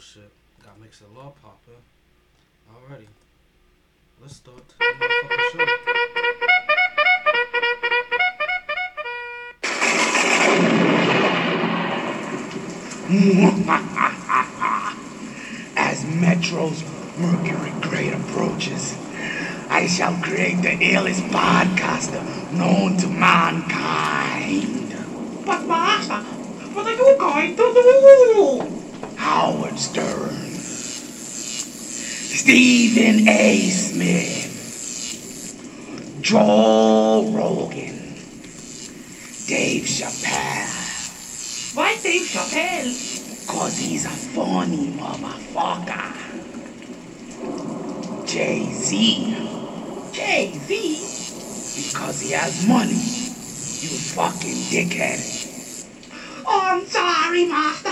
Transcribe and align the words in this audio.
shit. 0.00 0.30
Got 0.64 0.80
mixed 0.80 1.02
a 1.02 1.06
law 1.18 1.32
poppin'. 1.42 1.74
Alrighty. 2.72 3.06
Let's 4.20 4.36
start 4.36 4.62
the 4.68 4.74
motherfucking 4.84 5.50
show. 5.52 5.66
As 15.76 16.04
Metro's 16.06 16.82
Mercury 17.18 17.72
Grade 17.82 18.14
approaches, 18.14 18.96
I 19.68 19.86
shall 19.86 20.14
create 20.22 20.62
the 20.62 20.70
illest 20.70 21.28
podcaster 21.28 22.22
known 22.52 22.96
to 22.98 23.06
mankind. 23.06 24.94
But 25.44 25.66
Master, 25.66 26.22
what 26.72 26.86
are 26.86 26.94
you 26.94 27.16
going 27.18 27.56
to 27.56 27.72
do? 27.74 28.69
Howard 29.20 29.78
Stern, 29.78 30.34
Stephen 32.40 33.28
A. 33.28 33.68
Smith, 33.68 34.48
Joe 36.22 37.30
Rogan, 37.30 38.14
Dave 39.46 39.84
Chappelle, 39.84 41.76
Why 41.76 41.96
Dave 42.02 42.26
Chappelle? 42.28 43.46
cause 43.46 43.76
he's 43.76 44.06
a 44.06 44.08
funny 44.08 44.88
motherfucker. 44.92 46.16
Jay-Z, 48.26 49.36
Jay-Z? 50.12 50.72
because 51.76 52.20
he 52.20 52.30
has 52.30 52.66
money, 52.66 52.94
you 52.94 53.90
fucking 54.16 54.56
dickhead. 54.72 55.20
Oh, 56.46 56.60
I'm 56.64 56.86
sorry, 56.86 57.44
Master. 57.46 57.89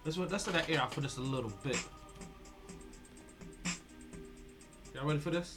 Let's 0.05 0.19
let's 0.19 0.47
let 0.47 0.53
that 0.53 0.69
air 0.69 0.83
out 0.83 0.93
for 0.93 1.01
just 1.01 1.17
a 1.17 1.23
little 1.23 1.51
bit. 1.65 1.83
Y'all 4.95 5.07
ready 5.07 5.19
for 5.19 5.31
this? 5.31 5.57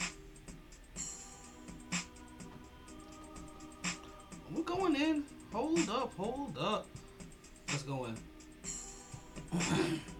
We're 4.55 4.63
going 4.63 4.95
in. 4.95 5.25
Hold 5.51 5.89
up, 5.89 6.13
hold 6.15 6.57
up. 6.57 6.87
Let's 7.67 7.83
go 7.83 8.05
in. 8.05 8.17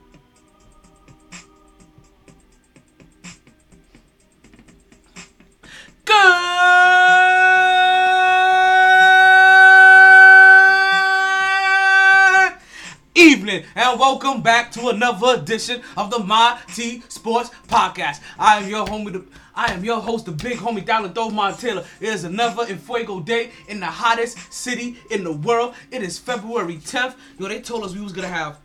evening 13.44 13.66
and 13.76 14.00
welcome 14.00 14.42
back 14.42 14.72
to 14.72 14.88
another 14.88 15.36
edition 15.36 15.82
of 15.98 16.10
the 16.10 16.18
My 16.18 16.58
T 16.74 17.04
Sports 17.10 17.52
Podcast. 17.68 18.22
I 18.40 18.60
am 18.60 18.70
your 18.70 18.86
homie, 18.86 19.12
the, 19.12 19.26
I 19.54 19.74
am 19.74 19.84
your 19.84 20.00
host, 20.00 20.26
the 20.28 20.32
big 20.32 20.60
homie 20.60 20.86
Dallas 20.86 21.12
Montana. 21.14 21.84
It 22.00 22.08
is 22.08 22.24
another 22.24 22.66
Fuego 22.68 23.20
day 23.20 23.52
in 23.68 23.82
the 23.82 23.86
hottest 23.86 24.54
city 24.54 24.98
in 25.12 25.26
the 25.26 25.34
world. 25.34 25.76
It 25.92 26.04
is 26.04 26.18
February 26.18 26.78
10th. 26.78 27.16
Yo, 27.38 27.50
they 27.50 27.60
told 27.60 27.84
us 27.84 27.94
we 27.94 28.00
was 28.00 28.14
gonna 28.14 28.30
have 28.30 28.62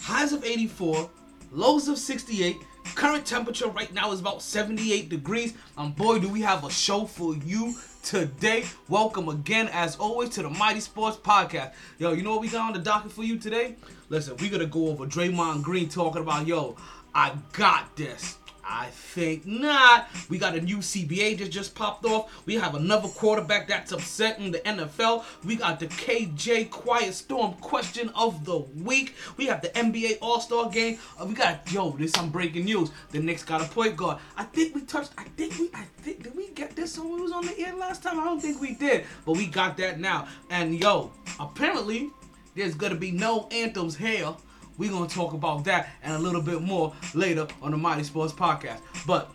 highs 0.00 0.32
of 0.32 0.42
84, 0.42 1.10
lows 1.52 1.88
of 1.88 1.98
68. 1.98 2.56
Current 2.94 3.26
temperature 3.26 3.68
right 3.68 3.92
now 3.92 4.10
is 4.10 4.20
about 4.20 4.40
78 4.40 5.10
degrees. 5.10 5.52
And 5.76 5.94
boy, 5.94 6.18
do 6.18 6.30
we 6.30 6.40
have 6.40 6.64
a 6.64 6.70
show 6.70 7.04
for 7.04 7.36
you 7.36 7.74
today. 8.04 8.64
Welcome 8.88 9.30
again, 9.30 9.68
as 9.72 9.96
always, 9.96 10.28
to 10.30 10.42
the 10.42 10.50
Mighty 10.50 10.80
Sports 10.80 11.16
Podcast. 11.16 11.72
Yo, 11.98 12.12
you 12.12 12.22
know 12.22 12.32
what 12.32 12.42
we 12.42 12.48
got 12.48 12.66
on 12.68 12.74
the 12.74 12.78
docket 12.78 13.10
for 13.10 13.24
you 13.24 13.38
today? 13.38 13.76
Listen, 14.08 14.36
we're 14.38 14.50
gonna 14.50 14.66
go 14.66 14.88
over 14.88 15.06
Draymond 15.06 15.62
Green 15.62 15.88
talking 15.88 16.22
about, 16.22 16.46
yo, 16.46 16.76
I 17.14 17.32
got 17.52 17.96
this. 17.96 18.38
I 18.66 18.86
think 18.86 19.46
not. 19.46 20.08
We 20.28 20.38
got 20.38 20.56
a 20.56 20.60
new 20.60 20.78
CBA 20.78 21.38
that 21.38 21.50
just 21.50 21.74
popped 21.74 22.04
off. 22.04 22.46
We 22.46 22.54
have 22.54 22.74
another 22.74 23.08
quarterback 23.08 23.68
that's 23.68 23.92
upsetting 23.92 24.52
the 24.52 24.58
NFL. 24.60 25.24
We 25.44 25.56
got 25.56 25.80
the 25.80 25.86
KJ 25.86 26.70
Quiet 26.70 27.14
Storm 27.14 27.54
question 27.54 28.10
of 28.14 28.44
the 28.44 28.58
week. 28.58 29.14
We 29.36 29.46
have 29.46 29.60
the 29.60 29.68
NBA 29.68 30.18
All 30.20 30.40
Star 30.40 30.70
game. 30.70 30.98
Uh, 31.20 31.26
we 31.26 31.34
got 31.34 31.70
yo, 31.70 31.90
this 31.90 32.12
some 32.12 32.30
breaking 32.30 32.64
news. 32.64 32.90
The 33.10 33.20
Knicks 33.20 33.44
got 33.44 33.60
a 33.60 33.66
point 33.66 33.96
guard. 33.96 34.18
I 34.36 34.44
think 34.44 34.74
we 34.74 34.82
touched. 34.82 35.12
I 35.18 35.24
think 35.24 35.58
we. 35.58 35.70
I 35.74 35.84
think 36.02 36.22
did 36.22 36.34
we 36.34 36.48
get 36.50 36.74
this 36.74 36.98
when 36.98 37.14
we 37.14 37.20
was 37.20 37.32
on 37.32 37.46
the 37.46 37.58
air 37.58 37.74
last 37.76 38.02
time? 38.02 38.18
I 38.18 38.24
don't 38.24 38.40
think 38.40 38.60
we 38.60 38.74
did, 38.74 39.04
but 39.26 39.36
we 39.36 39.46
got 39.46 39.76
that 39.78 40.00
now. 40.00 40.26
And 40.50 40.78
yo, 40.78 41.12
apparently 41.38 42.10
there's 42.54 42.74
gonna 42.74 42.94
be 42.94 43.10
no 43.10 43.48
anthems 43.50 43.96
here. 43.96 44.34
We're 44.78 44.90
gonna 44.90 45.08
talk 45.08 45.32
about 45.34 45.64
that 45.64 45.88
and 46.02 46.14
a 46.14 46.18
little 46.18 46.42
bit 46.42 46.60
more 46.62 46.92
later 47.14 47.46
on 47.62 47.70
the 47.70 47.76
Mighty 47.76 48.02
Sports 48.04 48.32
Podcast. 48.32 48.80
But 49.06 49.30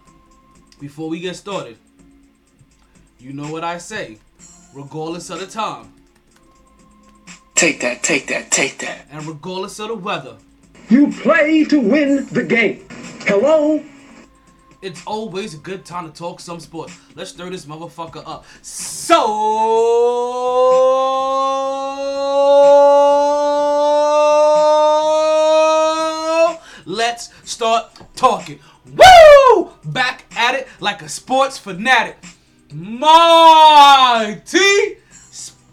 before 0.80 1.10
we 1.10 1.20
get 1.20 1.36
started, 1.36 1.78
you 3.20 3.34
know 3.34 3.52
what 3.52 3.64
I 3.64 3.78
say, 3.78 4.18
regardless 4.74 5.30
of 5.30 5.40
the 5.40 5.48
time 5.48 5.94
Take 7.56 7.82
that, 7.82 8.04
take 8.04 8.28
that, 8.28 8.52
take 8.52 8.78
that. 8.80 9.06
and 9.12 9.26
regardless 9.26 9.80
of 9.80 9.90
the 9.90 9.96
weather, 9.96 10.38
You 10.90 11.12
play 11.12 11.66
to 11.66 11.78
win 11.80 12.26
the 12.32 12.44
game. 12.44 12.86
Hello? 13.28 13.84
it's 14.82 15.04
always 15.06 15.54
a 15.56 15.58
good 15.58 15.84
time 15.84 16.10
to 16.10 16.18
talk 16.18 16.40
some 16.40 16.58
sports. 16.62 16.98
Let's 17.16 17.34
throw 17.34 17.50
this 17.50 17.66
motherfucker 17.66 18.24
up. 18.26 18.46
So 18.62 19.20
let's 27.28 27.52
start 27.52 27.92
talking. 28.16 28.60
Woo! 28.86 29.72
Back 29.86 30.24
at 30.36 30.56
it 30.56 30.68
like 30.80 31.02
a 31.02 31.10
sports 31.10 31.58
fanatic. 31.58 32.18
Mighty 32.72 33.10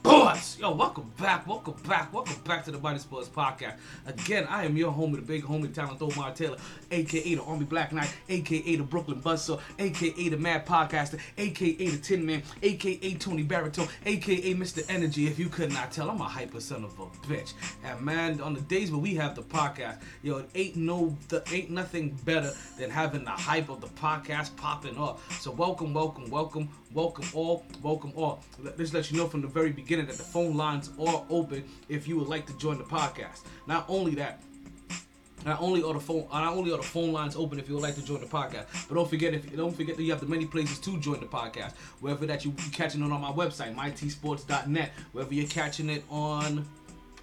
Sports. 0.07 0.57
Yo, 0.61 0.73
welcome 0.73 1.13
back, 1.19 1.45
welcome 1.49 1.75
back, 1.89 2.13
welcome 2.13 2.41
back 2.45 2.65
to 2.65 2.71
the 2.71 2.79
Mighty 2.79 3.01
Sports 3.01 3.29
Podcast. 3.29 3.75
Again, 4.07 4.47
I 4.49 4.65
am 4.65 4.77
your 4.77 4.93
homie, 4.93 5.17
the 5.17 5.23
big 5.23 5.43
homie, 5.43 5.75
talent 5.75 6.01
Omar 6.01 6.33
Taylor, 6.33 6.59
aka 6.93 7.35
the 7.35 7.43
Army 7.43 7.65
Black 7.65 7.93
Knight, 7.93 8.15
aka 8.29 8.77
the 8.77 8.85
Brooklyn 8.85 9.21
Buzzsaw, 9.21 9.61
aka 9.81 10.29
the 10.29 10.37
Mad 10.37 10.65
Podcaster, 10.65 11.19
aka 11.37 11.89
the 11.89 11.99
Tin 11.99 12.25
Man, 12.25 12.45
aka 12.63 13.15
Tony 13.15 13.43
Baritone, 13.43 13.89
aka 14.05 14.55
Mr. 14.55 14.85
Energy. 14.89 15.27
If 15.27 15.41
you 15.41 15.49
could 15.49 15.73
not 15.73 15.91
tell, 15.91 16.09
I'm 16.09 16.21
a 16.21 16.25
hyper 16.25 16.61
son 16.61 16.85
of 16.85 16.97
a 17.01 17.07
bitch. 17.27 17.55
And 17.83 18.01
man, 18.01 18.41
on 18.41 18.55
the 18.55 18.61
days 18.61 18.93
where 18.93 19.01
we 19.01 19.17
have 19.17 19.35
the 19.35 19.43
podcast, 19.43 19.99
yo, 20.23 20.37
it 20.37 20.51
ain't 20.55 20.77
no, 20.77 21.17
the, 21.31 21.43
ain't 21.53 21.71
nothing 21.71 22.11
better 22.25 22.53
than 22.79 22.91
having 22.91 23.25
the 23.25 23.31
hype 23.31 23.69
of 23.71 23.81
the 23.81 23.89
podcast 23.89 24.55
popping 24.57 24.97
off. 24.97 25.41
So 25.41 25.51
welcome, 25.51 25.93
welcome, 25.93 26.31
welcome, 26.31 26.69
welcome 26.97 27.27
all, 27.35 27.63
welcome 27.83 28.11
all. 28.17 28.43
Let- 28.59 28.79
Let's 28.79 28.95
let 28.95 29.11
you 29.11 29.19
know 29.19 29.29
from 29.29 29.43
the 29.43 29.47
very 29.49 29.71
beginning 29.71 30.07
that 30.07 30.17
the 30.17 30.23
phone 30.23 30.57
lines 30.57 30.91
are 30.99 31.25
open 31.29 31.63
if 31.91 32.09
you 32.09 32.17
would 32.19 32.27
like 32.29 32.47
to 32.47 32.57
join 32.57 32.79
the 32.79 32.85
podcast. 32.85 33.41
Not 33.67 33.85
only 33.89 34.15
that, 34.15 34.43
not 35.45 35.61
only 35.61 35.83
are 35.83 35.93
the 35.93 36.01
phone, 36.01 36.27
uh, 36.33 36.41
not 36.41 36.55
only 36.55 36.73
are 36.73 36.79
the 36.79 36.83
phone 36.83 37.13
lines 37.13 37.37
open 37.37 37.59
if 37.59 37.69
you 37.69 37.75
would 37.75 37.83
like 37.83 37.95
to 37.97 38.03
join 38.05 38.21
the 38.21 38.27
podcast, 38.27 38.65
but 38.89 38.95
don't 38.95 39.09
forget 39.09 39.35
if 39.35 39.55
don't 39.55 39.77
forget 39.77 39.97
that 39.97 40.03
you 40.03 40.11
have 40.11 40.21
the 40.21 40.27
many 40.27 40.47
places 40.47 40.79
to 40.81 40.99
join 40.99 41.21
the 41.21 41.27
podcast. 41.27 41.75
Wherever 42.01 42.25
that 42.27 42.45
you 42.47 42.53
catching 42.73 43.03
it 43.03 43.13
on 43.13 43.21
my 43.21 43.31
website, 43.31 43.77
mytsports.net. 43.77 44.91
Wherever 45.13 45.35
you're 45.35 45.47
catching 45.47 45.91
it 45.91 46.03
on 46.11 46.67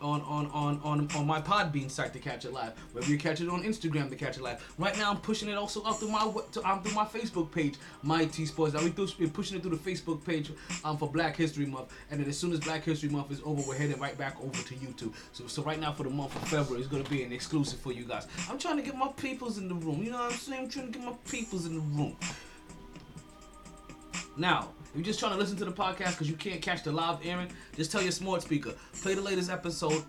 on 0.04 0.22
on 0.22 0.48
on 0.52 0.80
on, 0.84 1.08
on 1.16 1.26
my 1.26 1.42
Podbean 1.42 1.90
site 1.90 2.14
to 2.14 2.20
catch 2.20 2.46
it 2.46 2.54
live. 2.54 2.74
Whether 2.92 3.08
you 3.08 3.18
catch 3.18 3.42
it 3.42 3.50
on 3.50 3.64
Instagram 3.64 4.10
to 4.10 4.16
catch 4.16 4.38
it 4.38 4.44
live. 4.44 4.64
Right 4.78 4.96
now, 4.98 5.10
I'm 5.10 5.18
pushing 5.18 5.50
it 5.50 5.56
also 5.56 5.82
up 5.84 5.98
through 5.98 6.10
my 6.10 6.32
to, 6.52 6.70
um, 6.70 6.84
through 6.84 6.94
my 6.94 7.06
Facebook 7.06 7.52
page, 7.52 7.76
My 8.04 8.26
T 8.26 8.46
Sports. 8.46 8.76
We're 8.76 8.92
pushing 9.30 9.58
it 9.58 9.64
through 9.64 9.78
the 9.78 9.92
Facebook 9.92 10.24
page 10.26 10.52
um 10.84 10.98
for 10.98 11.10
Black 11.10 11.36
History 11.36 11.66
Month, 11.66 11.94
and 12.12 12.20
then 12.20 12.28
as 12.28 12.38
soon 12.38 12.52
as 12.52 12.60
Black 12.60 12.84
History 12.84 13.10
Month 13.10 13.32
is 13.32 13.42
over, 13.46 13.64
we're 13.68 13.76
heading 13.76 14.00
right 14.00 14.18
back 14.18 14.40
over 14.42 14.52
to 14.52 14.76
YouTube. 14.76 15.14
So 15.32 15.48
so 15.48 15.64
right 15.64 15.80
now 15.80 15.94
for 15.94 16.04
the 16.04 16.10
month 16.10 16.36
of 16.36 16.48
February, 16.48 16.82
it's 16.82 16.92
gonna 16.92 17.04
be 17.06 17.24
an 17.24 17.32
exclusive 17.32 17.80
for 17.80 17.92
you 17.94 18.04
guys. 18.04 18.28
I'm 18.50 18.60
trying 18.60 18.78
to 18.78 18.84
get 18.84 18.98
my 18.98 19.08
peoples 19.16 19.58
in 19.58 19.68
the 19.68 19.76
room. 19.76 20.04
You 20.04 20.12
know 20.12 20.18
what 20.18 20.32
I'm 20.32 20.38
saying? 20.38 20.64
I'm 20.64 20.70
trying 20.70 20.92
to 20.92 21.00
get 21.00 21.08
my 21.08 21.16
peoples 21.30 21.66
in 21.66 21.76
the 21.76 21.82
room. 21.82 22.18
Now, 24.36 24.70
if 24.94 24.98
you're 24.98 25.06
just 25.06 25.20
trying 25.20 25.32
to 25.32 25.40
listen 25.40 25.58
to 25.58 25.66
the 25.66 25.72
podcast 25.72 26.12
because 26.12 26.30
you 26.30 26.36
can't 26.36 26.62
catch 26.62 26.84
the 26.84 26.92
live 26.92 27.18
airing, 27.26 27.50
just 27.76 27.92
tell 27.92 28.04
your 28.04 28.12
smart 28.12 28.44
speaker, 28.44 28.74
play 29.02 29.16
the 29.16 29.22
latest 29.22 29.50
episode 29.50 30.04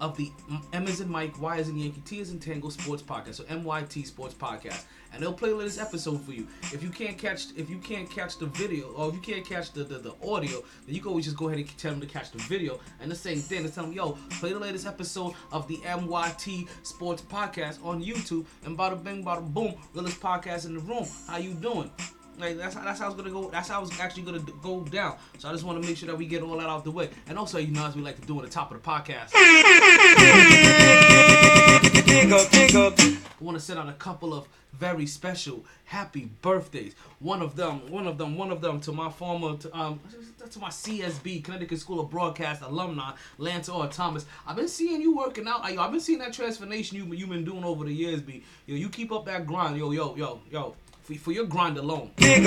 of 0.00 0.16
the 0.16 0.30
M 0.72 0.86
is 0.86 1.00
in 1.00 1.10
Mike, 1.10 1.42
Y 1.42 1.56
is 1.56 1.68
in 1.68 1.76
Yankee, 1.76 2.00
T 2.04 2.20
is 2.20 2.30
in 2.30 2.38
Tango 2.38 2.68
Sports 2.68 3.02
Podcast, 3.02 3.34
so 3.34 3.44
MYT 3.44 4.06
Sports 4.06 4.34
Podcast, 4.34 4.84
and 5.12 5.20
they'll 5.20 5.32
play 5.32 5.48
the 5.48 5.56
latest 5.56 5.80
episode 5.80 6.20
for 6.20 6.30
you. 6.30 6.46
If 6.72 6.80
you 6.80 6.90
can't 6.90 7.18
catch, 7.18 7.46
if 7.56 7.68
you 7.68 7.78
can't 7.78 8.08
catch 8.08 8.38
the 8.38 8.46
video, 8.46 8.92
or 8.92 9.08
if 9.08 9.16
you 9.16 9.20
can't 9.20 9.44
catch 9.44 9.72
the, 9.72 9.82
the, 9.82 9.98
the 9.98 10.14
audio, 10.24 10.62
then 10.86 10.94
you 10.94 11.00
can 11.00 11.08
always 11.08 11.24
just 11.24 11.36
go 11.36 11.48
ahead 11.48 11.58
and 11.58 11.78
tell 11.78 11.90
them 11.90 12.00
to 12.00 12.06
catch 12.06 12.30
the 12.30 12.38
video. 12.38 12.78
And 13.00 13.10
the 13.10 13.16
same 13.16 13.38
thing, 13.38 13.62
just 13.62 13.74
tell 13.74 13.82
them, 13.82 13.92
yo, 13.92 14.16
play 14.38 14.52
the 14.52 14.60
latest 14.60 14.86
episode 14.86 15.34
of 15.50 15.66
the 15.66 15.78
MYT 15.78 16.68
Sports 16.84 17.22
Podcast 17.22 17.84
on 17.84 18.00
YouTube, 18.00 18.46
and 18.64 18.78
bada 18.78 19.02
bing, 19.02 19.24
bada 19.24 19.44
boom, 19.52 19.74
realest 19.92 20.20
podcast 20.20 20.66
in 20.66 20.74
the 20.74 20.80
room. 20.80 21.08
How 21.26 21.38
you 21.38 21.54
doing? 21.54 21.90
Like 22.38 22.56
that's 22.56 22.74
how, 22.74 22.84
that's 22.84 23.00
how 23.00 23.08
it's 23.08 23.16
gonna 23.16 23.30
go. 23.30 23.50
That's 23.50 23.68
how 23.68 23.82
it's 23.82 23.98
actually 24.00 24.22
gonna 24.22 24.44
go 24.62 24.84
down. 24.84 25.16
So 25.38 25.48
I 25.48 25.52
just 25.52 25.64
want 25.64 25.82
to 25.82 25.88
make 25.88 25.96
sure 25.96 26.06
that 26.08 26.16
we 26.16 26.26
get 26.26 26.42
all 26.42 26.56
that 26.58 26.68
out 26.68 26.84
the 26.84 26.90
way. 26.90 27.10
And 27.26 27.38
also, 27.38 27.58
you 27.58 27.68
know, 27.68 27.86
as 27.86 27.96
we 27.96 28.02
like 28.02 28.20
to 28.20 28.26
do 28.26 28.36
on 28.38 28.44
the 28.44 28.50
top 28.50 28.70
of 28.72 28.82
the 28.82 28.88
podcast, 28.88 29.30
I 32.20 33.18
want 33.40 33.56
to 33.56 33.60
send 33.62 33.78
out 33.78 33.88
a 33.88 33.92
couple 33.92 34.34
of 34.34 34.48
very 34.72 35.06
special 35.06 35.64
happy 35.84 36.30
birthdays. 36.42 36.94
One 37.18 37.42
of 37.42 37.56
them, 37.56 37.90
one 37.90 38.06
of 38.06 38.18
them, 38.18 38.36
one 38.36 38.50
of 38.50 38.60
them 38.60 38.80
to 38.82 38.92
my 38.92 39.10
former, 39.10 39.56
to, 39.56 39.76
um, 39.76 40.00
to 40.50 40.58
my 40.58 40.68
CSB 40.68 41.42
Connecticut 41.42 41.78
School 41.78 42.00
of 42.00 42.10
Broadcast 42.10 42.62
alumni, 42.62 43.12
Lance 43.38 43.68
R. 43.68 43.88
Thomas. 43.88 44.26
I've 44.46 44.56
been 44.56 44.68
seeing 44.68 45.00
you 45.00 45.16
working 45.16 45.48
out. 45.48 45.64
I've 45.64 45.90
been 45.90 46.00
seeing 46.00 46.20
that 46.20 46.32
transformation 46.32 46.96
you 46.96 47.04
you've 47.14 47.28
been 47.28 47.44
doing 47.44 47.64
over 47.64 47.84
the 47.84 47.92
years. 47.92 48.20
B, 48.20 48.42
yo, 48.66 48.76
you 48.76 48.88
keep 48.88 49.10
up 49.12 49.26
that 49.26 49.46
grind. 49.46 49.76
Yo, 49.76 49.90
yo, 49.90 50.14
yo, 50.16 50.40
yo. 50.50 50.74
For, 51.08 51.14
for 51.14 51.32
your 51.32 51.46
grind 51.46 51.78
alone. 51.78 52.10
And 52.20 52.46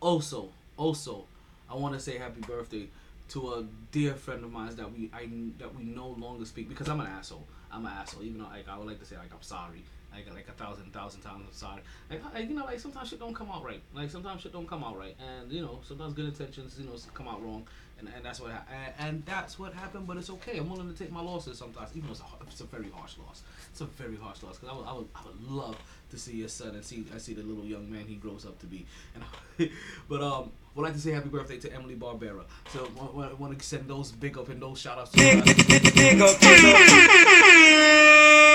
also, 0.00 0.48
also, 0.78 1.24
I 1.70 1.74
want 1.74 1.94
to 1.94 2.00
say 2.00 2.16
happy 2.16 2.40
birthday 2.40 2.88
to 3.28 3.52
a 3.52 3.64
dear 3.92 4.14
friend 4.14 4.42
of 4.44 4.50
mine 4.50 4.74
that 4.76 4.90
we 4.90 5.10
I 5.12 5.28
that 5.58 5.74
we 5.74 5.84
no 5.84 6.08
longer 6.08 6.46
speak 6.46 6.70
because 6.70 6.88
I'm 6.88 7.00
an 7.00 7.06
asshole. 7.06 7.46
I'm 7.70 7.84
an 7.84 7.92
asshole. 7.92 8.22
Even 8.22 8.38
though 8.38 8.46
like 8.46 8.68
I 8.68 8.78
would 8.78 8.86
like 8.86 8.98
to 9.00 9.04
say 9.04 9.16
like 9.18 9.32
I'm 9.32 9.42
sorry. 9.42 9.82
Like 10.12 10.32
like 10.32 10.48
a 10.48 10.52
thousand 10.52 10.90
thousand 10.92 11.20
times 11.20 11.44
I'm 11.46 11.52
sorry. 11.52 11.82
Like, 12.08 12.22
I, 12.34 12.38
you 12.40 12.54
know 12.54 12.64
like 12.64 12.80
sometimes 12.80 13.10
shit 13.10 13.20
don't 13.20 13.34
come 13.34 13.50
out 13.50 13.62
right. 13.62 13.82
Like 13.94 14.10
sometimes 14.10 14.40
shit 14.40 14.52
don't 14.52 14.68
come 14.68 14.84
out 14.84 14.96
right. 14.96 15.16
And 15.18 15.52
you 15.52 15.60
know 15.60 15.80
sometimes 15.84 16.14
good 16.14 16.26
intentions 16.26 16.78
you 16.78 16.86
know 16.86 16.94
come 17.12 17.28
out 17.28 17.42
wrong. 17.42 17.66
And, 17.98 18.08
and 18.14 18.24
that's 18.24 18.40
what 18.40 18.52
ha- 18.52 18.64
and, 18.72 19.08
and 19.08 19.26
that's 19.26 19.58
what 19.58 19.74
happened. 19.74 20.06
But 20.06 20.16
it's 20.16 20.30
okay. 20.30 20.58
I'm 20.58 20.70
willing 20.70 20.90
to 20.92 20.98
take 20.98 21.12
my 21.12 21.20
losses 21.20 21.58
sometimes, 21.58 21.90
even 21.94 22.08
though 22.08 22.12
it's 22.12 22.20
a, 22.20 22.24
it's 22.46 22.60
a 22.60 22.64
very 22.64 22.90
harsh 22.90 23.16
loss. 23.18 23.42
It's 23.70 23.80
a 23.80 23.86
very 23.86 24.16
harsh 24.16 24.42
loss 24.42 24.58
because 24.58 24.68
I 24.68 24.76
would, 24.76 24.86
I 24.86 24.92
would 24.94 25.08
I 25.14 25.26
would 25.26 25.50
love 25.50 25.76
to 26.10 26.18
see 26.18 26.36
your 26.36 26.48
son 26.48 26.74
and 26.74 26.84
see 26.84 27.04
I 27.14 27.18
see 27.18 27.34
the 27.34 27.42
little 27.42 27.64
young 27.64 27.90
man 27.90 28.04
he 28.06 28.16
grows 28.16 28.44
up 28.46 28.58
to 28.60 28.66
be. 28.66 28.86
And 29.14 29.70
but 30.08 30.22
um, 30.22 30.50
would 30.74 30.82
like 30.82 30.94
to 30.94 31.00
say 31.00 31.12
happy 31.12 31.28
birthday 31.28 31.58
to 31.58 31.72
Emily 31.72 31.94
Barbera. 31.96 32.44
So 32.72 32.88
I 32.98 33.32
want 33.34 33.58
to 33.58 33.64
send 33.64 33.88
those 33.88 34.12
big 34.12 34.36
up 34.38 34.48
and 34.48 34.60
those 34.60 34.80
shout 34.80 34.98
outs 34.98 35.12
to 35.12 35.24
you 35.24 35.42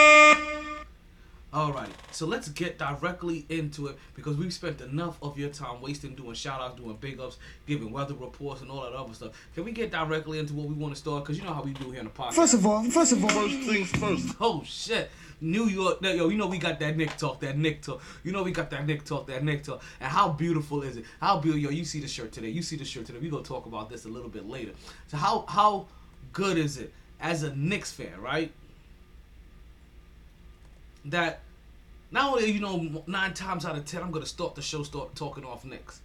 guys. 0.07 0.35
Alrighty, 1.51 1.89
so 2.11 2.27
let's 2.27 2.47
get 2.49 2.77
directly 2.77 3.43
into 3.49 3.87
it 3.87 3.97
because 4.13 4.37
we've 4.37 4.53
spent 4.53 4.81
enough 4.81 5.17
of 5.23 5.35
your 5.39 5.49
time 5.49 5.81
wasting 5.81 6.13
doing 6.13 6.35
shout 6.35 6.61
outs, 6.61 6.79
doing 6.79 6.95
big 7.01 7.19
ups, 7.19 7.39
giving 7.65 7.91
weather 7.91 8.13
reports, 8.13 8.61
and 8.61 8.69
all 8.69 8.83
that 8.83 8.93
other 8.93 9.15
stuff. 9.15 9.31
Can 9.55 9.63
we 9.63 9.71
get 9.71 9.89
directly 9.89 10.37
into 10.37 10.53
what 10.53 10.67
we 10.67 10.75
want 10.75 10.93
to 10.93 10.99
start? 10.99 11.23
Because 11.23 11.39
you 11.39 11.43
know 11.43 11.53
how 11.53 11.63
we 11.63 11.73
do 11.73 11.89
here 11.89 12.01
in 12.01 12.05
the 12.05 12.11
podcast. 12.11 12.33
First 12.33 12.53
of 12.53 12.67
all, 12.67 12.83
first 12.91 13.13
of 13.13 13.23
all, 13.23 13.29
First 13.31 13.67
things 13.67 13.89
first. 13.91 14.35
Oh 14.39 14.61
shit. 14.63 15.09
New 15.41 15.65
York, 15.65 15.99
yo, 16.01 16.29
you 16.29 16.37
know 16.37 16.45
we 16.45 16.59
got 16.59 16.79
that 16.81 16.95
Knick 16.95 17.17
talk, 17.17 17.39
that 17.39 17.57
Knick 17.57 17.81
talk. 17.81 18.01
You 18.23 18.31
know 18.31 18.43
we 18.43 18.51
got 18.51 18.69
that 18.69 18.85
Knick 18.85 19.03
talk, 19.03 19.25
that 19.27 19.43
Knick 19.43 19.63
talk. 19.63 19.81
And 19.99 20.11
how 20.11 20.29
beautiful 20.29 20.83
is 20.83 20.97
it? 20.97 21.05
How 21.19 21.39
beautiful, 21.39 21.63
yo, 21.63 21.69
you 21.71 21.85
see 21.85 21.99
the 21.99 22.07
shirt 22.07 22.31
today. 22.31 22.49
You 22.49 22.61
see 22.61 22.75
the 22.75 22.85
shirt 22.85 23.07
today. 23.07 23.17
We 23.17 23.29
gonna 23.29 23.41
talk 23.41 23.65
about 23.65 23.89
this 23.89 24.05
a 24.05 24.09
little 24.09 24.29
bit 24.29 24.47
later. 24.47 24.73
So 25.07 25.17
how 25.17 25.45
how 25.47 25.87
good 26.31 26.59
is 26.59 26.77
it 26.77 26.93
as 27.19 27.41
a 27.41 27.55
Knicks 27.55 27.91
fan, 27.91 28.21
right? 28.21 28.51
That 31.05 31.41
not 32.11 32.33
only 32.33 32.51
you 32.51 32.59
know 32.59 33.03
nine 33.07 33.33
times 33.33 33.65
out 33.65 33.77
of 33.77 33.85
ten 33.85 34.01
I'm 34.01 34.11
gonna 34.11 34.25
start 34.25 34.55
the 34.55 34.61
show 34.61 34.83
start 34.83 35.15
talking 35.15 35.45
off 35.45 35.65
Knicks. 35.65 36.01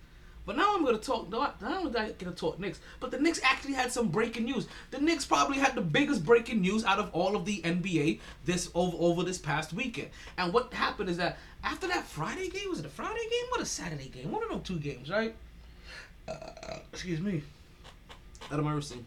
But 0.47 0.57
now 0.59 0.75
I'm 0.75 0.85
gonna 0.85 0.99
talk. 0.99 1.31
Not 1.31 1.57
only 1.63 1.99
am 1.99 2.07
I 2.07 2.13
gonna 2.13 2.37
talk 2.37 2.61
Knicks, 2.61 2.79
but 3.01 3.11
the 3.11 3.19
Knicks 3.19 3.41
actually 3.43 3.73
had 3.73 3.91
some 3.91 4.09
breaking 4.09 4.45
news. 4.45 4.67
The 4.91 4.99
Knicks 4.99 5.25
probably 5.25 5.59
had 5.59 5.75
the 5.75 5.81
biggest 5.81 6.25
breaking 6.25 6.61
news 6.61 6.85
out 6.85 6.99
of 6.99 7.11
all 7.15 7.35
of 7.35 7.47
the 7.47 7.63
NBA 7.63 8.21
this 8.45 8.71
over 8.75 8.97
over 8.99 9.23
this 9.23 9.39
past 9.39 9.73
weekend. 9.73 10.09
And 10.37 10.53
what 10.53 10.73
happened 10.75 11.09
is 11.09 11.17
that 11.17 11.39
after 11.63 11.89
that 11.89 12.05
Friday 12.05 12.51
game, 12.51 12.69
was 12.69 12.79
it 12.79 12.85
a 12.85 12.91
Friday 12.91 13.27
game 13.31 13.47
or 13.57 13.63
a 13.63 13.67
Saturday 13.67 14.09
game? 14.09 14.31
One 14.31 14.43
of 14.43 14.51
those 14.51 14.63
two 14.63 14.79
games, 14.79 15.11
right? 15.11 15.35
Uh, 16.29 16.79
excuse 16.93 17.21
me. 17.21 17.43
Out 18.53 18.59
of 18.59 18.65
my 18.67 18.73
receipt. 18.73 19.05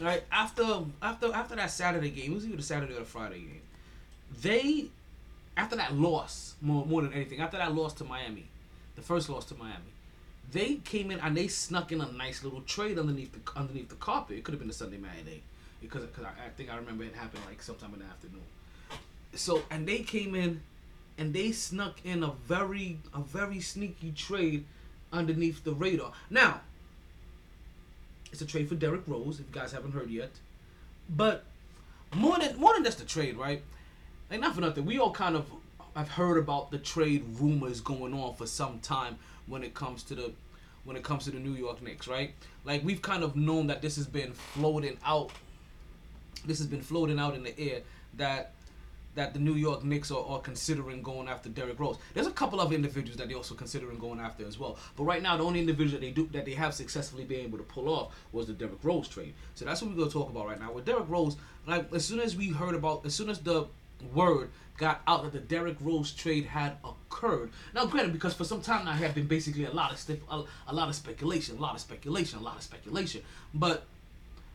Right 0.00 0.22
after 0.30 0.82
after 1.00 1.32
after 1.32 1.56
that 1.56 1.70
Saturday 1.70 2.10
game, 2.10 2.32
it 2.32 2.34
was 2.34 2.46
either 2.46 2.56
the 2.56 2.62
Saturday 2.62 2.94
or 2.94 3.00
the 3.00 3.04
Friday 3.06 3.40
game. 3.40 3.62
They 4.42 4.88
after 5.58 5.76
that 5.76 5.92
loss 5.94 6.54
more 6.62 6.86
more 6.86 7.02
than 7.02 7.12
anything 7.12 7.40
after 7.40 7.58
that 7.58 7.74
loss 7.74 7.92
to 7.94 8.04
Miami, 8.04 8.48
the 8.94 9.02
first 9.02 9.28
loss 9.28 9.44
to 9.46 9.54
Miami, 9.56 9.92
they 10.52 10.76
came 10.76 11.10
in 11.10 11.18
and 11.20 11.36
they 11.36 11.48
snuck 11.48 11.92
in 11.92 12.00
a 12.00 12.10
nice 12.12 12.42
little 12.44 12.62
trade 12.62 12.98
underneath 12.98 13.32
the 13.32 13.58
underneath 13.58 13.88
the 13.88 13.96
carpet. 13.96 14.38
It 14.38 14.44
could 14.44 14.52
have 14.54 14.60
been 14.60 14.70
a 14.70 14.72
Sunday 14.72 14.96
matinee 14.96 15.36
eh? 15.36 15.40
because 15.82 16.04
because 16.04 16.24
I, 16.24 16.46
I 16.46 16.48
think 16.56 16.70
I 16.70 16.76
remember 16.76 17.04
it 17.04 17.14
happened 17.14 17.42
like 17.46 17.60
sometime 17.60 17.92
in 17.92 18.00
the 18.00 18.06
afternoon. 18.06 18.42
So 19.34 19.62
and 19.70 19.86
they 19.86 19.98
came 19.98 20.34
in 20.34 20.62
and 21.18 21.34
they 21.34 21.50
snuck 21.50 21.98
in 22.04 22.22
a 22.22 22.30
very 22.46 22.98
a 23.12 23.20
very 23.20 23.60
sneaky 23.60 24.12
trade 24.12 24.64
underneath 25.12 25.64
the 25.64 25.72
radar. 25.74 26.12
Now 26.30 26.60
it's 28.30 28.40
a 28.40 28.46
trade 28.46 28.68
for 28.68 28.76
Derrick 28.76 29.02
Rose. 29.08 29.40
If 29.40 29.46
you 29.48 29.60
guys 29.60 29.72
haven't 29.72 29.92
heard 29.92 30.08
yet, 30.08 30.30
but 31.10 31.44
more 32.14 32.38
than 32.38 32.56
more 32.58 32.74
than 32.74 32.84
just 32.84 32.98
the 32.98 33.04
trade, 33.04 33.36
right? 33.36 33.62
Like 34.30 34.40
not 34.40 34.54
for 34.54 34.60
nothing, 34.60 34.84
we 34.84 34.98
all 34.98 35.12
kind 35.12 35.36
of 35.36 35.46
have 35.96 36.08
heard 36.08 36.38
about 36.38 36.70
the 36.70 36.78
trade 36.78 37.24
rumors 37.40 37.80
going 37.80 38.14
on 38.14 38.34
for 38.34 38.46
some 38.46 38.78
time 38.80 39.18
when 39.46 39.62
it 39.62 39.74
comes 39.74 40.02
to 40.04 40.14
the 40.14 40.32
when 40.84 40.96
it 40.96 41.02
comes 41.02 41.24
to 41.24 41.30
the 41.30 41.38
New 41.38 41.54
York 41.54 41.82
Knicks, 41.82 42.08
right? 42.08 42.32
Like 42.64 42.84
we've 42.84 43.02
kind 43.02 43.22
of 43.22 43.36
known 43.36 43.66
that 43.66 43.82
this 43.82 43.96
has 43.96 44.06
been 44.06 44.32
floating 44.32 44.96
out. 45.04 45.30
This 46.46 46.58
has 46.58 46.66
been 46.66 46.82
floating 46.82 47.18
out 47.18 47.34
in 47.34 47.42
the 47.42 47.58
air 47.58 47.80
that 48.16 48.52
that 49.14 49.34
the 49.34 49.40
New 49.40 49.54
York 49.54 49.82
Knicks 49.82 50.12
are, 50.12 50.24
are 50.24 50.40
considering 50.40 51.02
going 51.02 51.28
after 51.28 51.48
Derrick 51.48 51.80
Rose. 51.80 51.96
There's 52.14 52.28
a 52.28 52.32
couple 52.32 52.60
of 52.60 52.72
individuals 52.72 53.16
that 53.16 53.26
they're 53.26 53.36
also 53.36 53.54
considering 53.54 53.98
going 53.98 54.20
after 54.20 54.46
as 54.46 54.58
well. 54.58 54.78
But 54.96 55.04
right 55.04 55.20
now, 55.20 55.36
the 55.36 55.42
only 55.42 55.58
individual 55.58 55.98
that 55.98 56.06
they 56.06 56.12
do 56.12 56.28
that 56.32 56.44
they 56.44 56.52
have 56.52 56.72
successfully 56.72 57.24
been 57.24 57.40
able 57.40 57.58
to 57.58 57.64
pull 57.64 57.88
off 57.88 58.14
was 58.32 58.46
the 58.46 58.52
Derrick 58.52 58.78
Rose 58.82 59.08
trade. 59.08 59.34
So 59.56 59.64
that's 59.64 59.82
what 59.82 59.90
we're 59.90 59.96
gonna 59.96 60.10
talk 60.10 60.30
about 60.30 60.46
right 60.46 60.60
now. 60.60 60.72
With 60.72 60.84
Derrick 60.84 61.08
Rose, 61.08 61.36
like 61.66 61.92
as 61.92 62.04
soon 62.04 62.20
as 62.20 62.36
we 62.36 62.48
heard 62.50 62.74
about, 62.74 63.04
as 63.04 63.14
soon 63.14 63.28
as 63.28 63.40
the 63.40 63.66
word 64.14 64.50
got 64.76 65.00
out 65.08 65.24
that 65.24 65.32
the 65.32 65.40
Derrick 65.40 65.76
Rose 65.80 66.12
trade 66.12 66.44
had 66.46 66.76
occurred. 66.84 67.50
Now, 67.74 67.86
granted, 67.86 68.12
because 68.12 68.34
for 68.34 68.44
some 68.44 68.60
time 68.62 68.84
now, 68.84 68.92
have 68.92 69.14
been 69.14 69.26
basically 69.26 69.64
a 69.64 69.72
lot 69.72 69.92
of 69.92 69.98
stip- 69.98 70.22
a, 70.30 70.44
a 70.68 70.74
lot 70.74 70.88
of 70.88 70.94
speculation, 70.94 71.56
a 71.58 71.60
lot 71.60 71.74
of 71.74 71.80
speculation, 71.80 72.38
a 72.38 72.42
lot 72.42 72.56
of 72.56 72.62
speculation, 72.62 73.22
but 73.52 73.86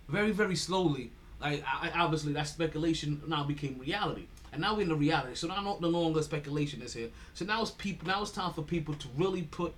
very, 0.07 0.31
very 0.31 0.55
slowly, 0.55 1.11
like 1.41 1.63
I, 1.67 1.89
I- 1.89 1.99
obviously 1.99 2.33
that 2.33 2.47
speculation 2.47 3.21
now 3.27 3.43
became 3.43 3.77
reality, 3.79 4.27
and 4.53 4.61
now 4.61 4.75
we're 4.75 4.83
in 4.83 4.89
the 4.89 4.95
reality. 4.95 5.35
So 5.35 5.47
now 5.47 5.61
no, 5.61 5.77
no 5.79 5.89
longer 5.89 6.21
speculation 6.21 6.81
is 6.81 6.93
here. 6.93 7.09
So 7.33 7.43
now 7.43 7.61
it's 7.61 7.71
people. 7.71 8.07
Now 8.07 8.21
it's 8.21 8.31
time 8.31 8.53
for 8.53 8.61
people 8.61 8.93
to 8.93 9.07
really 9.17 9.43
put, 9.43 9.73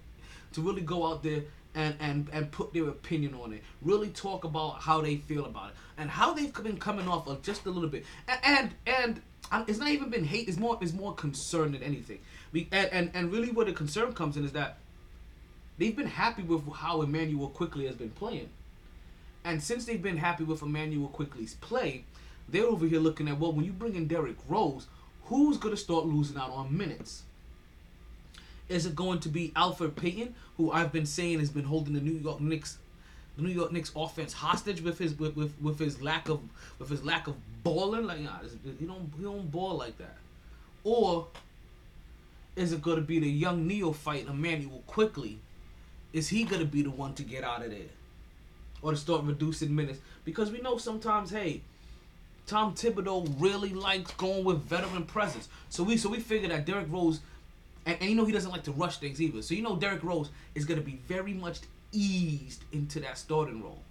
to 0.54 0.62
really 0.62 0.82
go 0.82 1.08
out 1.08 1.24
there. 1.24 1.42
And, 1.78 1.94
and, 2.00 2.30
and 2.32 2.50
put 2.54 2.72
their 2.72 2.88
opinion 2.88 3.34
on 3.34 3.52
it. 3.52 3.62
Really 3.82 4.08
talk 4.08 4.46
about 4.46 4.82
how 4.82 5.02
they 5.02 5.18
feel 5.18 5.44
about 5.46 5.72
it 5.72 5.76
and 5.98 6.10
how 6.10 6.34
they've 6.34 6.54
been 6.64 6.78
coming 6.78 7.06
off 7.10 7.28
of 7.28 7.42
just 7.42 7.66
a 7.66 7.70
little 7.70 7.90
bit. 7.90 8.06
And 8.30 8.40
and, 8.46 8.74
and 8.88 9.22
um, 9.52 9.66
it's 9.68 9.80
not 9.80 9.90
even 9.90 10.10
been 10.10 10.24
hate. 10.24 10.48
It's 10.48 10.58
more 10.58 10.78
it's 10.82 10.94
more 10.94 11.14
concern 11.14 11.72
than 11.74 11.84
anything. 11.84 12.20
We 12.52 12.68
and, 12.72 12.90
and 12.92 13.12
and 13.14 13.32
really 13.32 13.52
where 13.52 13.66
the 13.66 13.74
concern 13.74 14.14
comes 14.14 14.38
in 14.38 14.46
is 14.46 14.52
that 14.54 14.78
they've 15.78 15.96
been 15.96 16.08
happy 16.08 16.42
with 16.42 16.68
how 16.74 17.02
Immanuel 17.02 17.50
Quickley 17.50 17.86
has 17.88 17.96
been 17.96 18.12
playing. 18.12 18.50
And 19.44 19.62
since 19.62 19.86
they've 19.86 20.02
been 20.02 20.18
happy 20.18 20.44
with 20.44 20.64
Immanuel 20.64 21.10
Quickley's 21.10 21.54
play, 21.56 22.04
they're 22.50 22.66
over 22.66 22.88
here 22.88 23.00
looking 23.00 23.28
at 23.28 23.40
well, 23.40 23.52
when 23.52 23.66
you 23.66 23.72
bring 23.72 23.96
in 23.96 24.08
Derrick 24.08 24.38
Rose, 24.48 24.88
who's 25.26 25.58
gonna 25.58 25.78
start 25.78 26.06
losing 26.06 26.38
out 26.38 26.52
on 26.52 26.76
minutes? 26.76 27.24
Is 28.68 28.88
it 28.88 28.96
going 28.96 29.20
to 29.20 29.30
be 29.30 29.52
Alfred 29.56 29.96
Payton, 29.96 30.34
who 30.58 30.72
I've 30.72 30.92
been 30.92 31.06
saying 31.06 31.40
has 31.40 31.52
been 31.52 31.66
holding 31.66 31.94
the 31.94 32.02
New 32.02 32.18
York 32.18 32.42
Knicks 32.42 32.80
the 33.36 33.44
New 33.44 33.50
York 33.50 33.72
Knicks 33.72 33.92
offense 33.96 34.34
hostage 34.34 34.82
with 34.82 34.98
his 34.98 35.18
with, 35.20 35.36
with, 35.36 35.54
with 35.62 35.80
his 35.80 36.02
lack 36.02 36.30
of 36.30 36.42
with 36.80 36.90
his 36.90 37.04
lack 37.04 37.28
of 37.28 37.36
balling? 37.66 38.06
Like, 38.06 38.22
nah, 38.22 38.42
this- 38.42 38.54
he 38.80 38.86
don't 38.86 39.12
he 39.18 39.24
don't 39.24 39.52
ball 39.52 39.76
like 39.76 39.98
that. 39.98 40.18
Or 40.86 41.28
is 42.56 42.72
it 42.72 42.82
to 42.96 43.02
be 43.02 43.20
the 43.20 43.30
young 43.30 43.68
neophyte 43.68 44.28
Immanuel 44.28 44.84
Quickley? 44.88 45.40
Is 46.14 46.30
he 46.30 46.46
to 46.62 46.66
be 46.66 46.84
the 46.84 46.92
one 46.92 47.14
to 47.16 47.24
get 47.24 47.44
out 47.44 47.66
of 47.66 47.72
there? 47.72 47.92
Or 48.82 48.92
to 48.92 48.98
start 48.98 49.24
reducing 49.24 49.76
minutes? 49.76 50.00
Because 50.24 50.52
we 50.52 50.62
know 50.62 50.78
sometimes, 50.78 51.32
hey, 51.32 51.62
Tom 52.48 52.76
Thibodeau 52.76 53.36
really 53.40 53.74
likes 53.74 54.12
going 54.12 54.46
with 54.46 54.60
veteran 54.62 55.04
presence. 55.06 55.50
So 55.70 55.84
we 55.84 55.98
so 55.98 56.10
we 56.10 56.20
figure 56.20 56.48
that 56.50 56.66
Derrick 56.66 56.88
Rose, 56.90 57.20
and, 57.86 57.98
and 58.00 58.10
you 58.10 58.16
know 58.16 58.26
he 58.26 58.32
doesn't 58.32 58.52
like 58.52 58.64
to 58.64 58.72
rush 58.72 58.98
things 58.98 59.22
either. 59.22 59.42
So 59.42 59.56
you 59.56 59.64
know 59.64 59.76
Derrick 59.76 60.04
Rose 60.04 60.30
is 60.54 60.66
to 60.80 60.86
be 60.86 61.00
very 61.08 61.34
much 61.34 61.60
eased 61.92 62.64
into 62.72 63.00
that 63.02 63.18
starting 63.18 63.64
role. 63.64 63.82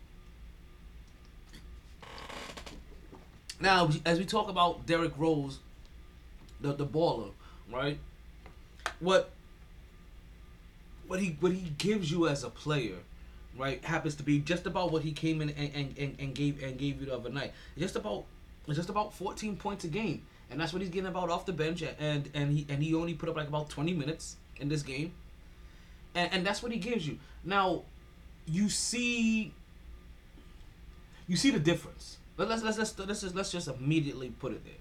Now, 3.60 3.88
as 4.04 4.18
we 4.18 4.24
talk 4.24 4.48
about 4.48 4.86
Derrick 4.86 5.12
Rose, 5.16 5.60
the 6.60 6.72
the 6.72 6.86
baller, 6.86 7.30
right? 7.72 7.98
What 9.00 9.30
what 11.06 11.20
he 11.20 11.36
what 11.40 11.52
he 11.52 11.70
gives 11.78 12.10
you 12.10 12.28
as 12.28 12.42
a 12.44 12.50
player, 12.50 12.96
right, 13.56 13.84
happens 13.84 14.16
to 14.16 14.22
be 14.22 14.40
just 14.40 14.66
about 14.66 14.90
what 14.90 15.02
he 15.02 15.12
came 15.12 15.40
in 15.40 15.50
and, 15.50 15.70
and, 15.74 15.98
and, 15.98 16.16
and 16.18 16.34
gave 16.34 16.62
and 16.62 16.78
gave 16.78 17.00
you 17.00 17.06
the 17.06 17.14
other 17.14 17.30
night. 17.30 17.52
Just 17.78 17.96
about 17.96 18.24
just 18.68 18.88
about 18.88 19.14
14 19.14 19.56
points 19.56 19.84
a 19.84 19.88
game, 19.88 20.22
and 20.50 20.58
that's 20.58 20.72
what 20.72 20.82
he's 20.82 20.90
getting 20.90 21.08
about 21.08 21.30
off 21.30 21.46
the 21.46 21.52
bench. 21.52 21.82
And 21.82 22.28
and 22.34 22.52
he 22.52 22.66
and 22.68 22.82
he 22.82 22.94
only 22.94 23.14
put 23.14 23.28
up 23.28 23.36
like 23.36 23.48
about 23.48 23.70
20 23.70 23.92
minutes 23.92 24.36
in 24.58 24.68
this 24.68 24.82
game, 24.82 25.12
and 26.14 26.32
and 26.32 26.46
that's 26.46 26.62
what 26.62 26.72
he 26.72 26.78
gives 26.78 27.06
you. 27.06 27.18
Now, 27.44 27.82
you 28.46 28.68
see, 28.68 29.52
you 31.28 31.36
see 31.36 31.50
the 31.50 31.60
difference. 31.60 32.18
Let- 32.36 32.48
Let's 32.48 32.62
let's 32.62 32.78
let's 32.78 32.98
let's 32.98 33.20
just, 33.20 33.34
let's 33.34 33.52
just 33.52 33.68
immediately 33.68 34.30
put 34.30 34.52
it 34.52 34.64
there. 34.64 34.74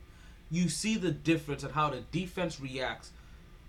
You 0.50 0.70
see 0.70 0.98
the 0.98 1.12
difference 1.12 1.64
in 1.64 1.70
how 1.72 1.90
the 1.90 2.02
defense 2.12 2.60
reacts 2.60 3.12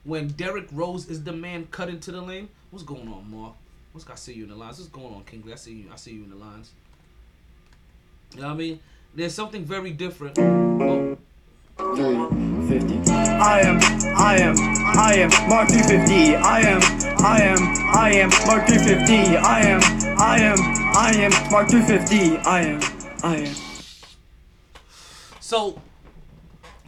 when 0.04 0.28
Derrick 0.28 0.68
Rose 0.72 1.08
is 1.08 1.24
the 1.24 1.32
man 1.32 1.66
cut 1.70 1.88
into 1.88 2.12
the 2.12 2.20
lane. 2.20 2.48
What's 2.70 2.84
going 2.84 3.08
on, 3.08 3.30
Mark? 3.30 3.54
What's 3.92 4.08
I 4.08 4.16
see 4.16 4.32
you 4.34 4.44
in 4.44 4.50
the 4.50 4.56
lines? 4.56 4.78
What's 4.78 4.90
going 4.90 5.14
on, 5.14 5.22
Kingley? 5.24 5.52
I 5.52 5.56
see 5.56 5.72
you. 5.72 5.84
I 5.92 5.96
see 5.96 6.12
you 6.12 6.24
in 6.24 6.30
the 6.30 6.36
lines. 6.36 6.70
You 8.34 8.40
know 8.40 8.48
what 8.48 8.54
I 8.54 8.56
mean? 8.56 8.80
There's 9.14 9.34
something 9.34 9.64
very 9.64 9.92
different. 9.92 10.36
Oh, 10.38 11.16
350. 11.78 13.10
I 13.12 13.60
am, 13.60 13.78
I 14.16 14.36
am, 14.38 14.56
I 14.96 15.14
am 15.14 15.48
Mark 15.48 15.68
350. 15.68 16.34
I 16.36 16.60
am, 16.60 16.80
I 17.20 17.40
am, 17.42 17.58
I 17.94 18.10
am 18.14 18.30
Mark 18.46 18.66
350. 18.66 19.36
I 19.36 19.60
am, 19.60 19.80
I 20.18 20.38
am, 20.40 20.58
I 20.96 21.12
am 21.14 21.50
Mark 21.52 21.68
350. 21.68 22.38
I 22.38 22.60
am, 22.62 22.80
I 23.22 23.36
am. 23.36 23.73
So 25.44 25.78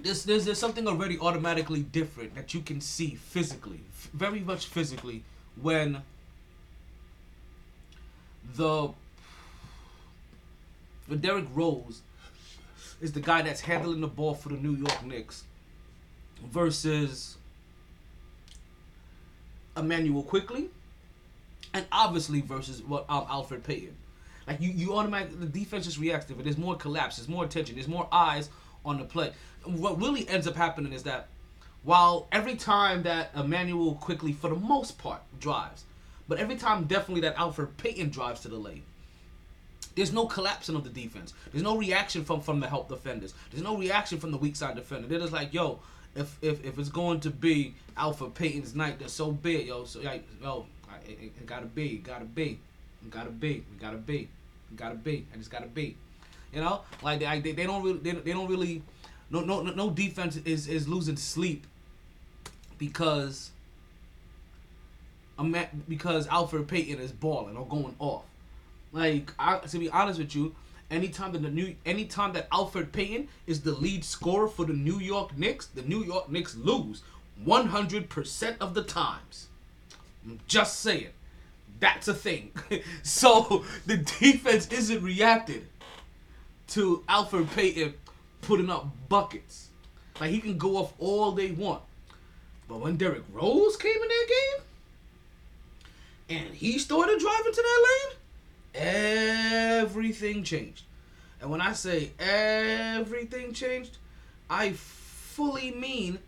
there's, 0.02 0.24
there's 0.24 0.46
there's 0.46 0.56
something 0.58 0.88
already 0.88 1.18
automatically 1.18 1.80
different 1.80 2.34
that 2.36 2.54
you 2.54 2.62
can 2.62 2.80
see 2.80 3.14
physically, 3.14 3.80
very 4.14 4.40
much 4.40 4.64
physically, 4.64 5.24
when 5.60 6.00
the 8.54 8.88
when 11.06 11.20
Derrick 11.20 11.44
Rose 11.54 12.00
is 13.02 13.12
the 13.12 13.20
guy 13.20 13.42
that's 13.42 13.60
handling 13.60 14.00
the 14.00 14.06
ball 14.06 14.32
for 14.32 14.48
the 14.48 14.56
New 14.56 14.74
York 14.74 15.04
Knicks 15.04 15.44
versus 16.42 17.36
Immanuel 19.76 20.22
Quickley, 20.22 20.70
and 21.74 21.84
obviously 21.92 22.40
versus 22.40 22.82
what 22.82 23.04
um, 23.10 23.26
Alfred 23.28 23.64
Payton. 23.64 23.96
Like 24.46 24.60
you, 24.60 24.70
you 24.70 24.94
automatically 24.94 25.38
the 25.38 25.46
defense 25.46 25.92
to 25.94 26.08
it. 26.08 26.44
There's 26.44 26.58
more 26.58 26.76
collapse. 26.76 27.16
There's 27.16 27.28
more 27.28 27.44
attention. 27.44 27.74
There's 27.74 27.88
more 27.88 28.08
eyes 28.12 28.48
on 28.84 28.98
the 28.98 29.04
play. 29.04 29.32
What 29.64 30.00
really 30.00 30.28
ends 30.28 30.46
up 30.46 30.54
happening 30.54 30.92
is 30.92 31.02
that 31.02 31.28
while 31.82 32.28
every 32.32 32.54
time 32.54 33.02
that 33.04 33.30
Immanuel 33.36 33.94
Quickley, 33.94 34.32
for 34.32 34.48
the 34.50 34.56
most 34.56 34.98
part, 34.98 35.22
drives, 35.40 35.84
but 36.28 36.38
every 36.38 36.56
time 36.56 36.84
definitely 36.84 37.22
that 37.22 37.36
Alfred 37.38 37.76
Payton 37.76 38.10
drives 38.10 38.40
to 38.40 38.48
the 38.48 38.56
lane, 38.56 38.82
there's 39.94 40.12
no 40.12 40.26
collapsing 40.26 40.76
of 40.76 40.84
the 40.84 40.90
defense. 40.90 41.32
There's 41.52 41.62
no 41.62 41.76
reaction 41.78 42.24
from 42.24 42.40
from 42.40 42.60
the 42.60 42.68
help 42.68 42.88
defenders. 42.88 43.34
There's 43.50 43.62
no 43.62 43.76
reaction 43.76 44.18
from 44.18 44.30
the 44.30 44.36
weak 44.36 44.56
side 44.56 44.76
defender. 44.76 45.08
They're 45.08 45.20
just 45.20 45.32
like, 45.32 45.54
yo, 45.54 45.80
if 46.14 46.36
if, 46.42 46.64
if 46.64 46.78
it's 46.78 46.88
going 46.88 47.20
to 47.20 47.30
be 47.30 47.74
Alfred 47.96 48.34
Payton's 48.34 48.74
night, 48.74 48.98
then 48.98 49.08
so 49.08 49.32
big, 49.32 49.68
yo. 49.68 49.84
So 49.84 50.00
like, 50.00 50.24
yo, 50.42 50.66
it, 51.06 51.18
it 51.20 51.46
gotta 51.46 51.66
be, 51.66 51.98
gotta 51.98 52.24
be, 52.24 52.60
it 53.06 53.10
gotta 53.10 53.30
be, 53.30 53.56
it 53.56 53.80
gotta 53.80 53.96
be, 53.96 54.28
it 54.70 54.76
gotta 54.76 54.96
be, 54.96 55.26
and 55.32 55.40
it's 55.40 55.48
gotta 55.48 55.68
be. 55.68 55.96
You 56.52 56.60
know, 56.60 56.82
like 57.02 57.20
they 57.20 57.40
they, 57.40 57.52
they 57.52 57.64
don't 57.64 57.82
really 57.82 57.98
they, 57.98 58.12
they 58.12 58.32
don't 58.32 58.48
really 58.48 58.82
no 59.30 59.40
no 59.40 59.62
no- 59.62 59.74
no 59.74 59.90
defense 59.90 60.36
is 60.36 60.66
is 60.68 60.88
losing 60.88 61.16
sleep 61.16 61.66
because 62.78 63.50
I'm 65.38 65.54
at, 65.54 65.88
because 65.88 66.26
Alfred 66.28 66.66
Payton 66.66 66.98
is 66.98 67.12
balling 67.12 67.56
or 67.56 67.66
going 67.66 67.94
off. 67.98 68.24
Like 68.92 69.32
I, 69.38 69.58
to 69.58 69.78
be 69.78 69.90
honest 69.90 70.18
with 70.18 70.34
you, 70.34 70.54
anytime 70.90 71.32
that 71.32 71.42
the 71.42 71.50
new 71.50 71.74
anytime 71.84 72.32
that 72.32 72.48
Alfred 72.52 72.92
Payton 72.92 73.28
is 73.46 73.60
the 73.60 73.72
lead 73.72 74.04
scorer 74.04 74.48
for 74.48 74.64
the 74.64 74.72
New 74.72 74.98
York 74.98 75.36
Knicks, 75.36 75.66
the 75.66 75.82
New 75.82 76.02
York 76.04 76.30
Knicks 76.30 76.56
lose 76.56 77.02
100% 77.44 78.56
of 78.60 78.74
the 78.74 78.82
times. 78.82 79.48
I'm 80.24 80.40
just 80.48 80.80
saying. 80.80 81.10
That's 81.80 82.08
a 82.08 82.14
thing. 82.14 82.52
so 83.02 83.64
the 83.86 83.98
defense 83.98 84.68
isn't 84.68 85.02
reacted 85.02 85.66
to 86.68 87.02
Alfred 87.08 87.50
Payton 87.52 87.94
putting 88.42 88.70
up 88.70 88.88
buckets. 89.08 89.68
Like 90.20 90.30
he 90.30 90.40
can 90.40 90.58
go 90.58 90.76
off 90.76 90.92
all 90.98 91.32
they 91.32 91.50
want. 91.50 91.82
But 92.68 92.80
when 92.80 92.96
Derrick 92.96 93.22
Rose 93.32 93.76
came 93.76 93.94
in 93.94 94.08
that 94.08 94.26
game 94.28 94.64
and 96.38 96.54
he 96.54 96.78
started 96.78 97.20
driving 97.20 97.52
to 97.52 97.62
that 97.62 97.86
lane, 97.86 98.16
everything 98.74 100.42
changed. 100.42 100.82
And 101.40 101.50
when 101.50 101.60
I 101.60 101.74
say 101.74 102.10
everything 102.18 103.52
changed, 103.52 103.98
I 104.48 104.72
fully 104.72 105.70
mean 105.70 106.18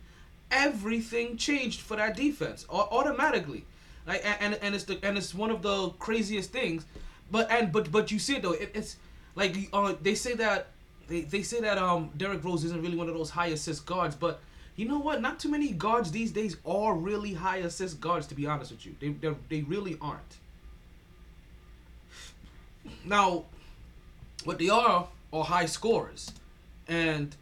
everything 0.50 1.36
changed 1.36 1.80
for 1.80 1.96
that 1.96 2.16
defense 2.16 2.66
automatically. 2.68 3.64
Like 4.08 4.24
and, 4.40 4.58
and 4.62 4.74
it's 4.74 4.84
the 4.84 4.98
and 5.02 5.18
it's 5.18 5.34
one 5.34 5.50
of 5.50 5.60
the 5.60 5.90
craziest 5.98 6.50
things. 6.50 6.86
But 7.30 7.50
and 7.50 7.70
but 7.70 7.92
but 7.92 8.10
you 8.10 8.18
see 8.18 8.36
it 8.36 8.42
though. 8.42 8.52
It, 8.52 8.70
it's 8.74 8.96
like 9.34 9.54
uh, 9.72 9.94
they 10.00 10.14
say 10.14 10.34
that 10.36 10.68
they, 11.08 11.20
they 11.20 11.42
say 11.42 11.60
that 11.60 11.76
um 11.76 12.10
Derrick 12.16 12.42
Rose 12.42 12.64
isn't 12.64 12.80
really 12.80 12.96
one 12.96 13.08
of 13.08 13.14
those 13.14 13.28
high 13.28 13.48
assist 13.48 13.84
guards, 13.84 14.16
but 14.16 14.40
you 14.76 14.88
know 14.88 14.98
what? 14.98 15.20
Not 15.20 15.38
too 15.38 15.50
many 15.50 15.72
guards 15.72 16.10
these 16.10 16.32
days 16.32 16.56
are 16.64 16.94
really 16.94 17.34
high 17.34 17.58
assist 17.58 18.00
guards. 18.00 18.26
To 18.28 18.34
be 18.34 18.46
honest 18.46 18.70
with 18.70 18.86
you, 18.86 18.96
they 18.98 19.34
they 19.50 19.62
really 19.62 19.98
aren't. 20.00 20.36
Now, 23.04 23.44
what 24.44 24.58
they 24.58 24.70
are 24.70 25.06
are 25.34 25.44
high 25.44 25.66
scorers, 25.66 26.32
and 26.88 27.36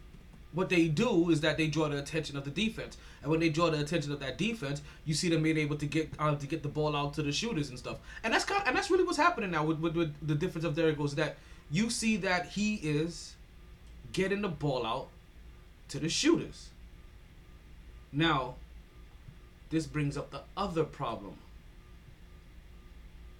what 0.51 0.67
they 0.67 0.89
do 0.89 1.29
is 1.29 1.39
that 1.41 1.55
they 1.55 1.67
draw 1.67 1.87
the 1.87 1.97
attention 1.97 2.35
of 2.35 2.43
the 2.43 2.51
defense. 2.51 2.97
And 3.27 3.31
when 3.33 3.41
they 3.41 3.49
draw 3.49 3.69
the 3.69 3.81
attention 3.81 4.13
of 4.13 4.21
that 4.21 4.37
defense, 4.37 4.81
you 5.03 5.13
see 5.13 5.27
them 5.27 5.43
being 5.43 5.57
able 5.57 5.75
to 5.75 5.85
get 5.85 6.09
uh, 6.17 6.33
to 6.35 6.47
get 6.47 6.63
the 6.63 6.69
ball 6.69 6.95
out 6.95 7.13
to 7.15 7.21
the 7.21 7.33
shooters 7.33 7.67
and 7.67 7.77
stuff. 7.77 7.97
And 8.23 8.33
that's 8.33 8.45
kind 8.45 8.63
and 8.65 8.73
that's 8.73 8.89
really 8.89 9.03
what's 9.03 9.17
happening 9.17 9.51
now 9.51 9.65
with, 9.65 9.79
with, 9.79 9.97
with 9.97 10.15
the 10.25 10.33
difference 10.33 10.63
of 10.63 10.75
Derrick 10.75 10.97
Rose 10.97 11.13
that 11.15 11.35
you 11.69 11.89
see 11.89 12.15
that 12.15 12.47
he 12.47 12.75
is 12.75 13.35
getting 14.13 14.41
the 14.41 14.47
ball 14.47 14.85
out 14.85 15.09
to 15.89 15.99
the 15.99 16.07
shooters. 16.07 16.69
Now, 18.13 18.55
this 19.71 19.85
brings 19.87 20.15
up 20.15 20.31
the 20.31 20.43
other 20.55 20.85
problem 20.85 21.33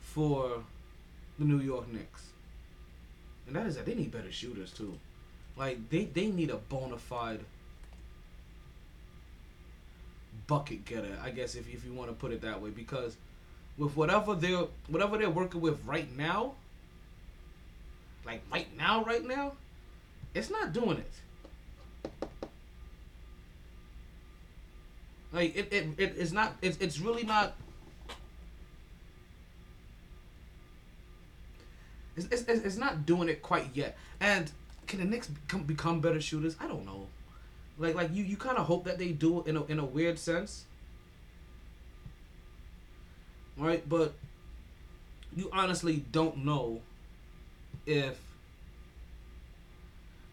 for 0.01 0.63
the 1.39 1.46
New 1.46 1.62
York 1.62 1.89
Knicks. 1.94 2.24
And 3.48 3.56
that 3.56 3.65
is 3.67 3.77
that 3.77 3.86
they 3.86 3.96
need 3.96 4.12
better 4.12 4.34
shooters 4.34 4.74
too. 4.74 5.00
Like 5.56 5.89
they, 5.89 6.03
they 6.03 6.27
need 6.27 6.50
a 6.50 6.58
bona 6.58 6.98
fide 6.98 7.39
bucket 10.48 10.86
getter, 10.86 11.18
I 11.24 11.30
guess 11.30 11.56
if 11.56 11.72
if 11.72 11.86
you 11.86 11.94
want 11.94 12.10
to 12.10 12.16
put 12.16 12.32
it 12.32 12.42
that 12.42 12.62
way. 12.62 12.70
Because 12.70 13.18
with 13.77 13.96
whatever 13.96 14.34
they're 14.34 14.66
whatever 14.88 15.18
they're 15.18 15.30
working 15.30 15.62
with 15.62 15.84
right 15.86 16.16
now, 16.18 16.54
like 18.25 18.42
right 18.51 18.68
now, 18.77 19.04
right 19.04 19.25
now, 19.25 19.54
it's 20.34 20.50
not 20.50 20.74
doing 20.74 20.98
it. 20.98 21.12
Like 25.32 25.56
it, 25.56 25.68
it, 25.72 25.88
it 25.98 26.16
it's 26.18 26.32
not 26.32 26.56
it's 26.62 26.77
it's 26.77 27.00
really 27.00 27.24
not 27.24 27.54
It's, 32.18 32.25
it's, 32.32 32.66
it's 32.66 32.77
not 32.77 33.06
doing 33.06 33.30
it 33.30 33.44
quite 33.44 33.70
yet. 33.75 33.96
And 34.20 34.51
can 34.88 35.00
the 35.00 35.06
Knicks 35.06 35.27
become, 35.27 35.63
become 35.63 36.01
better 36.01 36.20
shooters? 36.20 36.56
I 36.60 36.68
don't 36.68 36.86
know. 36.86 37.08
Like 37.77 37.96
like 37.96 38.13
you, 38.13 38.24
you 38.24 38.38
kind 38.38 38.57
of 38.57 38.65
hope 38.65 38.86
that 38.86 38.98
they 38.98 39.10
do 39.10 39.43
in 39.43 39.57
a 39.57 39.63
in 39.65 39.79
a 39.79 39.86
weird 39.86 40.17
sense. 40.17 40.65
Right, 43.57 43.88
but 43.88 44.13
you 45.36 45.50
honestly 45.51 46.03
don't 46.12 46.46
know 46.46 46.81
if 47.86 48.19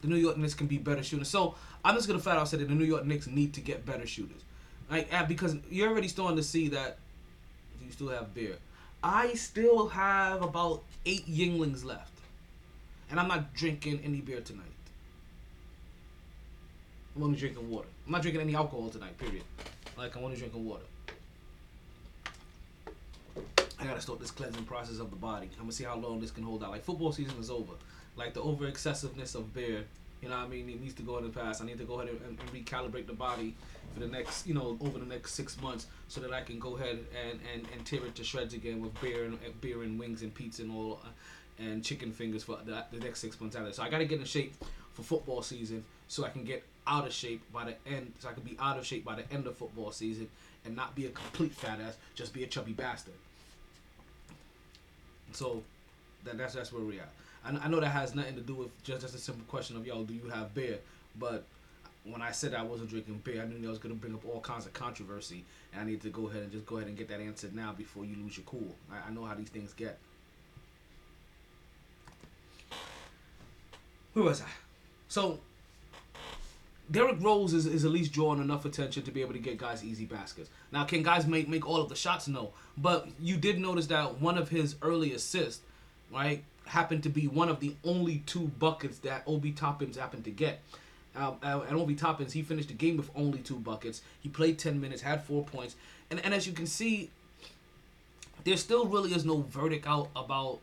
the 0.02 0.08
New 0.08 0.16
York 0.16 0.36
Knicks 0.36 0.54
can 0.54 0.66
be 0.66 0.78
better 0.78 1.02
shooters. 1.02 1.28
So 1.28 1.54
I'm 1.84 1.94
just 1.94 2.06
gonna 2.06 2.18
flat 2.18 2.36
out 2.36 2.48
say 2.48 2.58
that 2.58 2.68
the 2.68 2.74
New 2.74 2.84
York 2.84 3.04
Knicks 3.04 3.26
need 3.26 3.54
to 3.54 3.60
get 3.60 3.86
better 3.86 4.06
shooters, 4.06 4.42
like 4.90 5.10
because 5.28 5.56
you're 5.70 5.88
already 5.88 6.08
starting 6.08 6.36
to 6.36 6.42
see 6.42 6.68
that 6.68 6.98
you 7.82 7.90
still 7.90 8.08
have 8.08 8.34
beer. 8.34 8.56
I 9.02 9.34
still 9.34 9.88
have 9.88 10.42
about 10.42 10.82
eight 11.04 11.26
Yuenglings 11.26 11.84
left, 11.84 12.12
and 13.10 13.20
I'm 13.20 13.28
not 13.28 13.52
drinking 13.54 14.00
any 14.04 14.20
beer 14.20 14.40
tonight. 14.40 14.73
I'm 17.16 17.22
only 17.22 17.38
drinking 17.38 17.70
water. 17.70 17.88
I'm 18.06 18.12
not 18.12 18.22
drinking 18.22 18.40
any 18.40 18.54
alcohol 18.54 18.90
tonight. 18.90 19.16
Period. 19.18 19.44
Like 19.96 20.16
I'm 20.16 20.24
only 20.24 20.36
drinking 20.36 20.64
water. 20.64 20.84
I 23.78 23.84
gotta 23.84 24.00
start 24.00 24.18
this 24.18 24.30
cleansing 24.30 24.64
process 24.64 24.98
of 24.98 25.10
the 25.10 25.16
body. 25.16 25.48
I'm 25.54 25.64
gonna 25.64 25.72
see 25.72 25.84
how 25.84 25.96
long 25.96 26.20
this 26.20 26.30
can 26.30 26.42
hold 26.42 26.64
out. 26.64 26.70
Like 26.70 26.84
football 26.84 27.12
season 27.12 27.38
is 27.38 27.50
over. 27.50 27.72
Like 28.16 28.34
the 28.34 28.40
over 28.40 28.66
excessiveness 28.66 29.34
of 29.34 29.52
beer, 29.52 29.84
you 30.22 30.28
know 30.28 30.36
what 30.36 30.46
I 30.46 30.48
mean? 30.48 30.68
It 30.68 30.80
needs 30.80 30.94
to 30.94 31.02
go 31.02 31.18
in 31.18 31.24
the 31.24 31.30
past. 31.30 31.60
I 31.60 31.66
need 31.66 31.78
to 31.78 31.84
go 31.84 32.00
ahead 32.00 32.14
and, 32.26 32.38
and 32.38 32.52
recalibrate 32.52 33.06
the 33.06 33.12
body 33.12 33.54
for 33.92 34.00
the 34.00 34.06
next, 34.06 34.46
you 34.46 34.54
know, 34.54 34.78
over 34.80 34.98
the 34.98 35.04
next 35.04 35.34
six 35.34 35.60
months, 35.60 35.86
so 36.08 36.20
that 36.20 36.32
I 36.32 36.40
can 36.40 36.58
go 36.58 36.76
ahead 36.76 36.98
and, 36.98 37.40
and, 37.52 37.66
and 37.72 37.84
tear 37.84 38.04
it 38.06 38.14
to 38.14 38.24
shreds 38.24 38.54
again 38.54 38.80
with 38.80 38.98
beer 39.00 39.24
and 39.24 39.38
beer 39.60 39.82
and 39.82 39.98
wings 39.98 40.22
and 40.22 40.34
pizza 40.34 40.62
and 40.62 40.72
all, 40.72 41.00
uh, 41.04 41.62
and 41.62 41.84
chicken 41.84 42.10
fingers 42.10 42.42
for 42.42 42.58
the, 42.64 42.84
the 42.90 43.00
next 43.00 43.20
six 43.20 43.40
months 43.40 43.54
out 43.54 43.62
of 43.62 43.68
it. 43.68 43.74
So 43.74 43.82
I 43.82 43.90
gotta 43.90 44.06
get 44.06 44.18
in 44.18 44.24
shape 44.24 44.54
for 44.94 45.02
football 45.02 45.42
season, 45.42 45.84
so 46.08 46.24
I 46.24 46.30
can 46.30 46.44
get 46.44 46.64
out 46.86 47.06
of 47.06 47.12
shape 47.12 47.42
by 47.52 47.64
the 47.64 47.74
end. 47.90 48.12
So 48.18 48.28
I 48.28 48.32
could 48.32 48.44
be 48.44 48.56
out 48.60 48.78
of 48.78 48.86
shape 48.86 49.04
by 49.04 49.16
the 49.16 49.32
end 49.32 49.46
of 49.46 49.56
football 49.56 49.90
season 49.90 50.28
and 50.64 50.74
not 50.74 50.94
be 50.94 51.06
a 51.06 51.10
complete 51.10 51.52
fat 51.52 51.78
ass, 51.80 51.96
just 52.14 52.32
be 52.32 52.44
a 52.44 52.46
chubby 52.46 52.72
bastard. 52.72 53.14
So 55.32 55.62
that, 56.24 56.38
that's 56.38 56.54
that's 56.54 56.72
where 56.72 56.82
we're 56.82 57.00
at. 57.00 57.10
I, 57.44 57.64
I 57.64 57.68
know 57.68 57.80
that 57.80 57.88
has 57.88 58.14
nothing 58.14 58.34
to 58.36 58.40
do 58.40 58.54
with 58.54 58.84
just 58.84 59.02
just 59.02 59.14
a 59.14 59.18
simple 59.18 59.44
question 59.46 59.76
of 59.76 59.86
yo, 59.86 60.04
do 60.04 60.14
you 60.14 60.28
have 60.30 60.54
beer? 60.54 60.78
But 61.18 61.44
when 62.04 62.22
I 62.22 62.32
said 62.32 62.54
I 62.54 62.62
wasn't 62.62 62.90
drinking 62.90 63.20
beer, 63.24 63.42
I 63.42 63.46
knew 63.46 63.60
that 63.60 63.68
was 63.68 63.78
gonna 63.78 63.94
bring 63.94 64.14
up 64.14 64.24
all 64.26 64.40
kinds 64.40 64.66
of 64.66 64.72
controversy, 64.72 65.44
and 65.72 65.82
I 65.82 65.84
need 65.84 66.02
to 66.02 66.10
go 66.10 66.28
ahead 66.28 66.42
and 66.42 66.52
just 66.52 66.66
go 66.66 66.76
ahead 66.76 66.88
and 66.88 66.96
get 66.96 67.08
that 67.08 67.20
answered 67.20 67.54
now 67.54 67.72
before 67.72 68.04
you 68.04 68.16
lose 68.16 68.36
your 68.36 68.44
cool. 68.44 68.74
I, 68.90 69.08
I 69.08 69.12
know 69.12 69.24
how 69.24 69.34
these 69.34 69.48
things 69.48 69.72
get. 69.72 69.98
Where 74.12 74.24
was 74.24 74.40
I? 74.40 74.48
So 75.08 75.40
Derrick 76.90 77.16
Rose 77.20 77.54
is, 77.54 77.66
is 77.66 77.84
at 77.84 77.90
least 77.90 78.12
drawing 78.12 78.40
enough 78.40 78.64
attention 78.64 79.02
to 79.04 79.10
be 79.10 79.22
able 79.22 79.32
to 79.32 79.38
get 79.38 79.56
guys 79.56 79.82
easy 79.82 80.04
baskets. 80.04 80.50
Now, 80.70 80.84
can 80.84 81.02
guys 81.02 81.26
make 81.26 81.48
make 81.48 81.66
all 81.66 81.80
of 81.80 81.88
the 81.88 81.96
shots? 81.96 82.28
No, 82.28 82.52
but 82.76 83.08
you 83.20 83.36
did 83.36 83.58
notice 83.58 83.86
that 83.86 84.20
one 84.20 84.36
of 84.36 84.50
his 84.50 84.76
early 84.82 85.12
assists, 85.12 85.62
right, 86.12 86.44
happened 86.66 87.02
to 87.04 87.08
be 87.08 87.26
one 87.26 87.48
of 87.48 87.60
the 87.60 87.74
only 87.84 88.18
two 88.26 88.48
buckets 88.58 88.98
that 88.98 89.22
Obi 89.26 89.52
Toppins 89.52 89.96
happened 89.96 90.24
to 90.24 90.30
get. 90.30 90.60
Um, 91.16 91.36
uh, 91.42 91.60
and 91.68 91.76
Obi 91.76 91.94
Toppins, 91.94 92.32
he 92.32 92.42
finished 92.42 92.68
the 92.68 92.74
game 92.74 92.96
with 92.96 93.10
only 93.14 93.38
two 93.38 93.56
buckets. 93.56 94.02
He 94.20 94.28
played 94.28 94.58
10 94.58 94.80
minutes, 94.80 95.02
had 95.02 95.22
four 95.22 95.44
points. 95.44 95.76
And, 96.10 96.18
and 96.24 96.34
as 96.34 96.46
you 96.46 96.52
can 96.52 96.66
see, 96.66 97.10
there 98.44 98.56
still 98.56 98.86
really 98.86 99.14
is 99.14 99.24
no 99.24 99.42
verdict 99.42 99.86
out 99.86 100.08
about 100.16 100.58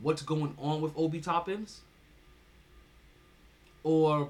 what's 0.00 0.22
going 0.22 0.54
on 0.58 0.80
with 0.80 0.92
Obi 0.96 1.20
Toppins. 1.20 1.80
Or 3.82 4.28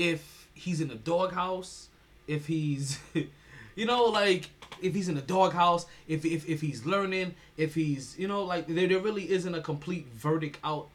if 0.00 0.48
he's 0.54 0.80
in 0.80 0.88
the 0.88 0.94
doghouse, 0.94 1.88
if 2.26 2.46
he's, 2.46 2.98
you 3.76 3.84
know, 3.84 4.04
like 4.04 4.48
if 4.80 4.94
he's 4.94 5.08
in 5.10 5.14
the 5.14 5.20
doghouse, 5.20 5.84
if 6.08 6.24
if 6.24 6.48
if 6.48 6.62
he's 6.62 6.86
learning, 6.86 7.34
if 7.58 7.74
he's, 7.74 8.18
you 8.18 8.26
know, 8.26 8.42
like 8.42 8.66
there 8.66 8.88
there 8.88 8.98
really 8.98 9.30
isn't 9.30 9.54
a 9.54 9.60
complete 9.60 10.06
verdict 10.14 10.58
out 10.64 10.88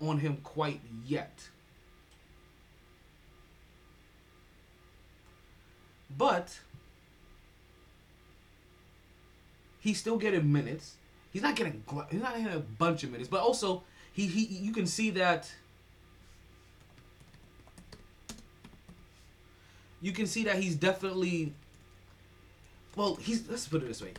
on 0.00 0.18
him 0.18 0.38
quite 0.44 0.80
yet. 1.04 1.48
But 6.16 6.60
he's 9.80 9.98
still 9.98 10.16
getting 10.16 10.52
minutes. 10.52 10.94
He's 11.32 11.42
not 11.42 11.56
getting 11.56 11.82
he's 12.08 12.22
not 12.22 12.36
getting 12.36 12.52
a 12.52 12.60
bunch 12.60 13.02
of 13.02 13.10
minutes, 13.10 13.28
but 13.28 13.40
also 13.40 13.82
he 14.12 14.26
he 14.26 14.44
you 14.44 14.72
can 14.72 14.86
see 14.86 15.10
that 15.10 15.52
you 20.04 20.12
can 20.12 20.26
see 20.26 20.44
that 20.44 20.56
he's 20.56 20.76
definitely 20.76 21.54
well 22.94 23.14
he's 23.14 23.48
let's 23.48 23.66
put 23.66 23.82
it 23.82 23.88
this 23.88 24.02
way. 24.02 24.12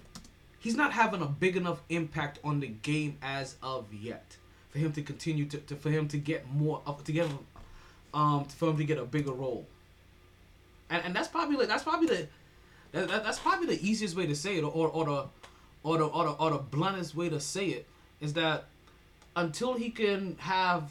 He's 0.57 0.75
not 0.75 0.91
having 0.91 1.21
a 1.21 1.27
big 1.27 1.55
enough 1.55 1.79
impact 1.89 2.39
on 2.43 2.59
the 2.59 2.67
game 2.67 3.19
as 3.21 3.55
of 3.61 3.93
yet 3.93 4.35
for 4.71 4.79
him 4.79 4.91
to 4.93 5.03
continue 5.03 5.45
to, 5.45 5.57
to 5.59 5.75
for 5.75 5.91
him 5.91 6.07
to 6.07 6.17
get 6.17 6.51
more 6.51 6.81
up 6.87 7.03
to 7.03 7.11
get 7.11 7.29
um 8.15 8.45
for 8.45 8.69
him 8.69 8.77
to 8.77 8.83
get 8.83 8.97
a 8.97 9.05
bigger 9.05 9.31
role. 9.31 9.67
And 10.89 11.03
and 11.05 11.15
that's 11.15 11.27
probably 11.27 11.55
like 11.55 11.67
that's 11.67 11.83
probably 11.83 12.07
the 12.07 12.27
that, 12.91 13.07
that, 13.07 13.23
that's 13.23 13.37
probably 13.37 13.67
the 13.67 13.87
easiest 13.87 14.15
way 14.15 14.25
to 14.25 14.35
say 14.35 14.57
it 14.57 14.63
or 14.63 14.87
or 14.87 15.05
the 15.05 15.25
or 15.83 15.99
the 15.99 16.05
or 16.05 16.23
the, 16.25 16.31
or 16.31 16.49
the 16.49 16.57
bluntest 16.57 17.13
way 17.15 17.29
to 17.29 17.39
say 17.39 17.67
it 17.67 17.87
is 18.21 18.33
that 18.33 18.65
until 19.35 19.75
he 19.75 19.91
can 19.91 20.35
have 20.39 20.89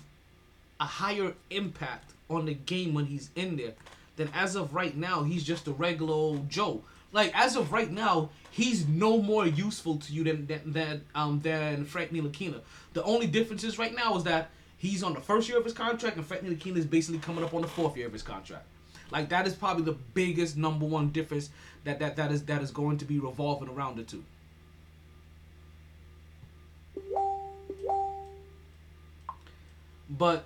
a 0.78 0.84
higher 0.84 1.34
impact 1.50 2.12
on 2.30 2.46
the 2.46 2.54
game 2.54 2.94
when 2.94 3.06
he's 3.06 3.30
in 3.34 3.56
there 3.56 3.72
then 4.16 4.30
as 4.34 4.56
of 4.56 4.74
right 4.74 4.96
now 4.96 5.22
he's 5.22 5.44
just 5.44 5.66
a 5.66 5.72
regular 5.72 6.12
old 6.12 6.48
Joe. 6.48 6.82
Like 7.12 7.30
as 7.34 7.56
of 7.56 7.72
right 7.72 7.90
now, 7.90 8.30
he's 8.50 8.88
no 8.88 9.22
more 9.22 9.46
useful 9.46 9.98
to 9.98 10.12
you 10.12 10.24
than 10.24 10.46
than, 10.46 10.72
than 10.72 11.04
um 11.14 11.40
than 11.40 11.84
Frank 11.84 12.10
Ntilikina. 12.10 12.60
The 12.92 13.02
only 13.04 13.26
difference 13.26 13.64
is 13.64 13.78
right 13.78 13.94
now 13.94 14.16
is 14.16 14.24
that 14.24 14.50
he's 14.76 15.02
on 15.02 15.14
the 15.14 15.20
first 15.20 15.48
year 15.48 15.58
of 15.58 15.64
his 15.64 15.72
contract 15.72 16.16
and 16.16 16.26
Frank 16.26 16.44
Ntilikina 16.44 16.76
is 16.76 16.86
basically 16.86 17.20
coming 17.20 17.44
up 17.44 17.54
on 17.54 17.62
the 17.62 17.68
fourth 17.68 17.96
year 17.96 18.06
of 18.06 18.12
his 18.12 18.22
contract. 18.22 18.66
Like 19.10 19.28
that 19.28 19.46
is 19.46 19.54
probably 19.54 19.84
the 19.84 19.96
biggest 20.14 20.56
number 20.56 20.84
one 20.84 21.10
difference 21.10 21.50
that 21.84 22.00
that, 22.00 22.16
that 22.16 22.32
is 22.32 22.44
that 22.46 22.62
is 22.62 22.70
going 22.70 22.98
to 22.98 23.04
be 23.04 23.20
revolving 23.20 23.68
around 23.68 23.96
the 23.96 24.02
two. 24.02 24.24
But 30.10 30.44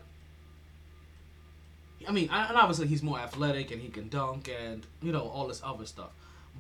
I 2.07 2.13
mean, 2.13 2.29
and 2.31 2.57
obviously 2.57 2.87
he's 2.87 3.03
more 3.03 3.19
athletic 3.19 3.71
and 3.71 3.81
he 3.81 3.89
can 3.89 4.09
dunk 4.09 4.49
and 4.49 4.87
you 5.03 5.13
know 5.13 5.23
all 5.23 5.49
this 5.49 5.61
other 5.65 5.87
stuff. 5.87 6.11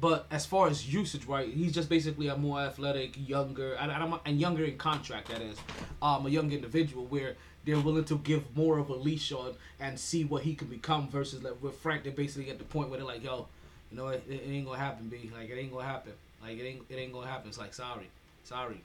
But 0.01 0.27
as 0.31 0.47
far 0.47 0.69
as 0.69 0.93
usage, 0.93 1.25
right, 1.27 1.49
he's 1.49 1.73
just 1.73 1.89
basically 1.89 2.29
a 2.29 2.37
more 2.37 2.61
athletic, 2.61 3.17
younger, 3.29 3.75
and, 3.75 3.91
and, 3.91 4.15
and 4.25 4.41
younger 4.41 4.65
in 4.65 4.79
contract. 4.79 5.29
That 5.29 5.43
is, 5.43 5.57
um, 6.01 6.25
a 6.25 6.29
young 6.29 6.53
individual 6.53 7.05
where 7.07 7.35
they're 7.65 7.81
willing 7.81 8.05
to 8.05 8.19
give 8.19 8.57
more 8.57 8.79
of 8.79 8.91
a 8.91 8.95
leash 8.95 9.33
on 9.33 9.55
and 9.81 9.99
see 9.99 10.25
what 10.25 10.43
he 10.45 10.55
can 10.55 10.69
become. 10.69 11.09
Versus 11.09 11.43
like 11.43 11.61
with 11.63 11.75
Frank, 11.77 12.05
they're 12.05 12.13
basically 12.13 12.51
at 12.51 12.59
the 12.59 12.65
point 12.65 12.91
where 12.91 12.99
they're 12.99 13.09
like, 13.09 13.25
"Yo, 13.25 13.47
you 13.91 13.97
know, 13.97 14.09
it, 14.09 14.23
it 14.29 14.43
ain't 14.47 14.67
gonna 14.67 14.79
happen, 14.79 15.09
b. 15.09 15.31
Like 15.37 15.51
it 15.51 15.59
ain't 15.59 15.73
gonna 15.73 15.85
happen. 15.85 16.13
Like 16.43 16.59
it 16.59 16.65
ain't 16.65 16.83
it 16.89 16.95
ain't 16.95 17.13
gonna 17.13 17.27
happen. 17.27 17.49
It's 17.49 17.59
like 17.59 17.75
sorry, 17.75 18.09
sorry. 18.45 18.81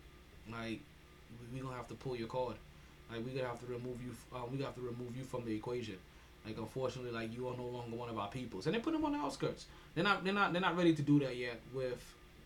Like 0.52 0.80
we, 1.39 1.54
we 1.54 1.60
gonna 1.60 1.76
have 1.76 1.88
to 1.89 1.96
pull 1.96 2.16
your 2.16 2.28
card. 2.28 2.56
Like 3.12 3.24
we 3.26 3.32
gonna 3.32 3.48
have 3.48 3.60
to 3.60 3.68
remove 3.68 4.02
you. 4.04 4.16
Um, 4.36 4.52
we 4.52 4.58
gonna 4.58 4.66
have 4.66 4.76
to 4.76 4.82
remove 4.82 5.16
you 5.16 5.24
from 5.24 5.46
the 5.46 5.54
equation. 5.54 5.98
Like 6.45 6.58
unfortunately, 6.58 7.12
like 7.12 7.34
you 7.34 7.47
are 7.47 7.56
no 7.56 7.65
longer 7.65 7.95
one 7.95 8.10
of 8.10 8.17
our 8.17 8.27
peoples, 8.27 8.65
and 8.65 8.75
they 8.75 8.79
put 8.79 8.93
him 8.93 9.06
on 9.06 9.13
the 9.13 9.17
outskirts. 9.17 9.65
They're 9.95 10.03
not, 10.03 10.23
they're 10.23 10.34
not, 10.34 10.51
they're 10.51 10.62
not 10.62 10.77
ready 10.77 10.93
to 10.93 11.01
do 11.01 11.19
that 11.19 11.38
yet 11.38 11.60
with 11.73 12.03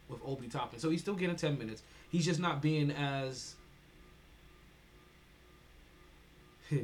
with 0.07 0.19
Obi 0.25 0.47
Toppin. 0.47 0.79
So 0.79 0.89
he's 0.89 1.01
still 1.01 1.15
getting 1.15 1.35
ten 1.35 1.57
minutes. 1.57 1.81
He's 2.09 2.25
just 2.25 2.39
not 2.39 2.61
being 2.61 2.91
as 2.91 3.55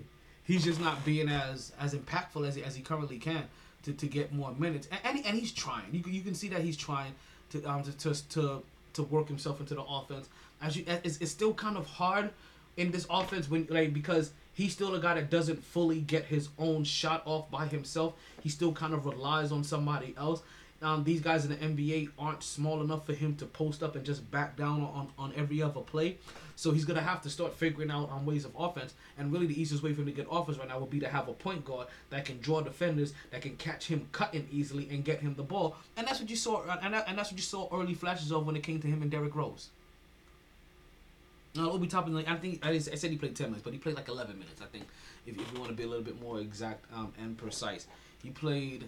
he's 0.43 0.63
just 0.63 0.82
not 0.82 1.04
being 1.06 1.30
as 1.30 1.71
as 1.80 1.93
impactful 1.93 2.47
as 2.47 2.56
he, 2.56 2.63
as 2.63 2.76
he 2.76 2.82
currently 2.82 3.19
can 3.19 3.43
to, 3.84 3.93
to 3.93 4.08
get 4.08 4.34
more 4.34 4.54
minutes. 4.58 4.88
And 4.91 5.17
and, 5.17 5.26
and 5.26 5.38
he's 5.38 5.52
trying. 5.52 5.93
You 5.93 6.02
can, 6.02 6.13
you 6.13 6.21
can 6.21 6.34
see 6.34 6.49
that 6.49 6.62
he's 6.62 6.78
trying 6.78 7.13
to 7.52 7.63
um 7.65 7.84
to 7.84 7.91
to 7.91 8.30
to, 8.30 8.63
to 8.93 9.04
work 9.04 9.28
himself 9.28 9.60
into 9.60 9.76
the 9.76 9.84
offense. 9.84 10.30
As 10.62 10.78
you, 10.78 10.86
it's, 10.88 11.17
it's 11.17 11.32
still 11.32 11.54
kind 11.54 11.78
of 11.78 11.86
hard 11.86 12.32
in 12.78 12.91
this 12.91 13.06
offense 13.10 13.49
when 13.49 13.67
like 13.69 13.93
because 13.93 14.32
he's 14.54 14.74
still 14.74 14.96
a 14.96 15.00
guy 15.00 15.16
that 15.16 15.30
doesn't 15.30 15.63
fully 15.63 16.00
get 16.00 16.26
his 16.26 16.50
own 16.58 16.84
shot 16.84 17.24
off 17.26 17.50
by 17.52 17.68
himself. 17.68 18.13
He 18.42 18.50
still 18.50 18.72
kind 18.72 18.94
of 18.94 19.06
relies 19.06 19.52
on 19.52 19.63
somebody 19.63 20.13
else. 20.18 20.42
Um, 20.82 21.06
these 21.06 21.22
guys 21.22 21.46
in 21.46 21.52
the 21.52 21.58
NBA 21.58 22.10
aren't 22.20 22.44
small 22.44 22.82
enough 22.82 23.06
for 23.06 23.13
him 23.13 23.36
to 23.38 23.46
post 23.46 23.82
up 23.82 23.96
and 23.96 24.06
just 24.06 24.30
back 24.32 24.58
down 24.58 24.82
on, 24.82 25.10
on 25.18 25.34
every 25.38 25.62
other 25.62 25.80
play. 25.80 26.18
So 26.58 26.72
he's 26.72 26.84
gonna 26.84 27.02
have 27.02 27.22
to 27.22 27.30
start 27.30 27.54
figuring 27.54 27.89
out 27.89 28.12
um, 28.12 28.26
ways 28.26 28.44
of 28.44 28.52
offense. 28.58 28.94
And 29.18 29.32
really, 29.32 29.48
the 29.48 29.60
easiest 29.60 29.82
way 29.82 29.94
for 29.94 30.02
him 30.02 30.08
to 30.08 30.12
get 30.12 30.28
offense 30.30 30.58
right 30.58 30.68
now 30.68 30.80
would 30.80 30.89
be 30.89 31.00
to 31.00 31.08
have 31.08 31.30
a 31.30 31.34
point 31.34 31.63
guard 31.63 31.88
that 32.10 32.26
can 32.26 32.39
draw 32.39 32.62
defenders, 32.62 33.13
that 33.32 33.42
can 33.42 33.56
catch 33.56 33.88
him 33.88 34.08
cutting 34.12 34.48
easily 34.52 34.89
and 34.92 35.06
get 35.06 35.22
him 35.22 35.36
the 35.36 35.44
ball. 35.44 35.78
And 35.96 36.06
that's 36.06 36.20
what 36.20 36.30
you 36.30 36.36
saw. 36.36 36.63
And, 36.82 36.94
that, 36.94 37.06
and 37.08 37.18
that's 37.18 37.32
what 37.32 37.38
you 37.38 37.44
saw 37.44 37.70
early 37.72 37.94
flashes 37.94 38.32
of 38.32 38.46
when 38.46 38.58
it 38.58 38.63
came 38.63 38.82
to 38.82 38.88
him 38.88 39.02
and 39.02 39.10
Derrick 39.10 39.36
Rose. 39.36 39.70
No, 41.56 41.72
Obi 41.72 41.88
Toppin, 41.88 42.16
like 42.16 42.28
I 42.28 42.36
think 42.36 42.66
I, 42.66 42.78
said 42.80 43.12
he 43.12 43.18
played 43.18 43.36
ten 43.36 43.48
minutes, 43.48 43.63
but 43.63 43.74
he 43.74 43.80
played 43.80 43.96
like 43.96 44.08
eleven 44.08 44.39
minutes. 44.39 44.62
I 44.62 44.66
think 44.66 44.86
if, 45.28 45.39
if 45.39 45.54
you 45.54 45.60
want 45.60 45.70
to 45.70 45.76
be 45.76 45.84
a 45.84 45.88
little 45.88 46.04
bit 46.04 46.20
more 46.20 46.39
exact 46.39 46.86
um, 46.94 47.13
and 47.20 47.38
precise, 47.38 47.88
he 48.24 48.30
played. 48.30 48.86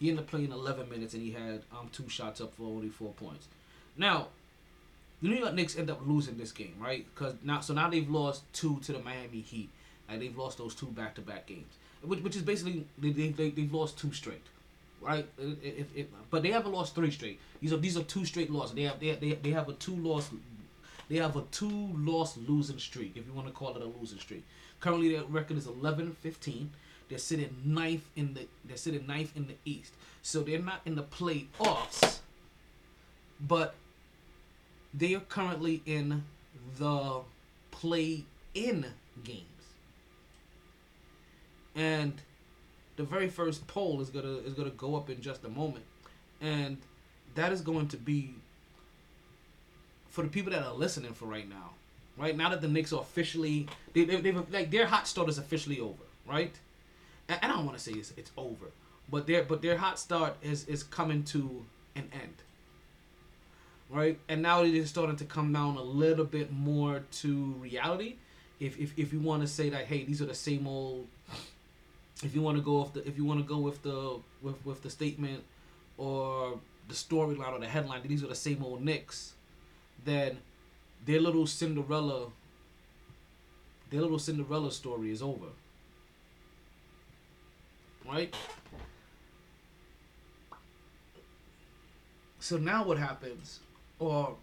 He 0.00 0.08
ended 0.08 0.24
up 0.24 0.30
playing 0.30 0.50
eleven 0.50 0.88
minutes, 0.88 1.14
and 1.14 1.22
he 1.22 1.32
had 1.32 1.62
um 1.72 1.90
two 1.92 2.08
shots 2.08 2.40
up 2.40 2.54
for 2.54 2.64
only 2.64 2.88
four 2.88 3.12
points. 3.12 3.48
Now, 3.96 4.28
the 5.22 5.28
New 5.28 5.36
York 5.36 5.54
Knicks 5.54 5.76
end 5.76 5.90
up 5.90 6.00
losing 6.06 6.36
this 6.36 6.52
game, 6.52 6.74
right? 6.80 7.06
Because 7.14 7.34
now, 7.44 7.60
so 7.60 7.74
now 7.74 7.88
they've 7.88 8.08
lost 8.08 8.42
two 8.52 8.80
to 8.80 8.92
the 8.92 8.98
Miami 8.98 9.40
Heat, 9.40 9.68
and 10.08 10.20
they've 10.20 10.36
lost 10.36 10.58
those 10.58 10.74
two 10.74 10.86
back-to-back 10.86 11.46
games, 11.46 11.74
which, 12.02 12.20
which 12.20 12.36
is 12.36 12.42
basically 12.42 12.86
they, 12.98 13.10
they, 13.10 13.28
they, 13.28 13.50
they've 13.50 13.72
lost 13.72 13.98
two 13.98 14.12
straight, 14.12 14.46
right? 15.00 15.26
If, 15.38 15.96
if, 15.96 16.06
but 16.30 16.42
they 16.42 16.50
haven't 16.50 16.72
lost 16.72 16.94
three 16.94 17.10
straight. 17.10 17.40
These 17.60 17.72
are 17.72 17.76
these 17.76 17.96
are 17.96 18.02
two 18.02 18.24
straight 18.24 18.50
losses. 18.50 18.74
They 18.74 18.82
have 18.82 19.00
they, 19.00 19.12
they, 19.12 19.32
they 19.34 19.50
have 19.50 19.68
a 19.68 19.74
two 19.74 19.96
loss 19.96 20.30
they 21.08 21.16
have 21.16 21.36
a 21.36 21.42
two 21.50 21.90
loss 21.96 22.36
losing 22.36 22.78
streak, 22.78 23.16
if 23.16 23.26
you 23.26 23.32
want 23.32 23.46
to 23.46 23.52
call 23.52 23.76
it 23.76 23.82
a 23.82 23.86
losing 24.00 24.18
streak. 24.18 24.44
Currently, 24.80 25.12
their 25.12 25.24
record 25.24 25.56
is 25.56 25.66
11-15. 25.66 26.68
They're 27.08 27.18
sitting 27.18 27.54
ninth 27.64 28.08
in 28.16 28.34
the 28.34 28.46
they're 28.64 28.76
sitting 28.76 29.06
ninth 29.06 29.36
in 29.36 29.46
the 29.46 29.54
East, 29.64 29.92
so 30.22 30.40
they're 30.40 30.58
not 30.58 30.80
in 30.86 30.94
the 30.94 31.02
playoffs, 31.02 32.18
but 33.40 33.74
they 34.92 35.14
are 35.14 35.20
currently 35.20 35.82
in 35.84 36.24
the 36.78 37.20
play-in 37.70 38.86
games, 39.22 39.64
and 41.74 42.14
the 42.96 43.04
very 43.04 43.28
first 43.28 43.66
poll 43.66 44.00
is 44.00 44.08
gonna 44.08 44.38
is 44.38 44.54
gonna 44.54 44.70
go 44.70 44.96
up 44.96 45.10
in 45.10 45.20
just 45.20 45.44
a 45.44 45.50
moment, 45.50 45.84
and 46.40 46.78
that 47.34 47.52
is 47.52 47.60
going 47.60 47.88
to 47.88 47.96
be 47.98 48.34
for 50.14 50.22
the 50.22 50.28
people 50.28 50.52
that 50.52 50.62
are 50.62 50.72
listening 50.72 51.12
for 51.12 51.26
right 51.26 51.48
now, 51.48 51.70
right 52.16 52.36
now 52.36 52.48
that 52.48 52.60
the 52.60 52.68
Knicks 52.68 52.92
are 52.92 53.00
officially 53.00 53.66
they 53.94 54.04
they 54.04 54.20
they've, 54.20 54.52
like 54.52 54.70
their 54.70 54.86
hot 54.86 55.08
start 55.08 55.28
is 55.28 55.38
officially 55.38 55.80
over, 55.80 56.04
right? 56.24 56.54
And, 57.28 57.38
and 57.42 57.50
I 57.50 57.56
don't 57.56 57.66
want 57.66 57.76
to 57.76 57.82
say 57.82 57.92
it's 57.92 58.12
it's 58.16 58.30
over, 58.36 58.66
but 59.10 59.26
their 59.26 59.42
but 59.42 59.60
their 59.60 59.76
hot 59.76 59.98
start 59.98 60.36
is 60.40 60.66
is 60.68 60.84
coming 60.84 61.24
to 61.24 61.64
an 61.96 62.08
end, 62.12 62.36
right? 63.90 64.16
And 64.28 64.40
now 64.40 64.62
it 64.62 64.72
is 64.72 64.88
starting 64.88 65.16
to 65.16 65.24
come 65.24 65.52
down 65.52 65.76
a 65.76 65.82
little 65.82 66.24
bit 66.24 66.52
more 66.52 67.02
to 67.22 67.34
reality. 67.60 68.14
If 68.60 68.78
if 68.78 68.96
if 68.96 69.12
you 69.12 69.18
want 69.18 69.42
to 69.42 69.48
say 69.48 69.68
that, 69.70 69.86
hey, 69.86 70.04
these 70.04 70.22
are 70.22 70.26
the 70.26 70.34
same 70.34 70.68
old. 70.68 71.08
If 72.22 72.36
you 72.36 72.40
want 72.40 72.56
to 72.56 72.62
go 72.62 72.82
with 72.82 72.92
the 72.92 73.08
if 73.08 73.18
you 73.18 73.24
want 73.24 73.40
to 73.40 73.46
go 73.46 73.58
with 73.58 73.82
the 73.82 74.20
with 74.42 74.64
with 74.64 74.80
the 74.84 74.90
statement 74.90 75.42
or 75.98 76.60
the 76.86 76.94
storyline 76.94 77.52
or 77.52 77.58
the 77.58 77.66
headline, 77.66 78.02
these 78.06 78.22
are 78.22 78.28
the 78.28 78.36
same 78.36 78.62
old 78.62 78.80
Knicks 78.80 79.33
then 80.04 80.38
their 81.04 81.20
little 81.20 81.46
Cinderella 81.46 82.28
their 83.90 84.00
little 84.00 84.18
Cinderella 84.18 84.72
story 84.72 85.12
is 85.12 85.22
over. 85.22 85.46
Right? 88.06 88.34
So 92.40 92.58
now 92.58 92.84
what 92.84 92.98
happens, 92.98 93.60
or 93.98 94.36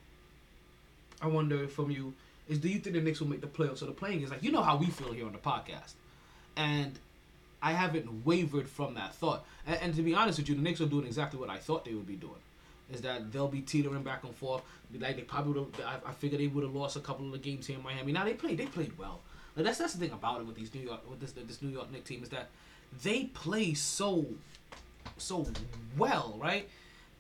I 1.21 1.27
wonder 1.27 1.67
from 1.67 1.91
you, 1.91 2.13
is 2.47 2.57
do 2.57 2.67
you 2.67 2.79
think 2.79 2.95
the 2.95 3.01
Knicks 3.01 3.19
will 3.19 3.27
make 3.27 3.41
the 3.41 3.47
playoffs? 3.47 3.79
So 3.79 3.85
the 3.85 3.91
playing 3.91 4.21
is 4.21 4.31
like 4.31 4.41
you 4.41 4.51
know 4.51 4.63
how 4.63 4.77
we 4.77 4.87
feel 4.87 5.11
here 5.11 5.25
on 5.25 5.33
the 5.33 5.37
podcast. 5.37 5.93
And 6.55 6.97
I 7.61 7.73
haven't 7.73 8.25
wavered 8.25 8.67
from 8.67 8.95
that 8.95 9.13
thought. 9.13 9.45
And, 9.67 9.79
and 9.81 9.95
to 9.95 10.01
be 10.01 10.15
honest 10.15 10.39
with 10.39 10.49
you, 10.49 10.55
the 10.55 10.61
Knicks 10.61 10.81
are 10.81 10.87
doing 10.87 11.05
exactly 11.05 11.39
what 11.39 11.49
I 11.49 11.57
thought 11.57 11.85
they 11.85 11.93
would 11.93 12.07
be 12.07 12.15
doing 12.15 12.41
is 12.91 13.01
that 13.01 13.31
they'll 13.31 13.47
be 13.47 13.61
teetering 13.61 14.03
back 14.03 14.23
and 14.23 14.35
forth. 14.35 14.61
Like 14.97 15.15
they 15.15 15.21
probably 15.23 15.61
would. 15.61 15.73
I, 15.85 16.09
I 16.09 16.13
figured 16.13 16.41
they 16.41 16.47
would 16.47 16.63
have 16.63 16.75
lost 16.75 16.95
a 16.95 16.99
couple 16.99 17.25
of 17.25 17.31
the 17.31 17.37
games 17.37 17.67
here 17.67 17.77
in 17.77 17.83
Miami. 17.83 18.11
Now 18.11 18.25
they 18.25 18.33
played. 18.33 18.57
They 18.57 18.65
played 18.65 18.97
well. 18.97 19.21
Like 19.55 19.65
that's 19.65 19.77
that's 19.77 19.93
the 19.93 19.99
thing 19.99 20.11
about 20.11 20.41
it 20.41 20.47
with 20.47 20.55
these 20.55 20.73
New 20.73 20.81
York 20.81 21.09
with 21.09 21.19
this 21.19 21.31
this 21.31 21.61
New 21.61 21.69
York 21.69 21.91
Knicks 21.91 22.07
team 22.07 22.23
is 22.23 22.29
that 22.29 22.49
they 23.03 23.25
play 23.25 23.73
so 23.73 24.25
so 25.17 25.47
well, 25.97 26.37
right? 26.41 26.67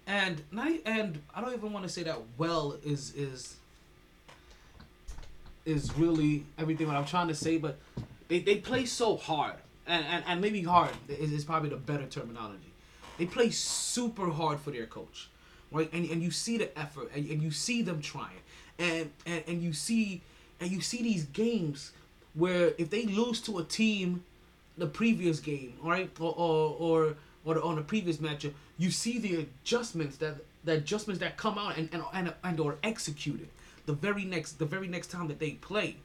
And 0.07 0.41
not 0.51 0.71
and 0.85 1.21
I 1.33 1.41
don't 1.41 1.53
even 1.53 1.71
want 1.71 1.85
to 1.85 1.91
say 1.91 2.03
that 2.03 2.19
well 2.37 2.77
is 2.83 3.13
is 3.15 3.57
is 5.65 5.95
really 5.97 6.43
everything 6.57 6.87
what 6.87 6.95
I'm 6.95 7.05
trying 7.05 7.27
to 7.27 7.35
say, 7.35 7.57
but 7.57 7.77
they, 8.27 8.39
they 8.39 8.55
play 8.57 8.85
so 8.85 9.17
hard. 9.17 9.55
And, 9.87 10.05
and, 10.05 10.23
and 10.27 10.41
maybe 10.41 10.63
hard 10.63 10.91
is, 11.09 11.33
is 11.33 11.43
probably 11.43 11.69
the 11.69 11.75
better 11.75 12.05
terminology. 12.05 12.71
They 13.17 13.25
play 13.25 13.49
super 13.49 14.29
hard 14.29 14.59
for 14.59 14.71
their 14.71 14.85
coach 14.85 15.29
right? 15.71 15.91
And, 15.93 16.09
and 16.09 16.21
you 16.21 16.31
see 16.31 16.57
the 16.57 16.77
effort 16.77 17.11
and, 17.15 17.27
and 17.29 17.41
you 17.41 17.51
see 17.51 17.81
them 17.81 18.01
trying. 18.01 18.41
And, 18.79 19.11
and 19.25 19.43
and 19.47 19.61
you 19.61 19.73
see 19.73 20.21
and 20.59 20.71
you 20.71 20.81
see 20.81 21.03
these 21.03 21.25
games 21.25 21.91
where 22.33 22.73
if 22.77 22.89
they 22.89 23.05
lose 23.05 23.41
to 23.41 23.59
a 23.59 23.63
team 23.63 24.23
the 24.77 24.87
previous 24.87 25.39
game, 25.39 25.73
right? 25.83 26.09
Or 26.19 26.33
or 26.35 26.75
or, 26.79 27.15
or 27.45 27.63
on 27.63 27.75
the 27.75 27.81
previous 27.81 28.17
matchup, 28.17 28.53
you 28.77 28.91
see 28.91 29.19
the 29.19 29.47
adjustments 29.47 30.17
that 30.17 30.37
the 30.63 30.73
adjustments 30.73 31.19
that 31.19 31.37
come 31.37 31.57
out 31.57 31.77
and 31.77 31.89
and 31.91 32.03
and, 32.13 32.33
and 32.43 32.59
are 32.59 32.77
executed 32.83 33.49
the 33.85 33.93
very 33.93 34.23
next 34.23 34.53
the 34.53 34.65
very 34.65 34.87
next 34.87 35.07
time 35.07 35.27
that 35.27 35.39
they 35.39 35.51
play. 35.51 35.97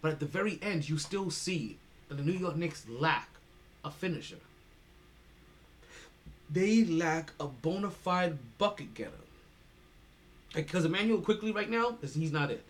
But 0.00 0.12
at 0.12 0.20
the 0.20 0.26
very 0.26 0.58
end, 0.62 0.88
you 0.88 0.98
still 0.98 1.30
see 1.30 1.78
that 2.08 2.16
the 2.16 2.24
New 2.24 2.32
York 2.32 2.56
Knicks 2.56 2.84
lack 2.88 3.28
a 3.84 3.90
finisher 3.90 4.38
they 6.52 6.84
lack 6.84 7.32
a 7.40 7.46
bona 7.46 7.90
fide 7.90 8.38
bucket 8.58 8.94
getter. 8.94 9.10
Because 10.54 10.84
Immanuel 10.84 11.20
Quickley 11.20 11.52
right 11.52 11.70
now 11.70 11.96
is 12.02 12.14
he's 12.14 12.32
not 12.32 12.50
it. 12.50 12.62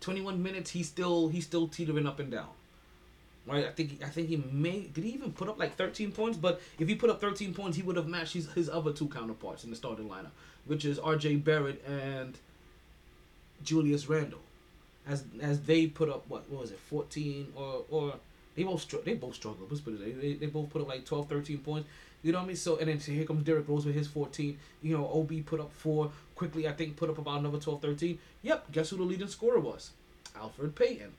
Twenty 0.00 0.20
one 0.20 0.42
minutes 0.42 0.70
he's 0.70 0.88
still 0.88 1.28
he's 1.28 1.44
still 1.44 1.68
teetering 1.68 2.06
up 2.06 2.18
and 2.18 2.30
down. 2.30 2.48
Right, 3.46 3.64
I 3.64 3.70
think 3.70 4.02
I 4.02 4.08
think 4.08 4.28
he 4.28 4.36
may 4.36 4.80
did 4.80 5.04
he 5.04 5.10
even 5.10 5.32
put 5.32 5.48
up 5.48 5.58
like 5.58 5.76
thirteen 5.76 6.12
points? 6.12 6.36
But 6.36 6.60
if 6.78 6.88
he 6.88 6.94
put 6.94 7.10
up 7.10 7.20
thirteen 7.20 7.54
points, 7.54 7.76
he 7.76 7.82
would 7.82 7.96
have 7.96 8.06
matched 8.06 8.34
his, 8.34 8.50
his 8.52 8.68
other 8.68 8.92
two 8.92 9.08
counterparts 9.08 9.64
in 9.64 9.70
the 9.70 9.76
starting 9.76 10.08
lineup, 10.08 10.32
which 10.66 10.84
is 10.84 10.98
R.J. 10.98 11.36
Barrett 11.36 11.82
and 11.86 12.36
Julius 13.62 14.08
Randle, 14.08 14.40
as 15.06 15.24
as 15.40 15.62
they 15.62 15.86
put 15.86 16.10
up 16.10 16.24
what 16.28 16.48
what 16.50 16.60
was 16.60 16.72
it 16.72 16.78
fourteen 16.78 17.52
or 17.56 17.84
or 17.88 18.14
they 18.54 18.64
both 18.64 19.04
they 19.04 19.14
both 19.14 19.36
struggled. 19.36 19.70
Let's 19.70 19.80
put 19.80 19.94
it 19.94 20.20
they, 20.20 20.34
they 20.34 20.46
both 20.46 20.68
put 20.68 20.82
up 20.82 20.88
like 20.88 21.06
12, 21.06 21.28
13 21.28 21.58
points. 21.58 21.88
You 22.22 22.32
know 22.32 22.38
what 22.38 22.44
I 22.44 22.48
mean? 22.48 22.56
So 22.56 22.76
and 22.76 22.88
then 22.88 22.98
here 22.98 23.24
comes 23.24 23.44
Derrick 23.44 23.68
Rose 23.68 23.86
with 23.86 23.94
his 23.94 24.08
14. 24.08 24.58
You 24.82 24.96
know, 24.96 25.06
OB 25.06 25.46
put 25.46 25.60
up 25.60 25.72
four. 25.72 26.10
Quickley, 26.34 26.68
I 26.68 26.72
think 26.72 26.96
put 26.96 27.10
up 27.10 27.18
about 27.18 27.40
another 27.40 27.58
12, 27.58 27.82
13. 27.82 28.18
Yep, 28.42 28.72
guess 28.72 28.90
who 28.90 28.96
the 28.96 29.02
leading 29.02 29.28
scorer 29.28 29.60
was? 29.60 29.90
Alfred 30.36 30.74
Payton. 30.74 31.12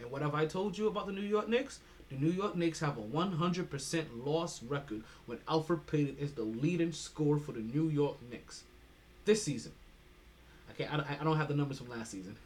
And 0.00 0.10
what 0.10 0.22
have 0.22 0.34
I 0.34 0.46
told 0.46 0.76
you 0.76 0.88
about 0.88 1.06
the 1.06 1.12
New 1.12 1.22
York 1.22 1.48
Knicks? 1.48 1.80
The 2.10 2.16
New 2.16 2.30
York 2.30 2.54
Knicks 2.54 2.80
have 2.80 2.98
a 2.98 3.02
100% 3.02 4.04
loss 4.24 4.62
record 4.62 5.02
when 5.26 5.38
Alfred 5.48 5.86
Payton 5.86 6.16
is 6.20 6.32
the 6.32 6.42
leading 6.42 6.92
scorer 6.92 7.38
for 7.38 7.52
the 7.52 7.60
New 7.60 7.88
York 7.88 8.16
Knicks 8.30 8.62
this 9.24 9.42
season. 9.42 9.72
Okay, 10.72 10.86
I, 10.86 11.16
I 11.20 11.24
don't 11.24 11.36
have 11.36 11.48
the 11.48 11.54
numbers 11.54 11.78
from 11.78 11.88
last 11.88 12.12
season. 12.12 12.36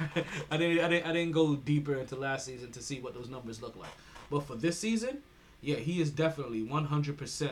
I 0.50 0.56
didn't, 0.56 0.84
I 0.84 0.88
didn't 0.88 1.06
I 1.06 1.12
didn't 1.12 1.32
go 1.32 1.56
deeper 1.56 1.96
into 1.96 2.16
last 2.16 2.46
season 2.46 2.70
to 2.72 2.82
see 2.82 3.00
what 3.00 3.14
those 3.14 3.28
numbers 3.28 3.60
look 3.60 3.76
like. 3.76 3.90
But 4.30 4.40
for 4.40 4.54
this 4.54 4.78
season, 4.78 5.18
yeah, 5.66 5.76
he 5.76 6.00
is 6.00 6.10
definitely 6.10 6.64
100%. 6.64 7.50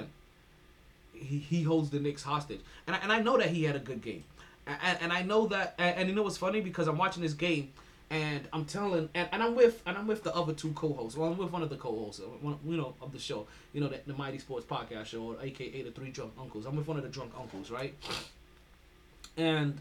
He, 1.13 1.39
he 1.39 1.63
holds 1.65 1.91
the 1.91 1.99
Knicks 1.99 2.23
hostage. 2.23 2.61
And 2.87 2.95
I, 2.95 3.01
and 3.01 3.13
I 3.13 3.19
know 3.21 3.37
that 3.37 3.49
he 3.49 3.65
had 3.65 3.75
a 3.75 3.81
good 3.81 4.03
game. 4.03 4.23
And, 4.69 4.99
and 5.03 5.13
I 5.13 5.23
know 5.23 5.49
that 5.49 5.75
and, 5.79 5.97
and 5.99 6.09
you 6.09 6.15
know 6.15 6.23
what's 6.23 6.39
funny 6.39 6.61
because 6.61 6.87
I'm 6.87 6.97
watching 6.97 7.23
this 7.25 7.35
game 7.35 7.73
and 8.11 8.49
I'm 8.53 8.65
telling 8.67 9.09
and, 9.15 9.29
and 9.33 9.43
I'm 9.43 9.57
with 9.57 9.83
and 9.85 9.99
I'm 9.99 10.07
with 10.07 10.23
the 10.23 10.35
other 10.35 10.53
two 10.53 10.71
co-hosts. 10.73 11.19
Well, 11.19 11.33
I'm 11.33 11.37
with 11.37 11.51
one 11.51 11.63
of 11.63 11.71
the 11.71 11.77
co-hosts, 11.77 12.21
uh, 12.21 12.29
one, 12.41 12.57
you 12.65 12.77
know, 12.77 12.95
of 13.03 13.13
the 13.13 13.19
show. 13.19 13.49
You 13.73 13.81
know, 13.81 13.89
the, 13.89 14.01
the 14.07 14.15
Mighty 14.15 14.39
Sports 14.39 14.65
Podcast 14.65 15.07
Show, 15.07 15.23
or 15.23 15.37
AKA 15.43 15.83
the 15.83 15.91
Three 15.91 16.11
Drunk 16.11 16.33
Uncles. 16.41 16.67
I'm 16.67 16.77
with 16.77 16.87
one 16.87 16.97
of 16.97 17.03
the 17.03 17.09
drunk 17.09 17.33
uncles, 17.39 17.71
right? 17.71 17.95
And 19.37 19.77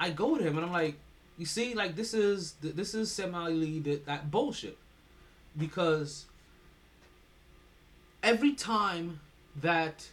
I 0.00 0.10
go 0.10 0.36
to 0.36 0.42
him 0.42 0.56
and 0.56 0.66
I'm 0.66 0.72
like, 0.72 0.96
you 1.38 1.46
see, 1.46 1.74
like 1.74 1.94
this 1.94 2.12
is 2.12 2.54
this 2.60 2.92
is 2.92 3.10
semi 3.10 3.78
that 3.78 4.04
that 4.06 4.32
bullshit, 4.32 4.76
because 5.56 6.26
every 8.26 8.52
time 8.52 9.20
that 9.62 10.08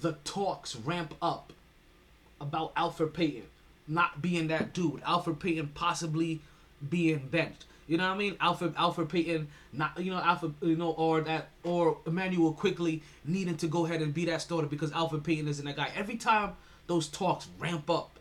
the 0.00 0.12
talks 0.24 0.76
ramp 0.76 1.14
up 1.20 1.52
about 2.40 2.74
Elfrid 2.76 3.12
Payton 3.12 3.42
not 3.86 4.22
being 4.22 4.48
that 4.48 4.72
dude, 4.72 5.02
Elfrid 5.02 5.40
Payton 5.40 5.72
possibly 5.74 6.40
being 6.88 7.28
benched. 7.30 7.66
You 7.86 7.98
know 7.98 8.08
what 8.08 8.14
I 8.14 8.18
mean? 8.18 8.36
Alfred 8.40 8.74
Elfrid 8.76 9.10
Payton 9.10 9.48
not 9.74 10.00
you 10.00 10.10
know 10.10 10.18
Alfred 10.18 10.54
you 10.62 10.76
know 10.76 10.92
or 10.92 11.20
that 11.22 11.48
or 11.64 11.98
Immanuel 12.06 12.52
Quickley 12.52 13.02
needing 13.26 13.56
to 13.58 13.66
go 13.66 13.84
ahead 13.84 14.00
and 14.00 14.14
be 14.14 14.24
that 14.26 14.40
starter 14.40 14.68
because 14.68 14.90
Elfrid 14.92 15.24
Payton 15.24 15.48
isn't 15.48 15.66
that 15.66 15.76
guy. 15.76 15.90
Every 15.94 16.16
time 16.16 16.52
those 16.86 17.08
talks 17.08 17.48
ramp 17.58 17.90
up, 17.90 18.18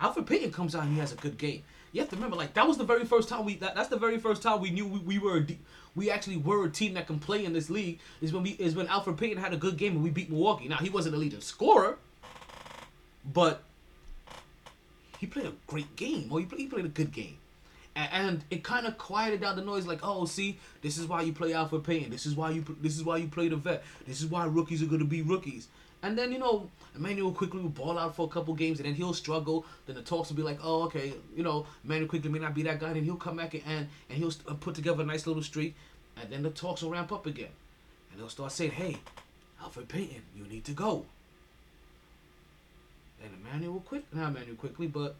Elfrid 0.00 0.26
Payton 0.26 0.52
comes 0.52 0.76
out 0.76 0.84
and 0.84 0.92
he 0.92 1.00
has 1.00 1.12
a 1.12 1.16
good 1.16 1.38
game. 1.38 1.64
You 1.92 2.02
have 2.02 2.10
to 2.10 2.16
remember, 2.16 2.36
like 2.36 2.54
that 2.54 2.68
was 2.68 2.76
the 2.76 2.84
very 2.84 3.04
first 3.04 3.28
time 3.28 3.44
we 3.44 3.56
that, 3.56 3.74
that's 3.74 3.88
the 3.88 3.96
very 3.96 4.18
first 4.18 4.42
time 4.42 4.60
we 4.60 4.70
knew 4.70 4.86
we, 4.86 4.98
we 5.00 5.18
were 5.18 5.38
a 5.38 5.40
de- 5.40 5.58
we 5.96 6.10
actually 6.10 6.36
were 6.36 6.64
a 6.66 6.70
team 6.70 6.94
that 6.94 7.06
can 7.06 7.18
play 7.18 7.44
in 7.44 7.52
this 7.52 7.70
league 7.70 7.98
is 8.20 8.32
when 8.32 8.42
we 8.42 8.50
is 8.50 8.76
when 8.76 8.86
Alfred 8.86 9.16
Payton 9.16 9.38
had 9.38 9.52
a 9.52 9.56
good 9.56 9.76
game 9.76 9.92
and 9.94 10.04
we 10.04 10.10
beat 10.10 10.30
Milwaukee. 10.30 10.68
Now 10.68 10.76
he 10.76 10.90
wasn't 10.90 11.14
a 11.14 11.18
leading 11.18 11.40
scorer, 11.40 11.96
but 13.32 13.62
he 15.18 15.26
played 15.26 15.46
a 15.46 15.52
great 15.66 15.96
game. 15.96 16.28
Or 16.30 16.38
he 16.38 16.46
played, 16.46 16.60
he 16.60 16.66
played 16.66 16.84
a 16.84 16.88
good 16.88 17.12
game, 17.12 17.38
A- 17.96 18.14
and 18.14 18.44
it 18.50 18.62
kind 18.62 18.86
of 18.86 18.98
quieted 18.98 19.40
down 19.40 19.56
the 19.56 19.62
noise. 19.62 19.86
Like, 19.86 20.00
oh, 20.02 20.26
see, 20.26 20.58
this 20.82 20.98
is 20.98 21.06
why 21.06 21.22
you 21.22 21.32
play 21.32 21.54
Alfred 21.54 21.84
Payton. 21.84 22.10
This 22.10 22.26
is 22.26 22.36
why 22.36 22.50
you 22.50 22.64
this 22.80 22.96
is 22.96 23.02
why 23.02 23.16
you 23.16 23.28
play 23.28 23.48
the 23.48 23.56
vet. 23.56 23.82
This 24.06 24.20
is 24.20 24.26
why 24.26 24.44
rookies 24.44 24.82
are 24.82 24.86
gonna 24.86 25.04
be 25.04 25.22
rookies. 25.22 25.68
And 26.02 26.16
then 26.16 26.32
you 26.32 26.38
know, 26.38 26.70
Immanuel 26.94 27.32
Quickley 27.32 27.60
will 27.60 27.68
ball 27.68 27.98
out 27.98 28.14
for 28.14 28.26
a 28.26 28.30
couple 28.30 28.54
games, 28.54 28.78
and 28.78 28.86
then 28.86 28.94
he'll 28.94 29.14
struggle. 29.14 29.64
Then 29.86 29.96
the 29.96 30.02
talks 30.02 30.28
will 30.28 30.36
be 30.36 30.42
like, 30.42 30.58
oh, 30.62 30.84
okay, 30.84 31.12
you 31.34 31.42
know, 31.42 31.66
Immanuel 31.84 32.08
Quickley 32.08 32.30
may 32.30 32.38
not 32.38 32.54
be 32.54 32.62
that 32.62 32.80
guy. 32.80 32.90
And 32.90 33.04
he'll 33.04 33.16
come 33.16 33.36
back 33.36 33.54
and 33.54 33.62
and, 33.66 33.88
and 34.08 34.18
he'll 34.18 34.30
st- 34.30 34.48
uh, 34.48 34.54
put 34.54 34.74
together 34.74 35.02
a 35.02 35.06
nice 35.06 35.26
little 35.26 35.42
streak, 35.42 35.74
and 36.20 36.30
then 36.30 36.42
the 36.42 36.50
talks 36.50 36.82
will 36.82 36.90
ramp 36.90 37.12
up 37.12 37.26
again, 37.26 37.50
and 38.10 38.20
they'll 38.20 38.28
start 38.28 38.52
saying, 38.52 38.72
hey, 38.72 38.98
Alfred 39.60 39.88
Payton, 39.88 40.22
you 40.36 40.44
need 40.44 40.64
to 40.64 40.72
go. 40.72 41.06
And 43.22 43.32
Emmanuel 43.40 43.80
quick, 43.80 44.04
not 44.12 44.28
Immanuel 44.28 44.56
Quickley, 44.56 44.86
but 44.86 45.16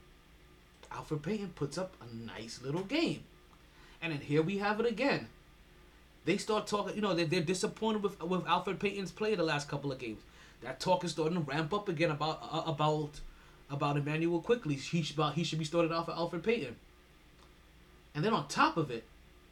Alfred 0.93 1.23
Payton 1.23 1.51
puts 1.55 1.79
up 1.79 1.95
a 2.01 2.15
nice 2.15 2.61
little 2.62 2.83
game. 2.83 3.25
And 4.03 4.12
then 4.12 4.21
here 4.21 4.43
we 4.43 4.59
have 4.59 4.79
it 4.81 4.87
again. 4.87 5.29
They 6.25 6.37
start 6.37 6.67
talking, 6.67 6.95
you 6.97 7.03
know, 7.03 7.15
they're, 7.15 7.27
they're 7.27 7.41
disappointed 7.41 8.03
with, 8.03 8.23
with 8.23 8.47
Alfred 8.47 8.79
Payton's 8.79 9.11
play 9.11 9.35
the 9.35 9.43
last 9.43 9.69
couple 9.69 9.91
of 9.91 9.99
games. 9.99 10.21
That 10.62 10.81
talk 10.81 11.05
is 11.05 11.12
starting 11.12 11.37
to 11.37 11.40
ramp 11.40 11.73
up 11.73 11.88
again 11.88 12.11
about 12.11 12.40
uh, 12.42 12.62
about 12.66 13.21
about 13.71 13.97
Immanuel 13.97 14.40
Quickley. 14.40 14.75
He 14.75 15.03
should, 15.03 15.16
about, 15.16 15.35
he 15.35 15.45
should 15.45 15.59
be 15.59 15.64
started 15.64 15.92
off 15.92 16.09
at 16.09 16.14
Alfred 16.16 16.42
Payton. 16.42 16.77
And 18.14 18.25
then 18.25 18.33
on 18.33 18.49
top 18.49 18.77
of 18.77 18.90
it, 18.90 19.05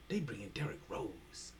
they 0.08 0.20
bring 0.20 0.40
in 0.40 0.48
Derrick 0.50 0.80
Rose. 0.88 1.52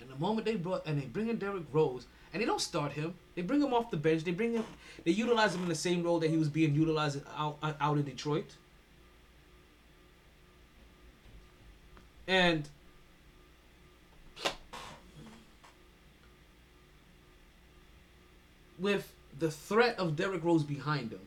And 0.00 0.08
the 0.08 0.16
moment 0.16 0.46
they 0.46 0.56
brought 0.56 0.86
and 0.86 1.00
they 1.00 1.06
bring 1.06 1.28
in 1.28 1.36
Derrick 1.36 1.64
Rose, 1.72 2.06
and 2.32 2.40
they 2.40 2.46
don't 2.46 2.60
start 2.60 2.92
him, 2.92 3.14
they 3.34 3.42
bring 3.42 3.60
him 3.60 3.74
off 3.74 3.90
the 3.90 3.96
bench. 3.96 4.24
They 4.24 4.30
bring 4.30 4.54
him, 4.54 4.64
they 5.04 5.10
utilize 5.10 5.54
him 5.54 5.62
in 5.62 5.68
the 5.68 5.74
same 5.74 6.02
role 6.02 6.18
that 6.20 6.30
he 6.30 6.36
was 6.36 6.48
being 6.48 6.74
utilized 6.74 7.20
out 7.36 7.58
out 7.62 7.98
in 7.98 8.04
Detroit. 8.04 8.56
And 12.26 12.68
with 18.80 19.12
the 19.38 19.50
threat 19.50 19.98
of 19.98 20.16
Derrick 20.16 20.44
Rose 20.44 20.64
behind 20.64 21.12
him, 21.12 21.20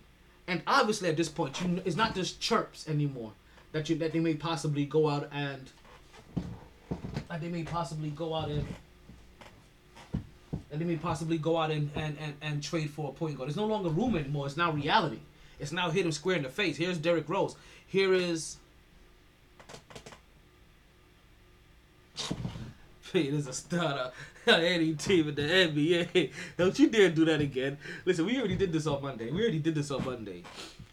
and 0.47 0.61
obviously 0.67 1.09
at 1.09 1.17
this 1.17 1.29
point, 1.29 1.61
you 1.61 1.81
it's 1.85 1.95
not 1.95 2.15
just 2.15 2.39
chirps 2.39 2.87
anymore 2.87 3.31
that 3.71 3.89
you 3.89 3.95
that 3.97 4.13
they 4.13 4.19
may 4.19 4.35
possibly 4.35 4.85
go 4.85 5.09
out 5.09 5.29
and 5.33 5.69
that 7.27 7.41
they 7.41 7.49
may 7.49 7.63
possibly 7.63 8.09
go 8.09 8.33
out 8.33 8.49
and 8.49 8.65
that 10.69 10.79
they 10.79 10.85
may 10.85 10.95
possibly 10.95 11.37
go 11.37 11.57
out 11.57 11.69
and, 11.71 11.91
and, 11.95 12.17
and, 12.19 12.33
and 12.41 12.63
trade 12.63 12.89
for 12.89 13.09
a 13.09 13.11
point 13.11 13.37
guard. 13.37 13.49
It's 13.49 13.57
no 13.57 13.65
longer 13.65 13.89
rumor 13.89 14.19
anymore. 14.19 14.47
It's 14.47 14.57
now 14.57 14.71
reality. 14.71 15.19
It's 15.59 15.71
now 15.71 15.89
hit 15.91 16.05
him 16.05 16.11
square 16.11 16.37
in 16.37 16.43
the 16.43 16.49
face. 16.49 16.77
Here's 16.77 16.97
Derrick 16.97 17.29
Rose. 17.29 17.55
Here 17.85 18.13
is 18.13 18.57
Payton 23.11 23.35
is 23.35 23.47
a 23.47 23.53
starter 23.53 23.99
on 23.99 24.11
any 24.47 24.93
team 24.93 25.29
in 25.29 25.36
the 25.36 25.41
NBA. 25.41 26.32
Don't 26.58 26.77
you 26.77 26.89
dare 26.89 27.10
do 27.10 27.25
that 27.25 27.41
again. 27.41 27.77
Listen, 28.06 28.25
we 28.25 28.38
already 28.38 28.56
did 28.56 28.71
this 28.71 28.88
on 28.88 29.01
Monday. 29.01 29.32
We 29.32 29.41
already 29.41 29.60
did 29.60 29.75
this 29.75 29.91
on 29.91 30.06
Monday. 30.06 30.43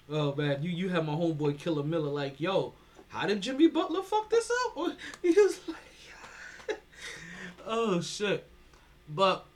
Oh 0.09 0.35
man, 0.35 0.63
you 0.63 0.71
you 0.71 0.89
have 0.89 1.07
my 1.07 1.13
homeboy 1.13 1.59
Killer 1.59 1.85
Miller 1.85 2.11
like, 2.11 2.41
yo, 2.41 2.75
how 3.09 3.27
did 3.27 3.41
Jimmy 3.41 3.69
Butler 3.69 4.03
fuck 4.03 4.29
this 4.31 4.51
up? 4.67 4.77
Or 4.77 4.93
he 5.23 5.31
was 5.31 5.61
like, 5.69 6.79
oh 7.67 8.01
shit. 8.01 8.47
But 9.09 9.47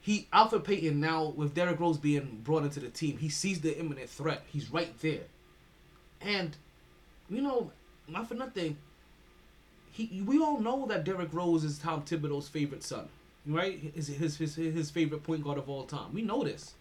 he 0.00 0.28
Alfred 0.32 0.64
Payton 0.64 0.98
now 1.00 1.24
with 1.24 1.54
Derrick 1.54 1.78
Rose 1.78 1.98
being 1.98 2.40
brought 2.42 2.64
into 2.64 2.80
the 2.80 2.88
team, 2.90 3.18
he 3.18 3.28
sees 3.28 3.60
the 3.60 3.78
imminent 3.78 4.08
threat. 4.08 4.42
He's 4.52 4.70
right 4.70 4.96
there, 5.00 5.24
and 6.20 6.56
you 7.28 7.42
know, 7.42 7.70
not 8.08 8.28
for 8.28 8.34
nothing. 8.34 8.76
He 9.92 10.22
we 10.24 10.38
all 10.38 10.60
know 10.60 10.86
that 10.86 11.04
Derrick 11.04 11.32
Rose 11.32 11.64
is 11.64 11.78
Tom 11.78 12.02
Thibodeau's 12.02 12.48
favorite 12.48 12.82
son, 12.82 13.08
right? 13.46 13.78
His 13.94 14.08
his 14.08 14.36
his 14.36 14.54
his 14.54 14.90
favorite 14.90 15.22
point 15.24 15.44
guard 15.44 15.58
of 15.58 15.68
all 15.68 15.84
time. 15.84 16.12
We 16.14 16.22
know 16.22 16.44
this, 16.44 16.74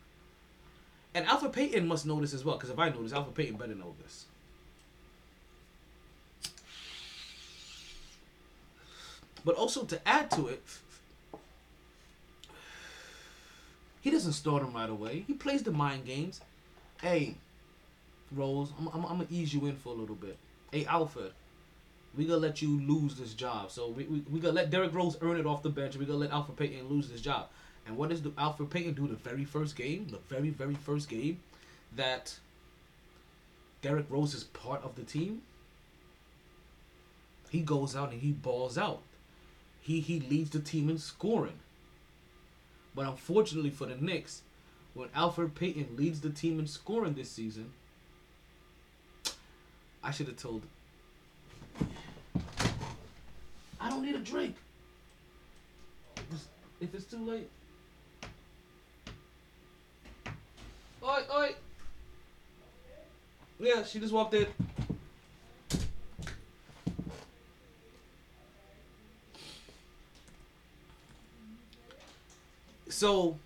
and 1.13 1.25
Alpha 1.25 1.49
Payton 1.49 1.87
must 1.87 2.05
know 2.05 2.21
this 2.21 2.33
as 2.33 2.45
well. 2.45 2.55
Because 2.55 2.69
if 2.69 2.79
I 2.79 2.89
know 2.89 3.01
this, 3.03 3.13
Alpha 3.13 3.31
Payton 3.31 3.55
better 3.55 3.75
know 3.75 3.95
this. 4.03 4.25
But 9.43 9.55
also 9.55 9.85
to 9.85 10.07
add 10.07 10.29
to 10.31 10.47
it, 10.47 10.61
he 14.01 14.11
doesn't 14.11 14.33
start 14.33 14.63
him 14.63 14.73
right 14.73 14.89
away. 14.89 15.23
He 15.27 15.33
plays 15.33 15.63
the 15.63 15.71
mind 15.71 16.05
games. 16.05 16.41
Hey, 17.01 17.35
Rose, 18.31 18.71
I'm, 18.77 18.87
I'm, 18.89 19.05
I'm 19.05 19.17
gonna 19.17 19.27
ease 19.31 19.53
you 19.53 19.65
in 19.65 19.75
for 19.75 19.89
a 19.89 19.95
little 19.95 20.15
bit. 20.15 20.37
Hey, 20.71 20.85
Alfred, 20.85 21.31
we 22.17 22.25
gonna 22.25 22.39
let 22.39 22.61
you 22.61 22.81
lose 22.81 23.15
this 23.15 23.33
job. 23.33 23.71
So 23.71 23.89
we, 23.89 24.05
we, 24.05 24.19
we 24.31 24.39
gonna 24.39 24.53
let 24.53 24.69
Derrick 24.69 24.93
Rose 24.93 25.17
earn 25.21 25.37
it 25.37 25.45
off 25.45 25.63
the 25.63 25.69
bench. 25.69 25.95
We 25.95 26.05
gonna 26.05 26.19
let 26.19 26.31
Alfred 26.31 26.57
Payton 26.57 26.87
lose 26.87 27.09
this 27.09 27.21
job. 27.21 27.47
And 27.85 27.97
what 27.97 28.09
does 28.09 28.21
the 28.21 28.31
Alfred 28.37 28.69
Payton 28.69 28.93
do 28.93 29.07
the 29.07 29.15
very 29.15 29.45
first 29.45 29.75
game? 29.75 30.07
The 30.09 30.19
very, 30.27 30.49
very 30.49 30.75
first 30.75 31.09
game 31.09 31.39
that 31.95 32.37
Derrick 33.81 34.05
Rose 34.09 34.33
is 34.33 34.43
part 34.43 34.83
of 34.83 34.95
the 34.95 35.03
team? 35.03 35.41
He 37.49 37.61
goes 37.61 37.95
out 37.95 38.11
and 38.11 38.21
he 38.21 38.31
balls 38.31 38.77
out. 38.77 39.01
He 39.81 40.01
he 40.01 40.19
leads 40.19 40.51
the 40.51 40.59
team 40.59 40.89
in 40.89 40.97
scoring. 40.97 41.59
But 42.93 43.07
unfortunately 43.07 43.69
for 43.69 43.85
the 43.85 43.95
Knicks, 43.95 44.41
when 44.93 45.09
Alfred 45.15 45.55
Payton 45.55 45.95
leads 45.95 46.21
the 46.21 46.29
team 46.29 46.59
in 46.59 46.67
scoring 46.67 47.13
this 47.13 47.29
season, 47.31 47.71
I 50.03 50.11
should 50.11 50.27
have 50.27 50.37
told. 50.37 50.63
I 53.79 53.89
don't 53.89 54.03
need 54.03 54.15
a 54.15 54.19
drink. 54.19 54.55
If 56.81 56.93
it's 56.95 57.05
too 57.05 57.17
late. 57.17 57.49
Oi, 61.03 61.21
oi. 61.35 61.55
Yeah, 63.59 63.83
she 63.83 63.99
just 63.99 64.13
walked 64.13 64.33
in. 64.33 64.47
So, 72.87 73.37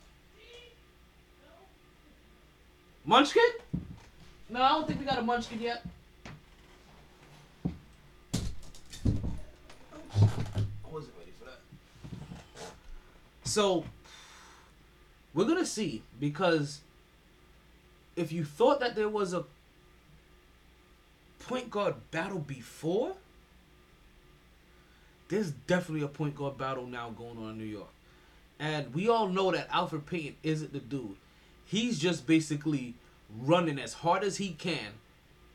Munchkin? 3.05 3.43
No, 4.49 4.61
I 4.61 4.69
don't 4.69 4.87
think 4.87 4.99
we 4.99 5.05
got 5.05 5.19
a 5.19 5.21
Munchkin 5.21 5.61
yet. 5.61 5.85
So, 13.53 13.85
we're 15.35 15.45
gonna 15.45 15.63
see 15.63 16.01
because 16.19 16.81
if 18.15 18.31
you 18.31 18.43
thought 18.43 18.79
that 18.79 18.95
there 18.95 19.09
was 19.09 19.31
a 19.31 19.43
point 21.37 21.69
guard 21.69 21.93
battle 22.09 22.39
before, 22.39 23.13
there's 25.29 25.51
definitely 25.51 26.03
a 26.03 26.07
point 26.07 26.35
guard 26.35 26.57
battle 26.57 26.87
now 26.87 27.11
going 27.11 27.37
on 27.37 27.51
in 27.51 27.59
New 27.59 27.65
York. 27.65 27.93
And 28.57 28.91
we 28.91 29.07
all 29.07 29.27
know 29.27 29.51
that 29.51 29.67
Alfred 29.71 30.07
Payton 30.07 30.37
isn't 30.41 30.73
the 30.73 30.79
dude. 30.79 31.17
He's 31.63 31.99
just 31.99 32.25
basically 32.25 32.95
running 33.39 33.77
as 33.77 33.93
hard 33.93 34.23
as 34.23 34.37
he 34.37 34.53
can, 34.53 34.93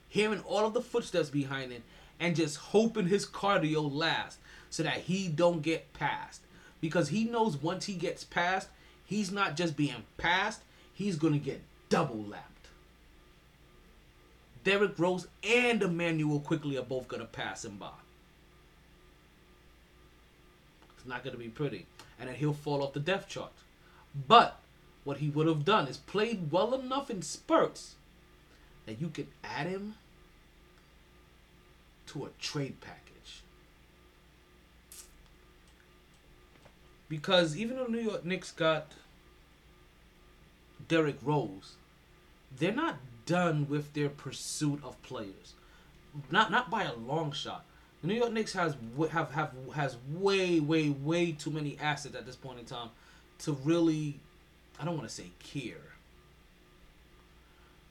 hearing 0.09 0.45
all 0.47 0.65
of 0.65 0.73
the 0.73 0.83
footsteps 0.83 1.31
behind 1.31 1.73
him, 1.73 1.83
and 2.21 2.37
just 2.37 2.59
hoping 2.59 3.09
his 3.09 3.27
cardio 3.27 3.93
lasts 3.93 4.39
so 4.71 4.85
that 4.85 4.99
he 4.99 5.27
don't 5.27 5.63
get 5.63 5.93
passed. 5.95 6.43
Because 6.81 7.09
he 7.09 7.25
knows 7.25 7.57
once 7.57 7.87
he 7.87 7.95
gets 7.95 8.25
passed, 8.25 8.69
he's 9.05 9.33
not 9.33 9.57
just 9.57 9.77
being 9.77 10.05
passed, 10.17 10.61
he's 10.93 11.17
gonna 11.17 11.39
get 11.39 11.63
double 11.89 12.23
lapped. 12.25 12.69
Derrick 14.65 14.99
Rose 14.99 15.27
and 15.43 15.83
Immanuel 15.83 16.41
Quickley 16.41 16.77
are 16.77 16.83
both 16.83 17.09
gonna 17.09 17.25
pass 17.25 17.65
him 17.65 17.77
by. 17.77 17.91
It's 20.97 21.07
not 21.07 21.25
gonna 21.25 21.39
be 21.39 21.49
pretty. 21.49 21.87
And 22.21 22.29
then 22.29 22.37
he'll 22.37 22.53
fall 22.53 22.83
off 22.83 22.93
the 22.93 23.01
depth 23.01 23.29
chart. 23.29 23.53
But 24.27 24.61
what 25.05 25.19
he 25.19 25.31
would 25.31 25.47
have 25.47 25.65
done 25.65 25.89
is 25.89 25.97
played 25.97 26.51
well 26.51 26.75
enough 26.75 27.09
in 27.09 27.23
spurts 27.23 27.95
that 28.85 29.01
you 29.01 29.09
could 29.09 29.29
add 29.45 29.67
him 29.67 29.95
to 32.09 32.25
a 32.25 32.31
trade 32.39 32.81
package. 32.81 33.08
Because 37.09 37.57
even 37.57 37.77
though 37.77 37.87
New 37.87 38.01
York 38.01 38.25
Knicks 38.25 38.51
got 38.53 38.93
Derrick 40.89 41.19
Rose, 41.23 41.75
they're 42.57 42.73
not 42.73 42.97
done 43.27 43.69
with 43.69 43.93
their 43.95 44.09
pursuit 44.09 44.81
of 44.85 45.01
players. 45.03 45.55
Not 46.31 46.51
not 46.51 46.71
by 46.71 46.85
a 46.85 46.95
long 46.95 47.33
shot. 47.33 47.65
The 48.03 48.09
New 48.09 48.15
York 48.15 48.33
Knicks 48.33 48.53
has 48.55 48.77
have 49.11 49.31
have 49.33 49.53
has 49.75 49.97
way 50.11 50.61
way 50.61 50.91
way 50.91 51.33
too 51.33 51.51
many 51.51 51.79
assets 51.81 52.15
at 52.15 52.27
this 52.27 52.37
point 52.37 52.59
in 52.59 52.65
time 52.65 52.91
to 53.41 53.53
really 53.53 54.21
I 54.81 54.85
don't 54.85 54.97
want 54.97 55.09
to 55.09 55.15
say 55.15 55.31
care. 55.43 55.77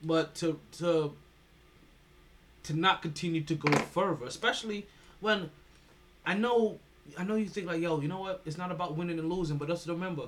but 0.03 0.35
to 0.35 0.59
to 0.73 1.13
to 2.63 2.73
not 2.73 3.01
continue 3.01 3.41
to 3.41 3.55
go 3.55 3.71
further, 3.71 4.25
especially 4.25 4.87
when 5.19 5.49
I 6.25 6.33
know 6.33 6.79
I 7.17 7.23
know 7.23 7.35
you 7.35 7.47
think 7.47 7.67
like, 7.67 7.81
yo, 7.81 7.99
you 8.01 8.07
know 8.07 8.19
what? 8.19 8.41
It's 8.45 8.57
not 8.57 8.71
about 8.71 8.95
winning 8.95 9.19
and 9.19 9.29
losing, 9.29 9.57
but 9.57 9.67
just 9.67 9.87
remember, 9.87 10.23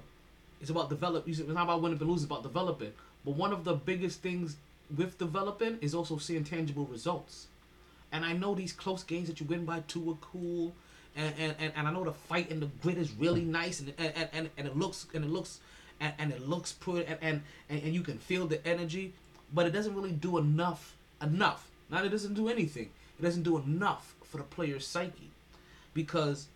it's 0.61 0.69
about 0.69 0.89
develop. 0.89 1.27
It's 1.27 1.39
not 1.39 1.63
about 1.63 1.81
winning 1.81 1.99
and 1.99 2.09
losing. 2.09 2.25
It's 2.25 2.31
about 2.31 2.43
developing. 2.43 2.93
But 3.25 3.35
one 3.35 3.51
of 3.51 3.63
the 3.63 3.73
biggest 3.73 4.21
things 4.21 4.57
with 4.95 5.17
developing 5.17 5.77
is 5.81 5.93
also 5.93 6.17
seeing 6.17 6.43
tangible 6.43 6.85
results. 6.85 7.47
And 8.11 8.25
I 8.25 8.33
know 8.33 8.55
these 8.55 8.73
close 8.73 9.03
games 9.03 9.27
that 9.27 9.39
you 9.39 9.45
win 9.45 9.65
by 9.65 9.81
two 9.87 10.11
are 10.11 10.17
cool, 10.21 10.73
and 11.15 11.33
and, 11.37 11.55
and, 11.59 11.73
and 11.75 11.87
I 11.87 11.91
know 11.91 12.03
the 12.03 12.13
fight 12.13 12.49
and 12.49 12.61
the 12.61 12.67
grit 12.81 12.97
is 12.97 13.11
really 13.13 13.43
nice, 13.43 13.79
and 13.81 13.93
and, 13.97 14.29
and, 14.33 14.49
and 14.57 14.67
it 14.67 14.75
looks 14.75 15.05
and 15.13 15.23
it 15.23 15.29
looks 15.29 15.59
and, 15.99 16.13
and 16.17 16.31
it 16.31 16.47
looks 16.47 16.71
pretty, 16.71 17.05
and, 17.05 17.19
and 17.21 17.41
and 17.83 17.93
you 17.93 18.01
can 18.01 18.17
feel 18.17 18.47
the 18.47 18.65
energy, 18.67 19.13
but 19.53 19.67
it 19.67 19.71
doesn't 19.71 19.95
really 19.95 20.11
do 20.11 20.37
enough. 20.37 20.95
Enough. 21.21 21.69
Not 21.89 22.05
it 22.05 22.09
doesn't 22.09 22.33
do 22.33 22.47
anything. 22.49 22.89
It 23.19 23.21
doesn't 23.21 23.43
do 23.43 23.57
enough 23.57 24.15
for 24.23 24.37
the 24.37 24.43
player's 24.43 24.87
psyche, 24.87 25.31
because 25.93 26.47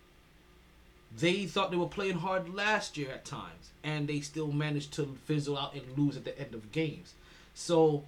they 1.18 1.46
thought 1.46 1.70
they 1.70 1.76
were 1.76 1.86
playing 1.86 2.18
hard 2.18 2.54
last 2.54 2.96
year 2.96 3.10
at 3.10 3.24
times, 3.24 3.70
and 3.82 4.08
they 4.08 4.20
still 4.20 4.50
managed 4.50 4.92
to 4.94 5.16
fizzle 5.26 5.56
out 5.56 5.74
and 5.74 5.82
lose 5.96 6.16
at 6.16 6.24
the 6.24 6.38
end 6.38 6.54
of 6.54 6.72
games. 6.72 7.14
So 7.54 8.04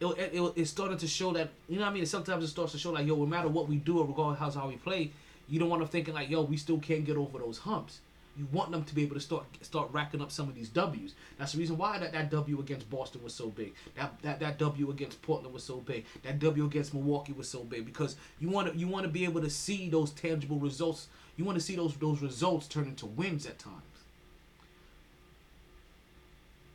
it, 0.00 0.30
it, 0.32 0.52
it's 0.56 0.70
starting 0.70 0.98
to 0.98 1.06
show 1.08 1.32
that 1.32 1.50
you 1.68 1.76
know 1.76 1.82
what 1.82 1.90
I 1.90 1.94
mean. 1.94 2.06
Sometimes 2.06 2.44
it 2.44 2.48
starts 2.48 2.72
to 2.72 2.78
show 2.78 2.90
like 2.92 3.06
yo, 3.06 3.16
no 3.16 3.26
matter 3.26 3.48
what 3.48 3.68
we 3.68 3.76
do 3.76 3.98
or 3.98 4.06
regardless 4.06 4.54
how 4.54 4.68
we 4.68 4.76
play, 4.76 5.10
you 5.48 5.58
don't 5.58 5.68
want 5.68 5.82
to 5.82 5.88
thinking 5.88 6.14
like 6.14 6.30
yo, 6.30 6.42
we 6.42 6.56
still 6.56 6.78
can't 6.78 7.04
get 7.04 7.16
over 7.16 7.38
those 7.38 7.58
humps. 7.58 8.00
You 8.36 8.46
want 8.52 8.70
them 8.70 8.84
to 8.84 8.94
be 8.94 9.02
able 9.02 9.14
to 9.14 9.20
start 9.20 9.44
start 9.62 9.88
racking 9.90 10.22
up 10.22 10.30
some 10.30 10.48
of 10.48 10.54
these 10.54 10.68
W's. 10.68 11.14
That's 11.38 11.52
the 11.52 11.58
reason 11.58 11.76
why 11.76 11.98
that, 11.98 12.12
that 12.12 12.30
W 12.30 12.60
against 12.60 12.88
Boston 12.88 13.24
was 13.24 13.34
so 13.34 13.48
big. 13.48 13.74
That, 13.96 14.14
that 14.22 14.38
that 14.38 14.58
W 14.58 14.90
against 14.90 15.20
Portland 15.22 15.52
was 15.52 15.64
so 15.64 15.78
big. 15.78 16.04
That 16.22 16.38
W 16.38 16.64
against 16.64 16.94
Milwaukee 16.94 17.32
was 17.32 17.48
so 17.48 17.64
big 17.64 17.84
because 17.84 18.14
you 18.38 18.48
want 18.48 18.72
to 18.72 18.78
you 18.78 18.86
want 18.86 19.04
to 19.04 19.08
be 19.08 19.24
able 19.24 19.40
to 19.40 19.50
see 19.50 19.88
those 19.88 20.12
tangible 20.12 20.58
results. 20.58 21.08
You 21.38 21.44
want 21.44 21.56
to 21.56 21.64
see 21.64 21.76
those 21.76 21.94
those 21.94 22.20
results 22.20 22.66
turn 22.66 22.84
into 22.84 23.06
wins 23.06 23.46
at 23.46 23.58
times. 23.58 23.82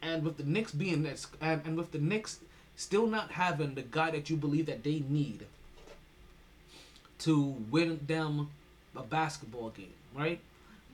And 0.02 0.24
with 0.24 0.38
the 0.38 0.44
Knicks 0.44 0.72
being 0.72 1.04
that, 1.04 1.26
and, 1.40 1.62
and 1.66 1.78
with 1.78 1.92
the 1.92 2.00
Knicks 2.00 2.40
still 2.76 3.08
not 3.08 3.32
having 3.32 3.76
the 3.76 3.84
guy 3.84 4.12
that 4.12 4.30
you 4.30 4.36
believe 4.36 4.66
that 4.66 4.84
they 4.84 5.04
need 5.08 5.46
to 7.20 7.56
win 7.70 8.00
them 8.06 8.50
a 8.96 9.04
basketball 9.04 9.70
game, 9.70 9.94
right? 10.16 10.40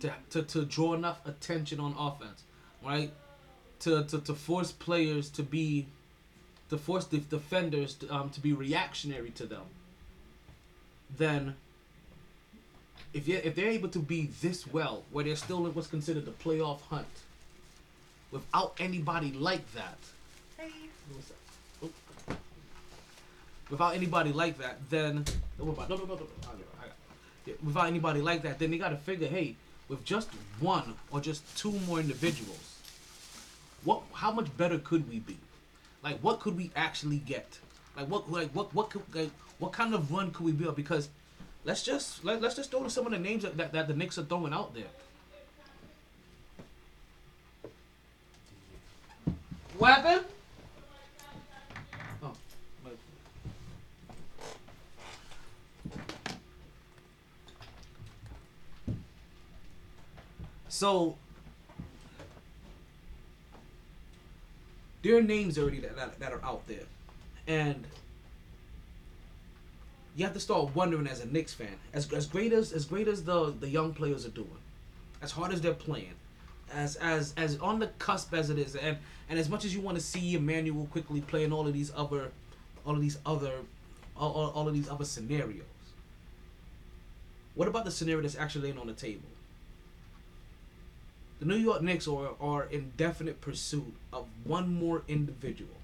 To, 0.02 0.14
to, 0.32 0.44
to 0.44 0.66
draw 0.66 0.94
enough 0.94 1.26
attention 1.26 1.80
on 1.80 1.96
offense, 1.98 2.44
right? 2.86 3.12
To, 3.82 4.04
to, 4.04 4.20
to 4.20 4.34
force 4.34 4.72
players 4.72 5.30
to 5.32 5.44
be, 5.44 5.88
to 6.70 6.78
force 6.78 7.06
the 7.06 7.18
defenders 7.18 7.96
to, 7.96 8.14
um, 8.14 8.30
to 8.32 8.40
be 8.40 8.54
reactionary 8.54 9.32
to 9.32 9.46
them. 9.46 9.64
Then, 11.18 11.56
if 13.14 13.28
you 13.28 13.40
if 13.44 13.56
they're 13.56 13.70
able 13.70 13.90
to 13.90 14.00
be 14.00 14.30
this 14.42 14.68
well, 14.68 15.04
where 15.12 15.24
they're 15.26 15.36
still 15.36 15.66
in 15.66 15.74
what's 15.74 15.88
considered 15.88 16.26
the 16.26 16.32
playoff 16.32 16.82
hunt, 16.82 17.08
without 18.32 18.76
anybody 18.80 19.32
like 19.32 19.72
that, 19.74 19.98
What's 21.12 21.28
that? 21.28 21.36
Oh. 21.84 22.36
without 23.70 23.96
anybody 23.96 24.32
like 24.32 24.58
that, 24.60 24.78
then 24.90 25.26
no, 25.58 25.66
no, 25.66 25.72
no, 25.72 25.88
no, 25.88 25.96
no, 25.96 26.06
no, 26.06 26.06
I 26.06 26.06
got 26.06 26.16
it, 26.16 26.68
I 26.78 26.82
got 26.82 26.88
it. 26.88 26.94
Yeah, 27.46 27.54
without 27.64 27.88
anybody 27.88 28.22
like 28.22 28.44
that, 28.44 28.60
then 28.60 28.72
they 28.72 28.78
got 28.78 28.90
to 28.90 28.98
figure, 28.98 29.28
hey, 29.28 29.56
with 29.88 30.06
just 30.06 30.30
one 30.60 30.94
or 31.12 31.20
just 31.20 31.58
two 31.58 31.72
more 31.88 32.00
individuals, 32.00 32.76
what, 33.84 34.02
how 34.14 34.32
much 34.32 34.56
better 34.58 34.78
could 34.78 35.10
we 35.10 35.20
be? 35.20 35.38
Like, 36.04 36.20
what 36.20 36.40
could 36.40 36.56
we 36.56 36.72
actually 36.76 37.18
get? 37.18 37.58
Like, 37.98 38.08
what, 38.08 38.32
like, 38.32 38.50
what, 38.52 38.74
what 38.74 38.90
could, 38.92 39.02
like, 39.14 39.32
what 39.58 39.74
kind 39.74 39.94
of 39.94 40.12
run 40.12 40.32
could 40.32 40.46
we 40.46 40.52
build? 40.52 40.76
Because 40.76 41.10
let's 41.70 41.84
just 41.84 42.26
let, 42.26 42.42
let's 42.42 42.56
just 42.56 42.72
throw 42.72 42.88
some 42.88 43.06
of 43.06 43.12
the 43.12 43.20
names 43.20 43.44
that, 43.44 43.56
that, 43.56 43.72
that 43.74 43.88
the 43.88 43.94
Knicks 43.94 44.18
are 44.18 44.24
throwing 44.24 44.54
out 44.54 44.74
there. 44.74 44.86
Weapon. 49.78 50.26
Oh, 52.24 52.34
So 60.70 61.18
there 65.04 65.18
are 65.18 65.22
names 65.22 65.60
already 65.60 65.82
that, 65.82 65.96
that, 65.96 66.20
that 66.20 66.34
are 66.34 66.44
out 66.44 66.68
there, 66.68 66.88
and 67.48 67.86
you 70.20 70.26
have 70.26 70.34
to 70.34 70.40
start 70.40 70.76
wondering 70.76 71.08
as 71.08 71.22
a 71.22 71.28
Knicks 71.28 71.54
fan, 71.54 71.76
as, 71.94 72.12
as 72.12 72.26
great 72.26 72.52
as 72.52 72.74
as 72.74 72.86
great 72.86 73.08
as 73.08 73.24
the 73.24 73.54
the 73.58 73.70
young 73.70 73.94
players 73.94 74.26
are 74.26 74.32
doing, 74.32 74.60
as 75.22 75.32
hard 75.32 75.54
as 75.54 75.62
they're 75.62 75.74
playing, 75.74 76.16
as 76.74 76.98
as 76.98 77.34
as 77.38 77.58
on 77.60 77.80
the 77.80 77.88
cusp 78.00 78.34
as 78.34 78.50
it 78.50 78.60
is, 78.60 78.76
and 78.76 78.98
and 79.30 79.40
as 79.40 79.50
much 79.50 79.64
as 79.64 79.74
you 79.74 79.80
want 79.80 79.98
to 79.98 80.04
see 80.04 80.36
Immanuel 80.36 80.88
Quickley 80.92 81.22
playing 81.22 81.54
all 81.54 81.66
of 81.68 81.74
these 81.74 81.92
other, 81.96 82.32
all 82.86 82.96
of 82.96 83.02
these 83.02 83.18
other, 83.26 83.54
all, 84.18 84.52
all, 84.54 84.68
of 84.68 84.74
these 84.74 84.90
other 84.90 85.06
scenarios. 85.06 85.64
What 87.56 87.68
about 87.68 87.86
the 87.86 87.92
scenario 87.92 88.22
that's 88.22 88.38
actually 88.38 88.64
laying 88.64 88.80
on 88.80 88.88
the 88.88 88.94
table? 88.94 89.30
The 91.40 91.46
New 91.46 91.56
York 91.56 91.82
Knicks 91.82 92.08
are, 92.08 92.32
are 92.42 92.64
in 92.64 92.92
definite 92.98 93.40
pursuit 93.40 93.94
of 94.12 94.28
one 94.44 94.74
more 94.74 95.04
individual. 95.08 95.79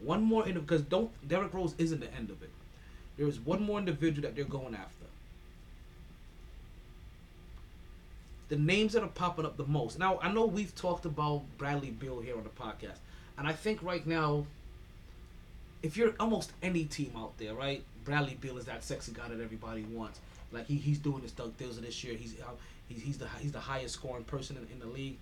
One 0.00 0.22
more 0.22 0.44
because 0.44 0.82
don't 0.82 1.10
Derrick 1.28 1.52
Rose 1.52 1.74
isn't 1.78 2.00
the 2.00 2.12
end 2.14 2.30
of 2.30 2.42
it. 2.42 2.50
There 3.16 3.28
is 3.28 3.38
one 3.38 3.62
more 3.62 3.78
individual 3.78 4.22
that 4.22 4.34
they're 4.34 4.44
going 4.44 4.74
after. 4.74 5.04
The 8.48 8.56
names 8.56 8.94
that 8.94 9.02
are 9.02 9.08
popping 9.08 9.44
up 9.44 9.56
the 9.56 9.66
most. 9.66 9.98
Now 9.98 10.18
I 10.22 10.32
know 10.32 10.46
we've 10.46 10.74
talked 10.74 11.04
about 11.04 11.42
Bradley 11.58 11.90
Beal 11.90 12.20
here 12.20 12.36
on 12.36 12.44
the 12.44 12.50
podcast, 12.50 12.98
and 13.38 13.46
I 13.46 13.52
think 13.52 13.82
right 13.82 14.06
now, 14.06 14.46
if 15.82 15.96
you're 15.96 16.14
almost 16.18 16.52
any 16.62 16.84
team 16.84 17.12
out 17.16 17.36
there, 17.38 17.54
right? 17.54 17.84
Bradley 18.04 18.36
Beal 18.40 18.56
is 18.58 18.64
that 18.64 18.82
sexy 18.82 19.12
guy 19.12 19.28
that 19.28 19.40
everybody 19.40 19.82
wants. 19.82 20.20
Like 20.50 20.66
he, 20.66 20.76
he's 20.76 20.98
doing 20.98 21.22
his 21.22 21.32
Doug 21.32 21.56
Dills 21.58 21.80
this 21.80 22.02
year. 22.02 22.16
He's 22.16 22.34
uh, 22.40 22.50
he's 22.88 23.02
he's 23.02 23.18
the 23.18 23.28
he's 23.40 23.52
the 23.52 23.60
highest 23.60 23.94
scoring 23.94 24.24
person 24.24 24.56
in, 24.56 24.66
in 24.72 24.78
the 24.80 24.86
league. 24.86 25.16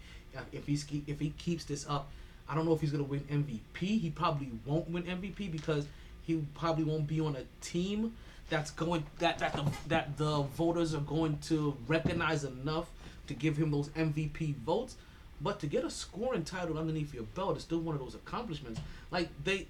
If 0.53 0.67
he's 0.67 0.87
if 1.07 1.19
he 1.19 1.31
keeps 1.31 1.65
this 1.65 1.87
up, 1.89 2.09
I 2.49 2.55
don't 2.55 2.65
know 2.67 2.73
if 2.73 2.81
he's 2.81 2.93
gonna 2.93 3.05
win 3.05 3.21
MVP. 3.31 4.01
He 4.01 4.11
probably 4.11 4.51
won't 4.65 4.91
win 4.91 5.05
MVP 5.05 5.51
because 5.53 5.87
he 6.23 6.43
probably 6.55 6.85
won't 6.85 7.07
be 7.07 7.21
on 7.21 7.37
a 7.37 7.45
team 7.61 8.15
that's 8.51 8.71
going 8.71 9.05
that 9.19 9.39
that 9.39 9.53
the 9.55 9.65
that 9.89 10.17
the 10.17 10.43
voters 10.43 10.95
are 10.95 11.01
going 11.01 11.39
to 11.39 11.77
recognize 11.87 12.45
enough 12.45 12.89
to 13.27 13.35
give 13.35 13.57
him 13.57 13.71
those 13.71 13.89
MVP 13.91 14.55
votes. 14.57 14.97
But 15.41 15.61
to 15.61 15.67
get 15.67 15.85
a 15.85 15.91
scoring 15.91 16.45
title 16.45 16.79
underneath 16.79 17.15
your 17.15 17.23
belt 17.23 17.57
is 17.57 17.63
still 17.63 17.79
one 17.79 17.95
of 17.95 18.01
those 18.01 18.15
accomplishments. 18.15 18.81
Like 19.11 19.29
they, 19.45 19.69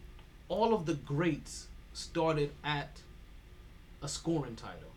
all 0.49 0.73
of 0.73 0.87
the 0.87 0.95
greats 0.95 1.67
started 1.93 2.53
at 2.65 3.01
a 4.03 4.09
scoring 4.09 4.57
title. 4.57 4.93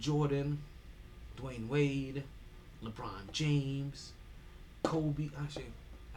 Jordan, 0.00 0.62
Dwyane 1.36 1.68
Wade, 1.68 2.22
LeBron 2.82 3.30
James, 3.32 4.12
Kobe. 4.82 5.28
Actually, 5.38 5.66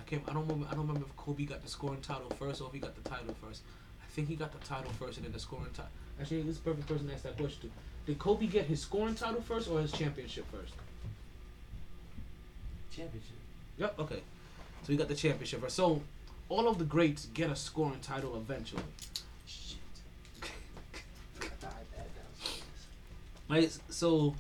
can't. 0.09 0.23
I 0.27 0.33
don't 0.33 0.47
remember. 0.47 0.65
I 0.67 0.71
don't 0.71 0.87
remember 0.87 1.05
if 1.07 1.15
Kobe 1.15 1.45
got 1.45 1.61
the 1.61 1.69
scoring 1.69 2.01
title 2.01 2.29
first 2.39 2.61
or 2.61 2.67
if 2.67 2.73
he 2.73 2.79
got 2.79 3.01
the 3.01 3.07
title 3.07 3.35
first. 3.45 3.61
I 4.01 4.07
think 4.11 4.27
he 4.27 4.35
got 4.35 4.51
the 4.51 4.65
title 4.65 4.91
first 4.93 5.17
and 5.17 5.25
then 5.25 5.33
the 5.33 5.39
scoring 5.39 5.67
title. 5.73 5.91
Actually, 6.19 6.41
this 6.41 6.55
is 6.55 6.59
the 6.59 6.69
perfect 6.71 6.87
person 6.87 7.07
to 7.07 7.13
ask 7.13 7.23
that 7.23 7.37
question 7.37 7.69
to. 7.69 7.75
Did 8.07 8.17
Kobe 8.17 8.47
get 8.47 8.65
his 8.65 8.81
scoring 8.81 9.15
title 9.15 9.41
first 9.41 9.69
or 9.69 9.79
his 9.79 9.91
championship 9.91 10.45
first? 10.51 10.73
Championship. 12.91 13.35
Yep. 13.77 13.99
Okay. 13.99 14.21
So 14.81 14.91
he 14.91 14.97
got 14.97 15.07
the 15.07 15.15
championship 15.15 15.61
first. 15.61 15.75
So 15.75 16.01
all 16.49 16.67
of 16.67 16.79
the 16.79 16.85
greats 16.85 17.27
get 17.27 17.51
a 17.51 17.55
scoring 17.55 17.99
title 18.01 18.35
eventually. 18.35 18.81
Shit. 19.45 19.77
Right. 23.47 23.77
So 23.89 24.33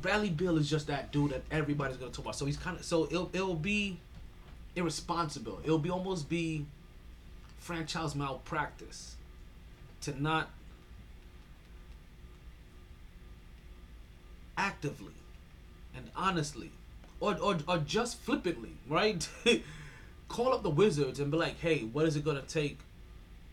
Bradley 0.00 0.30
Beal 0.30 0.56
is 0.56 0.68
just 0.68 0.86
that 0.86 1.12
dude 1.12 1.32
that 1.32 1.42
everybody's 1.50 1.98
gonna 1.98 2.10
talk 2.10 2.24
about. 2.24 2.36
So 2.36 2.46
he's 2.46 2.56
kind 2.56 2.78
of 2.78 2.84
so 2.84 3.04
it'll 3.04 3.30
it'll 3.34 3.54
be 3.54 3.98
irresponsible. 4.76 5.60
It'll 5.64 5.78
be 5.78 5.90
almost 5.90 6.28
be 6.28 6.66
franchise 7.58 8.14
malpractice 8.14 9.16
to 10.00 10.20
not 10.20 10.48
actively 14.56 15.12
and 15.94 16.10
honestly 16.16 16.70
or, 17.20 17.36
or, 17.38 17.58
or 17.68 17.78
just 17.78 18.18
flippantly 18.18 18.72
right? 18.88 19.28
Call 20.28 20.54
up 20.54 20.62
the 20.62 20.70
wizards 20.70 21.20
and 21.20 21.30
be 21.30 21.36
like 21.36 21.58
hey 21.60 21.80
what 21.80 22.06
is 22.06 22.16
it 22.16 22.24
to 22.24 22.42
take 22.42 22.78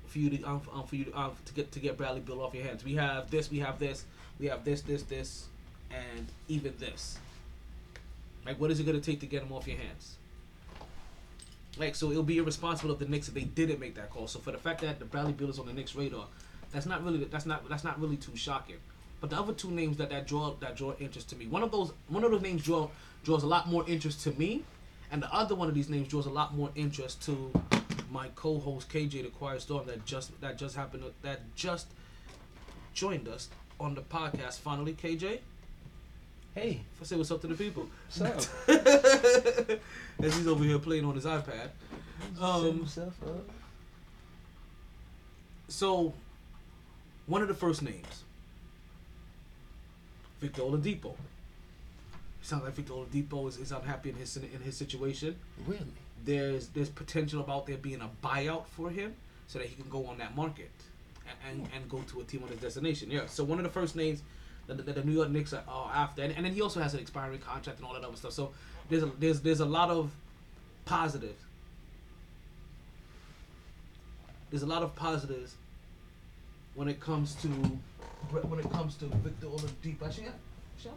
for 0.05 0.19
you 0.19 0.29
to 0.29 0.43
um, 0.43 0.61
um, 0.73 0.87
for 0.87 0.95
you 0.95 1.05
to, 1.05 1.19
um, 1.19 1.31
to 1.45 1.53
get 1.53 1.71
to 1.73 1.79
get 1.79 1.97
Bradley 1.97 2.21
Beal 2.21 2.41
off 2.41 2.53
your 2.53 2.63
hands? 2.63 2.83
We 2.83 2.95
have 2.95 3.29
this 3.29 3.51
we 3.51 3.59
have 3.59 3.77
this 3.77 4.05
we 4.39 4.47
have 4.47 4.63
this 4.63 4.81
this 4.81 5.03
this 5.03 5.47
and 5.91 6.27
even 6.47 6.73
this. 6.79 7.19
Like 8.45 8.59
what 8.59 8.71
is 8.71 8.79
it 8.79 8.85
to 8.85 9.01
take 9.01 9.19
to 9.19 9.25
get 9.25 9.43
him 9.43 9.51
off 9.51 9.67
your 9.67 9.77
hands 9.77 10.17
Like 11.79 11.95
so, 11.95 12.11
it'll 12.11 12.23
be 12.23 12.37
irresponsible 12.37 12.91
of 12.91 12.99
the 12.99 13.05
Knicks 13.05 13.27
if 13.27 13.33
they 13.33 13.41
didn't 13.41 13.79
make 13.79 13.95
that 13.95 14.09
call. 14.09 14.27
So 14.27 14.39
for 14.39 14.51
the 14.51 14.57
fact 14.57 14.81
that 14.81 14.99
the 14.99 15.05
Bradley 15.05 15.33
Beal 15.33 15.49
is 15.49 15.59
on 15.59 15.65
the 15.65 15.73
Knicks 15.73 15.95
radar, 15.95 16.27
that's 16.71 16.85
not 16.85 17.03
really 17.03 17.23
that's 17.25 17.45
not 17.45 17.67
that's 17.69 17.83
not 17.83 17.99
really 17.99 18.17
too 18.17 18.35
shocking. 18.35 18.77
But 19.19 19.31
the 19.31 19.37
other 19.37 19.53
two 19.53 19.71
names 19.71 19.97
that, 19.97 20.09
that 20.09 20.27
draw 20.27 20.53
that 20.59 20.75
draw 20.75 20.93
interest 20.99 21.29
to 21.29 21.35
me, 21.35 21.47
one 21.47 21.63
of 21.63 21.71
those 21.71 21.93
one 22.07 22.23
of 22.23 22.31
those 22.31 22.41
names 22.41 22.63
draw 22.63 22.89
draws 23.23 23.43
a 23.43 23.47
lot 23.47 23.67
more 23.67 23.83
interest 23.87 24.21
to 24.23 24.31
me, 24.31 24.63
and 25.11 25.21
the 25.21 25.33
other 25.33 25.55
one 25.55 25.67
of 25.67 25.75
these 25.75 25.89
names 25.89 26.07
draws 26.07 26.25
a 26.25 26.31
lot 26.31 26.55
more 26.55 26.69
interest 26.75 27.21
to 27.23 27.51
my 28.11 28.29
co-host 28.35 28.89
KJ 28.89 29.23
the 29.23 29.29
Quiet 29.29 29.61
Storm 29.61 29.87
that 29.87 30.05
just 30.05 30.39
that 30.41 30.57
just 30.57 30.75
happened 30.75 31.03
that 31.23 31.41
just 31.55 31.87
joined 32.93 33.27
us 33.27 33.49
on 33.79 33.95
the 33.95 34.01
podcast 34.01 34.59
finally. 34.59 34.93
KJ, 34.93 35.39
Hey, 36.57 36.81
if 36.95 37.01
I 37.01 37.05
say 37.05 37.15
what's 37.15 37.29
up 37.29 37.39
to 37.41 37.47
the 37.47 37.53
people. 37.53 37.87
what's 38.07 38.19
up? 38.19 38.67
As 40.23 40.35
he's 40.35 40.47
over 40.47 40.63
here 40.63 40.79
playing 40.79 41.05
on 41.05 41.13
his 41.13 41.25
iPad. 41.25 41.69
Um, 42.41 42.79
himself 42.79 43.13
up. 43.21 43.47
So, 45.67 46.15
one 47.27 47.43
of 47.43 47.47
the 47.47 47.53
first 47.53 47.83
names, 47.83 48.23
Victor 50.39 50.63
Oladipo. 50.63 51.13
Sounds 52.41 52.63
like 52.63 52.73
Victor 52.73 52.93
Oladipo 52.93 53.47
is, 53.47 53.57
is 53.57 53.71
unhappy 53.71 54.09
in 54.09 54.15
his 54.15 54.35
in 54.37 54.61
his 54.61 54.75
situation. 54.75 55.35
Really? 55.67 55.85
There's 56.25 56.69
there's 56.69 56.89
potential 56.89 57.39
about 57.39 57.67
there 57.67 57.77
being 57.77 58.01
a 58.01 58.09
buyout 58.25 58.65
for 58.65 58.89
him 58.89 59.13
so 59.45 59.59
that 59.59 59.67
he 59.67 59.75
can 59.75 59.91
go 59.91 60.07
on 60.07 60.17
that 60.17 60.35
market 60.35 60.71
and 61.29 61.59
and, 61.61 61.69
and 61.75 61.87
go 61.87 61.99
to 61.99 62.21
a 62.21 62.23
team 62.23 62.41
on 62.41 62.49
his 62.49 62.59
destination. 62.59 63.11
Yeah. 63.11 63.27
So 63.27 63.43
one 63.43 63.59
of 63.59 63.63
the 63.63 63.69
first 63.69 63.95
names 63.95 64.23
that, 64.67 64.85
that 64.85 64.95
the 64.95 65.03
New 65.03 65.13
York 65.13 65.29
Knicks 65.29 65.53
are, 65.53 65.63
are 65.67 65.91
after, 65.93 66.21
and, 66.21 66.33
and 66.35 66.45
then 66.45 66.53
he 66.53 66.61
also 66.61 66.81
has 66.81 66.93
an 66.93 66.99
expiring 66.99 67.39
contract 67.39 67.79
and 67.79 67.87
all 67.87 67.93
that 67.93 68.03
other 68.03 68.15
stuff. 68.15 68.33
So 68.33 68.51
there's 68.89 69.03
a, 69.03 69.11
there's 69.19 69.41
there's 69.41 69.59
a 69.59 69.65
lot 69.65 69.89
of 69.89 70.11
positives. 70.85 71.41
There's 74.49 74.63
a 74.63 74.67
lot 74.67 74.83
of 74.83 74.95
positives 74.95 75.55
when 76.75 76.87
it 76.87 76.99
comes 76.99 77.35
to 77.35 77.47
when 77.47 78.59
it 78.59 78.69
comes 78.71 78.95
to 78.95 79.05
Victor 79.05 79.47
Oladipo. 79.47 80.05
Actually, 80.05 80.27
I 80.27 80.89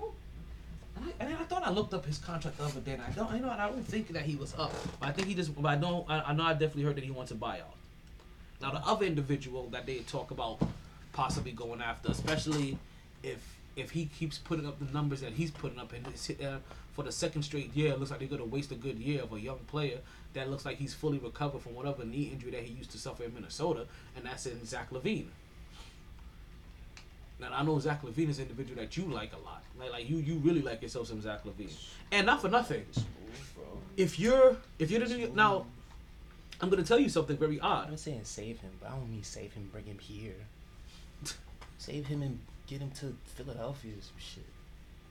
and 0.96 1.04
I, 1.04 1.24
and 1.24 1.34
I 1.34 1.44
thought 1.44 1.62
I 1.64 1.70
looked 1.70 1.94
up 1.94 2.04
his 2.04 2.18
contract 2.18 2.58
the 2.58 2.64
other 2.64 2.80
day, 2.80 2.92
and 2.92 3.02
I 3.02 3.10
don't, 3.10 3.34
you 3.34 3.40
know, 3.40 3.50
I 3.50 3.68
don't 3.68 3.86
think 3.86 4.08
that 4.08 4.22
he 4.22 4.36
was 4.36 4.54
up. 4.58 4.72
But 4.98 5.08
I 5.08 5.12
think 5.12 5.28
he 5.28 5.34
just, 5.34 5.54
but 5.60 5.68
I 5.68 5.76
know, 5.76 6.04
I, 6.08 6.20
I 6.20 6.32
know, 6.32 6.44
I 6.44 6.52
definitely 6.52 6.82
heard 6.82 6.96
that 6.96 7.04
he 7.04 7.10
wants 7.10 7.30
a 7.30 7.34
buyout. 7.34 7.74
Now, 8.60 8.72
the 8.72 8.86
other 8.86 9.06
individual 9.06 9.68
that 9.70 9.86
they 9.86 9.98
talk 10.00 10.30
about 10.30 10.60
possibly 11.12 11.52
going 11.52 11.80
after, 11.80 12.10
especially 12.10 12.78
if 13.22 13.38
if 13.76 13.90
he 13.90 14.06
keeps 14.06 14.38
putting 14.38 14.66
up 14.66 14.78
the 14.78 14.92
numbers 14.92 15.20
that 15.20 15.32
he's 15.32 15.50
putting 15.50 15.78
up, 15.78 15.92
and 15.92 16.06
uh, 16.44 16.58
for 16.92 17.04
the 17.04 17.12
second 17.12 17.42
straight 17.42 17.74
year, 17.74 17.92
it 17.92 17.98
looks 17.98 18.10
like 18.10 18.20
they're 18.20 18.28
going 18.28 18.42
to 18.42 18.48
waste 18.48 18.72
a 18.72 18.74
good 18.74 18.98
year 18.98 19.22
of 19.22 19.32
a 19.32 19.40
young 19.40 19.58
player 19.66 19.98
that 20.34 20.50
looks 20.50 20.64
like 20.64 20.76
he's 20.76 20.94
fully 20.94 21.18
recovered 21.18 21.60
from 21.60 21.74
whatever 21.74 22.04
knee 22.04 22.30
injury 22.32 22.50
that 22.50 22.62
he 22.62 22.72
used 22.72 22.90
to 22.92 22.98
suffer 22.98 23.24
in 23.24 23.34
Minnesota, 23.34 23.86
and 24.16 24.24
that's 24.24 24.46
in 24.46 24.64
Zach 24.64 24.90
LaVine. 24.90 25.26
Now 27.40 27.48
I 27.52 27.62
know 27.62 27.78
Zach 27.78 28.02
LaVine 28.02 28.28
is 28.28 28.38
an 28.38 28.44
individual 28.44 28.80
that 28.82 28.96
you 28.96 29.04
like 29.04 29.32
a 29.32 29.38
lot. 29.38 29.62
Like 29.78 29.92
like 29.92 30.10
you 30.10 30.18
you 30.18 30.36
really 30.36 30.60
like 30.60 30.82
yourself 30.82 31.08
some 31.08 31.22
Zach 31.22 31.42
LaVine. 31.44 31.72
And 32.12 32.26
not 32.26 32.42
for 32.42 32.48
nothing. 32.48 32.84
If 33.96 34.18
you're 34.18 34.56
if 34.78 34.90
you're 34.90 35.00
the 35.00 35.06
New 35.06 35.16
York 35.16 35.34
now, 35.34 35.66
I'm 36.60 36.68
gonna 36.68 36.82
tell 36.82 36.98
you 36.98 37.08
something 37.08 37.36
very 37.36 37.58
odd. 37.58 37.88
I'm 37.88 37.96
saying 37.96 38.20
save 38.24 38.60
him, 38.60 38.70
but 38.80 38.90
I 38.90 38.94
don't 38.94 39.10
mean 39.10 39.22
save 39.22 39.54
him, 39.54 39.70
bring 39.72 39.86
him 39.86 39.98
here. 39.98 40.34
Save 41.78 42.06
him 42.06 42.20
and 42.20 42.38
get 42.70 42.80
him 42.80 42.90
to 42.92 43.16
Philadelphia 43.34 43.92
or 43.98 44.02
some 44.02 44.14
shit. 44.18 44.44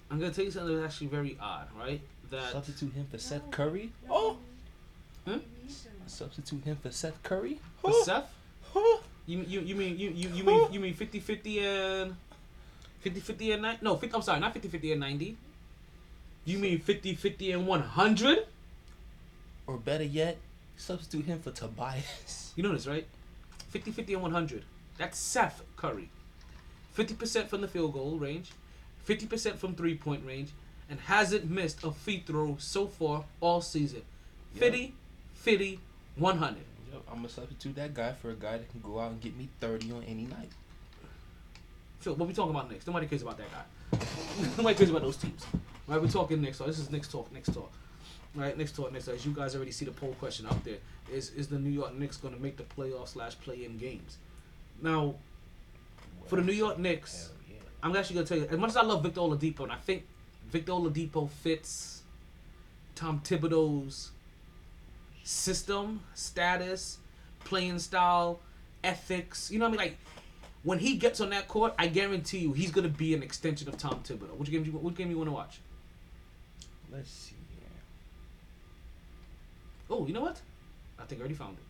I'm 0.09 0.19
gonna 0.19 0.31
tell 0.31 0.45
you 0.45 0.51
something 0.51 0.79
that's 0.79 0.93
actually 0.93 1.07
very 1.07 1.37
odd, 1.39 1.67
right? 1.77 2.01
That 2.31 2.51
Substitute 2.53 2.93
him 2.93 3.05
for 3.11 3.17
Seth 3.17 3.51
Curry. 3.51 3.91
Oh, 4.09 4.37
Hmm? 5.25 5.37
substitute 6.07 6.63
him 6.63 6.77
for 6.77 6.89
Seth 6.91 7.21
Curry. 7.21 7.59
for 7.81 7.93
Seth. 8.03 8.33
You 9.27 9.41
you 9.47 9.59
you 9.61 9.75
mean 9.75 9.97
you 9.99 10.09
you, 10.09 10.29
you 10.29 10.43
mean 10.43 10.71
you 10.73 10.79
mean 10.79 10.93
50 10.93 11.19
50 11.19 11.59
and 11.59 12.15
50 13.01 13.19
50 13.19 13.51
and 13.51 13.61
90? 13.61 13.85
No, 13.85 13.95
50, 13.97 14.15
I'm 14.15 14.21
sorry, 14.23 14.39
not 14.39 14.53
50 14.53 14.67
50 14.69 14.91
and 14.93 15.01
90. 15.01 15.37
You 16.45 16.57
mean 16.57 16.79
50 16.79 17.13
50 17.15 17.51
and 17.51 17.67
100? 17.67 18.47
Or 19.67 19.77
better 19.77 20.03
yet, 20.03 20.37
substitute 20.77 21.25
him 21.25 21.39
for 21.41 21.51
Tobias. 21.51 22.53
You 22.55 22.63
know 22.63 22.73
this, 22.73 22.87
right? 22.87 23.05
50 23.69 23.91
50 23.91 24.13
and 24.15 24.23
100. 24.23 24.63
That's 24.97 25.17
Seth 25.19 25.61
Curry. 25.77 26.09
50% 26.97 27.47
from 27.47 27.61
the 27.61 27.67
field 27.67 27.93
goal 27.93 28.17
range, 28.17 28.51
50% 29.07 29.57
from 29.57 29.75
three 29.75 29.95
point 29.95 30.25
range, 30.25 30.49
and 30.89 30.99
hasn't 30.99 31.49
missed 31.49 31.83
a 31.83 31.91
free 31.91 32.23
throw 32.25 32.57
so 32.59 32.87
far 32.87 33.25
all 33.39 33.61
season. 33.61 34.01
50 34.55 34.93
50 35.35 35.79
100. 36.15 36.57
Yep, 36.91 37.01
I'm 37.09 37.15
gonna 37.17 37.29
substitute 37.29 37.75
that 37.75 37.93
guy 37.93 38.13
for 38.13 38.31
a 38.31 38.35
guy 38.35 38.57
that 38.57 38.69
can 38.71 38.81
go 38.81 38.99
out 38.99 39.11
and 39.11 39.21
get 39.21 39.37
me 39.37 39.47
30 39.61 39.91
on 39.91 40.03
any 40.03 40.25
night. 40.25 40.49
So, 42.01 42.13
what 42.13 42.27
we 42.27 42.33
talking 42.33 42.51
about 42.51 42.71
next? 42.71 42.87
Nobody 42.87 43.07
cares 43.07 43.21
about 43.21 43.37
that 43.37 43.47
guy. 43.51 43.99
Nobody 44.57 44.75
cares 44.75 44.89
about 44.89 45.01
those 45.01 45.17
teams. 45.17 45.45
Right, 45.87 46.01
we're 46.01 46.07
talking 46.07 46.41
next. 46.41 46.59
So 46.59 46.65
this 46.65 46.79
is 46.79 46.91
next 46.91 47.11
talk. 47.11 47.31
Next 47.33 47.53
talk. 47.53 47.71
Right, 48.35 48.55
next 48.57 48.75
talk. 48.75 48.93
Next. 48.93 49.07
As 49.07 49.25
you 49.25 49.33
guys 49.33 49.55
already 49.55 49.71
see 49.71 49.85
the 49.85 49.91
poll 49.91 50.15
question 50.19 50.45
out 50.45 50.63
there, 50.63 50.77
is 51.11 51.31
is 51.31 51.47
the 51.47 51.57
New 51.57 51.71
York 51.71 51.95
Knicks 51.95 52.17
going 52.17 52.33
to 52.33 52.39
make 52.39 52.57
the 52.57 52.63
playoffs 52.63 53.09
slash 53.09 53.37
play 53.39 53.65
in 53.65 53.77
games? 53.77 54.17
Now, 54.81 55.15
for 56.29 56.35
the 56.35 56.43
New 56.43 56.53
York 56.53 56.77
Knicks, 56.77 57.31
yeah. 57.49 57.55
I'm 57.83 57.95
actually 57.95 58.15
gonna 58.15 58.27
tell 58.27 58.37
you. 58.37 58.45
As 58.49 58.57
much 58.57 58.69
as 58.69 58.77
I 58.77 58.83
love 58.83 59.03
Victor 59.03 59.21
Oladipo, 59.21 59.61
and 59.63 59.71
I 59.71 59.77
think 59.77 60.05
Victor 60.49 60.73
Oladipo 60.73 61.29
fits 61.29 62.03
Tom 62.95 63.21
Thibodeau's 63.23 64.11
system, 65.23 66.01
status, 66.13 66.99
playing 67.43 67.79
style, 67.79 68.39
ethics. 68.83 69.49
You 69.51 69.59
know 69.59 69.65
what 69.69 69.79
I 69.79 69.83
mean? 69.83 69.91
Like 69.91 69.97
when 70.63 70.79
he 70.79 70.95
gets 70.97 71.19
on 71.21 71.29
that 71.31 71.47
court, 71.47 71.73
I 71.79 71.87
guarantee 71.87 72.39
you 72.39 72.53
he's 72.53 72.71
gonna 72.71 72.89
be 72.89 73.13
an 73.13 73.23
extension 73.23 73.67
of 73.67 73.77
Tom 73.77 74.01
Thibodeau. 74.03 74.35
Which 74.37 74.51
game? 74.51 74.65
You, 74.65 74.71
what 74.73 74.95
game 74.95 75.09
you 75.09 75.17
want 75.17 75.29
to 75.29 75.33
watch? 75.33 75.59
Let's 76.91 77.09
see 77.11 77.35
here. 77.55 77.69
Oh, 79.89 80.05
you 80.05 80.13
know 80.13 80.21
what? 80.21 80.39
I 80.99 81.03
think 81.05 81.19
I 81.19 81.23
already 81.23 81.35
found 81.35 81.57
it. 81.57 81.63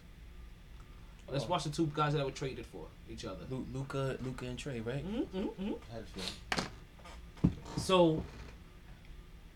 Let's 1.31 1.45
Oh. 1.45 1.47
watch 1.49 1.63
the 1.65 1.69
two 1.69 1.91
guys 1.93 2.13
that 2.13 2.21
I 2.21 2.25
were 2.25 2.31
traded 2.31 2.65
for 2.65 2.87
each 3.09 3.25
other. 3.25 3.45
Lu- 3.49 3.65
Luka, 3.73 4.17
Luka 4.23 4.45
and 4.45 4.57
Trey, 4.57 4.79
right? 4.81 5.05
Mm-hmm, 5.05 5.37
mm-hmm. 5.37 5.73
I 5.91 5.93
had 5.95 6.03
a 6.03 6.05
feeling. 6.05 6.69
So 7.77 8.23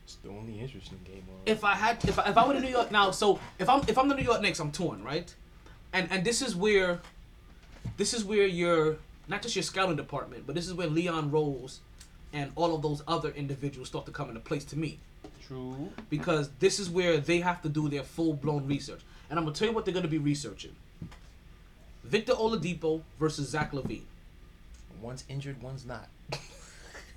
It's 0.06 0.16
the 0.16 0.30
only 0.30 0.60
interesting 0.60 0.99
game 1.06 1.24
on. 1.30 1.36
if 1.45 1.64
I 1.64 1.74
had 1.76 2.04
if 2.06 2.18
I, 2.20 2.30
if 2.30 2.38
I 2.38 2.47
were 2.47 2.54
the 2.54 2.62
New 2.62 2.70
York 2.70 2.91
now, 2.91 3.12
so 3.12 3.39
if 3.60 3.70
I'm 3.70 3.82
if 3.88 3.97
I'm 3.97 4.08
the 4.08 4.16
New 4.16 4.24
York 4.24 4.41
Knicks, 4.41 4.60
I'm 4.60 4.72
torn, 4.72 5.04
right? 5.04 5.34
And 5.91 6.08
and 6.12 6.24
this 6.26 6.41
is 6.41 6.56
where 6.56 7.01
this 7.97 8.14
is 8.14 8.24
where 8.24 8.47
your 8.47 8.97
not 9.28 9.41
just 9.41 9.56
your 9.56 9.64
scouting 9.64 9.95
department, 9.95 10.45
but 10.45 10.56
this 10.56 10.68
is 10.68 10.74
where 10.74 10.88
Leon 10.88 11.32
Rose 11.32 11.80
and 12.34 12.51
all 12.56 12.74
of 12.76 12.82
those 12.82 13.01
other 13.08 13.30
individuals 13.32 13.88
start 13.89 14.06
to 14.06 14.12
come 14.12 14.28
into 14.30 14.41
place 14.41 14.66
to 14.66 14.78
me. 14.78 14.99
True. 15.47 15.89
Because 16.10 16.49
this 16.60 16.80
is 16.80 16.89
where 16.89 17.18
they 17.18 17.39
have 17.41 17.62
to 17.62 17.70
do 17.70 17.89
their 17.89 18.04
full 18.04 18.34
blown 18.34 18.66
research. 18.68 19.01
And 19.30 19.38
I'm 19.39 19.45
gonna 19.45 19.56
tell 19.56 19.68
you 19.68 19.74
what 19.74 19.86
they're 19.86 19.93
gonna 19.93 20.08
be 20.08 20.18
researching. 20.18 20.76
Victor 22.04 22.34
Oladipo 22.34 23.01
versus 23.20 23.49
Zach 23.49 23.72
LaVine. 23.72 24.04
One's 25.01 25.24
injured, 25.30 25.62
one's 25.62 25.86
not. 25.86 26.08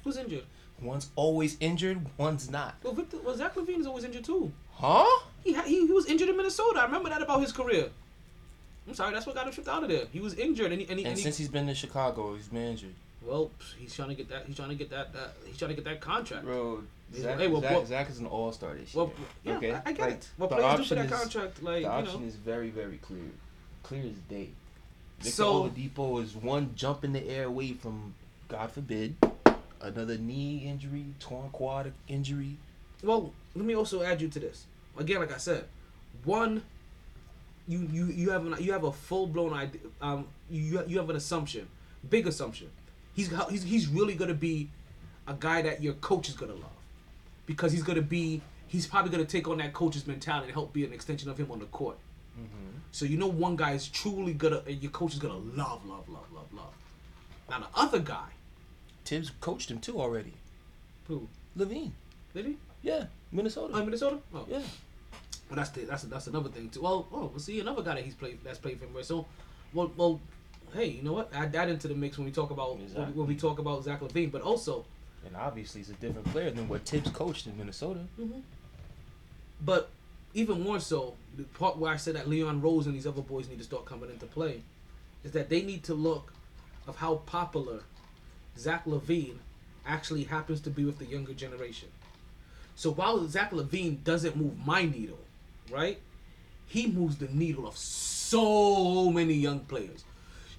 Who's 0.04 0.16
injured? 0.16 0.44
One's 0.80 1.08
always 1.16 1.56
injured, 1.60 2.00
one's 2.18 2.50
not. 2.50 2.74
Well, 2.82 2.92
Victor, 2.92 3.18
well, 3.24 3.36
Zach 3.36 3.54
LaVine 3.54 3.80
is 3.80 3.86
always 3.86 4.04
injured 4.04 4.24
too. 4.24 4.52
Huh? 4.72 5.06
He, 5.42 5.54
ha- 5.54 5.62
he 5.62 5.86
he 5.86 5.92
was 5.92 6.06
injured 6.06 6.28
in 6.28 6.36
Minnesota. 6.36 6.80
I 6.80 6.84
remember 6.84 7.08
that 7.08 7.22
about 7.22 7.40
his 7.40 7.52
career. 7.52 7.88
I'm 8.86 8.94
sorry, 8.94 9.12
that's 9.14 9.26
what 9.26 9.34
got 9.34 9.46
him 9.46 9.52
shipped 9.52 9.68
out 9.68 9.82
of 9.82 9.88
there. 9.88 10.04
He 10.12 10.20
was 10.20 10.34
injured, 10.34 10.70
and 10.72 10.80
he, 10.80 10.86
and, 10.88 10.98
he, 10.98 11.04
And 11.04 11.10
and 11.12 11.16
he- 11.18 11.22
since 11.22 11.38
he's 11.38 11.48
been 11.48 11.68
in 11.68 11.74
Chicago, 11.74 12.34
he's 12.34 12.48
been 12.48 12.62
injured. 12.62 12.94
well, 13.22 13.50
he's 13.78 13.94
trying 13.94 14.10
to 14.10 14.14
get 14.14 14.28
that. 14.28 14.44
He's 14.46 14.54
trying 14.56 14.68
to 14.68 14.74
get 14.74 14.90
that. 14.90 15.12
that 15.14 15.32
he's 15.46 15.56
trying 15.58 15.70
to 15.70 15.74
get 15.74 15.84
that 15.84 16.00
contract. 16.00 16.44
Bro, 16.44 16.82
Hey, 17.14 17.46
well, 17.46 17.60
Zach, 17.62 17.70
well- 17.70 17.86
Zach 17.86 18.10
is 18.10 18.18
an 18.18 18.26
all 18.26 18.50
star 18.52 18.74
this 18.74 18.92
Well, 18.92 19.12
yeah, 19.44 19.56
okay? 19.56 19.72
I, 19.72 19.82
I 19.86 19.92
get 19.92 20.00
Like, 20.00 20.12
it. 20.14 20.28
Well, 20.38 20.48
players 20.48 20.76
do 20.78 20.84
for 20.84 20.94
that 20.96 21.04
is- 21.06 21.10
contract, 21.12 21.62
like 21.62 21.74
the 21.76 21.80
you 21.82 21.86
option 21.86 22.20
know. 22.20 22.26
is 22.26 22.34
very, 22.36 22.68
very 22.70 22.98
clear. 22.98 23.22
Clear 23.84 24.02
as 24.02 24.18
day. 24.28 24.48
Victor 25.18 25.30
So- 25.30 25.68
Oladipo 25.70 26.22
is 26.22 26.34
one 26.36 26.72
jump 26.74 27.04
in 27.04 27.12
the 27.12 27.26
air 27.28 27.44
away 27.44 27.72
from, 27.72 28.14
God 28.48 28.70
forbid, 28.70 29.16
another 29.80 30.18
knee 30.18 30.58
injury, 30.66 31.06
torn 31.20 31.50
quad 31.50 31.92
injury. 32.08 32.56
Well, 33.02 33.32
let 33.54 33.64
me 33.64 33.74
also 33.74 34.02
add 34.02 34.20
you 34.20 34.28
to 34.28 34.40
this. 34.40 34.66
Again, 34.96 35.18
like 35.20 35.32
I 35.32 35.36
said, 35.38 35.64
one, 36.24 36.62
you 37.68 37.88
you 37.92 38.06
you 38.06 38.30
have 38.30 38.46
an 38.46 38.56
you 38.62 38.72
have 38.72 38.84
a 38.84 38.92
full 38.92 39.26
blown 39.26 39.52
idea. 39.52 39.80
Um, 40.00 40.26
you 40.48 40.82
you 40.86 40.98
have 40.98 41.10
an 41.10 41.16
assumption, 41.16 41.68
big 42.08 42.26
assumption. 42.26 42.70
He's 43.14 43.30
he's 43.50 43.62
he's 43.64 43.88
really 43.88 44.14
gonna 44.14 44.34
be 44.34 44.70
a 45.26 45.34
guy 45.34 45.62
that 45.62 45.82
your 45.82 45.94
coach 45.94 46.28
is 46.28 46.36
gonna 46.36 46.54
love, 46.54 46.70
because 47.44 47.72
he's 47.72 47.82
gonna 47.82 48.00
be 48.02 48.40
he's 48.68 48.86
probably 48.86 49.10
gonna 49.10 49.24
take 49.24 49.48
on 49.48 49.58
that 49.58 49.72
coach's 49.74 50.06
mentality 50.06 50.46
and 50.46 50.54
help 50.54 50.72
be 50.72 50.84
an 50.84 50.92
extension 50.92 51.28
of 51.28 51.36
him 51.38 51.50
on 51.50 51.58
the 51.58 51.66
court. 51.66 51.98
So 52.92 53.04
you 53.04 53.16
know 53.18 53.26
one 53.26 53.56
guy 53.56 53.72
is 53.72 53.88
truly 53.88 54.32
gonna 54.32 54.62
your 54.66 54.90
coach 54.90 55.12
is 55.14 55.18
gonna 55.18 55.34
love 55.36 55.84
love 55.86 56.08
love 56.08 56.26
love 56.34 56.52
love. 56.52 56.72
Now 57.50 57.60
the 57.60 57.66
other 57.78 57.98
guy, 57.98 58.28
Thibs 59.04 59.30
coached 59.40 59.70
him 59.70 59.78
too 59.80 60.00
already. 60.00 60.32
who 61.08 61.28
LaVine. 61.58 61.92
did 62.34 62.46
he? 62.46 62.56
Yeah, 62.82 63.04
Minnesota. 63.32 63.72
Oh, 63.76 63.84
Minnesota. 63.84 64.18
Oh. 64.34 64.46
yeah. 64.48 64.60
But 65.48 65.56
that's 65.56 65.70
the, 65.70 65.82
that's 65.82 66.02
that's 66.04 66.26
another 66.26 66.48
thing 66.48 66.70
too. 66.70 66.82
Well, 66.82 67.06
oh, 67.12 67.26
we'll 67.26 67.38
see 67.38 67.60
another 67.60 67.82
guy 67.82 67.94
that 67.96 68.04
he's 68.04 68.14
played 68.14 68.38
that's 68.44 68.58
played 68.58 68.78
for 68.80 68.86
him. 68.86 69.02
So, 69.04 69.26
well, 69.74 69.90
well, 69.96 70.20
hey, 70.74 70.86
you 70.88 71.02
know 71.02 71.12
what? 71.12 71.30
Add 71.34 71.52
that 71.52 71.68
into 71.68 71.88
the 71.88 71.94
mix 71.94 72.16
when 72.18 72.24
we 72.26 72.32
talk 72.32 72.50
about 72.50 72.70
when, 72.70 72.78
we, 72.78 72.84
Exactly. 72.86 73.12
when 73.14 73.26
we 73.28 73.36
talk 73.36 73.58
about 73.58 73.84
Zach 73.84 74.00
LaVine. 74.00 74.32
But 74.32 74.42
also, 74.42 74.84
And 75.24 75.36
obviously, 75.36 75.80
he's 75.82 75.90
a 75.90 75.94
different 75.94 76.26
player 76.32 76.50
than 76.50 76.68
what 76.68 76.84
Thibs 76.84 77.10
coached 77.10 77.46
in 77.46 77.56
Minnesota. 77.58 78.00
Mm-hmm. 78.20 78.40
but 79.64 79.90
even 80.36 80.62
more 80.62 80.78
so, 80.78 81.14
the 81.34 81.44
part 81.44 81.78
where 81.78 81.90
I 81.90 81.96
said 81.96 82.14
that 82.14 82.28
Leon 82.28 82.60
Rose 82.60 82.86
and 82.86 82.94
these 82.94 83.06
other 83.06 83.22
boys 83.22 83.48
need 83.48 83.56
to 83.56 83.64
start 83.64 83.86
coming 83.86 84.10
into 84.10 84.26
play 84.26 84.60
is 85.24 85.32
that 85.32 85.48
they 85.48 85.62
need 85.62 85.82
to 85.84 85.94
look 85.94 86.30
of 86.86 86.96
how 86.96 87.16
popular 87.26 87.80
Zach 88.58 88.84
LaVine 88.84 89.38
actually 89.86 90.24
happens 90.24 90.60
to 90.60 90.70
be 90.70 90.84
with 90.84 90.98
the 90.98 91.06
younger 91.06 91.32
generation. 91.32 91.88
So 92.74 92.92
while 92.92 93.26
Zach 93.26 93.50
LaVine 93.50 94.04
doesn't 94.04 94.36
move 94.36 94.52
my 94.64 94.84
needle, 94.84 95.18
right? 95.70 95.98
He 96.66 96.86
moves 96.86 97.16
the 97.16 97.28
needle 97.28 97.66
of 97.66 97.78
so 97.78 99.10
many 99.10 99.32
young 99.32 99.60
players. 99.60 100.04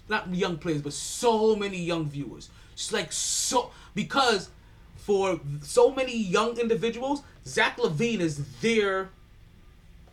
Not 0.09 0.33
young 0.33 0.57
players, 0.57 0.81
but 0.81 0.93
so 0.93 1.55
many 1.55 1.77
young 1.77 2.09
viewers. 2.09 2.49
It's 2.73 2.91
like 2.91 3.11
so 3.11 3.69
because 3.93 4.49
for 4.95 5.39
so 5.61 5.91
many 5.91 6.17
young 6.17 6.57
individuals, 6.57 7.21
Zach 7.45 7.77
LaVine 7.77 8.21
is 8.21 8.43
their 8.61 9.09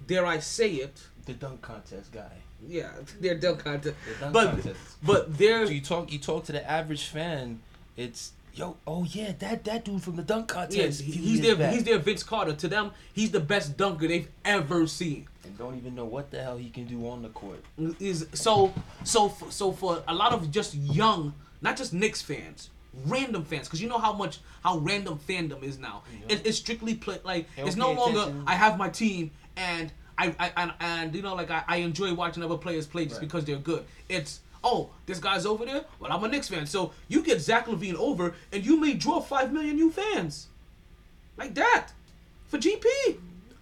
dare 0.06 0.26
I 0.26 0.38
say 0.40 0.70
it, 0.72 1.02
The 1.26 1.34
dunk 1.34 1.62
contest 1.62 2.12
guy. 2.12 2.32
yeah, 2.66 2.90
their 3.20 3.34
dunk 3.36 3.64
contest. 3.64 3.96
The 4.08 4.14
dunk 4.20 4.32
But 4.32 4.50
contest. 4.50 4.80
but 5.02 5.36
they're 5.38 5.66
So 5.66 5.72
you 5.72 5.80
talk, 5.80 6.12
you 6.12 6.18
talk 6.18 6.44
to 6.46 6.52
the 6.52 6.68
average 6.70 7.06
fan. 7.08 7.60
It's 7.96 8.32
yo, 8.54 8.76
oh 8.86 9.04
yeah, 9.04 9.32
that 9.38 9.64
that 9.64 9.84
dude 9.84 10.02
from 10.02 10.16
the 10.16 10.22
dunk 10.22 10.48
contest. 10.48 10.76
yes, 10.76 10.98
he's 11.00 11.40
their 11.40 11.56
back. 11.56 11.72
he's 11.72 11.84
their 11.84 11.98
Vince 11.98 12.22
Carter. 12.22 12.52
To 12.54 12.68
them, 12.68 12.90
he's 13.12 13.30
the 13.30 13.40
best 13.40 13.76
dunker 13.76 14.06
they've 14.08 14.28
ever 14.44 14.86
seen. 14.86 15.26
and 15.44 15.56
don't 15.58 15.76
even 15.76 15.94
know 15.94 16.04
what 16.04 16.30
the 16.30 16.42
hell 16.42 16.56
he 16.56 16.70
can 16.70 16.84
do 16.86 17.06
on 17.08 17.22
the 17.22 17.28
court. 17.30 17.62
is 18.00 18.26
so 18.34 18.72
so 19.04 19.28
so 19.50 19.72
for 19.72 20.02
a 20.08 20.14
lot 20.14 20.32
of 20.32 20.50
just 20.50 20.74
young, 20.74 21.34
not 21.62 21.76
just 21.76 21.92
Knicks 21.92 22.22
fans, 22.22 22.70
random 23.06 23.44
fans, 23.44 23.66
because 23.68 23.80
you 23.82 23.88
know 23.88 23.98
how 23.98 24.12
much 24.12 24.40
how 24.62 24.78
random 24.78 25.18
fandom 25.28 25.62
is 25.62 25.78
now. 25.78 26.02
It, 26.28 26.46
it's 26.46 26.58
strictly 26.58 26.94
play 26.94 27.18
like 27.24 27.46
it's 27.56 27.76
no 27.76 27.94
pay 27.94 28.00
longer 28.00 28.20
attention. 28.20 28.44
I 28.46 28.54
have 28.54 28.76
my 28.78 28.88
team 28.88 29.30
and 29.56 29.92
I, 30.18 30.34
I 30.38 30.52
and, 30.56 30.72
and 30.80 31.14
you 31.14 31.22
know 31.22 31.34
like 31.34 31.50
I, 31.50 31.64
I 31.66 31.76
enjoy 31.78 32.14
watching 32.14 32.42
other 32.42 32.56
players 32.58 32.86
play 32.86 33.04
just 33.06 33.16
Right. 33.20 33.28
because 33.28 33.44
they're 33.44 33.56
good. 33.56 33.84
It's 34.08 34.40
oh 34.62 34.90
this 35.06 35.18
guy's 35.18 35.44
over 35.46 35.64
there. 35.64 35.84
Well 35.98 36.12
I'm 36.12 36.22
a 36.24 36.28
Knicks 36.28 36.48
fan, 36.48 36.66
so 36.66 36.92
you 37.08 37.22
get 37.22 37.40
Zach 37.40 37.66
LaVine 37.66 37.94
over 37.96 38.34
and 38.52 38.64
you 38.64 38.78
may 38.80 38.94
draw 38.94 39.20
five 39.20 39.52
million 39.52 39.76
new 39.76 39.90
fans, 39.90 40.46
like 41.36 41.54
that, 41.54 41.88
for 42.46 42.58
GP. 42.58 42.84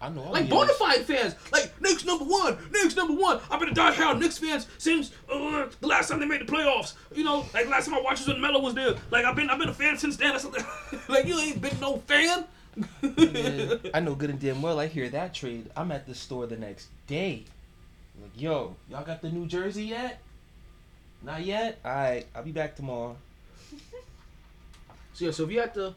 I 0.01 0.09
know. 0.09 0.29
Like 0.31 0.49
bona 0.49 0.73
fide 0.73 1.05
fans, 1.05 1.33
like 1.53 1.71
Knicks 1.81 2.03
number 2.03 2.25
one, 2.25 2.57
Knicks 2.71 2.93
number 2.97 3.13
one. 3.13 3.39
I've 3.49 3.59
been 3.61 3.69
a 3.69 3.73
diehard 3.73 4.19
Knicks 4.19 4.37
fans 4.37 4.67
since 4.77 5.11
uh, 5.31 5.65
the 5.79 5.87
last 5.87 6.09
time 6.09 6.19
they 6.19 6.25
made 6.25 6.41
the 6.41 6.51
playoffs. 6.51 6.93
You 7.15 7.23
know, 7.23 7.45
like 7.53 7.69
last 7.69 7.85
time 7.85 7.95
I 7.95 8.01
watched 8.01 8.19
was 8.19 8.27
when 8.27 8.41
Melo 8.41 8.59
was 8.59 8.73
there. 8.73 8.95
Like 9.11 9.23
I've 9.23 9.35
been, 9.37 9.49
I've 9.49 9.59
been 9.59 9.69
a 9.69 9.73
fan 9.73 9.97
since 9.97 10.17
then. 10.17 10.35
Like 11.07 11.25
you 11.25 11.39
ain't 11.39 11.61
been 11.61 11.79
no 11.79 11.99
fan. 11.99 12.43
I 13.93 13.99
know 13.99 14.15
good 14.15 14.29
and 14.29 14.39
damn 14.39 14.61
well. 14.61 14.79
I 14.79 14.87
hear 14.87 15.09
that 15.09 15.33
trade. 15.33 15.69
I'm 15.75 15.91
at 15.91 16.07
the 16.07 16.15
store 16.15 16.47
the 16.47 16.57
next 16.57 16.89
day. 17.07 17.43
Like, 18.21 18.39
yo, 18.39 18.75
y'all 18.89 19.03
got 19.03 19.21
the 19.21 19.29
New 19.29 19.45
Jersey 19.45 19.85
yet? 19.85 20.19
Not 21.21 21.43
yet. 21.43 21.79
All 21.85 21.91
right, 21.91 22.25
I'll 22.35 22.43
be 22.43 22.51
back 22.51 22.75
tomorrow. 22.75 23.15
So 25.13 25.25
yeah, 25.25 25.31
so 25.31 25.43
if 25.43 25.51
you 25.51 25.59
had 25.59 25.73
to, 25.75 25.93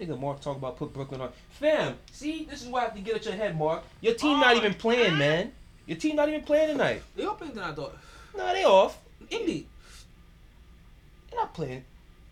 Nigga, 0.00 0.18
Mark 0.18 0.40
talk 0.40 0.56
about 0.56 0.76
put 0.76 0.92
Brooklyn 0.92 1.20
on. 1.20 1.30
Fam, 1.50 1.96
see, 2.10 2.46
this 2.48 2.62
is 2.62 2.68
why 2.68 2.80
I 2.80 2.84
have 2.84 2.94
to 2.94 3.00
get 3.00 3.16
at 3.16 3.24
your 3.24 3.34
head, 3.34 3.58
Mark. 3.58 3.82
Your 4.00 4.14
team 4.14 4.40
not 4.40 4.54
oh, 4.54 4.58
even 4.58 4.74
playing, 4.74 5.18
man. 5.18 5.52
Your 5.86 5.98
team 5.98 6.16
not 6.16 6.28
even 6.28 6.42
playing 6.42 6.68
tonight. 6.68 7.02
they 7.14 7.24
all 7.24 7.34
playing 7.34 7.54
than 7.54 7.64
I 7.64 7.72
thought. 7.72 7.96
Nah, 8.36 8.52
they 8.52 8.64
off. 8.64 8.98
Indy. 9.30 9.66
They're 11.30 11.40
not 11.40 11.54
playing. 11.54 11.84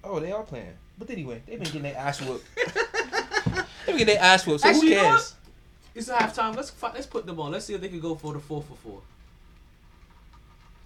Oh, 0.03 0.21
they 0.21 0.33
are 0.33 0.43
playing. 0.43 0.75
But 1.01 1.09
anyway, 1.09 1.41
they've 1.47 1.59
been 1.59 1.65
getting 1.65 1.83
their 1.83 1.97
ass 1.97 2.21
whooped. 2.27 2.45
they've 2.55 3.65
been 3.87 3.97
getting 3.97 4.07
their 4.07 4.23
ass 4.23 4.47
whooped. 4.47 4.61
So 4.61 4.69
Actually, 4.69 4.89
who 4.89 4.95
you 4.95 4.95
know 4.97 5.09
cares? 5.09 5.35
It's 5.95 6.09
halftime. 6.11 6.55
Let's 6.55 6.73
let's 6.83 7.07
put 7.07 7.25
them 7.27 7.41
on. 7.41 7.53
Let's 7.53 7.65
see 7.65 7.75
if 7.75 7.81
they 7.81 7.89
can 7.89 8.01
go 8.01 8.15
for 8.15 8.35
the 8.35 8.39
four 8.39 8.63
for 8.63 8.75
four. 8.77 9.01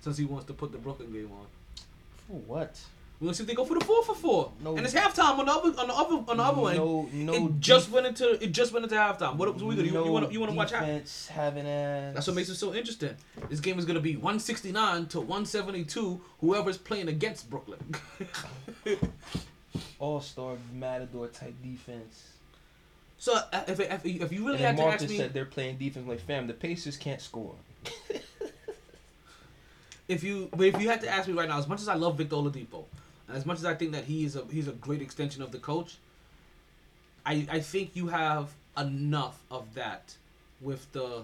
Since 0.00 0.16
he 0.18 0.24
wants 0.24 0.46
to 0.46 0.54
put 0.54 0.70
the 0.70 0.78
Brooklyn 0.78 1.12
game 1.12 1.30
on. 1.32 1.46
For 2.28 2.36
what? 2.46 2.80
We're 3.18 3.26
gonna 3.26 3.34
see 3.34 3.42
if 3.42 3.48
they 3.48 3.54
go 3.54 3.64
for 3.64 3.78
the 3.78 3.84
four 3.84 4.04
for 4.04 4.14
four. 4.14 4.52
No. 4.62 4.76
And 4.76 4.86
it's 4.86 4.94
halftime 4.94 5.38
on 5.38 5.46
the 5.46 5.52
other 5.52 5.80
on 5.80 5.88
the 5.88 5.94
other 5.94 6.30
on 6.30 6.36
the 6.36 6.42
other 6.42 6.60
one. 6.60 6.76
No, 6.76 7.08
no. 7.12 7.34
it 7.34 7.60
just 7.60 7.90
went 7.90 8.06
into 8.06 8.42
it 8.42 8.52
just 8.52 8.72
went 8.72 8.84
into 8.84 8.94
halftime. 8.94 9.34
What, 9.36 9.54
what 9.54 9.62
we 9.64 9.74
gonna 9.74 9.82
do? 9.82 9.86
You, 9.86 9.94
no 9.94 10.04
you 10.04 10.12
want 10.12 10.26
to 10.26 10.32
you 10.32 10.40
want 10.40 10.52
to 10.52 10.56
watch 10.56 10.70
half? 10.70 11.28
having 11.28 11.66
ass. 11.66 12.14
That's 12.14 12.26
what 12.28 12.36
makes 12.36 12.48
it 12.48 12.54
so 12.54 12.72
interesting. 12.72 13.16
This 13.48 13.60
game 13.60 13.78
is 13.80 13.84
gonna 13.84 14.00
be 14.00 14.14
169 14.14 15.06
to 15.06 15.20
172. 15.20 16.20
Whoever's 16.40 16.78
playing 16.78 17.08
against 17.08 17.50
Brooklyn. 17.50 17.80
all 19.98 20.20
star 20.20 20.56
matador 20.72 21.28
type 21.28 21.54
defense. 21.62 22.24
so 23.18 23.34
uh, 23.52 23.62
if, 23.68 23.80
if 23.80 24.06
if 24.06 24.32
you 24.32 24.46
really 24.46 24.62
and 24.62 24.64
then 24.64 24.64
had 24.64 24.76
to 24.76 24.82
Mark 24.82 24.94
ask 24.94 25.08
me, 25.08 25.16
said 25.16 25.32
they're 25.32 25.44
playing 25.44 25.76
defense 25.76 26.06
like 26.06 26.20
fam. 26.20 26.46
The 26.46 26.54
Pacers 26.54 26.96
can't 26.96 27.20
score. 27.20 27.54
if 30.08 30.22
you 30.22 30.48
but 30.52 30.66
if 30.66 30.80
you 30.80 30.88
had 30.88 31.00
to 31.02 31.08
ask 31.08 31.28
me 31.28 31.34
right 31.34 31.48
now, 31.48 31.58
as 31.58 31.68
much 31.68 31.80
as 31.80 31.88
I 31.88 31.94
love 31.94 32.18
Victor 32.18 32.36
Oladipo, 32.36 32.84
and 33.28 33.36
as 33.36 33.46
much 33.46 33.58
as 33.58 33.64
I 33.64 33.74
think 33.74 33.92
that 33.92 34.04
he 34.04 34.24
is 34.24 34.36
a 34.36 34.44
he's 34.50 34.68
a 34.68 34.72
great 34.72 35.02
extension 35.02 35.42
of 35.42 35.52
the 35.52 35.58
coach, 35.58 35.96
I 37.24 37.46
I 37.50 37.60
think 37.60 37.90
you 37.94 38.08
have 38.08 38.50
enough 38.76 39.42
of 39.50 39.74
that 39.74 40.14
with 40.60 40.90
the 40.92 41.22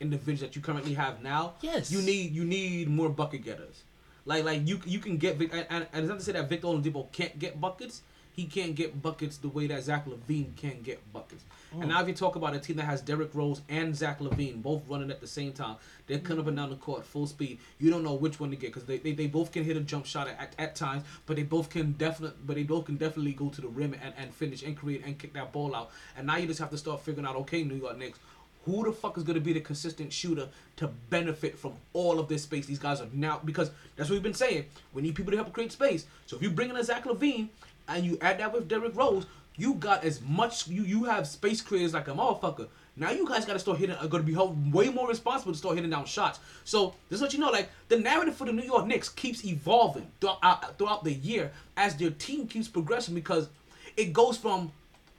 individuals 0.00 0.40
that 0.40 0.56
you 0.56 0.62
currently 0.62 0.94
have 0.94 1.22
now. 1.22 1.54
Yes. 1.60 1.90
You 1.90 2.02
need 2.02 2.34
you 2.34 2.44
need 2.44 2.88
more 2.88 3.08
bucket 3.08 3.44
getters. 3.44 3.82
Like 4.24 4.44
like 4.44 4.66
you 4.66 4.80
you 4.86 4.98
can 4.98 5.16
get 5.16 5.36
Vic 5.36 5.50
and, 5.52 5.66
and, 5.70 5.86
and 5.92 6.04
it's 6.04 6.08
not 6.08 6.18
to 6.18 6.24
say 6.24 6.32
that 6.32 6.48
Victor 6.48 6.68
Oladipo 6.68 7.10
can't 7.12 7.38
get 7.38 7.60
buckets. 7.60 8.02
He 8.32 8.46
can't 8.46 8.74
get 8.74 9.00
buckets 9.00 9.36
the 9.36 9.48
way 9.48 9.68
that 9.68 9.84
Zach 9.84 10.06
LaVine 10.06 10.56
can 10.56 10.82
get 10.82 11.00
buckets. 11.12 11.44
Oh. 11.72 11.80
And 11.80 11.90
now 11.90 12.02
if 12.02 12.08
you 12.08 12.14
talk 12.14 12.34
about 12.34 12.52
a 12.52 12.58
team 12.58 12.76
that 12.76 12.84
has 12.84 13.00
Derrick 13.00 13.30
Rose 13.32 13.62
and 13.68 13.94
Zach 13.94 14.18
LaVine 14.18 14.60
both 14.60 14.82
running 14.88 15.12
at 15.12 15.20
the 15.20 15.26
same 15.28 15.52
time, 15.52 15.76
they're 16.08 16.18
coming 16.18 16.40
up 16.40 16.48
and 16.48 16.56
down 16.56 16.70
the 16.70 16.76
court 16.76 17.04
full 17.04 17.28
speed. 17.28 17.58
You 17.78 17.90
don't 17.90 18.02
know 18.02 18.14
which 18.14 18.40
one 18.40 18.50
to 18.50 18.56
get 18.56 18.72
because 18.72 18.86
they, 18.86 18.98
they, 18.98 19.12
they 19.12 19.28
both 19.28 19.52
can 19.52 19.62
hit 19.62 19.76
a 19.76 19.80
jump 19.80 20.04
shot 20.04 20.26
at, 20.26 20.40
at, 20.40 20.54
at 20.58 20.74
times, 20.74 21.04
but 21.26 21.36
they 21.36 21.44
both 21.44 21.70
can 21.70 21.92
definitely 21.92 22.36
but 22.44 22.56
they 22.56 22.64
both 22.64 22.86
can 22.86 22.96
definitely 22.96 23.34
go 23.34 23.50
to 23.50 23.60
the 23.60 23.68
rim 23.68 23.94
and, 24.02 24.12
and 24.18 24.34
finish 24.34 24.64
and 24.64 24.76
create 24.76 25.04
and 25.04 25.16
kick 25.16 25.32
that 25.34 25.52
ball 25.52 25.76
out. 25.76 25.92
And 26.16 26.26
now 26.26 26.36
you 26.36 26.48
just 26.48 26.58
have 26.58 26.70
to 26.70 26.78
start 26.78 27.02
figuring 27.02 27.26
out 27.26 27.36
okay, 27.36 27.62
New 27.62 27.76
York 27.76 27.96
Knicks, 27.98 28.18
who 28.64 28.84
the 28.84 28.92
fuck 28.92 29.16
is 29.18 29.24
going 29.24 29.34
to 29.34 29.40
be 29.40 29.52
the 29.52 29.60
consistent 29.60 30.12
shooter 30.12 30.48
to 30.76 30.88
benefit 31.10 31.58
from 31.58 31.74
all 31.92 32.18
of 32.18 32.28
this 32.28 32.42
space 32.42 32.66
these 32.66 32.78
guys 32.78 33.00
are 33.00 33.08
now? 33.12 33.40
Because 33.44 33.70
that's 33.96 34.08
what 34.08 34.14
we've 34.14 34.22
been 34.22 34.34
saying. 34.34 34.66
We 34.92 35.02
need 35.02 35.14
people 35.14 35.30
to 35.32 35.36
help 35.36 35.52
create 35.52 35.72
space. 35.72 36.06
So 36.26 36.36
if 36.36 36.42
you 36.42 36.50
bring 36.50 36.70
in 36.70 36.76
a 36.76 36.84
Zach 36.84 37.04
LaVine 37.04 37.48
and 37.88 38.04
you 38.04 38.18
add 38.20 38.38
that 38.38 38.52
with 38.52 38.68
Derrick 38.68 38.96
Rose 38.96 39.26
you 39.56 39.74
got 39.74 40.04
as 40.04 40.20
much 40.22 40.68
you 40.68 40.82
you 40.82 41.04
have 41.04 41.26
space 41.26 41.60
creators 41.60 41.94
like 41.94 42.08
a 42.08 42.12
motherfucker. 42.12 42.68
Now 42.96 43.10
you 43.10 43.26
guys 43.26 43.44
got 43.44 43.54
to 43.54 43.58
start 43.58 43.78
hitting 43.78 43.96
are 43.96 44.08
to 44.08 44.20
be 44.20 44.34
way 44.34 44.88
more 44.88 45.08
responsible 45.08 45.52
to 45.52 45.58
start 45.58 45.76
hitting 45.76 45.90
down 45.90 46.06
shots. 46.06 46.40
So 46.64 46.94
this 47.08 47.18
is 47.18 47.22
what 47.22 47.32
you 47.32 47.40
know 47.40 47.50
like 47.50 47.68
the 47.88 47.98
narrative 47.98 48.34
for 48.34 48.46
the 48.46 48.52
New 48.52 48.62
York 48.62 48.86
Knicks 48.86 49.08
keeps 49.08 49.44
evolving 49.44 50.10
throughout, 50.20 50.38
uh, 50.42 50.56
throughout 50.78 51.04
the 51.04 51.12
year 51.12 51.52
as 51.76 51.96
their 51.96 52.10
team 52.10 52.46
keeps 52.46 52.68
progressing 52.68 53.14
because 53.14 53.48
it 53.96 54.12
goes 54.12 54.36
from 54.36 54.72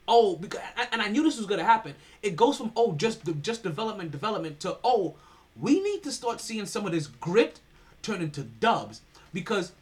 oh 0.08 0.36
because 0.36 0.60
and 0.92 1.02
I 1.02 1.08
knew 1.08 1.22
this 1.22 1.38
was 1.38 1.46
gonna 1.46 1.64
happen. 1.64 1.94
It 2.22 2.36
goes 2.36 2.56
from 2.56 2.72
oh 2.76 2.94
just 2.94 3.20
just 3.42 3.62
development 3.62 4.10
development 4.10 4.60
to 4.60 4.76
oh 4.84 5.14
we 5.58 5.82
need 5.82 6.02
to 6.02 6.12
start 6.12 6.40
seeing 6.40 6.66
some 6.66 6.86
of 6.86 6.92
this 6.92 7.06
grit 7.06 7.60
turn 8.02 8.20
into 8.20 8.42
dubs 8.42 9.00
because 9.32 9.72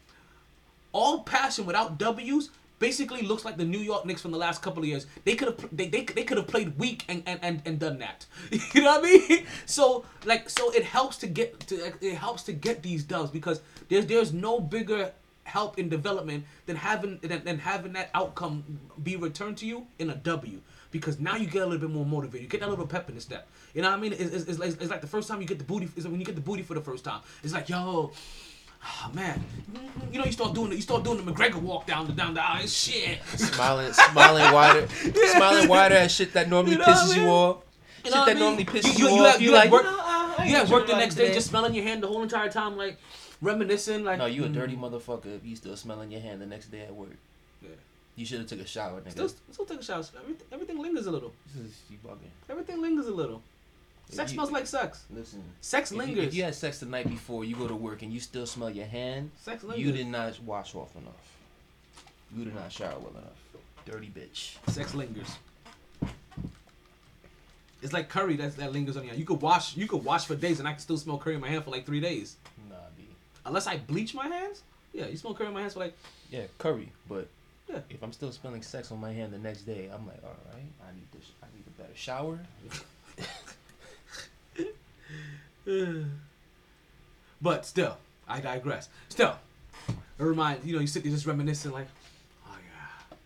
all 0.91 1.23
passion 1.23 1.65
without 1.65 1.97
W's 1.97 2.49
basically 2.79 3.21
looks 3.21 3.45
like 3.45 3.57
the 3.57 3.65
New 3.65 3.79
York 3.79 4.05
Knicks 4.05 4.21
from 4.21 4.31
the 4.31 4.37
last 4.37 4.61
couple 4.61 4.81
of 4.81 4.87
years. 4.87 5.05
They 5.23 5.35
could 5.35 5.47
have 5.49 5.75
they, 5.75 5.87
they, 5.87 6.03
they 6.03 6.23
could 6.23 6.37
have 6.37 6.47
played 6.47 6.77
weak 6.77 7.03
and, 7.07 7.23
and, 7.25 7.39
and, 7.41 7.61
and 7.65 7.79
done 7.79 7.99
that. 7.99 8.25
You 8.73 8.81
know 8.81 8.99
what 8.99 9.05
I 9.05 9.27
mean? 9.29 9.45
So 9.65 10.05
like 10.25 10.49
so 10.49 10.71
it 10.71 10.83
helps 10.83 11.17
to 11.17 11.27
get 11.27 11.59
to 11.61 11.93
it 12.01 12.15
helps 12.15 12.43
to 12.43 12.53
get 12.53 12.81
these 12.81 13.03
dubs 13.03 13.31
because 13.31 13.61
there's 13.89 14.05
there's 14.05 14.33
no 14.33 14.59
bigger 14.59 15.11
help 15.45 15.79
in 15.79 15.87
development 15.89 16.43
than 16.65 16.75
having 16.75 17.17
than, 17.21 17.43
than 17.43 17.57
having 17.59 17.93
that 17.93 18.09
outcome 18.13 18.63
be 19.03 19.15
returned 19.15 19.57
to 19.57 19.65
you 19.65 19.87
in 19.99 20.09
a 20.09 20.15
W. 20.15 20.59
Because 20.91 21.19
now 21.19 21.35
you 21.35 21.45
get 21.47 21.61
a 21.61 21.65
little 21.65 21.87
bit 21.87 21.93
more 21.93 22.05
motivated. 22.05 22.41
You 22.43 22.47
get 22.47 22.61
that 22.61 22.69
little 22.69 22.87
pep 22.87 23.09
in 23.09 23.15
the 23.15 23.21
step. 23.21 23.47
You 23.73 23.81
know 23.81 23.89
what 23.89 23.97
I 23.97 24.01
mean? 24.01 24.13
It's, 24.13 24.21
it's, 24.21 24.45
it's, 24.47 24.59
like, 24.59 24.69
it's 24.69 24.89
like 24.89 25.01
the 25.01 25.07
first 25.07 25.27
time 25.27 25.41
you 25.41 25.47
get 25.47 25.57
the 25.57 25.65
booty. 25.65 25.85
It's 25.95 26.05
like 26.05 26.11
when 26.11 26.19
you 26.21 26.25
get 26.25 26.35
the 26.35 26.41
booty 26.41 26.61
for 26.63 26.73
the 26.73 26.79
first 26.81 27.03
time. 27.03 27.19
It's 27.43 27.51
like, 27.53 27.67
yo, 27.67 28.11
oh, 28.81 29.11
man. 29.13 29.43
You 30.11 30.19
know, 30.19 30.25
you 30.25 30.31
start 30.31 30.53
doing 30.53 30.71
it. 30.71 30.75
You 30.75 30.81
start 30.81 31.03
doing 31.03 31.23
the 31.23 31.29
McGregor 31.29 31.55
walk 31.61 31.85
down 31.85 32.07
the 32.07 32.13
down 32.13 32.33
the 32.33 32.41
aisle. 32.49 32.65
Shit. 32.67 33.19
Smiling, 33.35 33.91
smiling 33.91 34.53
wider, 34.53 34.87
smiling 35.35 35.67
wider 35.67 35.95
at 35.95 36.11
shit 36.11 36.31
that 36.33 36.47
normally 36.49 36.73
You 36.73 36.77
know 36.79 36.85
what 36.85 36.97
I 36.97 37.01
pisses 37.01 37.15
you 37.17 37.27
off. 37.27 37.57
You 37.57 38.03
shit 38.05 38.13
know 38.13 38.19
what 38.19 38.25
that 38.27 38.31
I 38.31 38.33
mean? 38.35 38.39
normally 38.43 38.65
pisses 38.65 38.97
You- 38.97 39.07
you, 39.09 39.09
you- 39.09 39.15
you 39.17 39.21
off. 39.25 39.31
have- 39.33 39.41
You 39.41 39.49
you 39.49 39.55
have 39.55 39.63
like, 39.65 39.71
work- 39.73 39.83
you 39.83 39.91
know, 39.91 39.99
I- 40.01 40.35
I 40.37 40.45
You 40.45 40.55
have 40.55 40.71
work 40.71 40.87
the 40.87 40.95
next 40.95 41.15
about 41.15 41.25
day, 41.27 41.33
just 41.33 41.47
smelling 41.49 41.73
your 41.73 41.83
hand 41.83 42.03
the 42.03 42.07
whole 42.07 42.23
entire 42.23 42.49
time, 42.49 42.77
like 42.77 42.97
reminiscing. 43.41 44.03
Like 44.03 44.17
No, 44.19 44.25
you 44.25 44.43
a 44.45 44.47
mm, 44.47 44.53
dirty 44.53 44.75
motherfucker 44.75 45.35
if 45.35 45.45
you 45.45 45.55
still 45.55 45.75
smelling 45.75 46.11
your 46.11 46.21
hand 46.21 46.41
the 46.41 46.45
next 46.45 46.67
day 46.67 46.81
at 46.81 46.93
work. 46.95 47.15
Yeah. 47.61 47.69
You 48.15 48.25
should 48.25 48.39
have 48.39 48.47
took 48.47 48.61
a 48.61 48.65
shower, 48.67 49.01
nigga. 49.01 49.11
Still, 49.11 49.29
still 49.51 49.65
take 49.65 49.79
a 49.79 49.83
shower. 49.83 50.03
Everything, 50.21 50.47
everything 50.51 50.77
lingers 50.79 51.05
a 51.07 51.11
little. 51.11 51.33
This 51.53 51.65
is 51.67 51.81
you 51.89 51.97
bugging. 52.05 52.29
Everything 52.49 52.81
lingers 52.81 53.07
a 53.07 53.11
little. 53.13 53.41
Sex 54.09 54.31
you- 54.31 54.35
smells 54.35 54.51
like 54.51 54.67
sex. 54.67 55.03
Listen. 55.09 55.43
Sex 55.61 55.91
If 55.91 55.97
you, 55.97 56.03
lingers. 56.03 56.23
if 56.27 56.33
you 56.35 56.43
had 56.43 56.55
sex 56.55 56.79
the 56.79 56.85
night 56.85 57.09
before, 57.09 57.43
you 57.43 57.55
go 57.55 57.67
to 57.67 57.75
work 57.75 58.03
and 58.03 58.13
you 58.13 58.19
still 58.19 58.45
smell 58.45 58.69
your 58.69 58.85
hand, 58.85 59.31
Sex 59.41 59.63
lingers. 59.63 59.83
you 59.85 59.91
did 59.91 60.07
not 60.07 60.39
wash 60.41 60.75
off 60.75 60.95
enough. 60.95 61.13
You 62.35 62.45
did 62.45 62.55
not 62.55 62.71
shower 62.71 62.99
well 62.99 63.11
enough. 63.11 63.39
Dirty 63.85 64.11
bitch. 64.15 64.55
Sex 64.71 64.93
lingers. 64.93 65.29
It's 67.81 67.93
like 67.93 68.09
curry 68.09 68.35
that 68.37 68.55
that 68.57 68.71
lingers 68.73 68.97
on 68.97 69.03
your 69.03 69.09
hand. 69.11 69.19
You 69.19 69.25
could 69.25 69.41
wash. 69.41 69.75
You 69.75 69.87
could 69.87 70.03
wash 70.03 70.25
for 70.25 70.35
days, 70.35 70.59
and 70.59 70.67
I 70.67 70.71
can 70.71 70.79
still 70.79 70.97
smell 70.97 71.17
curry 71.17 71.35
in 71.35 71.41
my 71.41 71.49
hand 71.49 71.63
for 71.65 71.71
like 71.71 71.85
three 71.85 71.99
days. 71.99 72.37
Unless 73.45 73.67
I 73.67 73.77
bleach 73.77 74.13
my 74.13 74.27
hands. 74.27 74.63
Yeah, 74.93 75.07
you 75.07 75.17
smell 75.17 75.33
curry 75.33 75.47
in 75.47 75.53
my 75.53 75.61
hands 75.61 75.73
for 75.73 75.79
like. 75.81 75.95
Yeah, 76.31 76.43
curry. 76.57 76.91
But 77.07 77.27
Yeah. 77.69 77.79
if 77.89 78.01
I'm 78.03 78.11
still 78.13 78.31
smelling 78.31 78.61
sex 78.61 78.91
on 78.91 78.99
my 78.99 79.11
hand 79.13 79.33
the 79.33 79.37
next 79.39 79.61
day, 79.63 79.89
I'm 79.93 80.05
like, 80.07 80.23
all 80.23 80.35
right, 80.53 80.63
I 80.87 80.91
need 80.95 81.07
this. 81.11 81.31
I 81.43 81.47
need 81.55 81.65
a 81.67 81.81
better 81.81 81.95
shower. 81.95 82.39
But 87.41 87.65
still, 87.65 87.97
I 88.27 88.39
digress. 88.39 88.89
Still, 89.09 89.35
it 89.89 89.95
reminds 90.23 90.65
you 90.65 90.73
know 90.75 90.79
you 90.81 90.87
sit 90.87 91.03
there 91.03 91.11
just 91.11 91.25
reminiscing 91.25 91.71
like, 91.71 91.87
oh 92.47 92.55
yeah, 92.55 93.17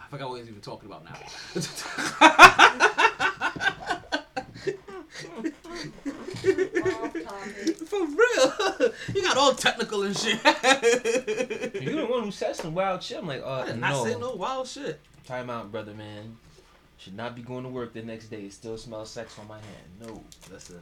I 0.00 0.08
forgot 0.08 0.28
what 0.28 0.34
we 0.34 0.40
was 0.40 0.48
even 0.48 0.60
talking 0.62 0.88
about 0.88 1.04
now. 1.04 1.16
For 7.86 8.00
real, 8.04 8.92
you 9.14 9.22
got 9.22 9.36
and 10.02 10.16
shit. 10.16 10.42
You're 11.82 12.00
the 12.00 12.06
one 12.08 12.24
who 12.24 12.30
said 12.30 12.56
some 12.56 12.74
wild 12.74 13.02
shit. 13.02 13.18
I'm 13.18 13.26
like, 13.26 13.42
uh, 13.42 13.50
I 13.50 13.66
did 13.66 13.78
not 13.78 13.92
no. 13.92 14.04
say 14.04 14.18
no 14.18 14.34
wild 14.34 14.68
shit. 14.68 15.00
Time 15.26 15.50
out, 15.50 15.70
brother, 15.70 15.94
man. 15.94 16.36
Should 16.98 17.16
not 17.16 17.34
be 17.36 17.42
going 17.42 17.64
to 17.64 17.68
work 17.68 17.92
the 17.92 18.02
next 18.02 18.28
day. 18.28 18.48
Still 18.48 18.78
smell 18.78 19.04
sex 19.04 19.38
on 19.38 19.48
my 19.48 19.58
hand. 19.58 19.86
No. 20.00 20.22
That's 20.50 20.70
it. 20.70 20.80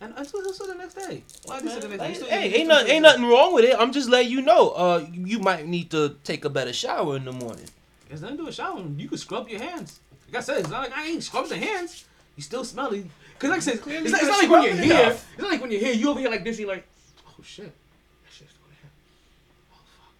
And 0.00 0.12
I 0.16 0.24
still 0.24 0.52
still 0.52 0.66
the 0.66 0.74
next 0.74 0.94
day. 0.94 1.22
Why 1.44 1.60
Man, 1.60 1.80
the 1.80 1.88
next 1.88 2.00
like, 2.00 2.08
day? 2.08 2.14
Still- 2.14 2.28
hey, 2.28 2.54
ain't 2.54 2.68
nothing, 2.68 2.90
ain't 2.90 3.02
nothing 3.02 3.24
wrong 3.26 3.54
with 3.54 3.64
it. 3.64 3.76
I'm 3.78 3.92
just 3.92 4.08
letting 4.08 4.30
you 4.32 4.42
know. 4.42 4.70
Uh, 4.70 5.06
you 5.12 5.38
might 5.38 5.66
need 5.66 5.90
to 5.92 6.16
take 6.24 6.44
a 6.44 6.50
better 6.50 6.72
shower 6.72 7.16
in 7.16 7.24
the 7.24 7.32
morning. 7.32 7.66
There's 8.08 8.20
nothing 8.20 8.36
to 8.36 8.42
do 8.42 8.46
with 8.46 8.54
showering. 8.56 8.96
You 8.98 9.08
can 9.08 9.18
scrub 9.18 9.48
your 9.48 9.60
hands. 9.60 10.00
Like 10.28 10.38
I 10.38 10.40
said, 10.40 10.58
it's 10.58 10.68
not 10.68 10.82
like 10.82 10.96
I 10.96 11.06
ain't 11.06 11.22
scrubbing 11.22 11.50
the 11.50 11.58
hands. 11.58 12.04
You 12.36 12.42
still 12.42 12.64
smelly. 12.64 13.08
Cause 13.38 13.50
like 13.50 13.58
I 13.58 13.60
said, 13.60 13.80
Clearly 13.80 14.04
it's 14.04 14.12
not, 14.12 14.22
it's 14.22 14.30
not 14.30 14.42
like 14.42 14.50
when 14.50 14.62
you're 14.64 14.84
here. 14.84 15.10
It's 15.10 15.38
not 15.38 15.50
like 15.50 15.60
when 15.60 15.70
you're 15.70 15.80
here. 15.80 15.94
You 15.94 16.10
over 16.10 16.20
here 16.20 16.30
like 16.30 16.44
this. 16.44 16.58
You're 16.58 16.68
like, 16.68 16.86
oh 17.28 17.42
shit, 17.42 17.66
that 17.66 18.32
shit's 18.32 18.50
still 18.50 18.66
there. 18.70 18.90
Oh 19.72 19.76
fuck. 19.94 20.14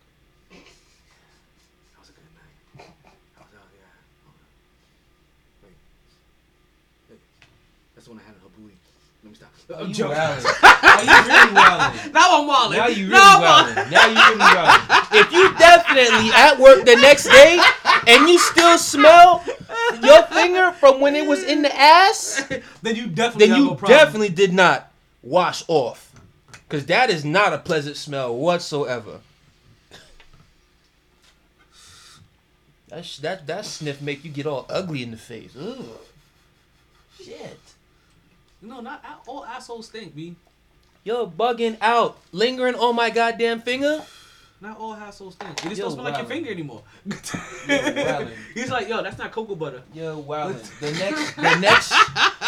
That 0.51 2.01
was 2.01 2.09
a 2.11 2.13
good 2.13 2.31
night. 2.35 2.55
That 2.77 3.43
was, 3.43 3.55
oh 3.55 3.71
yeah. 3.75 3.91
Hold 4.27 4.37
on. 4.39 4.47
Wait. 5.63 5.77
Wait. 7.11 7.21
That's 7.95 8.07
the 8.07 8.11
one 8.13 8.21
I 8.21 8.23
had 8.27 8.35
in 8.35 8.41
her 8.41 8.49
booty. 8.59 8.77
Let 9.23 9.31
me 9.31 9.37
stop. 9.37 9.51
Oh, 9.54 9.54
I'm 9.75 9.89
you 9.89 9.95
joking. 9.95 10.17
wildin'. 10.17 10.45
Oh, 10.87 11.01
you 11.03 11.09
really 11.29 11.55
wildin'. 11.55 12.13
Now 12.13 12.41
I'm 12.41 12.47
wilding. 12.47 12.79
Now 12.79 12.87
you 12.87 13.05
really 13.07 13.11
now 13.11 13.43
I'm. 13.43 13.91
Now 13.91 14.07
you 14.07 14.15
really 14.15 14.39
wildin'. 14.39 15.01
If 15.21 15.33
you 15.33 15.55
definitely 15.59 16.31
at 16.35 16.59
work 16.59 16.85
the 16.85 16.97
next 16.97 17.25
day 17.25 17.59
and 18.07 18.29
you 18.29 18.39
still 18.39 18.77
smell 18.79 19.45
your 20.03 20.23
finger 20.25 20.73
from 20.73 21.01
when 21.01 21.15
it 21.15 21.27
was 21.27 21.43
in 21.45 21.63
the 21.63 21.75
ass, 21.75 22.45
then 22.83 22.97
you 22.97 23.07
definitely 23.07 23.47
then 23.47 23.49
have 23.51 23.59
you 23.59 23.71
a 23.71 23.77
problem. 23.77 23.99
definitely 23.99 24.29
did 24.31 24.53
not 24.53 24.91
wash 25.23 25.65
off. 25.69 26.13
Cause 26.69 26.87
that 26.87 27.11
is 27.11 27.25
not 27.25 27.53
a 27.53 27.59
pleasant 27.59 27.97
smell 27.97 28.35
whatsoever. 28.37 29.21
That 32.89 33.05
that 33.23 33.47
that 33.47 33.65
sniff 33.65 34.01
make 34.01 34.25
you 34.25 34.31
get 34.31 34.47
all 34.47 34.67
ugly 34.69 35.03
in 35.03 35.11
the 35.11 35.17
face. 35.17 35.55
Ugh. 35.59 35.85
Shit. 37.23 37.59
No, 38.65 38.81
not 38.81 39.05
all 39.27 39.45
assholes 39.45 39.87
stink, 39.87 40.15
B. 40.15 40.35
Yo, 41.05 41.27
bugging 41.27 41.77
out, 41.81 42.19
lingering 42.33 42.75
on 42.77 42.97
my 42.97 43.11
goddamn 43.11 43.61
finger. 43.61 44.03
Not 44.61 44.79
all 44.79 44.95
assholes 44.95 45.35
stink. 45.35 45.53
It 45.65 45.69
just 45.69 45.77
Yo, 45.79 45.85
don't 45.85 45.93
smell 45.93 46.05
like 46.05 46.17
your 46.17 46.27
finger 46.27 46.51
anymore. 46.51 46.83
wildin'. 47.07 48.31
He's 48.55 48.71
like, 48.71 48.89
yo, 48.89 49.03
that's 49.03 49.19
not 49.19 49.31
cocoa 49.33 49.55
butter. 49.55 49.83
Yo, 49.93 50.19
wow. 50.19 50.49
The 50.81 50.93
next, 50.93 51.37
the 51.37 51.59
next, 51.59 51.89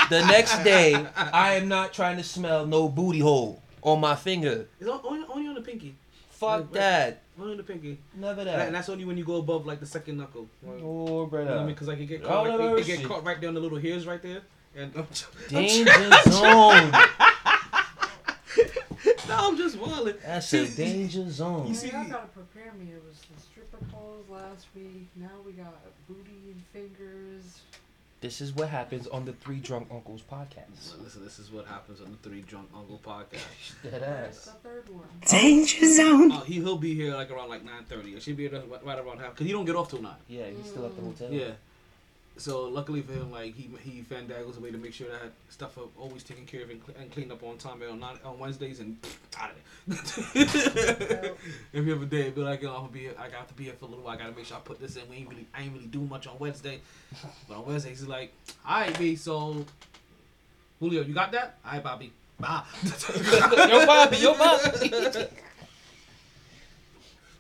the 0.09 0.21
next 0.27 0.65
day, 0.65 0.95
I 1.17 1.55
am 1.55 1.69
not 1.69 1.93
trying 1.93 2.17
to 2.17 2.23
smell 2.25 2.67
no 2.67 2.89
booty 2.89 3.19
hole 3.21 3.63
on 3.83 4.01
my 4.01 4.15
finger. 4.17 4.67
It's 4.81 4.89
only, 4.89 5.27
only 5.29 5.49
on 5.49 5.55
the 5.55 5.61
pinky. 5.61 5.95
Fuck 6.31 6.61
Right. 6.61 6.73
that. 6.75 7.23
Only 7.39 7.53
on 7.53 7.57
the 7.59 7.63
pinky. 7.63 7.99
Never 8.15 8.45
that. 8.45 8.53
And 8.55 8.61
that. 8.63 8.73
that's 8.73 8.89
only 8.89 9.05
when 9.05 9.19
you 9.19 9.25
go 9.25 9.37
above 9.37 9.67
like 9.67 9.81
the 9.81 9.87
second 9.87 10.17
knuckle. 10.17 10.47
Oh, 10.67 10.73
you 10.75 10.81
know 10.81 10.87
Oh, 10.87 11.25
what 11.31 11.49
I 11.49 11.59
mean? 11.59 11.67
Because 11.69 11.89
like 11.89 11.99
it 11.99 12.07
get 12.07 12.25
Oh, 12.25 12.29
caught, 12.29 12.45
no, 12.47 12.51
right, 12.51 12.59
no, 12.59 12.77
it, 12.77 12.81
it 12.81 12.87
get 12.87 12.99
shit. 13.01 13.09
caught 13.09 13.25
right 13.25 13.39
there 13.41 13.49
on 13.49 13.55
the 13.55 13.61
little 13.61 13.79
hairs 13.79 14.07
right 14.07 14.23
there. 14.23 14.41
And 14.77 14.93
I'm, 14.95 15.07
Danger 15.49 15.91
zone. 16.29 16.91
no, 19.27 19.49
I'm 19.49 19.57
just 19.57 19.79
wilding. 19.79 20.17
That's 20.23 20.53
a 20.53 20.69
danger 20.69 21.31
zone. 21.31 21.69
You 21.69 21.75
see- 21.75 21.89
y'all 21.89 22.05
gotta 22.05 22.27
prepare 22.27 22.75
me. 22.75 22.93
It 22.93 23.03
was 23.09 23.17
the 23.35 23.41
stripper 23.41 23.79
poles 23.91 24.29
last 24.29 24.67
week. 24.75 25.09
Now 25.17 25.31
we 25.47 25.53
got 25.53 25.75
booty 26.07 26.53
and 26.53 26.63
fingers. 26.75 27.63
This 28.21 28.43
is 28.43 28.55
what 28.55 28.69
happens 28.69 29.07
on 29.07 29.25
the 29.25 29.33
Three 29.33 29.61
Drunk 29.61 29.89
Uncles 29.91 30.23
podcast. 30.23 31.03
Listen, 31.03 31.25
this 31.25 31.39
is 31.39 31.51
what 31.51 31.67
happens 31.67 32.03
on 32.03 32.11
the 32.11 32.29
Three 32.29 32.43
Drunk 32.43 32.69
Uncle 32.77 33.01
podcast. 33.03 33.45
That 33.91 34.03
ass. 34.03 34.45
the 34.45 34.69
third 34.69 34.89
one. 34.91 35.07
Danger 35.27 35.79
oh, 35.83 35.93
zone. 35.95 36.33
Oh, 36.33 36.41
he 36.41 36.55
he'll 36.55 36.77
be 36.77 36.95
here 36.95 37.15
like 37.15 37.31
around 37.31 37.49
like 37.49 37.65
nine 37.65 37.85
thirty. 37.89 38.15
It 38.15 38.23
should 38.23 38.37
be 38.37 38.49
here 38.49 38.63
right 38.85 38.99
around 38.99 39.21
half 39.21 39.31
because 39.31 39.47
he 39.47 39.53
don't 39.53 39.65
get 39.65 39.77
off 39.77 39.89
till 39.89 40.03
nine. 40.03 40.17
Yeah, 40.29 40.51
he's 40.51 40.67
still 40.67 40.85
at 40.85 40.97
the 40.97 41.03
mm. 41.03 41.07
hotel. 41.07 41.33
Yeah. 41.33 41.53
So 42.39 42.65
luckily 42.65 43.01
for 43.01 43.13
him, 43.15 43.31
like 43.33 43.55
he 43.55 43.71
he 43.83 44.03
fandagles 44.03 44.59
a 44.59 44.61
way 44.61 44.71
to 44.71 44.77
make 44.77 44.93
sure 44.93 45.09
that 45.09 45.33
stuff 45.49 45.79
are 45.79 45.89
always 45.99 46.23
taken 46.23 46.45
care 46.45 46.63
of 46.65 46.71
and, 46.71 46.85
cle- 46.85 46.95
and 47.01 47.11
cleaned 47.11 47.33
up 47.33 47.43
on 47.43 47.57
time 47.57 47.81
and 47.81 47.93
on 47.93 48.01
non- 48.01 48.19
on 48.25 48.39
Wednesdays 48.39 48.79
and 48.81 48.99
out 49.39 49.51
of 49.51 49.57
there. 49.57 51.33
Every 51.75 51.93
other 51.93 52.05
day, 52.05 52.29
be 52.31 52.43
like, 52.43 52.61
yo, 52.61 52.71
I'm 52.75 52.81
gonna 52.83 52.89
be, 52.93 53.09
I 53.09 53.29
got 53.31 53.49
to 53.49 53.55
be 53.55 53.65
here 53.65 53.73
for 53.73 53.87
a 53.87 53.89
little 53.89 54.05
while. 54.05 54.15
I 54.15 54.19
gotta 54.19 54.37
make 54.37 54.45
sure 54.45 54.59
I 54.59 54.61
put 54.61 54.79
this 54.79 54.97
in. 54.97 55.09
We 55.09 55.17
ain't 55.17 55.29
really, 55.31 55.47
I 55.55 55.63
ain't 55.63 55.73
really 55.73 55.87
do 55.87 56.01
much 56.01 56.27
on 56.27 56.35
Wednesday, 56.39 56.81
but 57.49 57.57
on 57.57 57.65
Wednesdays 57.67 58.01
he's 58.01 58.09
like, 58.09 58.33
all 58.69 58.81
right, 58.81 58.99
B. 58.99 59.17
So 59.17 59.65
Julio, 60.79 61.03
you 61.03 61.15
got 61.15 61.33
that? 61.33 61.57
All 61.65 61.73
right, 61.73 61.83
Bobby. 61.83 62.13
Bye. 62.39 62.65
yo, 62.85 63.87
Bobby, 63.87 64.17
yo, 64.19 64.35
Bobby. 64.37 64.91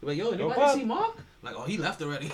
Like, 0.03 0.17
yo, 0.17 0.31
anybody 0.31 0.55
Bobby. 0.61 0.81
see 0.81 0.85
Mark? 0.87 1.17
Like, 1.43 1.55
oh, 1.57 1.65
he 1.65 1.77
left 1.77 2.01
already. 2.01 2.31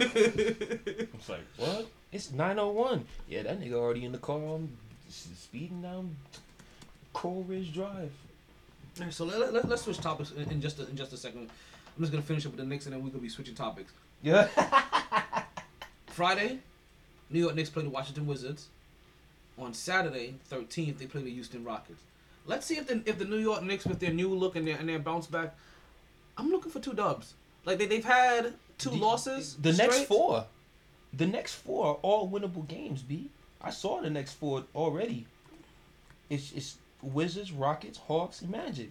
It's 0.00 1.28
like, 1.28 1.40
what? 1.56 1.86
It's 2.12 2.32
901. 2.32 3.04
Yeah, 3.28 3.42
that 3.44 3.60
nigga 3.60 3.74
already 3.74 4.04
in 4.04 4.12
the 4.12 4.18
car 4.18 4.38
I'm 4.38 4.76
speeding 5.08 5.82
down 5.82 6.16
Coral 7.12 7.44
Ridge 7.44 7.72
Drive. 7.72 8.10
Alright, 8.98 9.14
so 9.14 9.24
let, 9.24 9.52
let, 9.52 9.68
let's 9.68 9.82
switch 9.82 9.98
topics 9.98 10.32
in, 10.32 10.50
in 10.50 10.60
just 10.60 10.78
a, 10.80 10.88
in 10.88 10.96
just 10.96 11.12
a 11.12 11.16
second. 11.16 11.42
I'm 11.96 12.02
just 12.02 12.12
gonna 12.12 12.22
finish 12.22 12.44
up 12.46 12.52
with 12.52 12.60
the 12.60 12.66
Knicks 12.66 12.86
and 12.86 12.94
then 12.94 13.02
we're 13.02 13.10
gonna 13.10 13.22
be 13.22 13.28
switching 13.28 13.54
topics. 13.54 13.92
Yeah. 14.22 14.48
Friday, 16.06 16.58
New 17.30 17.38
York 17.40 17.54
Knicks 17.54 17.70
play 17.70 17.82
the 17.82 17.90
Washington 17.90 18.26
Wizards. 18.26 18.68
On 19.58 19.74
Saturday, 19.74 20.34
13th, 20.50 20.98
they 20.98 21.06
play 21.06 21.22
the 21.22 21.30
Houston 21.30 21.64
Rockets. 21.64 22.00
Let's 22.46 22.66
see 22.66 22.76
if 22.78 22.86
the 22.86 23.02
if 23.04 23.18
the 23.18 23.24
New 23.26 23.36
York 23.36 23.62
Knicks 23.62 23.84
with 23.84 24.00
their 24.00 24.12
new 24.12 24.34
look 24.34 24.56
and 24.56 24.66
their 24.66 24.76
and 24.76 24.88
their 24.88 24.98
bounce 24.98 25.26
back. 25.26 25.54
I'm 26.38 26.50
looking 26.50 26.72
for 26.72 26.80
two 26.80 26.94
dubs. 26.94 27.34
Like 27.66 27.78
they 27.78 27.86
they've 27.86 28.04
had 28.04 28.54
two 28.78 28.90
The- 28.90 28.96
losses. 28.96 29.56
The 29.60 29.72
next 29.74 30.04
four. 30.04 30.46
The 31.12 31.26
next 31.26 31.54
four 31.54 31.86
are 31.86 31.94
all 32.02 32.30
winnable 32.30 32.66
games, 32.66 33.02
B. 33.02 33.30
I 33.60 33.70
saw 33.70 34.00
the 34.00 34.10
next 34.10 34.34
four 34.34 34.64
already. 34.74 35.26
It's 36.28 36.52
it's 36.52 36.76
Wizards, 37.02 37.52
Rockets, 37.52 37.98
Hawks, 37.98 38.42
and 38.42 38.50
Magic. 38.50 38.90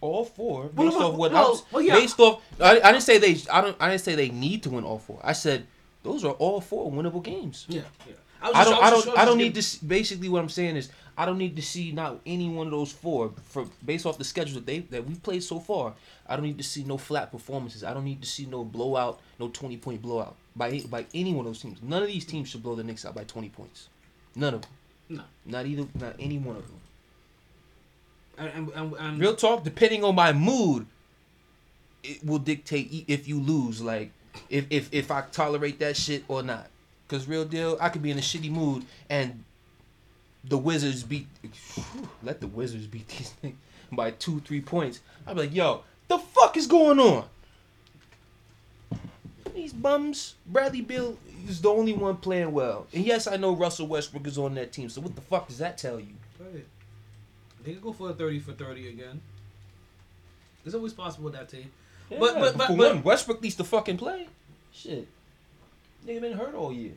All 0.00 0.24
four 0.24 0.64
based 0.64 0.76
well, 0.76 1.12
off 1.12 1.14
what 1.14 1.32
well, 1.32 1.46
I 1.46 1.48
was 1.48 1.62
well, 1.70 1.82
yeah. 1.82 1.94
based 1.94 2.20
off. 2.20 2.42
I, 2.60 2.80
I 2.80 2.92
didn't 2.92 3.04
say 3.04 3.18
they. 3.18 3.40
I 3.50 3.60
don't. 3.60 3.76
I 3.80 3.88
didn't 3.88 4.02
say 4.02 4.14
they 4.14 4.28
need 4.28 4.62
to 4.64 4.70
win 4.70 4.84
all 4.84 4.98
four. 4.98 5.20
I 5.22 5.32
said 5.32 5.66
those 6.02 6.24
are 6.24 6.32
all 6.32 6.60
four 6.60 6.90
winnable 6.90 7.22
games. 7.22 7.64
Yeah, 7.68 7.82
yeah. 8.06 8.14
was 8.42 8.52
I 8.54 8.64
don't. 8.64 8.72
was 8.74 8.82
I 8.82 8.90
don't. 8.90 9.06
was 9.06 9.18
I 9.18 9.24
don't 9.24 9.38
need 9.38 9.54
to. 9.54 9.62
See, 9.62 9.86
basically, 9.86 10.28
what 10.28 10.40
I'm 10.40 10.50
saying 10.50 10.76
is, 10.76 10.90
I 11.16 11.24
don't 11.24 11.38
need 11.38 11.56
to 11.56 11.62
see 11.62 11.92
not 11.92 12.20
any 12.26 12.50
one 12.50 12.66
of 12.66 12.72
those 12.72 12.92
four 12.92 13.32
for 13.46 13.66
based 13.86 14.04
off 14.04 14.18
the 14.18 14.24
schedule 14.24 14.56
that 14.56 14.66
they 14.66 14.80
that 14.80 15.06
we 15.06 15.14
played 15.14 15.42
so 15.42 15.60
far. 15.60 15.94
I 16.26 16.36
don't 16.36 16.44
need 16.44 16.58
to 16.58 16.64
see 16.64 16.84
no 16.84 16.98
flat 16.98 17.30
performances. 17.30 17.84
I 17.84 17.94
don't 17.94 18.04
need 18.04 18.20
to 18.20 18.28
see 18.28 18.44
no 18.44 18.64
blowout, 18.64 19.20
no 19.38 19.48
20 19.48 19.76
point 19.78 20.02
blowout 20.02 20.36
by 20.56 20.80
by 20.88 21.06
any 21.14 21.32
one 21.32 21.46
of 21.46 21.52
those 21.52 21.60
teams. 21.60 21.78
None 21.82 22.02
of 22.02 22.08
these 22.08 22.24
teams 22.24 22.48
should 22.48 22.62
blow 22.62 22.74
the 22.74 22.84
Knicks 22.84 23.04
out 23.04 23.14
by 23.14 23.24
20 23.24 23.48
points. 23.50 23.88
None 24.34 24.54
of 24.54 24.62
them. 24.62 24.70
No. 25.08 25.22
Not 25.46 25.66
either. 25.66 25.86
Not 25.94 26.16
any 26.18 26.38
one 26.38 26.56
of 26.56 26.62
them. 26.62 26.80
And, 28.36 28.72
and, 28.74 28.94
and, 28.98 29.20
Real 29.20 29.36
talk. 29.36 29.62
Depending 29.62 30.02
on 30.02 30.14
my 30.14 30.32
mood, 30.32 30.86
it 32.02 32.24
will 32.24 32.38
dictate 32.38 33.04
if 33.06 33.28
you 33.28 33.40
lose. 33.40 33.80
Like 33.80 34.10
if 34.50 34.66
if 34.70 34.88
if 34.92 35.10
I 35.10 35.22
tolerate 35.32 35.78
that 35.80 35.96
shit 35.96 36.24
or 36.28 36.42
not. 36.42 36.68
Cause 37.08 37.28
real 37.28 37.44
deal, 37.44 37.76
I 37.80 37.90
could 37.90 38.02
be 38.02 38.10
in 38.10 38.18
a 38.18 38.22
shitty 38.22 38.50
mood 38.50 38.84
and 39.10 39.44
the 40.42 40.58
Wizards 40.58 41.02
beat. 41.02 41.26
whew, 41.42 42.08
let 42.22 42.40
the 42.40 42.46
Wizards 42.46 42.86
beat 42.86 43.08
these 43.08 43.30
things 43.42 43.56
by 43.92 44.10
two 44.12 44.40
three 44.40 44.60
points. 44.60 45.00
I'd 45.26 45.36
be 45.36 45.42
like, 45.42 45.54
yo, 45.54 45.82
the 46.08 46.18
fuck 46.18 46.56
is 46.56 46.66
going 46.66 46.98
on? 46.98 47.26
These 49.54 49.72
bums, 49.72 50.34
Bradley 50.46 50.80
Beal 50.80 51.16
is 51.48 51.60
the 51.60 51.68
only 51.70 51.92
one 51.92 52.16
playing 52.16 52.50
well. 52.52 52.86
And 52.92 53.04
yes, 53.06 53.26
I 53.28 53.36
know 53.36 53.54
Russell 53.54 53.86
Westbrook 53.86 54.26
is 54.26 54.36
on 54.36 54.54
that 54.56 54.72
team. 54.72 54.88
So 54.88 55.00
what 55.00 55.14
the 55.14 55.20
fuck 55.20 55.46
does 55.48 55.58
that 55.58 55.78
tell 55.78 56.00
you? 56.00 56.14
Right. 56.40 56.64
They 57.64 57.72
could 57.74 57.82
go 57.82 57.92
for 57.92 58.10
a 58.10 58.12
30 58.12 58.40
for 58.40 58.52
30 58.52 58.88
again. 58.88 59.20
It's 60.66 60.74
always 60.74 60.92
possible 60.92 61.26
with 61.26 61.34
that 61.34 61.48
team. 61.48 61.70
Yeah, 62.10 62.18
But- 62.18 62.34
but- 62.34 62.58
but- 62.58 62.66
for 62.68 62.76
but- 62.76 62.94
one, 62.96 63.02
Westbrook 63.04 63.40
needs 63.42 63.54
to 63.56 63.64
fucking 63.64 63.96
play. 63.96 64.28
Shit, 64.72 65.06
nigga 66.04 66.20
been 66.20 66.32
hurt 66.36 66.54
all 66.54 66.72
year. 66.72 66.92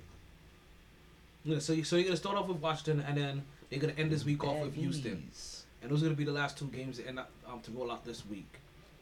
Yeah, 1.46 1.60
so, 1.60 1.74
you, 1.74 1.84
so 1.84 1.96
you're 1.96 2.04
going 2.06 2.14
to 2.14 2.18
start 2.20 2.36
off 2.38 2.48
with 2.48 2.58
Washington, 2.58 3.02
and 3.08 3.16
then 3.16 3.44
you're 3.70 3.80
going 3.80 3.94
to 3.94 4.02
end 4.02 4.12
this 4.12 4.26
week 4.26 4.44
off 4.44 4.60
with 4.62 4.74
Houston. 4.74 5.30
And 5.82 5.92
those 5.92 6.02
are 6.02 6.06
going 6.06 6.16
to 6.16 6.18
be 6.18 6.26
the 6.26 6.32
last 6.34 6.58
two 6.58 6.66
games 6.66 6.98
that 6.98 7.08
end 7.08 7.20
up, 7.20 7.30
um, 7.48 7.62
to 7.62 7.72
roll 7.72 7.92
out 7.92 8.04
this 8.04 8.26
week. 8.26 8.52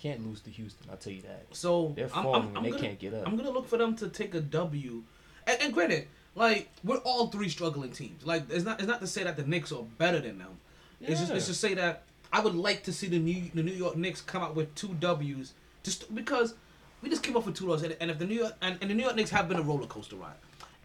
Can't 0.06 0.28
lose 0.28 0.40
to 0.42 0.52
Houston. 0.52 0.88
I'll 0.92 0.98
tell 0.98 1.14
you 1.14 1.24
that. 1.24 1.48
So 1.54 1.92
They're 1.96 2.06
I'm, 2.14 2.24
falling 2.24 2.42
I'm, 2.50 2.58
I'm 2.58 2.64
they 2.64 2.70
gonna, 2.70 2.82
can't 2.84 3.00
get 3.00 3.16
up. 3.16 3.28
I'm 3.28 3.36
gonna 3.36 3.50
look 3.50 3.68
for 3.68 3.78
them 3.78 3.96
to 3.96 4.08
take 4.08 4.36
a 4.36 4.40
W. 4.40 5.02
And, 5.48 5.62
and 5.64 5.74
granted, 5.74 6.08
like 6.36 6.70
we're 6.84 6.98
all 6.98 7.26
three 7.26 7.50
struggling 7.50 7.90
teams. 7.90 8.24
Like 8.24 8.44
it's 8.52 8.64
not 8.64 8.80
it's 8.80 8.88
not 8.88 9.02
to 9.02 9.08
say 9.08 9.24
that 9.24 9.36
the 9.36 9.44
Knicks 9.44 9.72
are 9.72 9.82
better 9.98 10.20
than 10.20 10.38
them. 10.38 10.60
Yeah. 11.00 11.10
It's 11.10 11.22
just 11.22 11.34
it's 11.34 11.48
to 11.48 11.56
say 11.56 11.74
that 11.74 12.04
I 12.32 12.40
would 12.40 12.54
like 12.54 12.84
to 12.84 12.94
see 12.94 13.08
the 13.08 13.18
New 13.18 13.50
the 13.56 13.64
New 13.64 13.72
York 13.72 13.96
Knicks 13.96 14.22
come 14.22 14.44
out 14.44 14.54
with 14.54 14.76
two 14.76 14.90
W's 15.00 15.54
just 15.82 16.14
because 16.14 16.54
we 17.02 17.10
just 17.10 17.24
came 17.24 17.36
off 17.36 17.48
with 17.48 17.56
two 17.56 17.66
losses. 17.66 17.86
And, 17.86 17.98
and 18.00 18.12
if 18.12 18.20
the 18.20 18.28
New 18.28 18.36
York 18.36 18.54
and, 18.62 18.78
and 18.82 18.92
the 18.92 18.94
New 18.94 19.02
York 19.02 19.16
Knicks 19.16 19.32
have 19.32 19.50
been 19.50 19.58
a 19.58 19.64
roller 19.64 19.88
coaster 19.88 20.18
ride, 20.18 20.36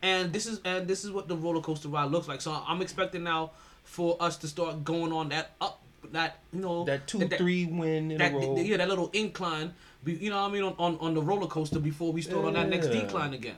and 0.00 0.32
this 0.32 0.46
is 0.46 0.62
and 0.64 0.88
this 0.88 1.04
is 1.04 1.10
what 1.10 1.28
the 1.28 1.36
roller 1.36 1.60
coaster 1.60 1.88
ride 1.88 2.10
looks 2.10 2.26
like. 2.26 2.40
So 2.40 2.58
I'm 2.66 2.80
expecting 2.80 3.22
now 3.22 3.50
for 3.84 4.16
us 4.18 4.38
to 4.38 4.48
start 4.48 4.82
going 4.82 5.12
on 5.12 5.28
that 5.28 5.50
up 5.60 5.79
that 6.12 6.38
you 6.52 6.60
know 6.60 6.84
that 6.84 7.06
two 7.06 7.26
three 7.28 7.66
win 7.66 8.10
in 8.10 8.18
that 8.18 8.32
a 8.32 8.36
row. 8.36 8.56
yeah 8.58 8.76
that 8.76 8.88
little 8.88 9.10
incline 9.12 9.72
you 10.04 10.30
know 10.30 10.42
what 10.42 10.50
I 10.50 10.52
mean 10.52 10.62
on, 10.62 10.74
on, 10.78 10.98
on 11.00 11.14
the 11.14 11.22
roller 11.22 11.46
coaster 11.46 11.78
before 11.78 12.12
we 12.12 12.22
start 12.22 12.44
on 12.44 12.54
that 12.54 12.68
next 12.68 12.88
decline 12.88 13.34
again. 13.34 13.56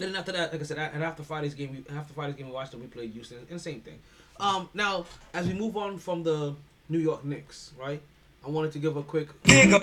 And 0.00 0.08
then 0.08 0.16
after 0.16 0.32
that, 0.32 0.52
like 0.52 0.60
I 0.60 0.64
said, 0.64 0.78
and 0.78 1.02
after 1.02 1.24
Friday's 1.24 1.54
game, 1.54 1.72
we, 1.72 1.96
after 1.96 2.14
Friday's 2.14 2.36
game, 2.36 2.46
we 2.46 2.52
watched 2.52 2.70
them. 2.70 2.80
We 2.80 2.86
played 2.86 3.10
Houston, 3.12 3.38
and 3.50 3.60
same 3.60 3.80
thing. 3.80 3.98
Um, 4.38 4.68
now 4.74 5.06
as 5.34 5.46
we 5.46 5.54
move 5.54 5.76
on 5.76 5.98
from 5.98 6.22
the 6.22 6.54
New 6.88 6.98
York 6.98 7.24
Knicks, 7.24 7.72
right? 7.78 8.00
I 8.46 8.50
wanted 8.50 8.72
to 8.72 8.78
give 8.78 8.96
a 8.96 9.02
quick 9.02 9.28
big 9.42 9.72
up 9.72 9.82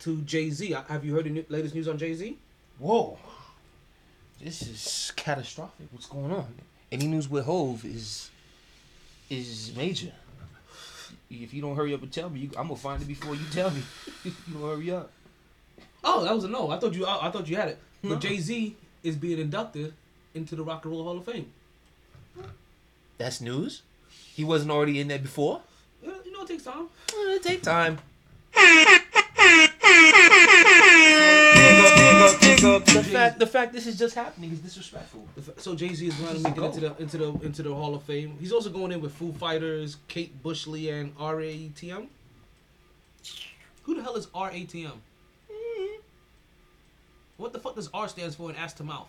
to 0.00 0.20
Jay 0.22 0.50
Z. 0.50 0.76
Have 0.88 1.04
you 1.04 1.14
heard 1.14 1.26
the 1.26 1.30
new, 1.30 1.44
latest 1.48 1.74
news 1.74 1.86
on 1.86 1.98
Jay 1.98 2.14
Z? 2.14 2.36
Whoa, 2.78 3.18
this 4.42 4.62
is 4.62 5.12
catastrophic. 5.14 5.86
What's 5.92 6.06
going 6.06 6.32
on? 6.32 6.52
Any 6.92 7.06
news 7.06 7.28
with 7.28 7.44
Hov 7.44 7.84
is 7.84 8.30
is 9.28 9.72
major. 9.76 10.12
If 11.30 11.54
you 11.54 11.62
don't 11.62 11.76
hurry 11.76 11.94
up 11.94 12.02
and 12.02 12.10
tell 12.12 12.28
me, 12.28 12.40
you, 12.40 12.50
I'm 12.58 12.66
gonna 12.66 12.76
find 12.76 13.00
it 13.00 13.06
before 13.06 13.34
you 13.34 13.44
tell 13.52 13.70
me. 13.70 13.82
you 14.24 14.32
don't 14.52 14.62
hurry 14.62 14.90
up. 14.90 15.12
Oh, 16.02 16.24
that 16.24 16.34
was 16.34 16.44
a 16.44 16.48
no. 16.48 16.70
I 16.70 16.78
thought 16.78 16.94
you. 16.94 17.06
I, 17.06 17.28
I 17.28 17.30
thought 17.30 17.46
you 17.48 17.56
had 17.56 17.68
it. 17.68 17.78
No. 18.02 18.10
But 18.10 18.20
Jay 18.20 18.38
Z 18.38 18.74
is 19.04 19.16
being 19.16 19.38
inducted 19.38 19.94
into 20.34 20.56
the 20.56 20.64
Rock 20.64 20.84
and 20.84 20.92
Roll 20.92 21.04
Hall 21.04 21.18
of 21.18 21.24
Fame. 21.24 21.52
That's 23.18 23.40
news. 23.40 23.82
He 24.08 24.42
wasn't 24.44 24.70
already 24.70 24.98
in 24.98 25.08
there 25.08 25.18
before. 25.18 25.60
Yeah, 26.02 26.12
You 26.24 26.32
know, 26.32 26.42
it 26.42 26.48
takes 26.48 26.64
time. 26.64 26.88
It 27.12 27.42
take 27.42 27.62
time. 27.62 27.98
The 32.60 33.02
fact, 33.10 33.38
the 33.38 33.46
fact 33.46 33.72
this 33.72 33.86
is 33.86 33.98
just 33.98 34.14
happening 34.14 34.52
is 34.52 34.60
disrespectful. 34.60 35.26
The 35.36 35.52
f- 35.52 35.60
So 35.60 35.74
Jay 35.74 35.94
Z 35.94 36.06
is 36.06 36.14
going 36.14 36.36
to 36.36 36.40
make 36.42 36.56
it 36.56 36.62
into 36.62 36.80
the 36.80 36.96
into 37.00 37.18
the 37.18 37.32
into 37.46 37.62
the 37.62 37.74
Hall 37.74 37.94
of 37.94 38.02
Fame. 38.02 38.36
He's 38.38 38.52
also 38.52 38.68
going 38.70 38.92
in 38.92 39.00
with 39.00 39.12
Foo 39.14 39.32
Fighters, 39.32 39.96
Kate 40.08 40.42
Bushley, 40.42 40.92
and 40.92 41.16
RATM. 41.16 42.08
Who 43.84 43.94
the 43.94 44.02
hell 44.02 44.16
is 44.16 44.26
RATM? 44.28 44.92
Mm-hmm. 45.50 46.00
What 47.38 47.52
the 47.52 47.58
fuck 47.58 47.74
does 47.76 47.88
R 47.94 48.08
stands 48.08 48.34
for 48.34 48.50
in 48.50 48.56
ass 48.56 48.74
to 48.74 48.84
mouth? 48.84 49.08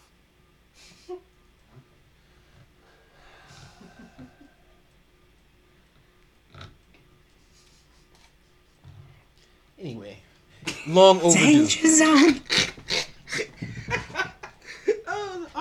Anyway, 9.79 10.17
long 10.87 11.19
overdue. 11.21 11.43
Danger 11.67 11.87
zone. 11.87 12.41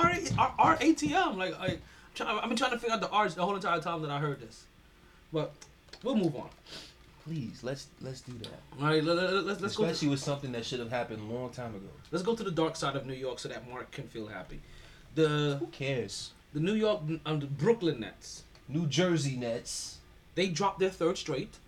R 0.00 0.12
R 0.38 0.54
R 0.58 0.78
A 0.80 0.92
T 0.92 1.14
M. 1.14 1.38
Like 1.38 1.54
I, 1.58 1.78
I've 2.20 2.48
been 2.48 2.56
trying 2.56 2.72
to 2.72 2.78
figure 2.78 2.94
out 2.94 3.00
the 3.00 3.10
R's 3.10 3.34
the 3.34 3.44
whole 3.44 3.54
entire 3.54 3.80
time 3.80 4.02
that 4.02 4.10
I 4.10 4.18
heard 4.18 4.40
this, 4.40 4.64
but 5.32 5.52
we'll 6.02 6.16
move 6.16 6.36
on. 6.36 6.48
Please, 7.24 7.62
let's 7.62 7.88
let's 8.00 8.20
do 8.22 8.32
that. 8.38 8.60
All 8.80 8.88
right, 8.88 9.04
let, 9.04 9.16
let, 9.16 9.44
let's 9.44 9.60
let's 9.60 9.76
go. 9.76 9.84
Especially 9.84 10.08
with 10.08 10.20
something 10.20 10.52
that 10.52 10.64
should 10.64 10.80
have 10.80 10.90
happened 10.90 11.20
a 11.30 11.32
long 11.32 11.50
time 11.50 11.74
ago. 11.74 11.88
Let's 12.10 12.24
go 12.24 12.34
to 12.34 12.42
the 12.42 12.50
dark 12.50 12.76
side 12.76 12.96
of 12.96 13.06
New 13.06 13.14
York 13.14 13.38
so 13.38 13.48
that 13.48 13.68
Mark 13.70 13.90
can 13.90 14.08
feel 14.08 14.26
happy. 14.26 14.60
The 15.14 15.56
Who 15.60 15.66
cares? 15.66 16.32
the 16.52 16.60
New 16.60 16.74
York 16.74 17.02
um, 17.26 17.40
the 17.40 17.46
Brooklyn 17.46 18.00
Nets 18.00 18.42
New 18.68 18.86
Jersey 18.86 19.36
Nets. 19.36 19.98
they 20.34 20.48
dropped 20.48 20.80
their 20.80 20.90
third 20.90 21.16
straight 21.18 21.58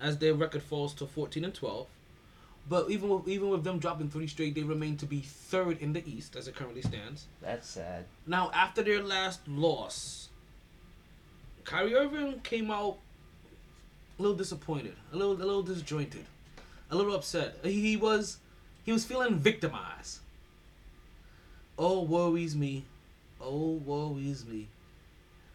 as 0.00 0.18
their 0.18 0.34
record 0.34 0.62
falls 0.62 0.94
to 0.94 1.06
14 1.06 1.44
and 1.44 1.54
12 1.54 1.86
but 2.68 2.90
even 2.90 3.08
with 3.08 3.28
even 3.28 3.48
with 3.50 3.64
them 3.64 3.78
dropping 3.78 4.10
three 4.10 4.26
straight 4.26 4.54
they 4.54 4.62
remain 4.62 4.96
to 4.96 5.06
be 5.06 5.20
third 5.20 5.78
in 5.80 5.92
the 5.92 6.02
east 6.10 6.36
as 6.36 6.48
it 6.48 6.54
currently 6.54 6.82
stands. 6.82 7.26
That's 7.40 7.68
sad. 7.68 8.04
now 8.26 8.50
after 8.54 8.82
their 8.82 9.02
last 9.02 9.46
loss 9.48 10.28
Kyrie 11.64 11.94
Irving 11.94 12.40
came 12.40 12.70
out 12.70 12.98
a 14.18 14.22
little 14.22 14.36
disappointed 14.36 14.94
a 15.12 15.16
little 15.16 15.34
a 15.34 15.44
little 15.44 15.62
disjointed 15.62 16.24
a 16.90 16.96
little 16.96 17.14
upset. 17.14 17.56
He, 17.62 17.80
he 17.80 17.96
was 17.96 18.38
he 18.84 18.92
was 18.92 19.04
feeling 19.04 19.36
victimized. 19.36 20.20
Oh 21.78 22.02
worries 22.02 22.54
me. 22.54 22.84
Oh 23.40 23.72
worries 23.84 24.46
me. 24.46 24.68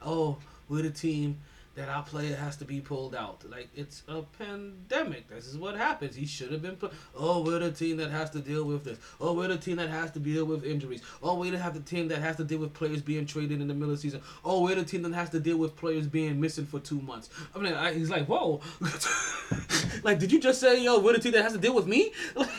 Oh, 0.01 0.38
we're 0.68 0.84
the 0.84 0.89
team 0.89 1.39
that 1.76 1.88
our 1.89 2.03
player 2.03 2.36
has 2.36 2.57
to 2.57 2.65
be 2.65 2.82
pulled 2.82 3.15
out. 3.15 3.43
Like 3.49 3.69
it's 3.76 4.03
a 4.07 4.22
pandemic. 4.38 5.30
This 5.30 5.47
is 5.47 5.57
what 5.57 5.78
happens. 5.78 6.15
He 6.15 6.26
should 6.26 6.51
have 6.51 6.61
been 6.61 6.76
put. 6.76 6.93
Oh, 7.15 7.43
we're 7.43 7.59
the 7.59 7.72
team 7.72 7.97
that 7.97 8.11
has 8.11 8.30
to 8.32 8.39
deal 8.39 8.65
with 8.65 8.84
this. 8.84 8.99
Oh, 9.19 9.34
we're 9.34 9.47
the 9.47 9.57
team 9.57 9.78
that 9.78 9.89
has 9.89 10.11
to 10.11 10.19
deal 10.19 10.45
with 10.45 10.63
injuries. 10.63 11.01
Oh, 11.24 11.36
we 11.36 11.49
have 11.51 11.74
the 11.74 11.80
team 11.80 12.07
that 12.09 12.19
has 12.19 12.36
to 12.38 12.43
deal 12.43 12.59
with 12.59 12.74
players 12.74 13.01
being 13.01 13.26
traded 13.26 13.61
in 13.61 13.67
the 13.67 13.74
middle 13.74 13.91
of 13.91 13.97
the 13.97 14.01
season. 14.01 14.22
Oh, 14.43 14.63
we're 14.63 14.76
the 14.76 14.84
team 14.84 15.01
that 15.03 15.13
has 15.13 15.30
to 15.32 15.39
deal 15.39 15.57
with 15.57 15.76
players 15.76 16.07
being 16.07 16.39
missing 16.39 16.65
for 16.65 16.80
two 16.80 17.01
months. 17.01 17.30
I 17.55 17.59
mean, 17.59 17.74
I, 17.74 17.93
he's 17.93 18.09
like, 18.09 18.26
whoa, 18.28 18.61
like, 20.03 20.19
did 20.19 20.32
you 20.32 20.39
just 20.39 20.59
say, 20.59 20.84
yo, 20.84 20.99
we're 20.99 21.13
the 21.13 21.19
team 21.19 21.32
that 21.34 21.43
has 21.43 21.53
to 21.53 21.59
deal 21.59 21.74
with 21.74 21.88
me? 21.88 22.11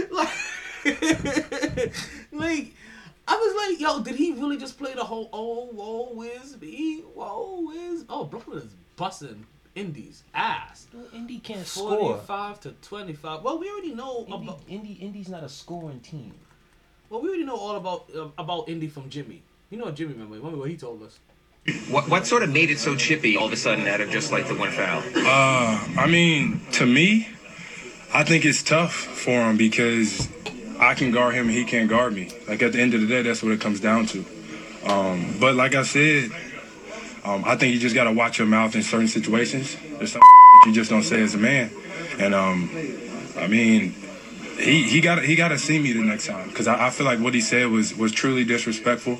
like, 0.10 0.28
like 2.32 2.74
I 3.32 3.36
was 3.36 3.70
like, 3.70 3.80
yo, 3.80 4.02
did 4.02 4.16
he 4.16 4.32
really 4.32 4.56
just 4.56 4.76
play 4.76 4.92
the 4.94 5.04
whole 5.04 5.28
oh 5.32 5.68
woe 5.72 6.22
is 6.22 6.60
me, 6.60 7.02
woe 7.14 7.70
is 7.72 8.04
oh 8.08 8.24
Brooklyn 8.24 8.58
is 8.58 8.74
busting 8.96 9.46
Indy's 9.76 10.24
ass. 10.34 10.88
Indy 11.14 11.38
can't 11.38 11.64
Forty 11.66 11.96
score. 11.96 12.18
five 12.18 12.58
to 12.60 12.72
twenty 12.82 13.12
five. 13.12 13.42
Well, 13.42 13.58
we 13.58 13.70
already 13.70 13.94
know 13.94 14.26
Indy, 14.28 14.32
about 14.48 14.60
Indy, 14.68 14.92
Indy's 14.94 15.28
not 15.28 15.44
a 15.44 15.48
scoring 15.48 16.00
team. 16.00 16.34
well, 17.08 17.20
we 17.22 17.28
already 17.28 17.44
know 17.44 17.56
all 17.56 17.76
about 17.76 18.10
uh, 18.14 18.28
about 18.36 18.68
Indy 18.68 18.88
from 18.88 19.08
Jimmy. 19.08 19.42
You 19.70 19.78
know 19.78 19.84
what 19.84 19.94
Jimmy 19.94 20.14
remember? 20.14 20.34
Remember 20.36 20.58
what 20.58 20.68
he 20.70 20.76
told 20.76 21.02
us? 21.04 21.20
What 21.88 22.08
what 22.08 22.26
sort 22.26 22.42
of 22.42 22.50
made 22.52 22.70
it 22.70 22.78
so 22.80 22.96
chippy 22.96 23.36
all 23.36 23.46
of 23.46 23.52
a 23.52 23.56
sudden 23.56 23.86
out 23.86 24.00
of 24.00 24.10
just 24.10 24.32
like 24.32 24.48
the 24.48 24.54
one 24.56 24.70
foul? 24.72 25.02
Uh, 25.14 25.78
I 25.96 26.08
mean, 26.08 26.60
to 26.72 26.84
me, 26.86 27.28
I 28.12 28.24
think 28.24 28.44
it's 28.44 28.62
tough 28.64 28.92
for 28.94 29.48
him 29.48 29.56
because 29.56 30.26
I 30.80 30.94
can 30.94 31.10
guard 31.12 31.34
him 31.34 31.46
and 31.48 31.56
he 31.56 31.64
can't 31.64 31.88
guard 31.88 32.14
me. 32.14 32.30
Like 32.48 32.62
at 32.62 32.72
the 32.72 32.80
end 32.80 32.94
of 32.94 33.00
the 33.00 33.06
day, 33.06 33.22
that's 33.22 33.42
what 33.42 33.52
it 33.52 33.60
comes 33.60 33.80
down 33.80 34.06
to. 34.06 34.24
Um, 34.86 35.36
but 35.38 35.54
like 35.54 35.74
I 35.74 35.82
said, 35.82 36.30
um, 37.22 37.44
I 37.44 37.56
think 37.56 37.74
you 37.74 37.80
just 37.80 37.94
gotta 37.94 38.12
watch 38.12 38.38
your 38.38 38.48
mouth 38.48 38.74
in 38.74 38.82
certain 38.82 39.08
situations. 39.08 39.76
There's 39.98 40.12
some 40.12 40.20
that 40.52 40.66
you 40.66 40.72
just 40.72 40.90
don't 40.90 41.02
say 41.02 41.22
as 41.22 41.34
a 41.34 41.38
man, 41.38 41.70
and 42.18 42.34
um, 42.34 42.70
I 43.36 43.46
mean, 43.46 43.94
he 44.58 44.84
he 44.84 45.00
got 45.02 45.22
he 45.22 45.36
got 45.36 45.48
to 45.48 45.58
see 45.58 45.78
me 45.78 45.92
the 45.92 46.02
next 46.02 46.26
time 46.26 46.48
because 46.48 46.66
I, 46.66 46.86
I 46.86 46.90
feel 46.90 47.04
like 47.04 47.20
what 47.20 47.34
he 47.34 47.42
said 47.42 47.66
was 47.68 47.94
was 47.94 48.10
truly 48.10 48.44
disrespectful, 48.44 49.18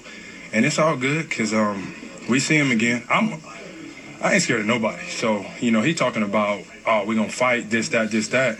and 0.52 0.64
it's 0.64 0.78
all 0.78 0.96
good 0.96 1.28
because 1.28 1.52
um, 1.52 1.94
we 2.26 2.40
see 2.40 2.56
him 2.56 2.70
again. 2.70 3.04
I'm 3.10 3.38
I 4.22 4.34
ain't 4.34 4.42
scared 4.42 4.60
of 4.60 4.66
nobody. 4.66 5.06
So, 5.08 5.46
you 5.60 5.70
know, 5.70 5.80
he 5.80 5.94
talking 5.94 6.22
about, 6.22 6.62
oh, 6.86 7.06
we 7.06 7.14
gonna 7.14 7.30
fight 7.30 7.70
this, 7.70 7.88
that, 7.88 8.10
this, 8.10 8.28
that. 8.28 8.58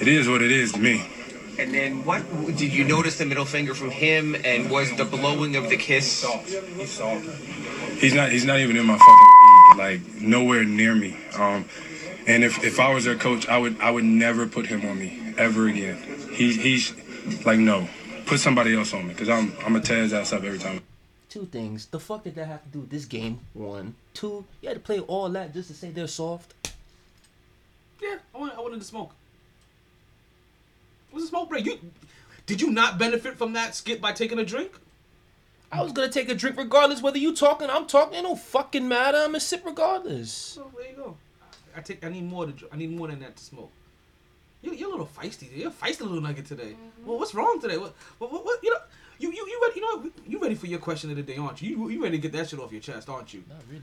It 0.00 0.06
is 0.06 0.28
what 0.28 0.42
it 0.42 0.52
is 0.52 0.72
to 0.72 0.78
me. 0.78 1.04
And 1.58 1.72
then 1.72 2.04
what 2.04 2.22
did 2.46 2.72
you 2.72 2.84
notice 2.84 3.18
the 3.18 3.26
middle 3.26 3.44
finger 3.44 3.74
from 3.74 3.90
him? 3.90 4.34
And 4.44 4.70
was 4.70 4.94
the 4.96 5.04
blowing 5.04 5.56
of 5.56 5.68
the 5.68 5.76
kiss? 5.76 6.24
He's 6.76 6.90
soft. 6.90 7.24
He's 7.98 8.14
not 8.14 8.30
he's 8.30 8.44
not 8.44 8.58
even 8.58 8.76
in 8.76 8.86
my 8.86 8.98
fucking 8.98 9.78
league. 9.78 9.78
Like 9.78 10.20
nowhere 10.20 10.64
near 10.64 10.94
me. 10.94 11.16
Um 11.38 11.64
and 12.26 12.42
if, 12.42 12.64
if 12.64 12.80
I 12.80 12.92
was 12.92 13.04
their 13.04 13.16
coach, 13.16 13.46
I 13.48 13.58
would 13.58 13.80
I 13.80 13.90
would 13.90 14.04
never 14.04 14.46
put 14.46 14.66
him 14.66 14.84
on 14.84 14.98
me 14.98 15.34
ever 15.38 15.68
again. 15.68 15.96
He 16.32 16.52
he's 16.56 16.94
like 17.44 17.58
no. 17.58 17.88
Put 18.26 18.40
somebody 18.40 18.74
else 18.74 18.92
on 18.94 19.06
me 19.06 19.12
because 19.12 19.28
I'm 19.28 19.52
I'm 19.58 19.74
gonna 19.74 19.80
tear 19.80 20.02
his 20.02 20.12
ass 20.12 20.32
up 20.32 20.42
every 20.42 20.58
time. 20.58 20.80
Two 21.28 21.46
things. 21.46 21.86
The 21.86 22.00
fuck 22.00 22.24
did 22.24 22.34
that 22.36 22.46
have 22.46 22.62
to 22.62 22.68
do 22.68 22.80
with 22.80 22.90
this 22.90 23.04
game? 23.04 23.40
One. 23.54 23.94
Two. 24.12 24.44
You 24.60 24.68
had 24.68 24.76
to 24.76 24.80
play 24.80 25.00
all 25.00 25.28
that 25.30 25.52
just 25.52 25.68
to 25.68 25.74
say 25.74 25.90
they're 25.90 26.06
soft. 26.06 26.54
Yeah, 28.00 28.16
I 28.34 28.38
wanted, 28.38 28.56
I 28.56 28.60
wanted 28.60 28.78
to 28.78 28.84
smoke. 28.84 29.12
It 31.14 31.18
was 31.18 31.24
a 31.26 31.28
smoke 31.28 31.48
break. 31.48 31.64
You 31.64 31.78
did 32.44 32.60
you 32.60 32.72
not 32.72 32.98
benefit 32.98 33.38
from 33.38 33.52
that 33.52 33.76
skit 33.76 34.00
by 34.00 34.10
taking 34.10 34.40
a 34.40 34.44
drink? 34.44 34.72
I 35.70 35.80
was 35.80 35.92
gonna 35.92 36.08
take 36.08 36.28
a 36.28 36.34
drink 36.34 36.56
regardless 36.56 37.02
whether 37.02 37.18
you 37.18 37.36
talking, 37.36 37.70
I'm 37.70 37.86
talking. 37.86 38.18
It 38.18 38.22
don't 38.22 38.36
fucking 38.36 38.88
matter. 38.88 39.18
I'm 39.18 39.28
gonna 39.28 39.38
sip 39.38 39.64
regardless. 39.64 40.32
So 40.32 40.72
there 40.76 40.90
you 40.90 40.96
go. 40.96 41.16
I 41.76 41.82
take. 41.82 42.04
I 42.04 42.08
need 42.08 42.24
more 42.24 42.46
to. 42.46 42.52
I 42.72 42.76
need 42.76 42.90
more 42.90 43.06
than 43.06 43.20
that 43.20 43.36
to 43.36 43.44
smoke. 43.44 43.70
You, 44.60 44.72
you're 44.72 44.88
a 44.88 44.90
little 44.90 45.06
feisty. 45.06 45.56
You're 45.56 45.68
a 45.68 45.72
feisty 45.72 46.00
little 46.00 46.20
nugget 46.20 46.46
today. 46.46 46.72
Mm-hmm. 46.72 47.06
Well, 47.06 47.20
what's 47.20 47.32
wrong 47.32 47.60
today? 47.60 47.78
What, 47.78 47.94
what, 48.18 48.32
what, 48.32 48.44
what? 48.44 48.64
You 48.64 48.70
know, 48.70 48.80
you, 49.20 49.30
you, 49.30 49.46
you 49.46 49.60
ready? 49.62 49.80
You 49.80 49.82
know, 49.82 50.10
you 50.26 50.40
ready 50.40 50.56
for 50.56 50.66
your 50.66 50.80
question 50.80 51.10
of 51.10 51.16
the 51.16 51.22
day, 51.22 51.36
aren't 51.36 51.62
you? 51.62 51.70
You, 51.70 51.90
you 51.90 52.02
ready 52.02 52.18
to 52.18 52.22
get 52.22 52.32
that 52.32 52.48
shit 52.48 52.58
off 52.58 52.72
your 52.72 52.80
chest, 52.80 53.08
aren't 53.08 53.32
you? 53.32 53.44
Not 53.48 53.62
really. 53.70 53.82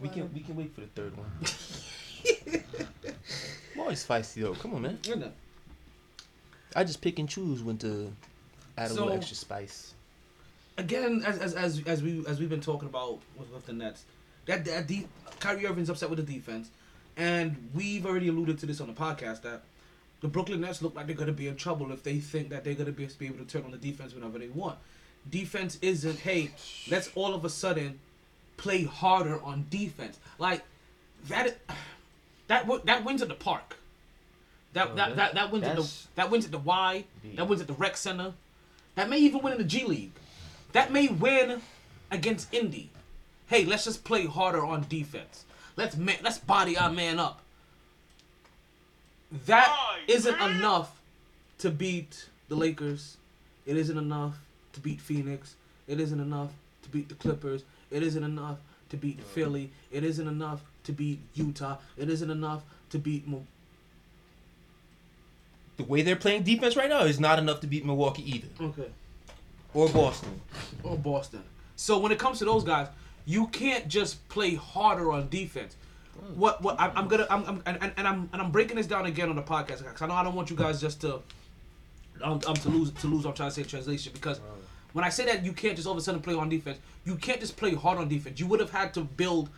We 0.00 0.08
can 0.08 0.32
we 0.34 0.40
can 0.40 0.56
wait 0.56 0.74
for 0.74 0.80
the 0.80 0.88
third 0.88 1.16
one. 1.16 1.30
I'm 3.74 3.80
always 3.80 4.04
feisty 4.04 4.42
though. 4.42 4.54
Come 4.54 4.74
on, 4.74 4.82
man. 4.82 4.98
I 6.76 6.84
just 6.84 7.00
pick 7.00 7.18
and 7.18 7.28
choose 7.28 7.62
when 7.62 7.78
to 7.78 8.12
add 8.78 8.90
a 8.90 8.94
So- 8.94 9.02
little 9.04 9.12
extra 9.18 9.36
spice. 9.36 9.94
Again, 10.78 11.22
as 11.26 11.38
as 11.38 11.54
as, 11.54 11.82
as 11.86 12.02
we 12.02 12.24
as 12.26 12.40
we've 12.40 12.48
been 12.48 12.60
talking 12.62 12.88
about 12.88 13.20
with, 13.36 13.50
with 13.50 13.66
the 13.66 13.72
Nets, 13.72 14.04
that 14.46 14.64
that 14.64 14.86
de- 14.86 15.06
Kyrie 15.38 15.66
Irving's 15.66 15.90
upset 15.90 16.08
with 16.08 16.24
the 16.24 16.32
defense, 16.34 16.70
and 17.16 17.70
we've 17.74 18.06
already 18.06 18.28
alluded 18.28 18.58
to 18.60 18.66
this 18.66 18.80
on 18.80 18.86
the 18.86 18.94
podcast 18.94 19.42
that 19.42 19.62
the 20.22 20.28
Brooklyn 20.28 20.60
Nets 20.62 20.80
look 20.80 20.94
like 20.94 21.06
they're 21.06 21.16
gonna 21.16 21.32
be 21.32 21.48
in 21.48 21.56
trouble 21.56 21.92
if 21.92 22.02
they 22.02 22.18
think 22.18 22.48
that 22.50 22.64
they're 22.64 22.74
gonna 22.74 22.92
be, 22.92 23.06
be 23.18 23.26
able 23.26 23.38
to 23.38 23.44
turn 23.44 23.64
on 23.64 23.72
the 23.72 23.76
defense 23.76 24.14
whenever 24.14 24.38
they 24.38 24.48
want. 24.48 24.78
Defense 25.28 25.78
isn't 25.82 26.20
hey, 26.20 26.50
let's 26.90 27.10
all 27.14 27.34
of 27.34 27.44
a 27.44 27.50
sudden 27.50 27.98
play 28.56 28.84
harder 28.84 29.42
on 29.42 29.66
defense. 29.68 30.18
Like 30.38 30.62
that 31.28 31.58
that 32.46 32.66
that 32.86 33.04
wins 33.04 33.20
at 33.20 33.28
the 33.28 33.34
park. 33.34 33.76
That 34.72 34.88
Oh, 34.90 34.94
that, 34.94 35.08
that- 35.10 35.16
that 35.16 35.34
that 35.34 35.52
wins 35.52 35.64
at 35.64 35.76
the 35.76 35.88
that 36.16 36.30
wins 36.30 36.44
at 36.44 36.50
the 36.52 36.58
Y. 36.58 37.04
Big. 37.22 37.36
That 37.36 37.48
wins 37.48 37.60
at 37.60 37.66
the 37.66 37.74
rec 37.74 37.96
center. 37.96 38.34
That 38.94 39.08
may 39.08 39.18
even 39.18 39.40
win 39.42 39.52
in 39.52 39.58
the 39.58 39.64
G 39.64 39.84
League. 39.84 40.12
That 40.72 40.92
may 40.92 41.08
win 41.08 41.62
against 42.10 42.52
Indy. 42.54 42.90
Hey, 43.48 43.64
let's 43.64 43.84
just 43.84 44.04
play 44.04 44.26
harder 44.26 44.64
on 44.64 44.86
defense. 44.88 45.44
Let's 45.76 45.96
ma- 45.96 46.12
let's 46.22 46.38
body 46.38 46.76
our 46.76 46.90
man 46.90 47.18
up. 47.18 47.40
That 49.46 49.76
isn't 50.08 50.40
enough 50.40 51.00
to 51.58 51.70
beat 51.70 52.28
the 52.48 52.56
Lakers. 52.56 53.16
It 53.66 53.76
isn't 53.76 53.96
enough 53.96 54.36
to 54.72 54.80
beat 54.80 55.00
Phoenix. 55.00 55.54
It 55.86 56.00
isn't 56.00 56.18
enough 56.20 56.50
to 56.82 56.88
beat 56.88 57.08
the 57.08 57.14
Clippers. 57.14 57.62
It 57.90 58.02
isn't 58.02 58.22
enough 58.24 58.58
to 58.90 58.96
beat 58.96 59.20
Philly. 59.22 59.70
It 59.92 60.02
isn't 60.04 60.26
enough 60.26 60.62
to 60.84 60.92
beat 60.92 61.20
Utah. 61.34 61.78
It 61.96 62.08
isn't 62.08 62.30
enough 62.30 62.62
to 62.90 62.98
beat. 62.98 63.24
Mo- 65.80 65.84
The 65.86 65.90
way 65.90 66.02
they're 66.02 66.16
playing 66.16 66.42
defense 66.42 66.76
right 66.76 66.88
now 66.88 67.04
is 67.04 67.18
not 67.20 67.38
enough 67.38 67.60
to 67.60 67.66
beat 67.66 67.84
Milwaukee 67.84 68.28
either, 68.30 68.48
okay. 68.60 68.90
or 69.74 69.88
Boston. 69.88 70.40
or 70.82 70.96
Boston. 70.96 71.42
So 71.76 71.98
when 71.98 72.12
it 72.12 72.18
comes 72.18 72.38
to 72.40 72.44
those 72.44 72.64
guys, 72.64 72.88
you 73.26 73.46
can't 73.48 73.88
just 73.88 74.26
play 74.28 74.54
harder 74.54 75.12
on 75.12 75.28
defense. 75.28 75.76
What 76.34 76.62
what 76.62 76.78
I, 76.78 76.90
I'm 76.94 77.08
gonna 77.08 77.26
I'm, 77.30 77.44
I'm 77.46 77.62
and, 77.66 77.78
and, 77.82 77.92
and 77.96 78.06
I'm 78.06 78.28
and 78.32 78.42
I'm 78.42 78.50
breaking 78.50 78.76
this 78.76 78.86
down 78.86 79.06
again 79.06 79.30
on 79.30 79.36
the 79.36 79.42
podcast 79.42 79.78
because 79.78 80.02
I 80.02 80.06
know 80.06 80.14
I 80.14 80.22
don't 80.22 80.34
want 80.34 80.50
you 80.50 80.56
guys 80.56 80.80
just 80.80 81.00
to 81.02 81.14
um, 82.22 82.40
um 82.46 82.54
to 82.54 82.68
lose 82.68 82.90
to 82.90 83.06
lose. 83.06 83.24
I'm 83.24 83.32
trying 83.32 83.48
to 83.48 83.54
say 83.54 83.62
translation 83.62 84.12
because 84.12 84.40
when 84.92 85.04
I 85.04 85.08
say 85.08 85.24
that 85.26 85.44
you 85.44 85.52
can't 85.52 85.76
just 85.76 85.86
all 85.86 85.92
of 85.92 85.98
a 85.98 86.02
sudden 86.02 86.20
play 86.20 86.34
on 86.34 86.48
defense, 86.50 86.78
you 87.06 87.14
can't 87.16 87.40
just 87.40 87.56
play 87.56 87.74
hard 87.74 87.96
on 87.98 88.08
defense. 88.08 88.38
You 88.38 88.46
would 88.48 88.60
have 88.60 88.70
had 88.70 88.92
to 88.94 89.00
build 89.02 89.48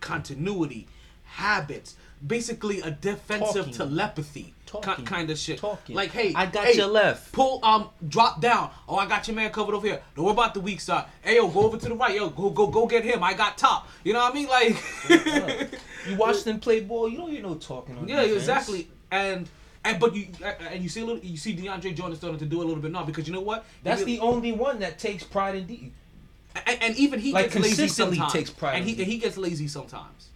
continuity, 0.00 0.88
habits, 1.24 1.94
basically 2.26 2.80
a 2.80 2.90
defensive 2.90 3.66
Talking. 3.66 3.72
telepathy 3.74 4.54
Talking. 4.68 5.04
kind 5.06 5.30
of 5.30 5.38
shit. 5.38 5.58
Talking. 5.58 5.96
Like 5.96 6.10
hey, 6.10 6.32
I 6.34 6.46
got 6.46 6.66
hey, 6.66 6.74
your 6.74 6.88
left. 6.88 7.32
Pull 7.32 7.64
um 7.64 7.88
drop 8.06 8.40
down. 8.40 8.70
Oh, 8.88 8.96
I 8.96 9.06
got 9.06 9.26
your 9.26 9.34
man 9.34 9.50
covered 9.50 9.74
over 9.74 9.86
here. 9.86 10.02
Don't 10.14 10.26
worry 10.26 10.32
about 10.32 10.52
the 10.52 10.60
weak 10.60 10.80
side. 10.80 11.06
Hey 11.22 11.36
yo, 11.36 11.48
go 11.48 11.60
over 11.64 11.78
to 11.78 11.88
the 11.88 11.94
right. 11.94 12.14
Yo, 12.14 12.28
go 12.28 12.50
go 12.50 12.66
go 12.66 12.86
get 12.86 13.04
him. 13.04 13.22
I 13.22 13.32
got 13.34 13.56
top. 13.56 13.88
You 14.04 14.12
know 14.12 14.20
what 14.20 14.32
I 14.32 14.34
mean? 14.34 14.48
Like 14.48 14.76
You 16.08 16.16
watch 16.16 16.44
them 16.44 16.60
play 16.60 16.80
ball, 16.80 17.08
you 17.08 17.16
don't 17.18 17.30
hear 17.30 17.42
no 17.42 17.54
talking 17.54 17.96
on 17.96 18.08
Yeah, 18.08 18.22
exactly. 18.22 18.88
And 19.10 19.48
and 19.84 19.98
but 19.98 20.14
you 20.14 20.28
and 20.70 20.82
you 20.82 20.88
see 20.88 21.00
a 21.00 21.04
little 21.04 21.22
you 21.22 21.36
see 21.36 21.56
DeAndre 21.56 21.94
Jordan 21.94 22.16
starting 22.16 22.38
to 22.40 22.46
do 22.46 22.58
a 22.60 22.64
little 22.64 22.82
bit 22.82 22.92
now 22.92 23.04
because 23.04 23.26
you 23.26 23.32
know 23.32 23.40
what? 23.40 23.64
That's 23.82 24.02
He- 24.02 24.16
the 24.16 24.20
only 24.20 24.52
one 24.52 24.80
that 24.80 24.98
takes 24.98 25.24
pride 25.24 25.54
in 25.54 25.66
D. 25.66 25.92
and, 26.66 26.82
and 26.82 26.96
even 26.96 27.20
he 27.20 27.32
like, 27.32 27.46
gets 27.46 27.56
lazy 27.56 27.68
consistently 27.68 28.16
sometimes. 28.16 28.32
takes 28.32 28.50
pride 28.50 28.76
and 28.76 28.84
he 28.84 28.92
and 29.00 29.10
he 29.10 29.18
gets 29.18 29.36
lazy 29.36 29.68
sometimes. 29.68 30.28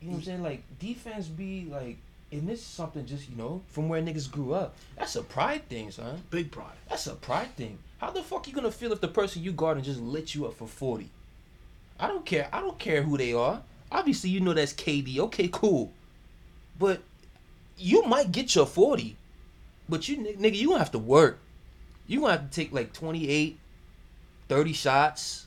You 0.00 0.08
know 0.08 0.12
what 0.12 0.18
I'm 0.18 0.24
saying? 0.24 0.42
Like 0.42 0.62
defense 0.78 1.26
be 1.28 1.66
like, 1.70 1.98
and 2.30 2.48
this 2.48 2.60
is 2.60 2.66
something 2.66 3.06
just 3.06 3.28
you 3.28 3.36
know 3.36 3.62
from 3.68 3.88
where 3.88 4.02
niggas 4.02 4.30
grew 4.30 4.52
up. 4.52 4.74
That's 4.96 5.16
a 5.16 5.22
pride 5.22 5.68
thing, 5.68 5.90
son. 5.90 6.22
Big 6.30 6.50
pride. 6.50 6.76
That's 6.88 7.06
a 7.06 7.14
pride 7.14 7.54
thing. 7.56 7.78
How 7.98 8.10
the 8.10 8.22
fuck 8.22 8.46
you 8.46 8.52
gonna 8.52 8.70
feel 8.70 8.92
if 8.92 9.00
the 9.00 9.08
person 9.08 9.42
you 9.42 9.52
guarding 9.52 9.84
just 9.84 10.00
lit 10.00 10.34
you 10.34 10.46
up 10.46 10.54
for 10.54 10.68
forty? 10.68 11.10
I 11.98 12.06
don't 12.06 12.24
care. 12.24 12.48
I 12.52 12.60
don't 12.60 12.78
care 12.78 13.02
who 13.02 13.16
they 13.16 13.32
are. 13.32 13.62
Obviously, 13.90 14.30
you 14.30 14.40
know 14.40 14.52
that's 14.52 14.72
KD. 14.72 15.18
Okay, 15.18 15.48
cool. 15.50 15.92
But 16.78 17.02
you 17.76 18.04
might 18.04 18.30
get 18.30 18.54
your 18.54 18.66
forty, 18.66 19.16
but 19.88 20.08
you 20.08 20.18
nigga, 20.18 20.54
you 20.56 20.68
gonna 20.68 20.78
have 20.78 20.92
to 20.92 20.98
work. 20.98 21.38
You 22.06 22.20
gonna 22.20 22.32
have 22.32 22.50
to 22.50 22.54
take 22.54 22.72
like 22.72 22.92
28, 22.92 23.58
30 24.48 24.72
shots. 24.72 25.46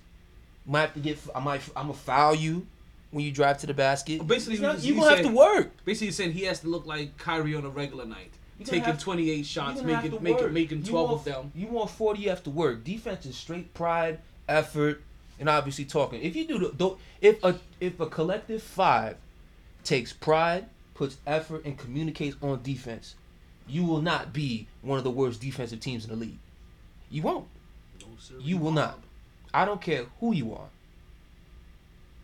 Might 0.66 0.82
have 0.82 0.94
to 0.94 1.00
get. 1.00 1.20
I 1.34 1.40
might. 1.40 1.62
I'm 1.76 1.88
gonna 1.88 1.94
foul 1.94 2.36
you 2.36 2.68
when 3.12 3.24
you 3.26 3.32
drive 3.32 3.58
to 3.60 3.68
the 3.68 3.74
basket. 3.74 4.26
Basically, 4.26 4.56
you 4.56 4.62
you- 4.72 4.78
you 4.80 4.96
gonna 4.96 5.16
have 5.16 5.26
to 5.26 5.32
work. 5.32 5.72
Basically, 5.86 6.08
you're 6.08 6.14
saying 6.14 6.32
he 6.34 6.44
has 6.44 6.60
to 6.62 6.68
look 6.68 6.86
like 6.86 7.18
Kyrie 7.18 7.56
on 7.56 7.66
a 7.66 7.70
regular 7.70 8.06
night, 8.06 8.32
taking 8.64 8.98
28 8.98 9.46
shots, 9.46 9.76
You 9.78 9.82
gonna 9.82 9.96
have 9.96 10.04
making 10.04 10.24
making 10.24 10.54
making 10.54 10.84
12 10.84 11.10
want- 11.10 11.20
of 11.20 11.26
them. 11.26 11.52
You 11.56 11.68
want 11.68 11.90
40, 11.90 12.22
you 12.22 12.30
have 12.30 12.44
to 12.44 12.50
work. 12.50 12.84
Defense 12.84 13.26
is 13.26 13.36
straight 13.36 13.74
pride, 13.74 14.20
effort, 14.48 15.02
and 15.40 15.50
obviously 15.50 15.86
talking. 15.86 16.22
If 16.22 16.36
you 16.36 16.48
do 16.48 16.60
the, 16.60 16.70
the 16.70 16.96
if 17.22 17.44
a 17.44 17.60
if 17.80 18.00
a 18.00 18.08
collective 18.08 18.64
five 18.64 19.18
takes 19.84 20.14
pride, 20.14 20.68
puts 20.94 21.18
effort, 21.28 21.66
and 21.66 21.78
communicates 21.78 22.38
on 22.42 22.62
defense, 22.64 23.16
you 23.68 23.84
will 23.84 24.02
not 24.02 24.32
be 24.32 24.68
one 24.82 24.98
of 24.98 25.04
the 25.04 25.12
worst 25.12 25.42
defensive 25.42 25.80
teams 25.80 26.04
in 26.06 26.12
the 26.12 26.16
league. 26.16 26.38
You 27.10 27.24
won't. 27.24 27.48
You 28.40 28.58
will 28.58 28.72
not. 28.72 29.00
I 29.54 29.66
don't 29.66 29.82
care 29.82 30.06
who 30.20 30.34
you 30.34 30.54
are. 30.54 30.68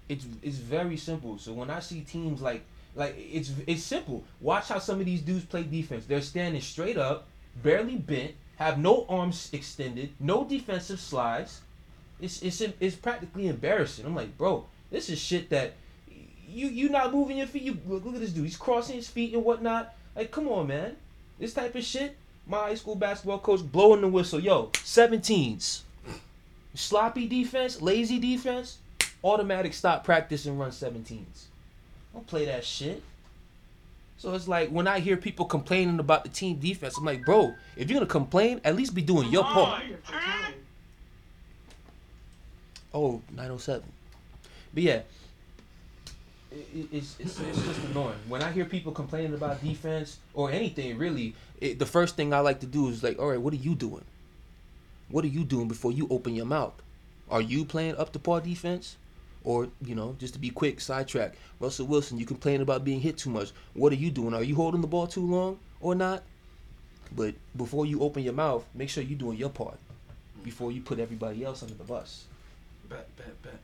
It's 0.10 0.26
it's 0.42 0.58
very 0.58 0.98
simple. 0.98 1.38
So 1.38 1.54
when 1.54 1.70
I 1.70 1.80
see 1.80 2.02
teams 2.02 2.42
like 2.42 2.64
like 2.96 3.16
it's 3.18 3.52
it's 3.68 3.84
simple. 3.84 4.24
Watch 4.42 4.70
how 4.70 4.80
some 4.80 5.00
of 5.00 5.06
these 5.06 5.22
dudes 5.22 5.46
play 5.46 5.64
defense. 5.64 6.06
They're 6.06 6.22
standing 6.22 6.62
straight 6.62 6.98
up, 6.98 7.28
barely 7.62 7.96
bent, 7.96 8.34
have 8.58 8.80
no 8.80 9.06
arms 9.08 9.50
extended, 9.54 10.12
no 10.20 10.44
defensive 10.44 11.00
slides. 11.00 11.62
It's 12.20 12.42
it's 12.42 12.62
it's 12.80 12.96
practically 12.96 13.48
embarrassing. 13.48 14.06
I'm 14.06 14.16
like, 14.16 14.38
bro, 14.38 14.66
this 14.90 15.10
is 15.10 15.20
shit 15.20 15.50
that 15.52 15.74
you 16.48 16.68
you 16.68 16.90
not 16.90 17.14
moving 17.14 17.38
your 17.38 17.48
feet. 17.48 17.64
You 17.64 17.78
look, 17.86 18.06
look 18.06 18.16
at 18.16 18.22
this 18.22 18.32
dude. 18.32 18.46
He's 18.46 18.58
crossing 18.58 18.96
his 18.96 19.08
feet 19.08 19.34
and 19.34 19.44
whatnot. 19.44 19.94
Like, 20.16 20.32
come 20.32 20.48
on, 20.48 20.68
man. 20.68 20.96
This 21.38 21.54
type 21.54 21.76
of 21.76 21.84
shit. 21.84 22.18
My 22.48 22.60
high 22.60 22.76
school 22.76 22.96
basketball 22.96 23.40
coach 23.40 23.62
blowing 23.62 24.02
the 24.02 24.08
whistle. 24.08 24.40
Yo, 24.40 24.68
17s. 24.74 25.82
Sloppy 26.74 27.28
defense, 27.28 27.82
lazy 27.82 28.20
defense, 28.20 28.78
automatic 29.24 29.74
stop 29.74 30.04
practice 30.04 30.46
and 30.46 30.60
run 30.60 30.72
17s. 30.72 31.46
Don't 32.14 32.26
play 32.28 32.46
that 32.46 32.64
shit. 32.64 33.02
So 34.18 34.34
it's 34.34 34.48
like 34.48 34.70
when 34.70 34.88
I 34.88 35.00
hear 35.00 35.16
people 35.18 35.46
complaining 35.46 36.00
about 36.00 36.24
the 36.24 36.30
team 36.30 36.58
defense, 36.58 36.98
I'm 36.98 37.06
like, 37.06 37.24
bro, 37.24 37.54
if 37.76 37.90
you're 37.90 38.00
gonna 38.00 38.10
complain, 38.10 38.60
at 38.64 38.76
least 38.76 38.96
be 38.96 39.02
doing 39.04 39.30
your 39.32 39.44
part. 39.44 39.84
Oh, 42.94 43.22
907. 43.32 43.84
But 44.74 44.84
yeah, 44.84 45.02
it, 46.52 46.68
it- 46.74 46.88
it's, 46.92 47.16
it's, 47.20 47.40
it's 47.40 47.62
just 47.64 47.80
annoying. 47.92 48.18
When 48.28 48.42
I 48.42 48.52
hear 48.52 48.66
people 48.66 48.92
complaining 48.92 49.34
about 49.34 49.62
defense 49.64 50.18
or 50.34 50.50
anything, 50.52 50.98
really, 50.98 51.36
it, 51.62 51.78
the 51.80 51.86
first 51.86 52.16
thing 52.16 52.34
I 52.34 52.40
like 52.40 52.60
to 52.62 52.66
do 52.66 52.88
is 52.90 53.04
like, 53.04 53.20
all 53.20 53.28
right, 53.30 53.40
what 53.42 53.54
are 53.54 53.58
you 53.58 53.76
doing? 53.76 54.06
What 55.10 55.24
are 55.26 55.30
you 55.30 55.44
doing 55.44 55.68
before 55.68 55.92
you 55.92 56.08
open 56.10 56.34
your 56.36 56.46
mouth? 56.46 56.74
Are 57.30 57.42
you 57.42 57.66
playing 57.66 57.98
up 57.98 58.14
to 58.14 58.20
par 58.20 58.42
defense? 58.42 58.98
Or, 59.48 59.70
you 59.82 59.96
know, 59.96 60.14
just 60.20 60.34
to 60.34 60.40
be 60.42 60.50
quick, 60.50 60.82
sidetrack. 60.82 61.36
Russell 61.62 61.88
Wilson, 61.88 62.18
you 62.18 62.26
complain 62.26 62.60
about 62.60 62.84
being 62.84 63.00
hit 63.00 63.18
too 63.18 63.30
much. 63.30 63.54
What 63.76 63.94
are 63.94 63.96
you 63.96 64.12
doing? 64.12 64.34
Are 64.34 64.44
you 64.44 64.56
holding 64.56 64.82
the 64.82 64.88
ball 64.88 65.08
too 65.08 65.26
long 65.26 65.58
or 65.80 65.96
not? 65.96 66.24
But 67.16 67.34
before 67.56 67.86
you 67.86 68.02
open 68.02 68.24
your 68.24 68.34
mouth, 68.34 68.66
make 68.76 68.90
sure 68.90 69.02
you're 69.04 69.18
doing 69.18 69.38
your 69.38 69.50
part 69.50 69.80
before 70.44 70.74
you 70.74 70.82
put 70.82 71.00
everybody 71.00 71.46
else 71.46 71.64
under 71.64 71.76
the 71.76 71.86
bus. 71.86 72.26
Bet, 72.90 73.08
bet, 73.16 73.42
bet. 73.42 73.60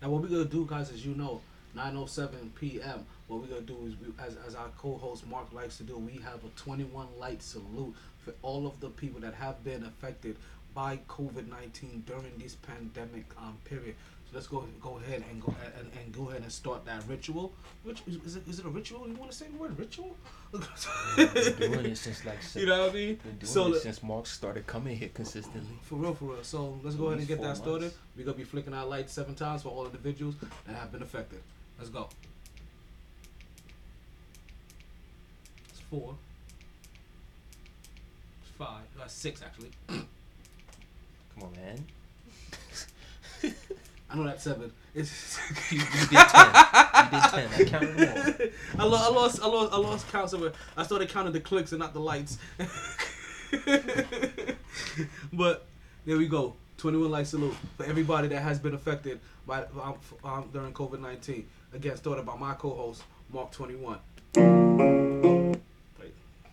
Now 0.00 0.08
what 0.08 0.22
we're 0.22 0.28
gonna 0.28 0.46
do, 0.46 0.64
guys, 0.64 0.90
as 0.90 1.04
you 1.04 1.14
know, 1.14 1.42
9:07 1.76 2.54
p.m. 2.58 3.04
What 3.28 3.42
we're 3.42 3.48
gonna 3.48 3.60
do 3.60 3.76
is, 3.86 3.92
we, 4.00 4.14
as 4.18 4.38
as 4.46 4.54
our 4.54 4.68
co-host 4.78 5.26
Mark 5.26 5.52
likes 5.52 5.76
to 5.76 5.82
do, 5.82 5.98
we 5.98 6.18
have 6.22 6.42
a 6.44 6.48
21 6.56 7.08
light 7.20 7.42
salute 7.42 7.94
for 8.24 8.32
all 8.40 8.66
of 8.66 8.80
the 8.80 8.88
people 8.88 9.20
that 9.20 9.34
have 9.34 9.62
been 9.62 9.84
affected 9.84 10.36
by 10.76 10.98
COVID-19 11.08 12.04
during 12.04 12.32
this 12.38 12.54
pandemic 12.54 13.24
um, 13.38 13.56
period. 13.64 13.96
Let's 14.32 14.46
go 14.46 14.64
go 14.80 14.98
ahead 14.98 15.24
and 15.30 15.40
go 15.40 15.54
and, 15.78 15.90
and 15.98 16.12
go 16.12 16.28
ahead 16.28 16.42
and 16.42 16.52
start 16.52 16.84
that 16.84 17.02
ritual. 17.08 17.52
Which 17.84 18.02
is, 18.06 18.16
is 18.24 18.36
it? 18.36 18.48
Is 18.48 18.58
it 18.58 18.66
a 18.66 18.68
ritual? 18.68 19.08
You 19.08 19.14
want 19.14 19.30
to 19.30 19.36
say 19.36 19.46
the 19.46 19.56
word 19.56 19.78
ritual? 19.78 20.16
Been 20.52 21.72
doing 21.72 21.86
it 21.86 21.98
since 21.98 22.24
like 22.24 22.38
you 22.54 22.66
know 22.66 22.82
what 22.82 22.90
I 22.90 22.94
mean? 22.94 23.14
Been 23.16 23.36
doing 23.38 23.46
So 23.46 23.74
it 23.74 23.80
since 23.80 24.02
Mark 24.02 24.26
started 24.26 24.66
coming 24.66 24.96
here 24.96 25.10
consistently. 25.12 25.76
For 25.82 25.96
real, 25.96 26.14
for 26.14 26.26
real. 26.26 26.42
So 26.42 26.78
let's 26.82 26.96
go 26.96 27.06
ahead 27.06 27.18
and 27.18 27.28
get 27.28 27.40
that 27.42 27.56
started. 27.56 27.82
months. 27.82 27.98
We're 28.16 28.24
gonna 28.24 28.36
be 28.36 28.44
flicking 28.44 28.74
our 28.74 28.86
lights 28.86 29.12
seven 29.12 29.34
times 29.34 29.62
for 29.62 29.70
all 29.70 29.86
individuals 29.86 30.34
that 30.66 30.76
have 30.76 30.92
been 30.92 31.02
affected. 31.02 31.40
Let's 31.78 31.90
go. 31.90 32.08
It's 35.70 35.80
four. 35.80 36.16
It's 38.42 38.50
five. 38.56 38.84
That's 38.98 39.12
six 39.14 39.42
actually. 39.42 39.70
Come 39.88 40.06
on, 41.42 41.52
man. 41.52 41.84
I 44.08 44.16
know 44.16 44.24
that's 44.24 44.44
seven. 44.44 44.72
It's 44.94 45.38
You, 45.70 45.78
you 45.78 45.84
did 45.84 46.28
ten. 46.28 46.46
You 47.04 47.10
did 47.10 47.22
ten. 47.30 47.48
I 47.54 47.64
counted 47.66 47.98
all. 48.08 48.48
I, 48.78 48.84
lo- 48.84 48.98
I 49.00 49.08
lost, 49.14 49.42
I 49.42 49.46
lost, 49.46 49.72
I 49.72 49.76
lost 49.78 50.08
count 50.12 50.30
somewhere. 50.30 50.52
I 50.76 50.82
started 50.84 51.08
counting 51.08 51.32
the 51.32 51.40
clicks 51.40 51.72
and 51.72 51.80
not 51.80 51.92
the 51.92 52.00
lights. 52.00 52.38
but 55.32 55.66
there 56.04 56.16
we 56.16 56.26
go. 56.28 56.54
21 56.78 57.10
light 57.10 57.26
salute 57.26 57.54
for 57.76 57.84
everybody 57.84 58.28
that 58.28 58.40
has 58.40 58.58
been 58.58 58.74
affected 58.74 59.18
by 59.46 59.60
um, 59.82 59.94
f- 59.96 60.14
um, 60.24 60.48
during 60.52 60.72
COVID 60.72 61.00
19. 61.00 61.46
Again, 61.72 61.96
started 61.96 62.26
by 62.26 62.36
my 62.36 62.54
co-host 62.54 63.02
Mark 63.32 63.50
21. 63.52 63.98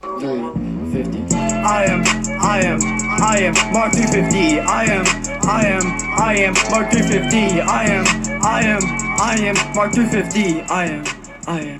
Wait. 0.04 0.74
350. 0.93 1.34
I 1.34 1.86
am, 1.86 2.04
I 2.41 2.60
am, 2.62 2.80
I 3.22 3.38
am 3.39 3.54
Mark 3.74 3.93
350. 3.93 4.60
I 4.60 4.84
am, 4.84 5.06
I 5.47 5.66
am, 5.66 5.82
I 6.20 6.36
am 6.36 6.54
Mark 6.70 6.91
350. 6.91 7.62
I 7.62 7.84
am, 7.86 8.06
I 8.43 8.62
am, 8.64 8.82
I 9.20 9.36
am 9.39 9.56
Mark 9.74 9.93
350. 9.93 10.62
I 10.64 10.86
am, 10.86 11.06
I 11.47 11.62
am. 11.62 11.80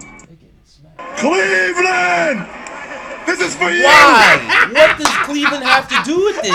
Cleveland! 1.18 2.48
This 3.28 3.40
is 3.42 3.56
for 3.56 3.70
you! 3.70 3.84
Why? 3.84 4.40
what 4.74 4.98
does 4.98 5.08
Cleveland 5.26 5.64
have 5.64 5.88
to 5.90 6.02
do 6.04 6.24
with 6.24 6.42
this? 6.42 6.54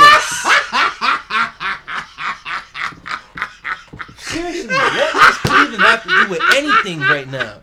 Seriously, 4.19 4.75
what 4.75 5.13
does 5.13 5.37
Cleveland 5.39 5.83
have 5.83 6.03
to 6.03 6.09
do 6.09 6.31
with 6.31 6.43
anything 6.57 7.01
right 7.01 7.29
now? 7.29 7.61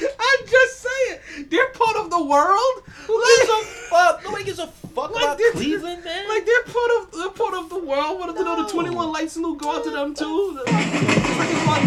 I'm 0.00 0.46
just 0.46 0.80
saying, 0.80 1.17
they're 1.50 1.68
part 1.70 1.96
of 1.96 2.10
the 2.10 2.22
world. 2.24 2.82
Who 3.06 3.24
gives 3.38 3.50
a 3.50 3.64
fuck? 3.88 4.24
Nobody 4.24 4.44
gives 4.44 4.58
a 4.58 4.66
fuck 4.66 5.12
Like 5.14 5.22
about 5.22 5.40
Cleveland, 5.52 6.04
man. 6.04 6.28
Like 6.28 6.44
they're 6.46 6.62
part 6.64 6.90
of 6.98 7.12
they're 7.12 7.30
part 7.30 7.54
of 7.54 7.68
the 7.70 7.78
world. 7.78 8.18
What 8.20 8.28
if 8.30 8.36
you 8.36 8.44
know 8.44 8.56
the 8.56 8.62
No. 8.62 8.68
21 8.68 9.12
light 9.12 9.30
salute 9.30 9.58
go 9.58 9.76
out 9.76 9.84
to 9.84 9.90
them 9.90 10.14
too? 10.14 10.60
Just 10.66 10.72
like 10.72 11.82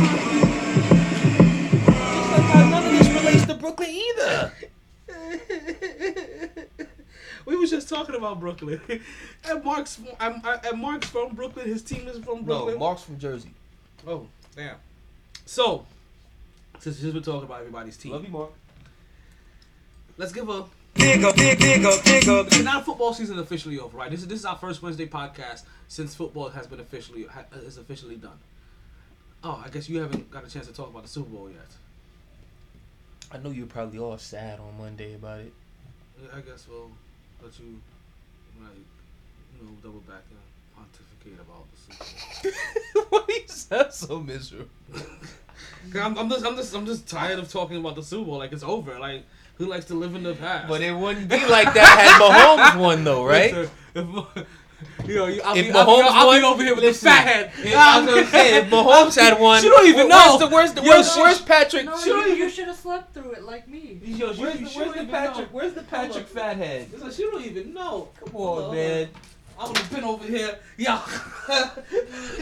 none 2.70 2.86
of 2.86 2.92
this 2.92 3.10
relates 3.10 3.46
to 3.46 3.54
Brooklyn 3.56 3.90
either. 3.90 4.54
we 7.46 7.56
was 7.56 7.70
just 7.70 7.90
talking 7.90 8.16
about 8.16 8.40
Brooklyn. 8.40 8.82
and 9.50 9.64
Mark's 9.64 10.00
and, 10.20 10.42
and 10.46 10.82
Mark's 10.82 11.08
from 11.10 11.36
Brooklyn. 11.36 11.68
His 11.68 11.82
team 11.84 12.08
is 12.08 12.18
from 12.24 12.44
Brooklyn. 12.44 12.76
No, 12.76 12.80
Mark's 12.80 13.04
from 13.04 13.20
Jersey. 13.20 13.52
Oh, 14.08 14.28
damn. 14.56 14.78
So, 15.46 15.86
since 16.80 16.98
since 16.98 17.14
we're 17.14 17.20
talking 17.20 17.44
about 17.44 17.60
everybody's 17.60 17.98
team, 17.98 18.14
Love 18.14 18.24
you, 18.24 18.32
Mark. 18.32 18.52
Let's 20.22 20.32
give 20.32 20.48
a. 20.48 20.64
Big 20.94 21.24
up, 21.24 21.36
big, 21.36 21.58
big 21.58 21.86
up, 21.86 22.04
big 22.04 22.28
up. 22.28 22.46
Because 22.50 22.64
now 22.66 22.82
football 22.82 23.14
season 23.14 23.38
is 23.38 23.42
officially 23.42 23.80
over, 23.80 23.98
right? 23.98 24.12
This 24.12 24.22
is 24.22 24.28
this 24.28 24.40
is 24.40 24.46
our 24.46 24.58
first 24.58 24.82
Wednesday 24.82 25.08
podcast 25.08 25.64
since 25.88 26.14
football 26.14 26.50
has 26.50 26.68
been 26.68 26.80
officially 26.82 27.24
ha, 27.24 27.44
uh, 27.54 27.60
is 27.60 27.78
officially 27.78 28.16
done. 28.18 28.38
Oh, 29.44 29.62
I 29.66 29.70
guess 29.70 29.90
you 29.90 30.00
haven't 30.02 30.30
got 30.30 30.46
a 30.46 30.50
chance 30.50 30.68
to 30.68 30.74
talk 30.74 30.90
about 30.90 31.04
the 31.04 31.10
Super 31.10 31.30
Bowl 31.30 31.50
yet. 31.50 31.60
I 33.32 33.38
know 33.38 33.50
you're 33.50 33.66
probably 33.68 33.98
all 34.00 34.18
sad 34.18 34.60
on 34.60 34.78
Monday 34.78 35.16
about 35.16 35.40
it. 35.40 35.54
Yeah, 36.22 36.28
I 36.36 36.42
guess 36.42 36.68
we'll 36.70 36.92
let 37.42 37.58
you, 37.58 37.82
like, 38.62 38.70
you 39.58 39.66
know, 39.66 39.72
double 39.82 40.02
back 40.02 40.24
and 40.30 40.40
pontificate 40.76 41.40
about 41.40 41.66
the 41.72 42.50
Super 42.52 42.56
Bowl. 42.94 43.06
Why 43.22 43.24
you 43.30 43.48
sound 43.48 43.94
so 43.94 44.20
miserable? 44.20 44.68
'Cause 45.92 46.02
I'm, 46.02 46.18
I'm 46.18 46.30
just, 46.30 46.46
I'm 46.46 46.56
just, 46.58 46.76
I'm 46.76 46.86
just 46.86 47.08
tired 47.08 47.40
of 47.40 47.50
talking 47.50 47.78
about 47.78 47.96
the 47.96 48.04
Super 48.04 48.26
Bowl. 48.26 48.38
Like 48.40 48.52
it's 48.52 48.64
over. 48.64 49.00
Like 49.00 49.24
who 49.62 49.68
likes 49.70 49.86
to 49.86 49.94
live 49.94 50.16
in 50.16 50.24
the 50.24 50.34
past? 50.34 50.68
But 50.68 50.82
it 50.82 50.92
wouldn't 50.96 51.30
be 51.30 51.46
like 51.46 51.72
that 51.76 52.18
had 52.20 52.22
Mahomes 52.76 52.80
won, 52.82 53.04
though, 53.04 53.24
right? 53.24 53.54
Listen, 53.54 53.72
if, 53.94 54.08
you 55.08 55.16
know, 55.16 55.26
I'll, 55.26 55.56
If 55.56 55.68
be, 55.68 55.72
I'll, 55.72 55.86
be, 55.86 55.92
Mahomes 55.92 56.08
I'll 56.10 56.40
be 56.40 56.46
over 56.46 56.64
here 56.64 56.74
with 56.76 56.84
listen, 56.84 57.06
the 57.06 57.12
fat 57.12 57.28
head. 57.28 57.52
If, 57.64 57.76
I 57.76 58.02
was 58.02 58.10
gonna 58.10 58.28
say, 58.28 58.58
if 58.58 58.66
Mahomes 58.72 59.16
had 59.22 59.40
won, 59.40 59.62
She 59.62 59.70
don't 59.70 59.88
even 59.88 60.10
where's 60.10 60.10
know. 60.10 60.38
The, 60.40 60.48
where's 60.48 60.74
the 60.74 60.82
Yo, 60.82 60.90
where's, 60.90 61.38
she- 61.38 61.46
Patrick? 61.46 61.86
No, 61.86 62.04
you, 62.04 62.34
you 62.34 62.50
should 62.50 62.66
have 62.68 62.76
slept 62.76 63.14
through 63.14 63.32
it 63.34 63.44
like 63.44 63.68
me. 63.68 64.00
Yo, 64.04 64.34
she- 64.34 64.42
Where's 64.42 64.58
she 64.58 64.64
the, 64.64 64.70
where's 64.80 64.94
the 64.96 65.06
Patrick? 65.06 65.48
know. 65.52 65.58
Where's 65.58 65.74
the 65.74 65.84
Patrick 65.84 66.28
fathead? 66.28 66.92
Listen, 66.92 67.12
she 67.12 67.22
don't 67.24 67.46
even 67.46 67.72
know. 67.74 68.10
Come 68.20 68.36
on, 68.36 68.74
man. 68.76 69.10
I 69.62 69.68
would 69.68 69.78
have 69.78 69.92
been 69.92 70.04
over 70.04 70.26
here. 70.26 70.58
Yo. 70.78 71.00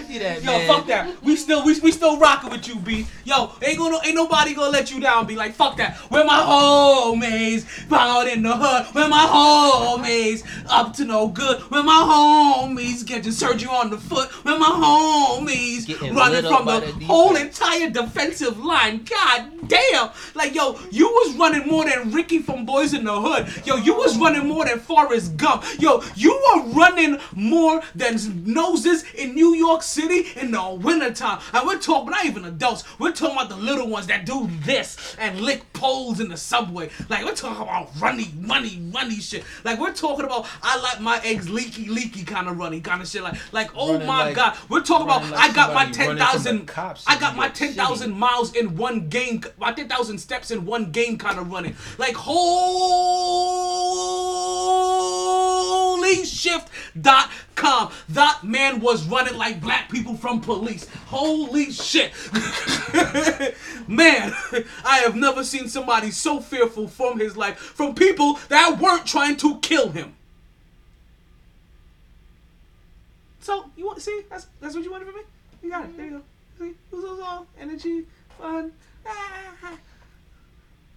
That, 0.10 0.44
Yo, 0.44 0.52
man. 0.52 0.68
fuck 0.68 0.88
that. 0.88 1.24
We 1.24 1.36
still 1.36 1.64
we, 1.64 1.80
we 1.80 1.92
still 1.92 2.20
rocking 2.20 2.50
with 2.50 2.68
you, 2.68 2.76
B. 2.76 3.06
Yo, 3.24 3.52
ain't 3.64 3.78
gonna 3.78 4.00
ain't 4.04 4.16
nobody 4.16 4.54
gonna 4.54 4.72
let 4.72 4.92
you 4.92 5.00
down, 5.00 5.28
B. 5.28 5.36
Like 5.36 5.54
fuck 5.54 5.78
that. 5.78 5.96
Where 6.10 6.26
my 6.26 6.40
homies 6.40 7.66
out 7.92 8.28
in 8.28 8.42
the 8.42 8.56
hood? 8.56 8.94
Where 8.94 9.08
my 9.08 9.26
homies 9.26 10.44
up 10.68 10.94
to 10.96 11.06
no 11.06 11.28
good? 11.30 11.62
Where 11.72 11.84
my 11.84 11.94
homies 11.94 13.06
getting 13.06 13.32
surgery 13.32 13.70
on 13.70 13.92
the 13.92 13.98
foot? 13.98 14.30
Where 14.44 14.60
my 14.60 14.66
homies 14.66 15.88
Getting 15.88 16.16
running 16.16 16.44
from 16.44 16.66
the 16.66 16.94
the 16.98 17.06
whole 17.06 17.36
entire 17.36 17.90
defensive 17.90 18.60
line? 18.60 19.06
God 19.06 19.68
damn. 19.68 20.10
Like 20.36 20.56
yo, 20.56 20.78
you 20.92 21.08
was 21.08 21.38
running 21.38 21.68
more 21.68 21.86
than 21.86 22.12
Ricky 22.12 22.40
from 22.40 22.66
Boys 22.66 22.94
in 22.94 23.06
the 23.06 23.22
Hood. 23.22 23.66
Yo, 23.66 23.78
you 23.78 23.94
was 23.96 24.18
running 24.18 24.48
more 24.48 24.66
than 24.66 24.80
Forrest 24.80 25.38
Gump. 25.38 25.64
Yo, 25.80 26.04
you 26.16 26.32
were 26.32 26.64
running 26.74 27.09
more 27.34 27.82
than 27.96 28.18
noses 28.46 29.04
in 29.14 29.34
New 29.34 29.56
York 29.56 29.84
City 29.84 30.28
in 30.40 30.52
the 30.52 30.80
wintertime. 30.82 31.40
And 31.54 31.66
we're 31.66 31.80
talking 31.80 32.12
not 32.12 32.26
even 32.26 32.46
adults. 32.46 32.84
We're 33.00 33.12
talking 33.12 33.36
about 33.38 33.50
the 33.50 33.56
little 33.58 33.88
ones 33.88 34.08
that 34.08 34.26
do 34.26 34.50
this 34.64 35.16
and 35.20 35.40
lick 35.42 35.72
poles 35.74 36.20
in 36.20 36.30
the 36.30 36.38
subway. 36.38 36.90
Like 37.10 37.26
we're 37.26 37.36
talking 37.36 37.62
about 37.64 37.90
runny, 38.00 38.32
runny, 38.42 38.82
runny 38.94 39.16
shit. 39.20 39.44
Like 39.64 39.80
we're 39.80 39.94
talking 39.94 40.26
about 40.26 40.48
I 40.62 40.80
like 40.82 41.02
my 41.02 41.20
eggs 41.24 41.50
leaky, 41.50 41.88
leaky 41.90 42.24
kind 42.24 42.48
of 42.48 42.58
runny 42.58 42.82
kind 42.82 43.02
of 43.02 43.08
shit. 43.08 43.24
Like 43.24 43.36
like 43.52 43.72
oh 43.76 43.94
Running 43.94 44.08
my 44.08 44.26
like- 44.26 44.36
god. 44.36 44.58
We're 44.70 44.82
talking 44.82 45.08
about 45.08 45.24
like 45.30 45.40
I 45.40 45.54
got 45.54 45.74
my 45.74 45.84
somebody 45.92 45.98
ten 45.98 46.08
running 46.08 46.18
from 46.18 46.18
the 46.18 46.44
thousand. 46.44 46.66
cops 46.68 47.04
I 47.08 47.20
got 47.20 47.36
my 47.36 47.50
ten 47.50 47.74
thousand 47.74 48.18
miles 48.18 48.56
in 48.56 48.76
one 48.78 49.10
game. 49.10 49.44
My 49.58 49.72
ten 49.72 49.88
thousand 49.88 50.18
steps 50.20 50.52
in 50.52 50.66
one 50.66 50.92
game 50.92 51.18
kind 51.18 51.40
of 51.40 51.52
running. 51.52 51.76
Like 51.98 52.16
holy 52.16 52.70
shift.com. 56.16 57.92
That 58.10 58.44
man 58.44 58.80
was 58.80 59.06
running 59.08 59.38
like 59.38 59.62
black 59.62 59.90
people 59.90 60.16
from 60.16 60.42
police. 60.42 60.88
Holy 61.08 61.72
shit. 61.72 62.12
man, 63.88 64.34
I 64.86 65.00
have 65.04 65.16
never 65.16 65.44
seen 65.44 65.68
somebody 65.68 66.12
so 66.12 66.40
fearful 66.40 66.88
from 66.88 67.20
his 67.20 67.36
life 67.38 67.58
from 67.58 67.96
people 67.96 68.40
that 68.50 68.80
weren't 68.80 69.06
trying 69.06 69.38
to 69.38 69.60
kill 69.60 69.90
him. 69.90 70.16
So 73.40 73.70
you 73.76 73.86
want 73.86 73.98
to 73.98 74.04
see? 74.04 74.22
That's 74.30 74.48
that's 74.62 74.76
what 74.76 74.84
you 74.84 74.92
wanted 74.92 75.06
from 75.06 75.16
me. 75.16 75.22
You 75.64 75.70
got 75.70 75.86
it. 75.86 75.98
There 75.98 76.06
you 76.06 76.12
go. 76.12 76.22
See, 76.60 76.70
it 76.70 76.96
was 76.96 77.20
all 77.20 77.48
energy, 77.60 78.06
fun. 78.38 78.72
Ah. 79.08 79.78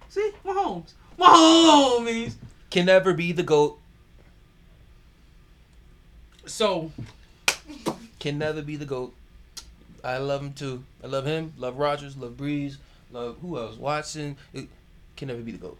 See, 0.08 0.30
Mahomes, 0.44 0.92
Mahomes. 1.18 2.34
Can 2.70 2.86
never 2.86 3.14
be 3.14 3.32
the 3.32 3.42
goat. 3.42 3.78
So 6.46 6.90
Can 8.18 8.38
never 8.38 8.62
be 8.62 8.76
the 8.76 8.84
goat. 8.84 9.14
I 10.04 10.18
love 10.18 10.42
him 10.42 10.52
too. 10.52 10.84
I 11.02 11.06
love 11.06 11.24
him. 11.24 11.52
Love 11.56 11.78
Rodgers. 11.78 12.16
Love 12.16 12.32
Brees. 12.32 12.76
Love 13.12 13.36
who 13.40 13.58
else? 13.58 13.76
Watson. 13.76 14.36
It 14.52 14.68
can 15.16 15.28
never 15.28 15.40
be 15.40 15.52
the 15.52 15.58
goat. 15.58 15.78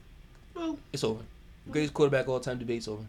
well, 0.55 0.79
It's 0.93 1.03
over. 1.05 1.23
Greatest 1.71 1.95
quarterback 1.95 2.29
all 2.29 2.41
time 2.41 2.59
debate's 2.59 2.89
over. 2.89 3.03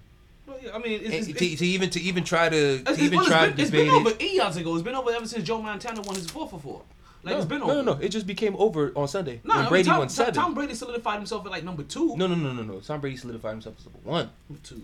well 0.48 0.58
yeah, 0.62 0.76
I 0.76 0.78
mean, 0.80 1.02
it's, 1.04 1.28
it's, 1.28 1.40
to, 1.40 1.46
it's, 1.46 1.60
to 1.60 1.66
even 1.66 1.90
to 1.90 2.00
even 2.00 2.24
try 2.24 2.50
to, 2.50 2.84
to 2.84 2.94
even 3.02 3.18
well, 3.20 3.26
try 3.28 3.46
it's 3.48 3.52
to 3.52 3.56
been, 3.56 3.62
it's 3.62 3.72
debate 3.72 3.90
been 3.90 4.08
over 4.08 4.24
eons 4.24 4.58
ago. 4.58 4.74
It's 4.76 4.84
been 4.84 4.96
over 4.96 5.12
ever 5.12 5.28
since 5.28 5.44
Joe 5.44 5.62
Montana 5.62 6.02
won 6.02 6.16
his 6.16 6.30
four 6.30 6.48
for 6.48 6.60
four. 6.60 6.82
Like 7.24 7.34
no, 7.34 7.38
it's 7.40 7.48
been 7.50 7.62
over. 7.62 7.74
no, 7.76 7.82
no. 7.82 8.00
It 8.00 8.10
just 8.10 8.28
became 8.28 8.56
over 8.58 8.92
on 8.96 9.08
Sunday 9.08 9.40
No, 9.44 9.54
I 9.54 9.56
when 9.58 9.64
mean, 9.64 9.70
Brady 9.70 9.90
Tom, 9.90 10.00
won 10.00 10.10
seven. 10.10 10.34
Tom 10.34 10.54
Brady 10.54 10.74
solidified 10.76 11.18
himself 11.18 11.46
at 11.46 11.52
like 11.52 11.64
number 11.64 11.84
two. 11.84 12.16
No, 12.18 12.28
no, 12.28 12.36
no, 12.36 12.52
no, 12.54 12.64
no. 12.64 12.80
Tom 12.80 13.00
Brady 13.02 13.18
solidified 13.18 13.52
himself 13.54 13.76
as 13.80 13.86
number 13.86 14.00
one. 14.04 14.30
Number 14.50 14.62
two. 14.64 14.82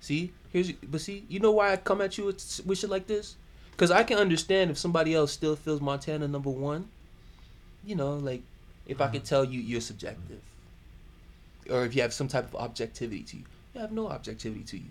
See, 0.00 0.32
here's 0.52 0.72
but 0.72 1.00
see, 1.00 1.24
you 1.28 1.40
know 1.40 1.50
why 1.50 1.72
I 1.72 1.76
come 1.76 2.00
at 2.00 2.18
you 2.18 2.26
with, 2.26 2.60
with 2.66 2.78
shit 2.78 2.90
like 2.90 3.06
this? 3.06 3.36
Because 3.70 3.90
I 3.90 4.04
can 4.04 4.18
understand 4.18 4.70
if 4.70 4.78
somebody 4.78 5.14
else 5.14 5.32
still 5.32 5.56
feels 5.56 5.80
Montana 5.80 6.28
number 6.28 6.50
one. 6.50 6.88
You 7.84 7.96
know, 7.96 8.14
like 8.14 8.42
if 8.86 9.00
I 9.00 9.06
could 9.06 9.22
uh-huh. 9.22 9.26
tell 9.26 9.44
you 9.44 9.60
you're 9.60 9.80
subjective, 9.80 10.40
or 11.70 11.84
if 11.84 11.96
you 11.96 12.02
have 12.02 12.12
some 12.12 12.28
type 12.28 12.44
of 12.44 12.56
objectivity 12.56 13.22
to 13.24 13.36
you. 13.38 13.44
You 13.74 13.80
have 13.80 13.92
no 13.92 14.08
objectivity 14.08 14.64
to 14.64 14.76
you, 14.76 14.90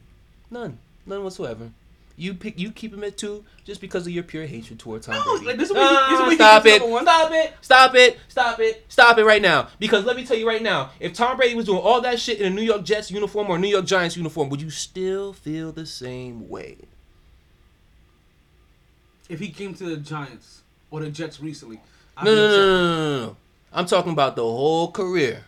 none, 0.49 0.80
none 1.05 1.24
whatsoever. 1.24 1.72
You 2.18 2.34
pick. 2.34 2.59
You 2.59 2.72
keep 2.72 2.93
him 2.93 3.03
at 3.03 3.18
two 3.18 3.43
just 3.66 3.82
because 3.82 4.05
of 4.05 4.14
your 4.14 4.24
pure 4.24 4.45
hatred 4.45 4.80
toward 4.80 5.01
Tom 5.03 5.16
No, 5.16 5.24
Brady. 5.24 5.45
like, 5.45 5.57
this 5.57 5.70
is 5.70 5.76
what 5.76 5.82
he- 5.82 5.95
this 6.12 6.20
is 6.20 6.20
Ah, 6.20 6.26
what 6.26 6.34
stop 6.36 6.66
it! 6.66 6.88
one. 6.88 7.03
Stop 7.03 7.32
it! 7.32 7.53
Stop 7.62 7.95
it! 7.95 8.20
Stop 8.28 8.59
it! 8.59 8.86
Stop 8.89 9.18
it 9.18 9.24
right 9.26 9.41
now! 9.41 9.70
Because 9.80 10.05
let 10.05 10.16
me 10.16 10.26
tell 10.26 10.38
you 10.38 10.47
right 10.47 10.62
now, 10.62 10.91
if 10.99 11.14
Tom 11.14 11.38
Brady 11.38 11.55
was 11.55 11.66
doing 11.66 11.80
all 11.80 12.01
that 12.01 12.20
shit 12.20 12.39
in 12.39 12.51
a 12.51 12.55
New 12.55 12.62
York 12.62 12.84
Jets 12.84 13.09
uniform 13.12 13.49
or 13.49 13.57
New 13.57 13.68
York 13.70 13.86
Giants 13.86 14.16
uniform, 14.18 14.49
would 14.49 14.62
you 14.62 14.70
still 14.70 15.34
feel 15.34 15.72
the 15.72 15.86
same 15.86 16.47
way? 16.49 16.78
If 19.30 19.39
he 19.39 19.49
came 19.49 19.74
to 19.76 19.84
the 19.86 19.97
Giants 19.97 20.62
or 20.89 20.99
the 20.99 21.09
Jets 21.09 21.39
recently, 21.39 21.80
I'd 22.18 22.26
No, 22.26 22.32
be 22.32 22.36
no, 22.36 22.47
no, 22.47 22.57
no, 22.57 22.66
no, 22.66 23.20
no, 23.20 23.26
no. 23.28 23.38
I'm 23.74 23.86
talking 23.86 24.12
about 24.12 24.36
the 24.36 24.43
whole 24.43 24.91
career, 24.91 25.45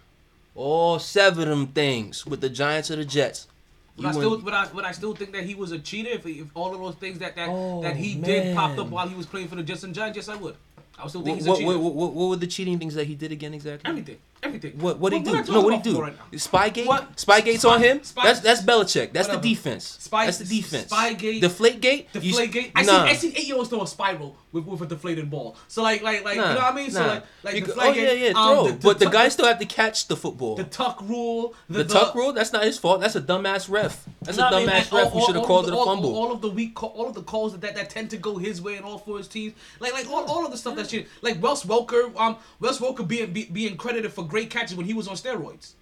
all 0.55 0.97
seven 0.99 1.43
of 1.43 1.49
them 1.49 1.68
things 1.68 2.26
with 2.26 2.39
the 2.41 2.49
Giants 2.49 2.89
or 2.89 2.95
the 2.95 3.03
Jets. 3.05 3.47
But 3.95 4.05
I 4.07 4.11
still, 4.11 4.37
but 4.39 4.53
I, 4.53 4.67
but 4.73 4.85
I 4.85 4.91
still 4.91 5.13
think 5.13 5.33
that 5.33 5.43
he 5.43 5.53
was 5.55 5.71
a 5.71 5.77
cheater. 5.79 6.09
If, 6.09 6.25
if 6.25 6.47
all 6.55 6.73
of 6.73 6.79
those 6.79 6.95
things 6.95 7.19
that 7.19 7.35
that, 7.35 7.47
Oh, 7.49 7.81
that 7.83 7.95
he 7.95 8.15
did 8.15 8.55
popped 8.55 8.79
up 8.79 8.87
while 8.87 9.07
he 9.07 9.15
was 9.15 9.25
playing 9.27 9.47
for 9.49 9.55
the 9.55 9.63
Jets 9.63 9.83
and 9.83 9.93
Giants, 9.93 10.15
yes, 10.15 10.29
I 10.29 10.35
would. 10.35 10.55
I 10.97 11.03
would 11.03 11.09
still 11.09 11.21
think 11.23 11.35
What, 11.35 11.37
he's 11.37 11.45
a 11.47 11.49
what, 11.51 11.57
cheater. 11.59 11.79
what, 11.79 11.93
what, 11.93 12.13
what 12.13 12.29
were 12.29 12.35
the 12.35 12.47
cheating 12.47 12.79
things 12.79 12.95
that 12.95 13.05
he 13.05 13.15
did 13.15 13.31
again 13.31 13.53
exactly? 13.53 13.87
everything, 13.89 14.17
everything. 14.43 14.73
What 14.79 14.99
what 14.99 15.13
he 15.13 15.19
do? 15.19 15.31
what 15.31 15.35
I 15.35 15.41
talking 15.41 15.53
No, 15.53 15.61
what 15.61 15.75
he 15.75 15.81
do? 15.91 16.01
right? 16.01 16.15
Spygate? 16.33 16.85
What? 16.85 17.15
Spygate's 17.17 17.61
Spy- 17.61 17.73
on 17.73 17.81
him? 17.81 18.03
Spy- 18.03 18.23
that's 18.25 18.39
that's 18.41 18.61
Belichick. 18.61 19.13
That's 19.13 19.27
Whatever. 19.27 19.41
the 19.43 19.49
defense. 19.53 19.97
Spy- 19.99 20.25
that's 20.25 20.37
the 20.39 20.45
defense. 20.45 20.91
Spygate- 20.91 21.41
Deflategate? 21.41 22.11
The 22.13 22.19
You 22.19 22.31
s- 22.33 22.39
Deflategate. 22.39 22.71
I 22.75 22.81
nah. 22.83 23.05
see. 23.05 23.09
I 23.11 23.13
see 23.15 23.27
eight 23.35 23.47
year 23.47 23.55
olds 23.55 23.69
throw 23.69 23.81
a 23.81 23.87
spiral 23.87 24.35
with, 24.51 24.65
with 24.65 24.81
a 24.81 24.85
deflated 24.85 25.29
ball. 25.29 25.55
So 25.67 25.81
like, 25.83 26.01
like, 26.03 26.23
like, 26.23 26.37
Nah, 26.37 26.49
you 26.49 26.53
know 26.55 26.59
what 26.61 26.73
I 26.73 26.75
mean? 26.75 26.91
So 26.91 27.05
like, 27.07 27.23
like 27.43 27.55
You 27.55 27.65
the 27.65 27.73
oh 27.81 27.91
yeah, 27.91 28.11
yeah, 28.11 28.27
um, 28.29 28.33
throw. 28.33 28.67
the, 28.67 28.73
but 28.73 28.99
the 28.99 29.05
tuck- 29.05 29.13
guys 29.13 29.33
still 29.33 29.47
have 29.47 29.59
to 29.59 29.65
catch 29.65 30.07
the 30.07 30.15
football. 30.15 30.55
the 30.55 30.63
tuck 30.63 31.01
rule. 31.03 31.55
The, 31.69 31.83
tuck 31.85 32.15
rule? 32.15 32.33
That's 32.33 32.53
not 32.53 32.63
his 32.63 32.77
fault. 32.77 33.01
That's 33.01 33.15
a 33.15 33.21
dumbass 33.21 33.69
ref. 33.69 34.05
That's 34.21 34.37
No, 34.37 34.45
a 34.45 34.47
I 34.47 34.59
mean, 34.59 34.69
dumbass 34.69 34.91
ref 34.91 34.93
all- 35.05 35.09
who 35.09 35.25
should 35.25 35.35
have 35.35 35.45
called 35.45 35.67
it 35.67 35.73
a 35.73 35.77
fumble. 35.83 36.15
All, 36.15 36.31
of 36.31 36.41
the 36.41 36.49
weak, 36.49 36.81
all 36.83 37.07
of 37.07 37.13
the 37.15 37.23
calls 37.23 37.51
that, 37.53 37.61
that 37.61 37.75
that 37.75 37.89
tend 37.89 38.09
to 38.11 38.17
go 38.17 38.37
his 38.37 38.61
way 38.61 38.75
and 38.75 38.85
all 38.85 38.97
for 38.97 39.17
his 39.17 39.27
teams, 39.27 39.53
like 39.79 39.93
like 39.93 40.09
all, 40.09 40.23
all 40.25 40.45
of 40.45 40.51
the 40.51 40.57
stuff 40.57 40.75
that 40.75 40.89
shit, 40.89 41.07
like 41.21 41.41
Wes 41.41 41.63
Welker, 41.63 42.15
um, 42.19 42.37
Wes 42.59 42.79
Welker 42.79 43.07
being 43.07 43.31
being 43.31 43.77
credited 43.77 44.11
for 44.13 44.23
great 44.34 44.49
catches 44.49 44.75
when 44.75 44.88
he 44.88 44.95
was 44.95 45.07
on 45.07 45.15
steroids. 45.15 45.73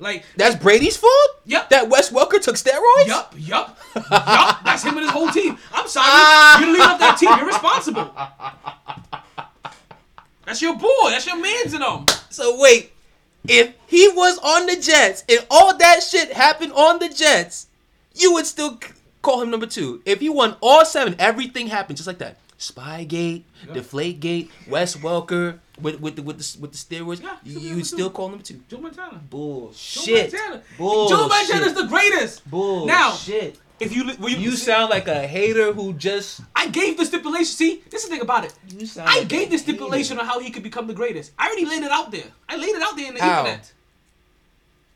Like 0.00 0.24
That's 0.36 0.56
Brady's 0.56 0.96
fault? 0.96 1.30
Yep. 1.44 1.70
That 1.70 1.88
Wes 1.88 2.10
Welker 2.10 2.42
took 2.42 2.56
steroids? 2.56 3.06
Yup, 3.06 3.32
yup, 3.38 3.78
yup. 3.94 4.64
That's 4.64 4.82
him 4.82 4.94
and 4.98 5.02
his 5.06 5.10
whole 5.10 5.30
team. 5.30 5.56
I'm 5.72 5.86
sorry, 5.86 6.06
Ah. 6.08 6.60
you 6.60 6.72
lead 6.72 6.80
up 6.82 6.98
that 6.98 7.16
team. 7.18 7.30
You're 7.38 7.46
responsible. 7.46 8.10
That's 10.44 10.60
your 10.60 10.76
boy. 10.76 11.10
That's 11.10 11.24
your 11.26 11.40
man's 11.40 11.72
in 11.72 11.80
them. 11.80 12.04
So 12.30 12.60
wait, 12.60 12.92
if 13.48 13.74
he 13.86 14.08
was 14.08 14.38
on 14.38 14.66
the 14.66 14.76
Jets 14.76 15.22
and 15.28 15.46
all 15.50 15.76
that 15.78 16.02
shit 16.02 16.32
happened 16.32 16.72
on 16.72 16.98
the 16.98 17.08
Jets, 17.08 17.68
you 18.14 18.32
would 18.34 18.46
still 18.46 18.78
call 19.22 19.40
him 19.40 19.50
number 19.50 19.66
two. 19.66 20.02
If 20.04 20.18
he 20.20 20.28
won 20.28 20.56
all 20.60 20.84
seven, 20.84 21.14
everything 21.20 21.68
happened 21.68 21.96
just 21.96 22.06
like 22.08 22.18
that. 22.18 22.36
Spygate, 22.58 23.42
Deflategate, 23.66 24.50
Wes 24.68 24.96
Welker 24.96 25.58
with 25.80 26.00
with 26.00 26.16
the 26.16 26.22
with 26.22 26.38
the 26.38 26.58
with 26.60 26.72
the 26.72 26.78
steroids. 26.78 27.22
Yeah, 27.22 27.36
you 27.44 27.76
would 27.76 27.86
still 27.86 28.10
call 28.10 28.28
him 28.32 28.40
two. 28.40 28.60
Joe 28.68 28.78
Montana. 28.78 29.20
Bullshit. 29.30 30.30
Joe 30.32 30.38
Montana. 30.38 30.62
Bullshit. 30.78 31.18
Joe 31.18 31.28
Montana's 31.28 31.74
the 31.74 31.86
greatest. 31.86 32.48
Bullshit. 32.50 32.86
Now, 32.86 33.60
if 33.78 33.94
you 33.94 34.04
will 34.18 34.30
you, 34.30 34.38
you 34.38 34.50
sound 34.52 34.88
like 34.90 35.06
a 35.06 35.26
hater 35.26 35.72
who 35.72 35.92
just 35.92 36.40
I 36.54 36.68
gave 36.68 36.96
the 36.96 37.04
stipulation. 37.04 37.44
See, 37.44 37.82
this 37.90 38.04
is 38.04 38.08
the 38.08 38.14
thing 38.16 38.22
about 38.22 38.44
it. 38.44 38.54
you 38.76 38.86
sound 38.86 39.08
I 39.08 39.18
like 39.18 39.28
gave 39.28 39.50
the 39.50 39.58
stipulation 39.58 40.16
hater. 40.16 40.26
on 40.28 40.32
how 40.34 40.40
he 40.40 40.50
could 40.50 40.62
become 40.62 40.86
the 40.86 40.94
greatest. 40.94 41.32
I 41.38 41.46
already 41.48 41.66
laid 41.66 41.82
it 41.82 41.90
out 41.90 42.10
there. 42.10 42.24
I 42.48 42.56
laid 42.56 42.74
it 42.74 42.82
out 42.82 42.96
there 42.96 43.08
in 43.08 43.14
the 43.14 43.20
How? 43.22 43.40
internet. 43.40 43.72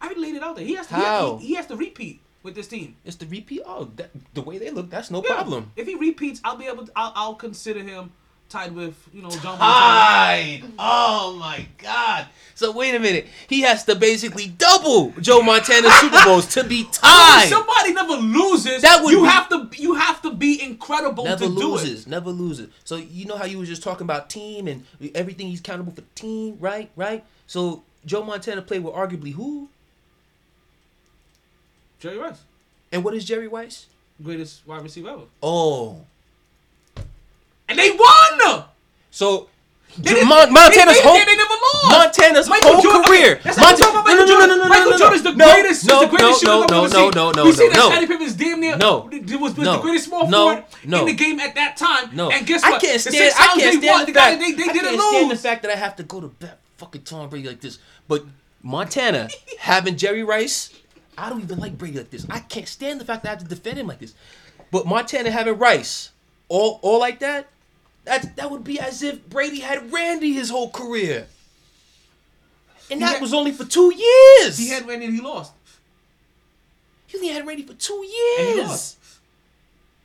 I 0.01 0.07
already 0.07 0.21
laid 0.23 0.35
it 0.37 0.43
out 0.43 0.57
there. 0.57 0.65
He 0.65 0.75
has 0.77 0.87
to. 0.87 0.95
How? 0.95 1.37
He, 1.37 1.49
he 1.49 1.55
has 1.57 1.67
to 1.67 1.77
repeat 1.77 2.23
with 2.43 2.55
this 2.55 2.69
team. 2.69 2.97
It's 3.05 3.17
the 3.17 3.27
repeat. 3.27 3.61
Oh, 3.67 3.91
that, 3.97 4.11
the 4.33 4.41
way 4.41 4.57
they 4.57 4.71
look, 4.71 4.89
that's 4.89 5.11
no 5.11 5.23
Yeah. 5.23 5.35
problem. 5.35 5.73
If 5.77 5.87
he 5.87 5.95
repeats, 5.97 6.41
I'll 6.43 6.57
be 6.57 6.67
able. 6.67 6.87
To, 6.87 6.93
I'll, 6.97 7.13
I'll 7.15 7.35
consider 7.35 7.81
him 7.81 8.13
tied 8.51 8.75
with 8.75 8.95
you 9.15 9.23
know 9.23 9.31
John 9.31 9.59
Montana. 9.59 9.73
Tied. 9.73 10.63
Oh 10.79 11.37
my 11.41 11.67
God. 11.79 12.27
So 12.55 12.73
wait 12.73 12.95
a 12.95 12.99
minute. 12.99 13.27
He 13.49 13.63
has 13.63 13.85
to 13.85 13.95
basically 13.95 14.49
double 14.49 15.13
Joe 15.21 15.41
Montana's 15.41 15.93
Super 15.95 16.19
Bowls 16.27 16.47
to 16.49 16.63
be 16.65 16.85
tied. 16.93 17.49
somebody 17.49 17.95
never 17.95 18.13
loses. 18.15 18.83
That 18.83 19.03
would 19.03 19.13
you 19.13 19.23
be- 19.23 19.29
have 19.29 19.49
to. 19.49 19.71
You 19.81 19.95
have 19.95 20.21
to 20.23 20.33
be 20.35 20.63
incredible 20.63 21.25
Never 21.25 21.47
to 21.47 21.55
do 21.55 21.73
loses. 21.73 22.03
it. 22.07 22.11
Never 22.11 22.29
loses. 22.31 22.69
So 22.85 22.97
you 22.97 23.25
know 23.25 23.37
how 23.39 23.47
you 23.47 23.57
was 23.59 23.69
just 23.69 23.83
talking 23.83 24.05
about 24.05 24.29
team 24.29 24.69
and 24.69 24.85
everything 25.15 25.47
he's 25.47 25.61
accountable 25.61 25.93
for 25.93 26.03
team, 26.15 26.59
right? 26.61 26.91
Right. 26.97 27.25
So 27.47 27.83
Joe 28.05 28.23
Montana 28.25 28.61
played 28.61 28.85
with 28.85 28.95
arguably 28.95 29.33
who? 29.33 29.69
Jerry 31.99 32.19
Rice, 32.19 32.39
And 32.93 33.05
what 33.05 33.15
is 33.15 33.25
Jerry 33.25 33.47
Rice? 33.49 33.87
greatest 34.23 34.67
wide 34.67 34.83
receiver 34.83 35.09
ever, 35.09 35.23
Oh. 35.43 36.05
And 37.71 37.79
they 37.79 37.91
won. 37.91 38.65
So 39.11 39.49
They 39.99 40.23
Mon- 40.25 40.53
Montana's 40.53 40.95
they, 40.97 41.03
they, 41.03 41.09
whole 41.09 41.15
they, 41.19 41.25
they 41.25 41.37
never 41.37 41.55
lost. 41.55 41.91
Montana's 41.91 42.49
Michael 42.49 42.73
whole 42.75 42.83
Jordan- 42.83 43.03
career. 43.05 43.33
Okay, 43.33 43.43
that's 43.45 43.59
Monta- 43.59 43.91
about 43.91 43.95
no, 43.95 44.03
Michael 44.03 44.17
no, 44.17 44.25
no, 44.25 44.27
Jordan. 44.27 44.49
no, 44.49 44.57
no, 44.63 44.69
Michael 44.69 44.85
no, 44.85 44.91
no. 44.91 44.99
Jordan's 44.99 45.23
the 45.25 45.33
No, 45.35 45.53
greatest. 45.53 45.87
no, 45.89 46.01
the 46.01 46.07
greatest 46.07 46.45
no, 46.45 46.51
no, 46.51 46.63
I've 46.63 46.71
no, 46.71 46.85
ever 46.85 46.89
no, 46.95 47.01
seen. 47.01 47.11
no, 47.15 47.31
no, 47.33 47.45
We 47.45 47.53
see 47.53 47.65
no, 47.65 47.71
that 47.71 47.77
no. 47.79 47.91
Scottie 47.91 48.07
Pippen's 48.07 48.35
damn 48.35 48.61
near. 48.61 48.77
No. 48.77 49.11
was, 49.11 49.41
was 49.41 49.59
No. 49.59 49.73
the 49.77 49.79
greatest 49.83 50.05
small 50.07 50.29
No. 50.29 50.39
forward 50.47 50.65
No. 50.85 51.01
in 51.01 51.07
the 51.07 51.13
game 51.15 51.41
at 51.41 51.55
that 51.57 51.77
time. 51.77 52.11
No, 52.15 52.31
and 52.31 52.47
guess 52.47 52.63
I 52.63 52.71
what? 52.71 52.81
can't 52.83 53.03
the 53.03 53.11
stand. 53.11 53.35
I 53.37 53.47
can't 53.59 53.83
stand 53.83 53.85
won, 53.85 54.07
the 54.07 54.13
fact. 54.13 54.39
they, 54.41 54.53
they 54.53 54.63
I 54.63 54.73
didn't 54.73 54.85
can't 54.91 55.01
stand 55.01 55.25
the 55.25 55.35
lose. 55.35 55.43
fact 55.43 55.63
that 55.63 55.71
I 55.73 55.77
have 55.77 55.97
to 55.97 56.03
go 56.05 56.21
to 56.21 56.29
bat 56.29 56.59
fucking 56.79 57.03
Tom 57.03 57.29
Brady 57.29 57.49
like 57.49 57.61
this. 57.61 57.79
But 58.07 58.25
Montana 58.63 59.29
having 59.59 59.97
Jerry 59.97 60.23
Rice, 60.23 60.71
I 61.19 61.29
don't 61.29 61.43
even 61.43 61.59
like 61.59 61.77
Brady 61.77 61.99
like 61.99 62.11
this. 62.11 62.27
I 62.31 62.39
can't 62.41 62.69
stand 62.69 63.01
the 63.01 63.05
fact 63.05 63.25
that 63.25 63.29
I 63.29 63.33
have 63.33 63.43
to 63.43 63.49
defend 63.49 63.79
him 63.79 63.89
like 63.89 63.99
this. 63.99 64.15
But 64.71 64.87
Montana 64.87 65.31
having 65.33 65.59
Rice, 65.59 66.11
all 66.49 66.79
all 66.83 67.01
like 67.01 67.19
that, 67.21 67.49
that 68.05 68.37
that 68.37 68.51
would 68.51 68.65
be 68.65 68.79
as 68.81 69.03
if 69.03 69.29
Brady 69.29 69.61
had 69.61 69.93
Randy 69.93 70.33
his 70.33 70.51
whole 70.51 70.71
career. 70.71 71.27
And 72.91 73.01
He 73.01 73.07
that 73.07 73.13
had- 73.15 73.23
was 73.23 73.33
only 73.35 73.53
for 73.53 73.65
two 73.65 73.93
years. 73.95 74.59
He 74.59 74.69
had 74.69 74.87
Randy 74.87 75.07
and 75.07 75.15
he 75.15 75.21
lost. 75.21 75.53
He 77.07 77.17
only 77.19 77.29
had 77.29 77.47
Randy 77.47 77.65
for 77.65 77.75
two 77.75 77.95
And 77.95 78.49
he 78.49 78.55
years. 78.57 78.69
lost. 78.69 78.97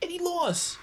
And 0.02 0.10
he 0.10 0.18
lost. 0.18 0.78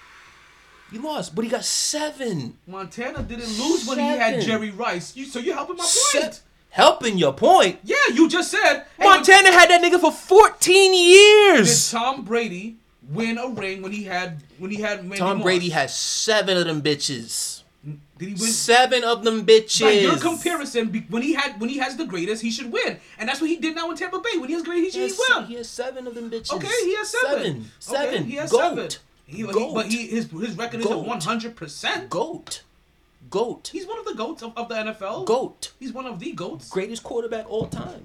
He 0.90 0.98
lost, 0.98 1.34
but 1.34 1.44
he 1.44 1.50
got 1.50 1.64
seven. 1.64 2.58
Montana 2.66 3.22
didn't 3.22 3.58
lose 3.58 3.86
when 3.86 3.98
he 3.98 4.04
had 4.04 4.40
Jerry 4.42 4.70
Rice. 4.70 5.16
You, 5.16 5.24
so 5.24 5.38
you're 5.38 5.54
helping 5.54 5.76
my 5.76 5.82
point. 5.82 6.34
Se- 6.34 6.40
helping 6.70 7.18
your 7.18 7.32
point. 7.32 7.80
Yeah, 7.84 7.96
you 8.12 8.28
just 8.28 8.50
said 8.50 8.84
hey, 8.98 9.04
Montana 9.04 9.50
had 9.50 9.70
that 9.70 9.82
nigga 9.82 10.00
for 10.00 10.12
14 10.12 10.92
Did 10.92 10.98
years. 10.98 11.90
Tom 11.90 12.24
Brady 12.24 12.76
win 13.10 13.38
a 13.38 13.48
ring 13.48 13.82
when 13.82 13.92
he 13.92 14.04
had 14.04 14.42
when 14.58 14.70
he 14.70 14.80
had 14.80 15.10
Tom? 15.16 15.42
Brady 15.42 15.70
has 15.70 15.94
seven 15.94 16.56
of 16.56 16.64
them 16.66 16.82
bitches. 16.82 17.62
Did 17.84 18.28
he 18.28 18.34
win? 18.34 18.36
Seven 18.38 19.04
of 19.04 19.24
them 19.24 19.44
bitches. 19.44 19.82
By 19.82 19.90
your 19.92 20.16
comparison, 20.18 21.06
when 21.10 21.22
he 21.22 21.34
had 21.34 21.60
when 21.60 21.68
he 21.68 21.78
has 21.78 21.96
the 21.96 22.06
greatest, 22.06 22.40
he 22.42 22.50
should 22.50 22.72
win, 22.72 22.98
and 23.18 23.28
that's 23.28 23.40
what 23.40 23.50
he 23.50 23.56
did 23.56 23.74
now 23.74 23.90
in 23.90 23.96
Tampa 23.96 24.18
Bay. 24.20 24.38
When 24.38 24.48
he 24.48 24.54
has 24.54 24.62
great, 24.62 24.78
he 24.78 24.84
He 24.84 24.90
should 24.90 25.02
has, 25.02 25.20
win. 25.36 25.44
he 25.46 25.54
has 25.54 25.68
seven 25.68 26.06
of 26.06 26.14
them 26.14 26.30
bitches. 26.30 26.52
Okay, 26.54 26.68
he 26.84 26.94
has 26.96 27.08
seven. 27.10 27.30
Seven. 27.38 27.70
Seven. 27.78 28.14
Okay, 28.14 28.22
he 28.24 28.36
has 28.36 28.50
Goat. 28.50 28.60
seven. 28.60 28.88
He, 29.26 29.36
he- 29.38 29.42
Goat. 29.44 29.74
but 29.74 29.86
he 29.86 30.06
his 30.06 30.30
his 30.30 30.56
record 30.56 30.80
is 30.80 30.86
at 30.86 30.98
one 30.98 31.20
hundred 31.20 31.56
percent. 31.56 32.08
Goat. 32.08 32.62
Goat. 33.30 33.70
He's 33.72 33.86
one 33.86 33.98
of 33.98 34.04
the 34.04 34.14
goats 34.14 34.42
of, 34.42 34.56
of 34.56 34.68
the 34.68 34.74
NFL. 34.74 35.24
Goat. 35.24 35.72
He's 35.80 35.92
one 35.92 36.06
of 36.06 36.18
the 36.20 36.32
goats. 36.32 36.68
Greatest 36.68 37.02
quarterback 37.02 37.50
all 37.50 37.66
time. 37.66 38.02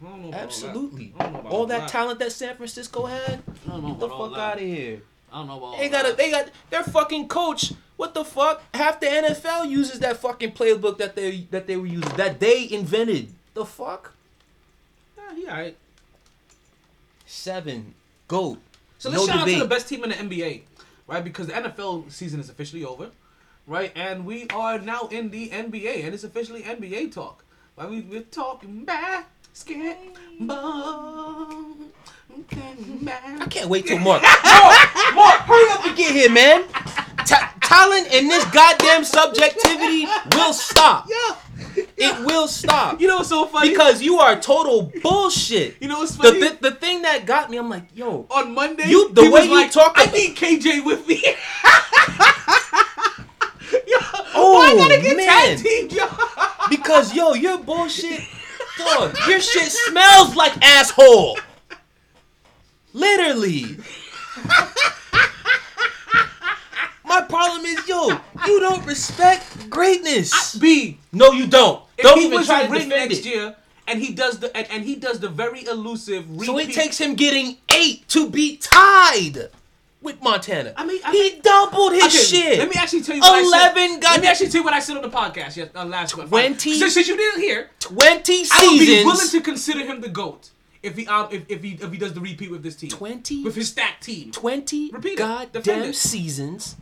Know 0.00 0.30
Absolutely. 0.32 1.12
All 1.18 1.18
that. 1.18 1.22
I 1.22 1.24
don't 1.24 1.32
know 1.32 1.40
about 1.40 1.52
All 1.52 1.66
that 1.66 1.80
that. 1.80 1.88
talent 1.88 2.18
that 2.18 2.32
San 2.32 2.56
Francisco 2.56 3.06
had. 3.06 3.42
I 3.66 3.70
don't 3.70 3.82
know 3.82 3.88
Get 3.90 4.00
the 4.00 4.08
fuck 4.08 4.36
out 4.36 4.54
of 4.54 4.60
here. 4.60 5.02
I 5.32 5.38
don't 5.38 5.46
know 5.48 5.58
about. 5.58 5.78
They 5.78 5.84
all 5.86 5.90
got 5.90 6.12
a, 6.12 6.16
they 6.16 6.30
got 6.30 6.50
their 6.70 6.82
fucking 6.84 7.28
coach. 7.28 7.72
What 7.96 8.12
the 8.14 8.24
fuck? 8.24 8.62
Half 8.74 9.00
the 9.00 9.06
NFL 9.06 9.70
uses 9.70 10.00
that 10.00 10.18
fucking 10.18 10.52
playbook 10.52 10.98
that 10.98 11.16
they 11.16 11.46
that 11.50 11.66
they 11.66 11.76
were 11.76 11.86
using 11.86 12.16
that 12.16 12.40
they 12.40 12.70
invented. 12.70 13.30
The 13.54 13.64
fuck? 13.64 14.12
Yeah, 15.16 15.34
he 15.34 15.46
alright. 15.46 15.76
Seven. 17.24 17.94
Goat. 18.28 18.58
So 18.98 19.10
let's 19.10 19.22
no 19.22 19.32
shout 19.32 19.42
out 19.42 19.48
to 19.48 19.58
the 19.58 19.66
best 19.66 19.88
team 19.88 20.04
in 20.04 20.10
the 20.10 20.16
NBA, 20.16 20.62
right? 21.06 21.22
Because 21.22 21.46
the 21.48 21.52
NFL 21.52 22.10
season 22.10 22.40
is 22.40 22.48
officially 22.48 22.84
over, 22.84 23.10
right? 23.66 23.92
And 23.94 24.24
we 24.24 24.46
are 24.54 24.78
now 24.78 25.08
in 25.10 25.30
the 25.30 25.48
NBA, 25.50 26.04
and 26.04 26.14
it's 26.14 26.24
officially 26.24 26.62
NBA 26.62 27.12
talk. 27.12 27.44
Right? 27.76 27.88
We, 27.90 28.00
we're 28.02 28.22
talking 28.22 28.84
basketball. 28.84 29.96
I 32.38 33.46
can't 33.50 33.68
wait 33.68 33.86
till 33.86 33.98
Mark. 33.98 34.22
Mark, 34.44 35.14
Mark, 35.14 35.40
hurry 35.42 35.70
up 35.72 35.86
and 35.86 35.96
get 35.96 36.12
here, 36.12 36.30
man. 36.30 36.64
Ta- 37.26 37.52
talent 37.62 38.08
and 38.12 38.30
this 38.30 38.44
goddamn 38.50 39.04
subjectivity 39.04 40.06
will 40.34 40.52
stop. 40.52 41.08
Yeah. 41.08 41.36
It 41.98 42.26
will 42.26 42.46
stop. 42.48 43.00
You 43.00 43.06
know 43.08 43.16
what's 43.16 43.28
so 43.30 43.46
funny? 43.46 43.70
Because 43.70 44.00
you 44.02 44.18
are 44.18 44.38
total 44.38 44.92
bullshit. 45.02 45.76
you 45.80 45.88
know 45.88 45.98
what's 46.00 46.16
The, 46.16 46.22
funny? 46.28 46.40
the, 46.40 46.58
the 46.70 46.70
thing 46.72 47.02
that 47.02 47.26
got 47.26 47.50
me, 47.50 47.56
I'm 47.58 47.68
like, 47.70 47.84
yo, 47.94 48.26
On 48.30 48.54
Monday, 48.54 48.88
You- 48.88 49.10
the 49.12 49.22
he 49.22 49.28
way 49.28 49.44
you 49.44 49.50
like, 49.54 49.70
talk 49.72 49.94
I 49.96 50.06
need 50.06 50.36
KJ 50.36 50.84
with 50.84 51.06
me. 51.06 51.22
Yo, 53.90 53.96
Oh, 54.34 54.54
why 54.54 54.72
I 54.72 54.76
gotta 54.76 54.96
oh, 54.96 55.02
get 55.02 55.16
man. 55.16 55.26
tag 55.28 55.58
teamed, 55.64 55.92
yo? 55.92 56.06
because 56.70 57.14
yo, 57.14 57.34
your 57.34 57.58
bullshit, 57.58 58.20
dog, 58.78 59.16
your 59.28 59.40
shit 59.40 59.70
smells 59.70 60.34
like 60.34 60.52
asshole. 60.62 61.38
Literally. 62.92 63.76
My 67.04 67.22
problem 67.22 67.64
is, 67.64 67.86
yo, 67.86 68.08
you 68.46 68.60
don't 68.60 68.84
respect 68.84 69.70
greatness. 69.70 70.56
B. 70.56 70.98
No, 71.12 71.30
you 71.30 71.46
don't. 71.46 71.82
If 71.96 72.02
Don't 72.02 72.18
he 72.18 72.26
even 72.26 72.38
was 72.38 72.46
try 72.46 72.66
to 72.66 72.72
defend 72.72 72.88
next 72.90 73.18
it. 73.18 73.26
year, 73.26 73.56
and 73.86 74.02
he 74.02 74.12
does 74.12 74.40
the 74.40 74.54
and, 74.56 74.66
and 74.70 74.84
he 74.84 74.96
does 74.96 75.20
the 75.20 75.28
very 75.28 75.64
elusive. 75.66 76.28
Repeat, 76.28 76.46
So 76.46 76.58
it 76.58 76.72
takes 76.72 76.98
him 76.98 77.14
getting 77.14 77.56
eight 77.72 78.06
to 78.08 78.28
be 78.28 78.56
tied 78.56 79.48
with 80.06 80.22
Montana. 80.22 80.72
I 80.76 80.86
mean, 80.86 81.00
I 81.04 81.10
he 81.12 81.20
mean- 81.32 81.40
doubled 81.42 81.92
his 81.92 82.04
Okay, 82.04 82.16
shit. 82.16 82.58
Let 82.58 82.68
me 82.70 82.76
actually 82.78 83.02
tell 83.02 83.14
you. 83.16 83.20
What 83.20 83.34
I 83.34 83.40
Eleven 83.42 83.90
said. 83.92 84.00
got 84.02 84.12
Let 84.12 84.20
me 84.22 84.28
actually 84.28 84.48
tell 84.48 84.60
you 84.60 84.64
what 84.64 84.72
I 84.72 84.80
said 84.80 84.96
on 84.96 85.02
the 85.02 85.10
podcast 85.10 85.56
yes, 85.56 85.68
uh, 85.74 85.84
last 85.84 86.16
week. 86.16 86.28
20 86.28 86.74
Since, 86.78 86.94
since 86.94 87.08
you 87.08 87.16
didn't 87.16 87.42
hear, 87.42 87.68
twenty 87.80 88.44
I 88.50 88.66
would 88.66 88.78
be 88.80 89.04
willing 89.04 89.28
to 89.28 89.40
consider 89.42 89.84
him 89.84 90.00
the 90.00 90.08
goat 90.08 90.50
if 90.82 90.96
he 90.96 91.06
um, 91.08 91.28
if, 91.30 91.42
if 91.50 91.62
he 91.62 91.72
if 91.72 91.92
he 91.92 91.98
does 91.98 92.14
the 92.14 92.20
repeat 92.20 92.50
with 92.50 92.62
this 92.62 92.76
team. 92.76 92.88
20 92.90 93.44
with 93.44 93.54
his 93.56 93.68
stacked 93.68 94.04
team. 94.04 94.30
20 94.32 94.90
Repeat 94.92 95.18
goddamn 95.18 95.82
it. 95.82 95.94
seasons, 95.96 96.76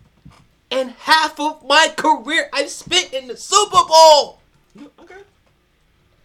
and 0.70 0.90
half 0.92 1.40
of 1.40 1.64
my 1.66 1.92
career 1.96 2.48
I 2.52 2.66
spent 2.66 3.12
in 3.12 3.26
the 3.28 3.36
Super 3.36 3.82
Bowl, 3.88 4.40
Okay. 5.00 5.14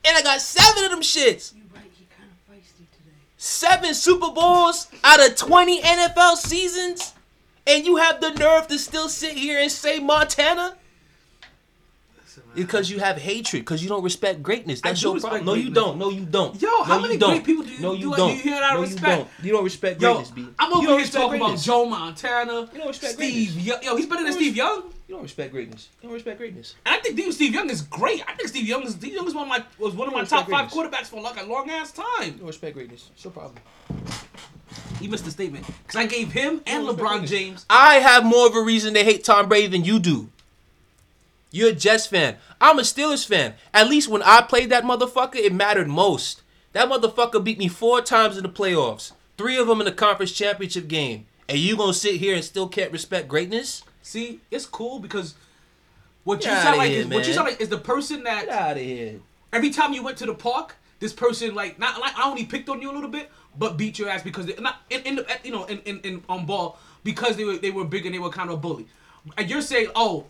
and 0.06 0.18
I 0.18 0.22
got 0.22 0.42
seven 0.42 0.84
of 0.84 0.92
them 0.92 1.02
shits. 1.02 1.54
You 1.56 1.62
right, 1.74 1.84
you 1.98 2.06
kind 2.18 2.30
of 2.30 2.54
feisty 2.54 2.86
today. 2.92 3.16
Seven 3.41 3.94
Super 3.94 4.32
Bowls 4.32 4.88
out 5.02 5.26
of 5.26 5.34
20 5.38 5.82
NFL 5.82 6.36
seasons, 6.36 7.14
and 7.66 7.86
you 7.86 7.95
have 7.95 8.20
the 8.20 8.32
nerve 8.32 8.68
to 8.68 8.78
still 8.78 9.07
sit 9.07 9.32
here 9.38 9.57
and 9.61 9.72
say 9.72 9.99
Montana? 9.99 10.76
Because 12.53 12.90
you 12.90 12.99
have 12.99 13.18
hatred, 13.18 13.61
because 13.61 13.82
you 13.82 13.88
don't 13.88 14.03
respect 14.03 14.44
greatness. 14.44 14.82
That's 14.82 15.02
your 15.02 15.18
problem. 15.20 15.45
No, 15.45 15.53
you 15.53 15.70
don't. 15.70 15.98
No, 15.98 16.10
you 16.10 16.26
don't. 16.26 16.60
Yo, 16.61 16.68
no, 16.68 16.84
how 16.84 16.99
many 16.99 17.16
don't. 17.16 17.30
great 17.32 17.45
people 17.45 17.64
do 17.64 17.72
you- 17.72 17.80
No, 17.80 17.94
you 17.94 18.14
I- 18.14 18.18
don't. 18.18 18.30
do 18.32 18.36
you 18.36 18.41
hear 18.44 18.60
that 18.60 18.74
no, 18.74 18.82
respect? 18.82 19.07
you 19.07 19.16
don't. 19.16 19.30
You 19.45 19.52
don't 19.53 19.64
respect 19.64 20.02
Yo, 20.02 20.14
greatness, 20.16 20.32
B. 20.32 20.48
I'm 20.60 20.74
over 20.74 20.98
here 20.98 21.07
talking 21.07 21.41
about. 21.41 21.60
Joe 21.60 21.86
Montana. 21.86 22.68
You 22.74 22.78
don't 22.80 22.88
respect 22.88 23.14
Steve 23.14 23.53
greatness. 23.53 23.66
Young. 23.66 23.84
Yo, 23.84 23.95
he's 23.95 24.06
better 24.06 24.24
than 24.24 24.34
Steve 24.34 24.56
Young. 24.57 24.84
You 25.10 25.15
don't 25.15 25.23
respect 25.23 25.52
greatness. 25.52 25.90
You 26.03 26.10
don't 26.10 26.14
respect 26.14 26.38
greatness. 26.38 26.76
And 26.86 26.94
I 26.94 26.99
think 26.99 27.34
Steve 27.34 27.56
Young 27.56 27.68
is 27.72 27.81
great. 27.81 28.23
I 28.27 28.34
think 28.36 28.48
Steve 28.48 28.68
Young 28.68 28.84
is 28.84 28.94
Steve 28.94 29.15
Young 29.15 29.27
is 29.27 29.34
one 29.34 29.45
of 29.45 29.49
my 29.49 29.64
was 29.80 29.95
one 29.95 30.07
of 30.07 30.14
my 30.14 30.23
top 30.23 30.48
respect 30.48 30.72
five 30.72 30.91
quarterbacks 30.91 31.07
for 31.07 31.19
like 31.19 31.41
a 31.41 31.48
long 31.48 31.68
ass 31.72 31.91
time. 31.91 32.06
You 32.26 32.31
don't 32.34 32.45
respect 32.45 32.76
greatness. 32.76 33.10
It's 33.15 33.23
your 33.23 33.34
problem. 33.34 33.57
He 34.99 35.07
missed 35.07 35.26
the 35.26 35.31
statement 35.31 35.65
because 35.65 35.95
I 35.95 36.06
gave 36.06 36.31
him 36.31 36.61
and 36.68 36.84
You 36.84 36.88
don't 36.90 36.95
respect 36.95 36.99
LeBron 36.99 37.10
greatness. 37.10 37.30
James. 37.31 37.65
I 37.72 37.95
have 37.95 38.23
more 38.23 38.45
of 38.45 38.56
a 38.56 38.61
reason 38.61 38.94
to 38.94 39.03
hate 39.03 39.23
Tom 39.23 39.49
Brady 39.49 39.65
than 39.65 39.84
you 39.84 39.98
do. 39.98 40.30
You're 41.49 41.69
a 41.69 41.73
Jets 41.73 42.06
fan. 42.06 42.36
I'm 42.61 42.77
a 42.77 42.84
Steelers 42.84 43.26
fan. 43.26 43.56
At 43.73 43.90
least 43.90 44.10
when 44.10 44.22
I 44.22 44.41
played 44.41 44.69
that 44.69 44.84
motherfucker, 44.84 45.38
it 45.38 45.52
mattered 45.52 45.88
most. 45.88 46.44
That 46.73 46.88
motherfucker 46.88 47.44
beat 47.44 47.57
me 47.57 47.68
four 47.68 48.03
times 48.03 48.38
in 48.38 48.44
the 48.44 48.49
playoffs, 48.49 49.14
three 49.40 49.57
of 49.57 49.65
them 49.65 49.81
in 49.81 49.86
the 49.86 49.91
conference 49.91 50.34
championship 50.34 50.88
game. 50.88 51.26
And 51.48 51.57
you 51.57 51.76
gonna 51.76 51.95
sit 51.95 52.18
here 52.18 52.36
and 52.36 52.44
still 52.44 52.68
can't 52.68 52.91
respect 52.91 53.27
greatness? 53.27 53.81
See, 54.10 54.40
it's 54.49 54.65
cool 54.65 54.98
because 54.98 55.36
what 56.23 56.44
you 56.44 56.49
sound 56.49 56.80
like 56.80 56.90
here, 56.90 57.02
is 57.02 57.06
what 57.06 57.27
you 57.27 57.34
sound 57.34 57.48
like 57.48 57.61
is 57.61 57.69
the 57.69 57.77
person 57.77 58.23
that 58.23 58.45
Get 58.45 58.56
out 58.56 58.72
of 58.77 58.81
here. 58.81 59.19
every 59.53 59.69
time 59.69 59.94
you 59.94 60.02
went 60.02 60.18
to 60.18 60.26
the 60.26 60.34
park, 60.34 60.77
this 60.99 61.14
person 61.14 61.53
like 61.53 61.77
not 61.77 62.02
like 62.02 62.18
I 62.18 62.27
only 62.27 62.44
picked 62.45 62.69
on 62.69 62.81
you 62.81 62.90
a 62.90 62.95
little 62.95 63.11
bit, 63.11 63.30
but 63.56 63.77
beat 63.77 63.99
your 63.99 64.10
ass 64.10 64.23
because 64.23 64.48
they 64.48 64.56
not 64.56 64.77
in, 64.90 65.02
in 65.02 65.15
the 65.18 65.27
you 65.44 65.52
know 65.52 65.65
in, 65.65 65.77
in, 65.86 65.99
in 65.99 66.23
on 66.27 66.48
ball 66.48 66.80
because 67.03 67.38
they 67.38 67.44
were 67.45 67.57
they 67.57 67.69
were 67.69 67.86
big 67.86 68.07
and 68.07 68.15
they 68.15 68.19
were 68.19 68.31
kind 68.31 68.49
of 68.49 68.56
a 68.56 68.57
bully. 68.57 68.88
And 69.38 69.48
you're 69.48 69.61
saying, 69.61 69.90
oh, 69.94 70.26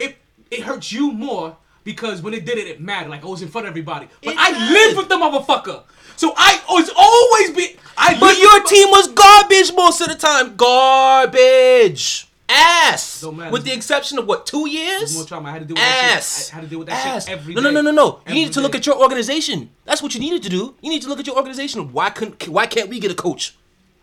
it 0.00 0.16
it 0.50 0.62
hurts 0.62 0.90
you 0.90 1.12
more 1.12 1.56
because 1.84 2.20
when 2.20 2.34
it 2.34 2.44
did 2.44 2.58
it, 2.58 2.66
it 2.66 2.80
mattered. 2.80 3.10
Like 3.10 3.24
oh, 3.24 3.28
I 3.28 3.30
was 3.30 3.42
in 3.42 3.48
front 3.48 3.68
of 3.68 3.70
everybody, 3.70 4.08
but 4.24 4.32
It 4.34 4.36
I 4.40 4.50
mattered. 4.50 4.72
lived 4.72 4.96
with 4.96 5.08
the 5.08 5.14
motherfucker, 5.14 5.84
so 6.16 6.34
I 6.36 6.60
was 6.68 6.90
always 6.96 7.56
be. 7.56 7.76
I 7.96 8.18
But 8.18 8.36
your 8.40 8.60
team 8.64 8.88
was 8.90 9.06
garbage 9.06 9.72
most 9.72 10.00
of 10.00 10.08
the 10.08 10.16
time. 10.16 10.56
Garbage. 10.56 12.26
Ass. 12.52 13.24
With 13.24 13.64
the 13.64 13.72
exception 13.72 14.18
of 14.18 14.26
what, 14.26 14.46
two 14.46 14.68
years? 14.68 15.14
more 15.14 15.24
trauma. 15.24 15.48
I 15.48 15.52
had 15.52 15.58
to 15.60 15.64
deal 15.64 15.74
with 15.74 15.82
that 15.84 16.12
Ass. 16.16 16.44
shit. 16.46 16.52
I 16.52 16.54
had 16.56 16.60
to 16.64 16.68
deal 16.70 16.78
with 16.78 16.88
that 16.88 17.06
Ass. 17.06 17.24
shit 17.26 17.32
every 17.38 17.54
no, 17.54 17.60
day. 17.60 17.70
no, 17.70 17.80
no, 17.80 17.80
no, 17.80 17.90
no. 17.90 18.06
You 18.06 18.20
Every 18.26 18.34
needed 18.34 18.52
to 18.54 18.60
look 18.60 18.72
day. 18.72 18.78
at 18.78 18.86
your 18.86 18.96
organization. 19.00 19.70
That's 19.84 20.02
what 20.02 20.14
you 20.14 20.20
needed 20.20 20.42
to 20.44 20.48
do. 20.48 20.74
You 20.80 20.90
need 20.90 21.02
to 21.02 21.08
look 21.08 21.18
at 21.20 21.26
your 21.26 21.36
organization. 21.36 21.92
Why 21.92 22.10
couldn't? 22.10 22.46
Why 22.48 22.66
can't 22.66 22.88
we 22.88 23.00
get 23.00 23.10
a 23.10 23.14
coach 23.14 23.56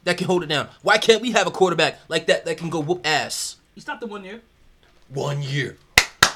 that 0.04 0.18
can 0.18 0.28
hold 0.28 0.44
it 0.44 0.48
down? 0.48 0.70
Why 0.82 0.98
can't 0.98 1.22
we 1.22 1.32
have 1.32 1.48
a 1.48 1.52
quarterback 1.52 2.00
like 2.08 2.26
that 2.28 2.46
that 2.46 2.58
can 2.58 2.70
go 2.70 2.80
whoop 2.80 3.06
ass? 3.06 3.58
You 3.76 3.82
stopped 3.82 4.02
the 4.02 4.08
one 4.08 4.24
year. 4.26 4.42
One 5.10 5.42
year 5.42 5.78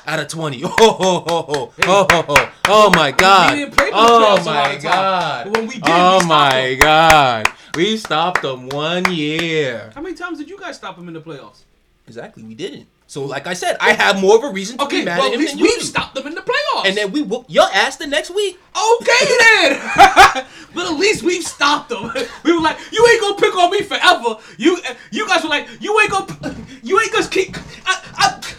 out 0.06 0.20
of 0.20 0.28
twenty. 0.28 0.62
Oh, 0.66 0.74
oh, 0.80 1.24
oh, 1.28 1.46
oh, 1.84 2.08
oh, 2.10 2.26
oh, 2.30 2.52
oh, 2.68 2.90
my 2.92 3.12
God. 3.12 3.56
didn't 3.56 3.74
play 3.76 3.90
Oh 3.94 4.38
playoffs 4.38 4.42
a 4.42 4.46
lot 4.46 4.74
my. 4.74 4.78
God. 4.78 5.44
But 5.46 5.58
when 5.58 5.68
we 5.68 5.74
did, 5.76 5.84
Oh 5.86 6.20
stopped 6.20 6.28
my 6.28 6.62
them. 6.70 6.80
God. 6.80 7.48
We 7.76 7.98
stopped 7.98 8.42
them 8.42 8.70
one 8.70 9.12
year. 9.12 9.92
How 9.96 10.02
many 10.02 10.16
times 10.16 10.38
did 10.38 10.50
you 10.50 10.60
guys 10.60 10.76
stop 10.76 10.96
them 10.96 11.08
in 11.08 11.14
the 11.14 11.22
playoffs? 11.22 11.64
Exactly, 12.08 12.44
we 12.44 12.54
didn't. 12.56 12.88
So, 13.08 13.26
like 13.26 13.48
I 13.48 13.54
said, 13.54 13.78
I 13.80 13.94
have 13.94 14.20
more 14.20 14.38
of 14.38 14.44
a 14.44 14.50
reason 14.50 14.78
to 14.78 14.84
Okay, 14.86 15.00
be 15.00 15.06
mad 15.06 15.20
well, 15.20 15.28
at 15.28 15.34
him 15.34 15.40
least 15.40 15.52
than 15.54 15.60
you 15.60 15.66
we've 15.66 15.84
stopped 15.84 16.16
them 16.16 16.26
in 16.28 16.36
the 16.36 16.42
playoffs. 16.42 16.86
And 16.88 16.98
then 16.98 17.12
we 17.12 17.22
whoop 17.22 17.46
your 17.48 17.66
ass 17.74 17.98
the 17.98 18.08
next 18.08 18.32
week. 18.32 18.60
Okay 18.76 19.26
then. 19.40 19.80
but 20.74 20.86
at 20.86 20.98
least 20.98 21.24
we've 21.24 21.44
stopped 21.44 21.90
them. 21.90 22.12
We 22.44 22.52
were 22.54 22.62
like, 22.62 22.78
you 22.92 23.06
ain't 23.12 23.22
gonna 23.22 23.36
pick 23.38 23.56
on 23.56 23.72
me 23.72 23.82
forever. 23.84 24.38
You 24.58 24.78
you 25.12 25.28
guys 25.28 25.44
were 25.44 25.50
like, 25.50 25.68
you 25.80 25.98
ain't 26.00 26.12
gonna 26.12 26.56
you 26.82 27.00
ain't 27.00 27.12
gonna 27.14 27.28
keep. 27.28 27.56
I, 27.86 28.02
I, 28.16 28.56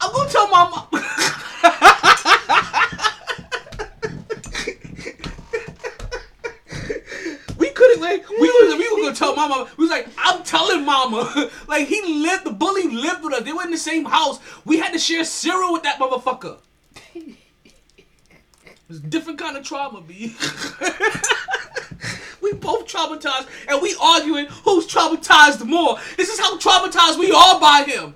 I'm 0.00 0.12
gonna 0.12 0.30
tell 0.30 0.48
my 0.48 0.70
mom. 0.70 0.86
We 7.58 7.70
couldn't 7.70 7.85
like 8.00 8.28
we 8.28 8.38
was 8.38 8.78
we 8.78 8.88
were 8.90 9.02
gonna 9.02 9.14
tell 9.14 9.34
mama. 9.34 9.68
We 9.76 9.84
was 9.84 9.90
like, 9.90 10.08
I'm 10.18 10.42
telling 10.42 10.84
mama. 10.84 11.50
like 11.68 11.88
he 11.88 12.02
lived 12.22 12.44
the 12.44 12.50
bully 12.50 12.88
lived 12.88 13.24
with 13.24 13.34
us. 13.34 13.42
They 13.42 13.52
were 13.52 13.62
in 13.62 13.70
the 13.70 13.78
same 13.78 14.04
house. 14.04 14.38
We 14.64 14.78
had 14.78 14.92
to 14.92 14.98
share 14.98 15.24
cereal 15.24 15.72
with 15.72 15.82
that 15.84 15.98
motherfucker. 15.98 16.58
It's 18.88 19.00
a 19.00 19.02
different 19.02 19.40
kind 19.40 19.56
of 19.56 19.64
trauma, 19.64 20.00
B. 20.00 20.36
we 22.40 22.52
both 22.52 22.86
traumatized, 22.86 23.48
and 23.68 23.82
we 23.82 23.96
arguing 24.00 24.46
who's 24.46 24.86
traumatized 24.86 25.66
more. 25.66 25.98
This 26.16 26.28
is 26.28 26.38
how 26.38 26.56
traumatized 26.56 27.18
we 27.18 27.32
are 27.32 27.58
by 27.58 27.82
him. 27.84 28.14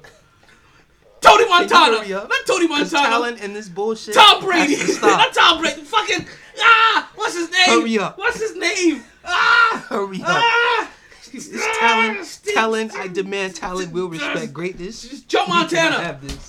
Tony 1.20 1.46
Montana, 1.48 2.08
not 2.08 2.30
Tony 2.46 2.66
Montana. 2.66 3.08
talent 3.08 3.42
in 3.42 3.52
this 3.52 3.68
bullshit. 3.68 4.14
Tom 4.14 4.42
Brady, 4.42 4.76
has 4.76 4.86
to 4.86 4.92
stop. 4.94 5.18
not 5.18 5.34
Tom 5.34 5.60
Brady. 5.60 5.82
Fucking 5.82 6.26
ah, 6.60 7.10
what's 7.16 7.36
his 7.36 7.50
name? 7.50 7.66
Hurry 7.66 7.98
up. 7.98 8.16
What's 8.16 8.40
his 8.40 8.56
name? 8.56 9.02
Ah, 9.24 9.86
Hurry 9.88 10.20
up. 10.22 10.28
ah. 10.28 10.90
It's 11.32 11.48
Ah, 11.54 11.76
talent. 11.78 12.26
Steve- 12.26 12.54
Talent. 12.54 12.92
I 12.96 13.06
demand 13.06 13.54
talent 13.54 13.92
will 13.92 14.08
respect 14.08 14.52
greatness. 14.52 15.22
Joe 15.22 15.46
Montana. 15.46 16.00
have 16.00 16.20
this. 16.26 16.48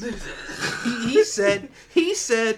He, 0.83 1.09
he 1.09 1.23
said. 1.23 1.69
He 1.93 2.15
said. 2.15 2.57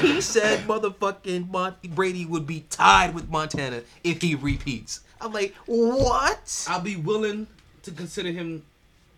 He 0.00 0.20
said 0.22 0.60
motherfucking 0.60 1.94
Brady 1.94 2.24
would 2.24 2.46
be 2.46 2.60
tied 2.70 3.14
with 3.14 3.28
Montana 3.28 3.82
if 4.04 4.22
he 4.22 4.34
repeats. 4.34 5.00
I'm 5.20 5.32
like, 5.34 5.54
what? 5.66 6.66
I'll 6.68 6.80
be 6.80 6.96
willing 6.96 7.46
to 7.82 7.90
consider 7.90 8.30
him 8.30 8.62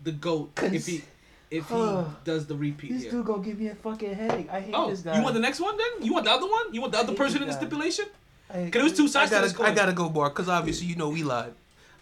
the 0.03 0.11
goat 0.11 0.51
if 0.63 0.85
he 0.85 1.03
if 1.49 1.69
he 1.69 2.03
does 2.25 2.45
the 2.47 2.55
repeat 2.55 2.91
here. 2.99 3.11
Dude 3.11 3.25
gonna 3.25 3.41
give 3.43 3.57
me 3.59 3.67
a 3.67 3.75
fucking 3.75 4.15
headache. 4.15 4.49
I 4.51 4.59
hate 4.59 4.73
Oh, 4.75 4.89
this 4.89 4.99
guy. 5.01 5.15
you 5.15 5.21
want 5.23 5.35
the 5.35 5.39
next 5.39 5.59
one 5.61 5.77
then? 5.77 6.05
You 6.05 6.11
want 6.13 6.25
the 6.25 6.31
other 6.31 6.47
one? 6.49 6.73
You 6.73 6.81
want 6.81 6.91
the 6.93 6.99
other 6.99 7.13
person 7.13 7.41
in 7.41 7.47
the 7.47 7.53
guy. 7.53 7.59
stipulation? 7.59 8.05
I, 8.53 8.69
Cause 8.69 8.81
it 8.81 8.83
was 8.83 8.93
two 8.93 9.07
sides 9.07 9.31
I 9.31 9.35
to 9.35 9.41
gotta, 9.41 9.47
this 9.47 9.57
coin. 9.57 9.65
I 9.67 9.73
gotta 9.73 9.93
go 9.93 10.09
more 10.09 10.29
because 10.29 10.47
obviously 10.47 10.87
you 10.87 10.95
know 10.95 11.09
we 11.09 11.23
lied. 11.23 11.53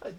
I, 0.04 0.12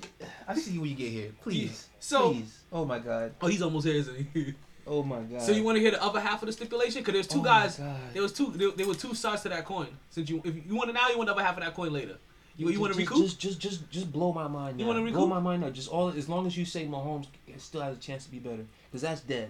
I 0.48 0.56
see 0.56 0.78
when 0.80 0.90
you 0.90 0.96
get 0.96 1.10
here. 1.12 1.32
Please. 1.42 1.88
So- 2.00 2.32
Please. 2.34 2.60
Oh 2.72 2.86
my 2.86 3.00
god. 3.00 3.34
Oh, 3.42 3.48
he's 3.48 3.62
almost 3.62 3.86
here, 3.86 3.96
isn't 3.96 4.28
he? 4.34 4.54
Oh 4.86 5.02
my 5.02 5.22
god. 5.22 5.42
So 5.42 5.54
you 5.54 5.64
want 5.64 5.78
to 5.78 5.82
hear 5.82 5.92
the 5.92 6.04
other 6.04 6.20
half 6.20 6.42
of 6.44 6.48
the 6.48 6.52
stipulation? 6.52 7.00
Because 7.00 7.14
there's 7.14 7.28
two 7.28 7.40
Oh 7.40 7.44
guys. 7.44 7.80
There 8.12 8.22
was 8.22 8.34
two. 8.34 8.52
There, 8.52 8.70
there 8.72 8.86
were 8.86 8.94
two 8.96 9.14
sides 9.14 9.42
to 9.44 9.50
that 9.50 9.64
coin. 9.64 9.88
Since 10.10 10.30
you, 10.30 10.42
if 10.44 10.54
you 10.68 10.76
want 10.76 10.90
it 10.90 10.94
now, 10.94 11.08
you 11.08 11.16
want 11.16 11.28
the 11.28 11.34
other 11.34 11.42
half 11.42 11.56
of 11.56 11.64
that 11.64 11.74
coin 11.74 11.94
later. 11.94 12.18
You, 12.58 12.70
you 12.70 12.82
want 12.82 12.92
to 12.92 13.00
recoup? 13.00 13.24
Just, 13.24 13.40
just, 13.40 13.60
just, 13.60 13.90
just 13.90 14.12
blow 14.12 14.34
my 14.34 14.48
mind. 14.50 14.80
You 14.82 14.86
wanna 14.86 15.00
blow 15.00 15.06
recoup? 15.22 15.30
my 15.30 15.40
mind 15.40 15.62
now. 15.62 15.70
Just 15.70 15.88
all 15.88 16.10
as 16.10 16.28
long 16.28 16.46
as 16.48 16.58
you 16.58 16.66
say 16.66 16.86
Mahomes 16.86 17.28
still 17.58 17.80
has 17.82 17.96
a 17.96 18.00
chance 18.00 18.26
to 18.26 18.32
be 18.32 18.40
better, 18.40 18.66
because 18.92 19.04
that's 19.04 19.22
dead. 19.22 19.50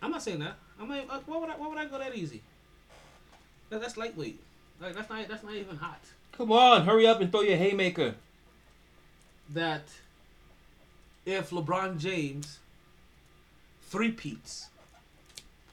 I'm 0.00 0.10
not 0.10 0.22
saying 0.22 0.38
that. 0.38 0.54
I'm 0.80 0.88
like, 0.88 1.06
uh, 1.10 1.20
why 1.26 1.36
would 1.36 1.50
I? 1.50 1.52
Why 1.56 1.68
would 1.68 1.76
I 1.78 1.84
go 1.84 1.98
that 1.98 2.16
easy? 2.16 2.40
That, 3.68 3.82
that's 3.82 3.98
lightweight. 3.98 4.40
Like 4.82 4.94
that's 4.94 5.08
not. 5.08 5.28
That's 5.28 5.44
not 5.44 5.54
even 5.54 5.76
hot. 5.76 6.00
Come 6.36 6.50
on, 6.50 6.84
hurry 6.84 7.06
up 7.06 7.20
and 7.20 7.30
throw 7.30 7.42
your 7.42 7.56
haymaker. 7.56 8.16
That 9.48 9.84
if 11.24 11.50
LeBron 11.50 11.98
James 11.98 12.58
three-peats 13.88 14.68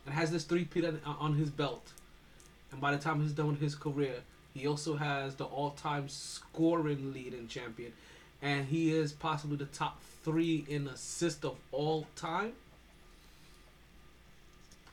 and 0.06 0.14
has 0.14 0.30
this 0.32 0.44
three-peat 0.44 0.86
on, 0.86 1.00
on 1.06 1.36
his 1.36 1.50
belt, 1.50 1.94
and 2.72 2.80
by 2.80 2.92
the 2.92 2.98
time 2.98 3.22
he's 3.22 3.32
done 3.32 3.48
with 3.48 3.62
his 3.62 3.74
career, 3.74 4.16
he 4.54 4.68
also 4.68 4.98
has 4.98 5.36
the 5.36 5.46
all-time 5.46 6.10
scoring 6.10 7.14
lead 7.14 7.34
in 7.34 7.48
champion, 7.48 7.94
and 8.42 8.68
he 8.68 8.92
is 8.92 9.14
possibly 9.14 9.56
the 9.58 9.66
top 9.66 10.02
three 10.24 10.66
in 10.68 10.88
assist 10.88 11.46
of 11.46 11.56
all 11.72 12.06
time. 12.16 12.54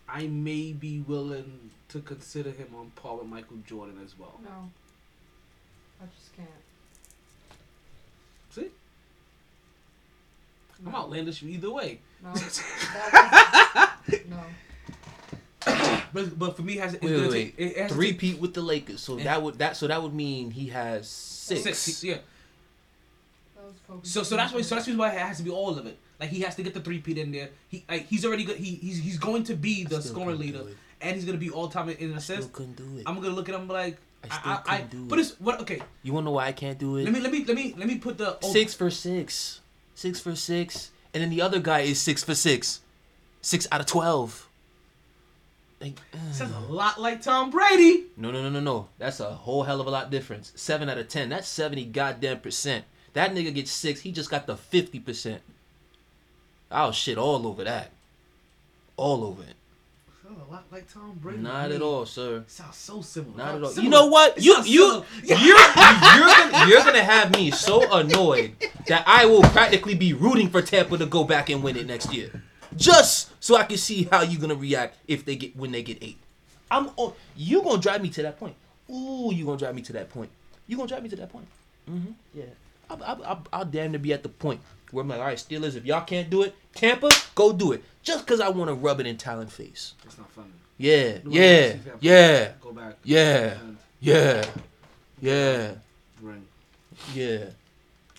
I 0.09 0.27
may 0.29 0.73
be 0.73 1.01
willing 1.01 1.71
to 1.89 2.01
consider 2.01 2.51
him 2.51 2.69
on 2.79 2.91
par 2.97 3.17
with 3.17 3.27
Michael 3.27 3.57
Jordan 3.67 3.99
as 4.05 4.19
well. 4.19 4.39
No. 4.45 4.71
I 6.01 6.05
just 6.19 6.37
can't. 6.37 6.49
See? 8.51 8.69
I'm 10.87 10.95
outlandish 10.95 11.43
either 11.43 11.71
way. 11.71 12.01
No. 12.23 12.33
That 12.95 13.91
was, 14.07 14.21
no. 14.31 14.43
But 16.13 16.39
but 16.39 16.57
for 16.57 16.63
me, 16.63 16.77
has 16.77 16.95
it's 16.95 17.03
Wait, 17.03 17.13
wait, 17.13 17.31
take 17.31 17.59
wait. 17.59 17.67
it 17.67 17.77
has 17.77 17.89
to 17.91 17.95
Three 17.95 18.11
take- 18.13 18.19
peat 18.21 18.39
with 18.39 18.55
the 18.55 18.61
Lakers. 18.63 19.01
So 19.01 19.17
that 19.17 19.43
would 19.43 19.59
that 19.59 19.77
so 19.77 19.87
that 19.89 20.01
would 20.03 20.15
mean 20.15 20.51
he 20.51 20.69
has 20.69 21.09
six. 21.09 21.63
six. 21.79 22.05
Yeah. 22.05 22.19
That 23.57 23.65
was 23.97 24.09
So 24.11 24.23
so 24.23 24.37
that's 24.37 24.53
why 24.53 24.61
so 24.63 24.77
that's 24.77 24.89
why 24.89 25.11
it 25.13 25.19
has 25.19 25.39
to 25.39 25.43
be 25.43 25.51
all 25.51 25.77
of 25.77 25.85
it. 25.87 25.99
Like 26.19 26.31
he 26.31 26.41
has 26.41 26.55
to 26.57 26.63
get 26.63 26.75
the 26.75 26.81
three 26.81 26.99
peat 26.99 27.19
in 27.19 27.31
there. 27.33 27.51
He 27.69 27.85
like 27.89 28.07
he's 28.07 28.25
already 28.25 28.45
good. 28.45 28.57
He 28.57 28.75
he's 28.77 28.99
he's 28.99 29.19
going 29.19 29.45
to 29.45 29.55
be 29.55 29.85
the 29.85 30.01
scoring 30.01 30.39
leader, 30.39 30.63
and 31.01 31.15
he's 31.15 31.25
gonna 31.25 31.39
be 31.39 31.51
all 31.51 31.69
time 31.69 31.89
in, 31.91 31.97
still 31.97 32.15
assists. 32.17 32.51
couldn't 32.53 32.77
do 32.77 32.99
it. 32.99 33.03
I'm 33.07 33.17
gonna 33.17 33.35
look 33.35 33.49
at 33.49 33.55
him 33.55 33.69
like 33.69 33.99
I 34.25 34.29
still 34.29 34.41
I, 34.45 34.55
I, 34.55 34.55
I 34.55 34.77
couldn't 34.79 34.91
do 34.91 35.05
but 35.09 35.19
it. 35.19 35.23
it's 35.23 35.41
what 35.41 35.61
okay. 35.61 35.81
You 36.03 36.13
wanna 36.15 36.27
know 36.27 36.31
why 36.33 36.47
I 36.47 36.53
can't 36.53 36.79
do 36.79 36.97
it? 36.97 37.05
Let 37.05 37.13
me 37.13 37.21
let 37.21 37.33
me 37.33 37.45
let 37.45 37.55
me 37.57 37.75
let 37.77 37.87
me 37.87 37.99
put 37.99 38.17
the 38.19 38.39
six 38.41 38.73
for 38.75 38.91
six, 38.91 39.61
six 39.95 40.19
for 40.21 40.35
six, 40.35 40.91
and 41.13 41.23
then 41.23 41.31
the 41.31 41.43
other 41.43 41.61
guy 41.61 41.81
is 41.81 42.01
six 42.01 42.25
for 42.25 42.35
six, 42.35 42.81
six 43.43 43.67
out 43.71 43.81
of 43.81 43.87
twelve. 43.87 44.49
Like, 45.79 46.01
uh, 46.15 46.33
Sounds 46.33 46.55
a 46.55 46.73
lot 46.73 46.99
like 46.99 47.21
Tom 47.21 47.51
Brady. 47.51 48.07
no, 48.17 48.31
no, 48.31 48.43
no, 48.43 48.49
no, 48.49 48.61
no. 48.61 48.89
That's 48.97 49.21
a 49.21 49.31
whole 49.31 49.65
hell 49.65 49.79
of 49.79 49.87
a 49.87 49.91
lot 49.91 50.11
difference. 50.11 50.51
Seven 50.57 50.89
out 50.89 50.97
of 50.97 51.09
ten. 51.09 51.29
That's 51.29 51.47
seventy 51.47 51.85
goddamn 51.85 52.41
percent. 52.41 52.87
That 53.13 53.35
nigga 53.35 53.55
gets 53.55 53.71
six. 53.73 54.01
He 54.01 54.11
just 54.11 54.31
got 54.31 54.47
the 54.47 54.57
fifty 54.57 54.99
percent. 54.99 55.43
I'll 56.71 56.93
shit 56.93 57.19
all 57.19 57.47
over 57.47 57.65
that. 57.65 57.91
All 58.97 59.25
over 59.25 59.43
it. 59.43 59.55
A 60.49 60.53
lot 60.53 60.65
like 60.71 60.93
Tom 60.93 61.19
Brady. 61.21 61.39
Not 61.39 61.73
at 61.73 61.83
all, 61.83 62.07
sir. 62.07 62.45
Sounds 62.47 62.77
so 62.77 63.01
similar. 63.01 63.37
Not 63.37 63.55
at 63.57 63.63
all. 63.63 63.69
Similar. 63.69 63.85
You 63.85 63.91
know 63.91 64.07
what? 64.07 64.43
You 64.43 64.57
you 64.65 65.05
you're, 65.25 65.39
you're 65.39 65.57
gonna, 65.57 66.69
you're 66.69 66.85
gonna 66.85 67.03
have 67.03 67.33
me 67.33 67.51
so 67.51 67.91
annoyed 67.93 68.53
that 68.87 69.05
I 69.07 69.27
will 69.27 69.43
practically 69.43 69.95
be 69.95 70.13
rooting 70.13 70.49
for 70.49 70.63
Tampa 70.63 70.99
to 70.99 71.07
go 71.07 71.25
back 71.25 71.51
and 71.51 71.63
win 71.63 71.77
it 71.77 71.87
next 71.87 72.13
year, 72.13 72.43
just 72.77 73.33
so 73.43 73.57
I 73.57 73.65
can 73.65 73.77
see 73.77 74.05
how 74.05 74.23
you're 74.23 74.41
gonna 74.41 74.55
react 74.55 74.99
if 75.09 75.25
they 75.25 75.37
get 75.37 75.57
when 75.57 75.73
they 75.73 75.83
get 75.83 75.99
eight. 76.03 76.19
I'm 76.71 76.91
oh, 76.99 77.15
you 77.37 77.63
gonna 77.63 77.81
drive 77.81 78.03
me 78.03 78.11
to 78.11 78.23
that 78.23 78.39
point. 78.39 78.57
Ooh, 78.91 79.31
you 79.33 79.45
gonna 79.45 79.59
drive 79.59 79.75
me 79.75 79.83
to 79.83 79.93
that 79.95 80.11
point. 80.11 80.31
You 80.67 80.77
gonna 80.77 80.89
drive 80.89 81.03
me 81.03 81.09
to 81.09 81.17
that 81.17 81.31
point. 81.31 81.47
Mm-hmm. 81.91 82.13
Yeah. 82.35 82.45
I'll, 82.91 83.03
I'll, 83.03 83.25
I'll, 83.25 83.47
I'll 83.53 83.65
damn 83.65 83.93
near 83.93 83.99
be 83.99 84.13
at 84.13 84.23
the 84.23 84.29
point 84.29 84.61
where 84.97 85.03
I'm 85.03 85.09
like, 85.11 85.19
all 85.21 85.27
right, 85.27 85.37
Steelers, 85.37 85.77
if 85.77 85.85
y'all 85.85 86.01
can't 86.05 86.31
do 86.31 86.43
it, 86.43 86.55
Tampa, 86.75 87.11
go 87.35 87.53
do 87.53 87.73
it. 87.73 87.85
Just 88.03 88.25
because 88.25 88.41
I 88.41 88.49
want 88.49 88.69
to 88.71 88.75
rub 88.75 88.99
it 88.99 89.07
in 89.07 89.19
Talon 89.19 89.47
face. 89.47 89.93
It's 90.07 90.17
not 90.17 90.31
funny. 90.31 90.49
Yeah, 90.79 91.19
yeah, 91.29 91.77
yeah, 92.01 92.53
Go 92.63 92.73
back. 92.73 92.95
yeah, 93.05 93.59
yeah, 94.01 94.45
yeah, 95.21 95.73
ring. 96.23 96.47
yeah. 97.15 97.45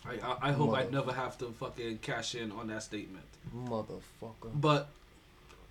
I 0.06 0.14
I, 0.24 0.50
I 0.50 0.52
hope 0.52 0.76
I 0.76 0.86
never 0.92 1.12
have 1.12 1.38
to 1.40 1.48
fucking 1.60 2.00
cash 2.00 2.36
in 2.36 2.52
on 2.52 2.68
that 2.68 2.84
statement. 2.84 3.26
Motherfucker. 3.56 4.52
but 4.54 4.90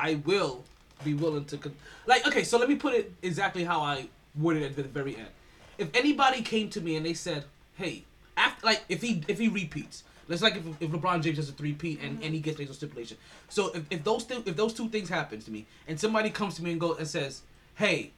I 0.01 0.15
will 0.15 0.65
be 1.05 1.15
willing 1.15 1.45
to 1.47 1.59
con- 1.59 1.75
like 2.07 2.27
okay 2.27 2.43
so 2.43 2.59
let 2.59 2.69
me 2.71 2.75
put 2.77 2.95
it 2.95 3.13
exactly 3.23 3.65
how 3.65 3.81
I 3.81 4.09
worded 4.39 4.63
it 4.63 4.67
at 4.71 4.77
the 4.77 4.83
very 4.85 5.15
end 5.15 5.29
if 5.77 5.95
anybody 5.95 6.41
came 6.41 6.71
to 6.71 6.81
me 6.81 6.97
and 6.97 7.05
they 7.05 7.13
said 7.13 7.45
hey 7.77 8.05
after 8.37 8.65
like 8.67 8.83
if 8.89 9.03
he 9.03 9.23
if 9.29 9.39
he 9.39 9.49
repeats 9.49 10.05
let's 10.29 10.43
like 10.43 10.57
if, 10.57 10.65
if 10.81 10.91
LeBron 10.91 11.23
James 11.23 11.37
has 11.37 11.49
a 11.49 11.53
three-peat 11.53 12.01
and, 12.03 12.23
and 12.23 12.35
he 12.35 12.41
gets 12.41 12.57
based 12.57 12.71
on 12.71 12.77
stipulation 12.77 13.17
so 13.49 13.71
if, 13.75 13.85
if 13.91 14.05
those 14.05 14.25
th- 14.25 14.43
if 14.47 14.57
those 14.57 14.73
two 14.73 14.89
things 14.89 15.09
happens 15.09 15.45
to 15.45 15.51
me 15.51 15.67
and 15.89 15.99
somebody 15.99 16.31
comes 16.31 16.55
to 16.57 16.63
me 16.63 16.73
and 16.73 16.81
goes 16.81 16.99
and 16.99 17.09
says 17.09 17.43
hey 17.75 18.11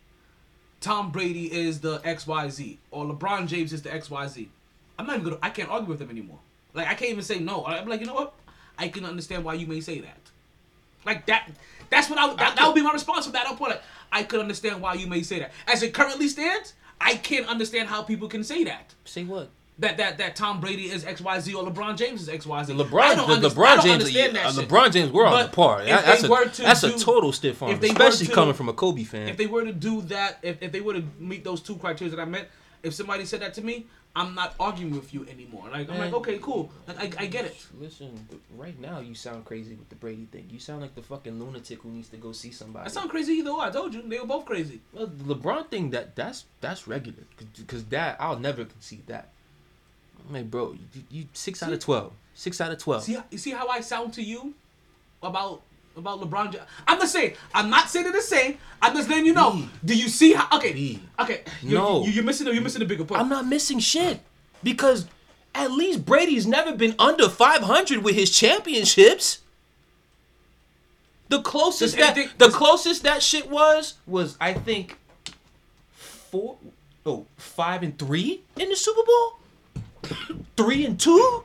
Tom 0.80 1.10
Brady 1.10 1.52
is 1.52 1.80
the 1.80 1.98
XYZ 2.00 2.78
or 2.90 3.04
LeBron 3.06 3.46
James 3.46 3.72
is 3.72 3.82
the 3.82 3.90
XYZ 3.90 4.48
I'm 4.98 5.06
not 5.06 5.16
even 5.16 5.24
gonna 5.24 5.38
I 5.42 5.50
can't 5.50 5.70
argue 5.70 5.88
with 5.88 5.98
them 5.98 6.10
anymore 6.10 6.38
like 6.74 6.86
I 6.86 6.94
can't 6.94 7.10
even 7.10 7.24
say 7.24 7.38
no 7.38 7.64
I'm 7.66 7.88
like 7.88 8.00
you 8.00 8.06
know 8.06 8.14
what 8.14 8.34
I 8.78 8.88
can 8.88 9.04
understand 9.04 9.44
why 9.44 9.54
you 9.54 9.66
may 9.66 9.80
say 9.80 10.00
that 10.00 10.28
like 11.04 11.26
that. 11.26 11.50
That's 11.90 12.10
what 12.10 12.18
I. 12.18 12.34
That, 12.34 12.56
that 12.56 12.66
would 12.66 12.74
be 12.74 12.82
my 12.82 12.92
response 12.92 13.24
from 13.24 13.32
that 13.32 13.46
point. 13.56 13.72
Like, 13.72 13.82
I 14.12 14.22
could 14.22 14.40
understand 14.40 14.80
why 14.82 14.94
you 14.94 15.06
may 15.06 15.22
say 15.22 15.38
that. 15.40 15.52
As 15.66 15.82
it 15.82 15.94
currently 15.94 16.28
stands, 16.28 16.74
I 17.00 17.14
can't 17.14 17.46
understand 17.46 17.88
how 17.88 18.02
people 18.02 18.28
can 18.28 18.44
say 18.44 18.64
that. 18.64 18.94
Say 19.04 19.24
what? 19.24 19.48
That 19.80 19.96
that 19.98 20.18
that 20.18 20.34
Tom 20.34 20.60
Brady 20.60 20.90
is 20.90 21.04
X 21.04 21.20
Y 21.20 21.38
Z 21.38 21.54
or 21.54 21.64
LeBron 21.64 21.96
James 21.96 22.22
is 22.22 22.28
X 22.28 22.44
Y 22.46 22.62
Z. 22.64 22.72
LeBron, 22.72 23.40
the 23.40 23.48
LeBron 23.48 23.82
James, 23.82 24.04
uh. 24.36 24.52
LeBron 24.62 24.92
James, 24.92 25.12
we're 25.12 25.24
on 25.24 25.44
the 25.44 25.48
par. 25.50 25.84
That- 25.84 26.04
That's 26.04 26.24
a 26.24 26.62
that's 26.62 26.82
a 26.82 26.98
total 26.98 27.32
stiff 27.32 27.62
arm, 27.62 27.70
if 27.72 27.80
they 27.80 27.88
were 27.88 27.92
especially 27.92 28.26
to- 28.26 28.32
coming 28.34 28.54
from 28.54 28.68
a 28.68 28.72
Kobe 28.72 29.04
fan. 29.04 29.28
If 29.28 29.36
they 29.36 29.46
were 29.46 29.64
to 29.64 29.72
do 29.72 30.00
that, 30.02 30.38
if, 30.42 30.60
if 30.62 30.72
they 30.72 30.80
were 30.80 30.94
to 30.94 31.04
meet 31.20 31.44
those 31.44 31.60
two 31.60 31.76
criteria 31.76 32.14
that 32.16 32.20
I 32.20 32.24
meant, 32.24 32.48
if 32.82 32.92
somebody 32.94 33.24
said 33.24 33.40
that 33.40 33.54
to 33.54 33.62
me, 33.62 33.86
I'm 34.16 34.34
not 34.34 34.56
arguing 34.58 34.96
with 34.96 35.14
you 35.14 35.24
anymore. 35.30 35.68
Like 35.70 35.88
I'm 35.88 35.98
like, 35.98 36.12
okay, 36.14 36.38
cool. 36.38 36.72
Like 36.88 37.20
I, 37.20 37.22
I 37.24 37.26
get 37.26 37.44
it. 37.44 37.64
Listen, 37.78 38.26
right 38.56 38.76
now 38.80 38.98
you 38.98 39.14
sound 39.14 39.44
crazy 39.44 39.76
with 39.76 39.88
the 39.90 39.94
Brady 39.94 40.26
thing. 40.32 40.48
You 40.50 40.58
sound 40.58 40.80
like 40.80 40.96
the 40.96 41.02
fucking 41.02 41.38
lunatic 41.38 41.82
who 41.82 41.90
needs 41.90 42.08
to 42.08 42.16
go 42.16 42.32
see 42.32 42.50
somebody. 42.50 42.86
I 42.86 42.88
sound 42.88 43.10
crazy 43.10 43.34
either 43.34 43.54
way. 43.54 43.60
I 43.66 43.70
told 43.70 43.94
you 43.94 44.02
they 44.02 44.18
were 44.18 44.26
both 44.26 44.44
crazy. 44.44 44.80
Well, 44.92 45.06
the 45.06 45.34
LeBron 45.36 45.68
thing 45.68 45.90
that 45.90 46.16
that's 46.16 46.46
that's 46.60 46.88
regular 46.88 47.22
because 47.56 47.84
that 47.86 48.16
I'll 48.18 48.40
never 48.40 48.64
concede 48.64 49.06
that. 49.06 49.28
I 50.28 50.32
mean, 50.32 50.48
bro, 50.48 50.76
you, 50.94 51.02
you 51.10 51.24
six 51.32 51.62
out 51.62 51.72
of 51.72 51.78
twelve. 51.80 52.12
Six 52.34 52.60
out 52.60 52.70
of 52.70 52.78
twelve. 52.78 53.02
See, 53.04 53.16
you 53.30 53.38
see 53.38 53.50
how 53.50 53.68
I 53.68 53.80
sound 53.80 54.12
to 54.14 54.22
you 54.22 54.54
about 55.22 55.62
about 55.96 56.20
LeBron? 56.20 56.60
I'm 56.86 57.00
just 57.00 57.12
saying. 57.12 57.34
I'm 57.54 57.70
not 57.70 57.88
saying 57.88 58.06
it 58.06 58.12
the 58.12 58.20
same. 58.20 58.58
I'm 58.80 58.94
just 58.94 59.08
letting 59.08 59.26
you 59.26 59.32
know. 59.32 59.52
B. 59.52 59.68
Do 59.84 59.96
you 59.96 60.08
see 60.08 60.32
how? 60.34 60.56
Okay, 60.58 60.72
B. 60.72 61.02
okay. 61.18 61.42
You're, 61.62 61.80
No. 61.80 62.04
you, 62.04 62.12
you're 62.12 62.24
missing. 62.24 62.46
You're 62.46 62.62
missing 62.62 62.80
the 62.80 62.86
bigger 62.86 63.04
point. 63.04 63.20
I'm 63.20 63.28
not 63.28 63.46
missing 63.46 63.78
shit 63.78 64.20
because 64.62 65.06
at 65.54 65.72
least 65.72 66.04
Brady's 66.04 66.46
never 66.46 66.72
been 66.72 66.94
under 66.98 67.28
500 67.28 68.04
with 68.04 68.14
his 68.14 68.30
championships. 68.30 69.40
The 71.28 71.42
closest 71.42 71.96
that 71.98 72.16
the 72.38 72.48
closest 72.48 73.02
that 73.02 73.22
shit 73.22 73.50
was 73.50 73.94
was 74.06 74.36
I 74.40 74.54
think 74.54 74.96
four 75.92 76.56
oh 77.04 77.26
five 77.36 77.82
and 77.82 77.98
three 77.98 78.42
in 78.58 78.68
the 78.70 78.76
Super 78.76 79.02
Bowl. 79.04 79.34
Three 80.56 80.84
and 80.86 80.98
two. 80.98 81.44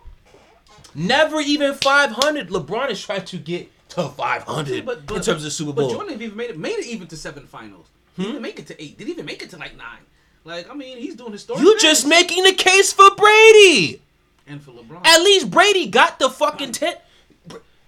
Never 0.95 1.39
even 1.39 1.73
500. 1.73 2.49
LeBron 2.49 2.89
is 2.91 3.03
trying 3.03 3.25
to 3.25 3.37
get 3.37 3.69
to 3.89 4.09
500 4.09 4.85
But- 4.85 5.05
but- 5.05 5.15
in 5.17 5.21
terms 5.23 5.43
of 5.45 5.51
Super 5.51 5.71
Bowl. 5.73 5.87
But 5.89 5.93
Jordan 5.95 6.21
even 6.21 6.37
made 6.37 6.49
it 6.51 6.57
made 6.57 6.77
it 6.79 6.85
even 6.87 7.07
to 7.07 7.17
seven 7.17 7.47
finals. 7.47 7.87
He 8.15 8.23
didn't 8.25 8.41
make 8.43 8.59
it 8.59 8.67
to 8.67 8.81
eight. 8.83 8.97
Didn't 8.97 9.09
even 9.11 9.25
make 9.25 9.41
it 9.41 9.49
to 9.51 9.57
like 9.57 9.75
nine. 9.75 9.99
Like 10.45 10.69
I 10.69 10.73
mean, 10.73 10.97
he's 10.97 11.15
doing 11.15 11.31
historic. 11.31 11.61
you 11.63 11.71
things. 11.71 11.81
just 11.81 12.07
making 12.07 12.43
the 12.43 12.53
case 12.53 12.93
for 12.93 13.09
Brady. 13.15 14.01
and 14.45 14.61
for 14.61 14.71
LeBron. 14.71 15.05
At 15.05 15.21
least 15.23 15.49
Brady 15.49 15.87
got 15.87 16.19
the 16.19 16.29
fucking 16.29 16.73
ten. 16.73 16.95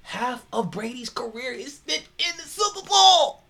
Half 0.04 0.46
of 0.54 0.72
Brady's 0.72 1.10
career 1.10 1.52
is 1.52 1.76
spent 1.76 2.04
in 2.20 2.38
the 2.38 2.44
Super 2.44 2.86
Bowl. 2.88 3.42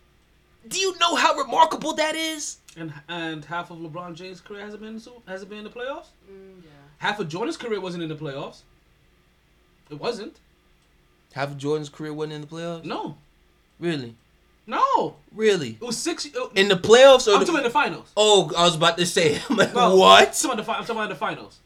Do 0.68 0.80
you 0.80 0.98
know 1.00 1.16
how 1.16 1.36
remarkable 1.36 1.94
that 1.94 2.16
is? 2.16 2.58
And 2.78 2.94
and 3.08 3.46
half 3.46 3.72
of 3.72 3.78
LeBron 3.78 4.16
James' 4.16 4.42
career 4.42 4.62
hasn't 4.62 4.82
been 4.82 4.90
in 4.90 4.96
the, 4.96 5.02
Super- 5.02 5.30
hasn't 5.32 5.50
been 5.50 5.60
in 5.60 5.64
the 5.66 5.70
playoffs. 5.70 6.08
Mm, 6.30 6.62
yeah. 6.64 6.70
Half 7.06 7.20
of 7.20 7.30
Jordan's 7.30 7.56
career 7.56 7.80
wasn't 7.80 8.02
in 8.02 8.10
the 8.10 8.16
playoffs. 8.16 8.62
It 9.92 10.00
wasn't. 10.00 10.40
Half 11.34 11.52
of 11.52 11.58
Jordan's 11.60 11.88
career 11.88 12.12
wasn't 12.12 12.34
in 12.34 12.42
the 12.42 12.48
playoffs. 12.48 12.84
No, 12.84 13.18
Really, 13.80 14.16
no. 14.66 15.18
really. 15.32 15.78
It 15.80 15.82
was 15.82 15.98
six. 16.00 16.26
It, 16.26 16.34
In 16.56 16.68
the 16.68 16.76
playoffs 16.76 17.28
or 17.28 17.34
I'm 17.36 17.42
the, 17.42 17.46
talking 17.46 17.50
about 17.60 17.64
the 17.66 17.70
finals. 17.70 18.12
Oh, 18.18 18.52
I 18.58 18.64
was 18.64 18.76
about 18.76 18.98
to 18.98 19.06
say. 19.06 19.40
I'm 19.52 19.56
like, 19.56 19.76
No, 19.76 19.92
I'm 19.94 20.00
what? 20.00 20.34
talking 20.34 20.52
about 20.60 20.66
the, 20.66 20.72
I'm 20.72 20.80
talking 20.84 20.96
about 20.96 21.10
the 21.10 21.16
finals. 21.16 21.60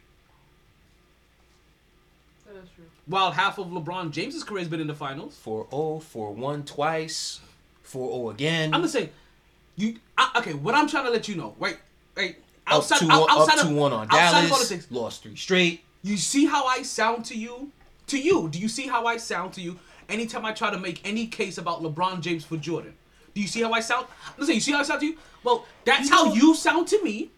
That 2.46 2.58
is 2.62 2.70
true. 2.76 2.84
While 3.06 3.32
half 3.32 3.60
of 3.60 3.68
LeBron 3.68 4.12
James's 4.12 4.44
career 4.44 4.60
has 4.60 4.68
been 4.68 4.82
in 4.82 4.88
the 4.88 4.94
finals. 4.94 5.40
4-0, 5.46 5.70
4-1 6.04 6.66
twice, 6.66 7.40
4-0 7.88 8.32
again. 8.32 8.74
I'm 8.74 8.82
gonna 8.82 8.90
say, 8.90 9.12
you 9.78 9.96
I, 10.18 10.32
okay? 10.40 10.54
What 10.54 10.76
I'm 10.76 10.90
trying 10.90 11.06
to 11.06 11.12
let 11.12 11.30
you 11.30 11.36
know, 11.36 11.56
right? 11.60 11.78
Right. 12.18 12.36
Up 12.72 12.88
two, 13.00 13.10
out- 13.12 13.30
outside 13.30 13.60
up 13.60 13.64
of, 13.66 13.70
two 13.70 13.76
one 13.76 13.94
on 13.94 14.08
outside 14.10 14.46
of 14.46 14.52
all 14.52 14.58
Dallas. 14.58 14.70
things, 14.70 14.88
Lost 14.92 15.24
three 15.24 15.36
straight. 15.36 15.84
you 16.04 16.18
see 16.18 16.46
how 16.46 16.66
I 16.66 16.82
sound 16.84 17.26
to 17.26 17.36
you? 17.38 17.72
To 18.08 18.20
you, 18.20 18.50
do 18.50 18.58
you 18.60 18.68
see 18.68 18.88
how 18.88 19.06
I 19.06 19.18
sound 19.18 19.54
to 19.54 19.62
you? 19.62 19.78
Anytime 20.08 20.44
I 20.46 20.52
try 20.54 20.72
to 20.72 20.80
make 20.80 21.00
any 21.08 21.28
case 21.28 21.58
about 21.60 21.84
LeBron 21.84 22.22
James 22.22 22.44
for 22.44 22.58
Jordan, 22.58 22.96
do 23.36 23.42
you 23.42 23.48
see 23.48 23.62
how 23.62 23.72
I 23.72 23.80
sound? 23.82 24.08
I'm 24.40 24.48
you 24.50 24.60
see 24.60 24.72
how 24.72 24.80
I 24.80 24.84
sound 24.84 25.02
to 25.02 25.06
you? 25.06 25.18
Well, 25.44 25.66
that's 25.86 26.10
You 26.10 26.16
how 26.16 26.24
know- 26.26 26.34
you 26.34 26.48
you 26.50 26.56
sound 26.56 26.88
to 26.88 27.04
me. 27.04 27.30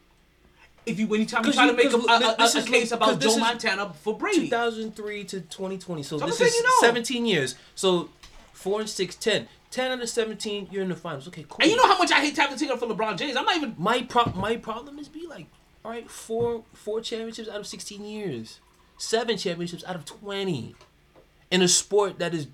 If 0.85 0.97
you 0.97 1.13
anytime 1.13 1.41
you 1.41 1.45
'Cause 1.51 1.55
try 1.55 1.65
you- 1.65 1.71
to 1.71 1.77
make 1.77 1.85
a, 1.87 1.89
'cause 1.91 2.05
a, 2.05 2.07
li- 2.07 2.35
a, 2.39 2.41
a 2.41 2.43
is- 2.45 2.53
case 2.69 2.89
'cause 2.89 2.91
about 2.93 3.19
Joe 3.19 3.37
Montana 3.37 3.93
for 4.01 4.17
Brady, 4.17 4.49
2003 4.49 5.23
to 5.25 5.41
2020. 5.41 6.01
So 6.01 6.17
So 6.17 6.25
this 6.25 6.41
is 6.41 6.55
you 6.55 6.63
know. 6.63 6.69
17 6.81 7.25
years. 7.25 7.53
So 7.75 8.09
4 8.53 8.79
and 8.79 8.89
6, 8.89 9.15
10. 9.15 9.47
10 9.71 9.91
out 9.91 10.01
of 10.01 10.09
17, 10.09 10.67
you're 10.71 10.83
in 10.83 10.89
the 10.89 10.95
finals. 10.95 11.27
Okay, 11.29 11.45
cool. 11.47 11.57
and 11.61 11.71
you 11.71 11.77
know 11.77 11.87
how 11.87 11.97
much 11.97 12.11
I 12.11 12.19
hate 12.21 12.35
tapping 12.35 12.55
the 12.55 12.59
ticket 12.59 12.77
for 12.79 12.87
LeBron 12.87 13.17
James. 13.17 13.35
I'm 13.37 13.45
not 13.45 13.55
even. 13.55 13.73
my 13.77 14.03
pro- 14.03 14.31
my 14.35 14.57
problem 14.57 14.99
is 14.99 15.07
be 15.07 15.25
like, 15.27 15.47
all 15.83 15.91
right, 15.91 16.09
four 16.09 16.63
four 16.73 17.01
championships 17.01 17.47
out 17.49 17.59
of 17.59 17.65
16 17.67 18.03
years, 18.05 18.59
seven 18.97 19.37
championships 19.37 19.83
out 19.87 19.95
of 19.95 20.05
20, 20.05 20.75
in 21.51 21.61
a 21.61 21.67
sport 21.67 22.19
that 22.19 22.33
is 22.33 22.47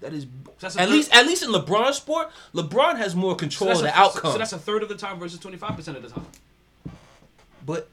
that 0.00 0.12
is 0.12 0.26
That's 0.60 0.76
at 0.76 0.86
third- 0.88 0.90
least 0.92 1.14
at 1.14 1.26
least 1.26 1.42
in 1.44 1.50
LeBron's 1.50 1.96
sport, 1.96 2.30
LeBron 2.54 2.96
has 2.96 3.14
more 3.14 3.36
control 3.36 3.68
that's 3.68 3.80
of 3.80 3.86
the 3.86 3.96
a, 3.96 4.00
outcome. 4.00 4.32
So 4.32 4.38
that's 4.38 4.52
a 4.52 4.58
third 4.58 4.82
of 4.82 4.88
the 4.88 4.96
time 4.96 5.18
versus 5.18 5.38
25 5.38 5.76
percent 5.76 5.96
of 5.96 6.02
the 6.02 6.08
time. 6.10 6.26
but 7.64 7.88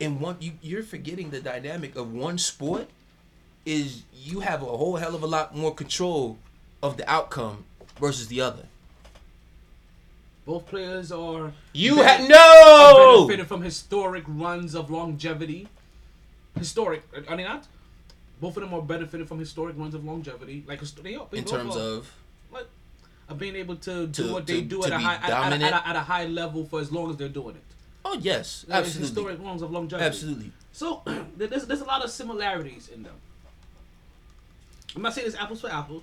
in 0.00 0.18
one, 0.18 0.36
you 0.40 0.52
you're 0.60 0.82
forgetting 0.82 1.30
the 1.30 1.40
dynamic 1.40 1.94
of 1.94 2.12
one 2.12 2.36
sport 2.36 2.88
is 3.64 4.02
you 4.12 4.40
have 4.40 4.60
a 4.62 4.66
whole 4.66 4.96
hell 4.96 5.14
of 5.14 5.22
a 5.22 5.26
lot 5.26 5.54
more 5.56 5.72
control 5.72 6.36
of 6.82 6.96
the 6.96 7.08
outcome 7.10 7.64
versus 8.00 8.28
the 8.28 8.40
other. 8.40 8.66
Both 10.44 10.66
players 10.66 11.12
are 11.12 11.52
You 11.72 11.98
had 12.02 12.28
no. 12.28 13.24
benefited 13.26 13.46
from 13.46 13.62
historic 13.62 14.24
runs 14.26 14.74
of 14.74 14.90
longevity. 14.90 15.68
Historic, 16.58 17.02
are 17.28 17.36
they 17.36 17.44
not? 17.44 17.66
Both 18.40 18.56
of 18.56 18.62
them 18.64 18.74
are 18.74 18.82
benefited 18.82 19.28
from 19.28 19.38
historic 19.38 19.78
runs 19.78 19.94
of 19.94 20.04
longevity. 20.04 20.64
Like 20.66 20.80
they 20.80 21.14
are 21.14 21.26
they 21.30 21.38
In 21.38 21.44
terms 21.44 21.76
are. 21.76 21.80
of 21.80 22.12
Like, 22.52 22.66
of 23.28 23.38
being 23.38 23.54
able 23.54 23.76
to 23.76 24.08
do 24.08 24.26
To- 24.26 24.32
what 24.32 24.46
they 24.48 24.60
to- 24.62 24.66
do 24.66 24.84
at 24.84 24.90
a 24.92 24.98
high 24.98 25.14
at, 25.14 25.30
at, 25.30 25.62
a- 25.62 25.88
at, 25.88 25.96
a, 25.96 26.00
high 26.00 26.24
level 26.26 26.64
for 26.64 26.80
as 26.80 26.90
long 26.90 27.08
as 27.10 27.16
they're 27.16 27.28
doing 27.28 27.54
it. 27.54 27.62
oh 28.04 28.18
yes, 28.20 28.64
Like, 28.66 28.80
absolutely, 28.80 29.06
Historic 29.08 29.40
runs 29.40 29.62
of 29.62 29.70
longevity. 29.70 30.04
absolutely. 30.04 30.52
So 30.72 31.02
there's 31.36 31.66
there's 31.66 31.80
a 31.82 31.84
lot 31.84 32.02
of 32.04 32.10
similarities 32.10 32.88
in 32.88 33.04
them. 33.04 33.14
I'm 34.96 35.02
not 35.02 35.14
saying 35.14 35.28
it's 35.28 35.36
apples 35.36 35.60
for 35.60 35.70
apples. 35.70 36.02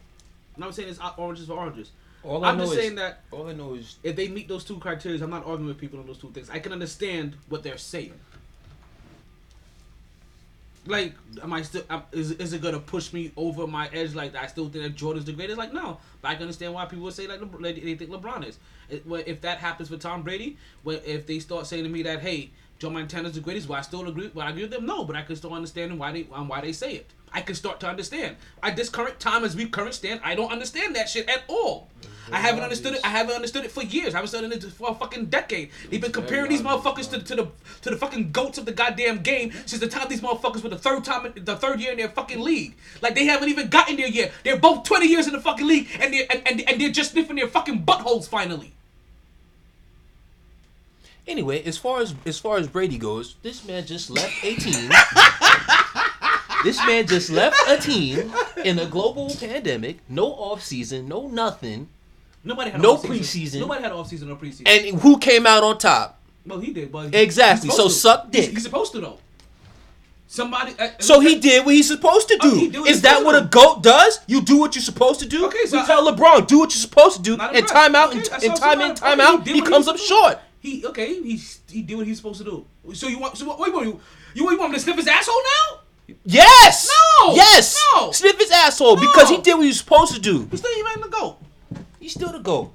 I'm 0.62 0.68
not 0.68 0.76
saying 0.76 0.90
it's 0.90 1.00
oranges 1.18 1.48
for 1.48 1.54
oranges. 1.54 1.92
All 2.24 2.44
I 2.44 2.50
I'm 2.50 2.58
know 2.58 2.66
just 2.66 2.76
is 2.76 2.80
saying 2.82 2.96
that 2.96 3.22
all 3.32 3.48
I 3.48 3.54
know 3.54 3.76
is 3.76 3.96
if 4.04 4.16
they 4.16 4.28
meet 4.28 4.48
those 4.50 4.66
two 4.66 4.78
criteria, 4.78 5.24
I'm 5.24 5.30
not 5.30 5.46
arguing 5.46 5.68
with 5.68 5.78
people 5.78 6.00
on 6.00 6.08
those 6.08 6.18
two 6.18 6.32
things. 6.32 6.50
I 6.50 6.60
can 6.60 6.74
understand 6.74 7.36
what 7.48 7.64
they're 7.64 7.78
saying. 7.78 8.14
Like, 10.86 11.14
am 11.42 11.54
I 11.54 11.62
still? 11.62 11.84
am 11.90 12.04
is 12.12 12.32
is 12.32 12.52
it 12.52 12.62
gonna 12.62 12.80
push 12.80 13.14
me 13.14 13.32
over 13.38 13.68
my 13.68 13.90
edge? 13.94 14.16
Like, 14.16 14.36
I 14.36 14.48
still 14.48 14.70
think 14.70 14.84
that 14.84 14.96
Jordan's 14.96 15.26
the 15.26 15.34
greatest. 15.34 15.58
Like, 15.58 15.72
no, 15.72 16.00
but 16.22 16.30
I 16.30 16.34
can 16.34 16.44
understand 16.44 16.74
why 16.74 16.86
people 16.86 17.06
would 17.06 17.14
say 17.14 17.28
like 17.28 17.40
LeBron, 17.40 17.62
they 17.62 17.96
think 17.96 18.12
LeBron 18.12 18.48
is. 18.48 18.58
If 18.90 19.42
that 19.42 19.60
happens 19.60 19.88
for 19.88 19.98
Tom 19.98 20.24
Brady, 20.24 20.58
if 20.86 21.26
they 21.28 21.40
start 21.40 21.68
saying 21.68 21.84
to 21.84 21.90
me 21.90 22.02
that 22.04 22.22
hey, 22.22 22.50
Joe 22.80 22.90
Montana's 22.90 23.34
the 23.34 23.42
greatest, 23.42 23.68
well, 23.70 23.78
I 23.78 23.82
still 23.82 24.08
agree. 24.08 24.32
Well, 24.34 24.48
I 24.48 24.50
agree 24.50 24.64
with 24.64 24.72
them. 24.72 24.86
No, 24.86 25.04
but 25.04 25.16
I 25.16 25.22
can 25.22 25.36
still 25.36 25.54
understand 25.54 25.98
why 26.00 26.12
they 26.12 26.28
um, 26.34 26.48
why 26.48 26.62
they 26.62 26.72
say 26.72 26.94
it. 26.94 27.12
I 27.34 27.42
can 27.42 27.56
start 27.56 27.80
to 27.82 27.88
understand. 27.88 28.36
At 28.64 28.76
this 28.76 28.90
current 28.90 29.20
time, 29.20 29.44
as 29.44 29.56
we 29.56 29.68
current 29.68 29.94
stand, 29.94 30.22
I 30.24 30.36
don't 30.36 30.52
understand 30.52 30.96
that 30.96 31.10
shit 31.10 31.30
at 31.30 31.44
all. 31.48 31.90
I 32.32 32.38
haven't 32.38 32.64
understood 32.64 32.94
it. 32.94 33.02
I 33.04 33.10
haven't 33.10 33.36
understood 33.36 33.66
it 33.66 33.72
for 33.72 33.84
years. 33.84 34.14
I 34.14 34.20
haven't 34.20 34.44
understood 34.44 34.72
it 34.72 34.76
for 34.76 34.92
a 34.92 34.94
fucking 34.94 35.26
decade. 35.26 35.72
They've 35.90 36.02
been 36.02 36.12
comparing 36.12 36.50
these 36.50 36.62
motherfuckers 36.62 37.10
to, 37.12 37.22
to 37.22 37.36
the 37.36 37.48
to 37.82 37.90
the 37.90 37.98
fucking 37.98 38.32
goats 38.32 38.58
of 38.58 38.66
the 38.66 38.72
goddamn 38.72 39.22
game 39.24 39.52
since 39.66 39.80
the 39.80 39.88
time 39.88 40.08
these 40.10 40.22
motherfuckers 40.22 40.64
were 40.64 40.70
the 40.70 40.78
third 40.78 41.04
time 41.04 41.32
the 41.36 41.56
third 41.56 41.80
year 41.80 41.92
in 41.92 41.98
their 41.98 42.10
fucking 42.10 42.40
league. 42.40 42.76
Like 43.02 43.16
they 43.16 43.26
haven't 43.26 43.50
even 43.50 43.70
gotten 43.70 43.96
there 43.98 44.08
yet. 44.08 44.32
They're 44.44 44.60
both 44.60 44.84
twenty 44.84 45.08
years 45.08 45.28
in 45.28 45.34
the 45.34 45.42
fucking 45.42 45.66
league 45.66 45.88
and 46.00 46.14
they 46.14 46.24
are 46.24 46.28
and, 46.32 46.48
and, 46.48 46.70
and 46.70 46.82
they're 46.82 46.92
just 46.92 47.12
sniffing 47.12 47.36
their 47.36 47.48
fucking 47.48 47.84
buttholes 47.84 48.28
finally. 48.28 48.74
Anyway, 51.28 51.64
as 51.64 51.78
far 51.78 52.02
as 52.02 52.16
as 52.26 52.40
far 52.40 52.58
as 52.58 52.68
Brady 52.68 52.98
goes, 52.98 53.36
this 53.44 53.66
man 53.66 53.86
just 53.86 54.10
left 54.10 54.44
a 54.44 54.56
team. 54.56 54.92
this 56.64 56.78
man 56.86 57.08
just 57.08 57.30
left 57.30 57.56
a 57.68 57.78
team 57.78 58.32
in 58.64 58.80
a 58.80 58.86
global 58.86 59.30
pandemic, 59.40 59.98
no 60.10 60.28
off 60.28 60.64
season, 60.64 61.08
no 61.08 61.28
nothing, 61.28 61.88
Nobody 62.44 62.72
had 62.72 62.82
No 62.82 62.96
preseason. 62.96 63.60
Nobody 63.60 63.84
had 63.84 63.92
off 63.92 64.08
season 64.08 64.32
or 64.32 64.36
preseason. 64.38 64.68
and 64.68 65.02
who 65.02 65.18
came 65.18 65.46
out 65.46 65.64
on 65.64 65.78
top? 65.78 66.20
well, 66.46 66.60
he 66.60 66.72
did, 66.72 66.92
but 66.92 67.14
Exactly, 67.14 67.70
so 67.70 67.84
to. 67.86 67.90
suck 67.90 68.32
dick. 68.32 68.52
He's, 68.52 68.64
supposed 68.64 68.94
to 68.94 69.02
though. 69.02 69.20
Somebody. 70.28 70.74
Uh, 70.80 70.90
So 71.00 71.20
he 71.20 71.40
did 71.40 71.66
what 71.66 71.74
he's 71.76 71.88
supposed 71.88 72.28
to 72.30 72.38
do. 72.38 72.52
he 72.56 72.70
do 72.70 72.82
what 72.82 72.90
Is 72.92 73.02
that 73.02 73.24
what 73.26 73.36
a 73.36 73.46
goat 73.46 73.82
does? 73.84 74.20
You 74.28 74.42
do 74.42 74.58
what 74.58 74.76
you're 74.76 74.82
supposed 74.84 75.20
to 75.22 75.28
do. 75.28 75.48
Okay, 75.48 75.66
so 75.66 75.78
we 75.78 75.84
I- 75.84 75.88
tell 75.88 76.06
LeBron 76.12 76.48
do 76.48 76.60
what 76.60 76.70
you're 76.70 76.80
supposed 76.82 77.18
to 77.18 77.22
do, 77.24 77.38
and 77.40 77.68
time 77.68 77.96
out 77.96 78.10
Okay, 78.16 78.20
and, 78.34 78.44
and 78.44 78.56
time 78.56 78.82
in, 78.82 78.96
time 78.96 79.20
out, 79.20 79.44
did 79.44 79.56
he 79.56 79.62
comes 79.62 79.88
was 79.88 79.90
up 79.90 79.98
short. 79.98 80.40
He 80.62 80.86
okay. 80.86 81.22
He 81.22 81.42
he 81.70 81.82
did 81.82 81.98
what 81.98 82.06
he's 82.08 82.18
supposed 82.18 82.40
to 82.40 82.46
do. 82.46 82.66
So 82.94 83.08
you 83.08 83.18
want? 83.20 83.38
So 83.38 83.46
what, 83.46 83.66
you 83.68 83.74
want? 83.74 83.86
You, 83.88 84.00
you, 84.36 84.52
you 84.52 84.58
want 84.58 84.70
him 84.70 84.76
to 84.76 84.80
sniff 84.80 84.96
his 84.98 85.08
asshole 85.08 85.36
now? 85.36 85.80
Yes. 86.26 86.90
No! 87.22 87.34
Yes. 87.36 87.78
No! 87.96 88.12
Sniff 88.12 88.38
his 88.38 88.52
asshole 88.52 88.96
because 88.98 89.30
he 89.30 89.38
did 89.42 89.54
what 89.56 89.62
he 89.64 89.68
was 89.70 89.80
supposed 89.80 90.14
to 90.16 90.20
do. 90.22 90.48
He's 90.52 90.60
still 90.60 90.78
you 90.78 90.88
ain't 90.88 91.02
the 91.04 91.10
goat. 91.10 91.38
He's 92.00 92.12
still 92.14 92.32
the 92.32 92.40
goat. 92.40 92.72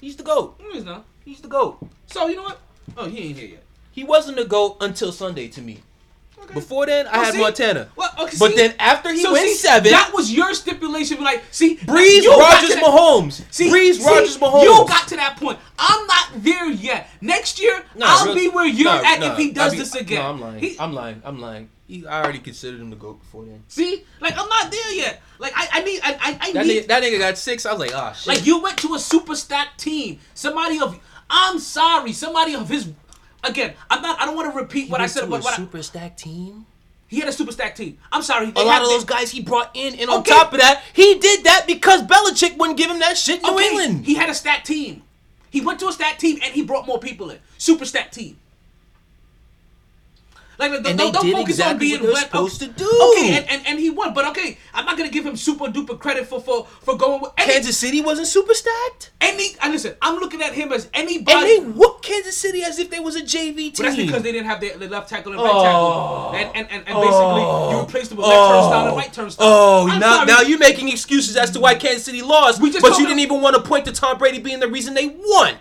He's 0.00 0.16
the 0.16 0.22
goat. 0.22 0.60
No, 0.60 0.70
he's 0.72 0.84
not. 0.84 1.04
He's 1.24 1.40
the 1.40 1.48
goat. 1.48 1.78
So 2.06 2.26
you 2.28 2.36
know 2.36 2.42
what? 2.42 2.60
Oh, 2.96 3.08
he 3.08 3.28
ain't 3.30 3.38
here 3.38 3.48
yet. 3.48 3.64
He 3.90 4.04
wasn't 4.04 4.36
the 4.36 4.44
goat 4.44 4.76
until 4.80 5.12
Sunday 5.12 5.48
to 5.48 5.60
me. 5.62 5.80
Okay. 6.42 6.52
Before 6.54 6.84
then, 6.84 7.06
I 7.06 7.12
Well, 7.16 7.24
had 7.24 7.34
see? 7.34 7.40
Montana. 7.40 7.88
Well, 7.96 8.10
okay, 8.18 8.36
but 8.38 8.50
see? 8.50 8.56
then 8.56 8.74
after 8.78 9.10
he 9.12 9.22
So 9.22 9.32
went 9.32 9.48
see, 9.48 9.54
seven, 9.54 9.90
That 9.92 10.10
was 10.12 10.30
your 10.30 10.52
stipulation. 10.52 11.22
Like, 11.24 11.42
see, 11.50 11.76
Brees, 11.76 12.26
Rodgers, 12.26 12.76
Mahomes. 12.76 13.42
See, 13.50 13.70
Brees, 13.70 13.94
see, 13.94 14.04
Rodgers, 14.04 14.36
Mahomes. 14.36 14.64
You 14.64 14.84
got 14.86 15.08
to 15.08 15.16
that 15.16 15.38
point. 15.38 15.58
I'm 15.78 16.06
not 16.06 16.28
there 16.36 16.70
yet. 16.70 17.08
Next 17.22 17.58
year, 17.60 17.82
I'll 18.02 18.26
real- 18.26 18.34
be 18.34 18.48
where 18.48 18.66
you're 18.66 18.90
at 18.90 19.22
if 19.22 19.38
he 19.38 19.52
does 19.52 19.68
I 19.72 19.76
be- 19.76 19.78
this 19.78 19.94
again. 19.94 20.18
No, 20.22 20.28
I'm 20.28 20.40
lying. 20.40 20.60
He- 20.60 20.76
I'm 20.78 20.92
lying. 20.92 21.22
I'm 21.24 21.40
lying. 21.40 21.70
He, 21.86 22.06
I 22.06 22.22
already 22.22 22.38
considered 22.38 22.80
him 22.80 22.88
the 22.90 22.96
goat 22.96 23.20
before 23.20 23.44
then. 23.44 23.62
see, 23.68 24.04
like 24.20 24.32
I'm 24.38 24.48
not 24.48 24.70
there 24.70 24.92
yet. 24.94 25.20
Like 25.38 25.52
I, 25.54 25.68
I 25.70 25.82
need, 25.82 26.00
I, 26.02 26.12
I, 26.14 26.38
I 26.40 26.52
That 26.52 26.66
need. 26.66 26.84
nigga, 26.84 26.86
that 26.88 27.02
nigga 27.02 27.18
got 27.18 27.36
six. 27.38 27.66
I 27.66 27.72
was 27.72 27.80
like, 27.80 27.94
ah, 27.94 28.12
shit. 28.12 28.26
Like 28.28 28.46
you 28.46 28.62
went 28.62 28.78
to 28.78 28.94
a 28.94 28.98
super 28.98 29.36
stacked 29.36 29.80
team. 29.80 30.18
Somebody 30.32 30.80
of 30.80 30.98
I'm 31.28 31.58
sorry, 31.58 32.12
somebody 32.12 32.54
of 32.54 32.68
his 32.70 32.90
again, 33.42 33.74
I'm 33.90 34.00
not 34.00 34.18
I 34.20 34.24
don't 34.26 34.34
want 34.36 34.50
to 34.52 34.58
repeat 34.58 34.88
what 34.90 35.00
I 35.02 35.06
said 35.06 35.22
to 35.22 35.26
what, 35.26 35.40
a 35.40 35.44
what 35.44 35.52
I- 35.54 35.56
super 35.56 35.82
stack 35.82 36.16
team. 36.16 36.64
he 37.06 37.20
had 37.20 37.28
a 37.28 37.32
super 37.32 37.52
stacked 37.52 37.76
team. 37.76 37.98
I'm 38.10 38.22
sorry. 38.22 38.50
A 38.56 38.62
lot 38.62 38.80
of 38.80 38.88
those 38.88 39.04
guys 39.04 39.30
he 39.30 39.42
brought 39.42 39.70
in, 39.74 39.94
and 39.96 40.08
on 40.08 40.20
Okay. 40.20 40.30
top 40.30 40.54
of 40.54 40.60
that, 40.60 40.82
he 40.94 41.18
did 41.18 41.44
that 41.44 41.64
because 41.66 42.02
Belichick 42.02 42.56
wouldn't 42.56 42.78
give 42.78 42.90
him 42.90 43.00
that 43.00 43.18
shit 43.18 43.40
in 43.40 43.42
New 43.42 43.54
Okay, 43.56 43.68
England. 43.68 44.06
He 44.06 44.14
had 44.14 44.30
a 44.30 44.34
stacked 44.34 44.66
team. 44.66 45.02
He 45.50 45.60
went 45.60 45.78
to 45.80 45.88
a 45.88 45.92
stacked 45.92 46.20
team 46.20 46.38
and 46.42 46.54
he 46.54 46.62
brought 46.62 46.86
more 46.86 46.98
people 46.98 47.28
in. 47.30 47.38
Super 47.58 47.84
stacked 47.84 48.14
team. 48.14 48.38
Like, 50.58 50.70
don't, 50.72 50.86
And 50.86 50.98
they 50.98 51.10
don't 51.10 51.24
did 51.24 51.34
focus 51.36 51.60
on 51.60 51.78
being 51.78 52.02
what 52.02 52.12
wet. 52.14 52.30
Oh, 52.32 52.46
supposed 52.48 52.60
to 52.60 52.68
do. 52.68 53.12
Okay, 53.16 53.36
and, 53.36 53.48
and, 53.50 53.66
and 53.66 53.78
he 53.78 53.90
won, 53.90 54.14
but 54.14 54.26
okay, 54.28 54.58
I'm 54.72 54.84
not 54.86 54.96
gonna 54.96 55.10
give 55.10 55.26
him 55.26 55.36
super 55.36 55.66
duper 55.66 55.98
credit 55.98 56.26
for 56.26 56.40
for, 56.40 56.64
for 56.66 56.96
going 56.96 57.22
with 57.22 57.32
any, 57.38 57.52
Kansas 57.52 57.76
City 57.78 58.00
wasn't 58.00 58.28
super 58.28 58.54
stacked, 58.54 59.10
any. 59.20 59.56
And 59.62 59.72
listen, 59.72 59.94
I'm 60.00 60.18
looking 60.20 60.42
at 60.42 60.52
him 60.54 60.72
as 60.72 60.84
and 60.86 61.08
anybody. 61.08 61.58
they 61.60 61.64
whooped 61.64 62.02
Kansas 62.04 62.36
City 62.36 62.62
as 62.62 62.78
if 62.78 62.90
they 62.90 63.00
was 63.00 63.16
a 63.16 63.22
JV 63.22 63.56
team. 63.56 63.72
But 63.76 63.82
that's 63.84 63.96
because 63.96 64.22
they 64.22 64.32
didn't 64.32 64.46
have 64.46 64.60
their, 64.60 64.76
their 64.78 64.88
left 64.88 65.08
tackle 65.08 65.32
and 65.32 65.40
right 65.42 65.50
Oh. 65.52 65.62
tackle, 65.62 66.32
and 66.34 66.56
and, 66.56 66.70
and, 66.70 66.88
and 66.88 66.94
basically 66.96 67.40
you 67.40 67.76
oh. 67.78 67.84
replaced 67.84 68.08
them 68.10 68.18
with 68.18 68.26
left 68.26 68.50
turnstile 68.50 68.86
and 68.88 68.96
right 68.96 69.12
turnstile. 69.12 69.46
Oh, 69.48 69.88
I'm 69.88 69.98
now 70.00 70.14
sorry. 70.16 70.26
now 70.26 70.40
you're 70.42 70.58
making 70.58 70.88
excuses 70.88 71.36
as 71.36 71.50
to 71.52 71.60
why 71.60 71.74
Kansas 71.74 72.04
City 72.04 72.22
lost, 72.22 72.60
We 72.60 72.70
just 72.70 72.82
but 72.82 72.96
you 72.98 73.06
didn't 73.06 73.20
even 73.20 73.40
want 73.40 73.56
to 73.56 73.62
point 73.62 73.84
to 73.86 73.92
Tom 73.92 74.18
Brady 74.18 74.38
being 74.38 74.60
the 74.60 74.68
reason 74.68 74.94
they 74.94 75.08
won. 75.08 75.56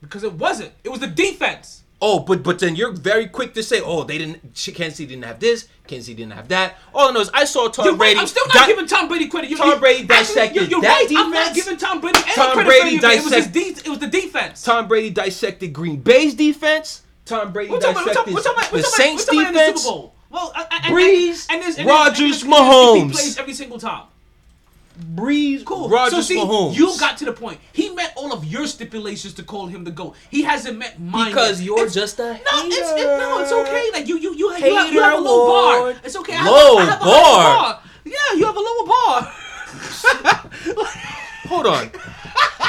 because 0.00 0.24
it 0.24 0.32
wasn't. 0.34 0.72
It 0.82 0.88
was 0.90 1.00
the 1.00 1.06
defense. 1.06 1.83
Oh, 2.06 2.18
but 2.18 2.42
but 2.42 2.58
then 2.58 2.76
you're 2.76 2.92
very 2.92 3.26
quick 3.26 3.54
to 3.54 3.62
say, 3.62 3.80
oh, 3.80 4.04
they 4.04 4.18
didn't. 4.18 4.42
Kansas 4.74 4.96
City 4.96 5.06
didn't 5.06 5.24
have 5.24 5.40
this. 5.40 5.68
Kansas 5.86 6.04
City 6.04 6.16
didn't 6.18 6.34
have 6.34 6.48
that. 6.48 6.76
All 6.92 7.08
I 7.08 7.12
know 7.12 7.20
is 7.20 7.30
I 7.32 7.46
saw 7.46 7.68
Tom 7.68 7.86
You're 7.86 7.94
right. 7.94 7.98
Brady. 7.98 8.20
I'm 8.20 8.26
still 8.26 8.46
not 8.48 8.54
di- 8.54 8.66
giving 8.66 8.86
Tom 8.86 9.08
Brady 9.08 9.26
credit. 9.26 9.48
You, 9.48 9.56
Tom 9.56 9.80
Brady 9.80 10.06
dissected 10.06 10.54
you're, 10.54 10.64
you're 10.70 10.80
that 10.82 11.06
right. 11.08 11.16
I'm 11.16 11.30
not 11.30 11.54
giving 11.54 11.78
Tom 11.78 12.02
Brady 12.02 12.18
any 12.18 12.34
Tom 12.34 12.52
credit 12.52 12.68
Brady 12.68 12.98
for 12.98 13.06
any 13.06 13.16
it. 13.16 13.24
Was, 13.24 13.46
de- 13.46 13.88
it 13.88 13.88
was 13.88 13.98
the 14.00 14.06
defense. 14.06 14.62
Tom 14.62 14.86
Brady 14.86 15.08
dissected 15.08 15.72
Green 15.72 15.96
Bay's 15.96 16.34
defense. 16.34 17.04
Tom 17.24 17.54
Brady 17.54 17.70
We're 17.70 17.80
talking 17.80 18.02
about, 18.02 18.06
we're 18.06 18.12
dissected 18.12 18.34
talking, 18.34 18.34
we're 18.34 18.82
talking 18.82 18.82
the 18.82 18.88
Saints 18.88 19.26
we're 19.26 19.32
talking 19.32 19.40
about 19.40 19.48
in 19.48 19.54
the 19.54 19.60
defense. 19.72 19.86
Well, 20.28 20.52
I, 20.54 20.64
Brees, 20.90 21.46
and, 21.48 21.88
Rodgers, 21.88 22.42
and 22.42 22.52
Mahomes. 22.52 23.06
He 23.06 23.12
plays 23.12 23.38
every 23.38 23.54
single 23.54 23.78
time. 23.78 24.08
Brees, 25.14 25.64
Cool. 25.64 25.88
Rodgers, 25.88 26.12
so 26.14 26.20
see, 26.20 26.38
Mahomes. 26.38 26.76
you 26.76 26.96
got 27.00 27.18
to 27.18 27.24
the 27.24 27.32
point. 27.32 27.58
He 27.72 27.90
met 27.90 28.12
all 28.16 28.32
of 28.32 28.44
your 28.44 28.66
stipulations 28.68 29.34
to 29.34 29.42
call 29.42 29.66
him 29.66 29.82
the 29.84 29.90
GOAT. 29.90 30.14
He 30.30 30.42
hasn't 30.42 30.78
met 30.78 31.00
mine 31.00 31.30
because 31.30 31.60
yet. 31.60 31.66
you're 31.66 31.78
It's- 31.78 31.94
just 31.94 32.20
a 32.20 32.32
No, 32.32 32.38
it's 32.66 32.76
it, 32.92 33.04
no, 33.18 33.40
it's 33.40 33.50
okay. 33.52 33.90
Like 33.92 34.06
you, 34.06 34.18
you, 34.18 34.34
you, 34.34 34.54
you, 34.56 34.74
have, 34.76 34.92
you 34.92 35.02
have 35.02 35.18
a 35.18 35.20
low 35.20 35.46
bar. 35.48 35.94
It's 36.04 36.14
okay. 36.16 36.34
I 36.34 36.36
have, 36.36 36.46
Low 36.52 36.76
a, 36.78 36.80
I 36.80 36.84
have 36.84 37.00
a 37.00 37.04
bar. 37.04 37.10
lower 37.10 37.54
bar. 37.54 37.80
Yeah, 38.04 38.12
you 38.36 38.44
have 38.46 38.56
a 38.56 38.60
lower 38.60 38.86
bar. 38.86 39.32
Hold 41.48 41.66
on. 41.66 41.90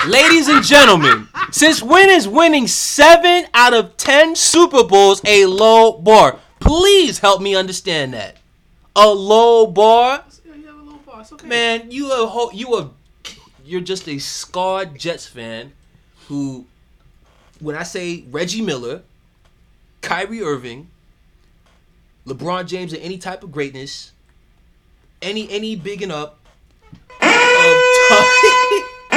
Ladies 0.07 0.47
and 0.47 0.63
gentlemen, 0.63 1.27
since 1.51 1.81
when 1.81 2.09
is 2.09 2.27
winning 2.27 2.67
seven 2.67 3.45
out 3.53 3.73
of 3.73 3.95
ten 3.97 4.35
Super 4.35 4.83
Bowls 4.83 5.21
a 5.25 5.45
low 5.45 5.93
bar? 5.99 6.39
Please 6.59 7.19
help 7.19 7.41
me 7.41 7.55
understand 7.55 8.13
that. 8.13 8.37
A 8.95 9.07
low 9.07 9.67
bar? 9.67 10.23
Yeah, 11.31 11.33
you 11.33 11.33
have 11.33 11.33
a 11.33 11.33
low 11.33 11.33
bar. 11.33 11.33
It's 11.33 11.33
okay. 11.33 11.47
Man, 11.47 11.91
you 11.91 12.11
a 12.11 12.27
ho- 12.27 12.51
you 12.53 12.75
a 12.77 12.89
you're 13.63 13.81
just 13.81 14.07
a 14.07 14.19
scarred 14.19 14.97
Jets 14.97 15.25
fan 15.27 15.73
who 16.27 16.65
when 17.59 17.75
I 17.75 17.83
say 17.83 18.25
Reggie 18.29 18.61
Miller, 18.61 19.01
Kyrie 20.01 20.41
Irving, 20.41 20.89
LeBron 22.25 22.67
James 22.67 22.93
and 22.93 23.01
any 23.01 23.17
type 23.17 23.43
of 23.43 23.51
greatness, 23.51 24.11
any 25.21 25.49
any 25.49 25.75
bigging 25.75 26.11
up 26.11 26.39
um, 27.21 27.81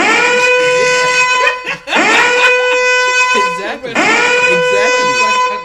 exactly. 3.35 3.91
Exactly. 3.91 5.59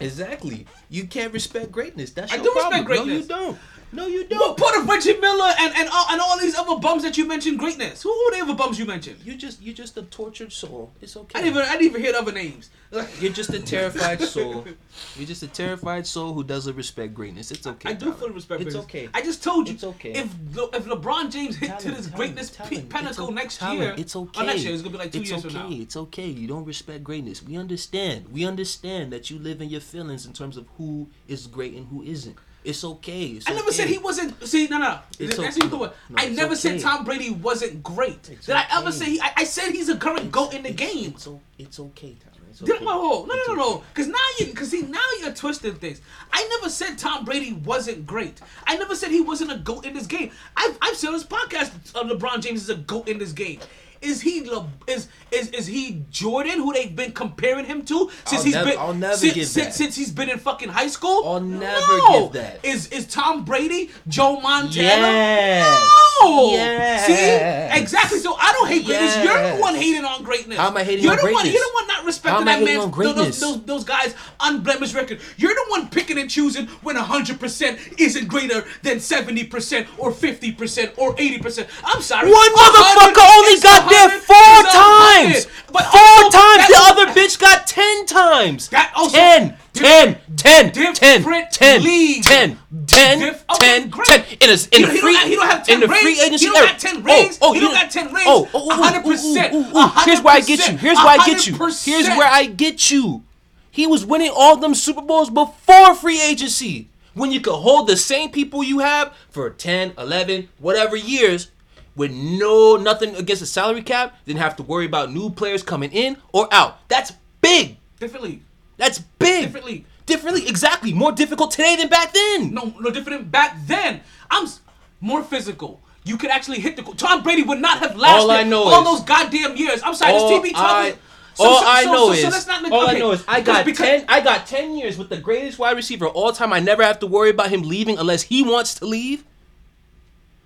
Exactly. 0.00 0.66
You 0.90 1.06
can't 1.06 1.32
respect 1.32 1.72
greatness. 1.72 2.12
That's 2.12 2.32
I 2.32 2.36
your 2.36 2.44
do 2.44 2.50
problem. 2.52 2.84
respect 2.84 2.86
greatness. 2.86 3.28
No, 3.28 3.36
you 3.38 3.46
don't. 3.46 3.58
No, 3.90 4.06
you 4.06 4.24
don't. 4.24 4.38
What 4.38 4.56
part 4.56 4.76
of 4.76 4.88
Reggie 4.88 5.18
Miller 5.18 5.52
and 5.58 5.74
and 5.74 5.88
all, 5.92 6.06
and 6.10 6.20
all 6.20 6.38
these 6.38 6.54
other 6.54 6.78
bums 6.78 7.02
that 7.02 7.16
you 7.16 7.26
mentioned 7.26 7.58
greatness? 7.58 8.02
Who 8.02 8.10
were 8.10 8.36
the 8.36 8.42
other 8.42 8.54
bums 8.54 8.78
you 8.78 8.84
mentioned? 8.84 9.20
You 9.24 9.34
just 9.36 9.62
you 9.62 9.72
just 9.72 9.96
a 9.96 10.02
tortured 10.02 10.52
soul. 10.52 10.92
It's 11.00 11.16
okay. 11.16 11.38
I 11.38 11.42
didn't 11.42 11.56
even 11.56 11.68
I 11.68 11.72
didn't 11.72 11.86
even 11.86 12.02
hear 12.02 12.12
the 12.12 12.18
other 12.18 12.32
names. 12.32 12.70
You're 13.20 13.32
just 13.32 13.50
a 13.50 13.60
terrified 13.60 14.20
soul. 14.20 14.64
You're 15.16 15.26
just 15.26 15.42
a 15.42 15.46
terrified 15.48 16.06
soul 16.06 16.32
who 16.32 16.44
doesn't 16.44 16.74
respect 16.76 17.14
greatness. 17.14 17.50
It's 17.50 17.66
okay. 17.66 17.90
I 17.90 17.92
do 17.94 18.12
feel 18.12 18.30
respect. 18.30 18.62
It's 18.62 18.74
this. 18.74 18.84
okay. 18.84 19.08
I 19.14 19.22
just 19.22 19.42
told 19.42 19.68
you. 19.68 19.74
It's 19.74 19.84
okay. 19.84 20.12
If 20.12 20.34
Le- 20.54 20.70
if 20.74 20.84
LeBron 20.84 21.30
James 21.30 21.56
hit 21.56 21.78
to 21.80 21.88
this 21.88 22.06
talent, 22.06 22.14
greatness 22.14 22.50
talent. 22.50 22.88
pinnacle 22.90 23.30
next 23.30 23.58
talent. 23.58 23.80
year, 23.80 23.94
It's 23.96 24.16
okay. 24.16 24.42
Or 24.42 24.44
next 24.44 24.64
year, 24.64 24.72
it's 24.72 24.82
gonna 24.82 24.92
be 24.92 24.98
like 24.98 25.12
two 25.12 25.20
it's 25.20 25.30
years 25.30 25.44
okay. 25.44 25.54
from 25.54 25.70
now. 25.70 25.76
It's 25.76 25.96
okay. 25.96 26.26
You 26.26 26.46
don't 26.46 26.64
respect 26.64 27.04
greatness. 27.04 27.42
We 27.42 27.56
understand. 27.56 28.28
We 28.32 28.44
understand 28.46 29.12
that 29.12 29.30
you 29.30 29.38
live 29.38 29.60
in 29.60 29.68
your 29.68 29.80
feelings 29.80 30.26
in 30.26 30.32
terms 30.32 30.56
of 30.56 30.66
who 30.76 31.08
is 31.26 31.46
great 31.46 31.74
and 31.74 31.86
who 31.88 32.02
isn't. 32.02 32.36
It's 32.68 32.84
okay. 32.84 33.22
It's 33.28 33.48
I 33.48 33.52
never 33.52 33.68
okay. 33.68 33.76
said 33.76 33.88
he 33.88 33.96
wasn't. 33.96 34.46
See, 34.46 34.68
no, 34.68 34.76
no. 34.76 34.98
It's 35.18 35.38
That's 35.38 35.56
okay. 35.56 35.68
go. 35.68 35.78
No, 35.78 35.92
I 36.14 36.28
never 36.28 36.54
said. 36.54 36.78
Tom 36.80 37.02
Brady 37.02 37.30
wasn't 37.30 37.82
great. 37.82 38.28
It's 38.28 38.44
Did 38.44 38.56
I 38.56 38.66
ever 38.72 38.92
say? 38.92 39.06
He, 39.06 39.20
I, 39.22 39.32
I 39.38 39.44
said 39.44 39.70
he's 39.70 39.88
a 39.88 39.96
current 39.96 40.30
goat 40.30 40.52
in 40.52 40.64
the 40.64 40.72
game. 40.72 41.14
It's, 41.16 41.26
it's 41.58 41.80
okay, 41.80 42.14
Tom. 42.22 42.34
It's 42.50 42.60
Did 42.60 42.76
okay. 42.76 42.84
I, 42.84 42.88
oh, 42.90 43.24
no, 43.26 43.34
It's 43.34 43.48
no, 43.48 43.54
no, 43.54 43.60
no. 43.60 43.84
Because 43.94 44.08
now 44.08 44.18
you, 44.38 44.46
because 44.46 44.70
see, 44.70 44.82
now 44.82 45.00
you're 45.18 45.32
twisting 45.32 45.76
things. 45.76 46.02
I 46.30 46.46
never 46.58 46.68
said 46.68 46.98
Tom 46.98 47.24
Brady 47.24 47.54
wasn't 47.54 48.06
great. 48.06 48.38
I 48.66 48.76
never 48.76 48.94
said 48.94 49.12
he 49.12 49.22
wasn't 49.22 49.50
a 49.50 49.56
goat 49.56 49.86
in 49.86 49.94
this 49.94 50.06
game. 50.06 50.30
I've, 50.54 50.76
I've 50.82 50.96
said 50.96 51.08
on 51.08 51.14
this 51.14 51.24
podcast, 51.24 51.72
uh, 51.94 52.04
LeBron 52.04 52.42
James 52.42 52.64
is 52.64 52.68
a 52.68 52.76
goat 52.76 53.08
in 53.08 53.16
this 53.16 53.32
game. 53.32 53.60
Is 54.00 54.20
he 54.20 54.44
Le, 54.48 54.66
is 54.86 55.08
is 55.30 55.48
is 55.50 55.66
he 55.66 56.02
Jordan 56.10 56.54
who 56.60 56.72
they've 56.72 56.94
been 56.94 57.12
comparing 57.12 57.64
him 57.64 57.84
to 57.86 58.10
since 58.24 58.40
I'll 58.40 58.44
he's 58.44 58.54
never- 58.54 58.70
been 58.70 58.78
I'll 58.78 58.94
never 58.94 59.16
since, 59.16 59.34
give 59.34 59.46
since, 59.46 59.66
that. 59.66 59.74
since 59.74 59.96
he's 59.96 60.12
been 60.12 60.28
in 60.30 60.38
fucking 60.38 60.68
high 60.68 60.86
school? 60.88 61.22
I'll 61.26 61.40
never 61.40 61.98
no. 61.98 62.24
give 62.24 62.32
that. 62.42 62.60
Is 62.64 62.86
is 62.88 63.06
Tom 63.06 63.44
Brady 63.44 63.90
Joe 64.08 64.40
Montana? 64.40 64.72
Yes. 64.82 65.88
No. 66.22 66.50
Yes. 66.50 67.06
See 67.06 67.80
exactly. 67.80 68.18
So 68.18 68.34
I 68.34 68.52
don't 68.52 68.68
hate 68.68 68.84
greatness. 68.84 69.16
You're 69.22 69.54
the 69.56 69.60
one 69.60 69.74
hating 69.74 70.04
on 70.04 70.22
greatness. 70.24 70.58
How 70.58 70.68
am 70.68 70.76
I 70.76 70.84
hating 70.84 71.04
you're 71.04 71.12
on 71.12 71.18
the 71.18 71.24
One, 71.24 71.32
greatness? 71.34 71.54
you're 71.54 71.62
the 71.64 71.74
one 71.74 71.86
not 71.86 72.04
respecting 72.04 72.44
that 72.46 72.58
on 72.58 72.64
those, 72.64 72.90
greatness? 72.90 73.40
those 73.40 73.62
those 73.64 73.84
guys 73.84 74.14
unblemished 74.40 74.94
record. 74.94 75.20
You're 75.36 75.54
the 75.54 75.64
one 75.68 75.88
picking 75.88 76.18
and 76.18 76.28
choosing 76.30 76.66
when 76.82 76.96
100% 76.96 77.98
isn't 78.00 78.28
greater 78.28 78.64
than 78.82 78.96
70% 78.98 79.86
or 79.98 80.10
50% 80.12 80.98
or 80.98 81.14
80%. 81.14 81.66
I'm 81.84 82.02
sorry. 82.02 82.30
One 82.30 82.50
motherfucker 82.54 83.26
only 83.36 83.52
is 83.52 83.60
there 83.90 84.08
four 84.10 84.62
times. 84.70 85.46
But 85.72 85.84
four 85.84 86.00
also, 86.00 86.38
times. 86.38 86.66
The 86.68 86.78
other 86.78 87.06
bitch 87.12 87.38
got 87.38 87.66
ten 87.66 88.06
times. 88.06 88.68
That 88.68 88.92
also- 88.96 89.16
ten, 89.16 89.56
ten, 89.74 90.18
ten, 90.36 90.72
ten, 90.72 91.22
ten, 91.52 91.82
ten, 92.22 92.58
ten, 92.86 93.34
ten, 93.58 93.90
great. 93.90 94.06
ten. 94.06 94.24
In 94.40 94.50
a 94.50 94.76
in 94.76 94.84
a 94.84 94.88
free 95.00 95.16
he 95.24 95.36
don't 95.36 95.46
have 95.46 95.66
10 95.66 95.74
in 95.74 95.80
the 95.80 95.88
free 95.94 96.20
agency 96.20 96.46
He 96.46 96.50
don't 96.52 96.56
era. 96.56 96.66
got 96.68 96.78
10 96.78 97.02
rings. 97.04 97.38
Oh, 97.40 97.50
oh, 97.50 97.52
He 97.52 97.60
don't 97.60 97.72
got 97.72 97.90
10 97.90 98.12
rings. 98.12 98.26
Oh, 98.26 98.48
oh, 98.54 98.68
oh, 98.70 99.02
100%, 99.02 99.52
ooh, 99.52 99.56
ooh, 99.56 99.60
ooh, 99.60 99.78
ooh. 99.78 100.04
Here's 100.04 100.20
where 100.22 100.34
I 100.34 100.40
get 100.40 100.68
you. 100.68 100.76
Here's 100.78 100.96
where 100.98 101.06
I 101.08 101.26
get 101.26 101.46
you. 101.46 101.54
Here's 101.54 102.08
where 102.08 102.28
I 102.28 102.46
get 102.46 102.90
you. 102.90 103.22
He 103.70 103.86
was 103.86 104.04
winning 104.04 104.32
all 104.34 104.56
them 104.56 104.74
Super 104.74 105.02
Bowls 105.02 105.30
before 105.30 105.94
free 105.94 106.20
agency. 106.20 106.88
When 107.14 107.32
you 107.32 107.40
could 107.40 107.56
hold 107.56 107.88
the 107.88 107.96
same 107.96 108.30
people 108.30 108.62
you 108.62 108.78
have 108.78 109.12
for 109.30 109.50
10, 109.50 109.94
11, 109.98 110.48
whatever 110.58 110.96
years 110.96 111.50
with 111.98 112.12
no 112.12 112.76
nothing 112.76 113.14
against 113.16 113.40
the 113.40 113.46
salary 113.46 113.82
cap, 113.82 114.16
didn't 114.24 114.40
have 114.40 114.56
to 114.56 114.62
worry 114.62 114.86
about 114.86 115.12
new 115.12 115.28
players 115.30 115.62
coming 115.62 115.90
in 115.92 116.16
or 116.32 116.48
out. 116.52 116.78
That's 116.88 117.12
big. 117.42 117.76
Different 118.00 118.24
league. 118.24 118.42
That's 118.78 118.98
big. 119.00 119.42
Different 119.46 119.66
league. 119.66 119.84
Differently, 120.06 120.48
exactly. 120.48 120.94
More 120.94 121.12
difficult 121.12 121.50
today 121.50 121.76
than 121.76 121.88
back 121.88 122.14
then. 122.14 122.54
No, 122.54 122.72
no 122.80 122.90
different 122.90 123.30
back 123.30 123.56
then. 123.66 124.00
I'm 124.30 124.44
s- 124.44 124.60
more 125.02 125.22
physical. 125.22 125.82
You 126.04 126.16
could 126.16 126.30
actually 126.30 126.60
hit 126.60 126.76
the. 126.76 126.82
Tom 126.82 127.22
Brady 127.22 127.42
would 127.42 127.58
not 127.60 127.80
have 127.80 127.94
lasted 127.96 128.22
All 128.22 128.30
I 128.30 128.42
know 128.44 128.62
all 128.62 128.84
those 128.84 129.02
goddamn 129.02 129.56
years. 129.56 129.82
I'm 129.84 129.94
sorry, 129.94 130.12
all 130.14 130.28
this 130.40 130.50
TV 130.50 130.54
talking. 130.54 130.98
all 131.40 131.62
I 131.62 131.84
know 131.84 132.10
is, 132.12 132.46
not 132.46 132.72
all 132.72 132.88
I 132.88 132.94
know 132.98 133.10
is, 133.10 133.22
I 133.28 133.40
got 133.42 133.66
because- 133.66 133.84
ten. 133.86 134.04
I 134.08 134.20
got 134.20 134.46
ten 134.46 134.76
years 134.78 134.96
with 134.96 135.10
the 135.10 135.18
greatest 135.18 135.58
wide 135.58 135.76
receiver 135.76 136.06
of 136.06 136.14
all 136.14 136.32
time. 136.32 136.52
I 136.54 136.60
never 136.60 136.82
have 136.82 137.00
to 137.00 137.06
worry 137.06 137.28
about 137.30 137.50
him 137.50 137.62
leaving 137.62 137.98
unless 137.98 138.22
he 138.22 138.42
wants 138.42 138.74
to 138.76 138.86
leave. 138.86 139.24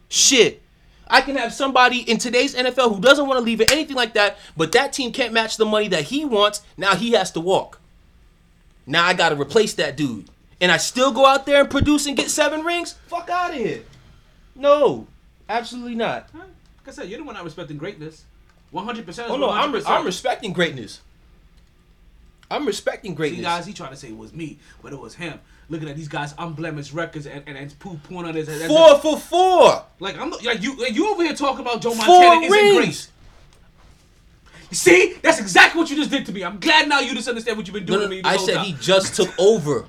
Shit, 0.09 0.61
I 1.12 1.20
can 1.20 1.36
have 1.36 1.52
somebody 1.52 1.98
in 2.10 2.16
today's 2.16 2.55
NFL 2.55 2.94
who 2.94 3.01
doesn't 3.01 3.28
want 3.28 3.39
to 3.39 3.44
leave 3.44 3.60
or 3.60 3.70
anything 3.70 3.94
like 3.94 4.14
that, 4.14 4.39
but 4.56 4.72
that 4.72 4.94
team 4.94 5.12
can't 5.12 5.34
match 5.34 5.59
the 5.59 5.66
money 5.66 5.86
that 5.89 6.05
he 6.05 6.24
wants. 6.24 6.62
Now 6.78 6.97
he 6.97 7.12
has 7.12 7.30
to 7.32 7.40
walk. 7.40 7.80
Now 8.86 9.05
I 9.05 9.12
got 9.12 9.28
to 9.28 9.36
replace 9.40 9.74
that 9.74 9.94
dude, 9.94 10.30
and 10.59 10.72
I 10.72 10.78
still 10.78 11.12
go 11.12 11.26
out 11.26 11.44
there 11.44 11.60
and 11.60 11.70
produce 11.70 12.06
and 12.06 12.16
get 12.16 12.30
seven 12.30 12.64
rings. 12.64 12.94
Fuck 13.09 13.28
out 13.28 13.51
of 13.51 13.56
here. 13.56 13.82
No, 14.56 15.06
absolutely 15.51 15.97
not. 15.97 16.30
Huh? 16.32 16.39
Like 16.39 16.89
I 16.89 16.90
said, 16.93 17.10
you're 17.10 17.18
the 17.18 17.24
one 17.24 17.34
not 17.34 17.44
respecting 17.44 17.76
greatness. 17.76 18.24
100. 18.70 19.05
percent 19.05 19.30
Oh 19.30 19.36
no, 19.36 19.51
I'm 19.51 19.70
re- 19.70 19.82
I'm 19.86 20.06
respecting 20.06 20.55
greatness. 20.55 21.02
I'm 22.51 22.66
respecting 22.66 23.14
greatness. 23.14 23.40
See, 23.40 23.44
guys, 23.44 23.66
he 23.66 23.74
tried 23.74 23.90
to 23.90 23.97
say 23.97 24.09
it 24.09 24.16
was 24.16 24.32
me, 24.32 24.59
but 24.82 24.94
it 24.94 24.98
was 24.98 25.14
him. 25.14 25.40
Looking 25.73 25.89
at 25.89 25.97
these 25.97 26.09
guys' 26.09 26.35
unblemished 26.36 26.93
records 26.93 27.24
and 27.24 27.43
and, 27.47 27.57
and 27.57 27.78
poo 27.78 27.99
on 28.15 28.35
his. 28.35 28.47
as 28.47 28.66
Four 28.66 28.99
for 28.99 29.19
four. 29.19 29.82
Like 30.01 30.19
I'm 30.19 30.28
like 30.31 30.62
you 30.62 30.77
like 30.77 30.93
you 30.94 31.11
over 31.11 31.24
here 31.24 31.35
talking 31.35 31.61
about 31.62 31.81
Joe 31.81 31.93
Four 31.93 32.07
Montana 32.07 32.40
isn't 32.43 32.49
great. 32.51 32.78
rings. 32.78 33.09
See, 34.70 35.15
that's 35.23 35.40
exactly 35.40 35.81
what 35.81 35.89
you 35.89 35.97
just 35.97 36.11
did 36.11 36.27
to 36.27 36.32
me. 36.32 36.44
I'm 36.44 36.61
glad 36.61 36.90
now 36.90 37.01
you 37.01 37.15
just 37.15 37.27
understand 37.27 37.57
what 37.57 37.66
you've 37.66 37.73
been 37.73 37.86
doing 37.86 38.01
no, 38.01 38.05
to 38.05 38.11
me. 38.11 38.20
I 38.23 38.36
said 38.36 38.57
time. 38.57 38.66
he 38.66 38.74
just 38.74 39.16
took 39.16 39.31
over. 39.39 39.86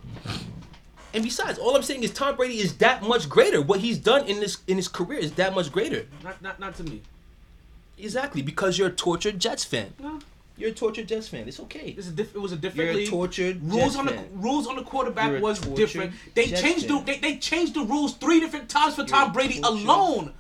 And 1.14 1.22
besides, 1.22 1.60
all 1.60 1.76
I'm 1.76 1.84
saying 1.84 2.04
is 2.04 2.12
Tom 2.12 2.38
Brady 2.38 2.60
is 2.60 2.78
that 2.78 3.04
much 3.04 3.28
greater. 3.28 3.62
What 3.62 3.82
he's 3.82 3.98
done 3.98 4.26
in 4.26 4.40
this 4.40 4.60
in 4.68 4.78
his 4.78 4.88
career 4.88 5.20
is 5.20 5.34
that 5.34 5.54
much 5.54 5.70
greater. 5.70 6.08
Not, 6.24 6.42
not, 6.42 6.62
not 6.62 6.76
to 6.76 6.84
me. 6.86 7.02
Exactly, 7.98 8.42
because 8.42 8.78
you're 8.78 8.88
a 8.88 8.92
tortured 8.92 9.38
Jets 9.38 9.66
fan. 9.66 9.94
No, 10.00 10.20
You're 10.56 10.70
a 10.70 10.74
tortured 10.74 11.08
Jets 11.08 11.28
fan. 11.28 11.48
It's 11.48 11.60
okay. 11.62 11.96
it's 11.98 12.08
a 12.08 12.12
diff- 12.12 12.36
it 12.36 12.40
was 12.40 12.52
a 12.52 12.56
different 12.56 12.92
You're 12.94 13.02
a 13.02 13.08
tortured 13.08 13.62
rules 13.64 13.82
Jets 13.84 13.96
on 13.96 14.06
the 14.06 14.12
fan. 14.14 14.28
rules 14.34 14.68
on 14.68 14.76
the 14.76 14.84
quarterback 14.84 15.32
You're 15.32 15.42
was 15.42 15.60
different. 15.60 16.14
They 16.36 16.46
Jets 16.48 16.62
changed 16.62 16.88
the 16.88 17.00
they, 17.00 17.18
they 17.18 17.38
changed 17.38 17.74
the 17.74 17.82
rules 17.82 18.14
three 18.16 18.40
different 18.40 18.70
times 18.70 18.94
for 18.96 19.02
You're 19.02 19.08
Tom 19.08 19.34
Brady 19.34 19.60
tortured- 19.62 19.84
alone. 19.86 20.34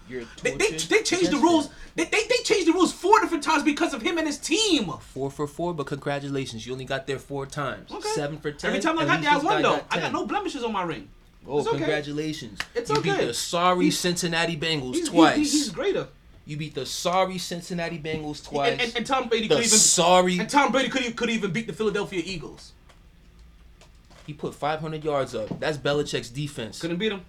They, 0.44 0.52
they, 0.56 0.70
they 0.72 1.02
changed 1.02 1.32
the 1.32 1.38
rules. 1.38 1.70
They, 1.96 2.04
they, 2.06 2.24
they 2.30 2.38
changed 2.44 2.68
the 2.68 2.74
rules 2.74 2.94
four 2.94 3.20
different 3.22 3.44
times 3.44 3.64
because 3.64 3.94
of 3.94 4.02
him 4.04 4.18
and 4.20 4.28
his 4.28 4.38
team. 4.38 4.92
Four 5.00 5.32
for 5.32 5.48
four, 5.48 5.74
but 5.74 5.88
congratulations, 5.88 6.66
you 6.66 6.74
only 6.74 6.86
got 6.86 7.08
there 7.08 7.20
four 7.20 7.46
times. 7.48 7.92
Okay. 7.92 8.10
Seven 8.10 8.38
for 8.40 8.52
ten. 8.52 8.70
Every 8.70 8.82
time 8.82 9.00
I 9.00 9.06
got 9.06 9.22
there, 9.22 9.32
I 9.32 9.38
won 9.38 9.62
though. 9.64 9.76
got 9.78 9.86
I 9.90 10.00
got 10.00 10.12
no 10.12 10.26
blemishes 10.28 10.64
on 10.64 10.72
my 10.74 10.84
ring. 10.84 11.10
Oh, 11.48 11.60
It's 11.60 11.68
okay. 11.68 11.78
congratulations! 11.80 12.60
It's 12.74 12.90
you 12.90 12.98
okay. 12.98 13.18
beat 13.18 13.26
the 13.28 13.34
sorry 13.34 13.86
He's- 13.86 13.98
Cincinnati 13.98 14.56
Bengals 14.56 14.94
He's, 14.94 15.10
twice. 15.10 15.36
he- 15.38 15.44
he- 15.44 15.50
he's 15.50 15.70
greater. 15.70 16.08
You 16.46 16.58
beat 16.58 16.76
the 16.76 16.86
sorry 16.86 17.38
Cincinnati 17.38 17.98
Bengals 18.00 18.46
twice. 18.46 18.74
And, 18.74 18.82
and, 18.82 18.98
and 18.98 19.06
Tom 19.06 19.30
Brady 19.30 19.48
the 19.48 19.56
could 19.56 19.66
even 19.66 19.78
sorry. 19.80 20.40
and 20.40 20.50
Tom 20.50 20.72
Brady 20.74 20.90
could 20.90 21.02
even, 21.02 21.14
could 21.14 21.30
even 21.30 21.52
beat 21.52 21.68
the 21.68 21.74
Philadelphia 21.74 22.22
Eagles. 22.26 22.74
He 24.28 24.34
put 24.34 24.54
500 24.56 25.04
yards 25.04 25.36
up. 25.36 25.60
That's 25.60 25.78
Belichick's 25.78 26.30
defense. 26.30 26.80
Couldn't 26.80 26.98
beat 26.98 27.12
him. 27.12 27.22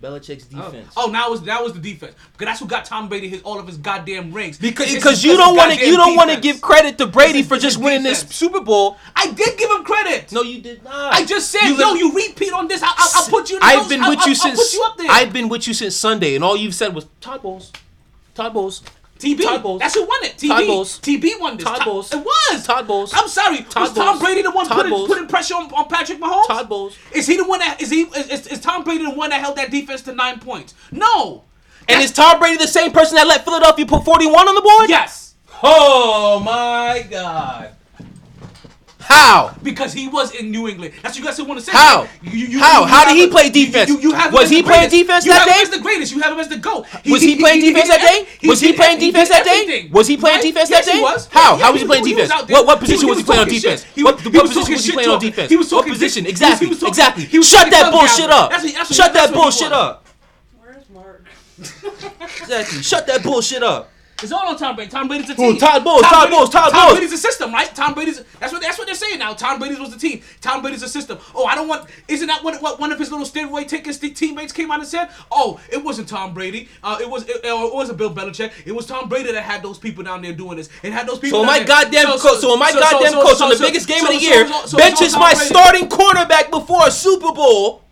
Belichick's 0.00 0.46
Oh. 0.54 0.62
defense. 0.70 0.92
Oh, 0.96 1.06
now 1.10 1.30
was 1.30 1.40
that 1.44 1.62
was 1.62 1.72
the 1.72 1.78
defense 1.80 2.14
because 2.32 2.46
that's 2.46 2.60
who 2.60 2.66
got 2.66 2.84
Tom 2.84 3.08
Brady 3.08 3.28
his 3.28 3.40
all 3.42 3.58
of 3.58 3.66
his 3.66 3.78
goddamn 3.78 4.30
rings. 4.30 4.58
Because 4.58 4.92
because 4.94 5.24
you 5.24 5.36
don't 5.38 5.56
want 5.56 5.72
to 5.72 5.86
you 5.86 5.96
don't 5.96 6.14
want 6.16 6.30
to 6.30 6.38
give 6.38 6.60
credit 6.60 6.98
to 6.98 7.06
Brady 7.06 7.42
for 7.42 7.56
just 7.58 7.78
winning 7.78 8.02
this. 8.02 8.20
Super 8.28 8.60
Bowl. 8.60 8.98
I 9.16 9.32
did 9.32 9.56
give 9.58 9.70
him 9.70 9.84
credit. 9.84 10.30
No, 10.32 10.42
you 10.42 10.60
did 10.60 10.84
not. 10.84 11.14
I 11.14 11.24
just 11.24 11.50
said, 11.50 11.66
You 11.68 11.78
yo, 11.78 11.94
you 11.94 12.12
repeat 12.14 12.52
on 12.52 12.68
this. 12.68 12.82
I, 12.82 12.88
I, 12.88 13.12
I'll 13.16 13.28
put 13.28 13.48
you. 13.48 13.56
In 13.56 13.62
I've 13.62 13.76
notes. 13.78 13.88
been 13.88 14.02
I'll- 14.02 14.10
with 14.10 14.18
I'll- 14.20 14.26
you 14.28 14.32
I'll 14.32 14.36
since 14.56 14.70
put 14.70 14.74
you 14.78 14.84
up 14.84 14.98
there. 14.98 15.06
I've 15.10 15.32
been 15.32 15.48
with 15.48 15.66
you 15.66 15.72
since 15.74 15.96
Sunday, 15.96 16.34
and 16.34 16.44
all 16.44 16.56
you've 16.58 16.74
said 16.74 16.94
was 16.94 17.06
Todd 17.22 17.40
Bowles, 17.42 17.72
Todd 18.36 18.52
Bowles, 18.54 18.82
TB. 19.18 19.42
Todd 19.42 19.62
Bowles. 19.62 19.80
That's 19.80 19.94
who 19.94 20.04
won 20.04 20.24
it. 20.24 20.36
TB. 20.36 20.48
Todd 20.48 20.66
Bowles. 20.66 21.00
TB 21.00 21.40
won 21.40 21.56
this. 21.56 21.64
Todd 21.64 21.84
Bowles. 21.84 22.12
It 22.12 22.18
was. 22.24 22.66
Todd 22.66 22.86
Bowles. 22.86 23.12
I'm 23.14 23.28
sorry. 23.28 23.58
Todd 23.62 23.80
was 23.82 23.92
Tom 23.94 24.18
Bowles. 24.18 24.20
Brady 24.20 24.42
the 24.42 24.50
one 24.50 24.66
Todd 24.66 24.76
putting, 24.76 24.92
Bowles. 24.92 25.08
putting 25.08 25.26
pressure 25.26 25.54
on, 25.54 25.72
on 25.72 25.88
Patrick 25.88 26.20
Mahomes? 26.20 26.46
Todd 26.46 26.68
Bowles. 26.68 26.96
Is 27.12 27.26
he 27.26 27.36
the 27.38 27.44
one 27.46 27.58
that 27.60 27.80
is 27.80 27.90
he 27.90 28.02
is, 28.02 28.28
is, 28.28 28.46
is 28.48 28.60
Tom 28.60 28.84
Brady 28.84 29.04
the 29.04 29.10
one 29.10 29.30
that 29.30 29.40
held 29.40 29.56
that 29.56 29.70
defense 29.70 30.02
to 30.02 30.14
nine 30.14 30.38
points? 30.38 30.74
No. 30.92 31.44
And 31.88 31.94
That's- 31.96 32.04
is 32.10 32.12
Tom 32.12 32.38
Brady 32.38 32.58
the 32.58 32.66
same 32.68 32.92
person 32.92 33.14
that 33.16 33.26
let 33.26 33.44
Philadelphia 33.44 33.86
put 33.86 34.04
41 34.04 34.48
on 34.48 34.54
the 34.54 34.60
board? 34.60 34.90
yes. 34.90 35.34
Oh 35.62 36.40
my 36.44 37.06
God. 37.10 37.72
How? 39.06 39.54
Because 39.62 39.92
he 39.92 40.08
was 40.08 40.34
in 40.34 40.50
New 40.50 40.66
England. 40.66 40.92
That's 41.00 41.14
what 41.14 41.18
you 41.22 41.24
guys 41.24 41.40
want 41.46 41.60
to 41.60 41.64
say. 41.64 41.70
How? 41.70 42.08
You- 42.22 42.30
you- 42.32 42.46
you- 42.48 42.58
How? 42.58 42.80
you 42.82 42.86
How 42.88 43.04
did 43.04 43.14
he 43.16 43.24
him- 43.24 43.30
play 43.30 43.50
defense? 43.50 43.88
You, 43.88 44.00
you 44.00 44.12
have 44.12 44.32
Was 44.32 44.50
he 44.50 44.56
the 44.56 44.62
playing 44.66 44.90
greatest. 44.90 44.96
defense 45.06 45.24
you 45.26 45.32
that 45.32 45.38
have 45.38 45.48
day? 45.48 45.54
him 45.54 45.62
as 45.62 45.70
the 45.70 45.78
greatest. 45.78 46.12
You 46.12 46.20
have 46.22 46.32
him 46.32 46.40
as 46.40 46.48
the 46.48 46.56
GOAT. 46.56 46.86
Was 47.06 47.22
he 47.22 47.36
playing 47.38 47.60
did 47.60 47.72
defense 47.72 47.88
that 47.88 48.00
day? 48.00 48.48
Was 48.48 48.60
he 48.60 48.72
playing 48.72 48.98
defense 48.98 49.28
that 49.28 49.44
day? 49.44 49.88
Was 49.92 50.08
he 50.08 50.16
playing 50.16 50.42
defense 50.42 50.68
that 50.70 50.84
day? 50.84 51.00
Was. 51.00 51.28
How? 51.30 51.56
How 51.56 51.70
was 51.70 51.80
he 51.82 51.86
playing 51.86 52.04
defense? 52.04 52.32
What- 52.48 52.66
what 52.66 52.80
position 52.80 53.08
was 53.08 53.18
he 53.18 53.24
playing 53.24 53.42
on 53.42 53.48
defense? 53.48 53.82
shit. 53.82 53.90
He 53.94 54.02
What- 54.02 54.14
was- 54.16 54.24
he 54.24 54.30
position 54.30 54.54
talking 54.60 54.74
was 54.74 54.80
he 54.82 54.86
shit 54.90 54.94
playing 54.94 55.08
on 55.10 55.14
talking. 55.16 55.30
defense? 55.30 55.50
He 55.50 55.56
was 55.56 55.72
What 55.72 55.78
talking 55.78 55.92
position? 55.92 56.26
Exactly, 56.26 56.66
he 56.66 56.70
was 56.70 56.78
talking- 56.80 56.88
exactly. 56.92 57.24
he 57.26 57.38
was 57.38 57.48
Shut 57.48 57.70
that 57.70 57.92
bullshit 57.92 58.30
up. 58.30 58.50
That's 58.50 58.64
what- 58.64 58.74
that's 58.74 58.90
what- 58.90 58.96
Shut 58.96 59.12
that 59.14 59.32
bullshit 59.32 59.72
up. 59.72 60.04
Where's 60.60 60.82
Mark? 60.92 61.24
Exactly. 62.42 62.82
Shut 62.82 63.06
that 63.06 63.22
bullshit 63.22 63.62
up. 63.62 63.90
It's 64.22 64.32
all 64.32 64.48
on 64.48 64.56
Tom 64.56 64.76
Brady. 64.76 64.90
Tom 64.90 65.08
Brady's 65.08 65.28
a 65.28 65.34
team. 65.34 65.58
Todd 65.58 65.84
Bowles, 65.84 66.00
Todd 66.02 66.22
Brady- 66.28 66.36
Bowles, 66.36 66.48
Todd 66.50 66.72
Tom 66.72 66.86
Bowles. 66.86 66.92
Brady's 66.98 67.12
a 67.12 67.18
system, 67.18 67.52
right? 67.52 67.72
Tom 67.74 67.92
Brady's. 67.92 68.22
That's 68.40 68.50
what 68.50 68.62
that's 68.62 68.78
what 68.78 68.86
they're 68.86 68.94
saying 68.94 69.18
now. 69.18 69.34
Tom 69.34 69.58
Brady's 69.58 69.78
was 69.78 69.90
the 69.90 69.98
team. 69.98 70.22
Tom 70.40 70.62
Brady's 70.62 70.82
a 70.82 70.88
system. 70.88 71.18
Oh, 71.34 71.44
I 71.44 71.54
don't 71.54 71.68
want. 71.68 71.88
Isn't 72.08 72.26
that 72.28 72.42
what, 72.42 72.62
what 72.62 72.80
one 72.80 72.92
of 72.92 72.98
his 72.98 73.10
little 73.10 73.26
steroid 73.26 73.68
taking 73.68 73.92
teammates 74.14 74.52
came 74.54 74.70
out 74.70 74.78
and 74.80 74.88
said? 74.88 75.10
Oh, 75.30 75.60
it 75.70 75.84
wasn't 75.84 76.08
Tom 76.08 76.32
Brady. 76.32 76.68
Uh, 76.82 76.96
it 76.98 77.10
was 77.10 77.28
it, 77.28 77.40
it 77.44 77.74
wasn't 77.74 77.98
Bill 77.98 78.12
Belichick. 78.14 78.52
It 78.64 78.72
was 78.72 78.86
Tom 78.86 79.08
Brady 79.10 79.32
that 79.32 79.42
had 79.42 79.62
those 79.62 79.78
people 79.78 80.02
down 80.02 80.22
there 80.22 80.32
doing 80.32 80.56
this. 80.56 80.70
It 80.82 80.94
had 80.94 81.06
those 81.06 81.18
people. 81.18 81.40
So 81.40 81.44
my 81.44 81.58
there. 81.58 81.66
goddamn 81.66 82.06
coach, 82.18 82.38
so 82.40 82.56
my 82.56 82.70
so- 82.70 82.80
goddamn 82.80 83.12
so- 83.12 83.22
coach 83.22 83.40
on 83.42 83.50
the 83.50 83.58
biggest 83.58 83.86
game 83.86 84.02
of 84.02 84.08
the 84.12 84.18
year 84.18 84.44
benches 84.78 85.12
my 85.14 85.34
Brady- 85.34 85.46
starting 85.50 85.88
quarterback 85.88 86.50
before 86.50 86.86
a 86.86 86.90
Super 86.90 87.32
Bowl. 87.32 87.82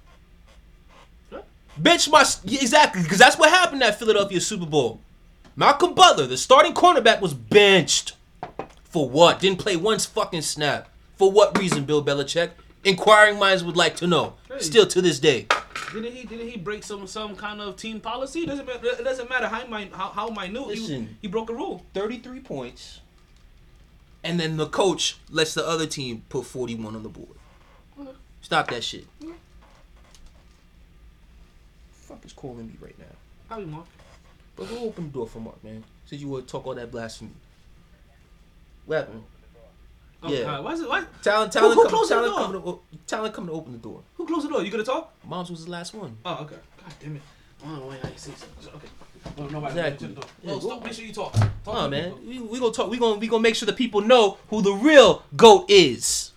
Bench 1.76 2.08
my 2.08 2.20
exactly 2.46 3.02
because 3.02 3.18
that's 3.18 3.36
what 3.36 3.50
happened 3.50 3.82
at 3.82 3.98
Philadelphia 3.98 4.40
Super 4.40 4.64
Bowl. 4.64 5.00
Malcolm 5.56 5.94
Butler, 5.94 6.26
the 6.26 6.36
starting 6.36 6.74
cornerback, 6.74 7.20
was 7.20 7.34
benched. 7.34 8.16
For 8.84 9.08
what? 9.08 9.40
Didn't 9.40 9.58
play 9.58 9.76
one 9.76 9.98
fucking 9.98 10.42
snap. 10.42 10.88
For 11.16 11.30
what 11.30 11.56
reason, 11.58 11.84
Bill 11.84 12.04
Belichick? 12.04 12.50
Inquiring 12.82 13.38
minds 13.38 13.64
would 13.64 13.76
like 13.76 13.96
to 13.96 14.06
know. 14.06 14.34
Still 14.58 14.86
to 14.86 15.00
this 15.00 15.18
day. 15.18 15.46
Didn't 15.92 16.12
he? 16.12 16.24
Didn't 16.24 16.48
he 16.48 16.56
break 16.56 16.82
some 16.82 17.06
some 17.06 17.34
kind 17.36 17.60
of 17.60 17.76
team 17.76 18.00
policy? 18.00 18.42
It 18.42 18.46
doesn't 18.46 18.66
matter. 18.66 18.86
It 18.86 19.04
doesn't 19.04 19.30
matter 19.30 19.46
how 19.46 19.66
min- 19.66 19.90
how, 19.92 20.10
how 20.10 20.28
minute. 20.28 20.62
He, 20.74 20.80
Listen. 20.80 21.16
he 21.22 21.28
broke 21.28 21.50
a 21.50 21.54
rule. 21.54 21.84
33 21.94 22.40
points. 22.40 23.00
And 24.22 24.40
then 24.40 24.56
the 24.56 24.66
coach 24.66 25.18
lets 25.30 25.54
the 25.54 25.66
other 25.66 25.86
team 25.86 26.24
put 26.28 26.46
41 26.46 26.96
on 26.96 27.02
the 27.02 27.08
board. 27.08 27.36
Stop 28.40 28.68
that 28.70 28.82
shit. 28.84 29.06
Fuck 31.92 32.24
is 32.24 32.32
calling 32.32 32.66
me 32.66 32.74
right 32.80 32.96
now. 32.98 33.58
You 33.58 33.66
Mark? 33.66 33.86
But 34.56 34.68
go 34.68 34.78
open 34.80 35.04
the 35.06 35.10
door 35.12 35.26
for 35.26 35.40
Mark, 35.40 35.62
man. 35.64 35.82
Said 36.06 36.20
you 36.20 36.28
would 36.28 36.46
talk 36.46 36.66
all 36.66 36.74
that 36.74 36.90
blasphemy. 36.90 37.30
What 38.86 38.98
happened? 38.98 39.24
Oh, 40.22 40.32
Yeah. 40.32 40.42
God. 40.44 40.64
Why 40.64 40.72
is 40.72 40.80
it? 40.80 40.88
Why? 40.88 41.04
Talent, 41.22 41.52
talent, 41.52 41.74
who 41.74 41.82
come, 41.82 41.90
closed 41.90 42.10
the 42.10 42.14
talent, 42.14 42.32
door? 42.34 42.42
come 42.44 42.52
to, 42.62 42.68
o- 42.68 42.80
talent 43.06 43.34
come 43.34 43.46
to 43.46 43.52
open 43.52 43.72
the 43.72 43.78
door. 43.78 44.02
Who 44.14 44.26
closed 44.26 44.44
the 44.46 44.50
door? 44.50 44.62
You 44.62 44.70
gonna 44.70 44.84
talk? 44.84 45.12
Mom's 45.26 45.50
was 45.50 45.64
the 45.64 45.70
last 45.70 45.92
one. 45.94 46.16
Oh, 46.24 46.34
okay. 46.42 46.56
God 46.82 46.94
damn 47.00 47.16
it. 47.16 47.22
I 47.62 47.66
don't 47.68 47.78
know 47.80 47.86
why 47.86 47.96
I 48.02 48.08
say 48.16 48.32
something. 48.36 48.74
Okay. 48.76 48.88
Well, 49.36 49.48
nobody 49.50 49.80
Exactly. 49.80 50.16
Yeah, 50.42 50.52
Oh, 50.52 50.60
stop. 50.60 50.84
Make 50.84 50.92
sure 50.92 51.04
you 51.04 51.12
talk. 51.12 51.32
talk 51.32 51.48
on, 51.66 51.90
man. 51.90 52.12
people. 52.12 52.28
We, 52.28 52.38
we 52.40 52.60
gonna 52.60 52.72
talk. 52.72 52.90
We 52.90 52.98
gonna 52.98 53.18
we 53.18 53.26
gonna 53.26 53.42
make 53.42 53.54
sure 53.54 53.66
the 53.66 53.72
people 53.72 54.02
know 54.02 54.38
who 54.50 54.60
the 54.62 54.72
real 54.72 55.22
goat 55.34 55.70
is. 55.70 56.32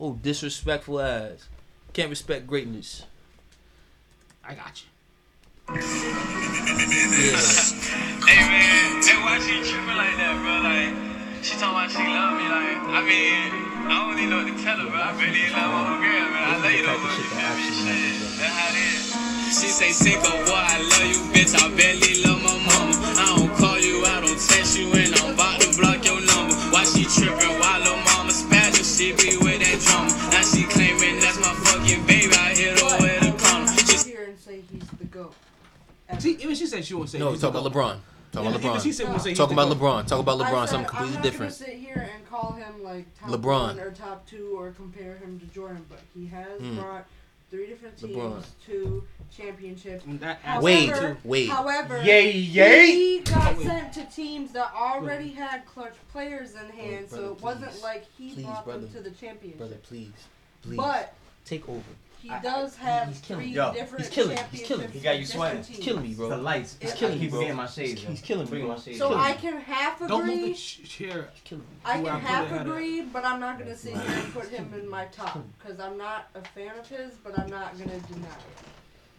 Oh, 0.00 0.14
disrespectful 0.14 1.00
ass. 1.00 1.48
Can't 1.92 2.10
respect 2.10 2.46
greatness. 2.46 3.04
I 4.44 4.54
got 4.54 4.82
you. 4.82 4.88
Hey 5.68 5.76
man, 8.48 9.04
hey, 9.04 9.20
why 9.20 9.36
she 9.36 9.60
tripping 9.60 10.00
like 10.00 10.16
that, 10.16 10.40
bro? 10.40 10.64
Like, 10.64 10.96
she 11.44 11.60
talking 11.60 11.76
about 11.76 11.92
she 11.92 12.00
love 12.08 12.40
me. 12.40 12.48
Like, 12.48 12.80
I 12.88 13.04
mean, 13.04 13.52
I 13.84 14.00
don't 14.00 14.16
even 14.16 14.32
know 14.32 14.48
what 14.48 14.48
to 14.48 14.56
tell 14.64 14.80
her, 14.80 14.88
bro. 14.88 14.96
I 14.96 15.12
really 15.20 15.52
love 15.52 15.68
old 15.68 16.00
girl, 16.00 16.24
man. 16.32 16.40
I 16.40 16.56
love 16.56 16.72
you, 16.72 16.88
though. 16.88 16.96
You 16.96 17.20
feel 17.20 17.52
me? 17.60 17.68
Shit, 17.68 18.16
that's 18.40 18.48
how 18.48 18.72
it 18.72 18.80
is. 18.80 19.12
She 19.60 19.68
say, 19.68 19.92
Cinco, 19.92 20.32
boy, 20.48 20.56
I 20.56 20.80
love 20.88 21.04
you, 21.04 21.20
bitch. 21.36 21.52
I 21.52 21.68
barely 21.76 22.24
love 22.24 22.27
She, 36.58 36.66
said 36.66 36.84
she 36.84 36.94
won't 36.94 37.08
say. 37.10 37.18
No, 37.18 37.32
talk 37.36 37.52
the 37.52 37.58
about 37.60 37.72
LeBron. 37.72 37.96
Talk 38.32 38.46
about 38.46 38.60
LeBron. 38.60 38.82
she 38.82 38.92
said 38.92 39.08
won't 39.08 39.22
say 39.22 39.34
Talk 39.34 39.50
about 39.52 39.68
LeBron. 39.70 40.06
Talk 40.06 40.20
about 40.20 40.38
LeBron. 40.38 40.68
Something 40.68 40.86
completely 40.88 41.08
I'm 41.08 41.14
not 41.14 41.22
different. 41.22 41.52
Gonna 41.58 41.70
sit 41.70 41.78
here 41.78 42.10
and 42.14 42.28
call 42.28 42.52
him 42.52 42.82
like 42.84 43.06
top 43.18 43.30
LeBron. 43.30 43.66
one 43.76 43.80
or 43.80 43.90
top 43.92 44.26
two 44.28 44.54
or 44.58 44.70
compare 44.72 45.16
him 45.16 45.40
to 45.40 45.46
Jordan, 45.46 45.84
but 45.88 46.00
he 46.14 46.26
has 46.26 46.60
Hmm. 46.60 46.78
brought 46.78 47.06
three 47.50 47.66
different 47.66 47.96
teams 47.96 48.14
LeBron. 48.16 48.42
to 48.66 49.04
championships. 49.34 50.04
That 50.20 50.38
However, 50.42 50.62
Wade, 50.64 51.16
Wade. 51.24 51.48
However, 51.48 52.02
Yay, 52.02 52.32
yay. 52.32 52.86
he 52.86 53.20
got 53.20 53.58
sent 53.60 53.92
to 53.94 54.04
teams 54.04 54.52
that 54.52 54.72
already 54.74 55.30
had 55.30 55.64
clutch 55.64 55.94
players 56.12 56.54
in 56.54 56.68
hand, 56.70 57.08
so 57.08 57.16
brother, 57.16 57.32
it 57.34 57.42
wasn't 57.42 57.70
please. 57.72 57.82
like 57.82 58.04
he 58.18 58.34
Please, 58.34 58.44
brought 58.44 58.66
them 58.66 58.88
to 58.90 59.00
the 59.00 59.10
championship. 59.12 59.58
Brother, 59.58 59.76
please, 59.82 60.12
please, 60.62 60.76
But 60.76 61.14
take 61.46 61.66
over. 61.68 61.80
He 62.20 62.28
does 62.42 62.74
have 62.76 63.08
he's 63.08 63.20
killing 63.20 63.42
three 63.44 63.50
me. 63.50 63.56
Yo, 63.56 63.72
different 63.72 64.04
he's 64.04 64.14
killing 64.14 64.30
me. 64.30 64.42
He's 64.50 64.60
championships. 64.62 64.68
killing 64.68 64.86
me. 64.86 64.92
He 64.92 65.00
got 65.00 65.14
you 65.14 65.20
with 65.20 65.28
sweating. 65.30 65.62
He's 65.62 65.78
killing 65.78 66.02
me, 66.02 66.06
teams. 66.08 66.18
bro. 66.18 66.28
The 66.30 66.36
lights. 66.38 66.76
It's 66.80 66.92
I 66.92 66.96
killing 66.96 67.14
keep 67.18 67.22
me, 67.22 67.28
bro. 67.30 67.40
getting 67.40 67.56
my 67.56 67.66
shades. 67.66 68.02
He's 68.02 68.20
killing 68.20 68.50
me, 68.50 68.58
bro. 68.60 68.68
my 68.68 68.76
shades. 68.78 68.98
So 68.98 69.08
killing 69.08 69.22
I 69.24 69.32
me. 69.32 69.38
can 69.38 69.60
half 69.60 69.98
Don't 70.00 70.26
move 70.26 70.34
agree. 70.38 70.52
the 70.52 70.54
chair. 70.88 71.28
He's 71.32 71.42
killing 71.44 71.64
me. 71.64 71.76
I 71.84 72.00
Where 72.00 72.12
I 72.12 72.16
can 72.18 72.20
put 72.26 72.30
half 72.30 72.44
it, 72.44 72.48
had 72.48 72.66
agree, 72.66 73.00
but 73.02 73.24
I'm 73.24 73.40
not 73.40 73.58
gonna 73.58 73.76
sit 73.76 73.92
here 73.96 74.02
and 74.22 74.32
put 74.34 74.48
him 74.48 74.74
in 74.76 74.88
my 74.88 75.04
top 75.06 75.38
because 75.58 75.78
I'm 75.80 75.96
not 75.96 76.28
a 76.34 76.40
fan 76.42 76.76
of 76.78 76.88
his, 76.88 77.14
but 77.22 77.38
I'm 77.38 77.48
not 77.50 77.78
gonna 77.78 77.98
deny 78.00 78.26
it. 78.26 78.58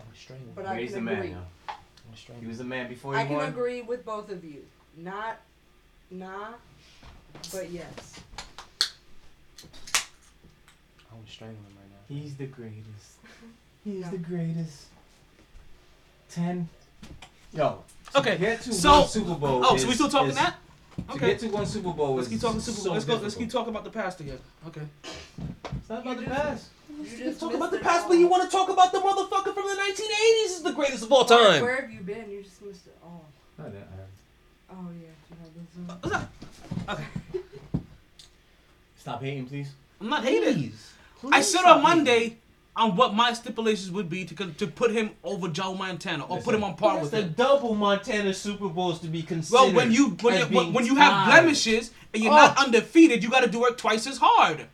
I'm 0.01 0.15
strangling. 0.15 0.51
But 0.55 0.65
But 0.65 0.73
I 0.76 0.80
he's 0.81 0.91
the 0.91 0.95
can 0.97 1.05
man, 1.05 1.17
agree. 1.17 1.30
yo. 1.31 1.38
I'm 1.69 1.76
He 2.13 2.17
strangling. 2.21 2.47
was 2.49 2.57
the 2.57 2.63
man 2.65 2.89
before 2.89 3.15
I 3.15 3.21
he 3.21 3.27
can 3.27 3.38
won. 3.38 3.47
agree 3.49 3.81
with 3.81 4.03
both 4.05 4.30
of 4.30 4.43
you. 4.43 4.63
Not, 4.97 5.39
nah, 6.11 6.49
but 7.53 7.69
yes. 7.71 8.19
I'm 11.11 11.27
strangling 11.27 11.57
right 11.63 11.73
now. 11.76 11.78
He's 12.10 12.36
the 12.36 12.48
greatest. 12.48 13.18
He's 13.86 14.03
No. 14.06 14.11
the 14.11 14.18
greatest. 14.18 14.86
Ten. 16.30 16.68
Yo. 17.53 17.84
Okay, 18.15 18.34
To 18.34 18.38
get 18.38 18.61
to 18.61 18.73
so- 18.73 18.99
one 19.02 19.07
Super 19.07 19.36
Bowl. 19.36 19.61
Oh, 19.65 19.76
is, 19.76 19.84
so 19.84 19.88
we 19.88 19.94
still 19.94 20.10
talking 20.10 20.30
is- 20.31 20.36
that? 20.36 20.56
To 21.07 21.14
Okay. 21.15 21.27
get 21.27 21.40
to 21.40 21.48
one 21.48 21.65
Super 21.65 21.94
Bowl 21.94 22.15
Let's 22.15 22.27
is 22.27 22.34
keep 22.34 22.41
talking 22.41 22.60
Super 22.60 22.76
Bowl. 22.76 22.84
so 22.86 22.91
let's 22.91 23.06
go. 23.06 23.15
Let's 23.15 23.36
keep 23.36 23.49
talking 23.49 23.69
about 23.69 23.86
the 23.86 23.90
past 23.90 24.19
again. 24.19 24.38
Okay. 24.68 24.81
It's 25.77 25.90
not 25.90 26.02
about 26.02 26.18
You 26.19 26.26
the 26.26 26.30
just- 26.30 26.41
past. 26.41 26.69
You 26.90 26.95
Let's 27.03 27.18
just 27.18 27.40
talk 27.40 27.53
about 27.53 27.72
the 27.72 27.80
past, 27.80 28.03
all. 28.03 28.10
but 28.10 28.18
you 28.18 28.27
want 28.27 28.44
to 28.44 28.49
talk 28.49 28.68
about 28.69 28.91
the 28.91 28.98
motherfucker 28.99 29.53
from 29.53 29.64
the 29.68 29.76
1980s 29.76 30.45
is 30.57 30.64
the 30.64 30.73
greatest 30.73 31.03
of 31.03 31.11
all 31.14 31.23
time. 31.23 31.61
Where 31.61 31.80
have 31.81 31.90
you 31.91 32.02
been? 32.02 32.30
You 32.30 32.44
just 32.44 32.61
missed 32.61 32.88
it 32.88 32.98
all. 33.02 33.26
No, 33.57 33.69
that- 33.69 33.77
uh, 33.77 34.72
Oh 34.72 34.88
yeah, 35.02 35.07
you 35.30 35.38
had 35.40 35.56
those. 35.56 35.90
uh, 35.90 35.98
What's 36.02 36.15
up? 36.15 36.99
Okay. 36.99 37.80
Stop 38.98 39.22
hating, 39.23 39.45
please. 39.45 39.72
I'm 40.02 40.10
not 40.10 40.23
hating. 40.23 40.53
Please. 40.53 40.94
I 41.32 41.41
said 41.41 41.64
on 41.66 41.82
Monday 41.82 42.38
on 42.76 42.96
what 42.96 43.14
my 43.14 43.34
stipulations 43.34 43.91
would 43.91 44.10
be 44.10 44.24
to 44.26 44.36
to 44.54 44.68
put 44.68 44.91
him 44.91 45.12
over 45.24 45.50
Joe 45.50 45.74
Montana 45.74 46.26
or 46.26 46.40
put 46.41 46.56
him 46.56 46.64
on 46.64 46.76
par 46.76 47.00
with 47.00 47.12
the 47.12 47.24
him. 47.24 47.34
double 47.36 47.76
Montana 47.76 48.34
Super 48.34 48.70
Bowls 48.70 49.00
to 49.02 49.08
be 49.08 49.22
considered. 49.22 49.54
Well, 49.62 49.74
when 49.74 49.91
you 49.91 50.10
when 50.22 50.40
you, 50.40 50.46
when, 50.56 50.74
when 50.74 50.86
you 50.86 50.96
have 50.96 51.28
blemishes 51.28 51.91
and 52.14 52.24
you're 52.24 52.32
Oh. 52.32 52.36
not 52.38 52.58
undefeated, 52.58 53.22
you 53.24 53.30
got 53.30 53.41
to 53.41 53.50
do 53.50 53.60
work 53.60 53.78
twice 53.78 54.08
as 54.08 54.18
hard. 54.22 54.68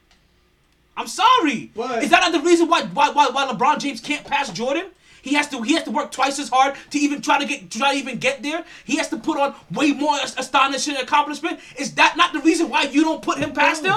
I'm 0.98 1.08
sorry. 1.08 1.72
What? 1.74 2.04
Is 2.04 2.10
that 2.12 2.22
not 2.22 2.32
the 2.32 2.40
reason 2.48 2.68
why 2.68 2.84
why 2.84 3.10
why, 3.10 3.28
why 3.30 3.48
LeBron 3.48 3.80
James 3.80 4.00
can't 4.00 4.26
pass 4.26 4.50
Jordan? 4.52 4.86
He 5.24 5.34
has 5.34 5.48
to 5.50 5.62
he 5.64 5.74
has 5.74 5.84
to 5.86 5.92
work 5.92 6.12
twice 6.12 6.38
as 6.38 6.50
hard 6.50 6.76
to 6.92 7.00
even 7.00 7.22
try 7.22 7.40
to 7.40 7.46
get 7.46 7.72
to 7.72 7.80
try 7.80 7.94
to 7.94 7.98
even 7.98 8.20
get 8.20 8.44
there. 8.44 8.64
He 8.86 8.98
has 8.98 9.10
to 9.10 9.18
put 9.18 9.40
on 9.40 9.56
way 9.72 9.92
more 9.94 10.16
astonishing 10.38 10.96
accomplishment. 10.98 11.60
Is 11.80 11.96
that 11.96 12.16
not 12.16 12.32
the 12.34 12.40
reason 12.42 12.70
why 12.70 12.84
you 12.84 13.04
don't 13.04 13.24
put 13.24 13.40
him 13.40 13.52
past 13.52 13.84
him? 13.84 13.96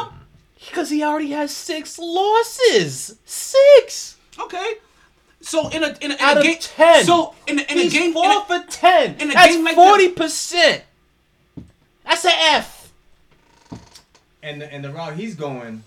Because 0.66 0.90
he 0.90 1.02
already 1.02 1.30
has 1.30 1.50
six 1.54 1.98
losses. 1.98 3.16
Six 3.24 4.16
Okay. 4.40 4.74
So 5.40 5.68
in 5.68 5.84
a 5.84 5.96
in 6.00 6.10
a, 6.10 6.14
in 6.14 6.20
out 6.20 6.36
a 6.36 6.40
of 6.40 6.44
game, 6.44 6.56
ten. 6.60 7.04
so 7.04 7.34
in 7.46 7.58
a, 7.60 7.62
in 7.62 7.78
a 7.78 7.88
game, 7.88 8.12
four 8.12 8.24
in 8.24 8.30
a- 8.32 8.44
for 8.44 8.64
ten. 8.68 9.14
in 9.20 9.30
a 9.30 9.34
That's 9.34 9.54
game 9.54 9.64
like 9.64 9.74
forty 9.76 10.08
percent. 10.08 10.82
That's 12.04 12.24
an 12.24 12.32
F. 12.34 12.92
and 14.42 14.60
the, 14.60 14.72
and 14.72 14.84
the 14.84 14.90
route 14.90 15.14
he's 15.14 15.34
going, 15.34 15.82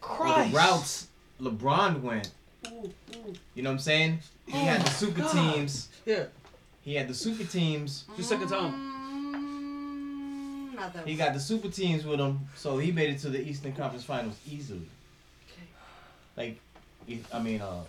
Christ. 0.00 0.50
the 0.52 0.56
routes 0.56 1.06
LeBron 1.40 2.00
went. 2.02 2.30
ooh, 2.68 2.90
ooh. 3.16 3.34
You 3.54 3.62
know 3.62 3.70
what 3.70 3.74
I'm 3.74 3.78
saying? 3.80 4.18
He 4.46 4.52
had 4.58 4.82
the 4.82 4.88
oh, 4.88 4.92
super 4.92 5.20
God. 5.22 5.54
teams. 5.54 5.88
yeah, 6.04 6.24
He 6.82 6.94
had 6.94 7.08
the 7.08 7.14
super 7.14 7.44
teams. 7.44 8.04
the 8.16 8.22
second 8.22 8.48
time. 8.48 8.95
He 11.04 11.14
got 11.14 11.34
the 11.34 11.40
super 11.40 11.68
teams 11.68 12.04
with 12.04 12.20
him, 12.20 12.40
so 12.54 12.78
he 12.78 12.92
made 12.92 13.10
it 13.10 13.18
to 13.20 13.28
the 13.28 13.40
Eastern 13.40 13.72
Conference 13.72 14.04
Finals 14.04 14.36
easily. 14.50 14.88
Okay. 15.52 15.68
Like, 16.36 16.60
I 17.32 17.38
mean, 17.38 17.60
uh, 17.60 17.82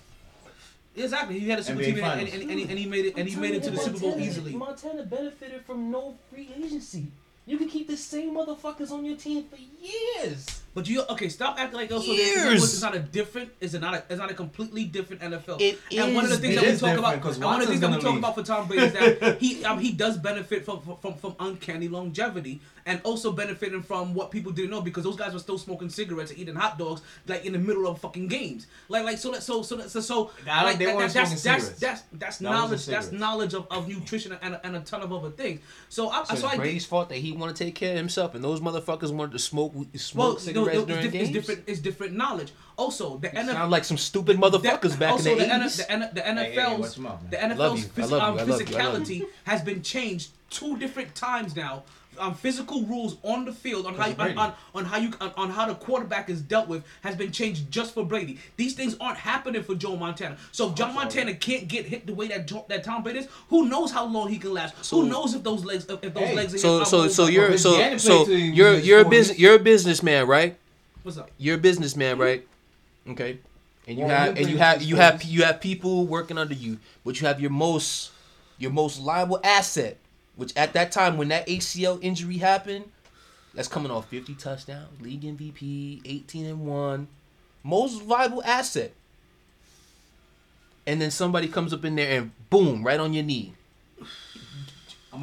Exactly. 0.97 1.39
He 1.39 1.49
had 1.49 1.59
a 1.59 1.63
super 1.63 1.79
NBA 1.79 1.85
team 1.85 2.03
and, 2.03 2.19
and, 2.21 2.29
and, 2.29 2.51
and, 2.51 2.59
he, 2.59 2.65
and 2.69 2.79
he 2.79 2.85
made 2.85 3.05
it 3.05 3.17
and 3.17 3.29
he 3.29 3.35
made 3.35 3.53
it 3.53 3.63
to 3.63 3.71
the 3.71 3.77
Super 3.77 3.99
Bowl 3.99 4.19
easily. 4.19 4.53
Montana 4.53 5.03
benefited 5.03 5.63
from 5.65 5.91
no 5.91 6.15
free 6.31 6.49
agency. 6.57 7.07
You 7.45 7.57
can 7.57 7.69
keep 7.69 7.87
the 7.87 7.97
same 7.97 8.35
motherfuckers 8.35 8.91
on 8.91 9.05
your 9.05 9.15
team 9.15 9.45
for 9.45 9.57
years. 9.57 10.61
But 10.77 10.87
you 10.87 11.01
okay? 11.09 11.27
Stop 11.27 11.57
acting 11.59 11.79
like 11.79 11.91
also 11.91 12.05
there's- 12.15 12.35
Years. 12.35 12.63
it's 12.71 12.83
not 12.83 12.95
a 12.95 12.99
different. 12.99 13.49
Is 13.59 13.73
it 13.73 13.79
not 13.81 13.95
a? 13.95 14.03
It's 14.11 14.19
not 14.19 14.29
a 14.29 14.35
completely 14.35 14.83
different 14.83 15.23
NFL. 15.23 15.59
It 15.59 15.79
and 15.97 16.13
one 16.13 16.23
of 16.25 16.29
the 16.29 16.35
is 16.35 16.39
things 16.39 16.55
that 16.55 16.63
we 16.65 16.77
talk 16.91 16.99
about. 16.99 17.13
about, 17.15 17.23
'cause 17.23 17.35
and 17.37 17.45
one 17.45 17.55
of 17.55 17.61
the 17.61 17.67
things 17.69 17.81
that 17.81 17.89
we 17.89 17.99
talk 17.99 18.15
about 18.19 18.35
for 18.35 18.43
Tom 18.43 18.67
Brady 18.67 18.83
is 18.83 18.93
that 18.93 19.37
he 19.41 19.65
um, 19.65 19.79
he 19.79 19.91
does 19.91 20.19
benefit 20.19 20.65
from 20.65 20.81
from, 21.01 21.15
from 21.15 21.35
uncanny 21.39 21.87
longevity, 21.87 22.61
and 22.85 23.01
also 23.03 23.31
benefiting 23.31 23.81
from 23.81 24.13
what 24.13 24.29
people 24.29 24.51
didn't 24.51 24.69
know 24.69 24.81
because 24.81 25.03
those 25.03 25.15
guys 25.15 25.33
were 25.33 25.39
still 25.39 25.57
smoking 25.57 25.89
cigarettes 25.89 26.29
and 26.29 26.39
eating 26.39 26.53
hot 26.53 26.77
dogs 26.77 27.01
like 27.25 27.43
in 27.43 27.53
the 27.53 27.59
middle 27.59 27.87
of 27.87 27.97
fucking 27.99 28.27
games. 28.27 28.67
Like 28.87 29.03
like 29.03 29.17
so 29.17 29.31
that 29.31 29.41
so 29.41 29.63
so 29.63 29.77
that, 29.77 29.89
so 29.89 29.99
so 29.99 30.29
I 30.47 30.57
don't- 30.57 30.63
like 30.65 30.77
they 30.77 30.85
that- 30.85 30.95
weren't 30.95 31.11
that's, 31.11 31.41
that's, 31.41 31.69
that's 31.79 32.03
that's 32.11 32.37
That 32.37 32.43
knowledge 32.43 32.85
that's 32.85 33.11
knowledge 33.11 33.55
of, 33.55 33.65
of 33.71 33.87
nutrition 33.87 34.37
and, 34.43 34.59
and 34.63 34.75
a 34.75 34.81
ton 34.81 35.01
of 35.01 35.11
other 35.11 35.31
things. 35.31 35.59
So 35.89 36.09
I 36.11 36.23
So 36.25 36.35
so 36.35 36.45
it's 36.45 36.53
I 36.53 36.57
Brady's 36.57 36.85
fault 36.85 37.09
that 37.09 37.17
he 37.17 37.31
want 37.31 37.55
to 37.55 37.63
take 37.63 37.73
care 37.73 37.93
of 37.93 37.97
himself, 37.97 38.35
and 38.35 38.43
those 38.43 38.59
motherfuckers 38.59 39.11
wanted 39.11 39.31
to 39.31 39.39
smoke 39.39 39.73
smoke 39.95 40.39
well, 40.45 40.53
no, 40.53 40.66
cigarettes 40.69 40.79
no, 40.79 40.85
during 40.85 41.03
it's, 41.03 41.03
diff- 41.03 41.11
games. 41.13 41.29
it's 41.29 41.31
different. 41.47 41.63
It's 41.67 41.79
different 41.79 42.15
knowledge. 42.15 42.51
Also, 42.77 43.17
the 43.17 43.29
NFL 43.29 43.51
Sound 43.53 43.71
like 43.71 43.83
some 43.83 43.97
stupid 43.97 44.37
motherfuckers 44.37 44.97
back 44.99 45.09
in 45.09 45.11
also, 45.13 45.35
the 45.35 45.45
the, 45.45 45.53
N- 45.53 45.59
the, 45.61 45.91
N- 45.91 46.09
the 46.13 46.21
NFL's 46.21 46.79
watch 46.79 46.97
your 46.97 47.03
mouth, 47.03 47.29
the 47.29 47.37
NFL's 47.37 47.85
phys- 47.87 48.11
um, 48.11 48.35
you. 48.35 48.41
I 48.41 48.43
love 48.43 48.69
you. 48.69 48.77
I 48.77 48.83
love 48.87 49.01
physicality 49.01 49.25
has 49.45 49.61
been 49.61 49.81
changed 49.81 50.29
two 50.49 50.77
different 50.77 51.15
times 51.15 51.55
now. 51.55 51.83
Um, 52.19 52.33
physical 52.33 52.83
rules 52.83 53.17
on 53.23 53.45
the 53.45 53.51
field 53.53 53.85
on 53.85 53.93
how 53.95 54.07
you, 54.07 54.15
on, 54.17 54.37
on, 54.37 54.53
on 54.75 54.85
how 54.85 54.97
you 54.97 55.11
on, 55.21 55.31
on 55.37 55.49
how 55.49 55.67
the 55.67 55.75
quarterback 55.75 56.29
is 56.29 56.41
dealt 56.41 56.67
with 56.67 56.83
has 57.01 57.15
been 57.15 57.31
changed 57.31 57.69
just 57.71 57.93
for 57.93 58.05
Brady. 58.05 58.39
These 58.55 58.73
things 58.73 58.95
aren't 58.99 59.17
happening 59.17 59.63
for 59.63 59.75
Joe 59.75 59.95
Montana. 59.95 60.37
So 60.51 60.69
if 60.69 60.75
Joe 60.75 60.91
Montana 60.91 61.33
can't 61.35 61.67
get 61.67 61.85
hit 61.85 62.07
the 62.07 62.13
way 62.13 62.27
that 62.29 62.47
Jo- 62.47 62.65
that 62.69 62.83
Tom 62.83 63.03
Brady 63.03 63.19
is, 63.19 63.27
who 63.49 63.67
knows 63.69 63.91
how 63.91 64.05
long 64.05 64.29
he 64.29 64.37
can 64.39 64.53
last? 64.53 64.73
So- 64.83 65.01
who 65.01 65.09
knows 65.09 65.33
if 65.35 65.43
those 65.43 65.63
legs 65.63 65.85
if, 65.89 66.03
if 66.03 66.13
those 66.13 66.23
Hey, 66.23 66.35
legs 66.35 66.53
are 66.55 66.57
So 66.57 66.79
hit- 66.79 66.87
so 66.87 67.07
so 67.07 67.27
you're 67.27 67.57
so 67.57 67.97
so 67.97 68.25
till 68.25 68.35
he 68.35 68.49
was 68.49 68.57
you're 68.57 68.73
you're 68.75 69.01
a 69.01 69.09
business 69.09 69.37
you're 69.39 69.55
a 69.55 69.59
businessman, 69.59 70.27
right? 70.27 70.57
what's 71.03 71.17
up? 71.17 71.29
You're 71.37 71.55
a 71.55 71.59
businessman, 71.59 72.17
right? 72.17 72.45
Okay. 73.09 73.39
And 73.87 73.97
you 73.97 74.05
Well, 74.05 74.17
have 74.17 74.37
and 74.37 74.49
you 74.49 74.57
have 74.57 74.81
you 74.81 74.95
have 74.97 75.23
you 75.23 75.43
have 75.43 75.61
people 75.61 76.05
working 76.05 76.37
under 76.37 76.53
you, 76.53 76.79
but 77.05 77.21
you 77.21 77.27
have 77.27 77.39
your 77.39 77.51
most 77.51 78.11
your 78.57 78.71
most 78.71 78.99
liable 78.99 79.39
asset, 79.43 79.97
which 80.37 80.55
at 80.55 80.73
that 80.73 80.91
time 80.91 81.17
when 81.17 81.27
that 81.27 81.45
ACL 81.47 81.99
injury 82.01 82.37
happened, 82.37 82.85
that's 83.53 83.67
coming 83.67 83.91
off 83.91 84.07
50 84.07 84.35
touchdowns, 84.35 85.01
league 85.01 85.21
MVP, 85.21 86.01
18 86.05 86.45
and 86.45 86.65
1, 86.65 87.07
most 87.63 88.01
viable 88.03 88.43
asset. 88.43 88.93
And 90.85 91.01
then 91.01 91.11
somebody 91.11 91.47
comes 91.47 91.73
up 91.73 91.83
in 91.83 91.95
there 91.95 92.19
and 92.21 92.31
boom, 92.49 92.83
right 92.85 92.99
on 92.99 93.13
your 93.13 93.23
knee. 93.23 93.53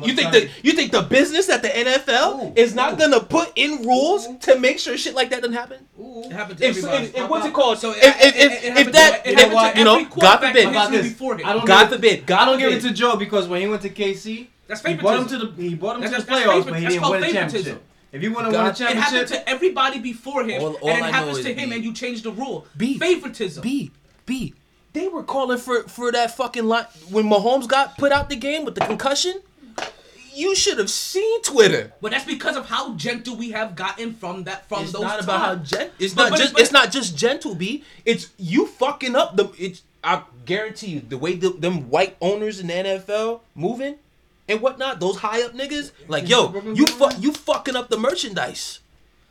You 0.02 0.12
think 0.14 0.32
the 0.32 0.50
you 0.64 0.72
think 0.72 0.90
the 0.90 1.02
business 1.02 1.48
at 1.48 1.62
the 1.62 1.68
NFL 1.68 2.42
Ooh, 2.48 2.52
is 2.56 2.74
not 2.74 2.94
ooh. 2.94 2.96
gonna 2.96 3.20
put 3.20 3.52
in 3.54 3.86
rules 3.86 4.26
Ooh. 4.26 4.38
to 4.40 4.58
make 4.58 4.80
sure 4.80 4.96
shit 4.96 5.14
like 5.14 5.30
that 5.30 5.40
doesn't 5.40 5.54
happen? 5.54 5.86
Ooh. 6.00 6.24
It 6.24 6.32
happened 6.32 6.58
to 6.58 6.64
If, 6.68 6.78
everybody. 6.78 7.04
if, 7.04 7.16
if 7.16 7.30
what's 7.30 7.46
it 7.46 7.50
uh, 7.50 7.54
called? 7.54 7.78
So 7.78 7.90
if, 7.92 7.98
it- 8.02 8.34
if, 8.34 8.64
if, 8.64 8.76
if 8.88 8.92
that 8.92 9.22
to- 9.24 9.30
you 9.30 9.36
know, 9.36 9.72
to 9.72 9.78
you 9.78 9.84
know, 9.84 10.04
God 10.06 10.38
forbid, 10.38 10.56
in 10.56 10.64
How 10.64 10.70
about 10.70 10.90
history 10.90 11.02
this? 11.08 11.12
before 11.12 11.36
him. 11.38 11.46
I 11.46 11.52
don't 11.52 11.64
God 11.64 11.84
give 11.84 11.92
it- 11.92 11.94
forbid, 11.96 12.26
God 12.26 12.44
don't 12.46 12.58
give 12.58 12.72
it 12.72 12.80
to 12.80 12.92
Joe 12.92 13.14
because 13.16 13.46
when 13.46 13.60
he 13.60 13.68
went 13.68 13.82
to 13.82 13.90
KC, 13.90 14.48
That's 14.66 14.82
he 14.84 14.94
brought 14.94 15.18
him 15.18 15.24
to 15.24 15.30
favoritism. 15.30 15.56
the 15.56 15.68
he 15.68 15.74
brought 15.74 15.96
him 15.96 16.02
to 16.02 16.08
That's- 16.08 16.24
the 16.24 16.32
playoffs, 16.32 16.52
favor- 16.54 16.70
but 16.70 16.78
he 16.80 16.86
didn't 16.86 17.00
called 17.00 17.10
win 17.12 17.24
a 17.24 17.32
championship. 17.32 17.82
If 18.12 18.22
he 18.22 18.28
would 18.28 18.44
have 18.44 18.52
God- 18.52 18.78
won 18.80 18.88
a 18.88 18.90
It 18.92 18.96
happened 18.96 19.28
to 19.28 19.48
everybody 19.48 19.98
before 19.98 20.44
him, 20.44 20.62
All- 20.62 20.74
all 20.74 20.88
and 20.90 20.98
it 21.00 21.04
I 21.04 21.10
happens 21.10 21.40
to 21.42 21.52
him, 21.52 21.70
B. 21.70 21.74
and 21.74 21.84
you 21.84 21.92
change 21.92 22.22
the 22.22 22.30
rule. 22.30 22.66
B. 22.76 22.98
Favoritism. 22.98 23.62
B 23.62 23.90
B. 24.26 24.54
They 24.92 25.08
were 25.08 25.24
calling 25.24 25.58
for 25.58 25.82
for 25.88 26.12
that 26.12 26.36
fucking 26.36 26.64
line 26.64 26.86
when 27.10 27.24
Mahomes 27.28 27.66
got 27.66 27.98
put 27.98 28.12
out 28.12 28.28
the 28.28 28.36
game 28.36 28.64
with 28.64 28.76
the 28.76 28.82
concussion. 28.82 29.40
You 30.32 30.56
should 30.56 30.78
have 30.78 30.90
seen 30.90 31.42
Twitter. 31.42 31.92
But 32.00 32.10
that's 32.10 32.24
because 32.24 32.56
of 32.56 32.66
how 32.66 32.94
gentle 32.94 33.36
we 33.36 33.50
have 33.52 33.76
gotten 33.76 34.14
from 34.14 34.44
that 34.44 34.68
from 34.68 34.82
It's 34.84 34.92
those 34.92 35.02
not 35.02 35.22
about 35.22 35.40
how 35.40 35.54
times. 35.54 35.70
gen- 35.70 35.90
It's 35.98 36.12
But- 36.14 36.22
not 36.24 36.30
but- 36.32 36.38
just. 36.38 36.52
but- 36.54 36.62
it's 36.62 36.72
not 36.72 36.90
just 36.92 37.16
gentle. 37.16 37.54
B. 37.54 37.84
It's 38.04 38.28
you 38.38 38.66
fucking 38.66 39.14
up 39.16 39.36
the. 39.36 39.50
It's. 39.58 39.82
I 40.02 40.22
guarantee 40.44 40.88
you 40.88 41.02
the 41.08 41.16
way 41.18 41.34
the, 41.34 41.50
them 41.50 41.88
white 41.88 42.16
owners 42.20 42.58
in 42.60 42.66
the 42.66 42.74
NFL 42.74 43.40
moving 43.54 43.96
and 44.48 44.60
whatnot. 44.60 45.00
Those 45.00 45.16
high 45.18 45.42
up 45.42 45.52
niggas. 45.52 45.92
Like 46.08 46.28
yo, 46.28 46.52
you 46.74 46.86
fu- 46.86 47.16
you 47.20 47.32
fucking 47.32 47.76
up 47.76 47.88
the 47.88 47.98
merchandise. 47.98 48.80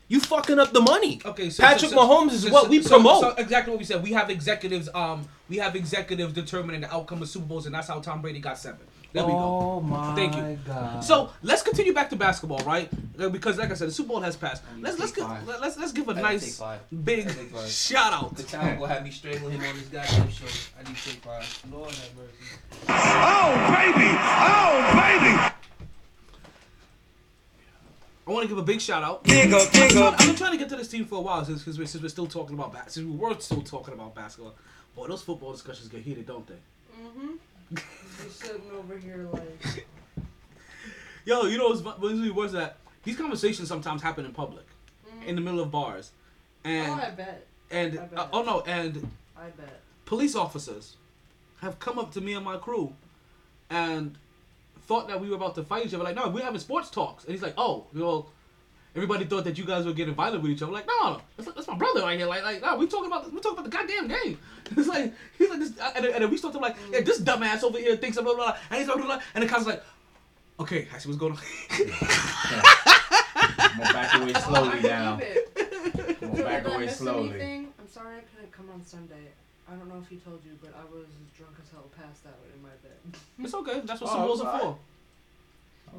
You 0.09 0.19
fucking 0.19 0.59
up 0.59 0.73
the 0.73 0.81
money. 0.81 1.21
Okay, 1.25 1.49
so 1.49 1.63
Patrick 1.63 1.91
so- 1.91 1.95
so- 1.97 2.07
Mahomes 2.07 2.31
is 2.33 2.43
so- 2.43 2.49
what 2.51 2.69
we 2.69 2.79
promote. 2.81 3.39
Exactly 3.39 3.71
what 3.71 3.79
we 3.79 3.85
said. 3.85 4.03
We 4.03 4.11
have 4.11 4.29
executives. 4.29 4.89
Um, 4.93 5.27
we 5.49 5.57
have 5.57 5.75
executives 5.75 6.33
determining 6.33 6.81
the 6.81 6.93
outcome 6.93 7.21
of 7.21 7.29
Super 7.29 7.45
Bowls, 7.45 7.65
and 7.65 7.73
that's 7.73 7.87
how 7.87 7.99
Tom 7.99 8.21
Brady 8.21 8.39
got 8.39 8.57
seven. 8.57 8.81
There 9.13 9.23
we 9.25 9.31
go. 9.31 9.37
Oh 9.37 9.79
my 9.81 10.15
Thank 10.15 10.35
you. 10.35 10.57
god. 10.65 11.01
So 11.03 11.29
let's 11.43 11.61
continue 11.61 11.93
back 11.93 12.09
to 12.09 12.15
basketball, 12.15 12.57
right? 12.65 12.89
Uh, 13.19 13.29
Because, 13.29 13.59
like 13.59 13.69
I 13.69 13.75
said, 13.75 13.87
the 13.87 13.91
Super 13.91 14.09
Bowl 14.09 14.19
has 14.21 14.35
passed. 14.35 14.63
Let's 14.81 14.97
let's 14.97 15.11
give, 15.11 15.25
five. 15.27 15.47
let's 15.47 15.77
let's 15.77 15.91
give 15.91 16.07
a 16.09 16.11
I 16.13 16.15
need 16.15 16.21
to 16.21 16.23
nice 16.23 16.61
big 17.03 17.27
I 17.27 17.33
need 17.33 17.53
to 17.53 17.67
shout 17.67 18.11
out. 18.11 18.35
The 18.35 18.41
town 18.43 18.79
will 18.79 18.87
have 18.87 19.03
me 19.03 19.11
strangling 19.11 19.53
him 19.59 19.63
on 19.69 19.75
this 19.77 19.85
goddamn 19.87 20.29
show. 20.29 20.45
I 20.79 20.83
need 20.89 20.97
to 20.97 21.09
take 21.09 21.23
five. 21.23 21.63
Lord 21.71 21.91
have 21.91 22.09
mercy. 22.17 22.57
Oh, 22.89 23.53
baby! 23.69 24.09
Oh, 24.49 24.73
baby! 24.97 25.53
I 28.25 28.31
want 28.31 28.43
to 28.43 28.47
give 28.47 28.57
a 28.57 28.63
big 28.63 28.79
shout 28.81 29.03
out. 29.03 29.23
Big 29.25 29.51
up, 29.53 29.71
big 29.73 29.81
I've 29.83 29.89
been, 29.89 29.97
up. 30.03 30.13
I've 30.19 30.25
been 30.27 30.35
trying 30.35 30.51
to 30.53 30.57
get 30.57 30.69
to 30.69 30.75
this 30.77 30.87
team 30.87 31.05
for 31.05 31.15
a 31.15 31.21
while 31.21 31.43
since, 31.45 31.63
since, 31.63 31.77
we're, 31.77 31.85
since 31.85 32.01
we're 32.01 32.07
still 32.09 32.25
talking 32.25 32.55
about 32.55 32.71
bas- 32.71 32.93
since 32.93 33.05
we 33.05 33.15
were 33.15 33.37
still 33.39 33.61
talking 33.61 33.93
about 33.93 34.15
basketball. 34.15 34.55
Boy, 34.95 35.07
those 35.07 35.21
football 35.21 35.51
discussions 35.51 35.89
get 35.89 36.01
heated, 36.01 36.25
don't 36.25 36.47
they? 36.47 36.55
Mm-hmm. 36.99 37.31
You're 37.71 38.29
sitting 38.29 38.61
over 38.77 38.97
here 38.97 39.27
like, 39.31 39.87
Yo, 41.25 41.43
you 41.43 41.57
know 41.57 41.69
what's, 41.69 41.81
what's 41.81 42.31
worse 42.31 42.51
that 42.51 42.77
these 43.03 43.17
conversations 43.17 43.67
sometimes 43.67 44.01
happen 44.01 44.25
in 44.25 44.33
public, 44.33 44.65
in 45.25 45.35
the 45.35 45.41
middle 45.41 45.59
of 45.59 45.71
bars, 45.71 46.11
and 46.63 46.91
oh, 46.91 46.95
I 46.95 47.09
bet. 47.11 47.47
and 47.71 47.99
I 47.99 48.05
bet. 48.05 48.19
uh, 48.19 48.27
oh 48.33 48.43
no, 48.43 48.61
and 48.61 49.09
I 49.37 49.49
bet. 49.49 49.81
police 50.05 50.35
officers 50.35 50.97
have 51.61 51.79
come 51.79 51.97
up 51.97 52.11
to 52.13 52.21
me 52.21 52.33
and 52.33 52.43
my 52.43 52.57
crew 52.57 52.93
and 53.69 54.17
thought 54.85 55.07
that 55.07 55.19
we 55.19 55.29
were 55.29 55.35
about 55.35 55.55
to 55.55 55.63
fight 55.63 55.85
each 55.85 55.93
other. 55.93 56.03
Like, 56.03 56.15
no, 56.15 56.27
we're 56.29 56.43
having 56.43 56.59
sports 56.59 56.89
talks. 56.89 57.23
And 57.23 57.33
he's 57.33 57.41
like, 57.41 57.53
oh, 57.57 57.87
you 57.93 58.01
know, 58.01 58.27
everybody 58.95 59.25
thought 59.25 59.43
that 59.45 59.57
you 59.57 59.65
guys 59.65 59.85
were 59.85 59.93
getting 59.93 60.13
violent 60.13 60.41
with 60.43 60.51
each 60.51 60.61
other. 60.61 60.71
Like, 60.71 60.87
no, 60.87 61.19
that's, 61.37 61.51
that's 61.53 61.67
my 61.67 61.75
brother 61.77 62.01
right 62.01 62.17
here. 62.17 62.27
Like, 62.27 62.43
like, 62.43 62.61
no, 62.61 62.75
we 62.77 62.87
talking 62.87 63.07
about 63.07 63.31
we 63.31 63.39
talking 63.39 63.59
about 63.59 63.65
the 63.69 63.75
goddamn 63.77 64.07
game. 64.07 64.37
It's 64.77 64.87
like 64.87 65.13
he's 65.37 65.49
like 65.49 65.59
this, 65.59 65.71
and, 65.95 66.05
then- 66.05 66.13
and 66.13 66.23
then 66.23 66.31
we 66.31 66.37
start 66.37 66.53
to 66.53 66.59
like, 66.59 66.75
yeah, 66.91 67.01
this 67.01 67.19
dumbass 67.21 67.63
over 67.63 67.77
here 67.77 67.95
thinks 67.97 68.15
blah 68.17 68.23
blah 68.23 68.35
blah, 68.35 68.57
and 68.69 68.77
he's 68.79 68.87
blah 68.87 68.95
blah 68.95 69.05
blah, 69.05 69.19
and 69.35 69.43
the 69.43 69.47
cops 69.47 69.65
like, 69.67 69.83
okay, 70.59 70.87
I 70.93 70.97
see 70.97 71.09
what's 71.09 71.19
going 71.19 71.33
on. 71.33 71.39
I'm 72.43 73.77
gonna 73.77 73.93
back 73.93 74.13
away 74.15 74.33
slowly 74.33 74.79
I 74.79 74.81
now. 74.81 75.13
I'm 75.13 75.19
gonna 75.19 76.43
back 76.43 76.63
Did 76.63 76.71
I 76.71 76.75
away 76.75 76.85
miss 76.85 76.97
slowly. 76.97 77.29
anything? 77.29 77.73
I'm 77.79 77.87
sorry 77.87 78.17
I 78.17 78.21
couldn't 78.33 78.51
come 78.51 78.69
on 78.73 78.83
Sunday. 78.85 79.27
I 79.69 79.73
don't 79.75 79.87
know 79.89 79.99
if 80.01 80.07
he 80.09 80.17
told 80.17 80.39
you, 80.45 80.51
but 80.61 80.73
I 80.75 80.83
was 80.93 81.07
drunk 81.37 81.53
as 81.61 81.69
hell, 81.71 81.85
passed 81.97 82.25
out 82.25 82.39
in 82.53 82.61
my 82.61 82.69
bed. 82.81 83.19
It's 83.39 83.53
okay. 83.53 83.81
That's 83.85 84.01
what 84.01 84.09
Oh, 84.11 84.13
Super 84.13 84.25
Bowls 84.27 84.39
it's 84.41 84.47
are 84.49 84.59
for. 84.59 84.77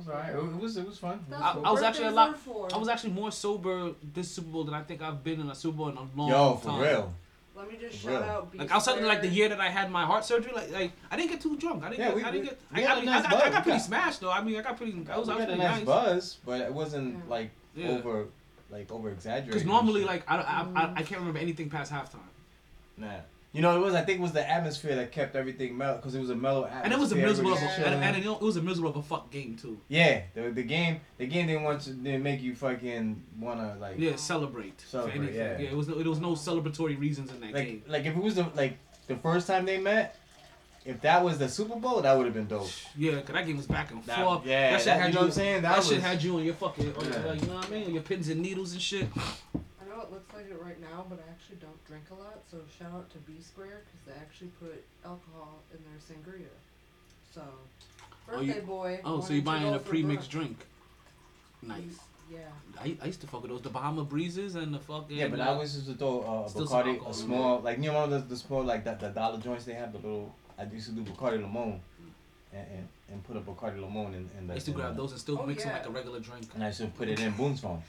Alright. 0.08 0.30
It 0.30 0.36
was 0.36 0.44
alright. 0.44 0.54
It 0.56 0.60
was 0.62 0.76
it 0.76 0.86
was 0.86 0.98
fun. 0.98 1.24
It 1.28 1.32
was 1.32 1.40
I. 1.40 1.52
I 1.68 1.70
was 1.72 1.82
actually 1.82 2.06
a 2.08 2.10
lot. 2.10 2.38
I 2.72 2.76
was 2.78 2.88
actually 2.88 3.12
more 3.12 3.30
sober 3.30 3.92
this 4.12 4.30
Super 4.30 4.48
Bowl 4.48 4.64
than 4.64 4.74
I 4.74 4.82
think 4.82 5.02
I've 5.02 5.22
been 5.24 5.40
in 5.40 5.48
a 5.50 5.54
Super 5.54 5.76
Bowl 5.78 5.88
in 5.88 5.96
a 5.96 6.06
long 6.16 6.28
Yo, 6.28 6.60
time. 6.62 6.78
for 6.78 6.82
real. 6.82 7.14
Let 7.56 7.70
me 7.70 7.76
just 7.80 7.98
For 8.02 8.10
shout 8.10 8.22
real. 8.22 8.30
out. 8.30 8.52
B 8.52 8.58
Like 8.58 8.70
outside 8.72 8.98
of 8.98 9.04
like 9.04 9.22
the 9.22 9.28
year 9.28 9.48
that 9.48 9.60
I 9.60 9.68
had 9.68 9.90
my 9.90 10.04
heart 10.04 10.24
surgery, 10.24 10.52
like 10.52 10.72
like 10.72 10.92
I 11.10 11.16
didn't 11.16 11.30
get 11.30 11.40
too 11.40 11.56
drunk. 11.56 11.84
I 11.84 11.90
didn't 11.90 12.00
Yeah, 12.00 12.06
get. 12.08 12.16
we- 12.16 12.24
I 12.24 12.30
didn't 12.32 12.44
get. 12.46 12.60
we 12.74 12.84
I, 12.84 12.88
had 12.88 12.90
I 12.90 12.92
a 12.94 12.96
mean, 12.96 13.04
nice 13.06 13.24
I, 13.24 13.30
got, 13.30 13.30
buzz. 13.30 13.42
I 13.42 13.50
got 13.50 13.62
pretty 13.62 13.78
got- 13.78 13.86
smashed 13.86 14.20
though. 14.20 14.30
I 14.32 14.42
mean, 14.42 14.56
I 14.56 14.62
got 14.62 14.76
pretty. 14.76 14.92
I 14.92 14.96
was, 14.96 15.08
I 15.08 15.14
we 15.16 15.18
was 15.18 15.26
got 15.28 15.40
a 15.42 15.44
pretty 15.46 15.58
nice 15.62 15.76
nice. 15.76 15.84
buzz, 15.86 16.38
but 16.44 16.60
it 16.62 16.72
wasn't 16.74 17.14
Yeah. 17.14 17.20
like 17.30 17.50
Yeah. 17.76 17.88
over 17.90 18.26
like 18.70 18.90
over 18.90 19.10
exaggerated. 19.10 19.50
Because 19.52 19.64
normally, 19.66 20.04
like 20.04 20.24
I, 20.28 20.36
I, 20.38 20.66
I, 20.74 20.92
I 20.96 21.02
can't 21.02 21.20
remember 21.20 21.38
anything 21.38 21.70
past 21.70 21.92
halftime. 21.92 22.18
Nah. 22.96 23.20
You 23.54 23.62
know, 23.62 23.76
it 23.76 23.78
was. 23.78 23.94
I 23.94 24.02
think 24.02 24.18
it 24.18 24.22
was 24.22 24.32
the 24.32 24.46
atmosphere 24.46 24.96
that 24.96 25.12
kept 25.12 25.36
everything 25.36 25.78
mellow 25.78 25.94
because 25.96 26.14
it 26.16 26.20
was 26.20 26.28
a 26.30 26.34
mellow 26.34 26.64
atmosphere. 26.64 26.82
And 26.84 26.92
it 26.92 26.98
was 26.98 27.12
a 27.12 27.14
miserable 27.14 27.52
of 27.52 27.62
a, 27.62 27.64
and, 27.86 28.04
and 28.16 28.24
it 28.24 28.40
was 28.42 28.56
a 28.56 28.62
miserable 28.62 28.90
of 28.90 28.96
a 28.96 29.02
fuck 29.02 29.30
game 29.30 29.56
too. 29.56 29.78
yeah, 29.86 30.22
the, 30.34 30.50
the 30.50 30.64
game, 30.64 31.00
the 31.18 31.26
game 31.28 31.46
didn't 31.46 31.62
want 31.62 31.80
to 31.82 31.90
didn't 31.90 32.24
make 32.24 32.42
you 32.42 32.56
fucking 32.56 33.22
wanna 33.38 33.76
like 33.80 33.94
Yeah, 33.96 34.16
celebrate. 34.16 34.80
Celebrate, 34.80 35.12
for 35.12 35.18
anything. 35.22 35.36
yeah. 35.36 35.58
yeah. 35.58 35.70
It 35.70 35.76
was 35.76 35.86
no, 35.86 35.98
it 36.00 36.06
was 36.06 36.18
no 36.18 36.32
celebratory 36.32 36.98
reasons 36.98 37.30
in 37.30 37.40
that 37.42 37.52
like 37.54 37.64
game. 37.64 37.82
like 37.86 38.04
if 38.06 38.16
it 38.16 38.22
was 38.22 38.34
the 38.34 38.46
like 38.56 38.76
the 39.06 39.14
first 39.16 39.46
time 39.46 39.64
they 39.66 39.78
met, 39.78 40.16
if 40.84 41.00
that 41.02 41.22
was 41.22 41.38
the 41.38 41.48
Super 41.48 41.76
Bowl, 41.76 42.02
that 42.02 42.12
would 42.16 42.26
have 42.26 42.34
been 42.34 42.48
dope. 42.48 42.68
Yeah, 42.98 43.20
cause 43.20 43.34
that 43.34 43.46
game 43.46 43.56
was 43.56 43.66
back 43.68 43.92
and 43.92 44.02
That- 44.02 44.18
forth. 44.18 44.44
yeah, 44.44 44.72
that 44.72 44.78
shit 44.78 44.84
that- 44.86 45.00
had 45.00 45.08
you 45.10 45.14
know 45.14 45.20
what 45.20 45.26
I'm 45.26 45.30
saying? 45.32 45.62
That, 45.62 45.76
That 45.76 45.84
shit 45.84 45.94
was- 45.94 46.02
had 46.04 46.22
you 46.24 46.36
on 46.38 46.44
your 46.44 46.54
fucking, 46.54 46.92
on 46.96 47.04
your, 47.04 47.12
Yeah. 47.14 47.24
like, 47.24 47.40
you 47.40 47.46
know 47.46 47.54
what 47.54 47.66
I 47.66 47.70
mean, 47.70 47.84
on 47.86 47.94
your 47.94 48.02
pins 48.02 48.28
and 48.30 48.42
needles 48.42 48.72
and 48.72 48.82
shit. 48.82 49.06
I 50.06 50.10
know 50.10 50.16
it 50.16 50.18
looks 50.20 50.34
like 50.34 50.50
it 50.50 50.62
right 50.62 50.80
now, 50.80 51.06
but 51.08 51.18
I 51.26 51.30
actually 51.30 51.56
don't 51.56 51.84
drink 51.86 52.04
a 52.10 52.14
lot. 52.14 52.38
So 52.50 52.58
shout 52.78 52.92
out 52.92 53.10
to 53.10 53.18
B 53.18 53.34
Square 53.40 53.82
because 53.84 54.02
they 54.06 54.20
actually 54.20 54.50
put 54.60 54.84
alcohol 55.04 55.60
in 55.72 55.78
their 55.84 55.98
sangria. 56.00 56.48
So 57.32 57.42
Oh, 58.32 58.40
you- 58.40 58.52
birthday 58.52 58.64
boy. 58.66 59.00
Oh, 59.04 59.16
so 59.16 59.18
wanted 59.20 59.34
you 59.34 59.40
to 59.40 59.44
buying 59.46 59.62
go 59.64 59.74
a 59.74 59.78
for 59.78 59.88
pre-mixed 59.88 60.28
brunch. 60.30 60.32
drink? 60.32 60.66
Nice. 61.62 61.98
Yeah. 62.30 62.38
I, 62.80 62.96
I 63.02 63.06
used 63.06 63.20
to 63.20 63.26
fuck 63.26 63.42
with 63.42 63.50
those, 63.50 63.60
the 63.62 63.68
Bahama 63.68 64.02
breezes 64.04 64.54
and 64.54 64.72
the 64.74 64.78
fucking. 64.78 65.16
Yeah, 65.16 65.28
but 65.28 65.40
I 65.40 65.48
always 65.48 65.74
used 65.74 65.88
to 65.88 65.94
throw 65.94 66.20
uh, 66.22 66.48
Still 66.48 66.66
some 66.66 66.78
Bacardi, 66.82 66.88
alcohol 66.88 67.06
a 67.06 67.10
in 67.10 67.14
small, 67.14 67.60
like 67.60 67.78
you 67.82 67.92
know 67.92 68.06
the, 68.06 68.18
the 68.18 68.36
small 68.36 68.62
like 68.64 68.84
that 68.84 68.98
the 69.00 69.08
dollar 69.10 69.38
joints 69.38 69.64
they 69.66 69.74
have 69.74 69.92
the 69.92 69.98
little. 69.98 70.34
I 70.58 70.64
used 70.64 70.86
to 70.86 70.92
do 70.92 71.02
Bacardi 71.02 71.42
Limon, 71.42 71.80
and, 72.52 72.66
and, 72.72 72.88
and 73.10 73.24
put 73.24 73.36
a 73.36 73.40
Bacardi 73.40 73.78
Limon 73.80 74.14
in, 74.14 74.30
in 74.38 74.46
the. 74.46 74.54
I 74.54 74.56
used 74.56 74.66
to 74.66 74.72
in 74.72 74.76
grab 74.78 74.96
the- 74.96 75.02
those 75.02 75.12
and 75.12 75.20
still 75.20 75.38
Oh, 75.38 75.46
mix 75.46 75.64
them 75.64 75.72
yeah. 75.72 75.78
like 75.80 75.86
a 75.86 75.90
regular 75.90 76.20
drink. 76.20 76.46
And 76.54 76.64
I 76.64 76.68
used 76.68 76.80
to 76.80 76.86
put 76.86 77.08
it 77.08 77.20
in 77.20 77.32
Boone's 77.32 77.60
Farm. 77.60 77.82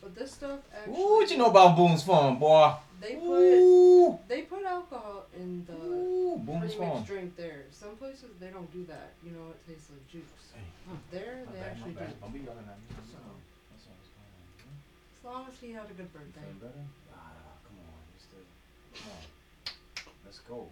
But 0.00 0.14
this 0.14 0.32
stuff 0.32 0.60
actually. 0.74 0.94
Ooh, 0.94 1.16
what 1.16 1.30
you 1.30 1.38
know 1.38 1.50
about 1.50 1.76
Boone's 1.76 2.02
Farm, 2.02 2.38
boy? 2.38 2.72
They 3.00 3.14
put 3.14 3.40
Ooh, 3.40 4.18
they 4.28 4.42
put 4.42 4.64
alcohol 4.64 5.26
in 5.34 5.64
the 5.64 5.72
ooh, 5.72 6.36
Boone's 6.44 6.74
premixed 6.74 7.06
drink 7.06 7.36
there. 7.36 7.64
Some 7.70 7.96
places 7.96 8.36
they 8.38 8.48
don't 8.48 8.70
do 8.72 8.84
that. 8.86 9.12
You 9.24 9.32
know, 9.32 9.48
it 9.52 9.60
tastes 9.66 9.90
like 9.90 10.06
juice. 10.08 10.24
There 11.10 11.44
they 11.52 11.60
actually 11.60 11.92
do. 11.92 12.04
Don't 12.20 12.32
be 12.32 12.40
yelling 12.40 12.68
at 12.68 12.76
me. 12.76 12.96
So 13.08 13.16
As 15.16 15.24
long 15.24 15.46
as 15.48 15.58
he 15.60 15.72
had 15.72 15.84
a 15.84 15.94
good 15.94 16.12
birthday. 16.12 16.44
Feeling 16.44 16.60
better? 16.60 16.84
Ah, 17.14 17.56
come 17.64 17.80
on, 17.80 18.04
you 18.12 18.20
still. 18.20 18.44
Come 18.92 19.12
on, 19.16 19.24
let's 20.24 20.40
go. 20.40 20.68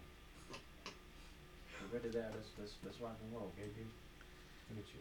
Get 0.53 1.89
rid 1.93 2.05
of 2.05 2.13
that. 2.13 2.33
Let's 2.37 2.49
let's 2.61 2.75
let's 2.85 3.01
rock 3.01 3.17
and 3.25 3.33
roll, 3.33 3.53
baby. 3.57 3.89
Look 4.69 4.85
at 4.85 4.89
you. 4.93 5.01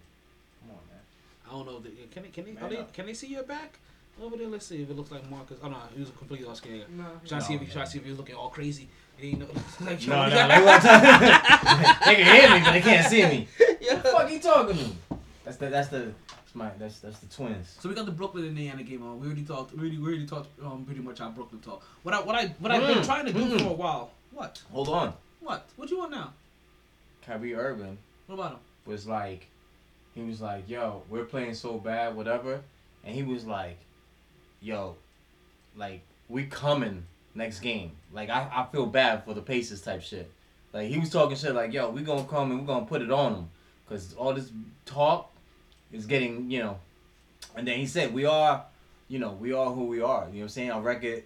Come 0.63 0.79
on, 0.79 0.83
man. 0.87 1.03
I 1.43 1.51
don't 1.51 1.65
know. 1.65 1.77
If 1.83 1.83
they, 1.83 2.07
can 2.07 2.23
they 2.23 2.29
can 2.29 2.45
they, 2.45 2.75
they 2.75 2.85
can 2.93 3.05
they 3.05 3.13
see 3.13 3.27
your 3.27 3.43
back 3.43 3.79
over 4.21 4.37
there? 4.37 4.47
Let's 4.47 4.65
see 4.65 4.81
if 4.81 4.89
it 4.89 4.95
looks 4.95 5.11
like 5.11 5.29
Marcus. 5.29 5.57
Oh 5.63 5.69
no, 5.69 5.77
he 5.93 5.99
was 5.99 6.09
completely 6.17 6.47
lost 6.47 6.61
skin. 6.63 6.81
No. 6.89 7.05
Trying 7.25 7.41
to 7.41 7.47
see 7.47 7.53
if 7.55 7.61
No, 7.61 7.65
he 7.67 7.71
trying 7.71 7.85
to 7.85 7.91
see 7.91 7.97
if 7.99 8.03
he 8.03 8.09
was 8.09 8.19
looking 8.19 8.35
all 8.35 8.49
crazy. 8.49 8.87
He 9.17 9.29
ain't 9.29 9.39
know. 9.39 9.47
like, 9.85 10.07
No, 10.07 10.27
no, 10.29 10.47
they 10.47 10.63
want 10.63 10.83
they 12.05 12.15
can 12.15 12.41
hear 12.41 12.49
me, 12.57 12.63
but 12.63 12.71
they 12.73 12.81
can't 12.81 13.07
see 13.07 13.23
me. 13.25 13.47
Yeah. 13.79 13.93
What 13.95 14.03
the 14.03 14.09
fuck 14.09 14.31
you 14.31 14.39
talking 14.39 14.77
to? 14.77 14.83
Me? 14.83 14.97
That's 15.45 15.57
the 15.57 15.69
that's 15.69 15.87
the 15.89 16.11
that's 16.29 16.55
my 16.55 16.69
that's 16.77 16.99
that's 16.99 17.19
the 17.19 17.27
twins. 17.27 17.75
So 17.79 17.87
we 17.89 17.95
got 17.95 18.05
the 18.05 18.11
Brooklyn 18.11 18.43
and 18.45 18.57
Indiana 18.57 18.83
game 18.83 19.03
on. 19.03 19.19
We 19.19 19.27
already 19.27 19.43
talked. 19.43 19.73
We 19.73 19.79
already, 19.79 19.97
we 19.97 20.07
already 20.07 20.25
talked 20.27 20.49
um, 20.61 20.83
pretty 20.85 21.01
much 21.01 21.21
our 21.21 21.29
Brooklyn 21.31 21.61
talk. 21.61 21.83
What 22.03 22.13
I 22.13 22.19
what 22.21 22.35
I 22.35 22.47
what 22.59 22.71
I've 22.71 22.85
been 22.85 22.97
Mm, 22.97 23.05
trying 23.05 23.25
to 23.27 23.33
do 23.33 23.45
mm. 23.45 23.61
for 23.61 23.69
a 23.69 23.73
while. 23.73 24.11
What? 24.33 24.61
Hold 24.71 24.89
on. 24.89 25.13
What? 25.39 25.67
What 25.77 25.87
do 25.87 25.95
you 25.95 25.99
want 25.99 26.11
now? 26.11 26.33
Kyrie 27.25 27.55
Irving 27.55 27.97
What 28.25 28.35
about 28.35 28.51
him? 28.53 28.59
was 28.85 29.05
like, 29.07 29.47
he 30.15 30.21
was 30.23 30.41
like, 30.41 30.69
yo, 30.69 31.03
we're 31.09 31.25
playing 31.25 31.53
so 31.53 31.77
bad, 31.77 32.15
whatever, 32.15 32.61
and 33.05 33.13
he 33.15 33.23
was 33.23 33.45
like, 33.45 33.77
yo, 34.61 34.95
like 35.75 36.01
we 36.29 36.45
coming 36.45 37.03
next 37.35 37.59
game. 37.59 37.91
Like 38.13 38.29
I, 38.29 38.49
I 38.53 38.65
feel 38.71 38.85
bad 38.85 39.23
for 39.25 39.33
the 39.33 39.41
Pacers 39.41 39.81
type 39.81 40.01
shit. 40.01 40.29
Like 40.73 40.89
he 40.89 40.99
was 40.99 41.09
talking 41.09 41.37
shit 41.37 41.53
like, 41.55 41.73
yo, 41.73 41.89
we 41.89 42.01
gonna 42.01 42.23
come 42.25 42.51
and 42.51 42.61
we 42.61 42.65
gonna 42.65 42.85
put 42.85 43.01
it 43.01 43.11
on 43.11 43.33
them, 43.33 43.49
cause 43.87 44.13
all 44.17 44.33
this 44.33 44.51
talk 44.85 45.31
is 45.91 46.05
getting, 46.05 46.51
you 46.51 46.59
know. 46.59 46.79
And 47.55 47.67
then 47.67 47.79
he 47.79 47.85
said, 47.85 48.13
we 48.13 48.25
are, 48.25 48.63
you 49.07 49.19
know, 49.19 49.31
we 49.33 49.53
are 49.53 49.71
who 49.71 49.85
we 49.85 50.01
are. 50.01 50.25
You 50.27 50.33
know 50.33 50.39
what 50.39 50.43
I'm 50.43 50.49
saying? 50.49 50.71
Our 50.71 50.81
record 50.81 51.23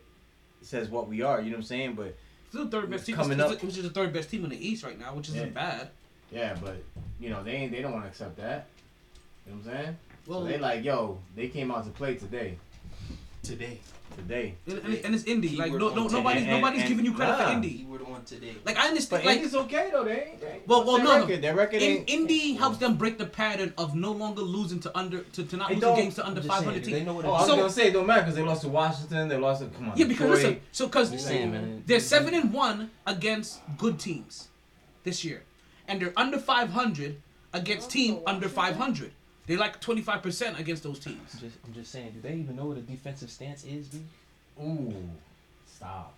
says 0.61 0.87
what 0.89 1.07
we 1.07 1.21
are. 1.23 1.41
You 1.41 1.49
know 1.49 1.55
what 1.57 1.61
I'm 1.61 1.67
saying? 1.67 1.93
But 1.95 2.15
Still 2.49 2.67
third 2.67 2.89
best 2.89 3.05
team. 3.05 3.15
Coming 3.15 3.39
up. 3.39 3.49
Which 3.63 3.77
is 3.77 3.83
the 3.83 3.89
third 3.89 4.11
best 4.13 4.29
team 4.29 4.43
in 4.43 4.49
the 4.49 4.67
East 4.67 4.83
right 4.83 4.99
now, 4.99 5.13
which 5.15 5.29
isn't 5.29 5.39
Yeah. 5.39 5.45
bad. 5.53 5.89
Yeah, 6.31 6.55
but 6.61 6.81
you 7.19 7.29
know 7.29 7.43
they 7.43 7.51
ain't 7.53 7.71
they 7.71 7.81
don't 7.81 7.91
want 7.93 8.03
to 8.05 8.09
accept 8.09 8.37
that. 8.37 8.67
You 9.45 9.53
know 9.53 9.59
what 9.59 9.67
I'm 9.73 9.77
saying? 9.83 9.97
Well- 10.27 10.41
so 10.41 10.45
they 10.47 10.57
like, 10.57 10.83
yo, 10.83 11.17
they 11.35 11.47
came 11.47 11.71
out 11.71 11.85
to 11.85 11.91
play 11.91 12.15
today. 12.15 12.57
Today. 13.51 13.79
Today. 14.15 14.55
And, 14.65 14.77
and, 14.79 14.93
and 15.05 15.15
it's 15.15 15.25
Indy. 15.25 15.55
Like 15.57 15.71
Keyword 15.73 15.81
no, 15.81 15.89
no 15.89 16.07
nobody's 16.07 16.43
today. 16.43 16.55
nobody's 16.55 16.79
And- 16.81 16.89
giving 16.89 17.05
you 17.05 17.13
credit 17.13 17.35
for 17.37 17.51
Indy. 17.51 17.69
Keyword 17.79 18.01
on 18.03 18.23
today. 18.23 18.55
Like 18.65 18.77
I 18.77 18.87
understand. 18.87 19.23
But 19.23 19.27
like 19.27 19.37
Indies 19.39 19.55
okay 19.55 19.89
though. 19.91 20.05
They 20.05 20.11
ain't. 20.23 20.41
They 20.41 20.47
ain't 20.47 20.67
well, 20.67 20.85
well, 20.85 20.97
no, 20.99 21.15
record, 21.19 21.29
no. 21.35 21.41
Their 21.41 21.55
record 21.55 21.81
In, 21.81 21.97
ain't. 21.97 22.09
Indy 22.09 22.53
helps 22.63 22.77
them 22.77 22.95
break 22.95 23.17
the 23.17 23.25
pattern 23.25 23.73
of 23.77 23.93
no 23.93 24.11
longer 24.13 24.41
losing 24.41 24.79
to 24.81 24.97
under 24.97 25.21
to, 25.21 25.43
to 25.43 25.57
not 25.57 25.71
It 25.71 25.75
losing 25.79 25.95
games 25.95 26.15
to 26.15 26.25
under 26.25 26.39
I'm 26.41 26.47
just 26.47 26.59
saying, 26.59 26.65
500 26.65 26.83
teams. 26.83 26.97
they 26.97 27.03
know 27.03 27.13
what 27.13 27.25
Oh, 27.25 27.31
I 27.33 27.39
was 27.39 27.47
So- 27.47 27.55
gonna 27.57 27.69
say 27.69 27.87
it 27.89 27.91
don't 27.93 28.07
matter 28.07 28.21
because 28.21 28.35
they 28.35 28.41
lost 28.41 28.61
to 28.61 28.69
Washington. 28.69 29.27
They 29.27 29.37
lost 29.37 29.61
to 29.63 29.67
come 29.67 29.89
on. 29.89 29.97
Yeah, 29.97 30.05
because 30.05 30.19
Detroit. 30.29 30.43
listen, 30.43 30.61
so 30.71 30.85
because 30.87 31.11
Just 31.11 31.27
saying, 31.27 31.83
they're 31.85 31.99
seven 31.99 32.33
and 32.33 32.53
one 32.53 32.89
against 33.05 33.59
good 33.77 33.99
teams 33.99 34.47
this 35.03 35.25
year, 35.25 35.43
and 35.89 36.01
they're 36.01 36.13
under 36.15 36.39
500 36.39 37.17
against 37.53 37.87
oh, 37.87 37.91
team 37.91 38.19
under 38.25 38.47
500. 38.47 39.11
They're 39.47 39.57
like 39.57 39.79
25 39.81 40.21
percent 40.21 40.59
against 40.59 40.83
those 40.83 40.99
teams. 40.99 41.17
I'm 41.33 41.39
just, 41.39 41.57
I'm 41.65 41.73
just 41.73 41.91
saying, 41.91 42.11
do 42.11 42.21
they 42.21 42.35
even 42.35 42.55
know 42.55 42.65
what 42.65 42.77
a 42.77 42.81
defensive 42.81 43.29
stance 43.29 43.63
is, 43.65 43.87
dude? 43.87 44.03
Ooh, 44.61 44.93
stop. 45.67 46.13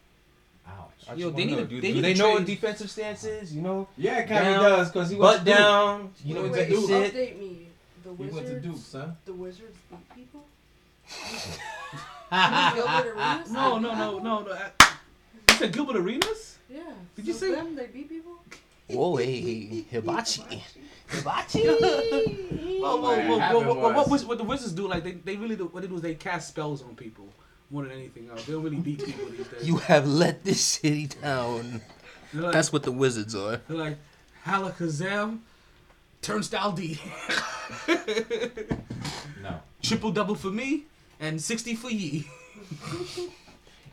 Ouch. 0.68 0.92
I 1.10 1.14
Yo, 1.14 1.28
just 1.32 1.36
they 1.38 1.44
wanna 1.44 1.46
need 1.46 1.52
know, 1.52 1.58
to- 1.64 1.68
dude. 1.68 1.82
they 1.84 1.88
do 1.90 1.94
need 1.96 2.02
they 2.04 2.14
know 2.14 2.32
what 2.32 2.46
defensive 2.46 2.90
stance 2.92 3.24
is? 3.26 3.54
You 3.56 3.62
know, 3.62 3.88
Yeah, 3.98 4.20
it 4.20 4.28
kind 4.30 4.48
of 4.48 4.62
does 4.62 4.90
because 4.92 5.10
he 5.10 5.16
went 5.18 5.22
butt 5.38 5.40
to 5.40 5.46
Duke. 5.46 5.58
down. 5.58 6.12
You 6.24 6.36
know 6.36 6.42
Wait, 6.44 6.48
exactly 6.50 6.78
wait, 6.78 6.88
shit. 6.88 7.14
Update 7.14 7.40
me. 7.40 7.68
The 8.04 8.10
He 8.10 8.16
Wizards. 8.16 8.34
went 8.36 8.48
to 8.48 8.60
Duke, 8.70 8.78
son. 8.78 9.18
The 9.26 9.34
Wizards 9.34 9.78
beat 9.90 10.16
people. 10.16 10.44
No, 12.32 13.78
no, 13.78 13.78
no, 13.80 14.20
no. 14.20 14.20
no. 14.20 14.48
Uh, 14.52 14.70
you 15.50 15.56
said 15.56 15.72
Gilbert 15.72 15.98
Arenas? 15.98 16.58
Yeah. 16.70 16.80
Did 17.16 17.28
you 17.28 17.34
say- 17.34 17.52
them? 17.52 17.76
They 17.76 17.86
beat 17.88 18.10
people. 18.10 18.32
Whoa, 18.88 19.16
hey, 19.18 19.86
hibachi, 19.92 20.64
hibachi. 21.14 21.64
What 22.84 23.02
well, 23.02 23.40
happened 23.40 23.66
what, 23.68 24.10
was- 24.10 24.26
what 24.26 24.38
the 24.38 24.44
Wizards 24.44 24.74
do, 24.74 24.90
like 24.90 25.06
they, 25.06 25.12
they 25.14 25.38
really 25.38 25.56
do, 25.56 25.68
what 25.68 25.82
they 25.82 25.88
do 25.88 25.96
is 25.96 26.02
they 26.02 26.16
cast 26.16 26.50
spells 26.50 26.84
on 26.84 26.96
people 26.98 27.30
more 27.72 27.84
than 27.84 27.94
anything 27.94 28.30
else. 28.30 28.44
They 28.46 28.52
don't 28.52 28.62
really 28.64 28.76
beat 28.76 29.06
people 29.06 29.26
these 29.30 29.48
days. 29.48 29.66
You 29.66 29.78
have 29.78 30.06
let 30.06 30.44
this 30.44 30.60
city 30.62 31.08
down. 31.08 31.82
Like, 32.34 32.52
That's 32.52 32.74
what 32.74 32.84
the 32.84 32.92
Wizards 32.92 33.36
are. 33.36 33.62
they're 33.70 33.78
like 33.78 33.98
Halakazam, 34.46 35.40
Turnstile 36.22 36.74
D, 36.74 37.00
No. 39.42 39.62
triple 39.82 40.12
double 40.12 40.36
for 40.36 40.50
me, 40.52 40.84
and 41.22 41.42
sixty 41.42 41.76
for 41.76 41.90
ye. 41.90 42.28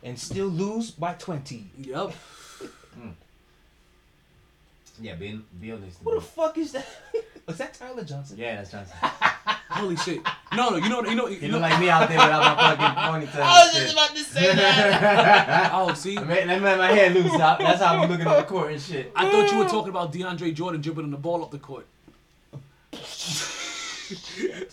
And 0.03 0.17
still 0.19 0.47
lose 0.47 0.91
by 0.91 1.13
20. 1.13 1.69
Yep. 1.77 2.11
Hmm. 2.95 3.09
Yeah, 5.01 5.15
Bill, 5.15 5.39
Bill 5.59 5.77
needs 5.79 5.97
to 5.97 6.03
Who 6.03 6.15
the 6.15 6.21
fuck 6.21 6.57
is 6.57 6.71
that? 6.73 6.85
Was 7.47 7.57
that 7.57 7.73
Tyler 7.73 8.03
Johnson? 8.03 8.37
Yeah, 8.37 8.57
that's 8.57 8.71
Johnson. 8.71 8.95
Holy 9.01 9.95
shit! 9.97 10.21
No, 10.55 10.69
no, 10.69 10.75
you 10.77 10.89
know, 10.89 11.03
you 11.03 11.15
know, 11.15 11.25
He 11.25 11.37
you 11.37 11.47
know. 11.47 11.53
look 11.57 11.61
like 11.61 11.79
me 11.79 11.89
out 11.89 12.07
there 12.07 12.17
without 12.19 12.55
my 12.55 12.75
fucking 12.75 13.29
ponytail. 13.31 13.41
I 13.41 13.65
was 13.65 13.73
and 13.75 13.83
just 13.83 13.93
about 13.93 14.15
to 14.15 14.23
say 14.23 14.55
that. 14.55 15.71
Oh, 15.73 15.93
see, 15.93 16.17
Let 16.17 16.27
me 16.27 16.35
let 16.45 16.59
me 16.59 16.65
let 16.65 16.77
my 16.77 16.87
hair 16.91 17.09
loose. 17.09 17.33
out. 17.39 17.57
That's 17.59 17.81
how 17.81 17.95
I'm 18.01 18.09
looking 18.09 18.27
at 18.27 18.37
the 18.37 18.43
court 18.43 18.71
and 18.73 18.81
shit. 18.81 19.11
I 19.15 19.29
thought 19.31 19.49
you 19.51 19.57
were 19.57 19.67
talking 19.67 19.89
about 19.89 20.13
DeAndre 20.13 20.53
Jordan 20.53 20.81
dribbling 20.81 21.09
the 21.11 21.17
ball 21.17 21.41
up 21.43 21.51
the 21.51 21.57
court. 21.57 21.87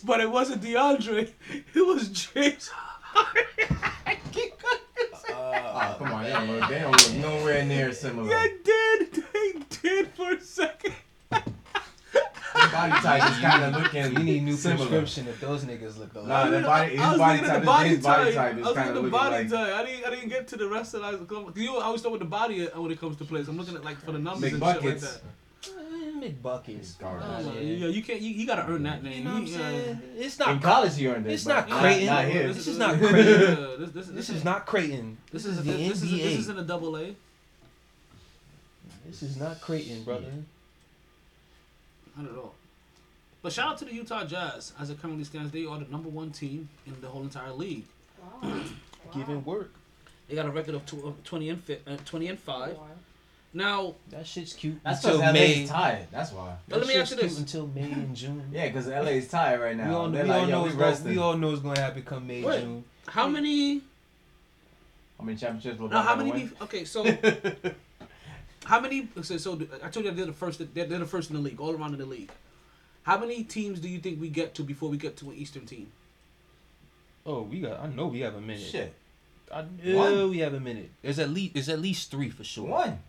but 0.03 0.19
it 0.19 0.29
wasn't 0.29 0.61
DeAndre. 0.61 1.31
It 1.73 1.81
was 1.87 2.09
James. 2.09 2.69
I 3.15 4.17
keep 4.31 4.58
Oh, 5.71 5.95
come 5.97 6.11
on, 6.13 6.23
they 6.23 6.31
don't 6.31 6.47
look, 6.49 6.69
they 6.69 6.79
don't 6.79 6.91
look 6.91 7.13
nowhere 7.15 7.65
near 7.65 7.91
similar. 7.93 8.29
They 8.29 8.53
did. 8.63 9.23
They 9.33 9.53
did 9.81 10.07
for 10.15 10.31
a 10.31 10.41
second. 10.41 10.93
Body 11.29 12.91
type 13.01 13.31
is 13.31 13.37
kind 13.39 13.63
of 13.63 13.81
looking. 13.81 14.11
You 14.17 14.23
need 14.23 14.43
new 14.43 14.53
similar. 14.55 14.87
prescription 14.87 15.27
if 15.27 15.39
those 15.39 15.63
niggas 15.63 15.97
look 15.97 16.13
alike. 16.15 16.27
Nah, 16.27 16.49
the 16.49 16.61
body, 16.61 16.91
his 16.91 16.99
I 16.99 17.09
was 17.11 17.17
body 17.19 17.37
looking 17.37 17.49
at 17.49 17.53
type, 17.53 17.61
the 17.61 17.65
body 17.65 17.89
his 17.89 18.03
body 18.03 18.23
type. 18.25 18.33
type 18.35 18.55
I 18.55 18.59
is 18.59 18.65
was 18.65 18.75
kind 18.75 18.75
looking 18.75 18.81
of 18.81 18.87
at 18.87 18.93
the 18.93 18.99
looking 19.01 19.11
body 19.11 19.35
like 19.35 19.49
type. 19.49 19.73
I 19.73 19.85
didn't. 19.85 20.05
I 20.05 20.09
didn't 20.09 20.29
get 20.29 20.47
to 20.49 20.57
the 20.57 20.67
rest 20.67 20.93
of 20.93 21.01
that. 21.01 21.55
You 21.55 21.77
I 21.77 21.83
always 21.85 22.01
start 22.01 22.11
with 22.11 22.19
the 22.21 22.25
body 22.27 22.69
uh, 22.69 22.81
when 22.81 22.91
it 22.91 22.99
comes 22.99 23.17
to 23.17 23.25
plays. 23.25 23.47
I'm 23.47 23.57
looking 23.57 23.75
at 23.75 23.83
like 23.85 23.97
for 24.01 24.11
the 24.11 24.19
numbers 24.19 24.41
big 24.51 24.53
and 24.53 24.61
shit 24.63 24.67
like 24.75 24.81
buckets. 24.83 25.13
that. 25.13 25.21
McBuckets. 26.21 26.97
Garbage. 26.99 27.25
I. 27.27 27.41
Yeah. 27.41 27.59
Yeah, 27.61 27.87
you 27.87 28.01
can't. 28.03 28.21
You, 28.21 28.29
you 28.31 28.45
gotta 28.47 28.69
earn 28.71 28.83
that 28.83 29.03
name. 29.03 29.19
You 29.19 29.23
know 29.23 29.31
what 29.31 29.37
I'm 29.39 29.45
You, 29.47 29.55
uh, 29.55 29.57
saying? 29.57 30.01
It's 30.17 30.39
In 30.39 30.45
not. 30.45 30.61
college, 30.61 30.95
he 30.97 31.07
earned 31.07 31.27
it. 31.27 31.33
It's 31.33 31.45
not 31.45 31.69
Creighton. 31.69 32.05
Not, 32.07 32.25
here. 32.25 32.47
This 32.53 32.67
is 32.67 32.77
not 32.77 32.95
uh, 32.95 32.97
Creighton. 32.97 33.15
this, 33.79 33.91
this, 33.91 33.91
this, 33.91 34.07
This 34.07 34.29
is 34.29 34.43
not 34.43 34.65
Creighton. 34.65 35.17
This 35.31 35.43
This 35.43 35.51
is 35.53 35.57
is 35.59 35.65
this, 35.65 35.75
the 35.75 35.87
this, 35.89 36.01
is, 36.03 36.11
this 36.11 36.39
is 36.39 36.49
in 36.49 36.55
NBA. 36.55 36.59
a 36.59 36.63
double 36.63 36.97
A. 36.97 37.15
This 39.05 39.23
is 39.23 39.37
not 39.37 39.59
Creighton, 39.61 40.03
brother. 40.03 40.31
Not 42.15 42.29
at 42.31 42.37
all. 42.37 42.53
But 43.41 43.53
shout 43.53 43.69
out 43.69 43.77
to 43.79 43.85
the 43.85 43.93
Utah 43.93 44.25
Jazz. 44.25 44.73
As 44.79 44.89
it 44.89 45.01
currently 45.01 45.23
stands, 45.23 45.51
they 45.51 45.65
are 45.65 45.79
the 45.79 45.85
number 45.89 46.09
one 46.09 46.31
team 46.31 46.69
in 46.85 46.99
the 47.01 47.07
whole 47.07 47.23
entire 47.23 47.51
league. 47.53 47.85
Wow. 48.43 48.61
Giving 49.13 49.43
work. 49.45 49.71
They 50.27 50.35
got 50.35 50.45
a 50.45 50.51
record 50.51 50.75
of 50.75 50.85
tw- 50.85 51.05
of 51.05 51.23
20 51.23 51.49
and 51.49 51.63
fi- 51.63 51.79
uh, 51.87 51.97
20 52.05 52.27
and 52.27 52.39
five. 52.39 52.77
Wow. 52.77 52.87
Now, 53.53 53.95
That 54.11 54.27
shit's 54.27 54.53
cute. 54.53 54.79
That's 54.83 55.03
until 55.03 55.17
because 55.19 55.33
LA 55.33 55.39
May. 55.39 55.63
is 55.63 55.69
tired. 55.69 56.07
That's 56.11 56.31
why. 56.31 56.55
But 56.67 56.79
let 56.79 56.87
me 56.87 56.93
shit's 56.93 57.01
ask 57.01 57.11
you 57.11 57.17
cute 57.17 57.29
this. 57.31 57.39
Until 57.39 57.67
May 57.67 57.81
and 57.91 58.15
June. 58.15 58.43
Yeah, 58.51 58.67
because 58.67 58.87
LA 58.87 59.01
is 59.17 59.27
tired 59.27 59.59
right 59.61 59.75
We 59.75 59.83
now. 59.83 59.97
all, 59.97 60.09
They're 60.09 60.23
we 60.23 60.29
like, 60.29 60.41
all 60.41 60.47
know 60.47 60.61
we 60.61 60.67
it's 60.69 60.75
gonna, 60.77 60.89
resting. 60.89 61.11
we 61.11 61.17
all 61.17 61.35
know 61.37 61.51
it's 61.53 61.61
gonna 61.61 61.79
happen 61.79 62.03
come 62.03 62.27
May 62.27 62.43
Wait. 62.43 62.61
June. 62.61 62.83
how 63.07 63.27
many? 63.27 63.81
How 65.17 65.25
many 65.25 65.37
championships 65.37 65.79
LeBron 65.81 65.89
Now, 65.91 66.01
how 66.03 66.15
many? 66.15 66.31
Be, 66.31 66.49
okay, 66.61 66.85
so 66.85 67.03
how 68.65 68.79
many? 68.79 69.07
So, 69.23 69.37
so 69.37 69.59
I 69.83 69.89
told 69.89 70.05
you 70.05 70.11
they're 70.11 70.25
the 70.27 70.31
first. 70.33 70.59
They're, 70.73 70.85
they're 70.85 70.99
the 70.99 71.05
first 71.05 71.29
in 71.31 71.35
the 71.35 71.41
league, 71.41 71.59
all 71.59 71.75
around 71.75 71.93
in 71.93 71.99
the 71.99 72.05
league. 72.05 72.31
How 73.03 73.17
many 73.17 73.43
teams 73.43 73.79
do 73.79 73.89
you 73.89 73.99
think 73.99 74.21
we 74.21 74.29
get 74.29 74.53
to 74.55 74.63
before 74.63 74.89
we 74.89 74.97
get 74.97 75.17
to 75.17 75.29
an 75.31 75.35
Eastern 75.35 75.65
team? 75.65 75.87
Oh, 77.25 77.41
we 77.41 77.61
got. 77.61 77.79
I 77.79 77.87
know 77.87 78.07
we 78.07 78.19
have 78.19 78.35
a 78.35 78.41
minute. 78.41 78.61
Shit. 78.61 78.93
I 79.51 79.61
One. 79.61 80.15
know 80.15 80.27
we 80.29 80.37
have 80.39 80.53
a 80.53 80.59
minute. 80.59 80.91
There's 81.01 81.17
at 81.19 81.31
least. 81.31 81.55
There's 81.55 81.69
at 81.69 81.79
least 81.79 82.11
three 82.11 82.29
for 82.29 82.43
sure. 82.43 82.67
One. 82.67 82.99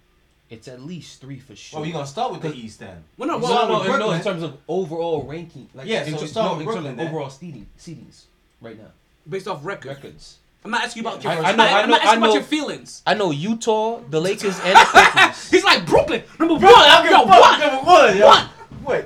It's 0.51 0.67
at 0.67 0.83
least 0.83 1.21
three 1.21 1.39
for 1.39 1.55
sure. 1.55 1.79
Well, 1.79 1.87
we 1.87 1.93
gonna 1.93 2.07
start 2.07 2.33
with 2.33 2.43
the 2.43 2.53
East 2.53 2.81
then. 2.81 3.05
Well, 3.17 3.29
no, 3.29 3.37
You 3.37 3.43
well, 3.45 3.69
no, 3.69 3.79
with 3.79 3.89
no, 3.89 3.99
no, 3.99 4.11
in 4.13 4.21
terms 4.23 4.43
of 4.43 4.59
overall 4.67 5.23
ranking. 5.23 5.69
Like, 5.75 5.87
Yeah, 5.87 6.03
in 6.03 6.11
so 6.11 6.17
ter- 6.17 6.23
we 6.23 6.29
start 6.29 6.47
no, 6.47 6.53
with 6.53 6.61
in 6.61 6.67
terms 6.67 6.75
Brooklyn 6.75 6.91
of 6.93 6.97
then. 6.99 7.07
overall 7.09 7.31
seeding, 7.31 7.67
seedings 7.79 8.23
right 8.61 8.77
now. 8.77 8.89
based 9.29 9.47
off 9.47 9.65
record. 9.65 9.89
Records. 9.91 10.39
I'm 10.65 10.73
not 10.73 10.83
asking 10.85 11.05
you 11.05 11.09
about 11.09 11.23
your. 11.23 11.33
I, 11.33 11.37
I 11.37 11.41
know, 11.41 11.49
I'm 11.49 11.61
I 11.61 11.83
I'm 11.83 11.89
not 11.91 12.03
asking 12.03 12.23
I 12.23 12.27
about 12.27 12.35
your 12.35 12.43
feelings. 12.43 13.03
I 13.07 13.15
know 13.15 13.31
Utah, 13.31 14.01
the 14.11 14.21
Lakers, 14.21 14.59
and 14.61 14.75
the 14.77 14.85
Clippers. 14.89 15.51
He's 15.51 15.65
like 15.65 15.87
Brooklyn, 15.87 16.23
number 16.39 16.55
one. 16.55 16.65
I 16.67 17.03
don't 17.03 17.11
Yo, 17.13 17.19
give 17.21 17.29
a 17.29 17.33
fuck. 17.33 17.51
one. 17.51 17.61
Number 17.61 17.85
one. 17.87 18.17
yo. 18.19 18.27
One. 18.27 18.49
Wait. 18.85 19.05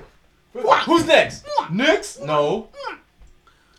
Who's 0.86 1.06
next? 1.06 1.44
Knicks? 1.70 2.18
No. 2.20 2.68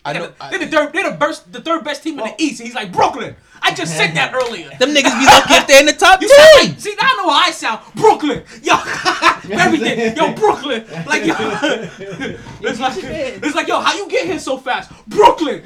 I 0.05 0.13
They're 0.13 0.21
know- 0.21 0.27
the- 0.27 0.43
I- 0.43 0.49
They're 0.51 0.59
the 0.59 0.67
third. 0.67 0.93
They're 0.93 1.11
the 1.11 1.17
best. 1.17 1.51
The 1.51 1.61
third 1.61 1.83
best 1.83 2.03
team 2.03 2.19
in 2.19 2.25
the 2.25 2.31
oh. 2.31 2.35
East. 2.37 2.61
He's 2.61 2.75
like 2.75 2.91
Brooklyn. 2.93 3.35
I 3.61 3.73
just 3.73 3.97
said 3.97 4.13
that 4.15 4.31
earlier. 4.39 4.69
Them 4.77 4.89
niggas 4.93 5.17
be 5.19 5.25
lucky 5.25 5.53
if 5.55 5.65
they're 5.67 5.79
in 5.79 5.87
the 5.87 5.93
top 5.93 6.21
You 6.21 6.27
sound 6.29 6.49
ten. 6.57 6.69
like, 6.69 6.79
see, 6.79 6.93
now 7.01 7.07
I 7.09 7.13
know 7.17 7.29
how 7.29 7.47
I 7.47 7.51
sound. 7.51 7.79
Brooklyn, 7.95 8.43
yo, 8.61 8.75
everything, 9.59 10.15
yo, 10.15 10.33
Brooklyn, 10.35 10.85
like 11.07 11.25
yo, 11.25 11.33
it's 12.61 12.79
like, 12.79 12.93
it's 13.03 13.55
like, 13.55 13.67
yo, 13.67 13.79
how 13.79 13.95
you 13.97 14.07
get 14.07 14.27
here 14.27 14.37
so 14.39 14.57
fast, 14.57 14.91
Brooklyn? 15.07 15.63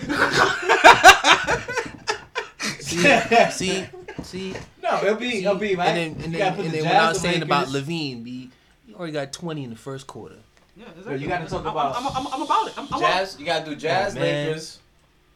See, 2.80 3.20
see, 3.52 3.86
see. 4.24 4.54
No, 4.82 5.02
it'll 5.04 5.16
be, 5.16 5.40
it'll 5.40 5.56
be, 5.56 5.76
right? 5.76 5.90
And 5.90 6.16
then, 6.16 6.24
and 6.26 6.34
then, 6.34 6.40
gotta 6.40 6.62
and 6.62 6.72
the 6.72 6.78
then 6.78 6.86
when 6.86 6.96
I 6.96 7.00
Jazz, 7.00 7.14
was 7.14 7.22
saying 7.22 7.42
about 7.44 7.68
LaVine, 7.68 8.24
B, 8.24 8.50
he 8.86 8.94
already 8.96 9.14
got 9.14 9.32
20 9.34 9.64
in 9.64 9.70
the 9.70 9.76
first 9.76 10.08
quarter. 10.08 10.36
Yeah, 10.80 10.86
Yo, 11.06 11.14
you 11.16 11.28
gotta 11.28 11.46
talk 11.46 11.66
about 11.66 11.94
I'm, 11.98 12.08
I'm, 12.08 12.34
I'm 12.34 12.42
about 12.42 12.68
it. 12.68 12.74
I'm, 12.78 12.88
I'm 12.94 13.00
Jazz. 13.02 13.38
You 13.38 13.46
gotta 13.46 13.66
do 13.66 13.76
Jazz, 13.76 14.16
Oh. 14.16 14.20
Lakers, 14.22 14.80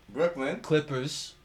Brooklyn. 0.07 0.61
Clippers. 0.61 1.35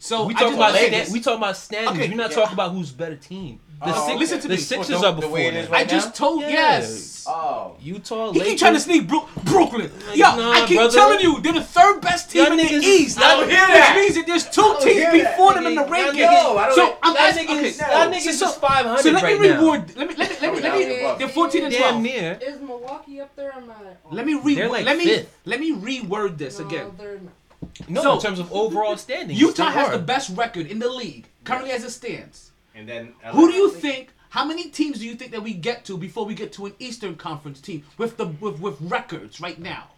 So 0.00 0.26
we 0.26 0.34
I 0.34 0.38
talking 0.40 0.56
about 0.56 0.72
Lakers. 0.72 1.12
we 1.12 1.20
talking 1.20 1.38
about 1.38 1.56
standings. 1.56 1.96
Okay, 1.96 2.08
We're 2.08 2.16
not 2.16 2.30
yeah. 2.30 2.36
talking 2.36 2.54
about 2.54 2.72
who's 2.72 2.90
better 2.90 3.14
team. 3.16 3.60
The, 3.80 3.94
Oh, 3.94 4.06
Six- 4.08 4.18
listen 4.18 4.40
to 4.40 4.48
the 4.48 4.54
me. 4.54 4.60
Sixers 4.60 4.90
Well, 4.90 5.00
the- 5.00 5.06
are 5.06 5.12
the 5.14 5.20
before 5.20 5.32
way 5.34 5.46
it 5.46 5.54
is 5.54 5.68
that. 5.68 5.72
I 5.74 5.78
right 5.78 5.88
just 5.88 6.06
now? 6.08 6.12
told 6.12 6.40
Yeah. 6.42 6.48
yes. 6.48 7.24
Oh. 7.28 7.76
Utah, 7.80 8.32
He 8.32 8.40
keep 8.40 8.58
trying 8.58 8.74
to 8.74 8.80
sneak 8.80 9.06
Brook, 9.06 9.28
Brooklyn. 9.44 9.92
Like, 10.08 10.16
Yo, 10.16 10.24
nah, 10.34 10.50
I 10.50 10.66
keep 10.66 10.78
brother. 10.78 10.94
telling 10.94 11.20
you, 11.20 11.40
they're 11.40 11.52
the 11.52 11.62
third 11.62 12.00
best 12.00 12.30
team 12.30 12.44
in 12.46 12.56
the 12.56 12.62
niggas- 12.64 12.82
East. 12.82 13.20
y'all 13.20 13.38
which 13.40 13.50
hear 13.50 13.58
that. 13.66 13.94
Which 13.94 14.02
means 14.02 14.14
that 14.16 14.26
there's 14.26 14.44
two 14.48 14.74
teams 14.80 14.94
hear 14.94 15.12
that. 15.12 15.36
before 15.36 15.54
them 15.54 15.66
in 15.66 15.74
the 15.76 15.82
Nigga, 15.82 15.90
ranking. 15.90 16.22
know, 16.22 16.72
so 16.74 16.96
I'm 17.02 17.14
Y'all 17.14 17.22
asking. 17.22 17.46
niggas, 17.48 17.80
Okay, 17.80 17.92
y'all 17.92 18.10
niggas 18.12 18.32
So- 18.32 18.48
is 18.48 18.54
500 18.56 19.02
so 19.02 19.10
let 19.10 19.22
right 19.22 19.40
me 19.40 19.48
now. 19.48 19.60
reward. 19.60 19.96
Let 19.96 20.08
me 20.08 20.14
let 20.16 20.30
me 20.30 20.36
let 20.40 20.54
me, 20.54 20.60
let 20.60 20.74
me 20.78 21.14
they're 21.18 21.28
14 21.28 21.64
and 21.64 21.72
Damn 21.72 21.80
12. 21.82 22.02
near. 22.02 22.38
Is 22.42 22.60
Milwaukee 22.60 23.20
up 23.20 23.36
there? 23.36 23.50
Or 23.50 23.58
am 23.58 23.72
Let 24.10 24.26
me 24.26 24.34
re 24.34 24.56
let 24.68 24.96
me 24.98 25.24
let 25.44 25.60
me 25.60 25.72
reword 25.76 26.36
this 26.38 26.58
again. 26.58 26.90
No, 27.88 28.14
in 28.14 28.20
terms 28.20 28.40
of 28.40 28.52
overall 28.52 28.96
standings. 28.96 29.38
Utah 29.40 29.70
has 29.70 29.90
the 29.92 29.98
best 29.98 30.30
record 30.36 30.66
in 30.66 30.80
the 30.80 30.88
league 30.88 31.28
currently 31.44 31.70
as 31.70 31.84
it 31.84 31.90
stands. 31.90 32.47
And 32.78 32.88
then 32.88 33.12
Who 33.32 33.50
do 33.50 33.54
you 33.56 33.70
think? 33.72 34.10
How 34.30 34.44
many 34.44 34.68
teams 34.70 34.98
do 35.00 35.06
you 35.06 35.14
think 35.14 35.32
that 35.32 35.42
we 35.42 35.52
get 35.54 35.84
to 35.86 35.96
before 35.96 36.24
we 36.24 36.34
get 36.34 36.52
to 36.54 36.66
an 36.66 36.74
Eastern 36.78 37.16
Conference 37.16 37.60
team 37.60 37.84
with 37.96 38.16
the 38.18 38.26
with, 38.26 38.60
with 38.60 38.76
records 38.80 39.40
right 39.40 39.58
now? 39.58 39.88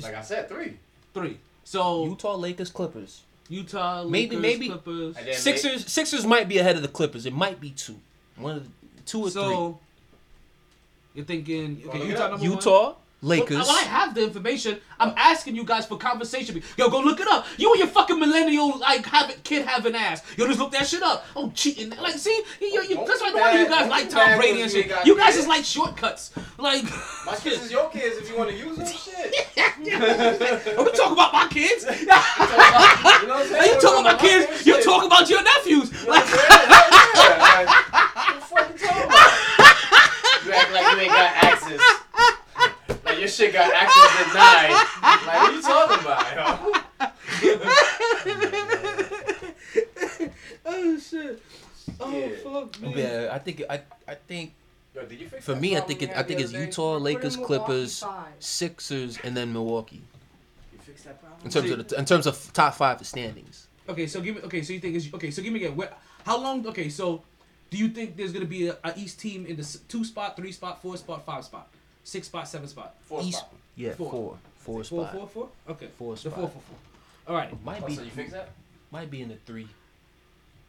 Like 0.00 0.14
I 0.14 0.22
said, 0.22 0.48
three. 0.48 0.76
Three. 1.14 1.38
So 1.64 2.04
Utah, 2.06 2.36
Lakers, 2.36 2.70
Clippers. 2.70 3.22
Utah, 3.48 4.04
Maybe- 4.04 4.36
Lakers, 4.36 4.42
maybe- 4.42 4.68
Clippers. 4.68 5.16
And 5.16 5.26
then 5.26 5.34
Sixers, 5.34 5.90
Sixers 5.92 6.24
might 6.26 6.48
be 6.48 6.58
ahead 6.58 6.76
of 6.76 6.82
the 6.82 6.88
Clippers. 6.88 7.26
It 7.26 7.32
might 7.34 7.60
be 7.60 7.70
two, 7.70 7.96
one 8.36 8.56
of 8.56 8.64
the, 8.64 8.70
two 9.04 9.24
or 9.24 9.30
So 9.30 9.78
you're 11.14 11.24
thinking 11.24 11.82
okay, 11.86 11.98
look 11.98 12.08
Utah 12.08 12.22
up. 12.24 12.30
number 12.30 12.38
three. 12.44 12.48
one? 12.48 12.58
Utah, 12.58 12.94
Lakers. 13.24 13.56
Well, 13.58 13.70
I 13.70 13.82
have 13.82 14.14
the 14.16 14.24
information. 14.24 14.78
I'm 14.98 15.14
asking 15.16 15.54
you 15.54 15.64
guys 15.64 15.86
for 15.86 15.96
conversation. 15.96 16.60
Yo, 16.76 16.88
go 16.90 16.98
look 17.00 17.20
it 17.20 17.28
up. 17.28 17.46
You 17.56 17.70
and 17.70 17.78
your 17.78 17.86
fucking 17.88 18.18
millennial 18.18 18.78
like 18.78 19.06
having 19.06 19.36
kid 19.44 19.64
having 19.64 19.94
ass. 19.94 20.22
Yo, 20.36 20.44
just 20.46 20.58
look 20.58 20.72
that 20.72 20.86
shit 20.88 21.02
up. 21.04 21.24
Oh, 21.36 21.50
cheating. 21.54 21.90
Like, 21.90 22.18
see, 22.18 22.42
you, 22.60 22.82
you, 22.82 22.96
that's 23.06 23.20
why 23.20 23.30
be 23.30 23.36
no 23.36 23.40
wonder 23.40 23.62
you 23.62 23.68
guys 23.68 23.80
Don't 23.80 23.90
like 23.90 24.04
be 24.08 24.10
Tom 24.14 24.38
Brady 24.38 24.62
and 24.62 24.70
shit. 24.70 24.92
You 25.06 25.16
guys 25.16 25.26
kids. 25.34 25.38
is 25.38 25.46
like 25.46 25.64
shortcuts. 25.64 26.32
Like, 26.58 26.82
My 27.24 27.36
kids 27.36 27.62
is 27.64 27.70
your 27.70 27.88
kids 27.90 28.16
if 28.18 28.28
you 28.28 28.36
want 28.36 28.50
to 28.50 28.56
use 28.56 28.76
them. 28.76 28.86
Shit. 28.86 29.48
are 30.78 30.84
we 30.84 30.90
talking 30.92 31.12
about 31.12 31.32
my 31.32 31.46
kids? 31.48 31.84
You 31.84 32.06
know 32.06 32.14
what 32.14 33.30
I'm 33.30 33.46
saying? 33.46 33.62
Are 33.62 33.66
you 33.74 33.80
talking 33.80 34.00
about 34.00 34.18
kids? 34.20 34.46
kids, 34.46 34.66
You 34.66 34.74
shit. 34.74 34.84
talking 34.84 35.06
about 35.06 35.30
your 35.30 35.42
nephews? 35.42 35.90
You 35.92 36.06
know 36.08 36.12
what 36.12 36.22
I'm 36.22 36.28
saying? 36.28 36.48
Yeah. 37.14 37.38
Like, 37.38 37.68
what 38.14 38.34
the 38.34 38.40
fuck 38.42 38.70
you 38.72 38.86
talking 38.86 39.04
about? 39.04 39.30
You 40.44 40.52
act 40.52 40.72
like 40.72 40.96
you 40.96 41.00
ain't 41.02 41.10
got 41.12 41.44
access. 41.44 42.01
Like 43.22 43.28
your 43.28 43.28
shit 43.28 43.52
got 43.52 43.72
access 43.72 44.26
denied. 44.26 44.70
Like 45.02 45.26
what 45.26 45.36
are 45.36 45.52
you 45.52 45.62
talking 45.62 46.00
about, 46.04 46.26
oh 50.66 50.98
shit. 50.98 51.40
Oh 52.00 52.10
Yeah. 52.10 52.28
fuck 52.42 52.76
oh, 52.82 52.84
me. 52.88 52.94
Yeah, 53.00 53.28
I 53.32 53.38
think 53.38 53.62
I 53.70 53.82
I 54.08 54.16
think 54.16 54.54
yo? 54.92 55.02
Yo, 55.02 55.06
did 55.06 55.20
you 55.20 55.28
fix 55.28 55.44
for 55.44 55.54
me 55.54 55.76
I 55.76 55.80
think 55.82 56.02
it, 56.02 56.10
I 56.16 56.24
think 56.24 56.40
it's 56.40 56.50
day? 56.50 56.64
Utah, 56.64 56.96
Lakers, 56.96 57.36
Clippers, 57.36 58.00
five. 58.00 58.32
Sixers, 58.40 59.18
and 59.22 59.36
then 59.36 59.52
Milwaukee. 59.52 60.02
You 60.72 60.80
fixed 60.80 61.04
that 61.04 61.20
problem? 61.20 61.40
In 61.44 61.50
terms 61.52 61.70
of 61.70 61.88
the, 61.88 61.96
in 61.98 62.04
terms 62.04 62.26
of 62.26 62.52
top 62.52 62.74
five 62.74 63.06
standings. 63.06 63.68
Okay, 63.88 64.08
so 64.08 64.20
give 64.20 64.34
me. 64.34 64.42
Okay, 64.42 64.62
so 64.62 64.72
you 64.72 64.80
think 64.80 64.96
is 64.96 65.08
okay? 65.14 65.30
So 65.30 65.42
give 65.42 65.52
me 65.52 65.60
again. 65.64 65.76
Where, 65.76 65.92
how 66.26 66.38
long? 66.42 66.66
Okay, 66.66 66.88
so 66.88 67.22
do 67.70 67.78
you 67.78 67.86
think 67.88 68.16
there's 68.16 68.32
gonna 68.32 68.46
be 68.46 68.66
a, 68.66 68.76
a 68.82 68.92
East 68.96 69.20
team 69.20 69.46
in 69.46 69.54
the 69.56 69.78
two 69.86 70.04
spot, 70.04 70.34
three 70.36 70.50
spot, 70.50 70.82
four 70.82 70.96
spot, 70.96 71.24
five 71.24 71.44
spot, 71.44 71.68
six 72.04 72.26
spot, 72.26 72.48
seven 72.48 72.68
spot? 72.68 72.94
Four 73.00 73.22
East, 73.22 73.38
spot. 73.38 73.52
yeah, 73.76 73.92
Four. 73.92 74.10
four, 74.10 74.38
four, 74.58 74.84
Four, 74.84 74.84
spot. 74.84 75.12
four, 75.14 75.26
four. 75.28 75.48
Okay, 75.70 75.88
Four 75.98 76.14
the 76.14 76.20
spot. 76.20 76.34
four, 76.34 76.48
four, 76.48 76.62
four. 76.62 76.76
All 77.28 77.36
right. 77.36 77.64
Might 77.64 77.82
Oh, 77.82 77.86
be 77.86 77.94
so 77.96 78.02
you 78.02 78.10
fixed 78.10 78.32
that? 78.32 78.50
might 78.90 79.10
be 79.10 79.22
in 79.22 79.28
the 79.28 79.36
three. 79.46 79.68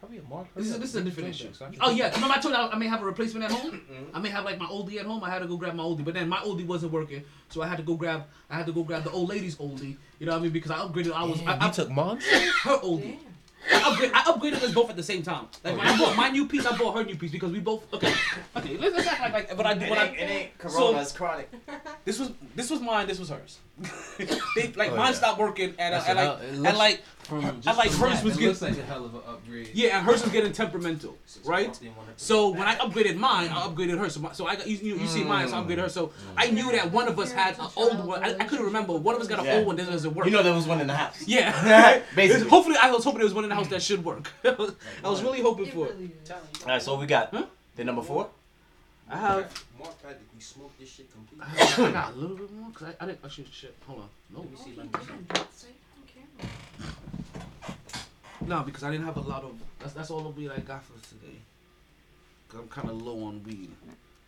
Hurry 0.01 0.19
up, 0.19 0.29
Mark. 0.29 0.47
This 0.53 0.67
is 0.67 0.79
this 0.79 0.89
is 0.89 0.95
a 0.97 1.01
different 1.01 1.29
issue. 1.29 1.45
sure, 1.45 1.53
so 1.53 1.65
I 1.65 1.69
can- 1.69 1.79
Oh 1.81 1.89
yeah, 1.91 2.13
remember 2.13 2.35
I 2.35 2.39
told 2.39 2.53
you 2.53 2.59
I 2.59 2.71
I 2.73 2.77
may 2.77 2.87
have 2.87 3.01
a 3.01 3.05
replacement 3.05 3.45
at 3.45 3.51
home. 3.57 3.71
Mm-hmm. 3.93 4.15
I 4.15 4.19
may 4.19 4.29
have 4.29 4.43
like 4.43 4.59
my 4.59 4.65
oldie 4.65 4.97
at 4.99 5.05
home. 5.05 5.23
I 5.23 5.29
had 5.29 5.39
to 5.39 5.47
go 5.47 5.55
grab 5.55 5.75
my 5.75 5.83
oldie, 5.83 6.03
but 6.03 6.13
then 6.13 6.27
my 6.27 6.39
oldie 6.39 6.65
wasn't 6.67 6.91
working, 6.91 7.23
so 7.49 7.61
I 7.61 7.67
had 7.67 7.77
to 7.77 7.83
go 7.83 7.95
grab. 7.95 8.25
I 8.49 8.55
had 8.57 8.65
to 8.65 8.73
go 8.73 8.83
grab 8.83 9.03
the 9.05 9.11
old 9.11 9.29
lady's 9.29 9.55
oldie. 9.55 9.95
You 10.19 10.25
know 10.25 10.33
what 10.33 10.39
I 10.39 10.41
mean? 10.43 10.51
Because 10.51 10.71
I 10.71 10.79
upgraded. 10.79 11.13
I 11.13 11.23
was 11.23 11.39
Damn, 11.39 11.49
I, 11.49 11.57
I 11.57 11.67
you 11.67 11.73
took 11.73 11.89
mom's. 11.89 12.25
her 12.63 12.77
oldie. 12.79 13.17
I, 13.71 13.91
upgrade, 13.91 14.11
I 14.13 14.21
upgraded 14.23 14.61
us 14.63 14.73
both 14.73 14.89
at 14.89 14.95
the 14.95 15.03
same 15.03 15.23
time. 15.23 15.47
Like 15.63 15.77
when 15.77 15.87
I 15.87 15.97
bought 15.97 16.15
my 16.17 16.29
new 16.29 16.47
piece, 16.47 16.65
I 16.65 16.77
bought 16.77 16.97
her 16.97 17.03
new 17.03 17.15
piece 17.15 17.31
because 17.31 17.51
we 17.51 17.59
both 17.59 17.91
okay. 17.93 18.13
Okay, 18.57 18.77
let's, 18.77 18.95
let's 18.95 19.07
act 19.07 19.21
like 19.21 19.33
like 19.33 19.57
but 19.57 19.65
I 19.65 19.71
It 19.73 19.89
when 19.89 19.97
I 19.99 20.07
ain't, 20.07 20.17
it 20.17 20.29
ain't 20.29 20.49
So- 20.61 20.67
corona, 20.79 21.01
it's 21.01 21.11
chronic. 21.13 21.49
this 22.05 22.19
was 22.19 22.31
this 22.55 22.69
was 22.69 22.81
mine, 22.81 23.07
this 23.07 23.19
was 23.19 23.29
hers. 23.29 23.59
they, 24.55 24.71
like 24.75 24.91
Oh, 24.91 24.95
mine 24.97 25.07
yeah. 25.07 25.11
stopped 25.13 25.39
working 25.39 25.73
and, 25.79 25.93
uh, 25.95 25.97
That's 25.97 26.09
and 26.09 26.19
a 26.19 26.21
like 26.25 26.39
hell- 26.39 26.49
it 26.63 26.67
and 26.69 26.77
like 26.77 27.01
From 27.23 27.61
I 27.65 27.73
like 27.73 27.91
hers 27.91 28.21
was 28.23 28.33
getting 28.33 28.49
looks 28.49 28.61
like 28.61 28.77
a 28.77 28.83
hell 28.83 29.05
of 29.05 29.13
an 29.15 29.21
upgrade. 29.27 29.69
yeah, 29.73 29.97
and 29.97 30.05
hers 30.05 30.21
was 30.23 30.31
getting 30.31 30.51
temperamental, 30.51 31.17
right? 31.45 31.79
So 32.17 32.49
when 32.49 32.63
I 32.63 32.75
upgraded 32.75 33.15
mine, 33.17 33.49
I 33.49 33.61
upgraded 33.67 33.97
her. 33.97 34.09
So, 34.09 34.19
my, 34.19 34.33
so 34.33 34.45
I 34.45 34.55
got 34.57 34.67
you, 34.67 34.77
you, 34.77 34.95
you 34.97 35.07
see 35.07 35.23
mine, 35.23 35.47
so 35.47 35.55
I 35.57 35.61
upgraded 35.61 35.79
her. 35.79 35.89
So 35.89 36.07
mm. 36.07 36.11
I 36.37 36.47
knew 36.51 36.69
that 36.73 36.91
one 36.91 37.07
of 37.07 37.17
us 37.19 37.31
had 37.31 37.57
an 37.59 37.67
old 37.77 38.05
one. 38.05 38.23
I, 38.23 38.31
I 38.39 38.43
couldn't 38.43 38.65
remember. 38.65 38.93
One 38.93 39.15
of 39.15 39.21
us 39.21 39.27
got 39.27 39.39
an 39.39 39.45
Yeah. 39.45 39.55
old 39.57 39.67
one 39.67 39.75
that 39.77 39.85
doesn't 39.87 40.13
work. 40.13 40.25
You 40.25 40.31
know 40.31 40.43
there 40.43 40.53
was 40.53 40.67
one 40.67 40.81
in 40.81 40.87
the 40.87 40.95
house. 40.95 41.25
Yeah. 41.27 42.01
Basically. 42.15 42.49
Hopefully, 42.49 42.75
I 42.81 42.91
was 42.91 43.03
hoping 43.03 43.19
there 43.19 43.25
was 43.25 43.33
one 43.33 43.45
in 43.45 43.49
the 43.49 43.55
house 43.55 43.67
that 43.69 43.81
should 43.81 44.03
work. 44.03 44.29
I 44.43 44.51
was 45.09 45.23
really 45.23 45.41
hoping 45.41 45.67
for 45.67 45.87
it. 45.87 45.95
All 46.31 46.67
right, 46.67 46.81
so 46.81 46.99
we 46.99 47.05
got 47.05 47.29
Huh? 47.33 47.45
the 47.75 47.83
number 47.85 48.01
four. 48.01 48.29
I 49.09 49.17
have. 49.17 49.65
Mark 49.79 50.01
practically 50.01 50.39
smoked 50.39 50.79
this 50.79 50.89
shit 50.89 51.07
completely. 51.11 51.45
I 51.87 51.91
got 51.91 52.13
a 52.13 52.15
little 52.15 52.37
bit 52.37 52.51
more 52.51 52.69
because 52.69 52.87
I, 52.99 53.03
I 53.03 53.07
didn't 53.07 53.19
actually 53.23 53.47
shit. 53.51 53.75
Hold 53.87 53.99
on. 53.99 54.09
No, 54.33 54.39
Let 54.41 54.51
me 54.51 54.57
see. 54.57 54.73
Oh, 54.75 54.77
Let 54.77 54.85
me 54.85 54.99
see. 55.05 55.07
can 55.27 55.45
say 55.53 55.67
it 55.69 55.75
on 55.97 56.03
camera. 56.07 56.32
No, 58.45 58.61
because 58.63 58.83
I 58.83 58.91
didn't 58.91 59.05
have 59.05 59.17
a 59.17 59.21
lot 59.21 59.43
of. 59.43 59.53
That's 59.79 59.93
that's 59.93 60.11
all 60.11 60.21
the 60.21 60.29
weed 60.29 60.49
I 60.51 60.59
got 60.59 60.83
for 60.83 60.93
today. 61.07 61.37
Cause 62.49 62.59
I'm 62.61 62.67
kind 62.67 62.89
of 62.89 63.01
low 63.01 63.23
on 63.25 63.41
weed. 63.43 63.71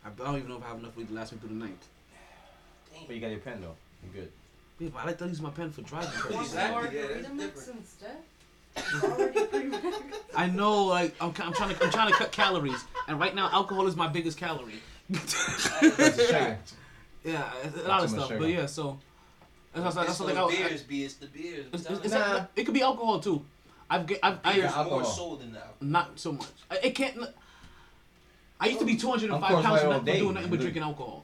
I 0.06 0.10
don't 0.10 0.38
even 0.38 0.50
know 0.50 0.58
if 0.58 0.64
I 0.64 0.68
have 0.70 0.80
enough 0.80 0.96
weed 0.96 1.08
to 1.10 1.14
last 1.14 1.32
me 1.34 1.38
through 1.40 1.50
the 1.50 1.56
night. 1.56 1.78
But 3.08 3.16
you 3.16 3.22
got 3.22 3.30
your 3.32 3.40
pen 3.40 3.60
though. 3.62 3.76
You're 4.04 4.24
good. 4.24 4.32
Yeah, 4.80 4.90
but 4.94 5.00
I 5.04 5.06
like 5.08 5.18
to 5.20 5.26
use 5.28 5.42
my 5.42 5.50
pen 5.50 5.72
for 5.72 5.82
driving 5.82 6.10
Want 6.34 6.46
Exactly, 6.48 6.98
yeah, 7.00 7.08
that's 7.08 7.28
different. 7.30 7.80
instead? 7.80 8.18
Already 9.04 9.46
pre-made. 9.46 9.94
I 10.36 10.48
know, 10.48 10.86
like 10.86 11.16
I'm, 11.22 11.30
I'm 11.42 11.54
trying 11.54 11.76
to 11.76 11.84
I'm 11.84 11.92
trying 11.92 12.12
to 12.12 12.18
cut 12.18 12.32
calories, 12.32 12.84
and 13.08 13.20
right 13.20 13.34
now 13.34 13.50
alcohol 13.52 13.88
is 13.88 13.96
my 13.96 14.08
biggest 14.08 14.38
calorie. 14.38 14.80
That's 15.10 15.82
a 15.82 16.28
shame. 16.32 16.58
Yeah, 17.24 17.50
a 17.84 17.88
lot 17.88 18.04
of 18.04 18.10
stuff, 18.10 18.28
sugar. 18.28 18.40
but 18.40 18.50
yeah. 18.50 18.66
So 18.66 19.00
that's, 19.84 19.96
that's, 19.96 19.98
It's 19.98 20.06
that's 20.08 20.18
something 20.18 20.38
I, 20.38 20.42
those 20.42 20.54
I, 20.54 20.88
beers, 20.88 21.12
It's 21.12 21.14
the 21.16 21.28
beers. 21.28 21.66
it's, 21.74 21.86
it's, 21.86 22.00
it's 22.06 22.14
telling 22.14 22.34
like- 22.34 22.48
it 22.56 22.64
could 22.66 22.74
be 22.74 22.82
alcohol 22.82 23.20
too. 23.20 23.46
I've 23.90 24.08
get 24.08 24.20
I've, 24.24 24.40
you. 24.56 24.62
Beers 24.62 24.74
I, 24.74 24.84
more 24.84 24.94
alcohol. 24.94 25.04
so 25.04 25.36
than 25.36 25.54
that. 25.54 25.74
not 25.82 26.20
so 26.20 26.32
much. 26.32 26.48
I, 26.72 26.78
it 26.84 26.96
can't. 26.96 27.18
I 28.60 28.68
used 28.68 28.80
to 28.80 28.86
be 28.86 28.96
205 28.96 29.42
pounds 29.42 29.66
like 29.66 29.84
all 29.84 29.92
not 29.92 30.06
day, 30.06 30.20
doing 30.20 30.34
nothing 30.34 30.50
but 30.50 30.56
you 30.60 30.62
drinking 30.64 30.84
alcohol. 30.84 31.24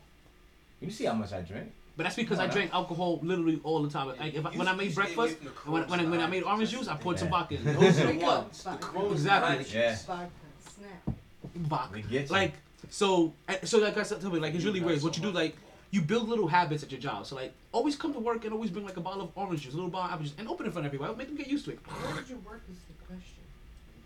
You 0.82 0.91
see 0.91 1.06
how 1.06 1.14
much 1.14 1.32
I 1.34 1.41
drink. 1.41 1.72
But 1.98 2.03
that's 2.03 2.15
because 2.15 2.40
I 2.40 2.48
drank 2.48 2.73
alcohol 2.73 3.19
literally 3.22 3.60
all 3.64 3.84
the 3.84 3.90
time. 3.90 4.07
Like 4.07 4.34
if 4.34 4.45
I, 4.45 4.49
when 4.49 4.68
I 4.68 4.73
made 4.73 4.95
breakfast, 4.95 5.38
and 5.41 5.73
when, 5.73 5.84
when, 5.88 5.99
I, 5.99 6.06
when 6.06 6.19
I 6.19 6.28
made 6.28 6.44
orange 6.44 6.69
juice, 6.72 6.88
I 6.88 6.95
poured 6.95 7.19
some 7.19 7.30
vodka 7.30 7.56
in. 7.56 7.64
Those 7.65 7.76
are 7.76 7.91
the 7.91 8.02
Drink 8.03 8.23
up, 8.23 8.44
ones. 8.44 8.64
The 8.64 8.69
vodka. 8.72 9.11
Exactly. 9.11 9.80
Yeah. 9.80 9.95
Vodka. 10.07 10.30
Snap. 10.76 11.15
Vodka. 11.56 12.02
Get. 12.02 12.32
Like 12.32 12.53
so, 12.90 13.34
so 13.64 13.80
like 13.80 13.98
I 13.98 14.03
said, 14.03 14.22
tell 14.22 14.32
me 14.32 14.40
like 14.40 14.53
it's 14.53 14.65
really 14.65 14.82
weird. 14.82 15.02
What 15.02 15.15
you 15.18 15.23
do 15.23 15.32
like 15.32 15.56
you 15.92 16.02
build 16.02 16.28
little 16.28 16.48
habits 16.48 16.84
at 16.84 16.92
your 16.92 17.00
job. 17.00 17.28
So 17.28 17.36
like 17.36 17.54
always 17.72 17.96
come 17.96 18.14
to 18.14 18.20
work 18.20 18.44
and 18.46 18.54
always 18.54 18.72
bring 18.72 18.86
like 18.86 18.98
a 18.98 19.02
bottle 19.02 19.22
of 19.22 19.30
orange 19.36 19.62
juice, 19.62 19.74
a 19.74 19.76
little 19.76 19.92
bottle 19.92 20.08
of 20.08 20.14
apple 20.14 20.26
juice, 20.26 20.36
and 20.38 20.48
open 20.48 20.66
it 20.66 20.70
in 20.70 20.74
front 20.74 20.88
of 20.88 20.94
everybody. 20.94 21.16
Make 21.18 21.28
them 21.28 21.38
get 21.38 21.48
used 21.48 21.66
to 21.66 21.72
it. 21.72 21.80
Where 21.86 22.16
did 22.16 22.30
you 22.30 22.38
work 22.46 22.62
is 22.70 22.78
the 22.88 23.06
question. 23.06 23.44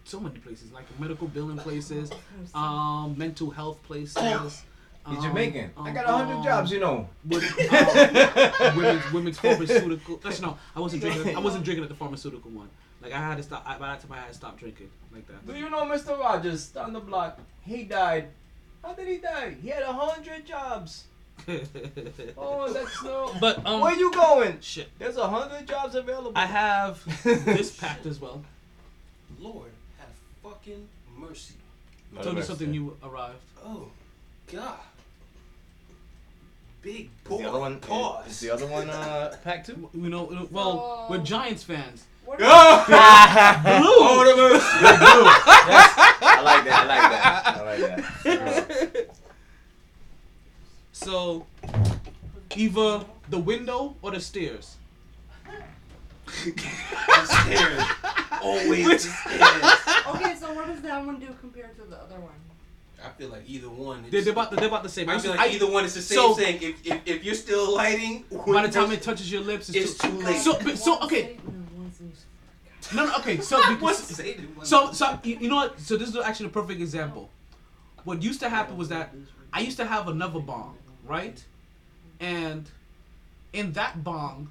So 0.03 0.19
many 0.19 0.39
places 0.39 0.71
like 0.71 0.85
medical 0.99 1.27
billing 1.27 1.57
places, 1.57 2.11
um, 2.53 3.15
mental 3.17 3.49
health 3.51 3.81
places. 3.83 4.63
He's 5.07 5.19
um, 5.19 5.23
Jamaican. 5.23 5.69
I 5.77 5.89
um, 5.89 5.93
got 5.93 6.05
a 6.05 6.11
hundred 6.11 6.37
um, 6.37 6.43
jobs, 6.43 6.71
you 6.71 6.79
know. 6.79 7.07
Women, 7.25 7.47
um, 7.69 8.75
women's, 8.75 9.13
women's 9.13 9.39
pharmaceutical. 9.45 10.17
That's 10.17 10.41
no, 10.41 10.57
I 10.75 10.79
wasn't 10.79 11.03
drinking. 11.03 11.35
I 11.35 11.39
wasn't 11.39 11.63
drinking 11.63 11.83
at 11.83 11.89
the 11.89 11.95
pharmaceutical 11.95 12.49
one. 12.49 12.69
Like 13.03 13.13
I 13.13 13.17
had 13.17 13.37
to 13.37 13.43
stop. 13.43 13.63
I, 13.67 13.77
by 13.77 13.89
that 13.89 13.99
time, 14.01 14.13
I 14.13 14.17
had 14.17 14.29
to 14.29 14.33
stop 14.33 14.57
drinking 14.57 14.89
like 15.13 15.27
that. 15.27 15.45
Do 15.45 15.53
you 15.53 15.69
know 15.69 15.85
Mr. 15.85 16.19
Rogers 16.19 16.75
on 16.75 16.93
the 16.93 16.99
block? 16.99 17.39
He 17.61 17.83
died. 17.83 18.29
How 18.83 18.93
did 18.93 19.07
he 19.07 19.17
die? 19.17 19.55
He 19.61 19.69
had 19.69 19.83
a 19.83 19.93
hundred 19.93 20.47
jobs. 20.47 21.05
Oh, 22.37 22.71
that's 22.71 23.03
no. 23.03 23.31
But 23.39 23.65
um, 23.65 23.81
Where 23.81 23.95
you 23.95 24.11
going? 24.11 24.59
Shit. 24.61 24.89
There's 24.97 25.17
a 25.17 25.27
hundred 25.27 25.67
jobs 25.67 25.95
available. 25.95 26.31
I 26.35 26.45
have 26.45 27.03
this 27.23 27.75
packed 27.75 28.05
as 28.05 28.19
well. 28.19 28.43
Lord, 29.39 29.69
have 29.99 30.09
fucking 30.43 30.87
mercy. 31.17 31.53
I 32.17 32.23
Told 32.23 32.37
you 32.37 32.43
something 32.43 32.71
new 32.71 32.97
arrived. 33.03 33.37
Oh, 33.63 33.89
God. 34.51 34.79
Big 36.81 37.05
Is 37.05 37.29
boy. 37.29 37.37
the 37.39 37.49
other 37.49 37.59
one? 37.59 37.79
Pause. 37.79 38.27
Is 38.27 38.39
the 38.39 38.49
other 38.51 38.67
one 38.67 38.89
uh, 38.89 39.35
packed 39.43 39.67
too? 39.67 39.89
You 39.93 40.09
know, 40.09 40.47
well, 40.51 41.07
we're 41.09 41.17
Giants 41.19 41.63
fans. 41.63 42.05
What 42.25 42.37
Blue. 42.39 42.47
Oh, 42.47 44.23
the 44.27 44.33
blue. 44.33 44.53
Yes. 44.53 45.93
I 46.21 46.41
like 46.43 46.65
that. 46.65 47.45
I 47.47 47.63
like 47.63 47.81
that. 47.81 48.13
I 48.25 48.33
like 48.41 48.93
that. 48.93 49.04
So, 50.95 51.45
either 52.55 53.03
the 53.29 53.37
window 53.37 53.97
or 54.01 54.11
the 54.11 54.21
stairs. 54.21 54.77
stairs. 56.25 57.83
Always 58.41 58.85
the 58.85 58.99
stairs. 58.99 59.63
Okay, 60.07 60.35
so 60.39 60.53
what 60.53 60.67
does 60.67 60.79
that 60.83 61.05
one 61.05 61.19
do 61.19 61.27
compared 61.41 61.75
to 61.75 61.83
the 61.83 61.97
other 61.97 62.15
one? 62.15 62.31
I 63.03 63.09
feel 63.09 63.27
like 63.27 63.43
either 63.45 63.69
one. 63.69 64.05
They're, 64.09 64.21
they're 64.21 64.31
about 64.31 64.51
they're 64.51 64.69
about 64.69 64.83
the 64.83 64.89
same. 64.89 65.09
I 65.09 65.13
used 65.15 65.25
feel 65.25 65.35
like 65.35 65.41
I- 65.41 65.53
either 65.53 65.69
one 65.69 65.83
is 65.83 65.95
the 65.95 66.01
same 66.01 66.15
so, 66.15 66.33
thing. 66.33 66.61
If, 66.61 66.87
if, 66.87 67.01
if 67.05 67.23
you're 67.25 67.35
still 67.35 67.75
lighting, 67.75 68.23
By 68.47 68.65
the 68.65 68.71
time 68.71 68.89
it 68.93 69.01
touches 69.01 69.29
your 69.29 69.41
lips, 69.41 69.67
it's, 69.67 69.91
It's 69.91 69.97
too 69.97 70.11
late. 70.11 70.37
So, 70.37 70.57
but- 70.63 70.77
so 70.77 71.01
okay. 71.01 71.37
No, 72.95 73.05
no, 73.05 73.15
okay. 73.17 73.41
So, 73.41 73.57
because, 73.67 73.81
What's 73.81 74.15
Satan? 74.15 74.47
so, 74.63 74.93
so 74.93 75.19
you, 75.23 75.39
you 75.41 75.49
know 75.49 75.57
what? 75.57 75.77
So 75.77 75.97
this 75.97 76.07
is 76.07 76.15
actually 76.15 76.45
a 76.45 76.49
perfect 76.49 76.79
example. 76.79 77.29
What 78.05 78.23
used 78.23 78.39
to 78.39 78.49
happen 78.49 78.77
was 78.77 78.87
that 78.89 79.13
I 79.55 79.61
used 79.61 79.77
to 79.77 79.85
have 79.85 80.09
another 80.09 80.41
bong, 80.41 80.77
right? 81.05 81.43
And 82.19 82.69
in 83.53 83.73
that 83.73 84.03
bong, 84.03 84.49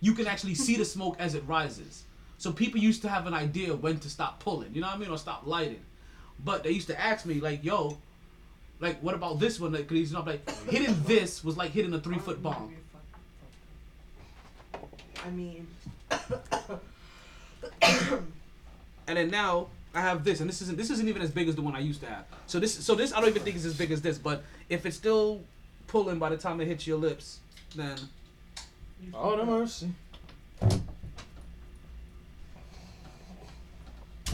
you 0.00 0.14
can 0.14 0.26
actually 0.26 0.54
see 0.54 0.76
the 0.76 0.84
smoke 0.84 1.16
as 1.18 1.34
it 1.34 1.44
rises. 1.46 2.04
So 2.38 2.50
people 2.52 2.80
used 2.80 3.02
to 3.02 3.08
have 3.08 3.26
an 3.26 3.34
idea 3.34 3.74
when 3.74 3.98
to 4.00 4.10
stop 4.10 4.40
pulling, 4.40 4.74
you 4.74 4.80
know 4.80 4.88
what 4.88 4.96
I 4.96 4.98
mean, 4.98 5.10
or 5.10 5.18
stop 5.18 5.46
lighting. 5.46 5.82
But 6.44 6.64
they 6.64 6.70
used 6.70 6.88
to 6.88 7.00
ask 7.00 7.24
me 7.24 7.34
like, 7.34 7.62
"Yo, 7.62 7.98
like, 8.80 9.00
what 9.00 9.14
about 9.14 9.38
this 9.38 9.60
one?" 9.60 9.72
Like, 9.72 9.88
you 9.90 10.06
know, 10.06 10.22
like 10.22 10.50
hitting 10.68 11.00
this 11.04 11.44
was 11.44 11.56
like 11.56 11.70
hitting 11.70 11.94
a 11.94 12.00
three 12.00 12.18
foot 12.18 12.42
bong. 12.42 12.74
I 15.24 15.30
mean, 15.30 15.68
and 19.06 19.16
then 19.18 19.30
now 19.30 19.68
I 19.94 20.00
have 20.00 20.24
this, 20.24 20.40
and 20.40 20.48
this 20.48 20.62
isn't 20.62 20.76
this 20.76 20.90
isn't 20.90 21.08
even 21.08 21.22
as 21.22 21.30
big 21.30 21.48
as 21.48 21.54
the 21.54 21.62
one 21.62 21.76
I 21.76 21.80
used 21.80 22.00
to 22.00 22.06
have. 22.06 22.24
So 22.46 22.58
this 22.58 22.74
so 22.84 22.96
this 22.96 23.12
I 23.12 23.20
don't 23.20 23.28
even 23.28 23.42
think 23.42 23.54
is 23.54 23.66
as 23.66 23.76
big 23.76 23.92
as 23.92 24.02
this, 24.02 24.18
but 24.18 24.42
if 24.68 24.84
it's 24.84 24.96
still 24.96 25.42
pulling 25.92 26.18
by 26.18 26.30
the 26.30 26.36
time 26.38 26.58
it 26.62 26.66
hits 26.66 26.86
your 26.86 26.96
lips, 26.96 27.38
then 27.76 27.96
Oh, 29.14 29.36
the 29.36 29.44
mercy. 29.44 29.90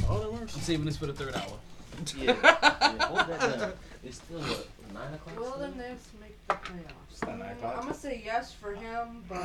Oh, 0.09 0.19
the 0.21 0.31
mercy. 0.33 0.55
I'm 0.55 0.63
saving 0.63 0.87
this 0.87 0.97
for 0.97 1.07
the 1.07 1.13
third 1.13 1.35
hour. 1.35 1.59
Yeah. 2.17 2.37
yeah. 2.43 3.05
Hold 3.07 3.29
that 3.29 3.59
down. 3.59 3.73
It's 4.05 4.19
still 4.19 4.39
what, 4.39 4.69
nine 4.95 5.13
o'clock. 5.15 5.41
well 5.41 5.59
then 5.59 5.75
let's 5.77 6.09
make 6.21 6.37
the 6.47 6.55
playoffs. 6.55 7.27
not 7.27 7.39
nine 7.41 7.49
Mm, 7.49 7.59
o'clock. 7.59 7.75
I'm 7.79 7.83
gonna 7.83 7.95
say 7.95 8.23
yes 8.25 8.53
for 8.53 8.73
him, 8.73 9.25
but 9.29 9.43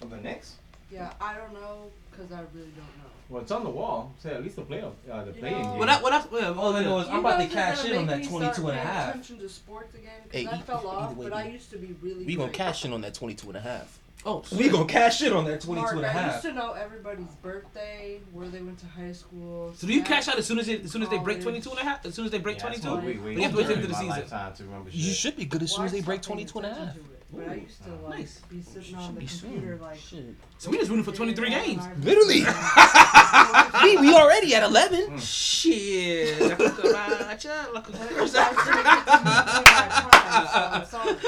For 0.00 0.06
the 0.06 0.16
next? 0.16 0.54
yeah, 0.90 1.12
I 1.20 1.34
don't 1.34 1.52
know 1.52 1.90
because 2.10 2.32
I 2.32 2.38
really 2.54 2.70
don't 2.70 2.96
know. 3.02 3.13
Well, 3.28 3.42
it's 3.42 3.50
on 3.50 3.64
the 3.64 3.70
wall. 3.70 4.12
Say 4.22 4.30
at 4.34 4.42
least 4.42 4.56
the 4.56 4.62
playoff, 4.62 4.92
uh, 5.10 5.24
the 5.24 5.32
You 5.32 5.38
playing 5.40 5.62
know- 5.62 5.68
game. 5.70 5.78
Well, 5.78 5.86
that, 5.88 6.02
well, 6.02 6.10
that's 6.12 6.30
well, 6.30 6.58
All 6.60 6.76
I 6.76 6.82
know 6.84 6.98
is 7.00 7.08
I'm 7.08 7.20
about 7.20 7.40
to 7.40 7.46
cash 7.48 7.84
in 7.84 7.96
on 7.96 8.06
that 8.06 8.18
me 8.20 8.26
22 8.26 8.68
and 8.68 8.78
a 8.78 8.80
half. 8.82 9.08
attention 9.10 9.38
to 9.38 9.48
sports 9.48 9.94
again 9.94 10.10
Hey, 10.30 10.42
because 10.42 10.58
I 10.58 10.60
e- 10.60 10.64
fell 10.64 10.78
either 10.78 10.88
off, 10.88 11.16
way, 11.16 11.24
but 11.28 11.32
I 11.32 11.46
we- 11.46 11.52
used 11.52 11.70
to 11.70 11.78
be 11.78 11.94
really. 12.02 12.24
We 12.24 12.34
gonna 12.36 12.48
great. 12.48 12.56
cash 12.56 12.84
in 12.84 12.92
on 12.92 13.00
that 13.00 13.14
22 13.14 13.48
and 13.48 13.56
a 13.56 13.60
half. 13.60 13.98
oh, 14.26 14.42
We 14.56 14.68
gonna 14.68 14.84
cash 14.86 15.22
in 15.22 15.32
on 15.32 15.44
that 15.46 15.62
22 15.62 15.82
Mark, 15.82 15.96
and 15.96 16.04
a 16.04 16.08
I 16.08 16.12
used 16.26 16.32
half. 16.34 16.42
to 16.42 16.52
know 16.52 16.72
everybody's 16.72 17.34
birthday, 17.42 18.20
where 18.32 18.48
they 18.48 18.60
went 18.60 18.78
to 18.80 18.86
high 18.86 19.12
school. 19.12 19.72
So 19.76 19.86
do 19.86 19.92
you 19.94 20.00
snacks, 20.04 20.26
cash 20.26 20.28
out 20.34 20.38
as 20.38 20.46
soon 20.46 20.58
as 20.58 20.66
they, 20.66 20.80
as 20.80 20.90
soon 20.92 21.02
as 21.02 21.08
they 21.08 21.16
break 21.18 21.42
college. 21.42 21.62
22 21.64 21.70
and 21.70 21.78
a 21.78 21.82
half? 21.82 22.04
As 22.06 22.14
soon 22.14 22.26
as 22.26 22.30
they 22.30 22.38
break 22.38 22.58
Yeah, 22.58 22.68
that's 22.68 22.80
22? 22.82 23.06
why 23.06 23.24
we- 23.24 23.34
you 23.36 23.42
have 23.42 23.52
to 23.52 23.56
wait 23.56 23.66
till 23.66 23.76
the 23.76 23.88
season. 23.94 24.08
lifetime 24.08 24.54
to 24.54 24.64
remember 24.64 24.90
You 24.90 25.02
shit. 25.08 25.16
should 25.16 25.36
be 25.36 25.44
good 25.46 25.62
as 25.62 25.70
soon 25.70 25.78
Well, 25.80 25.86
as 25.86 25.92
they 25.92 26.00
break 26.02 26.22
stopped 26.22 26.34
22 26.38 26.58
and 26.58 26.66
a 26.66 26.74
half. 26.74 26.94
Attention 27.42 27.42
to 27.42 27.42
But 27.42 27.48
I 27.48 27.54
used 27.54 27.82
to 27.84 27.90
like 28.08 28.18
Nice. 28.18 28.38
be 28.50 28.62
sitting 28.62 28.94
on 28.96 29.14
the 29.14 29.20
be 29.20 29.26
computer 29.26 29.72
soon. 29.72 29.80
like. 29.80 29.98
Shit. 29.98 30.34
So 30.58 30.70
we 30.70 30.78
just 30.78 30.90
rooting 30.90 31.04
for 31.04 31.12
23 31.12 31.50
games. 31.50 31.82
Literally. 32.00 32.44
we, 33.82 33.96
we 33.98 34.14
already 34.14 34.54
at 34.54 34.62
11. 34.62 35.18
Shit. 35.18 36.36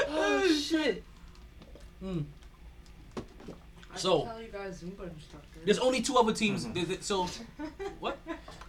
oh 0.09 0.47
shit. 0.61 1.03
Mm. 2.03 2.25
So- 3.95 4.25
tell 4.25 4.41
you 4.41 4.47
guys 4.51 4.83
There's 5.65 5.79
only 5.79 6.01
two 6.01 6.15
other 6.17 6.33
teams. 6.33 6.65
There's- 6.67 6.87
there's- 6.87 7.05
So 7.05 7.27
what? 7.99 8.17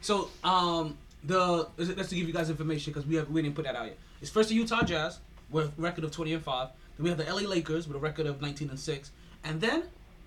So 0.01 0.31
um 0.43 0.97
the 1.25 1.69
that's 1.77 2.09
to 2.09 2.15
give 2.15 2.27
you 2.27 2.33
guys 2.33 2.49
information 2.51 2.93
because 2.93 3.07
we 3.07 3.17
have 3.17 3.29
we 3.29 3.43
didn't 3.43 3.57
put 3.57 3.65
that 3.65 3.75
out 3.77 3.87
yet. 3.87 3.99
It's 4.21 4.31
first 4.31 4.49
the 4.49 4.55
Utah 4.55 4.83
Jazz 4.83 5.19
with 5.51 5.73
record 5.77 6.05
of 6.05 6.11
20 6.13 6.35
and 6.35 6.43
five. 6.43 6.69
Then 6.99 7.05
we 7.05 7.11
have 7.11 7.19
the 7.19 7.25
LA 7.33 7.49
Lakers 7.49 7.87
with 7.87 7.97
a 7.97 8.01
record 8.01 8.27
of 8.27 8.43
19 8.43 8.71
and 8.71 8.79
six, 8.79 9.13
and 9.45 9.61
then 9.61 9.85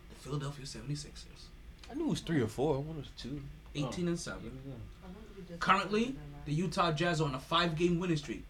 the 0.09 0.15
Philadelphia 0.15 0.65
76ers 0.65 1.07
I 1.91 1.95
knew 1.95 2.05
it 2.05 2.09
was 2.09 2.21
three 2.21 2.41
or 2.41 2.47
four. 2.47 2.79
One 2.79 2.97
was 2.97 3.09
two. 3.17 3.41
18 3.75 4.07
and 4.07 4.19
seven. 4.19 4.39
I 5.03 5.07
think 5.07 5.17
we 5.35 5.43
did 5.43 5.59
Currently, 5.59 6.15
the 6.45 6.53
Utah 6.53 6.91
Jazz 6.93 7.21
are 7.21 7.25
on 7.27 7.35
a 7.35 7.39
five 7.39 7.75
game 7.75 7.99
winning 7.99 8.17
streak. 8.17 8.43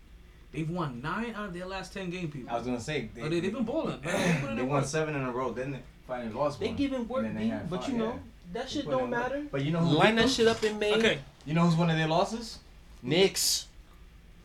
They've 0.52 0.70
won 0.70 1.02
nine 1.02 1.34
out 1.36 1.48
of 1.48 1.54
their 1.54 1.66
last 1.66 1.94
10 1.94 2.10
game. 2.10 2.30
People. 2.30 2.50
I 2.54 2.58
was 2.58 2.66
gonna 2.66 2.80
say 2.80 3.10
oh, 3.16 3.20
they, 3.20 3.26
Oh, 3.26 3.30
they, 3.30 3.40
they've 3.40 3.54
been 3.54 3.64
balling. 3.64 4.00
They 4.02 4.42
they 4.56 4.62
won 4.62 4.86
seven 4.86 5.16
in 5.16 5.22
a 5.24 5.32
row, 5.32 5.52
then 5.52 5.72
they 5.72 5.80
finally 6.08 6.32
lost 6.34 6.60
They 6.60 6.68
one. 6.68 6.76
giving 6.76 7.08
work, 7.08 7.24
they 7.24 7.40
B, 7.40 7.48
had 7.48 7.70
but 7.70 7.82
five, 7.82 7.90
you 7.90 7.98
know 7.98 8.14
yeah. 8.14 8.20
that 8.54 8.70
shit 8.70 8.86
don't 8.88 9.02
work. 9.04 9.10
matter. 9.10 9.46
But 9.52 9.64
you 9.64 9.72
know 9.72 9.80
who 9.80 9.96
Line 9.98 10.16
that 10.16 10.30
shit 10.30 10.48
up 10.48 10.64
in 10.64 10.78
May. 10.78 10.94
Okay. 10.96 11.20
You 11.46 11.54
know 11.54 11.66
who's 11.66 11.76
one 11.76 11.90
of 11.90 11.98
their 11.98 12.08
losses? 12.08 12.60
Knicks. 13.02 13.68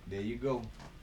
There 0.07 0.21
you 0.21 0.37
go. 0.37 0.63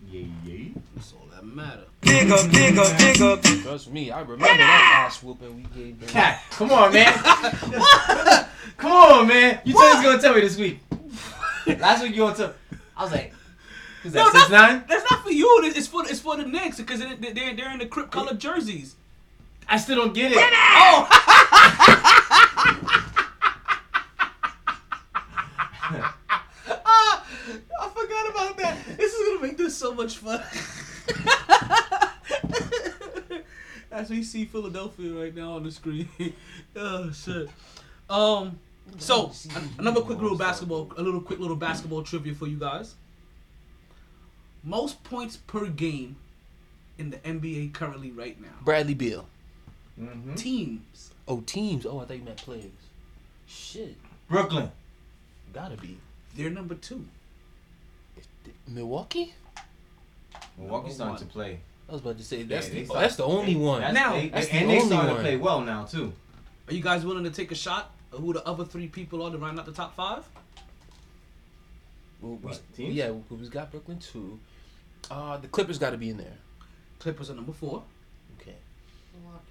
Yeah, 0.10 0.26
yeah. 0.46 0.70
That's 0.96 1.14
all 1.14 1.28
that 1.32 1.46
matter. 1.46 1.84
Dig 2.02 2.30
up, 2.32 2.50
dig 2.52 2.78
up, 2.78 2.98
dig 2.98 3.22
up. 3.22 3.42
Trust 3.42 3.92
me, 3.92 4.12
I 4.12 4.22
remember 4.22 4.46
that 4.46 5.06
ass 5.08 5.24
whooping 5.24 5.56
we 5.56 5.64
gave 5.64 6.00
them. 6.00 6.10
Cat, 6.10 6.42
come 6.52 6.72
on, 6.72 6.94
man. 6.94 7.14
come 8.78 8.92
on, 8.92 9.28
man. 9.28 9.62
You 9.64 9.74
said 9.74 9.90
you 9.90 9.96
was 9.96 10.04
gonna 10.04 10.22
tell 10.22 10.36
me 10.36 10.42
this 10.42 10.58
week. 10.58 10.80
Last 11.80 12.04
week 12.04 12.12
you 12.12 12.18
gonna 12.18 12.36
tell. 12.36 12.54
I 12.96 13.04
was 13.04 13.12
like, 13.12 13.34
who's 14.04 14.14
that? 14.14 14.20
No, 14.20 14.26
Six 14.26 14.50
that's, 14.50 14.52
nine? 14.52 14.84
that's 14.88 15.10
not 15.10 15.24
for 15.24 15.32
you. 15.32 15.62
It's 15.64 15.88
for 15.88 16.04
it's 16.08 16.20
for 16.20 16.36
the 16.38 16.46
Knicks 16.46 16.78
because 16.78 17.00
they're, 17.00 17.16
they're 17.16 17.56
they're 17.56 17.72
in 17.72 17.80
the 17.80 17.88
crip 17.88 18.12
colored 18.12 18.40
jerseys. 18.40 18.96
I 19.68 19.78
still 19.78 19.96
don't 19.96 20.14
get 20.14 20.32
it. 20.32 20.38
Oh. 20.40 21.08
Ah, 26.86 27.26
I 27.82 27.90
forgot 27.90 28.30
about 28.30 28.58
that. 28.58 28.78
This 29.64 29.78
is 29.78 29.84
gonna 29.84 29.96
make 29.96 30.08
this 30.10 30.18
so 30.18 30.18
much 30.18 30.18
fun. 30.18 30.42
As 33.92 34.10
we 34.10 34.24
see 34.24 34.46
Philadelphia 34.46 35.14
right 35.14 35.34
now 35.34 35.54
on 35.54 35.64
the 35.64 35.72
screen. 35.72 36.10
oh 36.76 37.12
shit. 37.12 37.50
Um. 38.10 38.60
So 38.98 39.32
another 39.80 40.02
quick 40.02 40.20
little 40.20 40.38
basketball, 40.38 40.92
a 40.98 41.02
little 41.02 41.22
quick 41.22 41.40
little 41.40 41.56
basketball 41.56 42.04
trivia 42.04 42.36
for 42.36 42.48
you 42.48 42.58
guys. 42.58 42.96
Most 44.64 45.02
points 45.06 45.38
per 45.38 45.68
game 45.68 46.18
in 46.98 47.10
the 47.12 47.18
NBA 47.18 47.74
currently 47.74 48.12
right 48.12 48.40
now. 48.42 48.50
Bradley 48.62 48.94
Beal. 48.94 49.26
Mm-hmm. 50.00 50.36
Teams. 50.36 51.12
Oh, 51.28 51.42
teams. 51.46 51.86
Oh, 51.86 52.00
I 52.00 52.06
thought 52.06 52.18
you 52.18 52.24
meant 52.24 52.38
players. 52.38 52.66
Shit. 53.48 53.96
Brooklyn. 54.28 54.72
Gotta 55.54 55.78
be. 55.78 55.98
They're 56.36 56.50
number 56.50 56.76
two. 56.76 57.06
Milwaukee? 58.68 59.34
Milwaukee's 60.58 60.98
Number 61.00 61.18
starting 61.18 61.28
to 61.28 61.34
play. 61.34 61.60
I 61.90 61.92
was 61.92 62.02
about 62.02 62.18
to 62.18 62.24
say 62.24 62.38
Yeah, 62.40 62.44
that's 62.56 62.70
they 62.70 62.80
the, 62.82 62.86
start- 62.86 63.00
that's 63.02 63.16
the 63.18 63.26
only 63.26 63.56
one. 63.56 63.82
That's, 63.82 63.94
Now- 63.94 64.14
they, 64.14 64.30
that's 64.30 64.48
they- 64.48 64.52
the 64.54 64.58
and 64.60 64.70
they 64.70 64.76
only 64.76 64.86
starting 64.88 65.08
one. 65.10 65.16
to 65.18 65.22
play 65.24 65.38
well 65.38 65.62
now 65.62 65.84
too. 65.86 66.14
Are 66.68 66.74
you 66.74 66.82
guys 66.82 67.06
willing 67.06 67.24
to 67.26 67.30
take 67.32 67.52
a 67.52 67.56
shot 67.56 67.92
of 68.12 68.20
who 68.20 68.34
the 68.34 68.46
other 68.48 68.64
three 68.66 68.88
people 68.88 69.22
are 69.24 69.32
to 69.32 69.38
round 69.38 69.60
out 69.60 69.66
the 69.66 69.72
top 69.74 69.96
five? 69.96 70.24
Well, 72.22 72.34
we, 72.34 72.38
What, 72.48 72.62
teams? 72.76 72.94
yeah, 72.96 73.12
we 73.12 73.36
we 73.36 73.48
got 73.50 73.70
Brooklyn 73.72 74.00
too. 74.00 74.40
Uh, 75.12 75.38
the 75.38 75.48
Clippers 75.48 75.78
got 75.78 75.90
to 75.90 75.98
be 75.98 76.10
in 76.10 76.18
there. 76.18 76.38
Clippers 77.00 77.30
are 77.30 77.34
number 77.36 77.52
four. 77.52 77.84
Okay, 78.40 78.56
Milwaukee. 79.14 79.44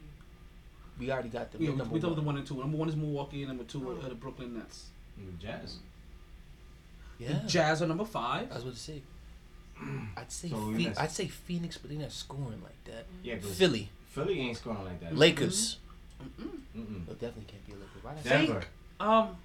we 0.99 1.11
already 1.11 1.29
got 1.29 1.53
the 1.53 1.59
Yeah, 1.59 1.71
we, 1.71 1.77
number 1.77 1.93
we 1.95 2.01
talked 2.01 2.17
the 2.17 2.23
one 2.23 2.37
and 2.39 2.47
two. 2.47 2.57
Number 2.57 2.79
one 2.79 2.89
is 2.89 2.97
Milwaukee, 2.97 3.43
and 3.43 3.49
number 3.49 3.65
two 3.65 3.91
are 3.91 4.09
the 4.09 4.15
Brooklyn 4.15 4.55
Nets. 4.57 4.87
And 5.19 5.29
the 5.29 5.43
Jazz. 5.47 5.77
Yeah, 7.19 7.41
The 7.43 7.47
Jazz 7.49 7.83
are 7.83 7.87
number 7.87 8.07
five. 8.07 8.51
I 8.51 8.55
was 8.55 8.63
about 8.63 8.75
to 8.75 8.81
say. 8.81 9.03
I'd 10.17 10.31
say 10.33 10.49
So 10.51 10.57
we 10.57 10.75
Phoe- 10.75 10.89
missed- 10.89 11.01
I'd 11.01 11.11
say 11.11 11.27
Phoenix, 11.29 11.79
but 11.79 11.91
they're 11.91 11.99
not 12.01 12.13
scoring 12.13 12.61
like 12.63 12.85
that. 12.87 13.07
Yeah, 13.23 13.37
'cause 13.37 13.57
Philly, 13.57 13.89
Philly 14.11 14.41
ain't 14.41 14.57
scoring 14.57 14.85
like 14.85 15.01
that. 15.01 15.17
Lakers. 15.17 15.79
Mm-mm. 16.23 17.07
No, 17.09 17.13
definitely 17.15 17.45
can't 17.49 17.67
be 17.67 17.73
a 17.73 17.77
Laker. 17.77 17.89
Why 18.03 18.15
did 18.15 18.21
I 18.21 18.23
say 18.23 18.47
Denver. 18.47 18.61
Think, 18.61 18.67
um, 19.01 19.37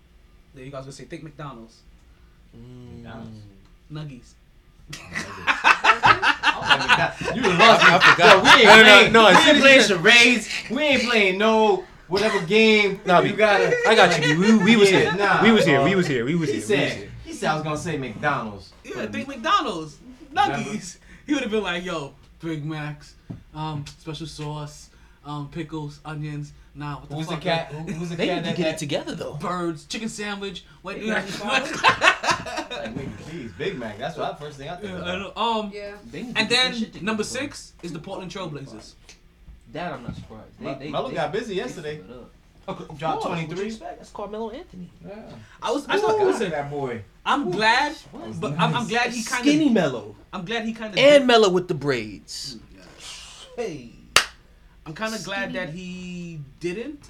there 0.53 0.63
you 0.65 0.71
guys 0.71 0.81
gonna 0.83 0.91
say 0.91 1.05
think 1.05 1.23
McDonald's, 1.23 1.77
Mm. 2.55 3.03
McDonald's. 3.03 3.39
Nuggies. 3.91 4.33
You 7.35 7.41
done 7.41 7.59
lost 7.59 7.83
me. 7.83 7.89
I 7.91 7.99
forgot. 7.99 8.37
Yo, 8.37 8.43
we 8.43 8.49
ain't 8.49 8.65
No, 8.65 8.75
no, 8.77 8.83
playing, 8.83 9.13
no, 9.13 9.21
we 9.23 9.27
as 9.29 9.37
ain't 9.47 9.55
as 9.57 9.61
playing 9.61 9.81
charades. 9.83 10.49
We 10.71 10.81
ain't 10.83 11.03
playing 11.03 11.37
no 11.37 11.83
whatever 12.07 12.41
game. 12.45 12.99
Nah, 13.05 13.19
you 13.19 13.31
we- 13.31 13.37
gotta. 13.37 13.75
I 13.87 13.95
got 13.95 14.23
you. 14.25 14.39
We, 14.39 14.57
we 14.57 14.75
was 14.75 14.91
Yeah, 14.91 14.99
here. 14.99 15.15
nah, 15.15 15.43
we 15.43 15.51
was 15.51 15.65
here. 15.65 15.83
We 15.83 15.95
was 15.95 16.07
here. 16.07 16.25
We 16.25 16.35
was 16.35 16.49
He 16.49 16.55
here. 16.59 16.67
We 16.67 16.75
was 16.75 16.89
said, 16.89 16.97
here. 16.97 17.09
he 17.25 17.33
said 17.33 17.49
I 17.51 17.55
was 17.55 17.63
gonna 17.63 17.77
say 17.77 17.97
McDonald's. 17.97 18.73
Yeah, 18.83 19.05
think 19.07 19.27
McDonald's 19.27 19.97
nuggies. 20.33 20.97
He 21.25 21.33
would 21.33 21.43
have 21.43 21.51
been 21.51 21.63
like, 21.63 21.83
"Yo, 21.83 22.13
Big 22.39 22.63
Macs, 22.65 23.15
um, 23.53 23.85
special 23.99 24.27
sauce, 24.27 24.89
um, 25.25 25.49
pickles, 25.49 25.99
onions." 26.05 26.53
Nah, 26.75 26.99
what 26.99 27.09
the 27.09 27.15
Who's 27.15 27.27
the 27.27 27.37
cat? 27.37 27.71
Who, 27.71 27.77
who's 27.93 28.09
the 28.09 28.15
They 28.15 28.27
cat 28.27 28.35
need 28.43 28.51
to 28.51 28.55
that, 28.55 28.57
get 28.57 28.75
it 28.75 28.77
together 28.77 29.15
though. 29.15 29.33
Birds, 29.33 29.85
chicken 29.85 30.09
sandwich. 30.09 30.63
Wait, 30.83 30.99
Big 30.99 31.07
yeah. 31.07 31.13
Mac 31.15 31.43
like 31.43 31.63
nigga, 32.93 33.17
please, 33.21 33.51
Big 33.57 33.77
Mac. 33.77 33.97
That's 33.97 34.15
what 34.17 34.31
I 34.31 34.35
first 34.37 34.57
thing 34.57 34.69
I 34.69 34.75
think 34.75 34.93
Yeah, 34.93 35.25
of. 35.25 35.33
I. 35.35 35.59
Um, 35.59 35.71
Yeah. 35.73 35.93
They 36.11 36.21
need 36.23 36.35
to 36.35 36.41
and 36.41 36.49
then 36.49 36.71
their 36.71 36.79
shit 36.79 36.87
together, 36.93 37.05
number 37.05 37.23
six 37.23 37.73
is 37.81 37.93
the 37.93 37.99
Portland 37.99 38.31
Trailblazers. 38.31 38.93
That 39.73 39.91
I'm 39.91 40.03
not 40.03 40.15
surprised. 40.15 40.43
They, 40.59 40.65
Me- 40.65 40.75
they, 40.79 40.89
Melo 40.91 41.09
they- 41.09 41.15
got 41.15 41.31
busy 41.31 41.55
yesterday. 41.55 41.99
split 41.99 42.17
up. 42.17 42.97
Dropped 42.97 43.23
23. 43.23 43.47
what 43.47 43.57
you 43.59 43.63
expect? 43.65 43.97
That's 43.97 44.09
Carmelo 44.11 44.49
Anthony. 44.51 44.89
Yeah. 45.05 45.15
I 45.63 45.71
was, 45.71 45.87
I 45.87 45.93
I 45.93 45.99
thought, 45.99 46.17
got 46.17 46.27
listen, 46.27 46.51
that 46.51 46.69
boy. 46.69 47.01
I'm 47.27 47.51
glad, 47.51 47.93
What? 48.11 48.39
but 48.39 48.51
I'm, 48.57 48.73
I'm 48.73 48.87
glad 48.87 49.11
he 49.11 49.21
kind 49.23 49.41
of 49.41 49.45
Skinny 49.47 49.67
of, 49.67 49.73
Melo 49.73 50.15
I'm 50.33 50.45
glad 50.45 50.65
he 50.65 50.73
kind 50.73 50.93
of, 50.93 50.97
and 50.99 51.27
Melo 51.27 51.49
with 51.49 51.67
the 51.67 51.73
braids. 51.75 52.57
Hey, 53.55 53.91
I'm 54.85 54.93
kind 54.93 55.13
of 55.13 55.23
glad 55.23 55.53
that 55.53 55.69
he 55.69 56.39
didn't. 56.59 57.03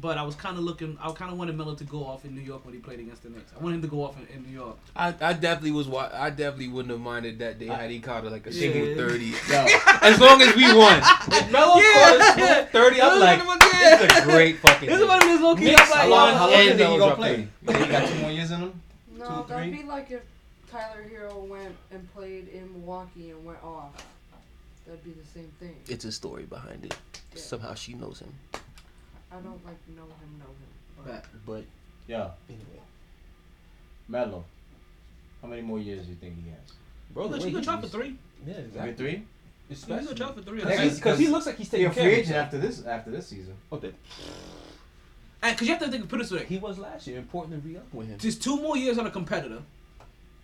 But 0.00 0.16
I 0.16 0.22
was 0.22 0.34
kind 0.34 0.56
of 0.56 0.64
looking. 0.64 0.96
I 1.02 1.12
kind 1.12 1.30
of 1.30 1.36
wanted 1.36 1.54
Melo 1.54 1.74
to 1.74 1.84
go 1.84 2.06
off 2.06 2.24
in 2.24 2.34
New 2.34 2.40
York 2.40 2.64
when 2.64 2.72
he 2.72 2.80
played 2.80 2.98
against 2.98 3.24
the 3.24 3.28
Knicks. 3.28 3.52
I 3.54 3.62
wanted 3.62 3.76
him 3.76 3.82
to 3.82 3.88
go 3.88 4.02
off 4.02 4.16
in, 4.18 4.26
in 4.34 4.42
New 4.42 4.48
York. 4.58 4.78
I, 4.96 5.08
I 5.08 5.34
definitely 5.34 5.72
was. 5.72 5.86
wa- 5.86 6.08
I 6.14 6.30
definitely 6.30 6.68
wouldn't 6.68 6.92
have 6.92 7.00
minded 7.00 7.38
that 7.40 7.58
they 7.58 7.66
had 7.66 7.90
he 7.90 8.00
caught 8.00 8.24
like 8.24 8.46
a 8.46 8.52
single 8.54 8.86
Yeah. 8.88 8.94
thirty. 8.94 9.26
Yo, 9.50 9.66
As 10.00 10.18
long 10.18 10.40
as 10.40 10.56
we 10.56 10.64
won. 10.74 11.02
If 11.28 11.50
Melo 11.52 11.76
Yeah. 11.76 11.92
caught 11.92 12.20
a 12.20 12.40
single 12.40 12.64
thirty, 12.72 13.02
I'm 13.02 13.20
like, 13.20 13.38
Yeah. 13.40 13.98
it's 14.02 14.18
a 14.18 14.22
great 14.24 14.56
fucking. 14.60 14.88
This 14.88 14.94
is 14.96 15.00
game. 15.02 15.08
one 15.08 15.22
of 15.22 15.28
his 15.28 15.40
low 15.42 15.56
key. 15.56 15.64
Knicks, 15.66 15.82
I'm 15.82 15.90
like, 15.90 15.98
how 16.00 16.08
long? 16.08 16.34
How 16.36 16.46
long 16.46 16.54
And 16.54 16.64
do 16.78 16.84
you 16.84 16.88
Melo 16.90 16.98
gonna 16.98 17.06
dropped 17.08 17.20
play? 17.20 17.48
thirty. 17.66 17.84
He 17.84 17.90
got 17.92 18.08
two 18.08 18.14
more 18.22 18.30
years 18.30 18.50
in 18.50 18.60
him? 18.60 18.80
No, 19.22 19.42
Two, 19.42 19.48
that'd 19.48 19.70
three? 19.72 19.82
be 19.82 19.88
like 19.88 20.10
if 20.10 20.22
Tyler 20.70 21.04
Herro 21.08 21.46
went 21.46 21.76
and 21.90 22.12
played 22.14 22.48
in 22.48 22.72
Milwaukee 22.72 23.30
and 23.30 23.44
went 23.44 23.62
off. 23.62 23.92
That'd 24.86 25.04
be 25.04 25.12
the 25.12 25.26
same 25.26 25.52
thing. 25.60 25.76
It's 25.86 26.04
a 26.04 26.10
story 26.12 26.42
behind 26.44 26.84
it. 26.84 26.96
Yeah. 27.34 27.40
Somehow 27.40 27.74
she 27.74 27.94
knows 27.94 28.18
him, 28.20 28.32
I 29.30 29.36
don't 29.36 29.64
like 29.64 29.76
know 29.88 30.02
him, 30.02 30.38
know 30.38 30.46
him. 30.46 31.12
Bet. 31.12 31.24
but 31.46 31.64
Yeah, 32.06 32.30
anyway, 32.48 32.82
Melo. 34.08 34.44
How 35.40 35.48
many 35.48 35.62
more 35.62 35.78
years 35.78 36.04
do 36.04 36.10
you 36.10 36.16
think 36.16 36.34
he 36.44 36.50
has? 36.50 36.74
bro, 37.12 37.28
He 37.28 37.50
gonna 37.50 37.64
try 37.64 37.80
for 37.80 37.88
three. 37.88 38.16
Yeah, 38.46 38.54
Maybe 38.74 38.92
three. 38.94 39.24
He's 39.68 39.84
gonna 39.84 40.14
try 40.14 40.32
for 40.32 40.42
three. 40.42 40.60
Because 40.64 41.18
he 41.18 41.28
looks 41.28 41.46
like 41.46 41.56
he's 41.56 41.70
He 41.70 41.78
taking 41.78 41.86
a 41.86 41.92
free 41.92 42.02
care 42.02 42.10
agent 42.12 42.36
after 42.36 42.58
this 42.58 42.84
after 42.84 43.10
this 43.10 43.28
season. 43.28 43.54
Oh, 43.70 43.80
that- 45.42 45.52
because 45.52 45.68
you 45.68 45.74
have 45.74 45.82
to 45.82 45.90
think, 45.90 46.04
of 46.04 46.08
put 46.08 46.20
it 46.20 46.22
this 46.24 46.32
way: 46.32 46.44
He 46.46 46.56
was 46.58 46.78
last 46.78 47.06
year. 47.06 47.18
Important 47.18 47.62
to 47.62 47.68
re-up 47.68 47.92
with 47.92 48.08
him. 48.08 48.18
just 48.18 48.42
two 48.42 48.56
more 48.56 48.76
years 48.76 48.96
on 48.98 49.06
a 49.06 49.10
competitor, 49.10 49.60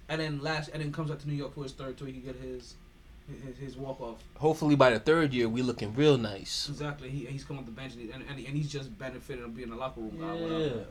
and 0.09 0.21
then 0.21 0.41
last, 0.43 0.69
and 0.73 0.83
then 0.83 0.93
comes 0.93 1.11
out 1.11 1.21
to 1.21 1.29
New 1.29 1.35
York 1.37 1.55
for 1.55 1.63
his 1.63 1.73
third, 1.73 1.97
tour. 1.97 2.07
he 2.09 2.13
can 2.15 2.23
get 2.23 2.37
his 2.37 2.75
his, 3.47 3.57
his 3.59 3.77
walk 3.77 4.01
off. 4.01 4.17
Hopefully 4.37 4.75
by 4.75 4.91
the 4.91 4.99
third 4.99 5.33
year, 5.35 5.49
we 5.49 5.63
looking 5.63 5.95
real 5.95 6.17
nice. 6.19 6.69
Exactly. 6.69 7.09
He 7.11 7.27
he's 7.27 7.45
come 7.45 7.59
off 7.59 7.65
the 7.67 7.71
bench, 7.73 7.95
and, 7.95 8.11
and, 8.13 8.39
and 8.39 8.57
he's 8.57 8.71
just 8.71 8.97
benefiting 8.99 9.43
from 9.43 9.53
being 9.53 9.71
a 9.71 9.77
locker 9.77 10.01
room 10.01 10.17
guy. 10.19 10.35
Yeah. 10.35 10.43
Whatever. 10.43 10.85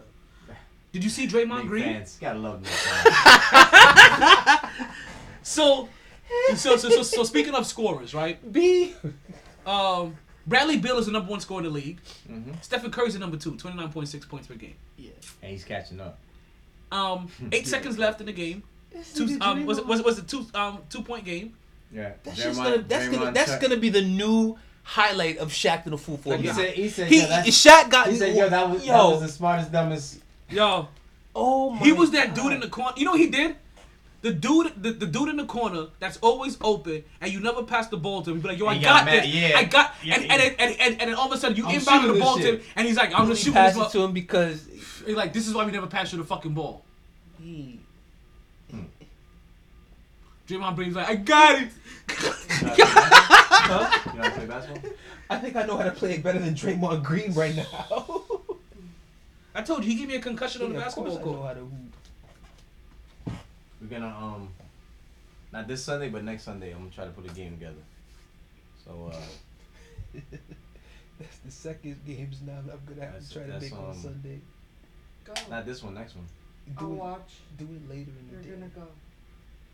Did 0.94 1.04
you 1.04 1.10
see 1.10 1.28
Draymond 1.28 1.60
Big 1.62 1.68
Green? 1.68 1.84
fans. 1.84 2.18
Gotta 2.20 2.40
love 2.40 2.62
Knicks 2.62 2.88
fans. 2.88 4.72
So, 5.44 5.88
so, 6.56 6.76
so, 6.78 6.90
so, 6.90 7.04
so 7.04 7.24
speaking 7.24 7.54
of 7.56 7.66
scorers, 7.66 8.14
right? 8.14 8.38
B. 8.52 8.94
Um, 9.66 10.18
Bradley 10.48 10.78
Beal 10.78 10.98
is 10.98 11.06
the 11.08 11.12
number 11.12 11.30
one 11.30 11.40
scorer 11.42 11.60
in 11.60 11.66
the 11.66 11.70
league. 11.72 12.00
Mhm. 12.30 12.56
Stephen 12.64 12.90
Curry's 12.90 13.14
the 13.14 13.20
number 13.20 13.38
two, 13.38 13.52
29.6 13.56 14.26
points 14.30 14.48
per 14.48 14.56
game. 14.56 14.76
Yeah. 14.98 15.12
And 15.42 15.52
he's 15.52 15.64
catching 15.66 16.00
up. 16.00 16.18
Um, 16.92 17.28
eight 17.52 17.68
seconds 17.68 17.98
left 17.98 18.22
in 18.22 18.28
the 18.28 18.34
game. 18.34 18.64
Two, 19.14 19.38
um, 19.42 19.66
was 19.66 19.78
it 19.78 19.86
was 19.86 20.00
it 20.00 20.06
was 20.06 20.18
it 20.18 20.28
two 20.28 20.46
um 20.56 20.80
two 20.90 21.02
point 21.02 21.26
game? 21.26 21.54
Yeah. 21.92 22.12
That's 22.24 22.38
just 22.42 22.58
gonna 22.62 22.78
that's 22.80 23.10
gonna 23.10 23.32
that's 23.32 23.52
Chuck- 23.52 23.62
gonna 23.62 23.78
be 23.78 23.90
the 23.90 24.02
new 24.02 24.58
highlight 24.84 25.38
of 25.38 25.50
Shaqtin' 25.52 25.92
a 25.92 25.98
Fool 25.98 26.18
four. 26.18 26.34
Like 26.34 26.42
he 26.42 26.48
said, 26.48 26.74
he 26.74 26.90
said, 26.90 27.08
He, 27.10 27.20
yeah, 27.20 27.44
Shaq 27.44 27.90
got 27.90 28.08
he 28.08 28.16
said, 28.16 28.36
yo, 28.36 28.48
that 28.50 28.70
was, 28.70 28.86
that 28.86 28.96
was 28.96 29.22
the 29.22 29.28
smartest, 29.28 29.72
dumbest. 29.72 30.20
Yo, 30.50 30.88
oh 31.36 31.72
my 31.72 31.80
he 31.86 31.92
was 31.92 32.12
that 32.12 32.34
God. 32.34 32.44
dude 32.44 32.54
in 32.54 32.60
the 32.62 32.70
corner. 32.70 32.94
You 32.96 33.04
know 33.06 33.12
what 33.12 33.20
he 33.20 33.28
did? 33.28 33.58
The 34.22 34.34
dude, 34.34 34.74
the, 34.82 34.92
the 34.92 35.06
dude 35.06 35.30
in 35.30 35.38
the 35.38 35.46
corner 35.46 35.88
that's 36.00 36.18
always 36.18 36.58
open, 36.62 37.04
and 37.22 37.32
you 37.32 37.40
never 37.40 37.64
pass 37.64 37.88
the 37.88 37.98
ball 37.98 38.24
to 38.24 38.32
him. 38.32 38.38
You 38.38 38.42
be 38.42 38.50
like, 38.50 38.58
"Yo, 38.58 38.66
I 38.66 38.74
He 38.76 38.84
got, 38.84 39.06
got 39.06 39.12
this. 39.12 39.28
yeah. 39.28 39.58
I 39.58 39.64
got." 39.64 39.94
Yeah, 40.04 40.16
and, 40.16 40.26
yeah. 40.26 40.34
and, 40.34 40.42
and, 40.42 40.56
and, 40.60 40.82
and, 40.82 41.02
and 41.02 41.10
then 41.12 41.16
all 41.16 41.28
of 41.28 41.34
a 41.34 41.38
sudden 41.38 41.56
you 41.56 41.66
I'm 41.68 41.76
inbound 41.76 42.10
the 42.10 42.20
ball 42.20 42.38
this 42.38 42.46
to 42.46 42.56
him, 42.56 42.62
and 42.76 42.88
he's 42.88 42.98
like, 42.98 43.14
"I'm 43.14 43.24
gonna 43.24 43.36
shoot 43.36 43.54
pass 43.54 43.76
this." 43.76 43.88
it 43.88 43.92
to 43.92 44.04
him 44.04 44.14
because 44.14 44.68
He's 45.06 45.16
like, 45.16 45.34
"This 45.34 45.48
is 45.48 45.54
why 45.54 45.66
we 45.66 45.72
never 45.72 45.88
pass 45.88 46.12
you 46.12 46.18
the 46.18 46.26
fucking 46.26 46.54
ball." 46.54 46.84
he 47.40 47.80
hmm. 48.72 48.80
Draymond 50.48 50.76
Green's 50.76 50.96
like, 50.96 51.10
"I 51.10 51.16
got 51.16 51.62
it." 51.62 51.70
Huh? 52.10 54.00
You 54.06 54.18
know 54.18 54.24
how 54.24 54.30
to 54.30 54.36
play 54.36 54.46
basketball? 54.46 54.92
I 55.30 55.38
think 55.38 55.56
I 55.56 55.66
know 55.66 55.78
how 55.78 55.84
to 55.84 55.92
play 55.92 56.14
it 56.14 56.24
better 56.24 56.40
than 56.40 56.56
Draymond 56.56 57.04
Green 57.04 57.34
right 57.34 57.56
now. 57.56 58.24
I 59.56 59.62
told 59.62 59.84
you 59.84 59.92
he 59.92 59.96
gave 59.98 60.08
me 60.08 60.16
a 60.16 60.22
concussion 60.22 60.62
on 60.62 60.74
the 60.74 60.80
Yeah, 60.80 60.88
of 60.88 60.96
course 60.96 61.10
basketball 61.16 61.44
I 61.44 61.54
know 61.54 61.60
court. 61.62 61.68
How 63.82 63.88
to 63.88 63.90
hoop. 63.90 63.92
We're 63.92 64.00
gonna 64.00 64.16
um, 64.16 64.50
not 65.52 65.68
this 65.68 65.84
Sunday, 65.84 66.10
but 66.10 66.24
next 66.24 66.44
Sunday, 66.44 66.72
I'm 66.72 66.80
gonna 66.80 66.92
try 66.92 67.06
to 67.06 67.12
put 67.12 67.30
a 67.30 67.34
game 67.34 67.52
together. 67.52 67.76
So 68.86 69.12
uh, 69.14 69.18
That's 71.20 71.38
the 71.40 71.52
second 71.52 72.00
games 72.06 72.42
now 72.46 72.60
that 72.66 72.74
I'm 72.74 72.82
gonna 72.88 73.02
have 73.06 73.14
That's- 73.14 73.30
to 73.30 73.34
try 73.34 73.44
to 73.46 73.52
that's, 73.54 73.64
make 73.64 73.74
on 73.74 73.90
um, 73.92 73.98
Sunday. 73.98 74.40
Go. 75.26 75.34
not 75.50 75.66
this 75.66 75.84
one, 75.84 75.94
next 75.96 76.16
one. 76.16 76.26
I'll 76.78 76.88
Do 76.88 76.94
it, 76.94 76.98
watch. 76.98 77.34
do 77.58 77.66
it 77.66 77.90
later 77.90 78.12
in 78.20 78.30
You're 78.32 78.42
the 78.42 78.48
day. 78.48 78.54
gonna 78.56 78.70
go. 78.70 78.88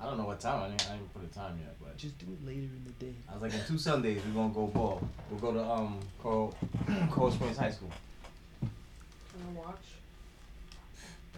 I 0.02 0.06
don't 0.06 0.18
know 0.18 0.26
what 0.26 0.40
time. 0.40 0.64
I 0.64 0.68
didn't, 0.70 0.90
I 0.90 0.94
didn't 0.96 1.14
put 1.14 1.24
a 1.24 1.28
time 1.34 1.58
yet, 1.64 1.76
but 1.80 1.96
Just 1.98 2.18
do 2.18 2.26
it 2.32 2.46
later 2.46 2.62
in 2.62 2.84
the 2.86 3.06
day. 3.06 3.14
I 3.30 3.34
was 3.34 3.42
like, 3.42 3.54
in 3.54 3.66
two 3.68 3.78
Sundays, 3.78 4.22
we're 4.26 4.34
gonna 4.34 4.54
go 4.54 4.68
ball. 4.68 5.08
We'll 5.30 5.40
go 5.40 5.54
to 5.54 5.64
um 5.64 6.00
Cold 6.22 6.56
Coral 7.12 7.32
Springs 7.32 7.58
High 7.58 7.72
School. 7.72 7.92
Gonna 8.62 9.60
watch. 9.60 9.86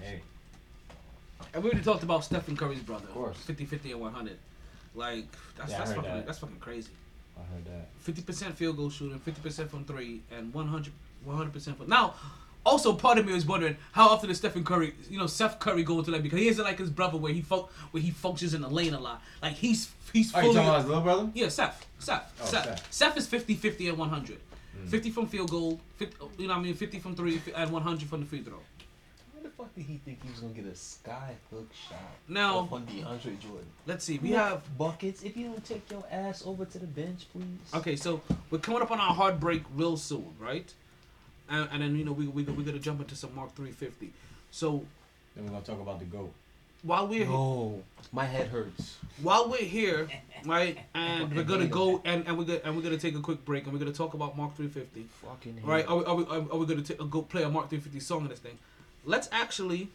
Hey, 0.01 0.21
And 1.53 1.63
we 1.63 1.69
already 1.69 1.83
talked 1.83 2.03
about 2.03 2.23
Stephen 2.23 2.55
Curry's 2.57 2.79
brother. 2.81 3.05
Of 3.05 3.13
course. 3.13 3.37
50 3.37 3.65
50 3.65 3.91
and 3.93 4.01
100. 4.01 4.37
Like, 4.93 5.25
that's, 5.57 5.71
Yeah, 5.71 5.77
that's, 5.79 5.93
fucking, 5.93 6.03
that. 6.11 6.25
that's 6.25 6.39
fucking 6.39 6.59
crazy. 6.59 6.91
I 7.37 7.43
heard 7.53 7.65
that. 7.65 7.89
50% 8.05 8.53
field 8.53 8.77
goal 8.77 8.89
shooting, 8.89 9.19
50% 9.19 9.69
from 9.69 9.83
three, 9.85 10.21
and 10.35 10.53
100 10.53 10.93
100% 11.27 11.75
from. 11.77 11.89
Now, 11.89 12.13
also 12.65 12.93
part 12.93 13.17
of 13.17 13.25
me 13.25 13.33
was 13.33 13.45
wondering 13.45 13.75
how 13.91 14.07
often 14.09 14.29
does 14.29 14.37
Stephen 14.37 14.63
Curry, 14.63 14.93
you 15.09 15.17
know, 15.17 15.27
Seth 15.27 15.59
Curry 15.59 15.83
go 15.83 15.99
into 15.99 16.11
that 16.11 16.23
because 16.23 16.39
he 16.39 16.47
isn't 16.47 16.63
like 16.63 16.77
his 16.79 16.89
brother 16.89 17.17
where 17.17 17.33
he 17.33 17.41
fo- 17.41 17.67
where 17.91 18.01
he 18.01 18.11
functions 18.11 18.53
in 18.53 18.61
the 18.61 18.69
lane 18.69 18.93
a 18.93 18.99
lot. 18.99 19.21
Like 19.41 19.53
he's 19.53 19.91
he's 20.13 20.33
Oh, 20.33 20.37
you 20.39 20.43
fully 20.43 20.55
talking 20.55 20.69
about 20.69 20.77
his 20.81 20.87
little 20.87 21.03
brother? 21.03 21.29
yeah, 21.33 21.49
Seth. 21.49 21.85
Seth. 21.99 22.31
Oh, 22.41 22.45
Seth. 22.45 22.65
Seth. 22.65 22.93
Seth 22.93 23.17
is 23.17 23.27
50 23.27 23.55
50 23.55 23.89
and 23.89 23.97
100. 23.97 24.37
Mm. 24.77 24.87
50 24.89 25.09
from 25.11 25.27
field 25.27 25.49
goal, 25.49 25.79
50, 25.97 26.15
you 26.37 26.47
know 26.47 26.53
what 26.53 26.59
I 26.59 26.63
mean, 26.63 26.73
50 26.75 26.99
from 26.99 27.15
three 27.15 27.41
and 27.55 27.71
100 27.71 28.07
from 28.09 28.19
the 28.21 28.25
free 28.25 28.41
throw. 28.41 28.59
Why 29.57 29.65
the 29.65 29.69
fuck 29.69 29.75
did 29.75 29.85
he 29.85 29.97
think 30.03 30.21
he 30.23 30.29
was 30.29 30.39
gonna 30.39 30.53
get 30.53 30.65
a 30.65 30.75
sky 30.75 31.33
hook 31.51 31.69
shot 31.89 31.99
Now, 32.27 32.59
off 32.59 32.71
on 32.73 32.85
DeAndre 32.85 33.39
Jordan? 33.39 33.65
let's 33.85 34.03
see. 34.05 34.17
We 34.17 34.29
We 34.29 34.35
have 34.35 34.49
have 34.49 34.77
buckets. 34.77 35.23
If 35.23 35.37
you 35.37 35.47
don't 35.47 35.63
take 35.65 35.89
your 35.89 36.03
ass 36.11 36.43
over 36.45 36.65
to 36.65 36.79
the 36.79 36.87
bench, 36.87 37.25
please. 37.31 37.45
Okay, 37.73 37.95
so 37.95 38.21
we're 38.49 38.59
coming 38.59 38.81
up 38.81 38.91
on 38.91 38.99
our 38.99 39.13
hard 39.13 39.39
break 39.39 39.63
real 39.75 39.97
soon, 39.97 40.33
right? 40.39 40.71
And, 41.49 41.69
and 41.71 41.81
then 41.81 41.95
you 41.95 42.03
know 42.05 42.11
we 42.11 42.27
we 42.27 42.43
we're 42.43 42.65
gonna 42.65 42.79
jump 42.79 42.99
into 43.01 43.15
some 43.15 43.33
Mark 43.35 43.53
350. 43.55 44.11
So 44.51 44.83
Then 45.35 45.45
we're 45.45 45.51
gonna 45.51 45.63
talk 45.65 45.79
about 45.79 45.99
the 45.99 46.05
goat. 46.05 46.33
while 46.83 47.07
we're 47.07 47.25
No, 47.25 47.81
my 48.11 48.25
head 48.25 48.47
hurts. 48.49 48.97
while 49.21 49.49
we're 49.49 49.57
here, 49.79 50.07
right, 50.45 50.77
and 50.95 51.33
we're 51.33 51.43
gonna 51.43 51.67
go 51.67 52.01
and, 52.03 52.27
and 52.27 52.37
we're 52.37 52.45
gonna 52.45 52.61
and 52.65 52.75
we're 52.75 52.81
gonna 52.83 52.97
take 52.97 53.15
a 53.15 53.19
quick 53.21 53.45
break 53.45 53.63
and 53.63 53.73
we're 53.73 53.79
gonna 53.79 53.91
talk 53.93 54.15
about 54.15 54.35
Mark 54.35 54.55
350. 54.55 55.07
Fucking 55.23 55.61
Right? 55.63 55.87
Are 55.87 55.97
we 55.97 56.03
are 56.05 56.15
we, 56.15 56.23
are 56.25 56.57
we 56.57 56.65
gonna 56.65 56.81
ta- 56.81 57.03
go 57.05 57.21
play 57.21 57.43
a 57.43 57.49
Mark 57.49 57.69
350 57.69 57.99
song 58.01 58.23
in 58.23 58.29
this 58.29 58.39
thing? 58.39 58.57
Let's 59.05 59.29
actually 59.31 59.89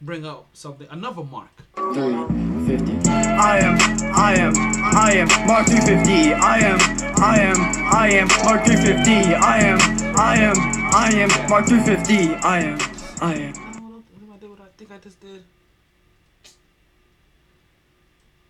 bring 0.00 0.24
up 0.26 0.46
something 0.52 0.86
another 0.90 1.22
Mark. 1.24 1.50
350. 1.76 3.08
I 3.10 3.58
am, 3.58 3.78
I 4.14 4.34
am, 4.34 4.52
I 4.56 5.12
am 5.12 5.46
Mark 5.46 5.66
350. 5.66 6.32
I 6.34 6.58
am, 6.58 6.78
I 7.18 7.38
am, 7.40 7.56
I 7.92 8.08
am 8.10 8.28
Mark 8.44 8.64
350. 8.64 9.34
I 9.34 9.58
am, 9.58 9.78
I 10.16 10.36
am, 10.36 10.56
I 10.94 11.10
am 11.12 11.50
Mark 11.50 11.66
350. 11.66 12.34
I 12.36 12.58
am, 12.60 12.78
I 13.20 13.34
am. 13.34 13.54
I 14.32 14.36
did 14.38 14.50
what 14.50 14.60
I 14.60 14.66
think 14.76 14.90
I 14.92 14.98
just 14.98 15.20
did. 15.20 15.42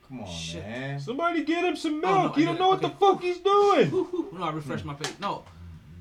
Come 0.09 0.21
on, 0.21 0.31
Shit. 0.31 0.63
man. 0.67 1.01
Somebody 1.01 1.43
get 1.45 1.65
him 1.65 1.77
some 1.77 2.03
Oh, 2.05 2.09
no, 2.09 2.23
milk. 2.23 2.37
I 2.37 2.41
you 2.41 2.47
don't 2.47 2.59
know 2.59 2.69
what 2.69 2.85
Okay. 2.85 2.89
the 2.89 2.95
fuck 2.97 3.23
he's 3.23 3.39
doing. 3.39 3.89
Whew, 3.91 4.05
whew. 4.11 4.39
No, 4.39 4.45
I 4.45 4.51
refreshed 4.51 4.85
my 4.85 4.95
page. 4.95 5.15
No, 5.21 5.43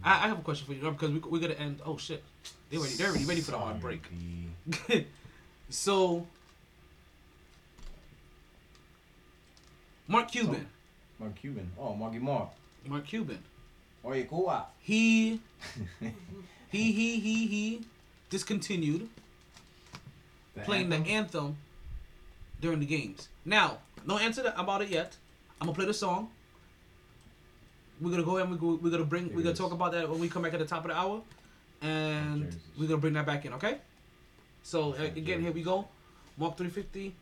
I, 0.03 0.25
I 0.25 0.27
have 0.27 0.39
a 0.39 0.41
question 0.41 0.65
for 0.67 0.73
you 0.73 0.91
because 0.91 1.11
we 1.11 1.19
we're 1.19 1.39
gonna 1.39 1.53
end. 1.53 1.79
Oh 1.85 1.97
shit, 1.97 2.21
they 2.69 2.77
ready. 2.77 2.93
They're 2.95 3.07
already 3.09 3.25
ready 3.25 3.41
for 3.41 3.51
the 3.51 3.57
hard 3.59 3.79
break. 3.79 4.03
So 5.69 6.27
Mark 10.07 10.29
Cuban. 10.31 10.67
Mark 11.19 11.35
Cuban. 11.35 11.71
Oh, 11.79 11.95
Marky 11.95 12.19
Mark. 12.19 12.49
Mark 12.85 13.05
Cuban. 13.05 13.39
Oye, 14.05 14.23
Cuba. 14.23 14.65
He 14.79 15.39
he 16.71 16.91
he 16.91 17.19
he 17.19 17.47
he 17.47 17.81
discontinued 18.29 19.07
The 20.55 20.61
playing 20.61 20.91
anthem? 20.91 21.03
the 21.03 21.09
anthem 21.11 21.57
during 22.59 22.79
the 22.79 22.85
games. 22.85 23.29
Now, 23.45 23.77
no 24.05 24.17
answer 24.17 24.51
about 24.57 24.81
it 24.81 24.89
yet. 24.89 25.15
I'm 25.59 25.67
gonna 25.67 25.75
play 25.75 25.85
the 25.85 25.93
song. 25.93 26.29
We're 28.01 28.09
gonna 28.11 28.23
go 28.23 28.37
ahead 28.37 28.49
and 28.49 28.59
we're 28.59 28.89
gonna 28.89 29.05
bring 29.05 29.33
we're 29.33 29.43
gonna 29.43 29.55
talk 29.55 29.71
about 29.71 29.91
that 29.93 30.09
when 30.09 30.19
we 30.19 30.27
come 30.27 30.41
back 30.41 30.53
at 30.53 30.59
the 30.59 30.65
top 30.65 30.83
of 30.83 30.89
the 30.91 30.97
hour, 30.97 31.21
and 31.81 32.55
we're 32.77 32.87
gonna 32.87 32.97
bring 32.97 33.13
that 33.13 33.25
back 33.25 33.45
in. 33.45 33.53
Okay. 33.53 33.77
So 34.63 34.93
uh, 34.93 35.03
again, 35.03 35.41
here 35.41 35.51
we 35.51 35.63
go. 35.63 35.87
Mark 36.37 36.57
350. 36.57 37.15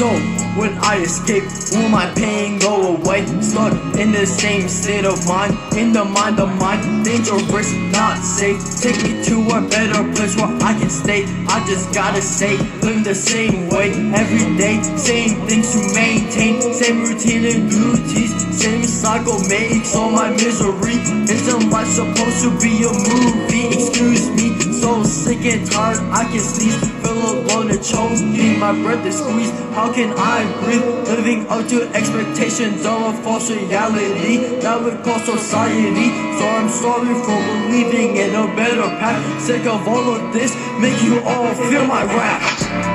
So, 0.00 0.08
when 0.56 0.78
I 0.80 1.04
escape, 1.04 1.44
will 1.72 1.90
my 1.90 2.10
pain 2.16 2.58
go 2.58 2.96
away? 2.96 3.26
Stuck 3.42 3.74
in 4.00 4.12
the 4.12 4.24
same 4.24 4.66
state 4.66 5.04
of 5.04 5.20
mind, 5.28 5.52
in 5.76 5.92
the 5.92 6.06
mind 6.06 6.40
of 6.40 6.48
mind, 6.58 7.04
dangerous, 7.04 7.70
not 7.92 8.16
safe. 8.16 8.56
Take 8.80 8.96
me 9.04 9.22
to 9.28 9.36
a 9.52 9.60
better 9.68 10.00
place 10.16 10.36
where 10.36 10.56
I 10.64 10.72
can 10.80 10.88
stay. 10.88 11.26
I 11.48 11.62
just 11.68 11.92
gotta 11.92 12.22
say, 12.22 12.56
live 12.80 13.04
the 13.04 13.14
same 13.14 13.68
way 13.68 13.92
every 14.16 14.56
day, 14.56 14.80
same 14.96 15.46
things 15.46 15.70
to 15.72 15.92
maintain, 15.92 16.62
same 16.72 17.02
routine 17.04 17.44
and 17.44 17.70
duties, 17.70 18.32
same 18.56 18.84
cycle 18.84 19.38
makes 19.50 19.94
all 19.94 20.10
my 20.10 20.30
misery. 20.30 20.96
Isn't 21.28 21.68
life 21.68 21.88
supposed 21.88 22.40
to 22.40 22.50
be 22.58 22.88
a 22.88 22.92
movie? 23.04 23.68
Excuse 23.76 24.30
me, 24.30 24.56
so 24.80 25.04
sick 25.04 25.44
and 25.44 25.70
tired, 25.70 26.00
I 26.08 26.24
can 26.24 26.40
sneeze, 26.40 26.88
feel 27.20 27.40
alone 27.40 27.70
and 27.70 27.82
choking, 27.82 28.58
my 28.58 28.72
breath 28.72 29.04
is 29.06 29.18
squeezed. 29.18 29.52
How 29.74 29.92
can 29.92 30.12
I 30.16 30.44
breathe? 30.62 30.84
Living 31.08 31.46
up 31.48 31.66
to 31.68 31.88
expectations 31.94 32.84
of 32.84 33.02
a 33.02 33.22
false 33.22 33.50
reality 33.50 34.60
that 34.60 34.80
would 34.82 35.02
call 35.02 35.18
society. 35.18 36.08
So 36.38 36.44
I'm 36.48 36.68
sorry 36.68 37.14
for 37.24 37.38
believing 37.50 38.16
in 38.16 38.34
a 38.34 38.46
better 38.56 38.88
path. 39.00 39.20
Sick 39.42 39.66
of 39.66 39.86
all 39.86 40.14
of 40.14 40.32
this, 40.32 40.54
make 40.80 41.02
you 41.02 41.20
all 41.20 41.54
feel 41.54 41.86
my 41.86 42.04
wrath. 42.04 42.42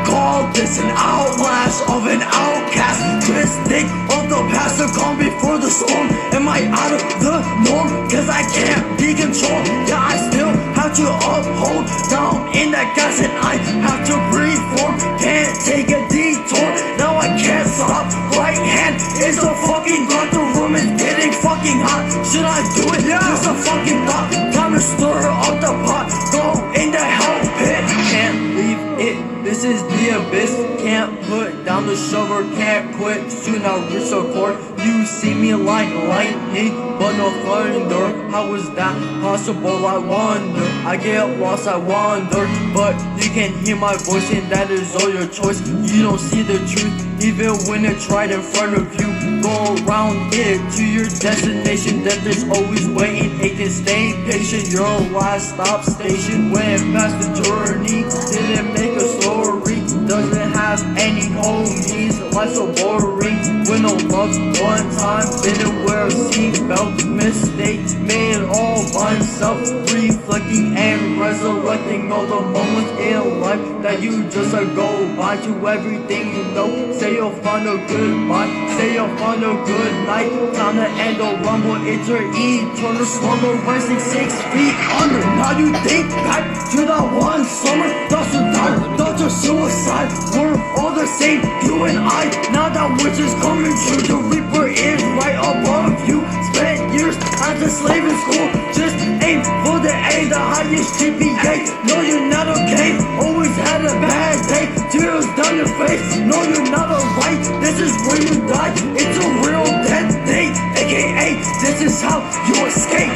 Call 0.08 0.52
this 0.54 0.80
an 0.80 0.90
outlash 0.96 1.82
of 1.90 2.08
an 2.08 2.22
outcast. 2.22 3.28
Just 3.28 3.60
think 3.70 3.90
of 4.16 4.30
the 4.30 4.42
past 4.54 4.80
that 4.80 4.94
gone 4.96 5.18
before 5.18 5.58
the 5.58 5.70
storm. 5.70 6.08
Am 6.34 6.48
I 6.48 6.66
out 6.70 6.94
of 6.94 7.04
the 7.22 7.36
norm? 7.68 8.10
Cause 8.10 8.30
I 8.30 8.44
can't 8.54 8.86
be 8.98 9.14
controlled. 9.14 9.66
Yeah, 9.90 10.00
I 10.00 10.18
still 10.30 10.75
have 10.86 10.96
to 10.96 11.10
uphold. 11.10 11.86
I'm 12.14 12.54
in 12.54 12.70
that 12.70 12.94
gas 12.94 13.18
and 13.18 13.34
I 13.42 13.58
have 13.90 14.06
to 14.06 14.16
reform. 14.30 14.94
Can't 15.18 15.58
take 15.66 15.90
a 15.90 16.02
detour. 16.14 16.70
Now 17.02 17.18
I 17.18 17.34
can't 17.42 17.66
stop. 17.66 18.06
Right 18.38 18.54
hand 18.54 19.02
is 19.18 19.42
a 19.42 19.50
fucking 19.66 20.06
gun. 20.06 20.30
The 20.30 20.46
room 20.54 20.76
is 20.78 20.86
getting 21.02 21.34
fucking 21.42 21.82
hot. 21.82 22.06
Should 22.30 22.46
I 22.46 22.62
do 22.78 22.86
it? 22.94 23.02
Yeah. 23.02 23.18
Just 23.18 23.50
a 23.50 23.56
fucking 23.66 24.06
thought. 24.06 24.30
Time 24.54 24.74
to 24.78 24.82
stir 24.82 25.26
up 25.26 25.58
the 25.58 25.74
pot. 25.90 26.06
Go 26.30 26.54
in 26.78 26.94
the 26.94 27.02
hell 27.02 27.40
pit. 27.58 27.82
Can't 28.14 28.38
leave 28.54 28.82
it. 29.02 29.18
This 29.44 29.64
is 29.66 29.82
the 29.82 30.22
abyss. 30.22 30.54
Can't 30.86 31.20
put 31.26 31.66
down 31.66 31.88
the 31.88 31.98
shovel. 31.98 32.46
Can't 32.62 32.94
quit. 32.96 33.32
Soon 33.32 33.66
I'll 33.66 33.82
reach 33.90 34.10
the 34.14 34.22
core. 34.34 34.54
You 34.86 35.06
see 35.06 35.34
me 35.34 35.56
like 35.56 35.92
lightning, 36.08 36.74
but 37.00 37.18
no 37.18 37.32
thunder. 37.44 38.30
How 38.30 38.54
is 38.54 38.70
that 38.76 38.96
possible? 39.22 39.86
I 39.86 39.98
wonder. 39.98 40.66
I 40.86 40.96
get 40.98 41.40
lost. 41.40 41.68
I 41.68 41.78
wander, 41.78 42.46
but 42.74 42.94
you 43.22 43.30
can 43.32 43.52
hear 43.66 43.76
my 43.76 43.96
voice, 43.98 44.32
and 44.32 44.48
that 44.52 44.70
is 44.70 44.96
all 44.96 45.10
your 45.10 45.28
choice. 45.28 45.60
You 45.68 46.04
don't 46.04 46.20
see 46.20 46.44
the 46.44 46.60
truth, 46.70 47.24
even 47.24 47.54
when 47.68 47.84
it's 47.86 48.10
right 48.12 48.30
in 48.30 48.42
front 48.42 48.78
of 48.78 48.94
you. 49.00 49.42
Go 49.42 49.76
around 49.86 50.34
it 50.34 50.62
to 50.78 50.84
your 50.86 51.06
destination. 51.06 52.04
Death 52.04 52.26
is 52.26 52.44
always 52.50 52.88
waiting. 52.88 53.40
It 53.42 53.58
can 53.58 53.70
stay 53.70 54.14
patient. 54.30 54.70
Your 54.70 55.00
last 55.10 55.54
stop 55.54 55.84
station. 55.84 56.52
Went 56.52 56.82
past 56.94 57.16
the 57.22 57.30
journey, 57.42 58.06
didn't 58.30 58.74
make 58.74 58.94
a 58.98 59.08
story. 59.22 59.82
Doesn't 60.08 60.52
have 60.66 60.82
any 60.98 61.28
homies. 61.38 62.18
Life's 62.34 62.56
so 62.56 62.66
boring. 62.74 63.38
With 63.70 63.82
no 63.82 63.94
love, 64.14 64.34
one 64.62 64.86
time 64.98 65.28
didn't 65.44 65.86
wear 65.86 66.08
a 66.08 66.10
seatbelt. 66.10 67.06
Mistakes 67.06 67.94
made 67.96 68.42
all 68.50 68.82
myself. 68.94 69.62
Reflecting 69.94 70.76
and 70.76 71.20
resurrecting 71.20 72.12
all 72.12 72.26
the 72.26 72.42
moments 72.42 72.92
in 73.00 73.42
life 73.42 73.66
that 73.84 74.02
you 74.02 74.24
just 74.30 74.54
uh, 74.56 74.64
go 74.74 74.90
by 75.16 75.38
to 75.38 75.52
everything 75.68 76.34
you 76.36 76.44
know. 76.56 76.70
Say 76.94 77.14
you'll 77.14 77.38
find 77.46 77.68
a 77.68 77.78
goodbye. 77.88 78.50
Say 78.78 78.94
you'll 78.96 79.16
find 79.18 79.44
a 79.44 79.54
good 79.70 79.94
night. 80.10 80.30
Time 80.56 80.76
to 80.82 80.88
end 81.06 81.18
the 81.22 81.30
rumble. 81.46 81.78
It's 81.86 82.08
your 82.10 82.24
eternal 82.26 83.06
slumber. 83.06 83.54
Resting 83.70 84.00
six 84.00 84.34
feet 84.54 84.76
under. 85.02 85.22
Now 85.42 85.58
you 85.58 85.70
think 85.86 86.10
back 86.26 86.44
to 86.72 86.86
that 86.90 87.06
one 87.14 87.46
summer. 87.46 87.90
Thoughts 88.10 88.34
of 88.34 88.46
doubt, 88.54 88.98
thoughts 88.98 89.22
of 89.22 89.32
suicide. 89.32 90.10
We're 90.34 90.55
all 90.78 90.94
the 90.94 91.08
same, 91.08 91.42
you 91.64 91.86
and 91.86 92.00
I. 92.00 92.30
Now 92.52 92.70
that 92.70 92.90
which 93.04 93.20
is 93.20 93.34
coming 93.44 93.76
true. 93.88 94.04
The 94.06 94.18
reaper 94.32 94.68
is 94.68 95.02
right 95.20 95.38
above 95.38 96.08
you. 96.08 96.24
Spent 96.54 96.94
years 96.94 97.18
as 97.44 97.62
a 97.62 97.70
slave 97.70 98.06
in 98.06 98.16
school. 98.26 98.48
Just 98.72 98.96
aim 99.24 99.44
for 99.64 99.80
the 99.80 99.92
A, 99.92 100.30
the 100.30 100.40
highest 100.40 101.00
GPA. 101.00 101.68
No, 101.88 102.02
you're 102.02 102.28
not 102.30 102.48
okay. 102.48 102.96
Always 103.20 103.56
had 103.56 103.82
a 103.84 103.94
bad 104.00 104.38
day. 104.48 104.66
Tears 104.92 105.26
down 105.36 105.56
your 105.58 105.72
face. 105.80 106.04
No, 106.24 106.42
you're 106.44 106.72
not 106.72 106.88
alright. 106.92 107.44
This 107.62 107.80
is 107.80 107.94
where 108.08 108.22
you 108.22 108.48
die. 108.48 108.74
It's 108.96 109.18
a 109.20 109.28
real 109.44 109.68
death 109.84 110.14
day. 110.26 110.52
AKA, 110.80 111.36
this 111.64 111.82
is 111.82 112.02
how 112.02 112.24
you 112.48 112.56
escape. 112.66 113.12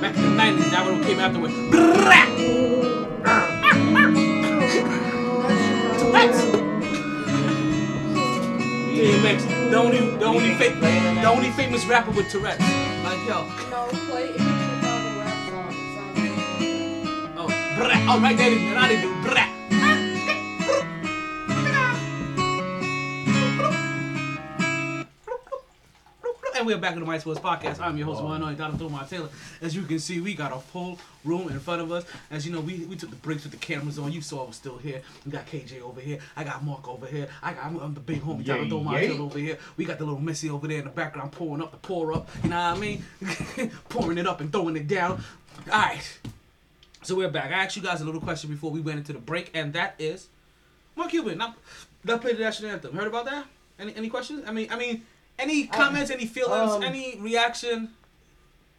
Back 0.00 0.16
in 0.16 0.22
the 0.22 0.34
90s, 0.42 0.70
that 0.70 0.84
one 0.86 1.04
came 1.04 1.20
afterwards. 1.20 2.99
DMX, 9.00 9.70
the 9.70 9.76
only, 9.76 9.98
the 10.16 10.24
only, 10.24 10.54
fa- 10.54 10.74
the 10.80 11.24
only 11.24 11.50
famous 11.52 11.86
rapper 11.86 12.10
with 12.10 12.28
Tourette's. 12.30 12.60
Like 13.04 13.26
yo, 13.26 13.46
No, 13.70 13.86
play 14.10 14.28
any 14.28 14.36
Chicago 14.38 15.18
rap 15.20 15.38
song. 15.48 16.12
It 16.16 17.30
oh, 17.38 17.46
brah, 17.78 18.06
oh, 18.08 18.20
right 18.20 18.36
there, 18.36 18.50
and 18.52 18.78
I 18.78 18.88
didn't 18.88 19.22
do 19.22 19.28
brah. 19.28 19.59
And 26.60 26.66
we're 26.66 26.76
back 26.76 26.92
in 26.92 27.00
the 27.00 27.06
My 27.06 27.16
Sports 27.16 27.40
Podcast. 27.40 27.80
I'm 27.80 27.96
your 27.96 28.04
host, 28.04 28.22
one 28.22 28.42
and 28.42 28.58
Donald 28.58 28.78
Thomar 28.78 29.08
Taylor. 29.08 29.30
As 29.62 29.74
you 29.74 29.80
can 29.80 29.98
see, 29.98 30.20
we 30.20 30.34
got 30.34 30.52
a 30.52 30.58
full 30.58 30.98
room 31.24 31.48
in 31.48 31.58
front 31.58 31.80
of 31.80 31.90
us. 31.90 32.04
As 32.30 32.44
you 32.44 32.52
know, 32.52 32.60
we, 32.60 32.80
we 32.80 32.96
took 32.96 33.08
the 33.08 33.16
breaks 33.16 33.44
with 33.44 33.52
the 33.52 33.58
cameras 33.58 33.98
on. 33.98 34.12
You 34.12 34.20
saw 34.20 34.44
I 34.44 34.48
was 34.48 34.56
still 34.56 34.76
here. 34.76 35.00
We 35.24 35.32
got 35.32 35.46
KJ 35.46 35.80
over 35.80 36.02
here. 36.02 36.18
I 36.36 36.44
got 36.44 36.62
Mark 36.62 36.86
over 36.86 37.06
here. 37.06 37.28
I 37.42 37.54
got 37.54 37.64
I'm, 37.64 37.78
I'm 37.78 37.94
the 37.94 38.00
big 38.00 38.20
homie, 38.20 38.44
Donald 38.44 38.68
Thomar. 38.68 39.00
Taylor 39.00 39.22
over 39.22 39.38
here. 39.38 39.56
We 39.78 39.86
got 39.86 39.96
the 39.96 40.04
little 40.04 40.20
Missy 40.20 40.50
over 40.50 40.68
there 40.68 40.80
in 40.80 40.84
the 40.84 40.90
background 40.90 41.32
pouring 41.32 41.62
up 41.62 41.70
the 41.70 41.78
pour 41.78 42.12
up. 42.12 42.28
You 42.44 42.50
know 42.50 42.56
what 42.56 42.76
I 42.76 42.78
mean? 42.78 43.04
pouring 43.88 44.18
it 44.18 44.26
up 44.26 44.42
and 44.42 44.52
throwing 44.52 44.76
it 44.76 44.86
down. 44.86 45.24
All 45.72 45.78
right. 45.78 46.18
So 47.00 47.14
we're 47.14 47.30
back. 47.30 47.52
I 47.52 47.64
asked 47.64 47.74
you 47.74 47.82
guys 47.82 48.02
a 48.02 48.04
little 48.04 48.20
question 48.20 48.50
before 48.50 48.70
we 48.70 48.82
went 48.82 48.98
into 48.98 49.14
the 49.14 49.18
break, 49.18 49.50
and 49.54 49.72
that 49.72 49.94
is, 49.98 50.28
Mark 50.94 51.08
Cuban. 51.08 51.38
Now, 51.38 51.54
that 52.04 52.20
played 52.20 52.36
the 52.36 52.42
national 52.42 52.72
anthem. 52.72 52.94
Heard 52.94 53.06
about 53.06 53.24
that? 53.24 53.46
Any 53.78 53.96
any 53.96 54.10
questions? 54.10 54.44
I 54.46 54.52
mean, 54.52 54.70
I 54.70 54.76
mean, 54.76 55.06
any 55.40 55.66
comments, 55.66 56.10
any 56.10 56.26
feelings, 56.26 56.72
um, 56.72 56.82
any 56.82 57.18
reaction? 57.20 57.90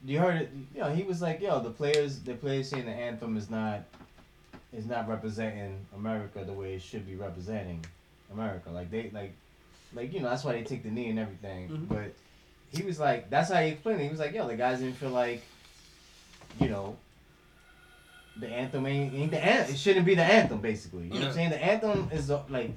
You 0.06 0.20
heard 0.20 0.42
it. 0.42 0.52
You 0.74 0.82
know, 0.82 0.94
he 0.94 1.04
was 1.04 1.22
like, 1.22 1.42
"Yo, 1.42 1.60
the 1.60 1.70
players, 1.70 2.20
the 2.20 2.34
players 2.34 2.70
saying 2.70 2.86
the 2.86 2.92
anthem 2.92 3.38
is 3.38 3.50
not, 3.50 3.82
is 4.74 4.86
not 4.86 5.08
representing 5.08 5.86
America 5.96 6.44
the 6.46 6.54
way 6.54 6.76
it 6.76 6.82
should 6.82 7.06
be 7.06 7.16
representing 7.16 7.86
America. 8.34 8.70
Like 8.70 8.90
they, 8.90 9.12
like, 9.14 9.34
like 9.94 10.14
you 10.14 10.22
know, 10.22 10.30
that's 10.30 10.44
why 10.44 10.54
they 10.54 10.64
take 10.64 10.84
the 10.84 10.90
knee 10.90 11.10
and 11.10 11.20
everything. 11.20 11.70
Mhm. 11.70 11.88
But 11.88 12.14
he 12.72 12.84
was 12.84 13.00
like, 13.00 13.30
that's 13.30 13.52
how 13.52 13.62
he 13.62 13.70
explained 13.72 14.02
it. 14.02 14.06
He 14.06 14.10
was 14.10 14.20
like, 14.20 14.34
"Yo, 14.34 14.48
the 14.48 14.56
guys 14.56 14.80
didn't 14.80 14.96
feel 14.96 15.10
like, 15.10 15.42
you 16.60 16.70
know." 16.70 16.96
The 18.40 18.48
anthem 18.48 18.86
ain't, 18.86 19.14
ain't 19.14 19.30
the 19.30 19.46
anthem. 19.46 19.76
It 19.76 19.78
shouldn't 19.78 20.06
be 20.06 20.16
the 20.16 20.24
anthem, 20.24 20.62
basically. 20.62 21.04
You 21.04 21.10
know 21.10 21.20
what 21.20 21.28
I'm 21.28 21.34
saying? 21.34 21.50
The 21.50 21.64
anthem 21.64 22.10
is 22.14 22.30
like 22.50 22.72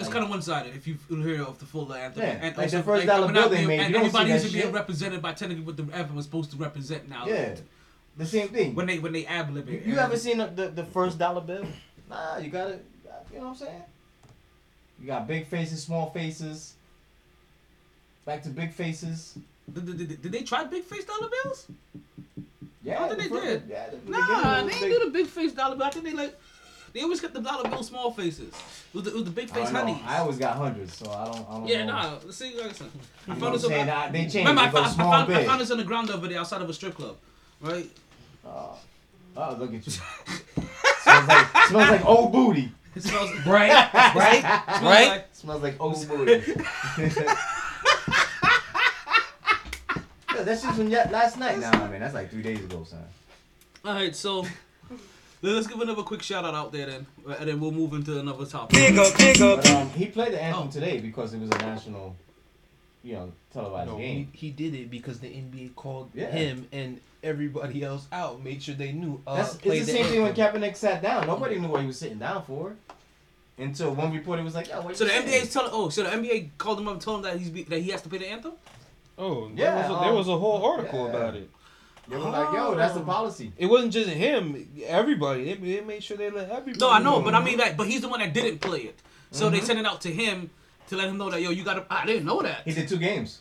It's 0.00 0.08
kind 0.08 0.24
of 0.24 0.30
one 0.30 0.42
sided 0.42 0.74
if 0.74 0.86
you 0.86 0.96
hear 1.08 1.42
of 1.42 1.58
the 1.58 1.66
full 1.66 1.92
anthem. 1.92 2.22
Yeah, 2.22 2.38
and 2.42 2.56
like 2.56 2.70
the 2.70 2.82
first 2.82 3.06
dollar 3.06 3.26
we're 3.26 3.32
bill 3.34 3.48
they 3.48 3.66
made, 3.66 3.80
And 3.80 3.90
you 3.94 3.98
everybody 4.00 4.30
isn't 4.32 4.52
being 4.52 4.72
represented 4.72 5.20
by 5.22 5.32
technically 5.32 5.64
what 5.64 5.76
the 5.76 5.86
anthem 5.94 6.16
was 6.16 6.24
supposed 6.24 6.50
to 6.52 6.56
represent 6.56 7.08
now. 7.08 7.26
Yeah. 7.26 7.54
the 8.16 8.26
same 8.26 8.48
thing. 8.48 8.74
When 8.74 8.86
they 8.86 8.98
when 8.98 9.12
they 9.12 9.26
ad 9.26 9.52
lib 9.52 9.68
it. 9.68 9.84
You 9.84 9.98
ever 9.98 10.16
seen 10.16 10.38
the, 10.38 10.46
the, 10.46 10.68
the 10.68 10.84
first 10.84 11.18
dollar 11.18 11.40
bill? 11.40 11.64
Nah, 12.08 12.38
you 12.38 12.50
gotta, 12.50 12.78
you 13.32 13.38
know 13.38 13.44
what 13.44 13.50
I'm 13.50 13.54
saying? 13.56 13.82
You 15.00 15.06
got 15.06 15.26
big 15.28 15.46
faces, 15.46 15.82
small 15.82 16.10
faces. 16.10 16.74
Back 18.24 18.42
to 18.42 18.50
big 18.50 18.72
faces. 18.72 19.38
Did, 19.72 19.86
did, 19.86 20.22
did, 20.22 20.32
they 20.32 20.42
try 20.42 20.64
big 20.64 20.84
face 20.84 21.04
dollar 21.04 21.30
bills? 21.42 21.66
Yeah, 22.82 23.04
I 23.04 23.08
think 23.08 23.22
the 23.22 23.22
they 23.22 23.28
first- 23.28 23.44
did. 23.44 23.62
Yeah, 23.68 23.86
the 23.90 24.10
Nah, 24.10 24.62
they 24.62 24.68
big. 24.80 24.92
do 24.92 25.04
the 25.04 25.10
big 25.10 25.26
face 25.26 25.52
dollar 25.52 25.76
bill. 25.76 25.86
I 25.86 25.90
think 25.90 26.04
they 26.04 26.12
like 26.12 26.38
they 26.92 27.02
always 27.02 27.20
got 27.20 27.32
the 27.32 27.40
dollar 27.40 27.68
bill 27.68 27.82
small 27.82 28.10
faces. 28.10 28.52
with 28.92 29.04
the, 29.04 29.10
it 29.10 29.14
was 29.16 29.24
the 29.24 29.30
big 29.30 29.48
face 29.50 29.70
know. 29.70 29.78
honeys. 29.80 29.98
I 30.06 30.18
always 30.18 30.38
got 30.38 30.56
hundreds, 30.56 30.96
so 30.96 31.10
I 31.10 31.24
don't. 31.26 31.46
I 31.48 31.52
don't 31.54 31.66
Yeah, 31.68 31.84
know. 31.84 31.92
nah. 31.92 32.18
Let's 32.24 32.36
see, 32.36 32.54
listen. 32.56 32.90
I 33.28 33.34
found 33.34 33.54
this. 33.54 33.64
I'm 33.64 33.70
saying? 33.70 33.82
I- 33.90 34.06
Nah, 34.06 34.08
they 34.12 34.18
changed. 34.22 34.36
Remember, 34.36 34.60
I, 34.62 34.70
found, 34.70 34.86
I, 34.86 34.90
found, 34.94 35.32
I 35.32 35.44
found 35.44 35.60
this 35.60 35.70
on 35.70 35.78
the 35.78 35.84
ground 35.84 36.10
over 36.10 36.26
there 36.28 36.38
outside 36.40 36.62
of 36.62 36.68
a 36.68 36.74
strip 36.74 36.94
club, 36.96 37.16
right? 37.60 37.88
Oh, 38.46 38.76
oh, 39.36 39.56
look 39.58 39.74
at 39.74 39.86
you. 39.86 39.92
smells 39.92 41.28
like 41.28 41.46
smells 41.68 41.90
like 41.90 42.04
old 42.04 42.32
booty. 42.32 42.72
It 42.96 43.04
smells 43.04 43.30
Right? 43.46 43.70
Right? 43.94 44.40
Smells 44.40 44.82
Right? 44.82 45.08
like- 45.08 45.28
Smells 45.32 45.62
like 45.62 45.80
old 45.80 46.08
booty. 46.08 46.32
Yo, 50.34 50.44
that 50.44 50.60
shit's 50.60 50.76
from 50.76 50.90
last 50.90 51.38
night. 51.38 51.58
Nah, 51.60 51.70
man, 51.88 52.00
that's 52.00 52.14
like 52.14 52.30
three 52.30 52.42
days 52.42 52.58
ago, 52.60 52.84
son. 52.84 53.00
All 53.84 53.94
right, 53.94 54.14
so 54.14 54.46
let's 55.42 55.66
give 55.66 55.80
another 55.80 56.02
quick 56.02 56.22
shout 56.22 56.44
out 56.44 56.54
out 56.54 56.72
there 56.72 56.86
then, 56.86 57.06
and 57.38 57.48
then 57.48 57.60
we'll 57.60 57.72
move 57.72 57.92
into 57.94 58.18
another 58.18 58.46
topic. 58.46 58.94
But, 58.96 59.66
um, 59.70 59.90
he 59.90 60.06
played 60.06 60.32
the 60.32 60.42
anthem 60.42 60.68
Oh. 60.68 60.70
today 60.70 60.98
because 61.00 61.32
it 61.34 61.40
was 61.40 61.50
a 61.50 61.58
national, 61.58 62.16
you 63.02 63.14
know, 63.14 63.32
televised 63.52 63.90
No, 63.90 63.96
he, 63.96 64.02
game. 64.04 64.28
he 64.32 64.50
did 64.50 64.74
it 64.74 64.90
because 64.90 65.20
the 65.20 65.28
NBA 65.28 65.70
called 65.74 66.10
Yeah. 66.14 66.30
him 66.30 66.66
and 66.72 67.00
everybody 67.22 67.82
else 67.82 68.06
out, 68.12 68.42
made 68.42 68.62
sure 68.62 68.74
they 68.74 68.92
knew. 68.92 69.20
Uh, 69.26 69.36
That's 69.36 69.54
it's 69.56 69.62
the 69.86 69.92
same 69.92 70.06
thing 70.06 70.22
when 70.22 70.30
anthem. 70.38 70.60
Kaepernick 70.62 70.76
sat 70.76 71.02
down. 71.02 71.26
Nobody 71.26 71.58
knew 71.58 71.68
what 71.68 71.80
he 71.80 71.86
was 71.86 71.98
sitting 71.98 72.18
down 72.18 72.42
for. 72.44 72.76
Until 73.58 73.94
one 73.94 74.10
reporter 74.14 74.42
was 74.42 74.54
like, 74.54 74.68
"Yo, 74.70 74.80
what 74.80 74.96
So 74.96 75.04
you 75.04 75.10
the 75.10 75.16
saying?" 75.16 75.28
NBA 75.28 75.42
is 75.42 75.52
telling. 75.52 75.70
Oh, 75.74 75.90
so 75.90 76.02
the 76.02 76.08
NBA 76.10 76.50
called 76.56 76.78
him 76.80 76.88
up 76.88 76.94
and 76.94 77.02
told 77.02 77.18
him 77.18 77.22
that 77.24 77.38
he's 77.38 77.50
be, 77.50 77.62
that 77.64 77.80
he 77.80 77.90
has 77.90 78.00
to 78.02 78.08
play 78.08 78.16
the 78.18 78.26
anthem. 78.28 78.52
Oh, 79.18 79.50
Yeah, 79.54 79.74
there 79.74 79.76
was 79.76 79.84
a, 79.84 80.00
there 80.00 80.08
um, 80.12 80.14
was 80.16 80.28
a 80.28 80.38
whole 80.38 80.64
article 80.64 81.00
yeah. 81.04 81.10
about 81.10 81.34
it. 81.36 81.50
They 82.10 82.16
were 82.16 82.24
like, 82.24 82.52
"Yo, 82.52 82.74
that's 82.74 82.94
the 82.94 83.00
policy." 83.00 83.52
It 83.56 83.66
wasn't 83.66 83.92
just 83.92 84.10
him. 84.10 84.68
Everybody. 84.84 85.44
They, 85.44 85.54
they 85.54 85.80
made 85.80 86.02
sure 86.02 86.16
they 86.16 86.28
let 86.30 86.50
everybody. 86.50 86.80
No, 86.80 86.90
I 86.90 86.98
know, 87.00 87.20
but 87.22 87.34
I 87.34 87.42
mean 87.42 87.58
like, 87.58 87.76
but 87.76 87.86
he's 87.86 88.00
the 88.00 88.08
one 88.08 88.18
that 88.20 88.34
didn't 88.34 88.58
play 88.60 88.80
it. 88.80 88.98
So 89.30 89.48
they 89.48 89.60
Mhm. 89.60 89.64
sent 89.64 89.78
it 89.78 89.86
out 89.86 90.00
to 90.02 90.12
him 90.12 90.50
to 90.88 90.96
let 90.96 91.08
him 91.08 91.16
know 91.18 91.30
that 91.30 91.40
yo, 91.40 91.50
you 91.50 91.62
gotta. 91.62 91.86
I 91.88 92.04
didn't 92.04 92.24
know 92.26 92.42
that. 92.42 92.62
He 92.64 92.72
did 92.72 92.88
two 92.88 92.96
games. 92.96 93.40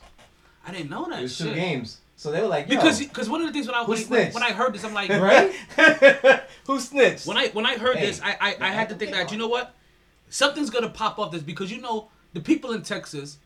I 0.66 0.72
didn't 0.72 0.90
know 0.92 1.10
that. 1.10 1.20
It 1.20 1.24
was 1.24 1.36
shit. 1.36 1.48
two 1.48 1.56
games. 1.56 1.98
So 2.16 2.32
they 2.32 2.42
were 2.42 2.48
like, 2.48 2.68
Yo, 2.70 2.76
Because 2.76 3.00
because 3.00 3.28
one 3.30 3.42
of 3.42 3.48
the 3.48 3.54
things 3.54 3.66
when 3.66 3.76
I 3.76 3.84
when, 3.86 3.98
when, 4.04 4.34
when 4.34 4.44
I 4.44 4.52
heard 4.52 4.74
this, 4.74 4.84
I'm 4.84 4.94
like, 4.94 5.10
right? 5.10 5.52
Who 6.68 6.80
snitched? 6.80 7.26
When 7.26 7.38
I 7.38 7.48
when 7.50 7.66
I 7.66 7.76
heard 7.78 7.96
Hey, 7.96 8.08
this, 8.08 8.22
I 8.22 8.36
I, 8.40 8.56
I 8.60 8.72
had 8.72 8.90
to 8.90 8.96
think 8.96 9.12
that 9.12 9.32
you 9.32 9.38
know 9.38 9.48
what, 9.48 9.74
something's 10.30 10.70
gonna 10.70 10.90
pop 10.90 11.18
up 11.18 11.32
this 11.32 11.42
because 11.42 11.72
you 11.72 11.82
know 11.82 12.10
the 12.34 12.42
people 12.42 12.74
in 12.74 12.84
Texas, 12.84 13.38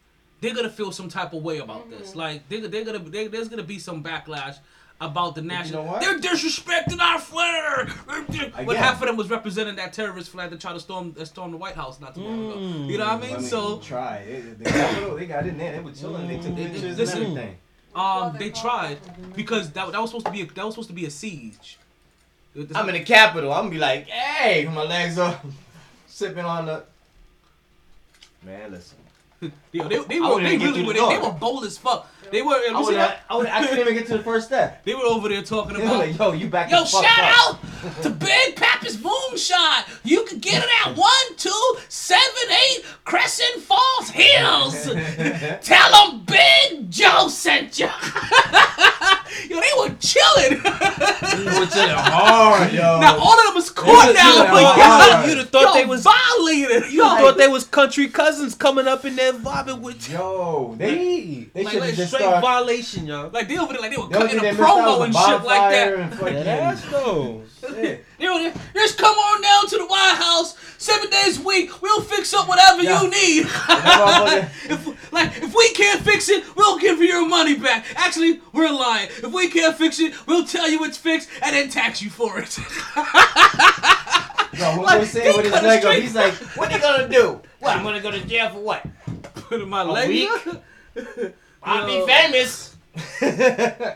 they're 0.42 0.56
gonna 0.56 0.70
feel 0.70 0.92
some 0.92 1.08
type 1.08 1.34
of 1.34 1.44
way 1.44 1.60
about 1.60 1.90
this. 1.90 2.16
Like 2.16 2.50
they 2.50 2.60
they're 2.62 2.84
gonna 2.84 3.00
they, 3.00 3.28
there's 3.28 3.48
gonna 3.48 3.64
be 3.64 3.80
some 3.80 4.04
backlash 4.04 4.58
about 5.04 5.36
the 5.36 5.42
national. 5.42 5.86
what? 5.86 6.02
They're 6.02 6.20
disrespecting 6.20 7.00
our 7.00 7.20
flag. 7.20 7.92
But 8.66 8.78
half 8.78 9.02
of 9.02 9.08
them 9.08 9.18
was 9.18 9.30
representing 9.30 9.76
that 9.76 9.94
terrorist 9.94 10.30
flag 10.30 10.50
to 10.52 10.58
try 10.58 10.74
to 10.74 10.80
storm 10.80 11.16
uh, 11.20 11.26
storm 11.26 11.52
the 11.52 11.58
White 11.58 11.76
House 11.76 12.00
not 12.00 12.16
too 12.16 12.22
long 12.22 12.52
ago. 12.52 12.60
You 12.92 12.98
know 12.98 13.06
what 13.06 13.24
I 13.24 13.28
mean? 13.38 13.42
so 13.42 13.78
try. 13.80 14.24
They, 14.26 14.40
they, 14.42 14.72
got, 14.72 15.18
they 15.18 15.26
got 15.26 15.48
in 15.48 15.58
there. 15.58 15.74
They 15.74 15.80
were 15.80 15.92
chilling. 15.92 16.28
They 16.28 16.38
took 16.40 16.56
They- 16.56 16.68
pictures 16.68 16.98
listen. 16.98 17.18
and 17.24 17.28
everything. 17.38 17.58
um 17.96 18.36
they 18.40 18.50
tried 18.50 18.98
because 19.36 19.72
that, 19.72 19.92
that 19.92 20.02
was 20.02 20.10
supposed 20.12 20.26
to 20.26 20.32
be 20.32 20.42
a, 20.42 20.46
that 20.46 20.66
was 20.66 20.74
supposed 20.76 20.90
to 20.90 20.96
be 20.96 21.06
a 21.06 21.12
siege. 21.12 21.78
I'm 22.76 22.88
in 22.90 22.94
the 22.96 23.04
Capitol. 23.04 23.52
I'm 23.52 23.62
gonna 23.64 23.72
be 23.72 23.78
like, 23.80 24.08
hey, 24.08 24.66
my 24.66 24.84
legs 24.84 25.18
up, 25.18 25.44
sipping 26.08 26.46
on 26.46 26.66
the. 26.68 26.84
Man, 28.44 28.72
listen. 28.72 28.98
Yo, 29.72 29.88
they, 29.88 29.98
they 30.04 30.20
were 30.20 30.42
they 30.42 30.58
really 30.58 30.84
were 30.84 30.94
they, 30.94 31.00
they 31.00 31.18
were 31.20 31.32
bold 31.32 31.66
as 31.66 31.78
fuck. 31.78 32.10
They 32.34 32.42
were. 32.42 32.56
I, 32.56 32.82
would, 32.82 32.96
I, 32.96 33.18
I, 33.30 33.38
would, 33.38 33.46
I 33.46 33.62
couldn't 33.68 33.80
even 33.80 33.94
get 33.94 34.08
to 34.08 34.18
the 34.18 34.24
first 34.24 34.48
step. 34.48 34.84
They 34.86 34.96
were 34.96 35.04
over 35.04 35.30
there 35.30 35.44
talking 35.44 35.76
about. 35.76 36.00
like, 36.00 36.18
yo, 36.18 36.32
you 36.34 36.48
back 36.48 36.72
Yo, 36.72 36.80
the 36.84 36.90
fuck 36.90 37.06
shout 37.06 37.20
up. 37.20 37.64
out 37.64 38.02
to 38.04 38.10
Big 38.10 38.56
Papa's 38.56 38.98
Moonshine. 39.02 39.84
You 40.04 40.24
can 40.26 40.40
get 40.40 40.64
it 40.64 40.70
at 40.88 40.98
one, 40.98 41.36
two, 41.38 41.76
seven, 41.90 42.24
eight 42.72 42.84
Crescent 43.06 43.62
Falls 43.62 44.10
Hills. 44.10 44.84
Tell 45.62 46.10
them 46.10 46.26
Big 46.26 46.90
Joe 46.90 47.28
sent 47.28 47.78
you. 47.80 47.86
yo, 49.50 49.60
they 49.62 49.74
were 49.78 49.96
chilling. 50.00 50.62
They 50.64 51.60
were 51.60 51.66
chilling 51.68 51.96
hard, 51.96 52.72
yo. 52.74 53.00
Now 53.00 53.18
all 53.20 53.38
of 53.40 53.46
them 53.46 53.56
was 53.56 53.70
They 53.70 53.82
caught 53.82 54.08
was 54.08 54.16
now. 54.16 54.34
chilling 54.34 54.48
hard. 54.66 55.24
yo, 55.26 55.30
You'd 55.30 55.38
have 55.40 55.50
thought 55.50 55.74
yo, 55.76 55.82
they 55.82 55.86
was- 55.86 56.04
violated. 56.04 56.92
You 56.92 57.02
thought 57.04 57.38
they 57.38 57.48
was 57.48 57.66
country 57.66 58.08
cousins 58.10 58.56
coming 58.56 58.88
up 58.88 59.06
in 59.06 59.16
there 59.16 59.34
vibing 59.34 59.82
with 59.82 60.10
Yo, 60.10 60.76
they 60.78 61.48
they 61.54 61.64
Like, 61.64 61.72
should 61.74 61.80
like 61.82 61.90
have 61.92 61.98
just 61.98 62.12
straight 62.24 62.42
started. 62.42 62.42
violation, 62.42 63.08
y'all. 63.08 63.30
Like 63.30 63.48
they 63.48 63.58
over 63.58 63.74
there, 63.74 63.82
like 63.82 63.92
they 63.92 63.98
were 63.98 64.08
The 64.08 64.14
cutting 64.18 64.28
a 64.38 64.42
thing 64.42 64.42
they 64.42 64.52
missed 64.52 64.62
out 64.64 64.78
promo 64.78 65.00
was 65.00 65.06
and 65.06 65.16
shit 65.16 65.26
like 65.26 65.44
bonfire 65.44 65.98
that. 65.98 66.00
and 66.00 66.14
fucking- 66.20 66.34
Yeah, 66.36 66.44
that's 66.44 66.82
though. 66.92 67.42
Shit. 67.62 68.06
You 68.24 68.30
know, 68.30 68.54
just 68.74 68.98
come 68.98 69.14
on 69.16 69.42
down 69.42 69.68
to 69.68 69.78
the 69.80 69.86
White 69.86 70.16
House 70.18 70.56
seven 70.78 71.10
days 71.10 71.40
a 71.40 71.44
week. 71.44 71.82
We'll 71.82 72.00
fix 72.02 72.34
up 72.34 72.48
whatever 72.48 72.82
Yeah. 72.82 73.02
you 73.02 73.10
need. 73.10 73.40
if, 74.72 75.12
like, 75.12 75.36
if 75.44 75.54
we 75.54 75.74
can't 75.74 76.00
fix 76.02 76.30
it, 76.30 76.46
we'll 76.56 76.78
give 76.80 77.00
you 77.00 77.06
your 77.08 77.28
money 77.28 77.56
back. 77.58 77.86
Actually, 77.98 78.40
we're 78.54 78.72
lying. 78.72 79.10
If 79.18 79.34
we 79.34 79.50
can't 79.50 79.76
fix 79.76 80.00
it, 80.00 80.14
we'll 80.26 80.46
tell 80.46 80.70
you 80.70 80.86
it's 80.86 80.98
fixed 80.98 81.28
and 81.42 81.54
then 81.54 81.68
tax 81.70 82.02
you 82.02 82.10
for 82.10 82.40
it. 82.40 82.58
No, 84.60 84.72
who 84.74 84.84
Like, 84.84 85.00
was 85.00 85.10
saying 85.10 85.36
with 85.36 85.46
his 85.46 85.54
cut 85.54 85.64
leg 85.64 85.84
up? 85.84 85.94
He's 85.96 86.14
like, 86.16 86.34
what 86.56 86.72
are 86.72 86.76
you 86.76 86.82
gonna 86.82 87.10
do? 87.10 87.42
What? 87.60 87.76
I'm 87.76 87.84
gonna 87.84 88.00
go 88.02 88.12
to 88.12 88.20
jail 88.26 88.50
for 88.52 88.60
what? 88.60 88.86
Put 89.34 89.62
in 89.62 89.68
my 89.68 89.82
A 89.82 89.86
leg. 89.86 90.30
Week? 91.66 91.76
I'll 91.76 91.88
be 91.88 92.06
famous. 92.12 92.76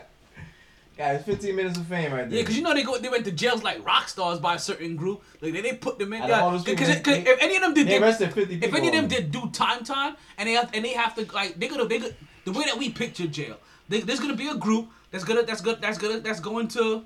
Guys, 0.98 1.22
15 1.24 1.54
minutes 1.54 1.78
of 1.78 1.86
fame 1.86 2.12
right 2.12 2.28
there. 2.28 2.38
Yeah, 2.38 2.42
because 2.42 2.56
you 2.56 2.62
know 2.62 2.74
they 2.74 2.82
go 2.82 2.98
they 2.98 3.08
went 3.08 3.24
to 3.26 3.30
jails 3.30 3.62
like 3.62 3.86
rock 3.86 4.08
stars 4.08 4.40
by 4.40 4.56
a 4.56 4.58
certain 4.58 4.96
group. 4.96 5.22
Like 5.40 5.52
they, 5.52 5.60
they 5.60 5.74
put 5.74 5.96
them 5.96 6.12
in. 6.12 6.22
Out 6.22 6.30
of 6.30 6.40
all 6.42 6.50
Yeah, 6.50 6.56
those 6.56 6.64
because 6.64 6.88
if 6.88 7.38
any 7.40 7.54
of 7.54 7.62
them 7.62 7.72
did, 7.72 7.86
they 7.86 7.98
arrested 8.02 8.32
50 8.32 8.56
if 8.56 8.74
any 8.74 8.88
of 8.88 8.94
them 8.94 9.06
did 9.06 9.30
do 9.30 9.48
time 9.50 9.84
time, 9.84 10.16
and 10.38 10.48
they 10.48 10.54
have 10.54 10.70
and 10.74 10.84
they 10.84 10.94
have 10.94 11.14
to 11.14 11.32
like 11.32 11.54
they're 11.60 11.68
gonna 11.68 11.84
they 11.84 11.98
gonna, 12.00 12.14
the 12.44 12.50
way 12.50 12.64
that 12.64 12.76
we 12.76 12.90
picture 12.90 13.28
jail. 13.28 13.58
They, 13.88 14.00
there's 14.00 14.18
gonna 14.18 14.34
be 14.34 14.48
a 14.48 14.56
group 14.56 14.88
that's 15.12 15.22
gonna 15.22 15.44
that's 15.44 15.60
good 15.60 15.80
that's 15.80 15.98
gonna 15.98 16.18
that's 16.18 16.40
going 16.40 16.66
to. 16.68 17.04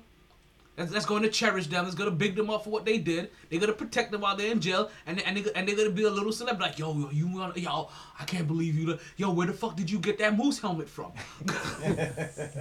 That's, 0.75 0.91
that's 0.91 1.05
going 1.05 1.21
to 1.21 1.29
cherish 1.29 1.67
them. 1.67 1.83
That's 1.85 1.95
going 1.95 2.09
to 2.09 2.15
big 2.15 2.35
them 2.35 2.49
up 2.49 2.63
for 2.63 2.71
what 2.71 2.83
they 2.83 2.97
did. 2.97 3.29
They're 3.49 3.59
going 3.59 3.71
to 3.71 3.77
protect 3.77 4.11
them 4.11 4.21
while 4.21 4.35
they're 4.35 4.51
in 4.51 4.59
jail, 4.59 4.89
and 5.05 5.21
and 5.21 5.37
they 5.37 5.45
and 5.53 5.67
they're 5.67 5.75
going 5.75 5.89
to 5.89 5.93
be 5.95 6.03
a 6.03 6.09
little 6.09 6.31
celeb 6.31 6.59
like, 6.59 6.79
yo, 6.79 6.97
yo, 6.97 7.09
you 7.11 7.27
want, 7.27 7.55
yo, 7.57 7.89
I 8.19 8.23
can't 8.25 8.47
believe 8.47 8.75
you. 8.75 8.97
Yo, 9.17 9.31
where 9.31 9.45
the 9.45 9.53
fuck 9.53 9.75
did 9.75 9.89
you 9.91 9.99
get 9.99 10.17
that 10.17 10.35
moose 10.35 10.59
helmet 10.59 10.89
from? 10.89 11.11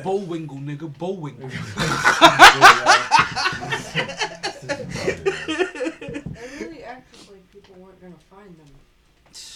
Bowingle, 0.04 0.58
nigga, 0.58 0.92
Bowingle. 0.98 1.50
It 4.74 6.24
really 6.60 6.84
acted 6.84 7.20
like 7.30 7.50
people 7.52 7.74
weren't 7.78 8.00
gonna 8.00 8.14
find 8.30 8.54
them 8.58 8.66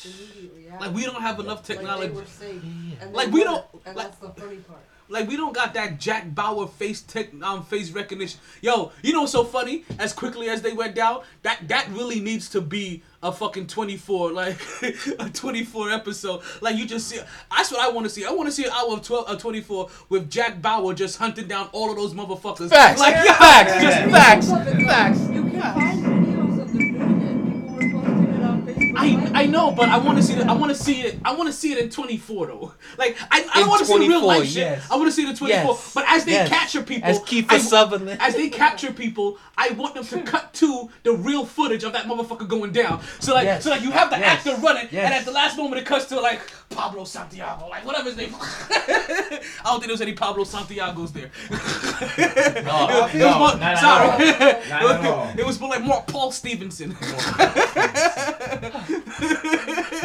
immediately. 0.04 0.68
Like 0.80 0.94
we 0.94 1.04
don't 1.04 1.20
have 1.20 1.38
enough 1.40 1.58
Like 1.58 1.66
they 1.66 1.74
technology. 1.76 2.12
were 2.12 2.24
safe. 2.24 2.62
And 3.00 3.12
Like 3.12 3.28
we 3.30 3.40
weren't, 3.44 3.46
don't- 3.72 3.86
And 3.86 3.96
like- 3.96 4.06
that's 4.06 4.18
the 4.18 4.28
funny 4.40 4.56
part. 4.58 4.80
Like 5.08 5.28
we 5.28 5.36
don't 5.36 5.54
got 5.54 5.74
that 5.74 5.98
Jack 6.00 6.34
Bauer 6.34 6.66
face 6.66 7.00
tech 7.02 7.28
um 7.42 7.64
face 7.64 7.90
recognition. 7.90 8.40
Yo, 8.60 8.92
you 9.02 9.12
know 9.12 9.20
what's 9.20 9.32
so 9.32 9.44
funny? 9.44 9.84
As 9.98 10.12
quickly 10.12 10.48
as 10.48 10.62
they 10.62 10.72
went 10.72 10.94
down, 10.94 11.22
that 11.42 11.68
that 11.68 11.88
really 11.90 12.20
needs 12.20 12.48
to 12.50 12.60
be 12.60 13.02
a 13.22 13.30
fucking 13.32 13.66
24 13.66 14.32
like 14.32 14.58
a 15.18 15.28
24 15.30 15.90
episode. 15.90 16.42
Like 16.60 16.76
you 16.76 16.86
just 16.86 17.08
see 17.08 17.18
that's 17.50 17.70
what 17.70 17.80
I 17.80 17.88
want 17.92 18.06
to 18.06 18.10
see. 18.10 18.24
I 18.24 18.30
want 18.32 18.48
to 18.48 18.52
see 18.52 18.64
an 18.64 18.70
hour 18.72 18.92
of 18.94 19.02
12 19.02 19.28
uh, 19.28 19.36
24 19.36 19.88
with 20.08 20.30
Jack 20.30 20.60
Bauer 20.60 20.92
just 20.94 21.18
hunting 21.18 21.46
down 21.48 21.68
all 21.72 21.90
of 21.90 21.96
those 21.96 22.12
motherfuckers. 22.14 22.70
Facts. 22.70 23.00
Like 23.00 23.14
yo, 23.16 23.32
Facts. 23.34 23.82
just 23.82 24.10
Facts. 24.10 24.48
facts. 24.86 25.20
You 25.30 25.42
can 25.42 25.60
find 25.60 26.04
videos 26.04 26.60
of 26.62 26.72
them 26.72 26.92
doing 26.92 27.22
it. 27.22 27.80
People 27.80 27.98
were 27.98 28.02
posting 28.02 28.34
it 28.34 28.42
on 28.44 28.66
Facebook. 28.66 28.95
I, 29.14 29.42
I 29.42 29.46
know, 29.46 29.70
but 29.70 29.88
I 29.88 29.98
want 29.98 30.18
to 30.18 30.22
see 30.24 30.34
it. 30.34 30.46
I 30.46 30.52
want 30.54 30.74
to 30.74 30.82
see 30.82 31.02
it. 31.02 31.18
I 31.24 31.34
want 31.34 31.48
to 31.48 31.52
see 31.52 31.72
it 31.72 31.78
in 31.78 31.90
24 31.90 32.46
though. 32.48 32.72
Like 32.98 33.16
I, 33.30 33.46
I 33.54 33.60
don't 33.60 33.68
want 33.68 33.80
to 33.80 33.86
see 33.86 33.94
the 33.98 34.08
real 34.08 34.20
24, 34.22 34.26
life 34.26 34.48
shit. 34.48 34.90
I 34.90 34.96
want 34.96 35.06
to 35.08 35.12
see 35.12 35.24
the 35.30 35.36
24. 35.36 35.48
Yes. 35.48 35.94
But 35.94 36.04
as 36.08 36.24
they 36.24 36.32
Yes. 36.32 36.48
capture 36.48 36.82
people, 36.82 37.08
As 37.08 37.20
Kiefer 37.20 37.52
I- 37.52 37.58
Sutherland. 37.58 38.20
as 38.20 38.34
they 38.34 38.48
capture 38.48 38.92
people, 38.92 39.38
I 39.56 39.70
want 39.70 39.94
them 39.94 40.04
to 40.04 40.22
cut 40.22 40.52
to 40.54 40.90
the 41.02 41.12
real 41.12 41.44
footage 41.46 41.84
of 41.84 41.92
that 41.94 42.06
motherfucker 42.06 42.46
going 42.48 42.72
down. 42.72 43.02
So 43.20 43.32
like, 43.34 43.44
Yes. 43.44 43.64
so 43.64 43.70
like 43.70 43.82
you 43.82 43.90
have 43.90 44.10
the 44.10 44.18
Yes. 44.18 44.46
actor 44.46 44.60
running, 44.60 44.88
Yes. 44.90 45.04
and 45.06 45.14
at 45.14 45.24
the 45.24 45.32
last 45.32 45.56
moment 45.56 45.80
it 45.80 45.86
cuts 45.86 46.06
to 46.06 46.20
like 46.20 46.40
Pablo 46.70 47.04
Santiago, 47.04 47.68
like 47.68 47.84
whatever 47.86 48.08
his 48.10 48.16
name. 48.18 48.34
I 48.38 49.40
don't 49.64 49.78
think 49.80 49.86
there's 49.88 50.00
any 50.02 50.12
Pablo 50.12 50.44
Santiagos 50.44 51.12
there. 51.12 51.30
it, 51.50 52.64
was- 52.64 53.14
it 53.14 53.14
was 53.14 53.14
no, 53.14 53.38
more, 53.38 53.48
not 53.56 53.62
at 53.62 53.78
sorry, 53.78 54.08
all. 54.08 54.20
it, 54.20 54.68
Not 54.68 54.82
was, 54.82 54.92
at 54.92 55.06
all. 55.06 55.30
it 55.38 55.46
was 55.46 55.60
more 55.60 55.70
like 55.70 55.82
more 55.82 56.02
Paul 56.06 56.30
Stevenson. 56.32 56.90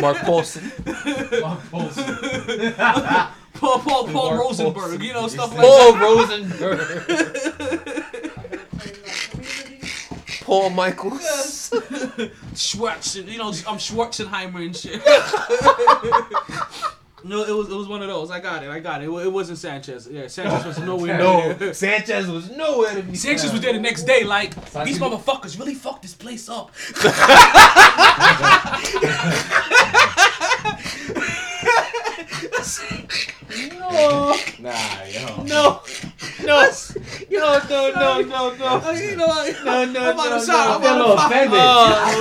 Mark 0.02 0.18
Paulson. 0.20 0.72
Paul 3.54 3.80
Paul 3.80 4.08
Paul 4.08 4.10
Mark 4.14 4.40
Rosenberg, 4.40 4.76
Paulson. 4.76 5.02
you 5.02 5.14
know 5.14 5.28
stuff 5.28 5.52
like 5.56 5.62
Paul 5.62 5.94
that. 5.94 6.02
Rosenberg. 6.02 6.80
Paul 10.52 10.70
Michaels. 10.72 11.72
Schwartz, 12.58 13.16
you 13.16 13.38
know, 13.38 13.48
I'm 13.48 13.78
Schwarzenheimer 13.80 14.66
and 14.66 14.76
shit. 14.76 14.96
no, 17.24 17.44
it 17.46 17.56
was 17.56 17.70
it 17.70 17.74
was 17.74 17.88
one 17.88 18.02
of 18.02 18.10
those. 18.10 18.30
I 18.30 18.42
got 18.42 18.62
it. 18.62 18.70
I 18.70 18.82
got 18.82 19.02
it. 19.02 19.08
It, 19.08 19.12
it 19.12 19.32
wasn't 19.32 19.60
Sanchez. 19.60 20.10
Yeah, 20.12 20.28
Sanchez 20.28 20.66
was 20.66 20.78
nowhere 20.80 21.18
No, 21.18 21.54
near. 21.54 21.74
Sanchez 21.74 22.28
was 22.28 22.52
nowhere 22.52 22.96
to 22.96 23.02
be 23.02 23.16
Sanchez 23.16 23.54
was 23.54 23.62
there 23.62 23.72
the 23.72 23.80
next 23.80 24.04
day, 24.04 24.26
like 24.26 24.54
Sanchez- 24.68 24.86
these 24.86 25.00
motherfuckers 25.00 25.58
really 25.58 25.74
fucked 25.74 26.02
this 26.02 26.16
place 26.16 26.50
up. 26.50 26.72
no. 33.80 34.36
Nah, 34.60 35.04
yo. 35.10 35.44
No. 35.44 35.82
No. 36.44 36.70
No, 37.32 37.60
no, 37.70 37.92
no, 37.92 38.22
no, 38.22 38.56
no. 38.56 38.66
Uh, 38.66 38.92
you 38.92 39.16
know 39.16 39.28
what? 39.28 39.56
No, 39.66 39.86
no, 39.86 40.00
I'm 40.02 40.14
about 40.14 40.30
no, 40.30 40.40
to 40.40 40.46
shout. 40.46 40.48
no. 40.48 40.76
I'm 40.76 40.82
I 40.82 40.82
feel 40.82 40.92
a 40.92 40.96
about 40.96 40.98
little 40.98 41.16
to 41.16 41.18
fuck- 41.18 41.32
offended. 41.32 41.60
Oh, 41.62 41.66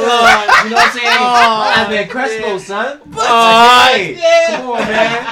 Lord. 0.01 0.65
You 0.65 0.71
know 0.71 0.77
what 0.77 0.87
I'm 0.87 0.93
saying? 0.93 1.19
Oh, 1.21 1.75
I'm 1.77 1.93
at 1.93 2.11
Crespo, 2.11 2.59
son. 2.59 3.01
But- 3.07 3.93
hey, 3.93 4.17
Yeah. 4.19 4.57
come 4.57 4.71
on, 4.71 4.79
man. 4.81 5.25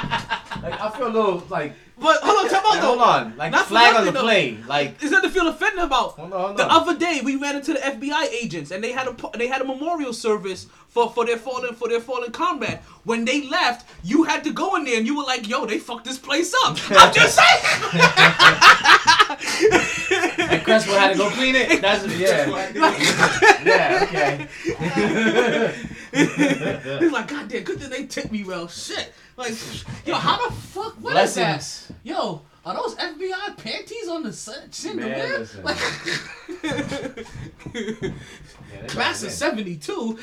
Like, 0.62 0.80
I 0.80 0.90
feel 0.96 1.06
a 1.06 1.08
little, 1.08 1.42
like... 1.48 1.72
But 2.00 2.18
hold 2.22 2.44
on, 2.44 2.48
tell 2.50 2.62
me 2.62 2.68
Like, 2.68 2.80
though. 2.80 2.86
hold 2.86 3.00
on. 3.00 3.36
Like, 3.36 3.50
Not 3.52 3.66
flag 3.66 3.96
on 3.96 4.04
the 4.06 4.12
though. 4.12 4.20
play. 4.22 4.56
Like, 4.66 5.02
Is 5.02 5.10
that 5.10 5.22
to 5.22 5.28
feel 5.30 5.48
offended 5.48 5.80
about? 5.84 6.12
hold 6.12 6.32
on, 6.32 6.40
hold 6.40 6.56
The 6.56 6.66
other 6.70 6.96
day 6.96 7.20
we 7.24 7.36
ran 7.36 7.56
into 7.56 7.72
the 7.72 7.80
FBI 7.80 8.28
agents 8.42 8.70
and 8.70 8.82
they 8.84 8.92
had 8.92 9.08
a 9.08 9.14
they 9.36 9.48
had 9.48 9.60
a 9.62 9.64
memorial 9.64 10.12
service 10.12 10.66
for, 10.88 11.10
for 11.10 11.24
their 11.26 11.36
fallen 11.38 11.74
for 11.74 11.88
their 11.88 12.00
fallen 12.00 12.30
combat. 12.30 12.82
When 13.04 13.24
they 13.24 13.48
left, 13.48 13.88
you 14.04 14.22
had 14.24 14.44
to 14.44 14.52
go 14.52 14.76
in 14.76 14.84
there 14.84 14.96
and 14.98 15.06
you 15.06 15.16
were 15.16 15.24
like, 15.24 15.48
"Yo, 15.48 15.66
they 15.66 15.78
fucked 15.78 16.04
this 16.04 16.18
place 16.18 16.54
up." 16.64 16.78
I'm 16.90 17.12
just 17.12 17.34
saying. 17.38 17.60
And 20.50 20.62
Crespo 20.64 20.92
had 20.92 21.12
to 21.12 21.18
go 21.18 21.30
clean 21.30 21.54
it. 21.56 21.80
That's 21.82 22.06
yeah. 22.16 22.46
yeah. 23.64 24.02
Okay. 24.04 24.48
He's 26.98 27.12
like, 27.12 27.28
"God 27.28 27.48
damn, 27.48 27.64
good 27.64 27.78
that 27.80 27.90
they 27.90 28.06
tip 28.06 28.30
me 28.32 28.44
well." 28.44 28.68
Shit, 28.68 29.12
like, 29.38 29.54
yo, 30.06 30.14
how 30.14 30.48
the 30.48 30.54
fuck? 30.54 30.94
What 31.00 31.16
is 31.16 31.34
Blessings. 31.34 31.86
that? 31.88 31.94
Yo, 32.02 32.42
are 32.64 32.74
those 32.74 32.94
FBI 32.96 33.56
panties 33.56 34.08
on 34.08 34.22
the 34.24 34.32
chin- 34.32 34.70
chandelier? 34.72 35.38
Man. 35.38 35.48
Like, 35.62 35.78
Yeah, 38.72 38.86
class 38.88 39.22
of 39.22 39.30
'72. 39.30 40.18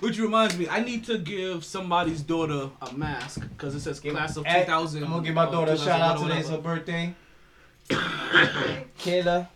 Which 0.00 0.18
reminds 0.18 0.56
me, 0.58 0.68
I 0.68 0.80
need 0.80 1.04
to 1.04 1.18
give 1.18 1.64
somebody's 1.64 2.22
daughter 2.22 2.70
a 2.82 2.92
mask 2.94 3.40
because 3.50 3.74
it 3.74 3.80
says 3.80 4.00
class 4.00 4.36
of 4.36 4.44
2000. 4.46 5.02
I'm 5.04 5.10
gonna 5.10 5.22
give 5.22 5.34
my 5.34 5.46
daughter 5.50 5.72
a 5.72 5.78
shout 5.78 6.00
out 6.00 6.18
2000, 6.18 6.28
today. 6.28 6.40
It's 6.40 6.48
her 6.50 6.58
birthday. 6.58 7.14
Kayla. 8.98 9.48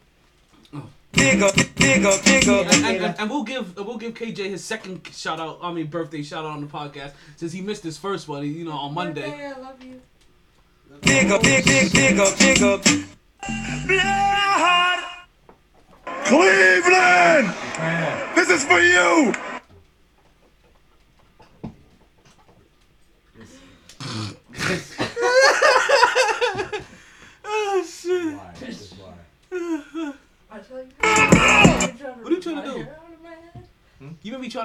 Big 1.13 1.43
up, 1.43 1.55
big 1.77 2.05
up, 2.05 2.25
big 2.25 2.49
up. 2.49 2.67
And, 2.73 2.85
and, 2.87 3.05
and, 3.05 3.15
and 3.19 3.31
we'll 3.31 3.43
give 3.43 3.77
we'll 3.77 3.99
give 3.99 4.15
KJ 4.15 4.51
his 4.51 4.65
second 4.65 5.09
shout 5.13 5.41
out. 5.41 5.59
I 5.63 5.73
mean 5.73 5.89
birthday 5.89 6.23
shout 6.23 6.45
out 6.45 6.53
on 6.53 6.61
the 6.61 6.67
podcast 6.67 7.13
since 7.37 7.53
he 7.53 7.61
missed 7.61 7.83
his 7.83 7.99
first 7.99 8.29
one. 8.29 8.45
You 8.45 8.65
know 8.65 8.73
on 8.73 8.95
Monday. 8.95 9.29
Birthday, 9.29 9.47
I 9.47 9.59
love 9.59 9.83
you. 9.83 10.01
Big 11.03 11.31
up, 11.31 11.43
big 11.43 11.65
big 11.65 11.93
big 11.93 12.19
up, 12.19 12.39
big 12.39 12.63
up. 12.63 12.85
Yeah! 13.89 15.05
Cleveland! 16.25 17.55
This 18.37 18.51
is 18.51 18.65
for 18.65 18.79
you! 18.79 19.50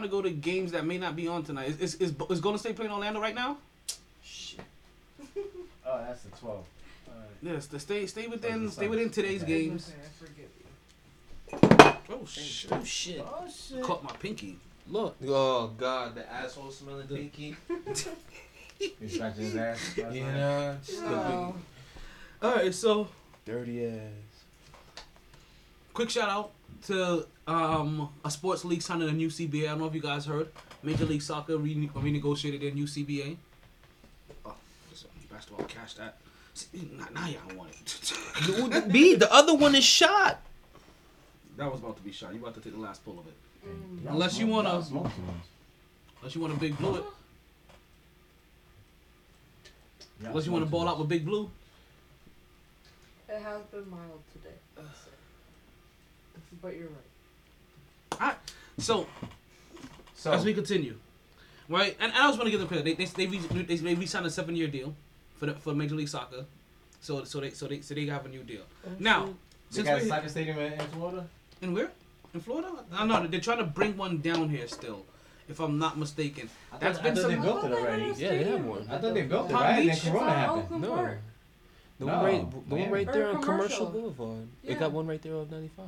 To 0.05 0.11
go 0.11 0.21
to 0.21 0.29
games 0.29 0.71
that 0.71 0.85
may 0.85 0.97
not 0.97 1.15
be 1.15 1.27
on 1.27 1.43
tonight. 1.43 1.69
Is 1.69 1.79
is, 1.79 1.95
is, 1.95 2.13
is 2.29 2.39
Golden 2.39 2.59
State 2.59 2.75
playing 2.75 2.91
Orlando 2.91 3.19
right 3.19 3.35
now? 3.35 3.57
Shit. 4.23 4.61
oh, 5.85 6.03
that's 6.07 6.21
the 6.23 6.29
12. 6.37 6.65
Yes. 7.41 7.67
to 7.67 7.79
stay 7.79 8.07
stay 8.07 8.27
within 8.27 8.63
That's 8.63 8.75
stay 8.75 8.87
within 8.87 9.09
today's 9.09 9.43
Okay. 9.43 9.67
games. 9.67 9.91
I 9.91 10.25
forgive 10.25 10.49
you. 10.59 12.15
Oh 12.15 12.25
shit. 12.25 12.71
Oh 12.71 12.83
shit. 12.83 13.21
Oh 13.21 13.45
shit. 13.47 13.83
Caught 13.83 14.03
my 14.03 14.11
pinky. 14.13 14.57
Look. 14.87 15.15
Oh 15.27 15.67
god, 15.77 16.15
the 16.15 16.31
asshole 16.31 16.71
smelling 16.71 17.07
the 17.07 17.15
pinky. 17.15 17.55
You 18.99 19.07
scratching 19.07 19.45
his 19.45 19.55
ass. 19.55 19.97
last 19.97 20.13
You 20.13 20.23
know, 20.25 20.77
No. 20.99 21.55
All 22.41 22.55
right, 22.55 22.73
so 22.73 23.07
dirty 23.45 23.85
ass. 23.85 25.03
quick 25.93 26.09
shout 26.09 26.29
out 26.29 26.51
to 26.85 27.25
um, 27.47 28.09
a 28.23 28.31
sports 28.31 28.63
league 28.65 28.81
signing 28.81 29.09
a 29.09 29.11
new 29.11 29.27
CBA. 29.29 29.63
I 29.63 29.67
don't 29.69 29.79
know 29.79 29.85
if 29.87 29.93
you 29.95 30.01
guys 30.01 30.25
heard. 30.25 30.49
Major 30.83 31.05
League 31.05 31.21
Soccer 31.21 31.57
rene- 31.57 31.89
renegotiated 31.89 32.61
their 32.61 32.71
new 32.71 32.85
CBA. 32.85 33.37
Oh, 34.45 34.53
listen, 34.89 35.09
basketball 35.31 35.65
cash 35.65 35.95
that. 35.95 36.17
See, 36.53 36.89
now, 36.97 37.07
now 37.13 37.27
y'all 37.27 37.55
want 37.57 37.71
it. 37.71 38.91
B, 38.91 39.15
the 39.15 39.31
other 39.33 39.55
one 39.55 39.75
is 39.75 39.83
shot. 39.83 40.41
that 41.57 41.69
was 41.71 41.79
about 41.81 41.97
to 41.97 42.03
be 42.03 42.11
shot. 42.11 42.33
You 42.33 42.39
about 42.39 42.53
to 42.55 42.61
take 42.61 42.73
the 42.73 42.79
last 42.79 43.03
pull 43.03 43.19
of 43.19 43.27
it. 43.27 43.33
Mm. 43.67 44.11
Unless 44.11 44.37
you 44.39 44.47
wanna, 44.47 44.69
Y'all 44.69 44.81
smoke 44.83 45.03
too 45.15 45.21
much. 45.23 45.35
unless 46.21 46.35
you 46.35 46.41
want 46.41 46.53
to 46.53 46.59
big 46.59 46.77
blue 46.77 46.95
it. 46.97 47.03
Y'all 50.21 50.29
Unless 50.29 50.45
you 50.45 50.51
want 50.51 50.63
to 50.63 50.69
ball 50.71 50.85
much. 50.85 50.93
out 50.93 50.99
with 50.99 51.09
big 51.09 51.25
blue. 51.25 51.49
It 53.27 53.41
has 53.41 53.61
been 53.71 53.89
mild 53.89 54.21
today. 54.31 54.55
But 56.61 56.75
you're 56.75 56.87
right. 56.89 58.21
Alright, 58.21 58.37
so 58.77 59.07
So, 60.15 60.31
as 60.31 60.45
we 60.45 60.53
continue, 60.53 60.95
right? 61.69 61.95
And, 61.99 62.11
and 62.13 62.21
I 62.23 62.27
was 62.27 62.37
going 62.37 62.45
to 62.45 62.51
give 62.51 62.59
them 62.59 62.69
credit. 62.69 62.85
They 62.85 62.93
they 63.05 63.25
they, 63.25 63.27
re- 63.27 63.63
they, 63.63 63.75
they 63.75 63.95
re-signed 63.95 64.25
a 64.25 64.29
seven 64.29 64.55
year 64.55 64.67
deal 64.67 64.95
for 65.35 65.47
the, 65.47 65.53
for 65.55 65.73
Major 65.73 65.95
League 65.95 66.07
Soccer. 66.07 66.45
So 67.01 67.23
so 67.25 67.39
they 67.41 67.51
so 67.51 67.67
they 67.67 67.81
so 67.81 67.93
they 67.93 68.05
have 68.07 68.25
a 68.25 68.29
new 68.29 68.43
deal. 68.43 68.61
Now, 68.99 69.25
they 69.25 69.31
since 69.83 69.87
got 69.87 70.01
a 70.01 70.05
soccer 70.05 70.29
stadium 70.29 70.57
in, 70.59 70.73
in 70.73 70.87
Florida? 70.87 71.27
in 71.61 71.73
where 71.73 71.91
in 72.33 72.39
Florida, 72.39 72.69
I 72.93 73.05
know 73.05 73.27
they're 73.27 73.39
trying 73.39 73.59
to 73.59 73.63
bring 73.65 73.95
one 73.97 74.19
down 74.21 74.49
here 74.49 74.67
still, 74.67 75.05
if 75.49 75.59
I'm 75.59 75.77
not 75.77 75.97
mistaken. 75.97 76.49
I 76.71 76.77
That's 76.77 76.97
thought, 76.97 77.03
been 77.03 77.17
I 77.17 77.21
thought 77.21 77.29
they 77.29 77.35
built 77.35 77.65
it 77.65 77.71
already. 77.71 78.13
Yeah, 78.17 78.29
they 78.29 78.43
have 78.45 78.65
one. 78.65 78.87
I 78.89 78.97
thought 78.97 79.13
they 79.13 79.21
built 79.23 79.49
it, 79.49 79.53
Palm 79.53 79.63
right? 79.63 79.79
And 79.79 79.89
Beach? 79.89 80.01
then 80.01 80.11
Corona 80.13 80.31
happened. 80.33 80.81
No. 80.81 81.17
The 81.97 82.05
No, 82.05 82.13
one 82.17 82.25
right, 82.25 82.51
the 82.69 82.75
one 82.75 82.91
right 82.91 83.11
there 83.13 83.29
on 83.29 83.41
Commercial 83.41 83.85
commercial. 83.87 84.13
Boulevard. 84.15 84.47
They 84.63 84.73
Yeah. 84.73 84.79
got 84.79 84.91
one 84.91 85.07
right 85.07 85.21
there 85.21 85.35
on 85.35 85.49
95. 85.49 85.85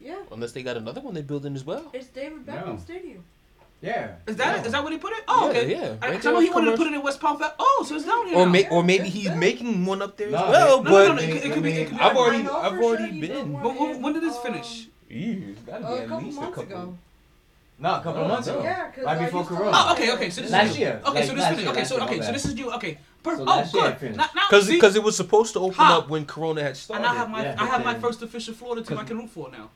Yeah. 0.00 0.16
Unless 0.30 0.52
they 0.52 0.62
got 0.62 0.76
another 0.76 1.00
one 1.00 1.14
they're 1.14 1.22
building 1.22 1.54
as 1.54 1.64
well. 1.64 1.90
It's 1.94 2.08
David 2.08 2.44
Beckham 2.46 2.66
No. 2.66 2.78
Stadium. 2.78 3.24
Yeah. 3.80 4.14
Is 4.26 4.36
that 4.36 4.56
Yeah. 4.60 4.64
is 4.64 4.72
that 4.72 4.82
where 4.82 4.92
they 4.92 4.98
put 4.98 5.12
it? 5.12 5.24
Oh, 5.28 5.50
Yeah, 5.50 5.58
okay. 5.60 5.70
yeah, 5.70 5.76
I, 5.78 5.82
right 5.82 6.02
I 6.02 6.16
there 6.18 6.32
know 6.32 6.40
he 6.40 6.50
wanted 6.50 6.70
to 6.72 6.76
put 6.76 6.86
it 6.86 6.94
in 6.94 7.02
West 7.02 7.20
Palm 7.20 7.38
Fest. 7.38 7.54
Oh, 7.58 7.84
so 7.86 7.96
it's 7.96 8.04
down 8.06 8.26
here 8.26 8.36
Or 8.38 8.46
now. 8.46 8.52
may, 8.52 8.68
or 8.70 8.82
maybe 8.82 9.08
he's 9.08 9.26
there. 9.26 9.36
making 9.36 9.84
one 9.84 10.00
up 10.02 10.16
there 10.16 10.30
No, 10.30 10.38
as 10.44 10.50
well. 10.50 10.82
they- 10.82 10.90
No, 10.90 10.90
no, 10.90 11.08
but 11.08 11.14
no, 11.16 11.22
it, 11.22 11.32
could- 11.42 11.50
it 11.50 11.54
could 11.54 11.62
be. 11.62 11.72
It 11.72 11.88
could 11.88 11.98
be 11.98 12.02
I've 12.02 12.16
I 12.16 12.18
already- 12.18 12.42
know 12.44 12.56
I've 12.56 12.72
sure 12.72 12.82
already 12.84 13.12
he 13.12 13.20
been. 13.20 13.52
one 13.52 13.62
But 13.62 13.78
when, 13.80 13.90
in, 13.96 14.02
when 14.02 14.12
did 14.14 14.22
this 14.22 14.36
um, 14.36 14.42
finish? 14.42 14.86
Ew, 15.10 15.44
it's 15.50 15.60
gotta 15.62 15.84
Uh, 15.86 15.88
be 15.90 15.94
a 15.98 16.02
at 16.02 16.08
couple 16.08 16.24
least 16.26 16.38
a 16.38 16.40
months 16.40 16.56
couple. 16.56 16.72
ago. 16.72 16.98
No, 17.78 17.88
a 17.90 17.96
couple 18.00 18.12
Oh, 18.20 18.22
of 18.24 18.28
months 18.28 18.46
no. 18.48 18.54
ago. 18.54 18.62
Yeah, 18.62 18.90
'cause 18.90 19.04
right 19.04 19.18
I 19.18 19.24
before 19.24 19.40
used 19.40 19.50
to- 19.50 19.56
Corona. 19.56 19.72
Oh, 19.74 19.92
okay, 19.92 20.12
okay. 20.14 20.30
So 20.30 20.40
this 20.42 20.50
Last 20.50 20.70
is 20.70 20.78
year. 20.78 20.88
new. 20.94 21.10
Okay, 21.10 21.14
Like, 21.20 21.24
so 21.24 21.32
this 21.34 21.40
last 21.42 21.48
finished. 21.48 21.62
year, 21.62 21.70
Okay, 21.70 21.80
last 21.80 21.88
so 21.88 21.94
year, 21.96 22.04
okay, 22.04 22.16
my 22.16 22.20
so 22.22 22.26
bad. 22.26 22.34
this 22.34 22.44
is 22.46 22.54
new. 22.54 22.72
Okay, 22.72 22.98
perfect. 23.24 23.38
So 23.48 23.52
oh, 23.52 23.56
last 23.56 23.74
year 23.74 23.84
it 23.84 23.88
good. 23.88 23.98
finished. 23.98 24.18
Now, 24.18 24.28
now, 24.36 24.42
Because 24.48 24.68
because 24.68 24.94
it 24.96 25.02
was 25.02 25.16
supposed 25.16 25.52
to 25.54 25.58
open 25.60 25.74
Ha. 25.74 25.98
up 25.98 26.08
when 26.08 26.24
Corona 26.26 26.62
had 26.62 26.76
started. 26.76 27.04
and 27.04 27.12
started. 27.12 27.18
I 27.18 27.20
have 27.20 27.30
my 27.30 27.42
Yeah, 27.42 27.56
I 27.62 27.66
have 27.66 27.84
my 27.84 27.94
first 27.98 28.22
official 28.22 28.54
Florida 28.54 28.82
team 28.86 28.98
I 28.98 29.04
can 29.04 29.18
root 29.18 29.30
for 29.30 29.50
now. 29.50 29.70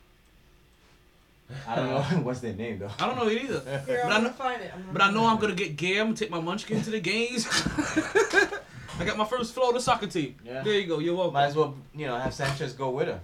I 1.66 1.76
don't 1.76 1.88
know 1.88 2.02
what's 2.26 2.40
their 2.40 2.52
name 2.52 2.78
though. 2.78 2.90
I 3.00 3.06
don't 3.06 3.16
know 3.16 3.26
it 3.26 3.42
either. 3.42 3.60
Here, 3.86 4.00
But 4.04 4.12
I 4.12 4.16
I'm 4.16 4.22
know, 4.22 4.28
gonna 4.28 4.32
find 4.34 4.62
it. 4.62 4.70
I'm 4.74 4.84
but 4.92 5.02
I 5.02 5.10
know 5.10 5.26
I'm 5.26 5.38
gonna 5.38 5.54
get 5.54 5.76
Gam, 5.76 6.14
take 6.14 6.30
my 6.30 6.40
munchkin 6.40 6.82
to 6.82 6.90
the 6.90 7.00
games. 7.00 7.46
I 9.00 9.04
got 9.04 9.16
my 9.16 9.24
first 9.24 9.54
Florida 9.54 9.80
soccer 9.80 10.08
team. 10.08 10.34
Yeah. 10.44 10.62
There 10.62 10.74
you 10.74 10.86
go. 10.86 10.98
You're 10.98 11.14
welcome. 11.16 11.34
Might 11.34 11.46
as 11.46 11.56
well, 11.56 11.74
you 11.94 12.06
know, 12.06 12.16
have 12.18 12.34
Sanchez 12.34 12.72
go 12.74 12.90
with 12.90 13.06
her. 13.08 13.20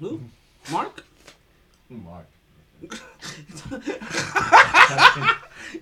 Who? 0.00 0.20
Mark? 0.70 1.02
Mark. 1.88 2.26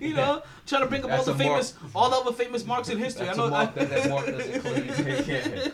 You 0.01 0.13
know, 0.13 0.41
trying 0.65 0.81
to 0.83 0.87
bring 0.87 1.03
up 1.05 1.11
all 1.11 1.23
the 1.23 1.31
a 1.31 1.35
mark. 1.35 1.39
famous, 1.49 1.73
all 1.95 2.09
the 2.09 2.15
other 2.17 2.31
famous 2.33 2.65
marks 2.65 2.89
in 2.89 2.97
history. 2.97 3.25
That's 3.25 3.37
I 3.39 3.41
a 3.41 3.45
know. 3.45 3.51
mark 3.51 3.75
that 3.75 3.89
that 3.89 4.09
mark 4.09 4.25
doesn't 4.27 4.61
claim. 4.63 5.23
yeah. 5.27 5.67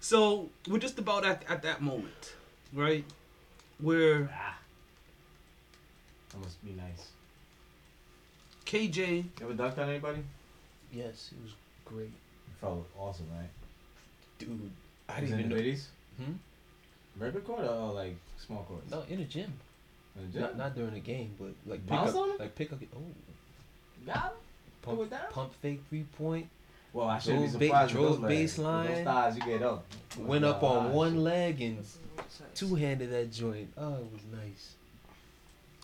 So 0.00 0.50
we're 0.68 0.78
just 0.78 0.98
about 0.98 1.24
at, 1.24 1.44
at 1.48 1.62
that 1.62 1.80
moment, 1.82 2.34
right? 2.72 3.04
Where 3.80 4.24
That 6.30 6.40
must 6.40 6.64
be 6.64 6.72
nice. 6.72 7.08
KJ, 8.66 8.98
You 8.98 9.24
ever 9.42 9.54
dunked 9.54 9.78
on 9.78 9.88
anybody? 9.88 10.20
Yes, 10.92 11.30
it 11.32 11.42
was 11.42 11.52
great, 11.84 12.06
It 12.06 12.60
felt 12.60 12.86
awesome, 12.98 13.26
right? 13.38 13.48
dude. 14.38 14.70
I 15.08 15.20
Was 15.20 15.30
didn't 15.30 15.40
even 15.40 15.40
in 15.44 15.48
know. 15.50 15.56
the 15.56 15.62
biddies? 15.62 15.88
Hmm? 16.18 16.32
Regular 17.18 17.40
court 17.44 17.64
or 17.66 17.92
like 17.92 18.16
small 18.38 18.64
courts? 18.64 18.90
No, 18.90 19.02
in 19.08 19.18
the 19.18 19.24
gym. 19.24 19.52
In 20.16 20.26
the 20.26 20.32
gym? 20.32 20.42
Not, 20.42 20.56
not 20.56 20.74
during 20.76 20.94
the 20.94 21.00
game, 21.00 21.34
but 21.38 21.48
like 21.66 21.80
pick 21.80 21.88
Bounce 21.88 22.10
up, 22.10 22.16
on 22.16 22.30
'em? 22.30 22.36
like 22.38 22.54
pick 22.54 22.72
up. 22.72 22.78
Oh, 22.96 22.98
Got 24.06 24.16
him? 24.16 24.30
pump, 24.82 25.00
it 25.02 25.10
down? 25.10 25.20
pump 25.30 25.52
fake 25.62 25.80
three 25.88 26.04
point. 26.18 26.48
Well, 26.92 27.08
I 27.08 27.18
shouldn't 27.18 27.58
be 27.58 27.68
Drove 27.68 27.72
ba- 27.72 27.82
with 27.84 27.92
drove 27.92 28.04
those 28.10 28.18
legs. 28.20 28.56
With 28.58 28.66
baseline. 28.66 28.86
Those 28.94 29.04
thighs, 29.04 29.36
you 29.36 29.42
get 29.42 29.62
up. 29.62 29.84
Went 30.18 30.44
up 30.44 30.62
on 30.62 30.92
one 30.92 31.12
shit. 31.14 31.18
leg 31.20 31.60
and 31.60 31.78
two 32.54 32.74
handed 32.76 33.10
that 33.10 33.32
joint. 33.32 33.72
Oh, 33.76 33.94
it 33.94 34.12
was 34.12 34.22
nice. 34.32 34.74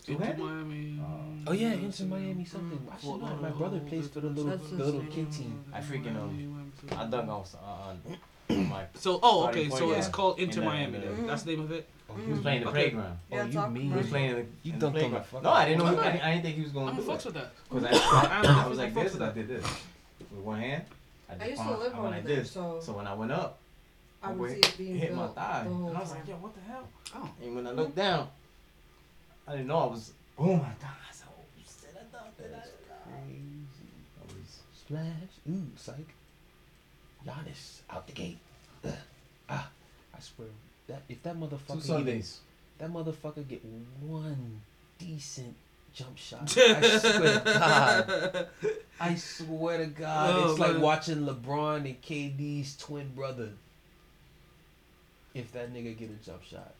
Into 0.07 0.19
Two-handed? 0.19 0.43
Miami. 0.43 0.99
Oh 1.45 1.51
yeah, 1.51 1.73
into 1.73 2.05
Miami 2.05 2.45
something. 2.45 2.87
I 2.91 2.97
should 2.99 3.21
know. 3.21 3.37
My 3.41 3.49
brother 3.49 3.79
plays 3.81 4.07
for 4.07 4.19
the 4.21 4.29
little 4.29 4.57
the 4.57 4.75
little 4.83 5.01
the 5.01 5.07
kid 5.07 5.31
team. 5.31 5.63
I 5.73 5.79
freaking 5.81 6.15
um, 6.15 6.71
I 6.97 7.05
dunk 7.05 7.29
on 7.29 7.45
uh, 7.63 8.53
on 8.55 8.67
my. 8.69 8.85
So, 8.95 9.19
oh, 9.21 9.47
okay. 9.49 9.69
So 9.69 9.91
yeah. 9.91 9.97
it's 9.97 10.07
called 10.07 10.39
In 10.39 10.45
Inter 10.45 10.61
the- 10.61 10.65
Miami. 10.65 10.99
the- 10.99 11.07
then. 11.07 11.27
That's 11.27 11.43
the 11.43 11.51
name 11.51 11.59
of 11.61 11.71
it. 11.71 11.87
Oh, 12.13 12.21
He 12.25 12.31
was 12.31 12.41
playing 12.41 12.59
the 12.61 12.65
mm. 12.65 12.69
Okay. 12.69 12.81
playground. 12.89 13.17
Oh, 13.31 13.35
Yeah, 13.35 13.45
it's 13.45 13.53
you 13.53 13.59
all 13.61 13.69
mean 13.69 13.91
He 13.91 13.97
was 13.97 14.07
playing 14.07 14.29
in 14.31 14.35
the, 14.35 14.45
You 14.63 14.73
in 14.73 14.79
the 14.79 14.85
dunked 14.87 14.93
the 14.93 14.99
playground. 14.99 15.43
No, 15.43 15.49
I 15.51 15.65
didn't 15.65 15.79
know. 15.79 15.85
I'm 15.85 15.99
I, 15.99 16.11
didn't- 16.11 16.21
I 16.25 16.31
didn't 16.31 16.43
think 16.43 16.55
he 16.55 16.61
was 16.61 16.71
I'm 16.71 16.75
gonna 16.75 16.91
gonna 16.91 17.01
do 17.03 17.11
fucks 17.11 17.25
with 17.25 17.33
that. 17.35 17.51
Cause 17.69 17.83
I, 17.83 17.89
I 17.89 18.41
I, 18.61 18.63
I 18.63 18.67
was 18.67 18.77
like 18.77 18.93
fucks 18.93 19.03
this, 19.03 19.13
with 19.13 19.21
and 19.21 19.29
I 19.31 19.33
did 19.33 19.47
this 19.47 19.63
with 20.19 20.39
one 20.43 20.59
hand. 20.59 20.83
I, 21.29 21.43
I 21.43 21.47
used 21.47 21.57
to 21.61 21.63
palm- 21.67 21.79
live 21.79 21.93
I 21.93 21.95
went 21.95 21.97
over 21.99 22.09
like 22.15 22.25
there, 22.25 22.35
this. 22.37 22.51
so 22.51 22.79
So 22.81 22.93
when 22.93 23.07
I 23.07 23.13
went 23.13 23.31
up, 23.31 23.57
I 24.23 24.27
my 24.27 24.33
would 24.33 24.47
boy 24.49 24.53
see 24.53 24.59
it 24.59 24.75
being 24.77 24.95
hit 24.97 25.15
my 25.15 25.27
thigh, 25.27 25.63
and 25.65 25.97
I 25.97 25.99
was 25.99 26.11
like, 26.11 26.19
time. 26.19 26.29
"Yo, 26.29 26.35
what 26.35 26.53
the 26.55 26.61
hell?" 26.61 26.87
Oh. 27.15 27.29
And 27.41 27.55
when 27.55 27.67
I 27.67 27.71
looked 27.71 27.95
down, 27.95 28.27
I 29.47 29.51
didn't 29.53 29.67
know 29.67 29.77
I 29.79 29.85
was. 29.85 30.11
Oh 30.37 30.45
my 30.55 30.59
god! 30.59 30.97
I 31.09 31.11
said, 31.13 31.27
"Oh 31.29 31.43
shit! 31.57 31.95
I 31.95 32.03
thought 32.15 32.37
that 32.37 32.51
I." 32.53 32.69
Ah. 32.89 33.15
I 33.17 34.33
was 34.33 34.59
Splash. 34.77 35.05
Ooh, 35.49 35.67
psych. 35.75 36.13
Giannis 37.25 37.81
out 37.89 38.05
the 38.07 38.13
gate. 38.13 38.37
Ugh. 38.85 38.91
Ah, 39.49 39.69
I 40.15 40.19
swear 40.19 40.47
that 40.87 41.01
if 41.09 41.21
that 41.23 41.33
two 41.35 41.39
motherfucker 41.39 41.99
even, 41.99 42.23
that 42.77 42.91
motherfucker 42.91 43.47
get 43.47 43.63
one 44.01 44.61
decent 44.97 45.55
jump 45.93 46.17
shot, 46.17 46.41
I 46.57 46.81
swear 46.99 47.39
to 47.39 47.41
God. 47.45 48.47
I 48.99 49.15
swear 49.15 49.77
to 49.79 49.85
God, 49.87 50.35
Oh, 50.35 50.51
it's 50.51 50.59
like 50.59 50.73
man. 50.73 50.81
watching 50.81 51.25
LeBron 51.25 51.85
and 51.85 52.01
KD's 52.01 52.77
twin 52.77 53.09
brother. 53.15 53.49
If 55.33 55.51
that 55.53 55.73
nigga 55.73 55.97
get 55.97 56.09
a 56.09 56.25
jump 56.25 56.43
shot, 56.43 56.73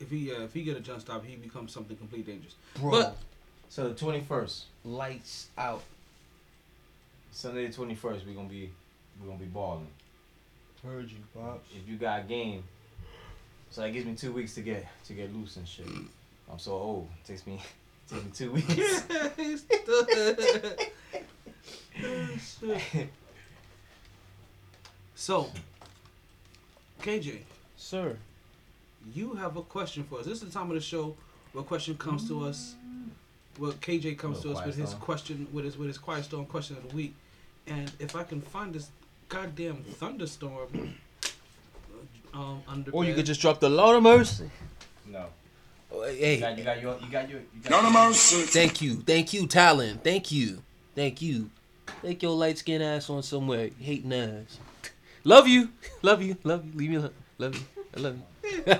If 0.00 0.10
he 0.10 0.32
uh, 0.32 0.40
if 0.42 0.54
he 0.54 0.62
get 0.64 0.76
a 0.76 0.80
jump 0.80 1.00
stop, 1.02 1.24
he 1.24 1.36
becomes 1.36 1.72
something 1.72 1.96
completely 1.96 2.32
dangerous. 2.32 2.54
bro, 2.78 2.90
But- 2.90 3.16
So 3.68 3.88
the 3.90 3.94
twenty 3.94 4.20
first, 4.22 4.64
lights 4.84 5.48
out. 5.58 5.82
Sunday 7.30 7.66
the 7.66 7.72
twenty 7.72 7.94
first, 7.94 8.26
we're 8.26 8.34
gonna 8.34 8.48
be 8.48 8.70
we're 9.20 9.26
gonna 9.28 9.38
be 9.38 9.44
balling. 9.46 9.88
Heard 10.82 11.10
you, 11.10 11.18
pops. 11.34 11.68
If 11.76 11.88
you 11.88 11.96
got 11.96 12.26
game, 12.28 12.64
so 13.70 13.82
that 13.82 13.90
gives 13.92 14.06
me 14.06 14.14
two 14.14 14.32
weeks 14.32 14.54
to 14.54 14.62
get 14.62 14.86
to 15.04 15.12
get 15.12 15.34
loose 15.34 15.56
and 15.56 15.68
shit. 15.68 15.86
I'm 16.50 16.58
so 16.58 16.72
old. 16.72 17.08
It 17.22 17.28
takes 17.28 17.46
me 17.46 17.60
takes 18.08 18.24
me 18.24 18.30
two 18.34 18.52
weeks. 18.52 19.04
so, 25.14 25.48
KJ, 27.02 27.40
Sir, 27.76 28.16
you 29.14 29.34
have 29.34 29.56
a 29.56 29.62
question 29.62 30.04
for 30.04 30.20
us. 30.20 30.26
This 30.26 30.42
is 30.42 30.48
the 30.48 30.58
time 30.58 30.70
of 30.70 30.74
the 30.74 30.80
show 30.80 31.16
where 31.52 31.62
a 31.62 31.66
question 31.66 31.96
comes 31.96 32.26
to 32.28 32.44
us. 32.44 32.74
Where 33.58 33.72
KJ 33.72 34.18
comes 34.18 34.40
to 34.42 34.52
us 34.52 34.64
with 34.64 34.76
his 34.76 34.90
storm. 34.90 35.02
question, 35.02 35.48
with 35.52 35.64
his 35.64 35.76
with 35.76 35.88
his 35.88 35.98
quiet 35.98 36.24
storm 36.24 36.46
question 36.46 36.76
of 36.76 36.88
the 36.88 36.94
week. 36.94 37.14
And 37.66 37.90
if 37.98 38.14
I 38.16 38.22
can 38.22 38.40
find 38.40 38.72
this 38.72 38.88
goddamn 39.28 39.82
thunderstorm, 39.82 40.94
um, 42.34 42.62
under 42.68 42.90
or 42.90 43.04
you 43.04 43.14
could 43.14 43.26
just 43.26 43.40
drop 43.40 43.60
the 43.60 43.68
Lord 43.68 43.96
of 43.96 44.02
Mercy. 44.02 44.50
no. 45.06 45.26
Oh, 45.90 46.06
You 46.06 46.18
Hey, 46.18 46.40
got 46.40 46.58
you 46.58 46.64
got 46.64 46.80
your 46.82 46.98
you 47.00 47.08
got 47.10 47.28
your. 47.30 47.40
You 47.40 47.60
got 47.62 47.70
No, 47.70 47.82
no 47.82 47.90
mercy. 47.90 48.42
Thank 48.42 48.82
you. 48.82 48.96
Thank 48.96 49.32
you, 49.32 49.46
Talon. 49.46 49.98
Thank 49.98 50.30
you. 50.30 50.62
Thank 50.94 51.22
you. 51.22 51.50
Take 52.02 52.22
your 52.22 52.36
light 52.36 52.58
skin 52.58 52.82
ass 52.82 53.08
on 53.08 53.22
somewhere. 53.22 53.70
Hating 53.80 54.12
ass. 54.12 54.58
Love 55.24 55.48
you. 55.48 55.70
Love 56.02 56.20
you. 56.22 56.36
Love 56.44 56.66
you. 56.66 56.72
Leave 56.78 56.90
me 56.90 56.96
alone. 56.96 57.14
Love 57.38 57.54
you. 57.54 57.64
I 57.96 58.00
love 58.00 58.16
you. 58.16 58.22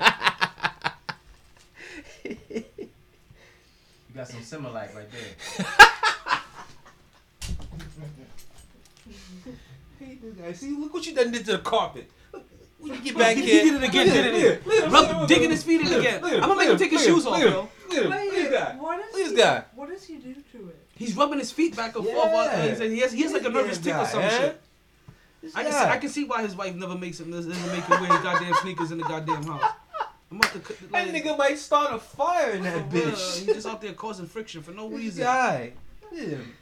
You 4.08 4.14
got 4.14 4.28
some 4.28 4.40
Similac 4.40 4.94
right 4.94 5.06
there. 5.12 5.66
hey, 10.00 10.18
this 10.22 10.34
guy. 10.34 10.52
See, 10.52 10.70
look 10.70 10.92
what 10.94 11.06
you 11.06 11.14
done 11.14 11.30
did 11.30 11.44
to 11.46 11.52
the 11.52 11.58
carpet. 11.58 12.10
When 12.78 12.94
you 12.94 13.00
get 13.00 13.14
Look, 13.14 13.22
back 13.22 13.36
he, 13.36 13.42
here. 13.42 13.64
he 13.64 13.70
did 13.70 13.82
it 13.82 13.88
again. 13.88 14.06
Did 14.06 14.26
it 14.34 14.62
again. 14.66 14.90
Rub, 14.92 15.28
digging 15.28 15.50
his 15.50 15.64
feet 15.64 15.80
in 15.80 15.92
again. 15.92 16.22
I'm 16.24 16.40
gonna 16.40 16.56
make 16.56 16.68
him 16.68 16.76
take 16.78 16.92
his 16.92 17.04
shoes 17.04 17.26
off, 17.26 17.38
yo. 17.40 17.68
Wait, 17.90 18.06
what 18.06 18.10
does 18.10 18.10
Look 18.10 18.12
at 18.12 19.12
this 19.12 19.30
he, 19.30 19.36
guy. 19.36 19.64
What 19.74 19.88
does 19.88 20.04
he 20.04 20.16
do 20.16 20.34
to 20.34 20.68
it? 20.68 20.78
He's 20.94 21.16
rubbing 21.16 21.38
his 21.38 21.50
feet 21.50 21.74
back 21.76 21.96
and 21.96 22.04
forth. 22.04 22.16
while- 22.16 22.44
Yeah. 22.44 22.62
He 22.62 22.68
has, 22.68 22.78
he 22.78 22.98
has, 23.00 23.12
he 23.12 23.22
has 23.22 23.32
like 23.32 23.44
a 23.44 23.48
nervous 23.48 23.78
tick 23.78 23.94
or 23.94 24.04
some 24.06 24.20
guy, 24.20 24.28
shit. 24.28 24.60
This 25.42 25.54
I 25.56 25.62
can, 25.62 25.72
see. 25.72 25.78
I 25.78 25.96
can 25.98 26.08
see 26.10 26.24
why 26.24 26.42
his 26.42 26.54
wife 26.56 26.74
never 26.74 26.96
makes 26.96 27.20
him 27.20 27.30
doesn't 27.30 27.50
make 27.72 27.84
him 27.84 28.00
wear 28.00 28.12
his 28.12 28.20
goddamn 28.22 28.54
sneakers 28.54 28.90
in 28.90 28.98
the 28.98 29.04
goddamn 29.04 29.42
house. 29.44 29.72
I'm 30.30 30.36
about 30.36 30.52
to 30.52 30.58
cut- 30.60 30.78
That 30.92 31.12
like, 31.12 31.24
nigga 31.24 31.38
might 31.38 31.58
start 31.58 31.94
a 31.94 31.98
fire 31.98 32.50
in 32.50 32.62
that 32.64 32.76
oh, 32.76 32.90
for 32.90 32.96
bitch. 32.96 33.38
He's 33.38 33.46
just 33.54 33.66
out 33.66 33.80
there 33.80 33.92
causing 33.94 34.26
friction 34.26 34.62
for 34.62 34.72
no 34.72 34.88
This 34.90 34.98
reason. 34.98 35.24
guy. 35.24 35.72
Damn. 36.12 36.54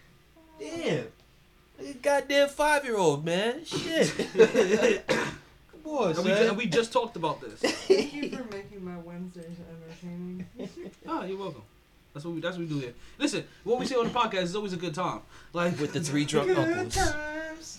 Damn. 0.60 1.06
Like 1.78 1.88
a 1.88 1.94
goddamn 1.94 2.48
five 2.48 2.84
year 2.84 2.96
old, 2.96 3.24
man. 3.24 3.64
Shit. 3.64 5.04
Come 5.86 6.08
And 6.08 6.18
we, 6.18 6.24
ju- 6.24 6.48
and 6.48 6.56
we 6.56 6.66
just 6.66 6.92
talked 6.92 7.16
about 7.16 7.40
this. 7.40 7.60
Thank 7.60 8.12
you 8.12 8.28
for 8.30 8.44
making 8.44 8.84
my 8.84 8.96
Wednesdays 8.98 9.44
entertaining. 9.70 10.46
Oh, 11.06 11.24
you're 11.28 11.38
welcome. 11.38 11.62
That's 12.12 12.24
what 12.24 12.34
we 12.34 12.40
that's 12.40 12.56
what 12.56 12.66
we 12.66 12.74
do 12.74 12.80
here. 12.80 12.94
Listen, 13.18 13.44
what 13.64 13.78
we 13.78 13.86
say 13.86 13.94
on 13.94 14.06
the 14.06 14.10
podcast 14.12 14.42
is 14.44 14.56
always 14.56 14.72
a 14.72 14.76
good 14.78 14.94
time. 14.94 15.20
Like 15.52 15.78
With 15.78 15.92
the 15.92 16.00
three 16.00 16.24
drunk 16.30 16.56
uncles. 16.56 16.96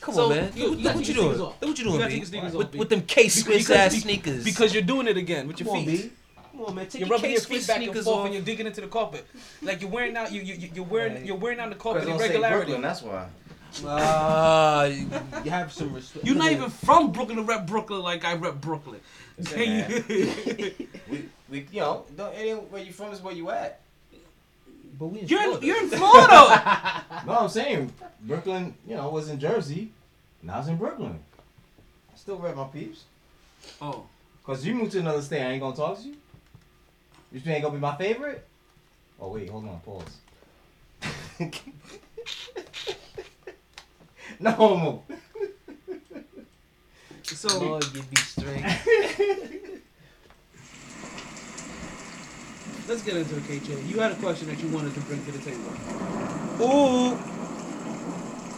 Come 0.02 0.14
So, 0.16 0.24
on, 0.26 0.30
man. 0.30 0.52
you- 0.56 0.70
look 0.70 0.78
you 0.80 0.84
look 0.84 0.84
gotta 0.84 0.98
what 0.98 1.06
take 1.06 1.16
you 1.16 1.22
your 1.24 1.34
doing. 1.34 1.36
sneakers 1.36 1.40
Look 1.40 1.48
off. 1.50 1.62
what 1.62 1.68
you 1.68 1.70
You 1.70 1.84
doing, 1.84 1.98
gotta 2.00 2.10
B. 2.12 2.16
your 2.18 2.26
sneakers 2.26 2.52
off, 2.54 2.58
With, 2.58 2.72
B. 2.72 2.78
with 2.80 2.90
them 2.90 3.02
K 3.02 3.28
Swiss 3.30 3.68
Because- 3.68 3.70
ass 3.96 4.02
sneakers. 4.02 4.44
because 4.44 4.74
you're 4.74 4.84
doing 4.84 5.08
it 5.08 5.18
again 5.18 5.48
with 5.48 5.60
your 5.60 5.68
Come 5.68 5.78
on, 5.80 5.86
feet. 5.86 6.02
B. 6.04 6.12
Come 6.52 6.62
on, 6.66 6.76
man. 6.76 6.86
Take 6.88 6.94
You're 7.02 7.08
your 7.08 7.16
rubbing 7.18 7.28
K 7.30 7.32
your 7.34 7.42
Swiss 7.42 7.60
feet 7.66 7.68
back 7.68 7.78
and 7.78 7.86
sneakers 7.86 8.06
forth 8.06 8.18
off. 8.20 8.26
and 8.26 8.34
you're 8.36 8.44
digging 8.44 8.66
into 8.68 8.82
the 8.82 8.88
carpet. 8.88 9.26
Like 9.62 9.82
you're 9.82 9.90
wearing 9.90 10.16
out 10.16 10.32
you 10.32 10.42
you 10.42 10.70
you're 10.74 10.86
wearing 10.86 11.14
Right. 11.16 11.26
you're 11.26 11.36
wearing 11.36 11.60
out 11.60 11.70
the 11.70 11.76
Cause 11.76 11.94
carpet 11.94 12.08
don't 12.08 12.20
say 12.20 12.26
irregularity. 12.26 12.58
Brooklyn, 12.74 12.82
that's 12.82 13.02
why. 13.02 13.28
Ah, 13.86 14.86
you 14.86 15.08
you 15.44 15.52
have 15.52 15.72
some 15.72 15.94
respect. 15.94 16.26
You're 16.26 16.36
not 16.36 16.52
even 16.52 16.70
from 16.70 17.12
Brooklyn 17.12 17.38
to 17.38 17.44
rep 17.44 17.68
Brooklyn 17.68 18.02
like 18.02 18.26
I 18.26 18.34
rep 18.36 18.56
Brooklyn. 18.62 19.00
Listen, 19.38 20.04
We, 21.10 21.30
we, 21.50 21.68
you 21.72 21.80
know, 21.82 22.06
don't, 22.16 22.34
it 22.34 22.40
ain't 22.40 22.72
where 22.72 22.84
you 22.84 22.92
from 22.92 23.12
is 23.14 23.22
where 23.22 23.34
you 23.34 23.50
at. 23.52 23.80
But 25.00 25.06
we 25.08 25.20
in 25.20 25.28
you're 25.28 25.42
in, 25.42 25.50
Florida. 25.50 25.66
you're 25.68 25.84
in 25.84 25.90
Florida. 25.90 27.06
No, 27.28 27.34
I'm 27.34 27.50
saying 27.50 27.94
Brooklyn, 28.24 28.74
you 28.88 28.96
know, 28.96 29.10
was 29.10 29.30
in 29.30 29.40
Jersey. 29.40 29.92
Now 30.42 30.60
it's 30.60 30.68
in 30.70 30.78
Brooklyn. 30.78 31.20
I 32.12 32.18
still 32.18 32.38
rep 32.38 32.56
my 32.56 32.66
peeps. 32.66 33.04
oh, 33.82 34.06
Cause 34.44 34.66
you 34.66 34.74
moved 34.74 34.94
to 34.94 35.00
another 35.00 35.22
state, 35.22 35.42
I 35.44 35.52
ain't 35.52 35.62
gonna 35.62 35.76
talk 35.76 36.00
to 36.02 36.08
you. 36.08 36.16
You 37.32 37.40
still 37.42 37.54
ain't 37.54 37.62
gonna 37.64 37.76
be 37.76 37.82
my 37.82 37.96
favorite? 37.96 38.46
Oh 39.20 39.30
wait, 39.34 39.50
hold 39.50 39.66
on, 39.68 39.80
pause. 39.82 40.18
no 44.40 44.52
homo. 44.52 45.04
so 47.24 47.60
Lord, 47.60 47.84
give 47.94 48.10
me 48.12 48.18
strength. 48.18 49.82
let's 52.88 53.02
get 53.04 53.18
into 53.18 53.36
it, 53.36 53.44
KJ. 53.44 53.88
You 53.88 54.00
had 54.00 54.12
a 54.12 54.16
question 54.16 54.48
that 54.48 54.60
you 54.60 54.70
wanted 54.70 54.94
to 54.94 55.02
bring 55.02 55.24
to 55.26 55.32
the 55.32 55.40
table. 55.40 55.72
Ooh. 56.62 57.18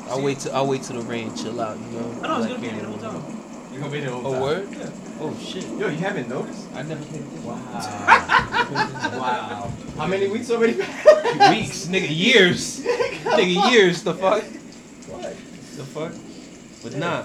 I'll 0.09 0.21
wait 0.23 0.39
till 0.39 0.55
I'll 0.55 0.67
wait 0.67 0.83
till 0.83 0.99
the 1.01 1.07
rain 1.07 1.35
chill 1.35 1.59
out. 1.61 1.77
You 1.77 1.99
know. 1.99 2.19
I 2.23 2.27
know 2.27 2.33
I 2.33 2.37
was 2.37 2.47
Black 2.47 2.49
gonna 2.49 2.59
be 2.61 2.67
here 2.69 2.81
the 2.81 2.87
Panther. 2.87 3.07
whole 3.09 3.21
time. 3.21 3.69
You're 3.71 3.81
gonna 3.81 3.91
be 3.91 3.99
there 3.99 4.09
the 4.09 4.15
Oh 4.15 4.31
time. 4.31 4.33
A 4.33 4.41
word? 4.41 4.67
Yeah. 4.71 4.89
Oh 5.21 5.37
shit. 5.37 5.63
Yo, 5.65 5.87
you 5.87 5.97
haven't 5.97 6.29
noticed? 6.29 6.67
I 6.73 6.81
never 6.83 7.03
paid 7.05 7.21
attention. 7.21 7.45
Wow. 7.45 7.55
wow. 9.19 9.71
How 9.97 10.07
many 10.07 10.27
weeks 10.27 10.49
already? 10.49 10.73
Weeks, 10.77 11.85
nigga, 11.87 12.07
years. 12.09 12.79
nigga, 12.83 13.71
years. 13.71 14.01
The 14.03 14.13
fuck? 14.15 14.43
What? 14.43 15.35
The 15.79 15.85
fuck? 15.85 16.11
But 16.83 16.99
nah. 16.99 17.23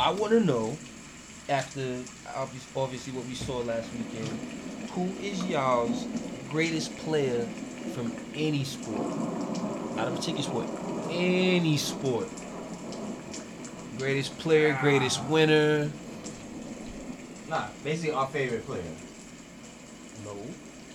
I 0.00 0.10
want 0.10 0.32
to 0.32 0.40
know, 0.40 0.76
after 1.48 2.00
obviously 2.34 3.12
what 3.12 3.24
we 3.26 3.34
saw 3.34 3.58
last 3.58 3.88
weekend, 3.92 4.26
who 4.90 5.04
is 5.24 5.44
y'all's 5.44 6.08
greatest 6.50 6.96
player 6.96 7.46
from 7.94 8.12
any 8.34 8.64
sport? 8.64 9.06
Not 9.94 10.08
a 10.08 10.10
particular 10.10 10.42
sport. 10.42 10.66
Any 11.10 11.76
sport. 11.76 12.26
Greatest 13.98 14.36
player, 14.40 14.76
greatest 14.80 15.22
winner. 15.26 15.92
Nah, 17.48 17.68
basically 17.84 18.10
our 18.10 18.26
favorite 18.26 18.66
player. 18.66 18.82
No. 20.24 20.36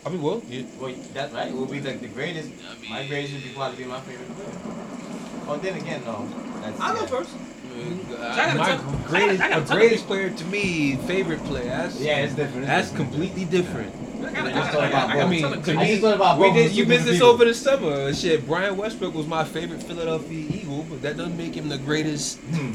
I 0.06 0.10
mean, 0.10 0.22
well, 0.22 0.42
yeah. 0.50 0.64
Well, 0.78 0.94
that's 1.14 1.32
right. 1.32 1.48
It 1.48 1.56
will 1.56 1.68
be 1.68 1.80
like 1.80 2.02
the 2.02 2.10
greatest. 2.10 2.52
my 2.90 3.08
greatest 3.08 3.34
would 3.36 3.44
be 3.44 3.50
probably 3.52 3.78
be 3.78 3.90
my 3.90 4.02
favorite 4.02 4.36
player. 4.36 4.84
Oh, 5.50 5.58
then 5.58 5.76
again, 5.78 6.02
no. 6.06 6.28
That's, 6.62 6.80
I'll 6.80 6.94
yeah. 6.96 7.02
go 7.02 7.08
first. 7.08 7.30
I 8.20 8.54
my 8.56 8.66
gotta 8.66 8.82
tell- 8.82 9.00
greatest, 9.08 9.42
I 9.42 9.50
gotta 9.50 9.62
a 9.62 9.66
tell 9.66 9.78
greatest 9.78 10.02
you. 10.04 10.08
player 10.08 10.30
to 10.32 10.46
me, 10.46 10.96
favorite 11.08 11.44
player. 11.46 11.66
That's, 11.66 12.00
Yeah, 12.02 12.18
it's 12.18 12.34
different. 12.34 12.58
It's 12.64 12.68
that's 12.68 12.90
different. 12.90 13.12
completely 13.12 13.46
different. 13.46 13.94
I 13.96 14.20
gotta- 14.20 14.30
I 14.30 14.34
just 14.34 14.56
gotta- 14.56 14.72
thought 14.72 14.84
I 14.84 14.88
about 14.88 14.92
gotta- 14.92 15.12
I 15.12 15.16
gotta 15.18 15.30
mean, 15.30 15.42
tell 15.42 15.54
it 15.54 15.64
to 15.64 15.74
to 15.74 15.80
I 15.80 15.84
you. 15.84 15.88
just 15.90 16.02
thought 16.02 16.16
about 16.16 16.40
we 16.40 16.48
both 16.48 16.56
did. 16.56 16.66
of 16.66 16.72
You 16.74 16.84
the 16.86 16.90
missed 16.90 17.06
this 17.06 17.14
people. 17.18 17.28
over 17.30 17.46
the 17.46 17.54
summer. 17.54 18.14
Shit, 18.14 18.48
Brian 18.48 18.76
Westbrook 18.78 19.14
was 19.14 19.28
my 19.28 19.44
favorite 19.44 19.84
Philadelphia 19.84 20.46
Eagle, 20.52 20.86
but 20.90 21.02
that 21.04 21.18
doesn't 21.18 21.38
make 21.38 21.54
him 21.56 21.70
the 21.70 21.78
greatest 21.78 22.40
hmm. 22.40 22.72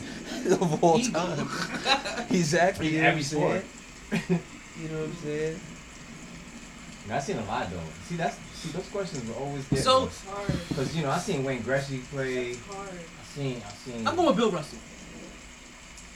of 0.52 0.84
all 0.84 1.00
time. 1.00 1.48
exactly. 2.30 2.86
In 2.88 2.92
you 2.94 3.02
know 3.02 3.08
every 3.08 3.38
what 3.38 3.56
I'm 3.56 3.60
saying? 4.28 4.40
you 4.82 4.88
know 4.88 4.98
what 5.00 5.08
I'm 5.08 5.16
saying? 5.24 5.60
I 7.10 7.18
seen 7.18 7.36
a 7.38 7.44
lot 7.44 7.68
though. 7.70 7.80
See, 8.08 8.14
that's 8.16 8.36
see 8.62 8.70
those 8.70 8.88
questions 8.88 9.28
are 9.30 9.34
always 9.40 9.62
different. 9.68 9.84
So- 9.84 10.04
It's 10.06 10.68
because 10.68 10.96
you 10.96 11.02
know 11.02 11.10
I 11.10 11.18
seen 11.18 11.44
Wayne 11.44 11.62
Gretzky 11.62 12.02
play. 12.10 12.50
It's 12.52 12.66
hard. 12.66 12.88
I 12.88 13.24
seen 13.34 13.62
I 13.66 13.72
seen. 13.72 14.06
I'm 14.06 14.14
going 14.16 14.28
with 14.28 14.36
Bill 14.36 14.50
Russell. 14.50 14.78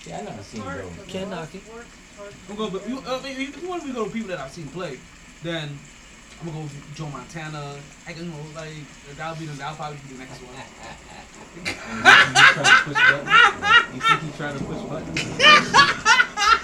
Yeah, 0.06 0.18
I 0.18 0.22
never 0.22 0.42
seen 0.42 0.60
Hard, 0.62 0.78
Bill. 0.82 0.88
'cause 0.90 1.06
Can't 1.08 1.30
knock 1.30 1.54
it. 1.54 1.62
of 1.62 1.74
work, 1.74 1.86
it's 1.86 2.16
hard 2.18 2.30
to 2.30 2.36
I'm 2.50 2.56
going. 2.56 2.72
With, 2.72 2.88
you, 2.88 2.98
uh, 3.06 3.20
if 3.24 3.62
you 3.62 3.68
want 3.68 3.82
me 3.82 3.88
to 3.90 3.94
go 3.96 4.04
to 4.04 4.10
people 4.10 4.28
that 4.28 4.38
I've 4.38 4.52
seen 4.52 4.68
play, 4.68 4.98
then 5.42 5.78
I'm 6.40 6.46
gonna 6.46 6.58
go 6.58 6.62
with 6.64 6.94
Joe 6.94 7.08
Montana. 7.08 7.76
I 8.06 8.12
can 8.12 8.24
you 8.26 8.30
know 8.30 8.36
like 8.54 8.70
that'll 9.16 9.36
be 9.36 9.46
the 9.46 9.52
that'll 9.54 9.76
probably 9.76 9.98
be 10.06 10.14
the 10.14 10.20
next 10.20 10.38
one. 10.42 10.54
You 13.94 14.00
think 14.00 14.20
he's 14.22 14.36
trying 14.36 14.58
to 14.58 14.64
push 14.64 14.82
buttons? 14.82 15.18
and 15.18 15.36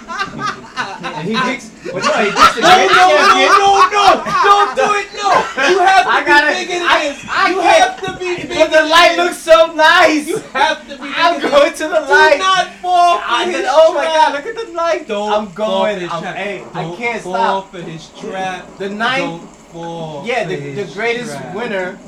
he 0.03 1.33
picks. 1.35 1.69
But 1.83 2.03
no, 2.03 2.13
he 2.23 2.31
picks 2.31 2.55
the 2.55 2.61
No, 2.61 2.73
greatest 2.75 2.95
no, 2.95 3.07
no, 3.13 3.87
no, 3.91 4.05
don't 4.43 4.75
do 4.75 4.87
it. 4.99 5.07
No, 5.13 5.29
you 5.69 5.79
have 5.79 6.03
to 6.03 6.09
I 6.09 6.19
be 6.21 6.25
gotta. 6.25 6.51
bigger 6.53 6.79
than 6.79 6.87
I, 6.87 6.99
this. 7.09 7.25
I 7.29 7.49
you 7.49 7.59
can't. 7.61 7.83
have 7.83 8.01
to 8.01 8.19
be 8.19 8.35
bigger 8.47 8.55
But 8.55 8.71
the 8.71 8.83
light 8.87 9.15
looks 9.17 9.37
so 9.37 9.73
nice. 9.73 10.27
You 10.27 10.37
have 10.53 10.81
to 10.87 10.97
be 10.97 11.13
bigger 11.13 11.13
I'm 11.15 11.41
going 11.41 11.69
this. 11.71 11.79
to 11.79 11.87
the 11.87 11.99
Do 12.07 12.37
not 12.37 12.73
fall 12.81 13.19
for 13.19 13.23
I 13.27 13.45
his 13.45 13.55
said, 13.55 13.65
oh 13.69 13.93
my 13.93 14.03
god, 14.05 14.33
look 14.33 14.45
at 14.45 14.65
the 14.65 14.71
light. 14.73 15.07
Don't 15.07 15.31
I'm 15.31 15.47
fall 15.47 15.83
going. 15.85 15.95
for 15.95 15.99
his 16.01 16.11
I'm, 16.11 16.21
trap. 16.21 16.35
hey, 16.35 16.63
I 16.73 16.83
Don't 16.83 16.97
can't 16.97 17.23
fall 17.23 17.61
stop. 17.61 17.71
for 17.71 17.81
his 17.81 18.09
trap. 18.19 18.77
The 18.77 18.89
ninth. 18.89 19.41
Don't 19.41 19.47
fall. 19.71 20.25
Yeah, 20.25 20.43
for 20.43 20.49
the, 20.49 20.55
his 20.55 20.87
the 20.89 20.93
greatest 20.93 21.31
trap. 21.31 21.55
winner. 21.55 21.99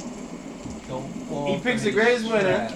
Don't 0.87 1.09
fall. 1.27 1.47
He 1.47 1.57
for 1.57 1.63
picks 1.63 1.81
the 1.83 1.91
his 1.91 1.95
greatest 1.95 2.25
winner. 2.31 2.69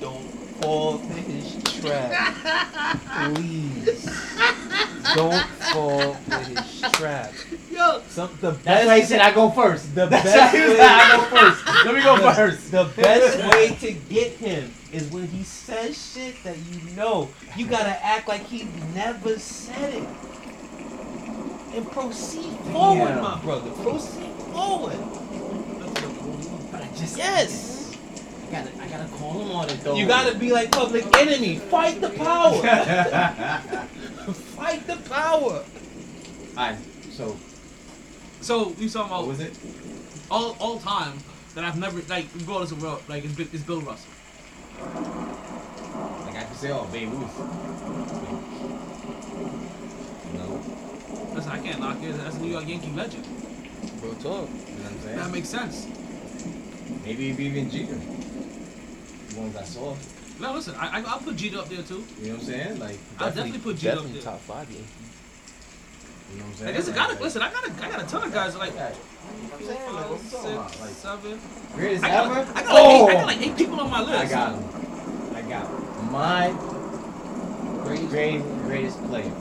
Don't 0.00 0.30
fall 0.62 0.98
for 0.98 1.12
his 1.14 1.43
trap. 1.88 3.34
Please. 3.34 4.04
Don't 5.14 5.44
fall 5.72 6.14
for 6.14 6.38
his 6.38 6.80
trap. 6.92 7.32
Yo, 7.70 8.00
Some, 8.08 8.30
the 8.40 8.50
That's 8.52 8.64
best, 8.64 8.86
why 8.86 9.00
he 9.00 9.04
said 9.06 9.20
I 9.20 9.32
go 9.34 9.50
first. 9.50 9.94
the 9.94 10.06
That's 10.06 10.24
best 10.24 10.54
why 10.54 10.60
he 10.60 10.68
way, 10.68 10.76
said 10.76 10.86
I 10.86 11.16
go 11.16 11.22
first. 11.36 11.66
Let 11.84 11.94
me 11.94 12.02
go 12.02 12.16
the, 12.16 12.32
first. 12.32 12.70
the 12.70 12.84
best 13.02 13.52
way 13.54 13.74
to 13.80 13.92
get 14.08 14.32
him 14.32 14.72
is 14.92 15.10
when 15.10 15.26
he 15.28 15.42
says 15.42 16.12
shit 16.14 16.42
that 16.44 16.56
you 16.58 16.80
know. 16.96 17.28
You 17.56 17.66
gotta 17.66 18.02
act 18.04 18.28
like 18.28 18.46
he 18.46 18.66
never 18.94 19.38
said 19.38 19.94
it. 19.94 20.08
And 21.74 21.90
proceed 21.90 22.56
forward, 22.72 23.08
Yeah. 23.08 23.20
my 23.20 23.40
brother. 23.40 23.70
Proceed 23.82 24.30
forward. 24.52 24.96
But 26.70 26.82
I 26.82 26.88
just 26.96 27.18
Yes. 27.18 27.73
I 28.54 28.62
gotta 28.62 28.82
I 28.82 28.88
gotta 28.88 29.12
call 29.14 29.40
him 29.40 29.50
on 29.50 29.68
it 29.68 29.80
though. 29.80 29.96
You 29.96 30.06
gotta 30.06 30.38
be 30.38 30.52
like 30.52 30.70
public 30.70 31.04
enemy. 31.16 31.56
Fight 31.56 32.00
the 32.00 32.10
power. 32.10 32.62
Fight 34.32 34.86
the 34.86 34.96
power. 35.08 35.64
Alright, 36.56 36.78
so 37.10 37.36
so 38.40 38.68
we 38.78 38.88
talking 38.88 39.10
what 39.10 39.26
was 39.26 39.40
it? 39.40 39.58
all 40.30 40.56
all 40.60 40.78
time 40.78 41.18
that 41.54 41.64
I've 41.64 41.78
never 41.78 42.00
like 42.08 42.26
regardless 42.34 42.70
of 42.70 42.82
world 42.82 43.02
like 43.08 43.24
it's, 43.24 43.38
it's 43.38 43.62
Bill 43.62 43.80
Russell. 43.80 44.10
Like 46.26 46.36
I 46.36 46.44
can 46.44 46.54
say, 46.54 46.70
oh, 46.72 46.84
Babe 46.92 47.10
Ruth. 47.12 47.38
No, 50.34 51.34
Listen, 51.34 51.50
I 51.50 51.58
can't 51.58 51.80
knock 51.80 52.02
it. 52.02 52.16
That's 52.18 52.36
a 52.36 52.40
New 52.40 52.50
York 52.50 52.68
Yankee 52.68 52.92
legend. 52.92 53.24
Bro, 54.00 54.14
talk. 54.14 54.22
you 54.22 54.30
know 54.30 54.40
what 54.46 54.92
I'm 54.92 55.00
saying? 55.00 55.16
That 55.16 55.30
makes 55.30 55.48
sense. 55.48 55.86
Maybe 57.04 57.24
even 57.24 57.70
Jeter. 57.70 57.98
The 59.34 59.40
ones 59.40 59.56
I 59.56 59.64
saw. 59.64 59.96
No, 60.40 60.52
listen, 60.54 60.74
I, 60.76 60.98
I 60.98 61.02
I'll 61.06 61.18
put 61.20 61.36
Jeter 61.36 61.58
up 61.58 61.68
there 61.68 61.82
too. 61.82 62.04
You 62.20 62.28
know 62.28 62.34
what 62.34 62.40
I'm 62.40 62.46
saying? 62.46 62.78
Like, 62.78 62.98
I'll 63.18 63.30
definitely 63.30 63.58
put 63.60 63.76
Jeter 63.76 63.92
up 63.92 63.96
definitely 64.02 64.20
there. 64.20 64.32
top 64.32 64.40
five 64.40 64.70
Yankee. 64.70 64.86
you 66.32 66.38
know 66.38 66.44
what 66.44 66.50
I'm 66.50 66.54
saying? 66.56 66.66
Like, 66.66 66.76
listen, 66.76 66.94
Like, 66.94 67.08
gotta, 67.12 67.22
listen, 67.22 67.42
I 67.42 67.50
got 67.52 67.68
a, 67.68 67.84
I 67.84 67.90
got 67.90 68.02
a 68.02 68.06
ton 68.06 68.22
of 68.24 68.32
guys 68.32 68.56
like 68.56 68.74
Yeah. 68.74 68.88
You 68.90 68.94
know 68.94 69.48
what 69.48 69.60
I'm 69.60 69.66
saying? 69.66 69.94
Like, 69.94 70.10
what 70.10 70.22
you 70.24 70.30
talking 70.30 70.52
about? 70.52 70.70
six, 70.70 70.80
Like, 70.80 70.90
seven. 70.90 71.40
greatest 71.74 72.04
I 72.04 72.08
got, 72.10 72.26
ever? 72.26 72.50
I 72.58 72.62
got, 72.62 72.70
oh! 72.70 73.04
like 73.04 73.10
eight, 73.10 73.10
I 73.10 73.14
got 73.14 73.26
like 73.26 73.42
eight 73.46 73.56
people 73.56 73.80
on 73.80 73.90
my 73.90 74.00
list. 74.02 74.18
I 74.18 74.28
got 74.28 74.54
him. 74.54 75.34
I 75.34 75.42
got 75.42 75.66
him. 75.68 76.12
My 76.12 76.54
greatest, 77.84 78.08
great, 78.10 78.42
greatest 78.66 79.04
player. 79.04 79.32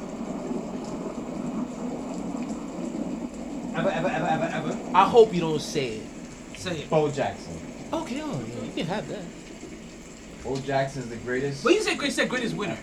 Ever, 3.76 3.90
ever, 3.90 4.08
ever, 4.08 4.28
ever, 4.28 4.50
ever. 4.54 4.78
I 4.94 5.06
hope 5.10 5.34
you 5.34 5.42
don't 5.42 5.60
say 5.60 5.98
it. 5.98 6.08
Say 6.58 6.78
it. 6.82 6.90
Bo 6.90 7.10
Jackson. 7.10 7.54
Okay, 7.92 8.22
oh 8.24 8.42
yeah, 8.48 8.64
you 8.66 8.72
can 8.74 8.86
have 8.88 9.08
that. 9.10 9.24
Bo 10.44 10.58
Jackson's 10.60 11.08
the 11.10 11.16
greatest. 11.18 11.64
But 11.64 11.74
you 11.74 11.82
said, 11.82 12.02
you 12.02 12.12
said 12.12 12.30
greatest 12.30 12.56
winner. 12.56 12.78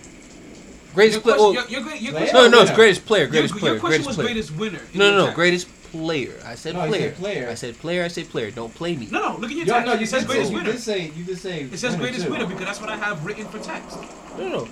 Greatest 0.93 1.15
Your 1.15 1.21
player. 1.21 1.35
question, 1.37 1.37
well, 1.37 1.47
oh. 1.47 1.51
your, 1.51 1.67
your, 1.69 1.81
great- 1.81 2.01
your 2.01 2.11
Player? 2.11 2.25
question, 2.31 2.35
no, 2.35 2.43
no, 2.43 2.49
no, 2.49 2.61
it's 2.61 2.69
winner. 2.71 2.75
greatest 2.75 3.05
player. 3.05 3.21
your, 3.23 3.29
Greatest 3.31 3.53
your 3.53 3.59
player. 3.61 3.79
question 3.79 3.89
Greatest 4.03 4.07
was 4.07 4.15
player. 4.17 4.27
greatest 4.27 4.51
winner. 4.57 4.81
No, 4.93 5.09
no, 5.11 5.17
no, 5.17 5.23
text. 5.25 5.35
greatest 5.35 5.67
player. 5.91 6.39
I 6.45 6.55
said 6.55 6.73
No, 6.75 6.87
player. 6.87 7.01
said 7.09 7.15
player. 7.17 7.49
I 7.49 7.53
said 7.53 7.77
player. 7.79 8.03
I 8.03 8.07
said 8.09 8.29
player. 8.29 8.51
Don't 8.51 8.73
play 8.75 8.95
me. 8.97 9.07
No, 9.11 9.19
no, 9.33 9.37
look 9.37 9.51
at 9.51 9.57
your 9.57 9.65
Yo, 9.67 9.73
text. 9.73 9.85
no, 9.87 9.93
you 9.93 10.01
it 10.01 10.07
says 10.09 10.25
greatest 10.25 10.47
say, 10.49 10.51
you 10.53 10.57
winner. 10.57 10.71
did 10.73 10.81
say, 10.81 11.11
you 11.15 11.23
did 11.23 11.37
say. 11.37 11.61
It 11.61 11.77
says 11.77 11.95
greatest 11.95 12.25
too. 12.25 12.31
winner 12.31 12.45
because 12.45 12.65
that's 12.65 12.81
what 12.81 12.89
I 12.89 12.97
have 12.97 13.25
written 13.25 13.45
for 13.47 13.59
text. 13.59 13.97
No, 14.37 14.49
no. 14.49 14.67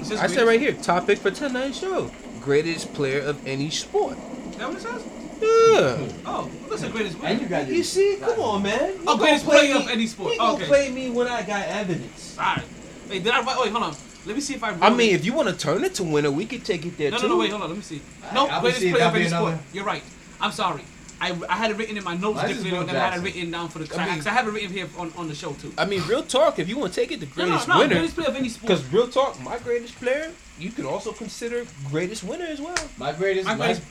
It 0.00 0.04
says 0.06 0.20
I 0.20 0.26
said 0.26 0.46
right 0.46 0.60
here. 0.60 0.72
Topic 0.72 1.18
for 1.18 1.30
tonight's 1.30 1.78
show. 1.80 2.10
Greatest 2.40 2.94
player 2.94 3.20
of 3.20 3.46
any 3.46 3.68
sport. 3.68 4.16
Is 4.50 4.56
that 4.56 4.68
what 4.68 4.78
it 4.78 4.82
says? 4.82 5.02
Yeah. 5.40 5.98
Oh, 6.26 6.50
looks 6.68 6.82
like 6.82 6.92
greatest 6.92 7.16
winner. 7.18 7.28
And 7.28 7.40
you 7.40 7.46
got 7.48 7.66
your- 7.66 7.76
You 7.76 7.84
see, 7.84 8.16
come 8.20 8.38
on, 8.40 8.62
man. 8.62 8.88
You 8.88 9.00
Oh, 9.02 9.04
gonna 9.06 9.18
greatest 9.18 9.44
play 9.44 9.58
player 9.58 9.74
me- 9.74 9.84
of 9.84 9.88
any 9.90 10.06
sport. 10.06 10.32
You 10.32 10.38
gonna 10.38 10.54
Okay. 10.54 10.66
play 10.66 10.90
me 10.90 11.10
when 11.10 11.28
I 11.28 11.42
got 11.42 11.66
evidence. 11.66 12.34
Alright. 12.38 12.64
Wait, 13.08 13.22
did 13.24 13.32
I 13.32 13.40
write? 13.42 13.58
Wait, 13.60 13.70
hold 13.70 13.84
on. 13.84 13.96
Let 14.26 14.34
me 14.34 14.40
see 14.42 14.54
if 14.54 14.62
I. 14.64 14.70
I 14.70 14.72
wrote 14.72 14.96
mean, 14.96 15.10
it. 15.10 15.14
if 15.14 15.24
you 15.24 15.32
want 15.32 15.48
to 15.48 15.54
turn 15.56 15.84
it 15.84 15.94
to 15.94 16.04
winner, 16.04 16.30
we 16.30 16.44
could 16.44 16.64
take 16.64 16.84
it 16.84 16.98
there 16.98 17.10
no, 17.10 17.16
too. 17.18 17.22
no, 17.28 17.34
no, 17.34 17.40
wait, 17.40 17.50
hold 17.50 17.62
on. 17.62 17.68
Let 17.68 17.76
me 17.76 17.82
see. 17.82 18.00
No, 18.34 18.46
I'll 18.46 18.60
greatest 18.60 18.82
see 18.82 18.88
if 18.88 18.94
player 18.94 19.06
of 19.06 19.12
that'll 19.12 19.14
be 19.14 19.20
any 19.20 19.28
sport. 19.30 19.48
another- 19.52 19.62
You're 19.72 19.84
right. 19.84 20.02
I'm 20.40 20.52
sorry. 20.52 20.82
I, 21.20 21.36
I 21.48 21.56
had 21.56 21.72
it 21.72 21.76
written 21.76 21.96
in 21.96 22.04
my 22.04 22.14
notes 22.14 22.36
Mine's 22.36 22.50
is 22.52 22.56
differently, 22.58 22.70
Bill 22.70 22.88
and 22.88 22.90
I 22.90 22.94
had 22.94 23.06
it 23.06 23.10
Jackson. 23.10 23.24
written 23.24 23.50
down 23.50 23.68
for 23.70 23.78
the. 23.80 23.98
I 23.98 24.02
I, 24.04 24.14
mean- 24.14 24.26
I 24.26 24.30
have 24.30 24.46
it 24.46 24.50
written 24.52 24.70
here 24.70 24.86
on, 24.98 25.12
on 25.16 25.28
the 25.28 25.34
show 25.34 25.52
too. 25.54 25.72
I 25.78 25.84
mean, 25.84 26.02
real 26.06 26.22
talk. 26.22 26.58
If 26.60 26.68
you 26.68 26.78
want 26.78 26.92
to 26.92 27.00
take 27.00 27.10
it 27.10 27.20
to 27.20 27.26
No, 27.26 27.30
no, 27.44 27.48
greatest 27.50 27.68
no. 27.68 27.78
winner, 27.78 27.94
Greatest 27.94 28.14
player 28.16 28.28
of 28.28 28.36
any 28.36 28.48
sport. 28.50 28.68
because 28.68 28.92
real 28.92 29.08
talk, 29.08 29.40
my 29.42 29.58
greatest 29.58 29.96
player, 29.98 30.30
you 30.60 30.70
could 30.70 30.84
also 30.84 31.12
consider 31.12 31.64
greatest 31.90 32.22
winner 32.22 32.44
as 32.44 32.60
well. 32.60 32.76
My 32.98 33.12
greatest, 33.12 33.46
My 33.46 33.54
my 33.56 33.64
greatest- 33.66 33.82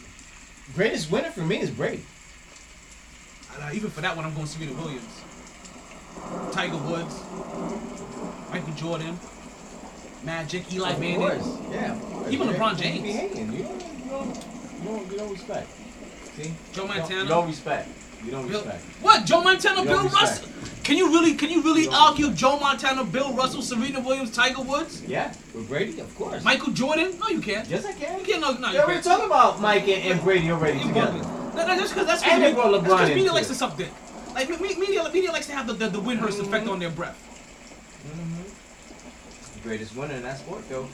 greatest 0.75 1.11
winner 1.11 1.29
for 1.31 1.41
me 1.41 1.59
is 1.59 1.69
Brady. 1.71 2.03
Uh, 3.59 3.71
even 3.73 3.89
for 3.89 4.01
that 4.01 4.15
one, 4.15 4.25
I'm 4.25 4.33
going 4.33 4.45
Serena 4.45 4.73
Williams, 4.73 5.21
Tiger 6.51 6.77
Woods, 6.77 7.15
Michael 8.51 8.73
Jordan, 8.75 9.19
Magic, 10.23 10.71
Eli 10.71 10.91
Of 10.91 10.99
Manning. 10.99 11.17
course, 11.17 11.57
yeah. 11.71 12.29
Even 12.29 12.47
LeBron 12.49 12.79
ain't- 12.83 12.95
you 12.97 13.01
be 13.01 13.13
James. 13.13 13.19
hating. 13.33 13.53
You 13.53 13.63
don't, 13.63 13.81
you 13.81 14.09
don't, 14.09 14.35
you 14.35 14.83
don't, 14.89 15.11
you 15.11 15.17
don't 15.17 15.31
respect. 15.31 15.67
See? 16.35 16.53
Joe 16.73 16.87
Montana. 16.87 17.23
You 17.23 17.27
don't 17.27 17.47
respect. 17.47 17.89
You 18.25 18.31
don't 18.31 18.47
respect. 18.47 18.83
What? 19.01 19.25
Joe 19.25 19.41
Montana, 19.41 19.83
Bill 19.83 20.03
respect. 20.03 20.21
Russell? 20.21 20.49
Can 20.83 20.97
you 20.97 21.09
really? 21.09 21.33
Can 21.33 21.49
you 21.49 21.61
really 21.61 21.83
You 21.83 21.91
argue 21.91 22.31
Joe 22.31 22.59
Montana, 22.59 23.03
Bill 23.03 23.33
Russell, 23.33 23.61
Serena 23.61 23.99
Williams, 23.99 24.31
Tiger 24.31 24.61
Woods, 24.61 25.03
Yeah, 25.03 25.33
with 25.53 25.67
Brady, 25.67 25.99
of 25.99 26.15
course. 26.15 26.43
Michael 26.43 26.71
Jordan? 26.71 27.17
No, 27.19 27.27
you 27.27 27.41
can't. 27.41 27.67
Yes, 27.67 27.85
I 27.85 27.93
can. 27.93 28.19
You 28.19 28.25
can't. 28.25 28.41
No, 28.41 28.53
no, 28.53 28.71
Yeah, 28.71 28.87
we 28.87 28.95
were 28.95 29.01
talking 29.01 29.25
about 29.25 29.59
Mike 29.59 29.87
and, 29.87 30.11
and 30.11 30.21
Brady 30.21 30.49
already 30.49 30.79
You 30.79 30.87
together. 30.87 31.17
No, 31.57 31.65
no, 31.67 31.75
that's 31.75 31.91
because 31.91 32.07
that's 32.07 32.23
because 32.23 33.09
media 33.09 33.33
likes 33.33 33.47
to 33.47 33.55
suck 33.55 33.75
dick. 33.75 33.89
Like 34.33 34.49
me- 34.61 34.75
media, 34.75 35.09
media 35.11 35.31
likes 35.31 35.47
to 35.47 35.53
have 35.53 35.67
the 35.67 35.73
the, 35.73 35.89
the 35.89 35.99
Windhorst 35.99 36.39
effect 36.39 36.63
mm-hmm. 36.63 36.69
on 36.69 36.79
their 36.79 36.91
breath. 36.91 37.17
Mm-hmm. 38.07 39.57
The 39.59 39.67
greatest 39.67 39.95
winner 39.95 40.13
in 40.13 40.23
that 40.23 40.37
sport, 40.37 40.69
though. 40.69 40.87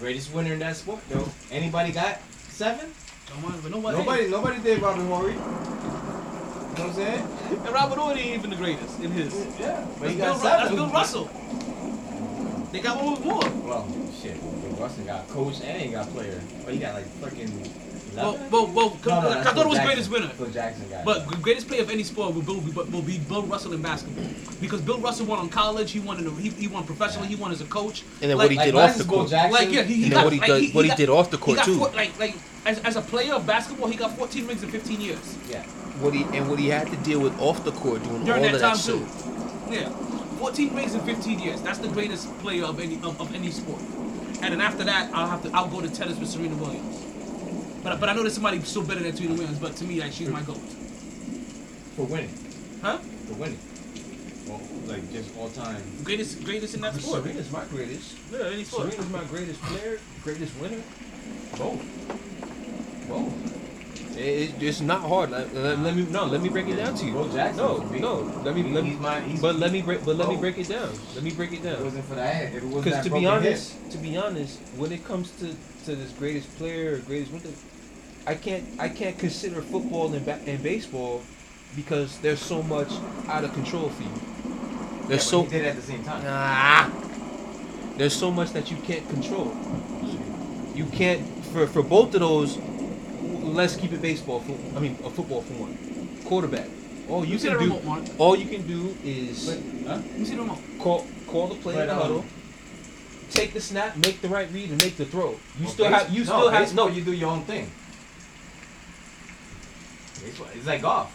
Greatest 0.00 0.34
winner 0.34 0.52
in 0.52 0.58
that 0.58 0.76
sport, 0.76 1.00
though. 1.08 1.28
Anybody 1.50 1.92
got 1.92 2.20
seven? 2.48 2.92
Come 3.28 3.60
but 3.62 3.70
nobody. 3.70 3.98
Nobody, 3.98 4.28
nobody 4.28 4.58
did 4.62 4.82
Robert 4.82 5.04
Horry. 5.04 5.32
You 5.32 5.38
know 5.38 5.44
what 5.44 6.80
I'm 6.80 6.94
saying? 6.94 7.28
And 7.64 7.68
Robert 7.74 7.98
Horry 7.98 8.20
ain't 8.20 8.38
even 8.38 8.50
the 8.50 8.56
greatest 8.56 9.00
in 9.00 9.10
his. 9.10 9.34
Yeah, 9.58 9.84
but 9.98 10.00
That's 10.00 10.12
he 10.12 10.16
Bill, 10.18 10.26
got 10.26 10.34
Ru- 10.34 10.40
seven. 10.42 10.58
that's 10.58 10.74
Bill 10.74 10.90
Russell. 10.90 11.24
They 12.72 12.80
got 12.80 13.02
one 13.02 13.12
with 13.12 13.24
more. 13.24 13.68
Well, 13.68 13.88
shit. 14.20 14.40
Bill 14.40 14.70
Russell 14.80 15.04
got 15.04 15.28
coach 15.28 15.60
and 15.62 15.80
he 15.82 15.88
got 15.90 16.06
player. 16.10 16.40
But 16.64 16.74
he 16.74 16.80
got 16.80 16.94
like 16.94 17.06
fucking. 17.20 17.48
Well, 18.18 18.38
well, 18.50 18.66
well, 18.74 18.98
No, 19.06 19.20
no, 19.20 19.40
I 19.40 19.42
thought 19.44 19.58
it 19.66 19.68
was 19.68 19.78
greatest 19.80 20.10
winner. 20.10 20.28
Phil 20.28 20.50
Jackson 20.50 20.88
got. 20.88 21.04
But 21.04 21.18
it. 21.22 21.28
the 21.30 21.36
greatest 21.36 21.68
player 21.68 21.82
of 21.82 21.90
any 21.90 22.02
sport 22.02 22.34
will, 22.34 22.42
Bill, 22.42 22.56
will, 22.60 22.84
will 22.86 23.02
be 23.02 23.18
Bill 23.18 23.42
Russell 23.42 23.72
in 23.72 23.82
basketball 23.82 24.24
because 24.60 24.80
Bill 24.80 24.98
Russell 24.98 25.26
won 25.26 25.38
on 25.38 25.48
college. 25.48 25.92
He 25.92 26.00
won 26.00 26.18
in 26.18 26.24
the, 26.24 26.30
he, 26.32 26.50
he 26.50 26.66
won 26.68 26.84
professionally. 26.84 27.28
He 27.28 27.36
won 27.36 27.52
as 27.52 27.60
a 27.60 27.64
coach. 27.66 28.02
And 28.20 28.30
then 28.30 28.38
Like- 28.38 28.46
what 28.46 28.52
he 28.52 28.58
did 28.58 28.74
mine's 28.74 28.92
off 28.92 28.98
the 28.98 29.04
court. 29.12 29.30
Jackson. 29.30 29.52
Like 29.52 29.70
yeah, 29.72 29.82
he, 29.82 29.94
he 29.94 30.02
And 30.04 30.12
got 30.12 30.16
then 30.16 30.24
what 30.24 30.32
he 30.32 30.38
like, 30.40 30.48
does- 30.48 30.60
he, 30.62 30.70
what 30.72 30.84
he 30.84 30.88
got- 30.88 30.96
did 30.98 31.08
off 31.08 31.30
the 31.30 31.38
court, 31.38 31.58
too. 31.64 31.78
four- 31.78 31.90
like 31.90 32.18
like 32.18 32.34
as, 32.66 32.78
as 32.80 32.96
a 32.96 33.00
player 33.02 33.34
of 33.34 33.46
basketball, 33.46 33.88
he 33.88 33.96
got 33.96 34.16
14 34.16 34.46
rings 34.46 34.62
in 34.62 34.70
15 34.70 35.00
years 35.00 35.38
yeah. 35.48 35.62
What 36.00 36.14
he 36.14 36.22
and 36.36 36.48
what 36.48 36.58
he 36.58 36.68
had 36.68 36.88
to 36.88 36.96
deal 36.98 37.20
with 37.20 37.38
off 37.40 37.64
the 37.64 37.72
court 37.72 38.02
doing 38.04 38.24
during 38.24 38.44
all 38.44 38.52
that 38.52 38.54
of 38.54 38.60
time 38.60 38.76
that 38.76 39.68
too. 39.68 39.74
Yeah, 39.74 39.88
14 40.38 40.74
rings 40.76 40.94
in 40.94 41.00
15 41.00 41.38
years. 41.40 41.60
That's 41.62 41.78
the 41.78 41.88
greatest 41.88 42.26
player 42.38 42.64
of 42.64 42.78
any 42.80 42.94
of, 42.96 43.20
of 43.20 43.34
any 43.34 43.50
sport. 43.50 43.80
And 44.40 44.52
then 44.54 44.60
after 44.60 44.84
that, 44.84 45.10
I'll 45.12 45.28
have 45.28 45.42
to 45.42 45.50
I'll 45.52 45.66
go 45.68 45.80
to 45.80 45.88
tennis 45.90 46.16
with 46.18 46.28
Serena 46.28 46.54
Williams. 46.56 47.02
But 47.82 48.00
but 48.00 48.08
I 48.08 48.12
know 48.14 48.22
there's 48.22 48.34
somebody 48.34 48.60
still 48.62 48.82
better 48.84 49.00
than 49.00 49.14
Serena 49.16 49.34
Williams. 49.34 49.58
But 49.58 49.76
to 49.76 49.84
me, 49.84 50.00
like 50.00 50.12
she's 50.12 50.28
my 50.28 50.42
goat. 50.42 50.56
For 51.96 52.04
winning. 52.06 52.30
Huh? 52.82 52.98
For 52.98 53.34
winning. 53.34 53.58
Well, 54.46 54.60
like 54.86 55.10
just 55.12 55.36
all 55.36 55.50
time. 55.50 55.82
Greatest 56.04 56.42
greatest 56.44 56.74
in 56.74 56.80
that 56.82 56.94
sport. 56.94 57.22
Serena's 57.24 57.50
my 57.52 57.64
greatest. 57.66 58.16
Yeah, 58.32 58.46
any 58.46 58.64
sport. 58.64 58.92
Serena's 58.92 59.10
my 59.10 59.24
greatest 59.24 59.60
player, 59.62 59.98
greatest 60.24 60.58
winner. 60.60 60.80
Both. 61.58 61.82
Both. 63.08 63.54
It, 64.16 64.20
it- 64.58 64.62
it's 64.62 64.80
not 64.80 65.02
hard. 65.02 65.30
Let, 65.30 65.54
let- 65.54 65.78
let 65.78 65.94
me 65.94 66.06
no. 66.10 66.24
Let 66.26 66.42
me 66.42 66.48
break 66.48 66.66
it 66.68 66.76
down 66.76 66.94
to 66.96 67.04
you. 67.06 67.12
Bo 67.12 67.28
Jackson 67.32 67.58
No, 67.58 67.76
no. 67.78 68.14
Let 68.44 68.54
me. 68.56 68.62
Let 68.72 68.84
me. 68.84 68.94
My- 68.96 69.20
but 69.40 69.56
let 69.56 69.70
me 69.70 69.82
break. 69.82 70.04
But 70.04 70.16
let 70.16 70.28
me 70.28 70.36
break 70.36 70.58
it 70.58 70.68
down. 70.68 70.90
Let 71.14 71.22
me 71.22 71.30
break 71.30 71.52
it 71.52 71.60
If 71.60 71.64
it 71.66 71.74
down. 71.76 71.84
wasn't 71.84 72.04
for 72.06 72.14
that, 72.16 72.42
if 72.44 72.54
it 72.54 72.64
wasn't 72.64 72.84
Because 72.84 73.04
to 73.04 73.10
be 73.10 73.20
broken 73.22 73.42
hip, 73.42 73.52
honest, 73.52 73.90
to 73.92 73.98
be 73.98 74.16
honest, 74.16 74.58
when 74.76 74.92
it 74.92 75.04
comes 75.04 75.30
to, 75.40 75.54
to 75.88 75.96
this 75.96 76.12
greatest 76.12 76.54
player 76.58 76.94
or 76.94 76.98
greatest 76.98 77.32
winner, 77.32 77.54
I 78.26 78.34
can't 78.34 78.64
I 78.78 78.88
can't 78.90 79.18
consider 79.18 79.62
football 79.62 80.12
and, 80.12 80.24
ba- 80.24 80.40
and 80.46 80.62
baseball 80.62 81.22
because 81.74 82.18
there's 82.18 82.40
so 82.42 82.62
much 82.62 82.90
out 83.26 83.42
of 83.44 83.52
control 83.54 83.88
for 83.88 84.02
you. 84.02 84.08
yeah, 84.10 85.08
There's 85.08 85.24
but 85.24 85.30
so 85.30 85.42
he 85.44 85.50
did 85.50 85.64
at 85.64 85.76
the 85.76 85.82
same 85.82 86.04
time. 86.04 86.22
Ah. 86.26 86.90
There's 87.96 88.14
so 88.14 88.30
much 88.30 88.50
that 88.52 88.70
you 88.70 88.76
can't 88.88 89.08
control. 89.08 89.56
You 90.74 90.84
can't 90.86 91.22
for 91.52 91.66
for 91.66 91.82
both 91.82 92.14
of 92.14 92.20
those. 92.20 92.58
Let's 93.42 93.74
keep 93.76 93.92
it 93.92 94.02
baseball. 94.02 94.40
For, 94.40 94.52
I 94.76 94.80
mean, 94.80 94.98
a 95.04 95.10
football 95.10 95.40
for 95.40 95.54
one. 95.54 95.74
Quarterback. 96.26 96.68
All 97.08 97.24
you 97.24 97.38
You 97.38 97.38
can 97.38 97.52
do. 97.52 97.58
remote, 97.60 97.84
Mark? 97.84 98.04
All 98.18 98.36
you 98.36 98.44
can 98.46 98.66
do 98.68 98.94
is 99.02 99.48
Huh? 99.86 100.02
Let 100.18 100.26
see 100.26 100.34
the 100.36 100.42
remote. 100.42 100.58
call 100.78 101.06
call 101.26 101.46
the 101.48 101.54
play 101.54 101.72
in 101.72 101.80
But, 101.80 101.86
the 101.86 101.92
um, 101.94 102.02
huddle. 102.02 102.24
Take 103.30 103.52
the 103.52 103.60
snap, 103.60 103.96
make 103.96 104.20
the 104.20 104.28
right 104.28 104.50
read, 104.52 104.70
and 104.70 104.82
make 104.82 104.96
the 104.96 105.04
throw. 105.04 105.30
You 105.58 105.64
Well, 105.64 105.72
still 105.72 105.90
base- 105.90 106.02
have. 106.02 106.10
You 106.12 106.18
no, 106.20 106.24
still 106.24 106.48
have. 106.50 106.62
baseball, 106.66 106.88
No. 106.88 106.94
You 106.94 107.02
do 107.02 107.12
your 107.12 107.30
own 107.30 107.44
thing. 107.44 107.70
Baseball, 110.22 110.46
it's 110.54 110.66
like 110.66 110.82
golf. 110.82 111.12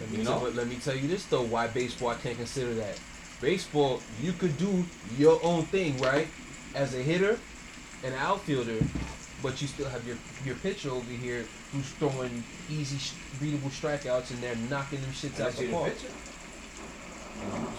Let 0.00 0.10
me, 0.10 0.18
You 0.18 0.24
tell, 0.24 0.34
know? 0.40 0.44
but 0.46 0.54
let 0.56 0.66
me 0.68 0.76
tell 0.76 0.94
you 0.96 1.06
this 1.08 1.24
though. 1.26 1.42
Why 1.42 1.66
baseball? 1.68 2.08
I 2.10 2.16
can't 2.16 2.36
consider 2.36 2.74
that. 2.74 2.98
Baseball, 3.40 4.00
you 4.22 4.32
could 4.32 4.56
do 4.58 4.84
your 5.16 5.38
own 5.44 5.64
thing, 5.66 5.96
right? 5.98 6.28
As 6.74 6.94
a 6.94 6.98
hitter 7.02 7.38
an 8.02 8.12
outfielder, 8.14 8.76
but 9.42 9.62
you 9.62 9.68
still 9.68 9.88
have 9.88 10.06
your 10.06 10.16
your 10.44 10.56
pitcher 10.56 10.90
over 10.90 11.10
here 11.10 11.46
who's 11.72 11.86
throwing 11.98 12.42
easy, 12.68 12.98
sh- 12.98 13.12
readable 13.40 13.70
strikeouts 13.70 14.30
and 14.30 14.42
they're 14.42 14.56
knocking 14.68 15.00
them 15.00 15.10
shits 15.12 15.34
out 15.40 15.52
Unless 15.52 15.58
the 15.58 15.66
the 15.66 15.72
park. 15.72 15.84
pitcher. 15.94 16.12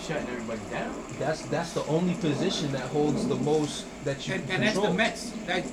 Shutting 0.06 0.28
everybody 0.30 0.60
down. 0.70 0.94
That's 1.20 1.42
that's 1.48 1.74
the 1.74 1.84
only 1.86 2.14
position 2.16 2.72
that 2.74 2.82
holds 2.84 3.28
the 3.28 3.36
most 3.36 3.86
that 4.06 4.28
you 4.28 4.36
And, 4.36 4.46
can 4.48 4.56
and 4.56 4.64
that's 4.64 4.80
the 4.80 4.94
Mets. 4.94 5.30
That 5.48 5.64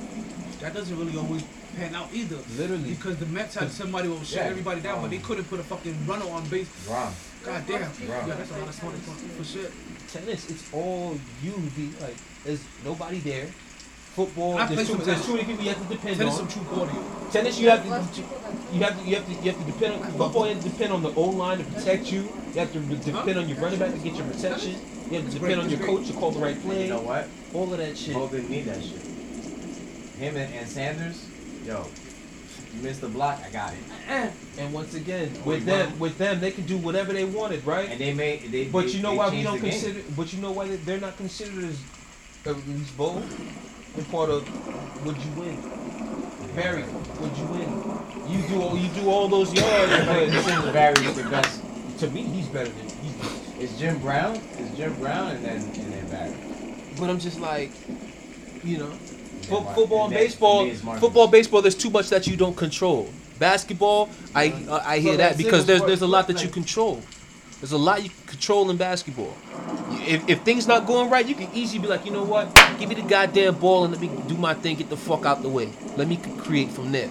that 0.61 0.73
doesn't 0.75 0.99
really 0.99 1.19
always 1.19 1.43
pan 1.77 1.95
out 1.95 2.09
either. 2.15 2.39
Literally. 2.57 2.91
Because 2.95 3.17
the 3.19 3.27
Mets 3.27 3.55
had 3.57 3.71
somebody 3.71 4.09
who 4.09 4.15
would 4.15 4.27
shut 4.27 4.45
Yeah. 4.45 4.51
everybody 4.51 4.81
down, 4.81 5.03
but 5.03 5.11
they 5.11 5.19
couldn't 5.19 5.45
put 5.45 5.61
a 5.61 5.65
fucking 5.65 6.07
runner 6.07 6.29
on 6.31 6.47
base. 6.49 6.69
Wrong. 6.89 7.13
God 7.45 7.63
damn. 7.67 7.81
Right. 7.83 7.93
Yeah, 8.09 8.35
that's 8.35 8.51
a 8.53 8.59
lot 8.59 8.69
of 8.69 8.75
smart 8.75 8.95
for 8.97 9.45
shit. 9.45 9.73
Tennis, 10.13 10.49
it's 10.51 10.73
all 10.73 11.19
you. 11.43 11.53
Be 11.77 11.91
like, 12.01 12.17
there's 12.45 12.63
nobody 12.85 13.19
there. 13.19 13.47
Football, 14.15 14.59
I 14.59 14.67
there's 14.67 14.75
play 14.77 14.85
too, 14.85 14.93
some 14.93 14.97
there's 14.97 15.07
tennis. 15.07 15.27
too 15.27 15.33
many 15.33 15.45
people 15.47 15.63
you 15.65 15.69
have 15.71 15.79
to 15.79 15.85
depend 15.97 16.17
Tennis 16.19 16.35
on. 16.39 16.49
some 16.49 16.49
true 16.49 16.63
cardio. 16.77 17.33
Tennis, 17.33 17.59
you 17.59 17.71
have 17.71 17.83
to, 17.83 17.89
you 17.89 18.81
have 18.85 18.99
to, 18.99 19.05
you 19.09 19.15
have 19.17 19.27
to, 19.27 19.33
you 19.33 19.51
have 19.51 19.59
to 19.59 19.65
depend 19.65 19.95
on 19.95 20.01
football. 20.13 20.47
You 20.47 20.55
have 20.55 20.63
to 20.63 20.69
depend 20.69 20.93
on 20.93 21.03
the 21.03 21.13
O 21.15 21.23
line 21.31 21.59
to 21.59 21.65
protect 21.65 22.13
you. 22.13 22.29
You 22.53 22.61
have 22.61 22.73
to 22.75 22.81
depend 22.81 23.39
on 23.39 23.49
your 23.49 23.59
running 23.59 23.79
back 23.79 23.93
to 23.93 23.99
get 23.99 24.15
your 24.19 24.27
protection. 24.27 24.77
You 25.09 25.17
have 25.19 25.31
to 25.31 25.39
depend 25.39 25.61
on 25.61 25.71
your 25.71 25.79
coach 25.81 26.07
to 26.09 26.13
call 26.13 26.31
the 26.33 26.41
right 26.41 26.61
play. 26.61 26.85
You 26.85 26.91
know 26.91 27.01
what? 27.01 27.29
All 27.55 27.73
of 27.73 27.79
that 27.79 27.97
shit. 27.97 28.13
Bo 28.15 28.29
didn't 28.29 28.51
need 28.51 28.67
that 28.67 28.83
shit. 28.83 29.01
Him 30.19 30.37
and, 30.37 30.55
and 30.55 30.69
Sanders, 30.69 31.25
yo, 31.67 31.87
you 32.77 32.83
missed 32.83 33.01
the 33.01 33.09
block, 33.09 33.41
I 33.45 33.51
got 33.51 33.73
it. 33.73 34.33
And 34.59 34.75
once 34.75 34.93
again, 34.95 35.33
Oh, 35.39 35.49
with 35.49 35.65
them, 35.65 35.91
won. 35.93 35.99
with 35.99 36.19
them, 36.19 36.39
they 36.39 36.51
can 36.51 36.67
do 36.67 36.77
whatever 36.77 37.15
they 37.15 37.25
wanted, 37.25 37.65
right? 37.67 37.89
And 37.89 37.99
they 37.99 38.13
made 38.13 38.53
they. 38.53 38.67
But 38.67 38.87
they, 38.87 38.93
you 38.93 39.03
know 39.03 39.15
why 39.15 39.31
we 39.31 39.43
don't 39.43 39.55
the 39.55 39.71
game. 39.71 39.81
consider? 39.81 40.01
But 40.15 40.31
you 40.35 40.43
know 40.43 40.53
why 40.53 40.69
they- 40.69 40.77
they're 40.77 41.01
not 41.01 41.17
considered 41.17 41.65
as 41.65 41.79
uh, 42.47 42.51
at 42.51 42.69
least 42.69 42.95
bold 42.99 43.25
and 43.97 44.11
part 44.11 44.31
of 44.31 45.07
would 45.07 45.17
you 45.17 45.31
win? 45.33 45.57
Barry, 46.55 46.85
would 47.21 47.37
you 47.37 47.45
win? 47.47 48.03
You 48.29 48.47
do 48.49 48.63
all 48.63 48.77
you 48.77 48.89
do 48.91 49.09
all 49.11 49.29
those 49.29 49.53
yards, 49.53 49.93
but 50.07 50.23
is 50.23 50.73
Barry's 50.73 51.17
the 51.17 51.29
best. 51.31 51.61
to 51.99 52.11
me 52.11 52.23
he's 52.23 52.47
better 52.47 52.71
than 52.71 52.89
he's. 52.89 53.43
It's 53.59 53.79
Jim 53.79 53.99
Brown. 53.99 54.37
It's 54.59 54.77
Jim 54.77 54.95
Brown 54.95 55.31
and 55.37 55.45
then 55.45 55.57
and 55.57 55.93
then 55.93 56.09
Barry. 56.09 56.35
But 56.99 57.11
I'm 57.11 57.19
just 57.19 57.41
like, 57.41 57.71
you 58.65 58.79
know, 58.79 58.91
fo- 59.49 59.63
football 59.75 60.05
and 60.07 60.15
and 60.15 60.23
baseball, 60.23 60.61
and 60.61 60.69
then 60.69 60.75
it's 60.77 60.85
Marcus. 60.85 61.01
football, 61.01 61.29
baseball. 61.29 61.63
There's 61.63 61.75
too 61.75 61.91
much 61.91 62.11
that 62.11 62.27
you 62.27 62.37
don't 62.37 62.57
control. 62.57 63.09
Basketball, 63.39 64.09
I 64.35 64.53
uh, 64.69 64.83
I 64.85 64.99
hear 64.99 65.17
that 65.17 65.37
because 65.37 65.67
there's 65.67 65.83
there's 65.83 66.03
a 66.03 66.07
lot 66.07 66.27
that 66.29 66.43
you 66.43 66.49
control. 66.51 67.03
There's 67.63 67.71
a 67.71 67.79
lot 67.79 68.03
you 68.03 68.11
can 68.11 68.27
control 68.27 68.69
in 68.71 68.77
basketball. 68.77 69.33
If, 70.01 70.29
if 70.29 70.41
things 70.43 70.67
not 70.67 70.85
going 70.85 71.09
right, 71.11 71.25
you 71.25 71.37
can 71.37 71.49
easily 71.55 71.79
be 71.79 71.87
like, 71.87 72.05
you 72.05 72.11
know 72.11 72.25
what? 72.25 72.53
Give 72.81 72.89
me 72.89 72.97
the 72.97 73.03
goddamn 73.03 73.55
ball 73.61 73.85
and 73.85 73.93
let 73.93 74.01
me 74.03 74.11
do 74.27 74.35
my 74.37 74.53
thing. 74.53 74.75
Get 74.75 74.91
the 74.91 74.97
fuck 74.97 75.25
out 75.25 75.43
the 75.43 75.49
way. 75.49 75.73
Let 75.97 76.09
me 76.09 76.17
create 76.39 76.71
from 76.71 76.91
there. 76.91 77.09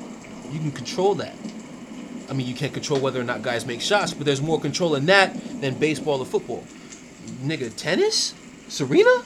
You 0.51 0.59
can 0.59 0.71
control 0.73 1.15
that. 1.15 1.33
I 2.29 2.33
mean, 2.33 2.47
you 2.47 2.53
can't 2.53 2.73
control 2.73 2.99
whether 2.99 3.17
or 3.17 3.23
not 3.23 3.43
guys 3.43 3.65
make 3.65 3.79
shots, 3.79 4.13
but 4.13 4.25
there's 4.25 4.41
more 4.41 4.59
control 4.59 4.95
in 4.95 5.05
that 5.05 5.33
than 5.61 5.75
baseball 5.75 6.19
or 6.19 6.25
football. 6.25 6.65
Nigga, 7.43 7.73
tennis, 7.77 8.33
Serena. 8.67 9.23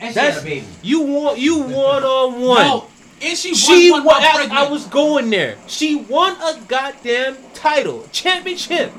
And 0.00 0.08
she 0.08 0.14
That's 0.14 0.42
baby. 0.42 0.66
you 0.82 1.00
want 1.02 1.38
you 1.38 1.60
one 1.62 2.02
on 2.02 2.40
one. 2.40 2.66
No, 2.66 2.86
and 3.22 3.38
she, 3.38 3.54
She 3.54 3.92
won 3.92 4.04
won. 4.04 4.20
one 4.20 4.50
I. 4.52 4.66
I 4.66 4.68
was 4.68 4.84
going 4.86 5.30
there. 5.30 5.56
She 5.68 5.94
won 5.94 6.36
a 6.42 6.60
goddamn 6.66 7.36
title, 7.54 8.06
championship, 8.12 8.92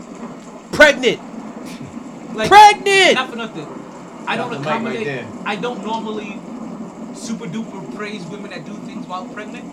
pregnant, 0.77 1.19
like, 2.35 2.49
pregnant. 2.49 3.15
Not 3.15 3.30
for 3.31 3.35
nothing. 3.35 3.67
I 4.27 4.35
don't 4.38 4.49
Drop 4.49 4.51
the 4.51 4.59
mic 4.59 4.99
right 4.99 5.07
accommodate. 5.07 5.25
I 5.45 5.56
don't 5.56 5.83
normally 5.83 6.39
super 7.15 7.45
duper 7.45 7.95
praise 7.95 8.23
women 8.25 8.51
that 8.51 8.65
do 8.65 8.73
things 8.85 9.06
while 9.07 9.25
pregnant. 9.25 9.65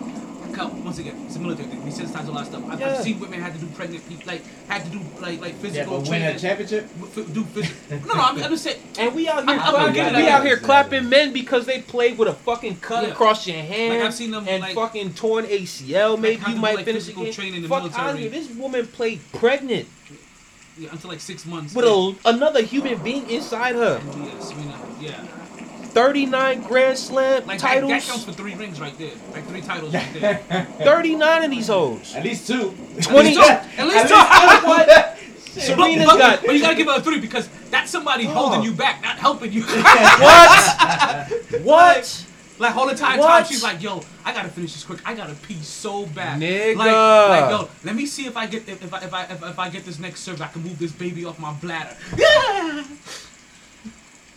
Because, 0.49 0.71
Once 0.85 0.99
again, 0.99 1.21
it's 1.27 1.35
a 1.35 1.39
military 1.39 1.67
thing. 1.67 1.83
We 1.83 1.91
sensitize 1.91 2.29
a 2.29 2.31
lot 2.31 2.43
of 2.43 2.47
stuff. 2.47 2.63
I've, 2.69 2.79
Yeah. 2.79 2.91
I've 2.95 3.03
seen 3.03 3.19
women 3.19 3.41
had 3.41 3.53
to 3.55 3.59
do 3.59 3.67
pregnant 3.75 4.07
people, 4.07 4.23
like 4.25 4.41
had 4.69 4.85
to 4.85 4.89
do 4.89 5.01
like 5.19 5.41
like 5.41 5.55
physical. 5.55 5.65
Yeah, 5.93 5.99
physical 5.99 5.99
but 5.99 6.09
win 6.09 6.21
training. 6.21 6.35
a 6.35 6.39
championship. 6.39 6.83
F- 7.17 7.33
do 7.33 7.43
phys- 7.43 7.89
no, 8.07 8.13
no, 8.13 8.21
I'm, 8.21 8.41
I'm 8.41 8.49
just 8.51 8.63
saying. 8.63 8.81
And 8.97 9.13
we 9.13 9.27
out 9.27 9.43
here, 9.49 9.59
I'm- 9.59 9.75
I'm 9.75 9.93
we 10.15 10.27
out 10.29 10.45
here 10.45 10.57
clapping 10.57 11.09
men 11.09 11.33
because 11.33 11.65
they 11.65 11.81
played 11.81 12.17
with 12.17 12.29
a 12.29 12.33
fucking 12.33 12.77
cut 12.77 13.03
Yeah. 13.03 13.09
across 13.09 13.45
your 13.45 13.57
hand 13.57 13.95
Like, 13.95 14.03
I've 14.03 14.13
seen 14.13 14.31
them, 14.31 14.45
and 14.47 14.61
like- 14.63 14.75
fucking 14.75 15.15
torn 15.15 15.43
ACL. 15.45 16.15
Maybe 16.17 16.37
have 16.37 16.47
you 16.47 16.53
to 16.53 16.55
do, 16.55 16.61
might 16.61 16.75
like, 16.77 16.85
finish 16.85 17.01
physical 17.03 17.23
again. 17.23 17.33
training 17.33 17.55
in 17.55 17.61
the 17.63 17.67
Fuck 17.67 17.83
military. 17.83 18.07
out 18.11 18.17
here. 18.17 18.29
This 18.29 18.49
woman 18.51 18.87
played 18.87 19.19
pregnant 19.33 19.87
Yeah, 20.77 20.89
until 20.91 21.09
like 21.09 21.21
six 21.21 21.45
months. 21.45 21.73
with 21.73 21.85
a, 21.85 22.15
another 22.25 22.61
human 22.61 23.01
being 23.01 23.29
inside 23.29 23.75
her. 23.75 24.01
Yeah, 24.03 24.39
Serena. 24.39 24.77
Yeah. 24.99 25.25
39 25.95 26.63
Grand 26.63 26.97
Slam 26.97 27.45
Like 27.47 27.59
titles. 27.59 27.89
that 27.89 28.03
counts 28.03 28.25
for 28.25 28.33
three 28.33 28.53
rings 28.55 28.81
right 28.81 28.97
there. 28.97 29.13
Like 29.31 29.47
three 29.47 29.61
titles 29.61 29.93
right 29.93 30.13
there. 30.13 30.65
39 30.83 31.43
of 31.45 31.51
these 31.51 31.67
hoes. 31.67 32.13
At 32.13 32.25
least 32.25 32.47
two. 32.47 32.75
20. 33.01 33.37
At 33.39 33.87
least 33.87 34.07
two. 34.09 34.15
what? 34.15 35.15
But, 35.55 35.63
Serena's 35.63 36.05
but, 36.05 36.17
got. 36.17 36.45
but 36.45 36.53
you 36.53 36.59
gotta 36.59 36.75
give 36.75 36.87
her 36.87 36.97
a 36.97 37.01
three 37.01 37.21
because 37.21 37.47
that's 37.71 37.89
somebody 37.89 38.25
holding 38.25 38.61
you 38.61 38.73
back, 38.73 39.01
not 39.01 39.17
helping 39.17 39.53
you. 39.53 39.63
What? 40.19 41.31
what? 41.63 42.25
Like 42.57 42.75
all 42.75 42.87
the 42.87 42.95
time, 42.95 43.19
What? 43.19 43.27
time 43.27 43.45
she's 43.45 43.63
like, 43.63 43.81
"Yo, 43.83 44.01
I 44.23 44.31
gotta 44.33 44.47
finish 44.49 44.73
this 44.73 44.83
quick. 44.85 44.99
I 45.05 45.13
gotta 45.13 45.35
pee 45.35 45.61
so 45.61 46.05
bad." 46.05 46.39
Nigga. 46.41 46.75
Like, 46.77 47.41
like, 47.41 47.49
yo, 47.51 47.69
let 47.83 47.95
me 47.95 48.05
see 48.05 48.25
if 48.27 48.37
I 48.37 48.45
get 48.47 48.67
if, 48.69 48.81
if 48.83 48.93
I 48.93 48.99
if 49.03 49.13
I 49.13 49.23
if, 49.25 49.43
if 49.43 49.59
I 49.59 49.69
get 49.69 49.83
this 49.85 49.99
next 49.99 50.21
serve, 50.21 50.41
I 50.41 50.47
can 50.47 50.63
move 50.63 50.79
this 50.79 50.91
baby 50.93 51.25
off 51.25 51.37
my 51.39 51.51
bladder. 51.53 51.95
Yeah. 52.17 52.83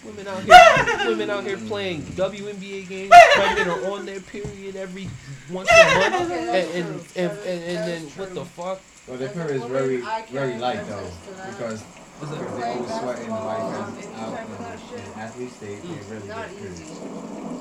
Women 0.05 0.29
out 0.29 0.43
here, 0.45 1.09
women 1.11 1.29
out 1.31 1.45
here 1.45 1.57
playing 1.59 2.03
WNBA 2.03 2.89
games, 2.89 3.13
pregnant 3.35 3.69
or 3.69 3.91
on 3.91 4.07
their 4.07 4.21
period 4.21 4.77
every 4.77 5.09
once 5.51 5.69
in 5.71 5.77
a 5.77 6.11
month, 6.11 6.31
and 6.31 6.33
and, 6.33 7.01
and, 7.17 7.39
and, 7.41 7.63
and 7.65 7.77
then 7.89 8.03
what 8.17 8.33
the 8.33 8.45
fuck? 8.45 8.81
Well, 9.09 9.19
their 9.19 9.29
period 9.29 9.57
is 9.57 9.65
very 9.65 9.97
very 10.31 10.57
light 10.59 10.87
though 10.87 10.99
attest 10.99 11.25
to 11.25 11.31
that. 11.35 11.51
because 11.51 11.83
What's 11.83 12.33
because 12.33 12.53
that? 12.55 12.61
they 12.61 12.71
always 12.71 12.89
sweating 12.89 13.29
Basketball, 13.29 13.47
like 13.47 13.59
out 13.59 13.89
any 13.99 14.07
in, 14.07 14.13
type 14.15 14.49
of 14.49 14.59
that 14.59 14.79
shit. 14.89 14.99
in 15.07 15.21
athletes 15.21 15.57
they, 15.59 15.75
they 15.75 16.15
really 16.15 16.29
Not 16.29 16.49
get 16.49 16.63
easy. 16.63 16.85
periods. 16.85 17.58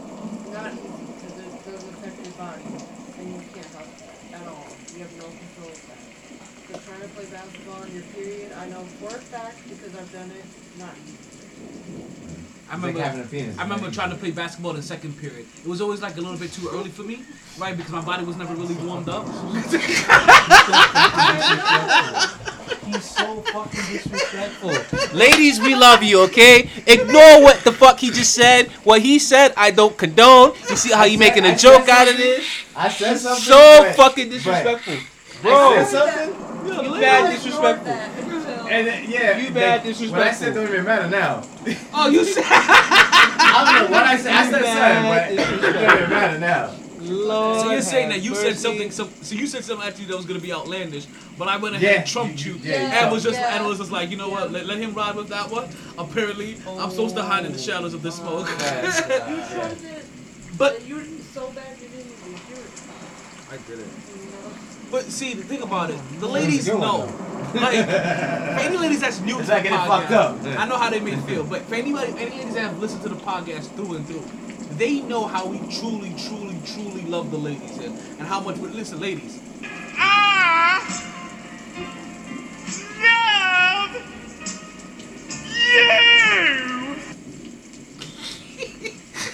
Not 0.57 0.73
easy 0.79 1.13
because 1.21 1.37
it 1.37 1.53
does 1.63 1.85
affect 1.85 2.23
your 2.23 2.33
body 2.33 2.65
and 3.19 3.31
you 3.31 3.43
can't 3.53 3.71
help 3.71 3.89
that 3.99 4.17
at 4.33 4.47
all. 4.47 4.79
You 4.91 5.01
have 5.03 5.13
no 5.13 5.29
control 5.33 5.69
of 5.75 5.87
that. 5.87 6.09
So 6.67 6.73
trying 6.83 7.01
to 7.01 7.07
play 7.09 7.25
basketball 7.27 7.83
on 7.83 7.93
your 7.93 8.05
period, 8.05 8.51
I 8.51 8.67
know 8.67 8.89
for 8.99 9.17
a 9.17 9.21
fact 9.21 9.69
because 9.69 9.93
I've 9.93 10.11
done 10.11 10.31
it, 10.31 10.45
not 10.75 10.95
easy. 11.05 11.26
I 12.69 12.75
remember, 12.75 13.01
having 13.01 13.21
a 13.21 13.23
penis. 13.25 13.57
I 13.57 13.63
remember 13.63 13.85
Like, 13.85 13.93
trying 13.93 14.09
to 14.09 14.15
play 14.17 14.31
basketball 14.31 14.75
in 14.75 14.81
second 14.81 15.17
period. 15.19 15.45
It 15.63 15.67
was 15.67 15.79
always 15.81 16.01
like 16.01 16.17
a 16.17 16.21
little 16.21 16.37
bit 16.37 16.51
too 16.51 16.67
early 16.71 16.89
for 16.89 17.03
me, 17.03 17.21
right? 17.57 17.75
Because 17.77 17.91
my 17.91 18.01
body 18.01 18.25
was 18.25 18.35
never 18.35 18.53
really 18.55 18.75
warmed 18.85 19.07
up. 19.09 19.25
He's 22.87 23.03
so 23.03 23.27
so 23.27 23.41
fucking 23.51 23.79
disrespectful. 23.91 25.17
Ladies, 25.17 25.59
we 25.59 25.75
love 25.75 26.03
you, 26.03 26.21
okay? 26.21 26.69
Ignore 26.85 27.41
what 27.41 27.59
the 27.63 27.71
fuck 27.71 27.99
he 27.99 28.09
just 28.11 28.33
said. 28.33 28.67
What 28.83 29.01
he 29.01 29.19
said, 29.19 29.53
I 29.57 29.71
don't 29.71 29.97
condone. 29.97 30.53
You 30.69 30.75
see 30.75 30.91
how 30.93 31.03
you 31.05 31.17
making 31.17 31.45
a 31.45 31.55
joke 31.55 31.89
out 31.89 32.07
of 32.07 32.15
this? 32.17 32.47
I 32.75 32.89
said 32.89 33.17
something. 33.17 33.43
So 33.43 33.83
but- 33.83 33.95
fucking 33.95 34.29
but- 34.29 34.33
disrespectful. 34.35 34.93
I 34.93 35.41
Bro, 35.41 35.83
said 35.85 35.85
something. 35.85 36.85
you 36.85 36.99
bad 36.99 37.31
disrespectful. 37.33 38.36
And 38.69 38.87
then, 38.87 39.09
yeah, 39.09 39.37
You 39.37 39.49
they- 39.49 39.59
bad 39.59 39.79
What 39.79 39.79
I 39.79 39.83
disrespectful. 39.89 40.45
said 40.45 40.53
don't 40.55 40.67
even 40.69 40.83
matter 40.85 41.09
now. 41.09 41.43
Oh, 41.93 42.09
you 42.09 42.23
said. 42.25 42.43
I 42.47 43.63
don't 43.79 43.85
know 43.85 43.91
what 43.95 44.03
I 44.05 44.17
said. 44.17 44.33
I 44.33 44.51
said 44.51 44.61
bad 44.61 45.27
something, 45.27 45.37
but 45.37 45.45
it 45.47 45.71
don't 45.83 45.97
even 45.97 46.09
matter 46.09 46.39
now. 46.39 46.71
Lord 46.99 47.61
So 47.61 47.71
you're 47.71 47.81
saying 47.81 48.09
that 48.09 48.21
you 48.21 48.31
mercy. 48.31 48.41
said 48.49 48.57
something. 48.57 48.91
Some, 48.91 49.09
so 49.21 49.35
you 49.35 49.47
said 49.47 49.63
something 49.63 49.87
actually 49.87 50.05
that 50.05 50.17
was 50.17 50.25
gonna 50.25 50.39
be 50.39 50.51
outlandish, 50.51 51.05
but 51.37 51.47
I 51.47 51.55
went 51.57 51.75
ahead 51.75 51.89
Yeah, 51.91 51.99
and 52.01 52.07
trumped 52.09 52.43
you, 52.45 52.53
you- 52.53 52.59
yeah, 52.71 53.03
and 53.03 53.11
was 53.11 53.23
just 53.23 53.37
trumped. 53.39 53.55
and 53.55 53.65
was 53.67 53.77
just 53.77 53.91
like, 53.91 54.09
you 54.09 54.17
know 54.17 54.29
what? 54.29 54.51
Let, 54.51 54.65
let 54.65 54.77
him 54.79 54.93
ride 54.93 55.15
with 55.15 55.29
that 55.29 55.49
one. 55.49 55.69
Apparently, 55.97 56.57
I'm 56.67 56.89
supposed 56.89 57.15
to 57.15 57.21
hide 57.23 57.45
in 57.45 57.51
the 57.53 57.59
shadows 57.59 57.93
of 57.93 58.01
the 58.01 58.09
oh, 58.09 58.11
smoke. 58.11 58.47
But- 60.57 60.57
but 60.57 60.87
you're 60.87 61.03
so 61.33 61.49
bad 61.51 61.77
you 61.79 61.87
didn't 61.87 62.11
even 62.11 62.33
hear 62.47 62.57
it. 62.57 62.71
I 63.51 63.57
did 63.69 63.77
it. 63.79 63.85
You 63.85 63.85
know? 63.85 64.06
But 64.91 65.03
see, 65.05 65.33
the 65.33 65.43
thing 65.43 65.61
about 65.61 65.89
it, 65.89 65.99
the 66.19 66.27
ladies 66.27 66.67
know. 66.67 67.11
Like, 67.53 67.85
for 67.85 67.91
any 67.91 68.77
ladies 68.77 69.01
that's 69.01 69.19
new 69.21 69.39
It's 69.39 69.47
to 69.47 69.53
like 69.53 69.63
the 69.63 69.69
getting 69.69 69.85
fucked 69.87 70.07
podcast, 70.07 70.53
up. 70.53 70.59
I 70.59 70.65
know 70.67 70.77
how 70.77 70.89
they 70.89 70.99
may 70.99 71.15
feel. 71.15 71.43
But 71.43 71.61
for 71.63 71.75
anybody, 71.75 72.11
any 72.17 72.37
ladies 72.37 72.53
that 72.55 72.61
have 72.61 72.79
listened 72.79 73.03
to 73.03 73.09
the 73.09 73.15
podcast 73.15 73.73
through 73.75 73.95
and 73.95 74.05
through, 74.07 74.23
they 74.77 75.01
know 75.01 75.25
how 75.25 75.47
we 75.47 75.59
truly, 75.73 76.13
truly, 76.27 76.59
truly 76.65 77.03
love 77.03 77.31
the 77.31 77.37
ladies 77.37 77.77
and, 77.77 77.97
and 78.19 78.21
how 78.21 78.39
much 78.41 78.57
we 78.57 78.67
listen, 78.69 78.99
ladies. 78.99 79.39
I 79.97 80.81
love 83.01 83.95
you. 86.81 86.86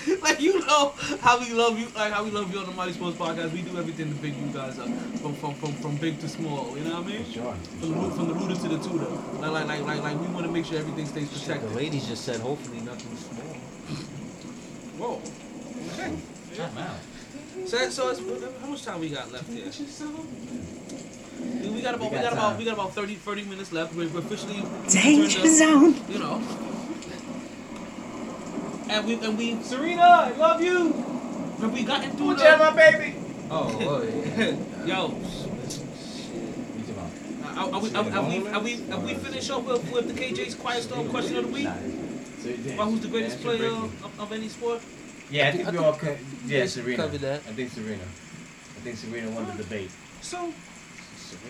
like 0.22 0.42
you 0.42 0.60
know 0.60 0.94
how 1.22 1.40
we 1.40 1.54
love 1.54 1.80
you, 1.80 1.88
like 1.96 2.12
how 2.12 2.24
we 2.24 2.32
love 2.32 2.52
you 2.54 2.60
on 2.60 2.66
the 2.66 2.72
Mighty 2.72 2.94
Sports 2.94 3.18
Podcast. 3.18 3.52
We 3.52 3.62
do 3.62 3.78
everything 3.78 4.10
to 4.10 4.22
big 4.22 4.36
you 4.36 4.48
guys 4.48 4.80
up, 4.80 4.88
from 5.22 5.34
from 5.36 5.54
from, 5.56 5.74
from 5.74 5.96
big 5.98 6.20
to 6.20 6.30
small. 6.30 6.78
You 6.78 6.84
know 6.84 7.02
what 7.02 7.06
I 7.06 7.18
mean? 7.18 7.32
Sure. 7.32 7.54
From 7.80 7.90
the 7.90 7.96
root, 7.96 8.14
from 8.14 8.28
the 8.28 8.34
rooter 8.34 8.56
to 8.56 8.68
the 8.68 8.78
tutor. 8.78 9.10
Like 9.40 9.52
like 9.52 9.68
like 9.68 9.86
like, 9.86 10.04
like 10.04 10.20
we 10.20 10.28
want 10.28 10.46
to 10.46 10.52
make 10.52 10.66
sure 10.66 10.78
everything 10.78 11.06
stays 11.06 11.30
protected. 11.30 11.56
The 11.56 11.68
protected. 11.68 11.76
ladies 11.76 12.08
just 12.08 12.26
said, 12.26 12.42
hopefully 12.42 12.82
nothing 12.82 13.16
small. 13.18 13.54
Whoa. 15.00 15.22
Okay. 15.94 16.18
So, 17.66 17.90
so 17.90 18.10
it's, 18.10 18.20
how 18.62 18.68
much 18.68 18.84
time 18.84 19.00
we 19.00 19.10
got 19.10 19.32
left 19.32 19.50
here? 19.50 19.66
We 21.62 21.82
got 21.82 21.96
about 21.96 22.12
we 22.12 22.18
got 22.18 22.24
got 22.24 22.34
about 22.34 22.58
we 22.58 22.66
got 22.66 22.74
about 22.74 22.94
30, 22.94 23.16
30 23.16 23.44
minutes 23.44 23.72
left. 23.72 23.96
We're, 23.96 24.10
we're 24.10 24.20
officially 24.20 24.64
Danger 24.90 25.48
zone. 25.48 25.96
You 26.10 26.20
know. 26.20 26.42
And 28.94 29.08
we 29.08 29.16
and 29.16 29.36
we 29.36 29.60
Serena, 29.64 30.04
I 30.04 30.32
love 30.38 30.62
you. 30.62 30.94
But 31.60 31.72
we 31.72 31.82
got 31.84 32.04
into 32.04 32.18
Who 32.18 32.36
the 32.36 32.44
jam 32.44 32.60
my 32.60 32.70
baby? 32.70 33.16
Oh, 33.50 33.74
oh 33.82 34.04
yeah. 34.04 34.54
Yo, 34.86 35.18
are, 37.58 37.74
are 37.74 37.82
we 37.82 37.90
are, 37.96 38.06
are 38.12 38.30
we 38.30 38.48
are 38.48 38.60
we 38.62 38.92
are 38.92 39.00
we 39.00 39.14
finished 39.16 39.50
up 39.50 39.64
with, 39.64 39.92
with 39.92 40.14
the 40.14 40.14
KJ's 40.14 40.54
Quiet 40.54 40.84
Storm 40.84 41.10
question 41.10 41.38
of 41.38 41.48
the 41.48 41.52
week? 41.52 41.66
About 41.66 42.90
who's 42.90 43.02
the 43.02 43.08
greatest 43.08 43.42
player 43.42 43.66
of, 43.66 44.20
of 44.20 44.32
any 44.32 44.48
sport? 44.48 44.80
Yeah, 45.32 45.48
I 45.48 45.52
think 45.54 45.68
I 45.68 45.72
we 45.72 45.78
all 45.80 45.94
co- 45.94 46.18
yeah 46.46 46.62
we 46.62 46.68
Serena. 46.68 46.98
covered 47.04 47.22
that. 47.22 47.40
I 47.50 47.54
think 47.54 47.72
Serena. 47.72 48.04
I 48.04 48.80
think 48.86 48.98
Serena 48.98 49.32
won 49.32 49.48
the 49.48 49.64
debate. 49.64 49.90
So 50.22 50.54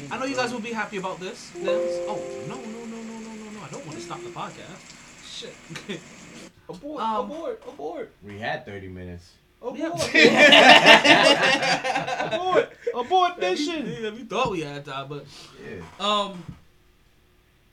I 0.09 0.17
know 0.17 0.25
you 0.25 0.35
guys 0.35 0.53
will 0.53 0.61
be 0.61 0.71
happy 0.71 0.95
about 0.95 1.19
this. 1.19 1.49
This- 1.59 1.99
Oh 2.07 2.23
no 2.47 2.55
no 2.55 2.85
no 2.87 2.99
no 3.03 3.19
no 3.19 3.31
no 3.35 3.49
no! 3.51 3.59
I 3.65 3.69
don't 3.69 3.85
want 3.85 3.97
to 3.97 4.03
stop 4.03 4.23
the 4.23 4.29
podcast. 4.29 4.79
Shit. 5.27 5.99
Abort, 6.69 7.01
Um, 7.01 7.25
abort, 7.31 7.61
abort, 7.67 8.11
We 8.25 8.39
had 8.39 8.65
30 8.65 8.87
minutes. 8.87 9.31
abort. 9.61 10.13
Yeah. 10.13 11.53
abort, 12.33 12.71
abort 12.95 13.33
Yeah, 13.39 13.49
mission. 13.49 13.85
we, 13.85 14.03
yeah, 14.03 14.09
we 14.11 14.23
thought 14.23 14.51
we 14.51 14.61
had 14.61 14.85
time, 14.85 15.07
but 15.09 15.25
Yeah. 15.63 15.81
um. 16.05 16.43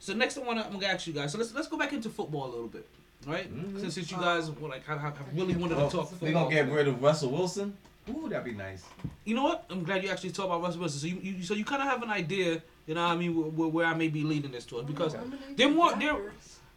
So 0.03 0.15
next 0.15 0.39
I 0.39 0.41
want 0.41 0.59
to 0.59 0.65
I'm 0.67 0.73
gonna 0.73 0.87
ask 0.87 1.07
you 1.07 1.13
guys. 1.13 1.31
So 1.33 1.39
let's 1.39 1.53
let's 1.55 1.69
go 1.69 1.77
back 1.77 1.93
into 1.93 2.09
football 2.09 2.47
a 2.47 2.51
little 2.51 2.69
bit, 2.69 2.87
right? 3.27 3.53
Mhm. 3.55 3.79
Since, 3.81 3.95
since 3.95 4.11
you 4.11 4.17
guys 4.17 4.51
were 4.51 4.69
like 4.69 4.85
have, 4.87 4.99
have 5.01 5.15
really 5.35 5.55
wanted 5.55 5.75
to 5.77 5.83
Oh, 5.83 5.91
talk 5.91 6.09
football. 6.11 6.27
we 6.29 6.33
gonna 6.33 6.51
get 6.51 6.71
rid 6.73 6.89
of 6.89 7.03
Russell 7.03 7.31
Wilson. 7.31 7.77
Ooh, 8.09 8.29
that'd 8.29 8.45
be 8.45 8.53
nice. 8.53 8.83
You 9.27 9.35
know 9.35 9.45
what? 9.45 9.67
I'm 9.71 9.85
glad 9.85 10.03
you 10.03 10.09
actually 10.09 10.31
talked 10.31 10.47
about 10.47 10.63
Russell 10.63 10.81
Wilson. 10.81 11.01
So 11.01 11.07
you, 11.07 11.19
you 11.21 11.43
so 11.45 11.53
you 11.55 11.65
kind 11.67 11.83
of 11.83 11.89
have 11.89 12.03
an 12.03 12.09
idea, 12.11 12.63
you 12.87 12.95
know 12.95 13.03
what 13.05 13.13
I 13.13 13.17
mean, 13.17 13.35
where, 13.57 13.69
where 13.69 13.87
I 13.87 13.95
may 13.95 14.09
be 14.09 14.23
leading 14.25 14.51
this 14.53 14.65
towards 14.65 14.87
because 14.89 15.15
they're 15.57 15.69
more 15.69 15.95
they're 15.97 16.33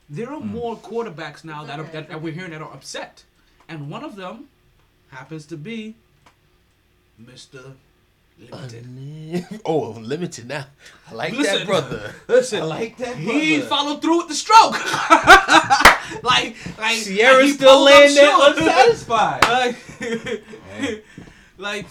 there 0.09 0.31
are 0.31 0.39
hmm. 0.39 0.47
more 0.47 0.77
quarterbacks 0.77 1.43
now 1.43 1.63
that, 1.63 1.79
are, 1.79 1.85
that, 1.85 2.09
that 2.09 2.21
we're 2.21 2.33
hearing 2.33 2.51
that 2.51 2.61
are 2.61 2.73
upset, 2.73 3.23
and 3.67 3.89
one 3.89 4.03
of 4.03 4.15
them 4.15 4.49
happens 5.09 5.45
to 5.47 5.57
be 5.57 5.95
Mr. 7.21 7.73
Limited. 8.39 9.61
oh, 9.65 9.91
limited 9.91 10.47
now. 10.47 10.65
I 11.09 11.13
like 11.13 11.33
Listen, 11.33 11.59
that 11.59 11.67
brother. 11.67 12.15
Listen, 12.27 12.61
I 12.61 12.65
like 12.65 12.97
that 12.97 13.15
Brother. 13.15 13.39
He 13.39 13.61
followed 13.61 14.01
through 14.01 14.17
with 14.17 14.27
the 14.27 14.33
stroke. 14.33 14.73
like, 16.23 16.55
like 16.77 16.97
Ciara's 16.97 17.45
he 17.45 17.53
still 17.53 17.75
pulled 17.75 17.85
laying 17.85 18.15
there 18.15 18.35
unsatisfied. 18.35 19.43
Like, 19.43 21.05
like, 21.57 21.85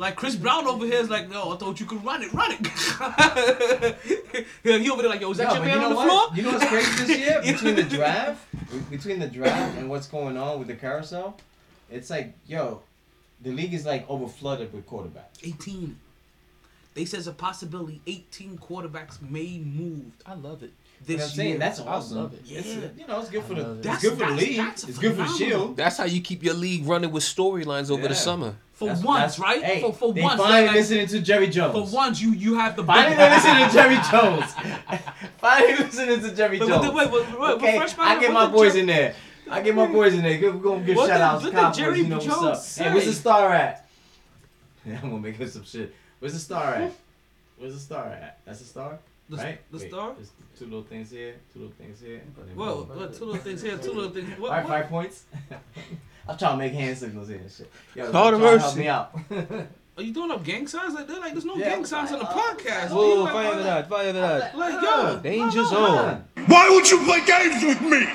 like 0.00 0.16
Chris 0.16 0.34
Brown 0.34 0.66
over 0.66 0.86
here 0.86 0.98
is 0.98 1.10
like, 1.10 1.28
no, 1.28 1.52
I 1.52 1.56
thought 1.58 1.78
you 1.78 1.84
could 1.84 2.02
run 2.02 2.22
it, 2.22 2.32
run 2.32 2.52
it. 2.52 3.96
Yeah, 4.64 4.78
he 4.78 4.90
over 4.90 5.02
there 5.02 5.10
like, 5.10 5.20
yo, 5.20 5.30
is 5.30 5.38
that 5.38 5.48
Yo, 5.48 5.54
your 5.54 5.64
man 5.64 5.74
you 5.74 5.80
know 5.80 5.84
on 5.84 5.90
the 5.90 5.96
what? 5.96 6.08
floor? 6.08 6.36
You 6.36 6.42
know 6.42 6.52
what's 6.52 6.66
crazy 6.66 7.04
this 7.04 7.18
year? 7.18 7.40
Between 7.44 7.76
the 7.76 7.82
draft, 7.82 8.46
between 8.90 9.18
the 9.18 9.26
draft 9.26 9.78
and 9.78 9.88
what's 9.88 10.06
going 10.06 10.36
on 10.36 10.58
with 10.58 10.68
the 10.68 10.74
carousel, 10.74 11.36
it's 11.90 12.08
like, 12.10 12.34
yo, 12.46 12.82
the 13.42 13.50
league 13.50 13.74
is 13.74 13.84
like 13.86 14.08
over 14.08 14.28
flooded 14.28 14.72
with 14.72 14.86
quarterbacks. 14.86 15.38
18. 15.42 15.98
They 16.94 17.04
says 17.04 17.26
a 17.26 17.32
possibility 17.32 18.00
18 18.06 18.58
quarterbacks 18.58 19.20
may 19.20 19.58
move 19.58 20.12
I 20.26 20.34
love 20.34 20.62
it. 20.62 20.72
You 21.06 21.16
know 21.16 21.22
this 21.22 21.30
I'm 21.30 21.36
saying? 21.36 21.48
year. 21.50 21.58
That's 21.58 21.80
I 21.80 21.84
awesome. 21.86 22.16
love 22.18 22.34
it. 22.34 22.42
It's, 22.48 22.66
Yeah. 22.68 22.74
you 22.98 23.06
know, 23.06 23.20
it's 23.20 23.30
good 23.30 23.44
for 23.44 23.54
the 23.54 23.60
it. 23.62 23.74
it's 23.78 23.82
That's- 23.86 24.02
good 24.02 24.18
for 24.18 24.26
the 24.26 24.32
league. 24.32 24.56
that's 24.58 24.84
It's 24.84 24.98
good 24.98 25.10
for 25.12 25.16
the 25.22 25.24
phenomenal. 25.24 25.38
shield. 25.48 25.76
That's 25.76 25.96
how 25.96 26.04
you 26.04 26.20
keep 26.20 26.42
your 26.44 26.54
league 26.54 26.86
running 26.86 27.10
with 27.10 27.22
storylines 27.24 27.90
over 27.90 28.02
Yeah. 28.02 28.08
the 28.08 28.14
summer. 28.14 28.54
for 28.74 28.86
That's- 28.88 29.04
once, 29.04 29.36
that's- 29.36 29.38
right? 29.38 29.62
Hey, 29.62 29.80
for 29.82 29.92
for 29.92 30.14
they 30.14 30.22
once, 30.22 30.40
finally 30.40 30.66
like, 30.68 30.74
listening 30.76 31.06
to 31.08 31.20
Jerry 31.20 31.48
Jones. 31.48 31.74
for 31.74 31.94
once, 31.94 32.18
you 32.22 32.30
you 32.32 32.54
have 32.54 32.76
the 32.76 32.82
Finally 32.84 33.14
listening 33.14 33.66
to 33.68 33.72
Jerry 33.74 33.98
Jones. 34.10 34.54
finally 35.38 35.76
listening 35.84 36.20
to 36.22 36.30
Jerry 36.34 36.58
Wait, 36.58 36.66
Jones. 36.66 36.86
wait, 36.86 36.94
wait, 36.94 37.12
wait, 37.12 37.38
wait, 37.40 37.50
okay, 37.50 37.78
refresh 37.78 37.98
I 37.98 38.18
get 38.18 38.32
my 38.32 38.46
boys 38.46 38.72
Jer- 38.72 38.78
in 38.80 38.86
there. 38.86 39.14
I 39.50 39.60
get 39.60 39.74
my 39.74 39.86
boys 39.86 40.14
in 40.14 40.22
there. 40.22 40.40
We're 40.40 40.52
gonna 40.52 40.82
give 40.82 40.96
What 40.96 41.08
shout 41.08 41.18
did- 41.18 41.22
outs, 41.50 41.54
what 41.54 41.74
did 41.74 41.78
Jerry 41.82 41.98
you 42.00 42.06
know 42.06 42.20
Jones 42.20 42.40
what's 42.42 42.80
up. 42.80 42.86
Hey, 42.86 42.92
where's 42.94 43.04
the 43.06 43.12
star 43.12 43.52
at? 43.52 43.86
Yeah, 44.86 44.98
I'm 45.02 45.10
gonna 45.10 45.18
make 45.22 45.38
up 45.38 45.48
some 45.48 45.64
shit. 45.64 45.94
Where's 46.18 46.32
the 46.32 46.38
star 46.40 46.74
at? 46.76 46.92
Where's 47.58 47.74
the 47.74 47.80
star 47.80 48.06
at? 48.06 48.38
That's 48.46 48.60
the 48.60 48.64
star? 48.64 48.98
The, 49.30 49.36
right? 49.36 49.60
the 49.70 49.78
Wait, 49.78 49.88
star? 49.88 50.12
There's 50.14 50.32
two 50.58 50.64
little 50.64 50.82
things 50.82 51.08
here, 51.12 51.36
two 51.52 51.60
little 51.60 51.74
things 51.76 52.00
here. 52.00 52.16
and 52.16 52.34
then 52.48 52.56
Whoa, 52.56 52.82
boom. 52.82 52.98
what, 52.98 53.14
two 53.14 53.24
little 53.26 53.40
things 53.40 53.62
here, 53.62 53.78
two 53.78 53.92
little 53.92 54.10
things. 54.10 54.28
What, 54.40 54.50
Alright, 54.50 54.64
what? 54.64 54.72
five 54.80 54.88
points. 54.88 55.24
I'm 56.28 56.36
trying 56.36 56.52
to 56.52 56.56
make 56.58 56.72
hand 56.72 56.98
signals 56.98 57.28
here 57.28 57.38
and 57.38 57.48
shit. 57.50 57.70
Yo, 57.94 58.10
Lord 58.10 58.34
of 58.34 58.40
try 58.40 58.54
to 58.54 58.58
help 58.58 58.76
me 58.76 58.88
out. 58.88 59.14
Are 59.96 60.02
you 60.02 60.12
throwing 60.12 60.32
up 60.32 60.42
gang 60.42 60.66
signs 60.66 60.94
like 60.94 61.06
that? 61.06 61.20
Like, 61.20 61.30
there's 61.32 61.44
no 61.44 61.54
Yeah, 61.54 61.68
gang 61.70 61.84
signs 61.84 62.10
on 62.10 62.18
the 62.18 62.28
oh, 62.28 62.32
podcast. 62.56 62.90
Whoa. 62.90 63.22
Like, 63.22 63.32
fire 63.32 63.54
like, 63.54 63.62
that, 63.62 63.88
fire 63.88 64.12
that. 64.12 64.58
Like, 64.58 64.82
yo, 64.82 65.20
Danger 65.22 65.62
Come 65.62 65.70
zone. 65.70 66.24
Why 66.46 66.68
would 66.70 66.90
you 66.90 66.98
play 67.04 67.20
games 67.24 67.62
with 67.62 67.80
me? 67.82 68.08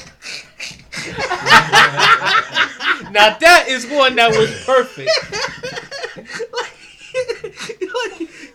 Now 3.14 3.36
that 3.38 3.68
is 3.68 3.86
one 3.86 4.16
that 4.16 4.30
was 4.30 4.50
perfect. 4.64 5.08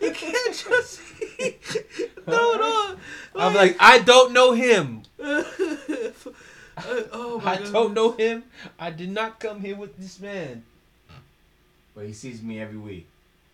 Like, 0.01 0.21
you 0.21 0.31
can't 0.31 0.55
just 0.55 0.99
throw 0.99 2.53
it 2.53 2.61
on. 2.61 2.97
I'm 3.35 3.53
like, 3.55 3.75
I 3.79 3.99
don't 3.99 4.33
know 4.33 4.51
him. 4.53 5.03
oh 7.11 7.41
my 7.43 7.51
I 7.53 7.57
god. 7.57 7.73
don't 7.73 7.93
know 7.93 8.11
him. 8.13 8.43
I 8.79 8.89
did 8.91 9.09
not 9.11 9.39
come 9.39 9.61
here 9.61 9.75
with 9.75 9.97
this 9.97 10.19
man. 10.19 10.63
but 11.95 12.05
he 12.05 12.13
sees 12.13 12.41
me 12.41 12.59
every 12.59 12.77
week. 12.77 13.07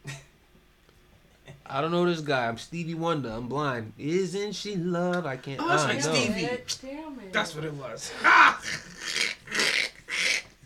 I 1.65 1.81
don't 1.81 1.91
know 1.91 2.05
this 2.05 2.21
guy. 2.21 2.47
I'm 2.47 2.57
Stevie 2.57 2.93
Wonder. 2.93 3.29
I'm 3.29 3.47
blind. 3.47 3.93
Isn't 3.97 4.53
she 4.53 4.75
love? 4.75 5.25
I 5.25 5.37
can't. 5.37 5.59
Oh, 5.61 5.67
that's 5.67 5.83
I 5.83 5.87
right, 5.93 6.03
know. 6.05 6.13
Stevie. 6.13 6.49
Damn 6.81 7.19
it. 7.19 7.33
That's 7.33 7.55
what 7.55 7.65
it 7.65 7.73
was. 7.73 8.11
Ah! 8.23 8.61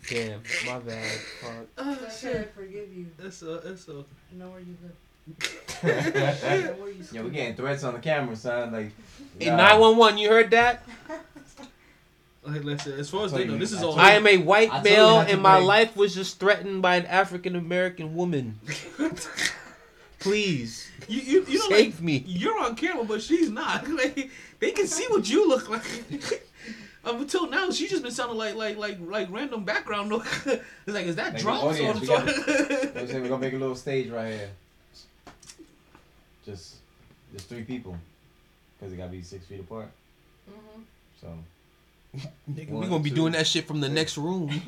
Damn, 0.08 0.42
my 0.66 0.78
bad. 0.80 1.18
Fuck. 1.40 1.52
Oh, 1.78 1.92
It's 1.92 2.24
okay, 2.24 2.34
I 2.38 2.40
shit. 2.40 2.52
forgive 2.54 2.92
you. 2.92 3.06
It's 3.20 3.42
a, 3.42 3.54
it's 3.58 3.86
a. 3.88 3.92
I 4.00 4.34
know 4.36 4.48
where 4.50 4.60
you 4.60 4.76
live. 4.82 4.92
I 5.82 5.86
know 5.86 6.74
where 6.78 6.90
you 6.90 7.04
Yeah, 7.12 7.22
we're 7.22 7.30
getting 7.30 7.54
threats 7.54 7.84
on 7.84 7.94
the 7.94 8.00
camera, 8.00 8.36
son. 8.36 8.72
Like, 8.72 8.90
Hey, 9.38 9.46
nah. 9.50 9.56
911, 9.56 10.18
you 10.18 10.28
heard 10.28 10.50
that? 10.50 10.82
Like, 12.42 12.64
listen, 12.64 12.98
as 12.98 13.10
far 13.10 13.26
as 13.26 13.34
I 13.34 13.38
they 13.38 13.44
know, 13.44 13.58
this 13.58 13.70
is 13.70 13.82
all. 13.82 13.98
I 14.00 14.12
am 14.12 14.26
a 14.26 14.38
white 14.38 14.72
I 14.72 14.82
male 14.82 15.20
and 15.20 15.42
my 15.42 15.58
break. 15.58 15.66
life 15.68 15.96
was 15.96 16.14
just 16.14 16.40
threatened 16.40 16.80
by 16.80 16.96
an 16.96 17.04
African 17.04 17.54
American 17.54 18.14
woman. 18.14 18.58
Please. 20.20 20.90
You, 21.06 21.20
you, 21.20 21.44
you 21.46 21.58
know, 21.58 21.68
Save 21.68 21.94
like, 21.96 22.02
me. 22.02 22.24
You're 22.26 22.58
on 22.58 22.76
camera, 22.76 23.04
but 23.04 23.20
she's 23.22 23.50
not. 23.50 23.86
Like, 23.90 24.30
they 24.58 24.70
can 24.70 24.86
see 24.86 25.06
what 25.08 25.28
you 25.28 25.48
look 25.48 25.68
like. 25.68 26.46
Up 27.04 27.20
until 27.20 27.48
now, 27.48 27.70
she's 27.70 27.90
just 27.90 28.02
been 28.02 28.10
sounding 28.12 28.38
like 28.38 28.54
like 28.56 28.76
like 28.78 28.98
like 29.00 29.28
random 29.30 29.64
background 29.64 30.08
noise. 30.08 30.26
it's 30.46 30.62
like, 30.86 31.06
is 31.06 31.16
that 31.16 31.34
Like, 31.34 31.42
drums 31.42 31.62
audience, 31.78 31.98
or 31.98 32.00
we 32.00 32.06
something? 32.06 32.34
gotta- 32.46 33.00
I'm 33.00 33.06
saying 33.06 33.22
we're 33.22 33.28
gonna 33.28 33.40
make 33.42 33.54
a 33.54 33.58
little 33.58 33.76
stage 33.76 34.08
right 34.10 34.28
here. 34.32 34.50
Just, 36.44 36.76
just 37.32 37.48
three 37.48 37.62
people, 37.62 37.96
because 38.78 38.92
it 38.92 38.96
gotta 38.96 39.10
be 39.10 39.22
six 39.22 39.46
feet 39.46 39.60
apart. 39.60 39.88
Mhm. 40.50 40.82
So. 41.20 41.28
Nigga, 42.50 42.70
we 42.70 42.74
one, 42.74 42.88
gonna 42.88 43.02
be 43.04 43.10
two, 43.10 43.16
doing 43.16 43.32
that 43.34 43.46
shit 43.46 43.66
from 43.68 43.80
the 43.80 43.86
three. 43.86 43.94
next 43.94 44.18
room. 44.18 44.60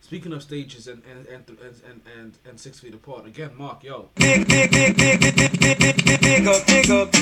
Speaking 0.00 0.32
of 0.32 0.42
stages 0.42 0.86
and 0.86 1.02
and 1.04 1.26
and 1.26 1.48
and 1.48 1.58
and, 1.58 2.00
and, 2.18 2.32
and 2.48 2.60
six 2.60 2.80
feet 2.80 2.94
apart 2.94 3.26
again, 3.26 3.50
Mark, 3.56 3.84
yo, 3.84 4.08
Big 4.14 4.46
big 4.48 4.70
big 4.70 4.96
big 4.96 5.20
big 5.20 5.36
big 5.36 5.58
big 5.58 6.20
big 6.20 6.46
up 6.46 6.66
big 6.66 6.90
up 6.90 7.12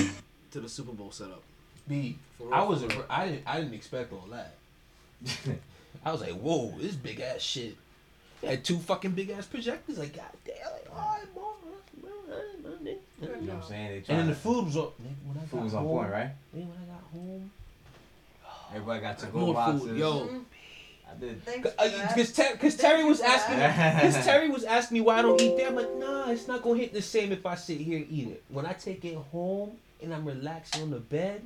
to 0.53 0.61
the 0.61 0.69
Super 0.69 0.93
Bowl 0.93 1.11
setup. 1.11 1.43
B. 1.89 2.17
For 2.39 2.45
real, 2.45 2.55
I 2.55 2.63
was 2.63 2.83
for 2.83 2.89
real. 2.89 3.05
I 3.09 3.29
didn't 3.29 3.43
I 3.47 3.61
didn't 3.61 3.75
expect 3.75 4.13
all 4.13 4.29
that. 4.31 4.55
I 6.05 6.13
was 6.13 6.21
like, 6.21 6.35
whoa, 6.35 6.75
this 6.79 6.95
big 6.95 7.21
ass 7.21 7.41
shit. 7.41 7.77
They 8.41 8.49
had 8.49 8.65
two 8.65 8.79
fucking 8.79 9.13
big 9.13 9.31
ass 9.31 9.47
projectors. 9.47 9.99
Like, 9.99 10.15
god 10.15 10.27
damn, 10.45 10.57
like, 10.73 10.87
all 10.93 11.17
right, 11.19 11.35
boy. 11.35 11.43
You 13.21 13.29
know 13.29 13.55
what 13.55 13.63
I'm 13.65 13.69
saying? 13.69 13.89
They 13.89 14.13
And 14.13 14.19
then 14.21 14.27
the 14.29 14.35
food 14.35 14.67
was 14.67 14.77
on. 14.77 14.85
Nigga, 14.85 14.93
when 15.25 15.37
I 15.39 15.41
Food 15.47 15.57
got 15.57 15.65
was 15.65 15.75
on 15.75 15.83
home, 15.85 15.91
point, 15.99 16.11
right? 16.13 16.31
Nigga, 16.55 16.67
when 16.69 16.79
I 16.83 16.93
got 16.93 17.03
home. 17.13 17.51
Everybody 18.75 19.01
got 19.01 19.19
to 19.21 19.27
go 19.27 19.39
More 19.39 19.55
boxes. 19.55 19.83
food, 19.83 19.97
yo. 19.99 20.13
Mhm. 20.29 20.45
I 21.09 21.15
did. 21.21 21.43
Thanks 21.45 21.71
for. 21.71 22.09
Because 22.09 22.33
Ter- 22.33 22.57
cause 22.57 22.77
Terry 22.77 23.05
was 23.05 23.21
asking, 23.21 23.57
because 23.57 24.25
Terry 24.27 24.51
was 24.51 24.65
asking 24.65 24.97
me 24.97 25.01
why 25.03 25.19
I 25.19 25.23
don't 25.23 25.41
eat 25.41 25.57
there. 25.57 25.69
I'm 25.69 25.77
like, 25.77 25.95
nah, 25.99 26.31
it's 26.31 26.49
not 26.49 26.63
gonna 26.63 26.79
hit 26.79 26.93
the 26.93 27.01
same 27.01 27.31
if 27.33 27.47
I 27.47 27.55
sit 27.55 27.79
here 27.79 27.99
and 27.99 28.07
eat 28.11 28.29
it. 28.29 28.43
When 28.49 28.67
I 28.67 28.73
take 28.73 29.05
it 29.05 29.15
home 29.17 29.73
and 30.03 30.13
I'm 30.13 30.25
relaxing 30.27 30.83
on 30.83 30.91
the 30.91 30.99
bed, 30.99 31.43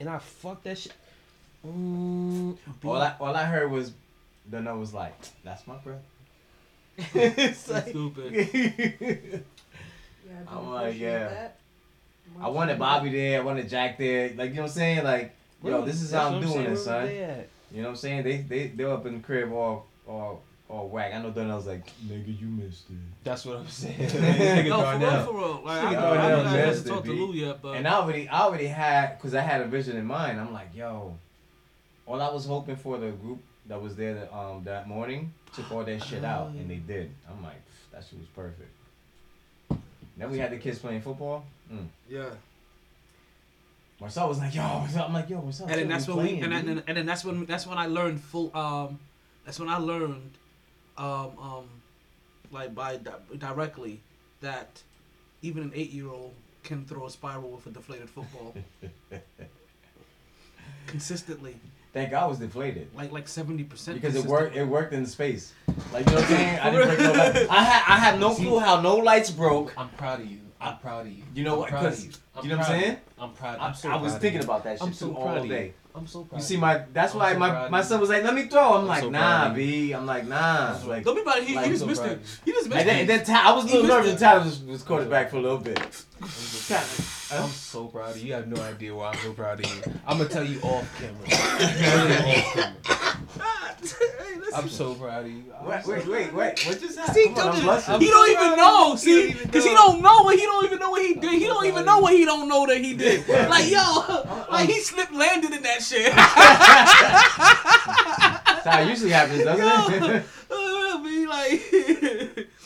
and 0.00 0.08
I 0.08 0.18
fuck 0.18 0.62
that 0.64 0.78
shit. 0.78 0.92
Mm, 1.66 2.56
All 2.84 2.96
I, 2.96 3.14
all 3.20 3.34
I 3.36 3.44
heard 3.44 3.70
was, 3.70 3.92
the 4.50 4.60
note 4.60 4.78
was 4.78 4.92
like, 4.92 5.14
"That's 5.44 5.64
my 5.66 5.76
breath." 5.76 6.02
it's 7.14 7.68
like, 7.68 7.88
Stupid. 7.88 9.44
Yeah, 10.28 10.34
I 10.40 10.54
do 10.54 10.58
I'm 10.58 10.70
like, 10.70 10.98
yeah. 10.98 11.28
that. 11.28 11.56
I 12.40 12.48
wanted 12.48 12.78
Bobby 12.78 13.10
there, 13.10 13.40
I 13.40 13.44
wanted 13.44 13.68
Jack 13.68 13.98
there. 13.98 14.32
Like, 14.36 14.50
you 14.50 14.56
know 14.56 14.62
what 14.62 14.68
I'm 14.68 14.74
saying? 14.74 15.04
Like, 15.04 15.34
yo, 15.64 15.84
this 15.84 16.02
is 16.02 16.12
how 16.12 16.28
I'm 16.28 16.42
doing 16.42 16.66
it, 16.66 16.76
son. 16.76 17.08
You 17.08 17.82
know 17.82 17.88
what 17.88 17.88
I'm 17.90 17.96
saying? 17.96 18.22
They 18.24 18.38
they 18.38 18.66
they 18.68 18.84
up 18.84 19.06
in 19.06 19.14
the 19.14 19.20
crib 19.20 19.52
all 19.52 19.86
all 20.06 20.42
all 20.68 20.88
whack. 20.88 21.12
I 21.14 21.20
know 21.22 21.30
Donnell's 21.30 21.66
like, 21.66 21.86
nigga, 22.06 22.38
you 22.38 22.46
missed 22.46 22.90
it. 22.90 22.96
That's 23.24 23.44
what 23.44 23.56
I'm 23.56 23.68
saying. 23.68 23.98
No, 24.68 24.82
for 24.82 24.98
real, 24.98 25.24
for 25.24 25.34
real. 25.34 25.62
Like, 25.64 25.84
I, 25.84 25.94
Nigga 25.94 26.02
I, 26.02 26.10
I, 26.10 26.30
haven't 26.30 26.52
missed 26.52 26.86
it, 26.86 26.88
talked 26.88 27.06
to 27.06 27.12
Lou 27.12 27.32
yet, 27.32 27.62
but 27.62 27.76
And 27.76 27.88
I 27.88 27.94
already 27.94 28.28
I 28.28 28.40
already 28.40 28.66
had 28.66 29.16
because 29.18 29.34
I 29.34 29.40
had 29.40 29.60
a 29.60 29.66
vision 29.66 29.96
in 29.96 30.04
mind. 30.04 30.40
I'm 30.40 30.52
like, 30.52 30.74
yo, 30.74 31.16
all 32.06 32.20
I 32.20 32.30
was 32.32 32.46
hoping 32.46 32.76
for 32.76 32.98
the 32.98 33.10
group 33.10 33.40
that 33.66 33.80
was 33.80 33.96
there 33.96 34.14
that, 34.14 34.34
um 34.34 34.64
that 34.64 34.88
morning 34.88 35.32
took 35.54 35.70
all 35.72 35.84
that 35.84 36.02
shit 36.04 36.24
out, 36.24 36.50
and 36.50 36.70
they 36.70 36.76
did. 36.76 37.10
I'm 37.28 37.42
like, 37.42 37.60
that 37.92 38.04
shit 38.08 38.18
was 38.18 38.28
perfect. 38.28 38.70
Then 40.18 40.30
we 40.30 40.38
had 40.38 40.50
the 40.50 40.56
kids 40.56 40.80
playing 40.80 41.00
football. 41.00 41.44
Mm. 41.72 41.86
yeah. 42.08 42.30
Marcel 44.00 44.28
was 44.28 44.38
like, 44.38 44.54
yo, 44.54 44.62
what's 44.62 44.96
up? 44.96 45.08
I'm 45.08 45.14
like, 45.14 45.30
yo, 45.30 45.38
what's 45.38 45.60
up? 45.60 45.70
And 45.70 45.80
then 45.80 45.88
that's 45.88 46.06
we 46.06 46.14
when 46.14 46.26
we 46.26 46.40
and 46.40 46.52
then, 46.52 46.82
and 46.86 46.96
then 46.96 47.06
that's 47.06 47.24
when 47.24 47.44
that's 47.46 47.66
when 47.66 47.78
I 47.78 47.86
learned 47.86 48.20
full 48.20 48.56
um 48.56 48.98
that's 49.44 49.58
when 49.58 49.68
I 49.68 49.78
learned 49.78 50.32
um 50.96 51.30
um 51.40 51.64
like 52.52 52.74
by 52.74 52.96
di- 52.96 53.36
directly 53.38 54.00
that 54.40 54.82
even 55.42 55.64
an 55.64 55.72
eight 55.74 55.90
year 55.90 56.08
old 56.08 56.34
can 56.62 56.84
throw 56.84 57.06
a 57.06 57.10
spiral 57.10 57.50
with 57.50 57.66
a 57.66 57.70
deflated 57.70 58.08
football 58.08 58.54
consistently 60.86 61.56
Thank 61.92 62.10
God 62.10 62.22
I 62.22 62.26
was 62.26 62.38
deflated. 62.38 62.88
like 62.94 63.10
like 63.12 63.26
seventy 63.28 63.64
percent 63.64 64.00
Because 64.00 64.14
it 64.14 64.24
worked. 64.26 64.54
It 64.56 64.64
worked 64.64 64.92
in 64.92 65.06
space. 65.06 65.52
Like 65.92 66.06
you 66.06 66.14
know 66.14 66.20
what 66.20 66.30
I'm 66.30 66.36
saying. 66.36 66.58
I 66.60 66.70
didn't 66.70 66.86
break 66.86 66.98
no 67.00 67.12
light. 67.12 67.36
I 67.50 67.62
had. 67.64 67.82
I 67.94 67.98
have 67.98 68.20
no 68.20 68.34
clue 68.34 68.58
how 68.58 68.80
no 68.80 68.96
lights 68.96 69.30
broke. 69.30 69.72
I'm 69.76 69.88
proud 69.90 70.20
of 70.20 70.26
you. 70.26 70.38
I'm 70.60 70.76
proud 70.78 71.06
of 71.06 71.12
you. 71.12 71.22
You 71.34 71.44
know 71.44 71.52
I'm 71.54 71.58
what? 71.60 71.68
proud 71.70 71.84
of 71.86 71.90
'Cause- 71.92 72.04
you. 72.04 72.10
you 72.42 72.48
know 72.50 72.56
what 72.58 72.66
I'm 72.68 72.80
saying? 72.80 72.96
I'm 73.18 73.32
proud. 73.32 73.58
I, 73.58 73.66
I'm 73.68 73.74
so 73.74 73.88
I 73.90 73.96
was 73.96 74.12
proud 74.12 74.20
thinking 74.22 74.44
about 74.44 74.64
that 74.64 74.78
shit 74.78 74.86
I'm 74.86 74.92
so 74.92 75.08
too 75.08 75.14
proud 75.14 75.26
all 75.28 75.36
of 75.38 75.44
you. 75.46 75.50
day. 75.52 75.72
I'm 75.94 76.06
so 76.06 76.24
proud. 76.24 76.38
You 76.38 76.44
see 76.44 76.56
my. 76.56 76.82
That's 76.92 77.12
I'm 77.14 77.18
why 77.20 77.32
so 77.32 77.38
my 77.38 77.68
my 77.68 77.82
son 77.82 78.00
was 78.00 78.08
like, 78.10 78.22
"Let 78.22 78.34
me 78.34 78.46
throw." 78.48 78.74
I'm, 78.74 78.80
I'm 78.82 78.86
like, 78.86 79.00
so 79.02 79.10
"Nah, 79.10 79.18
proud 79.18 79.50
of 79.50 79.56
b." 79.56 79.92
I'm 79.92 80.06
like, 80.06 80.26
"Nah." 80.28 80.74
I'm 80.74 80.80
so- 80.82 80.88
Like, 80.88 81.04
Don't 81.04 81.14
be 81.16 81.22
about 81.22 81.38
it. 81.38 81.44
He, 81.44 81.54
Like, 81.56 81.64
he 81.66 81.70
just 81.70 81.80
so 81.82 81.86
missed 81.86 82.02
proud 82.02 82.12
it. 82.12 82.18
of 82.18 82.20
you. 82.22 82.26
He 82.44 82.52
just 82.52 82.68
missed 82.68 82.78
and 82.80 82.88
then, 82.88 82.96
it. 82.96 83.00
and 83.00 83.08
then 83.10 83.24
Ty, 83.24 83.48
I 83.50 83.52
was 83.54 83.64
a 83.64 83.66
little 83.68 83.82
missed 83.82 83.94
nervous. 83.94 84.08
it. 84.08 84.10
and 84.10 84.20
Tyler 84.20 84.44
was, 84.44 84.62
was 84.62 84.82
quarterback 84.82 85.30
for 85.30 85.36
a 85.36 85.40
little 85.40 85.58
bit. 85.58 85.78
I'm 87.30 87.48
so 87.50 87.86
proud 87.86 88.10
of 88.10 88.18
you. 88.18 88.26
You 88.28 88.32
have 88.34 88.46
no 88.48 88.60
idea 88.62 88.94
why 88.94 89.10
I'm 89.10 89.18
so 89.18 89.32
proud 89.32 89.60
of 89.64 89.66
you. 89.66 89.82
I'm 90.06 90.18
gonna 90.18 90.28
tell 90.30 90.44
you 90.44 90.60
off 90.60 90.86
camera. 91.00 91.26
I'm, 91.30 92.12
off 92.28 92.54
camera. 92.54 92.74
I'm 94.56 94.68
so 94.68 94.94
proud 94.94 95.24
of 95.26 95.30
you. 95.30 95.44
Wait, 95.62 95.84
so 95.84 95.90
wait, 95.92 96.06
wait, 96.06 96.32
wait. 96.34 96.66
What 96.66 96.80
just 96.80 96.98
happened? 96.98 97.14
See, 97.14 97.26
Come 97.28 97.36
on, 97.38 97.44
don't 97.56 97.68
I'm 97.68 97.80
just- 97.80 98.00
he 98.02 98.08
don't 98.08 98.30
even 98.30 98.56
know. 98.56 98.96
See, 98.96 99.32
because 99.34 99.64
he 99.64 99.70
know. 99.74 99.76
don't 99.92 100.02
know 100.02 100.22
what 100.22 100.36
he 100.38 100.42
don't 100.42 100.64
even 100.64 100.78
know 100.78 100.90
what 100.90 101.02
he 101.02 101.14
did. 101.14 101.32
He 101.32 101.46
don't 101.46 101.66
even 101.66 101.84
know 101.84 101.98
what 102.00 102.12
he 102.14 102.24
don't 102.24 102.48
know 102.48 102.66
that 102.66 102.78
he 102.78 102.94
did. 102.94 103.24
Like 103.48 103.70
yo, 103.70 104.46
like 104.50 104.68
he 104.68 104.80
slipped 104.80 105.12
landed 105.12 105.52
in 105.52 105.62
that 105.62 105.82
shit. 105.82 106.12
That's 108.46 108.66
how 108.66 108.80
it 108.80 108.88
usually 108.88 109.10
happens, 109.10 109.44
doesn't 109.44 110.02
it? 110.02 110.24
Uh, 110.50 111.02
be 111.02 111.26
like, 111.26 111.60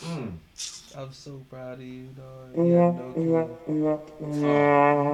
Mm. 0.03 0.33
I'm 0.95 1.11
so 1.11 1.41
proud 1.49 1.73
of 1.75 1.81
you, 1.81 2.07
dog. 2.15 2.55
You 2.55 2.73
have 2.73 2.95
no 2.95 3.11
clue. 3.65 3.99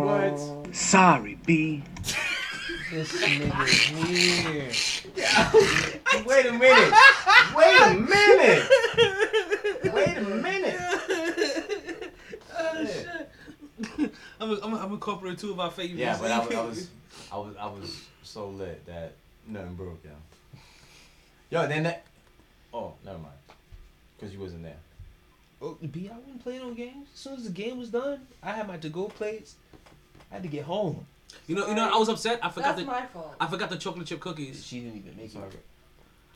What? 0.06 0.76
Sorry, 0.76 1.36
B. 1.46 1.84
This 2.92 3.12
nigga 3.24 3.66
here. 4.08 4.72
Wait 6.26 6.46
a 6.48 6.52
minute. 6.54 6.94
Wait 7.56 7.82
a 7.82 7.94
minute. 7.94 8.70
Wait 9.94 10.18
a 10.18 10.22
minute. 10.22 10.80
oh 12.58 12.86
shit. 12.86 14.14
I'm 14.42 14.52
I'm 14.64 14.74
I'm 14.74 14.92
incorporating 14.94 15.38
two 15.38 15.52
of 15.52 15.60
our 15.60 15.72
favorites. 15.72 16.00
Yeah, 16.00 16.18
but 16.20 16.32
I, 16.32 16.40
was- 16.40 16.56
I 16.56 16.62
was, 16.64 16.88
I 17.32 17.38
was, 17.38 17.56
I 17.58 17.66
was 17.68 18.06
so 18.24 18.50
lit 18.50 18.86
that 18.86 19.14
nothing 19.48 19.76
broke, 19.76 20.04
yo. 20.04 20.12
Yo, 21.52 21.68
then 21.68 21.84
that. 21.84 22.04
Oh, 22.74 22.94
never 23.06 23.18
mind. 23.20 23.34
Cause 24.20 24.34
you 24.34 24.40
wasn't 24.40 24.64
there. 24.64 24.76
Oh, 25.62 25.78
B, 25.92 26.10
I 26.12 26.18
wouldn't 26.18 26.42
play 26.42 26.58
no 26.58 26.72
games. 26.72 27.08
As 27.14 27.20
soon 27.20 27.34
as 27.34 27.44
the 27.44 27.52
game 27.52 27.78
was 27.78 27.90
done, 27.90 28.26
I 28.42 28.52
had 28.52 28.68
my 28.68 28.78
to-go 28.78 29.06
plates. 29.06 29.56
I 30.32 30.36
had 30.36 30.44
to 30.44 30.50
get 30.50 30.64
home. 30.64 31.06
You 31.48 31.56
know, 31.56 31.68
you 31.68 31.76
know, 31.76 31.94
I 31.94 31.98
was 31.98 32.08
upset. 32.10 32.40
I 32.44 32.50
forgot 32.50 32.76
That's 32.76 32.82
the 32.82 32.86
my 32.88 33.06
fault. 33.08 33.36
I 33.40 33.48
forgot 33.48 33.70
the 33.70 33.78
chocolate 33.78 34.08
chip 34.08 34.20
cookies. 34.20 34.66
She 34.66 34.80
didn't 34.80 34.98
even 34.98 35.18
make 35.18 35.36
it. 35.36 35.64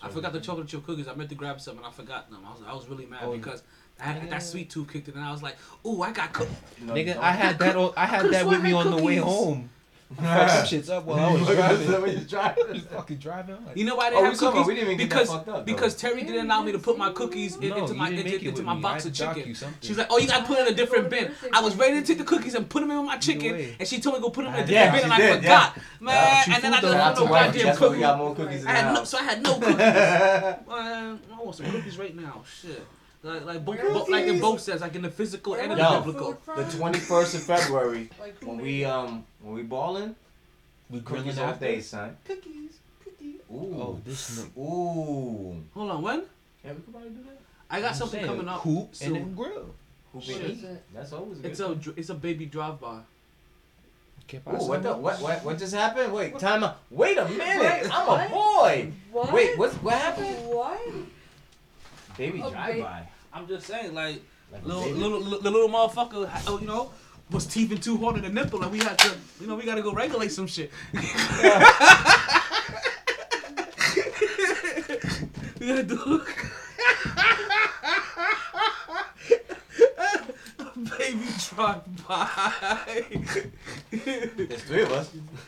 I 0.01 0.09
forgot 0.09 0.33
the 0.33 0.41
chocolate 0.41 0.67
chip 0.67 0.85
cookies. 0.85 1.07
I 1.07 1.15
meant 1.15 1.29
to 1.29 1.35
grab 1.35 1.61
some 1.61 1.77
and 1.77 1.85
I 1.85 1.89
forgot 1.91 2.29
them. 2.29 2.41
I 2.45 2.51
was 2.51 2.61
I 2.67 2.73
was 2.73 2.87
really 2.89 3.05
mad 3.05 3.21
Oh, 3.23 3.31
because 3.31 3.63
I 3.99 4.03
had 4.03 4.23
yeah. 4.23 4.29
that 4.31 4.43
sweet 4.43 4.69
tooth 4.69 4.91
kicked 4.91 5.07
in 5.07 5.13
and 5.15 5.23
I 5.23 5.31
was 5.31 5.41
like, 5.41 5.55
ooh, 5.85 6.01
I 6.01 6.11
got 6.11 6.33
cooked. 6.33 6.51
No, 6.81 6.93
Nigga, 6.93 7.13
don't- 7.13 7.23
I 7.23 7.31
had 7.31 7.57
that. 7.59 7.75
On, 7.77 7.93
I 7.95 8.05
had 8.05 8.17
could've 8.21 8.31
that 8.33 8.45
with 8.45 8.55
sworn 8.57 8.63
me 8.63 8.73
I 8.73 8.81
on 8.81 8.91
the 8.91 8.97
way 9.03 9.15
cookies. 9.15 9.33
home. 9.33 9.69
I 10.19 10.45
fucked 10.47 10.69
some 10.69 10.79
shits 10.79 10.89
up 10.89 11.05
while 11.05 11.19
I 11.19 11.33
was 11.33 11.47
driving. 11.55 12.01
When 12.03 12.11
you 12.19 12.23
driving. 12.25 12.81
Fucking 12.91 13.17
driving. 13.17 13.55
I'm 13.55 13.65
like, 13.65 13.77
You 13.77 13.85
know 13.85 13.95
why 13.95 14.05
I 14.05 14.07
Oh, 14.09 14.11
didn't 14.11 14.25
have 14.25 14.37
cookies? 14.39 14.67
we 14.67 14.75
didn't 14.75 14.91
even 14.91 14.97
get 14.97 15.09
that 15.09 15.15
because 15.15 15.29
fucked 15.29 15.47
up, 15.49 15.55
though. 15.57 15.63
because 15.73 15.95
Terry 15.95 16.23
didn't 16.23 16.45
allow 16.45 16.61
me 16.61 16.71
to 16.71 16.79
put 16.79 16.97
my 16.97 17.11
cookies 17.11 17.55
in, 17.57 17.63
into 17.73 17.93
my 17.95 18.09
didn't 18.09 18.25
into, 18.27 18.37
into 18.39 18.51
with 18.51 18.63
my 18.63 18.75
me. 18.75 18.81
box 18.81 18.93
I 18.93 18.97
of 18.97 19.03
had 19.05 19.13
to 19.15 19.23
dock 19.25 19.35
chicken. 19.35 19.49
you 19.49 19.55
something. 19.55 19.77
She's 19.81 19.97
like, 19.97 20.07
oh, 20.11 20.17
you 20.19 20.27
got 20.27 20.39
to 20.41 20.45
put 20.45 20.59
it 20.59 20.67
in 20.67 20.73
a 20.73 20.75
different 20.77 21.09
bin. 21.09 21.31
I 21.51 21.61
was 21.61 21.75
ready 21.75 21.99
to 21.99 22.05
take 22.05 22.17
the 22.19 22.23
cookies 22.23 22.53
and 22.55 22.69
put 22.69 22.81
them 22.81 22.91
in 22.91 23.05
my 23.05 23.17
chicken, 23.17 23.75
and 23.79 23.87
she 23.87 23.99
told 23.99 24.15
me 24.15 24.19
to 24.19 24.23
go 24.23 24.29
put 24.29 24.45
them 24.45 24.53
in 24.53 24.67
a 24.67 24.71
Yeah, 24.71 24.91
different 24.91 24.93
bin, 24.93 24.99
she 24.99 25.03
and 25.03 25.13
I 25.13 25.17
did, 25.35 25.43
yeah. 25.43 25.69
forgot, 25.71 25.77
man. 25.99 26.43
and 26.53 26.63
then 26.63 26.73
I 26.73 26.79
fooled 26.81 26.91
didn't 26.93 27.01
us. 27.01 27.17
Shout 27.17 27.17
out 27.17 27.17
want 27.17 27.17
to 27.17 27.23
no 27.23 27.29
goddamn 27.29 27.65
That's 27.65 27.79
why 27.79 27.87
we 27.87 27.93
cookies. 27.93 28.01
got 28.01 28.17
more 28.17 28.35
cookies 28.35 28.61
in 28.61 28.67
I 28.67 28.71
the 28.73 28.77
had 28.79 28.93
no, 28.93 28.99
house. 28.99 29.09
so 29.09 29.17
I 29.17 29.23
had 29.23 29.43
no 29.43 29.53
cookies. 29.59 29.79
I 29.79 31.41
want 31.43 31.55
some 31.55 31.65
cookies 31.71 31.97
right 31.97 32.15
now. 32.15 32.43
Shit. 32.61 32.85
Like, 33.23 33.45
like, 33.45 33.63
both, 33.65 33.79
both, 33.81 34.09
like 34.09 34.25
in 34.25 34.39
both 34.41 34.59
sets, 34.59 34.81
like 34.81 34.95
in 34.95 35.01
the 35.01 35.09
physical 35.09 35.53
and 35.53 35.71
in 35.71 35.77
the 35.77 35.83
Yo. 35.83 36.01
biblical. 36.01 36.33
The 36.57 36.63
21st 36.63 37.35
of 37.35 37.43
February, 37.53 38.09
Like, 38.19 38.35
when 38.43 38.57
we 38.57 38.83
it? 38.83 38.87
um 38.87 39.23
when 39.41 39.53
we 39.55 39.63
balling, 39.63 40.13
we 40.89 40.99
cookies 40.99 41.35
grilling 41.35 41.39
all 41.39 41.55
day, 41.55 41.79
son. 41.79 42.17
Cookies, 42.25 42.79
cookies. 43.01 43.39
Ooh. 43.49 43.75
Oh, 43.79 44.01
this 44.03 44.39
nigga. 44.39 44.57
Ooh. 44.57 45.63
Hold 45.73 45.91
on, 45.91 46.01
when? 46.01 46.23
Yeah, 46.65 46.71
we 46.73 46.81
could 46.81 46.91
probably 46.91 47.09
do 47.11 47.23
that. 47.23 47.39
I 47.69 47.79
got 47.79 47.91
I'm 47.91 47.95
something 47.95 48.25
coming 48.25 48.47
up 48.49 48.59
Hoop 48.61 48.87
and 48.89 48.95
soon. 48.95 49.13
then 49.13 49.35
grill. 49.35 49.73
Who 50.11 50.21
Shit. 50.21 50.41
been 50.41 50.51
eating? 50.51 50.77
That's 50.93 51.13
always 51.13 51.37
good. 51.39 51.51
It's 51.51 51.59
a 51.61 51.75
dr- 51.75 51.97
it's 51.97 52.09
a 52.09 52.13
baby 52.15 52.45
drive 52.45 52.79
by. 52.81 52.99
Que 54.27 54.39
Ooh, 54.47 54.67
what 54.67 54.83
the 54.83 54.97
what 54.97 55.21
what 55.21 55.45
what 55.45 55.57
just 55.57 55.73
happened? 55.73 56.11
Wait, 56.13 56.37
time 56.39 56.63
out. 56.65 56.77
Wait 56.91 57.17
a 57.17 57.23
minute. 57.27 57.39
Wait, 57.61 57.89
I'm 57.89 58.07
what? 58.07 58.27
a 58.27 58.29
boy. 58.29 58.91
What? 59.13 59.31
Wait, 59.33 59.57
what's 59.57 59.75
what 59.75 59.93
happened? 59.95 60.35
What? 60.45 60.81
Baby 62.17 62.41
A 62.41 62.49
drive 62.51 62.75
ba- 62.75 62.81
by. 62.81 63.07
I'm 63.33 63.47
just 63.47 63.67
saying, 63.67 63.93
like, 63.93 64.21
Like 64.51 64.65
little, 64.65 64.83
little, 64.89 65.19
little, 65.19 65.39
the 65.39 65.51
little 65.51 65.69
motherfucker, 65.69 66.29
oh, 66.47 66.59
you 66.59 66.67
know, 66.67 66.91
was 67.31 67.45
teething 67.47 67.79
too 67.79 67.97
hard 67.97 68.17
in 68.17 68.23
the 68.23 68.29
nipple, 68.29 68.61
and 68.61 68.71
we 68.71 68.79
had 68.79 68.97
to, 68.99 69.15
you 69.41 69.47
know, 69.47 69.55
we 69.55 69.65
got 69.65 69.75
to 69.75 69.81
go 69.81 69.93
regulate 69.93 70.31
some 70.31 70.47
shit. 70.47 70.71
we 70.93 71.01
gotta 75.67 75.83
do. 75.83 76.21
brought 81.55 82.07
by. 82.07 83.03
There's 83.91 84.63
three 84.63 84.81
of 84.83 84.91
us. 84.91 85.11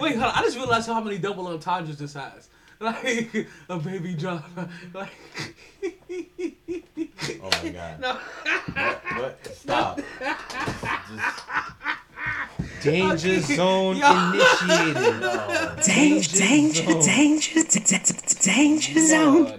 Wait, 0.00 0.16
hold 0.16 0.24
on. 0.24 0.32
I 0.34 0.42
just 0.42 0.56
realized 0.56 0.86
how 0.86 1.00
many 1.00 1.18
double 1.18 1.46
entendres 1.48 1.98
this 1.98 2.14
has. 2.14 2.48
Like 2.82 3.46
a 3.68 3.78
baby 3.78 4.14
drop. 4.14 4.44
Like. 4.92 5.10
Oh 7.40 7.50
my 7.62 7.68
god. 7.68 8.00
No. 8.00 8.18
What? 8.74 9.04
What? 9.18 9.46
Stop. 9.54 10.00
Danger 12.82 13.40
zone 13.40 13.96
Yo. 13.98 14.32
initiated. 14.32 15.20
Danger, 15.86 16.38
danger, 16.38 16.84
danger, 17.02 17.62
danger, 17.62 18.14
danger 18.40 19.00
zone. 19.06 19.44
No, 19.44 19.58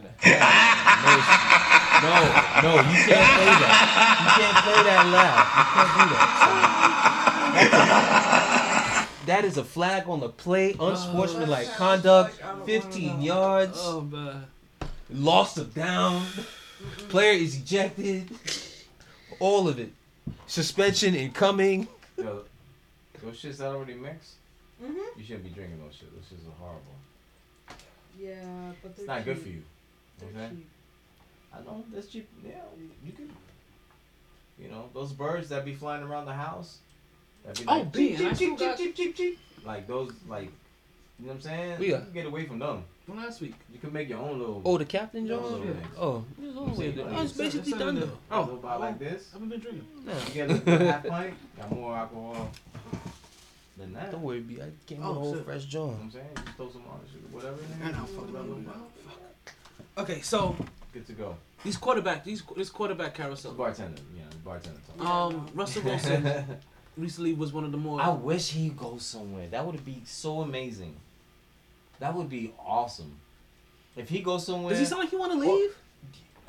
no, 2.61 2.71
you 2.75 2.99
can't 3.07 3.29
play 3.39 3.51
that. 3.63 3.77
You 4.19 4.27
can't 4.35 4.57
play 4.65 4.79
that 4.83 5.03
loud. 5.15 5.39
You 5.79 7.69
can't 7.69 7.71
do 7.71 7.77
that. 7.79 8.67
That 9.25 9.45
is 9.45 9.57
a 9.57 9.63
flag 9.63 10.07
on 10.09 10.19
the 10.19 10.29
play. 10.29 10.75
Unsportsmanlike 10.79 11.73
conduct. 11.75 12.41
15 12.65 13.21
yards. 13.21 13.77
Oh 13.81 14.01
man. 14.01 14.45
Lost 15.09 15.57
of 15.57 15.73
down. 15.73 16.25
Player 17.09 17.33
is 17.33 17.57
ejected. 17.57 18.29
All 19.39 19.67
of 19.67 19.79
it. 19.79 19.91
Suspension 20.47 21.15
incoming. 21.15 21.87
Yo, 22.17 22.43
those 23.21 23.41
shits 23.41 23.57
that 23.57 23.67
already 23.67 23.93
mixed. 23.93 24.33
Mhm. 24.83 24.95
You 25.17 25.23
shouldn't 25.23 25.45
be 25.45 25.49
drinking 25.51 25.79
those 25.79 25.95
shit. 25.95 26.09
Those 26.13 26.25
shits 26.39 26.47
are 26.47 26.55
horrible. 26.59 26.81
Yeah, 28.19 28.71
but 28.81 28.95
they're 28.95 29.03
It's 29.05 29.07
not 29.07 29.25
good 29.25 29.35
cheap. 29.37 29.43
for 29.43 29.49
you. 29.49 29.63
They're 30.19 30.29
Okay. 30.45 30.55
cheap. 30.55 30.69
I 31.53 31.59
know 31.61 31.85
that's 31.93 32.07
cheap. 32.07 32.27
Yeah, 32.45 32.51
you 33.05 33.11
could. 33.13 33.29
You 34.59 34.69
know 34.69 34.89
those 34.93 35.13
birds 35.13 35.49
that 35.49 35.65
be 35.65 35.73
flying 35.73 36.03
around 36.03 36.25
the 36.25 36.33
house. 36.33 36.79
That 37.45 37.57
be 37.57 37.63
Oh, 37.67 37.71
like, 37.77 37.91
B, 37.91 38.09
cheep, 38.09 38.19
and 38.19 38.27
I 38.27 38.29
cheep, 38.29 38.35
still 38.35 38.49
cheep, 38.57 38.59
got- 38.59 38.77
cheep, 38.77 38.95
cheep, 38.95 39.15
cheep. 39.15 39.39
Like 39.65 39.87
those, 39.87 40.11
like, 40.27 40.43
you 41.19 41.25
know 41.27 41.27
what 41.27 41.33
I'm 41.35 41.41
saying? 41.41 41.71
Yeah. 41.81 41.87
You 41.87 41.93
can 42.03 42.13
get 42.13 42.25
away 42.25 42.45
from 42.45 42.59
them. 42.59 42.83
From 43.05 43.17
last 43.17 43.41
week. 43.41 43.55
You 43.71 43.79
can 43.79 43.91
make 43.91 44.07
your 44.09 44.19
own 44.19 44.39
little. 44.39 44.61
Oh, 44.65 44.77
the 44.77 44.85
captain 44.85 45.25
your 45.25 45.39
Jones? 45.39 45.53
own 45.53 45.59
little 45.59 45.75
Yeah. 45.75 45.87
Oh, 45.97 46.25
I'm 46.65 46.75
saying, 46.75 46.95
that 46.95 47.05
like, 47.11 47.17
was 47.21 47.33
basically 47.33 47.71
done 47.73 47.97
it's- 47.97 48.09
though. 48.09 48.17
Oh, 48.31 48.37
Oh, 48.37 48.41
little 48.45 48.55
bottle 48.57 48.79
like 48.81 48.99
this. 48.99 49.29
I 49.31 49.33
haven't 49.33 49.49
been 49.49 49.59
drinking. 49.59 49.87
Nah. 50.05 50.13
You 50.13 50.33
get 50.33 50.49
a 50.49 50.53
little 50.53 50.77
half 50.87 51.05
pint, 51.05 51.33
got 51.57 51.71
more 51.71 51.95
alcohol 51.97 52.51
than 53.77 53.93
that. 53.93 54.11
Don't 54.11 54.21
worry, 54.21 54.39
B. 54.39 54.61
I 54.61 54.69
came 54.85 54.99
with 54.99 55.07
Oh, 55.07 55.11
a 55.11 55.13
whole 55.13 55.35
shit. 55.35 55.45
fresh 55.45 55.73
You 55.73 55.79
know 55.79 55.85
what 55.87 55.99
I'm 56.01 56.11
saying? 56.11 56.27
Just 56.35 56.57
throw 56.57 56.69
some 56.71 56.81
on 56.89 56.99
it, 57.03 57.09
shit, 57.11 57.29
whatever. 57.33 57.57
in 57.57 57.65
I 57.81 57.85
there, 57.85 57.93
know, 57.93 57.99
just 58.05 58.13
fuck 58.15 58.29
throw 58.29 58.41
it, 58.41 58.65
that 58.65 58.73
fuck 58.75 59.53
Okay, 59.97 60.21
so 60.21 60.55
Good 60.93 61.05
to 61.07 61.13
go. 61.13 61.35
these 61.63 61.77
quarterback, 61.77 62.23
these 62.23 62.41
this 62.55 62.69
quarterback 62.69 63.09
It's 63.09 63.17
carousel. 63.17 63.53
bartender, 63.53 64.01
yeah, 64.15 64.23
bartender. 64.45 64.79
talk. 64.97 65.05
Um, 65.07 65.47
Russell 65.53 65.83
Wilson 65.83 66.23
recently 66.97 67.33
was 67.33 67.51
one 67.53 67.63
of 67.63 67.71
the 67.71 67.77
more. 67.77 68.01
I 68.01 68.09
wish 68.09 68.49
he 68.51 68.69
goes 68.69 69.05
somewhere. 69.05 69.47
That 69.49 69.65
would 69.65 69.83
be 69.85 70.01
so 70.05 70.41
amazing. 70.41 70.95
That 71.99 72.13
would 72.15 72.29
be 72.29 72.53
awesome. 72.59 73.19
If 73.95 74.09
he 74.09 74.19
goes 74.21 74.45
somewhere. 74.45 74.71
Does 74.71 74.79
he 74.79 74.85
sound 74.85 75.01
like 75.01 75.09
he 75.09 75.15
want 75.15 75.31
to 75.33 75.37
leave? 75.39 75.75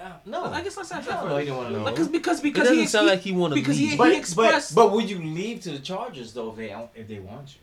Uh, 0.01 0.11
no. 0.27 0.45
I 0.47 0.63
guess 0.63 0.77
let's 0.77 0.91
ask 0.91 1.09
No, 1.09 1.15
that 1.15 1.25
no, 1.29 1.37
he 1.37 1.45
didn't 1.45 1.57
want 1.57 1.69
to 1.71 1.75
know. 1.77 1.85
Like, 1.85 1.97
cause 1.97 2.09
because 2.09 2.41
It 2.41 2.43
because 2.43 2.65
doesn't 2.65 2.79
he 2.79 2.87
sound 2.87 3.05
he- 3.07 3.11
like 3.11 3.21
he 3.21 3.33
want 3.33 3.53
to 3.55 3.61
because 3.61 3.77
he- 3.77 3.89
leave. 3.91 3.99
but, 3.99 4.11
he 4.13 4.19
expressed- 4.19 4.75
but 4.75 4.87
but 4.89 4.93
would 4.95 5.09
you 5.09 5.23
leave 5.23 5.61
to 5.63 5.71
the 5.71 5.79
Chargers 5.79 6.33
though 6.33 6.51
if 6.51 6.57
they 6.57 6.75
if 6.95 7.07
they 7.07 7.21
want 7.21 7.55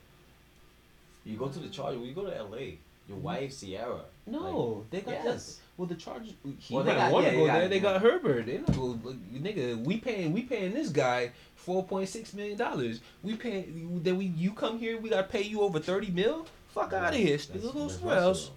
you? 1.25 1.31
You 1.33 1.37
go 1.37 1.49
to 1.49 1.59
the 1.59 1.67
Chargers. 1.69 2.01
You 2.01 2.13
go 2.13 2.23
to 2.25 2.35
L.A. 2.35 2.77
Your 3.09 3.17
wife 3.17 3.59
Ciara. 3.59 4.01
No, 4.25 4.85
they 4.89 5.01
got 5.01 5.13
Yes. 5.23 5.59
Well, 5.77 5.87
the 5.87 5.95
Chargers. 5.95 6.33
He 6.59 6.75
Well, 6.75 6.83
they 6.83 6.93
got- 6.93 7.11
want 7.11 7.25
to 7.25 7.31
yeah, 7.31 7.37
go 7.37 7.41
they 7.41 7.47
got- 7.47 7.59
there. 7.59 7.67
They 7.69 7.75
yeah. 7.77 7.81
got 7.81 8.01
Herbert. 8.01 8.45
They 8.45 8.57
not 8.59 8.67
go. 8.75 8.99
Nigga, 9.33 9.83
we 9.83 9.97
paying. 9.97 10.31
We 10.33 10.43
paying 10.43 10.73
this 10.73 10.89
guy 10.89 11.31
four 11.55 11.83
point 11.83 12.09
six 12.09 12.33
million 12.33 12.57
dollars. 12.57 12.99
We 13.23 13.35
paying. 13.35 13.99
Then 14.03 14.17
we 14.17 14.25
you 14.25 14.51
come 14.53 14.77
here. 14.79 14.97
We 14.99 15.09
got 15.09 15.17
to 15.17 15.27
pay 15.27 15.41
you 15.43 15.61
over 15.61 15.79
thirty 15.79 16.11
mil. 16.11 16.45
Fuck 16.73 16.93
out 16.93 17.13
of 17.13 17.19
here. 17.19 17.37
That's- 17.37 17.43
Still 17.43 17.71
go 17.73 17.87
somewhere 17.87 18.17
else. 18.17 18.51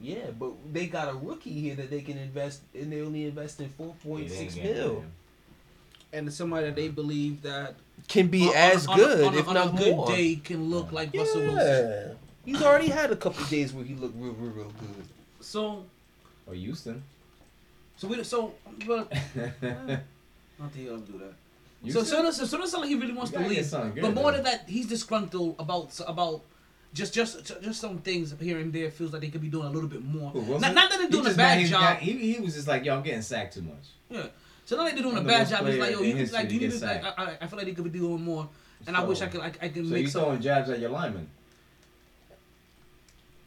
Yeah, 0.00 0.30
but 0.36 0.52
they 0.72 0.86
got 0.86 1.08
a 1.08 1.14
rookie 1.14 1.52
here 1.52 1.76
that 1.76 1.90
they 1.90 2.00
can 2.00 2.18
invest, 2.18 2.62
and 2.74 2.90
they 2.92 3.02
only 3.02 3.26
invest 3.26 3.60
in 3.60 3.68
four 3.68 3.94
Yeah, 4.02 4.08
point 4.10 4.28
they 4.30 4.34
six 4.36 4.56
ain't 4.56 4.62
getting 4.66 4.82
mil. 4.82 5.00
him. 5.00 5.12
and 6.14 6.32
somebody 6.32 6.66
that 6.66 6.76
they 6.76 6.88
believe 6.88 7.40
that 7.42 7.74
Can 8.08 8.26
be 8.26 8.48
on- 8.48 8.54
as 8.54 8.86
on, 8.86 8.94
on 8.94 8.98
good, 8.98 9.24
on 9.24 9.34
a, 9.34 9.38
if 9.38 9.48
on 9.48 9.54
not 9.54 9.74
a 9.74 9.76
good 9.78 9.96
more. 9.96 10.06
day 10.08 10.34
can 10.36 10.68
look 10.70 10.92
like 10.92 11.10
yeah. 11.14 11.20
Russell 11.20 11.42
Wilson. 11.42 12.16
He's 12.44 12.60
already 12.62 12.88
had 12.88 13.12
a 13.12 13.16
couple 13.16 13.44
days 13.46 13.72
where 13.72 13.84
he 13.84 13.94
looked 13.94 14.14
real, 14.18 14.32
real, 14.32 14.50
real 14.50 14.64
good. 14.80 15.04
So 15.40 15.84
Or 16.52 16.54
Houston. 16.54 17.02
so 17.96 18.08
we 18.08 18.22
so 18.22 18.52
but 18.86 19.10
not 19.62 20.72
that 20.72 20.74
he'll 20.74 20.98
do 20.98 21.18
that. 21.18 21.32
So 21.32 21.84
Houston? 21.84 22.04
so 22.04 22.22
doesn't 22.22 22.46
so 22.46 22.56
it 22.56 22.60
doesn't 22.60 22.70
sound 22.72 22.82
like 22.82 22.90
he 22.90 22.96
really 22.96 23.14
wants 23.14 23.32
to 23.32 23.40
leave. 23.40 23.70
But 24.02 24.14
more 24.14 24.32
than 24.32 24.44
that, 24.44 24.68
he's 24.68 24.86
disgruntled 24.86 25.56
about 25.58 25.98
about. 26.06 26.42
Just, 26.94 27.14
just, 27.14 27.46
just 27.62 27.80
some 27.80 27.96
things 28.00 28.34
here 28.38 28.58
and 28.58 28.70
there 28.70 28.90
feels 28.90 29.14
like 29.14 29.22
they 29.22 29.30
could 29.30 29.40
be 29.40 29.48
doing 29.48 29.66
a 29.66 29.70
little 29.70 29.88
bit 29.88 30.04
more. 30.04 30.28
Who, 30.32 30.58
Not, 30.58 30.74
not 30.74 30.90
that 30.90 30.98
they're 30.98 31.08
doing 31.08 31.26
a 31.26 31.32
bad 31.32 31.66
job. 31.66 31.80
got- 31.80 32.00
he, 32.00 32.34
he 32.34 32.38
was 32.38 32.52
just 32.52 32.68
like, 32.68 32.84
yo, 32.84 32.94
I'm 32.94 33.02
getting 33.02 33.22
sacked 33.22 33.54
too 33.54 33.62
much. 33.62 33.86
Yeah. 34.10 34.26
So 34.66 34.76
not 34.76 34.84
that 34.84 34.94
they're 34.96 35.02
doing 35.02 35.16
a 35.16 35.20
I'm 35.20 35.24
the 35.24 35.32
bad 35.32 35.48
job. 35.48 35.66
It's 35.68 35.78
like, 35.78 35.90
yo, 35.92 36.02
you 36.02 36.12
like, 36.12 36.18
history 36.18 36.42
you 36.52 36.60
need 36.60 36.78
to, 36.78 36.84
like, 36.84 37.02
I, 37.18 37.38
I 37.40 37.46
feel 37.46 37.56
like 37.56 37.66
they 37.66 37.72
could 37.72 37.90
be 37.90 37.98
doing 37.98 38.22
more. 38.22 38.46
And 38.86 38.94
I 38.94 39.02
wish 39.04 39.22
I 39.22 39.26
could, 39.28 39.40
I, 39.40 39.46
I 39.46 39.68
could 39.68 39.86
So 39.86 39.90
make 39.90 40.06
So 40.08 40.18
you 40.18 40.24
throwing 40.26 40.42
jabs 40.42 40.68
at 40.68 40.80
your 40.80 40.90
lineman, 40.90 41.26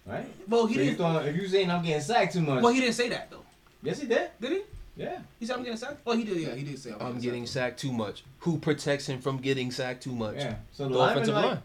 right? 0.06 0.26
Well, 0.48 0.66
he 0.68 0.76
so 0.76 0.80
didn't. 0.82 0.98
throwing, 0.98 1.28
if 1.28 1.36
you 1.36 1.48
saying 1.48 1.70
I'm 1.72 1.84
getting 1.84 2.02
sacked 2.02 2.34
too 2.34 2.42
much, 2.42 2.64
Well, 2.64 2.74
he 2.74 2.80
didn't 2.82 2.96
say 2.96 3.10
that 3.10 3.30
though. 3.30 3.44
yes, 3.84 4.00
he 4.02 4.08
did. 4.08 4.30
Did 4.40 4.52
he? 4.52 4.62
Yeah. 4.98 5.20
He 5.40 5.46
said 5.46 5.58
I'm 5.58 5.64
getting 5.64 5.78
sacked. 5.78 6.06
Well, 6.06 6.16
he 6.16 6.24
did. 6.24 6.38
Yeah, 6.38 6.56
he 6.56 6.64
did 6.64 6.80
say 6.80 6.92
I'm, 6.94 7.02
I'm 7.02 7.20
getting 7.20 7.46
sacked 7.46 7.80
too 7.80 7.92
much. 7.92 8.24
Who 8.40 8.58
protects 8.58 9.08
him 9.08 9.20
from 9.20 9.38
getting 9.38 9.72
sacked 9.72 10.04
too 10.04 10.14
much? 10.16 10.36
Yeah. 10.38 10.56
So 10.72 10.88
The 10.88 10.94
the, 10.94 11.00
offensive 11.00 11.36
like, 11.36 11.46
line. 11.46 11.60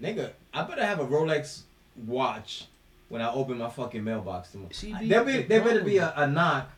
nigga, 0.00 0.30
I 0.54 0.62
better 0.62 0.84
have 0.86 1.00
a 1.00 1.06
Rolex 1.06 1.62
watch 2.06 2.66
when 3.08 3.20
I 3.20 3.30
open 3.32 3.58
my 3.58 3.68
fucking 3.68 4.02
mailbox 4.04 4.52
tomorrow. 4.52 4.70
See, 4.72 4.94
there 5.02 5.24
be 5.24 5.38
the 5.38 5.42
there 5.42 5.60
better 5.62 5.82
be 5.82 5.98
a, 5.98 6.12
a 6.16 6.26
knock, 6.28 6.70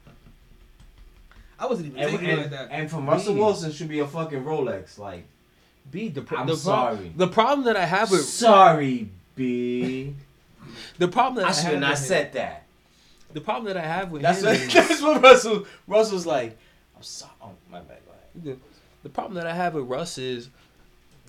I 1.58 1.66
wasn't 1.66 1.88
even 1.88 2.00
and, 2.00 2.10
thinking 2.10 2.30
and, 2.30 2.40
like 2.40 2.50
that. 2.50 2.68
and 2.70 2.90
from 2.90 3.06
Russell 3.06 3.34
B. 3.34 3.40
Wilson 3.40 3.70
should 3.72 3.88
be 3.88 4.00
a 4.00 4.06
fucking 4.06 4.42
Rolex. 4.42 4.98
Like, 4.98 5.24
B. 5.90 6.08
The, 6.08 6.22
pro- 6.22 6.38
I'm 6.38 6.46
the 6.46 6.52
pro- 6.54 6.58
sorry. 6.58 7.12
the 7.14 7.28
problem 7.28 7.66
that 7.66 7.76
I 7.76 7.84
have 7.84 8.10
with 8.10 8.24
sorry, 8.24 9.10
B. 9.36 10.14
the 10.98 11.08
problem 11.08 11.36
that 11.36 11.46
I, 11.46 11.48
I 11.48 11.52
should 11.52 11.62
have 11.64 11.72
have 11.72 11.80
not 11.80 11.90
with 11.90 11.98
him- 12.00 12.06
said 12.06 12.32
that. 12.34 12.64
the 13.32 13.40
problem 13.40 13.66
that 13.72 13.76
I 13.82 13.86
have 13.86 14.10
with 14.10 14.22
That's 14.22 14.40
him 14.40 14.46
what, 14.46 14.56
is- 14.60 14.72
that's 14.74 15.02
what 15.02 15.22
Russell 15.22 15.66
Russell's 15.86 16.26
like. 16.26 16.56
I'm 16.96 17.02
sorry. 17.02 17.32
Oh 17.42 17.50
my 17.70 17.80
bad. 17.80 17.98
Go 18.06 18.12
ahead. 18.50 18.58
the, 18.58 18.68
the 19.02 19.08
problem 19.08 19.34
that 19.34 19.46
I 19.46 19.54
have 19.54 19.74
with 19.74 19.84
Russ 19.86 20.18
is 20.18 20.50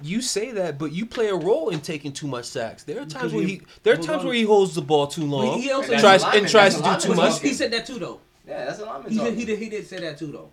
you 0.01 0.21
say 0.21 0.51
that, 0.51 0.77
but 0.77 0.91
you 0.91 1.05
play 1.05 1.29
a 1.29 1.35
role 1.35 1.69
in 1.69 1.79
taking 1.79 2.11
too 2.11 2.27
much 2.27 2.45
sacks. 2.45 2.83
There 2.83 3.01
are 3.01 3.05
times 3.05 3.33
where 3.33 3.43
he- 3.43 3.55
he 3.55 3.61
there 3.83 3.93
are 3.93 3.97
times 3.97 4.21
on. 4.21 4.25
where 4.27 4.35
he 4.35 4.43
holds 4.43 4.75
the 4.75 4.81
ball 4.81 5.07
too 5.07 5.25
long, 5.25 5.61
he 5.61 5.71
also 5.71 5.89
That's 5.89 6.01
tries 6.01 6.23
a 6.23 6.27
and 6.29 6.47
tries 6.49 6.75
to 6.75 6.83
do 6.83 6.97
too 6.99 7.15
much. 7.15 7.41
He, 7.41 7.47
he 7.49 7.53
said 7.53 7.71
that 7.71 7.85
too 7.85 7.97
though. 7.99 8.19
Yeah, 8.47 8.65
that's 8.65 8.79
a 8.79 8.85
lineman 8.85 9.11
He 9.11 9.17
did, 9.19 9.33
he 9.35 9.45
did. 9.45 9.59
He 9.59 9.69
did 9.69 9.87
say 9.87 9.99
that 10.01 10.17
too 10.19 10.27
though. 10.31 10.49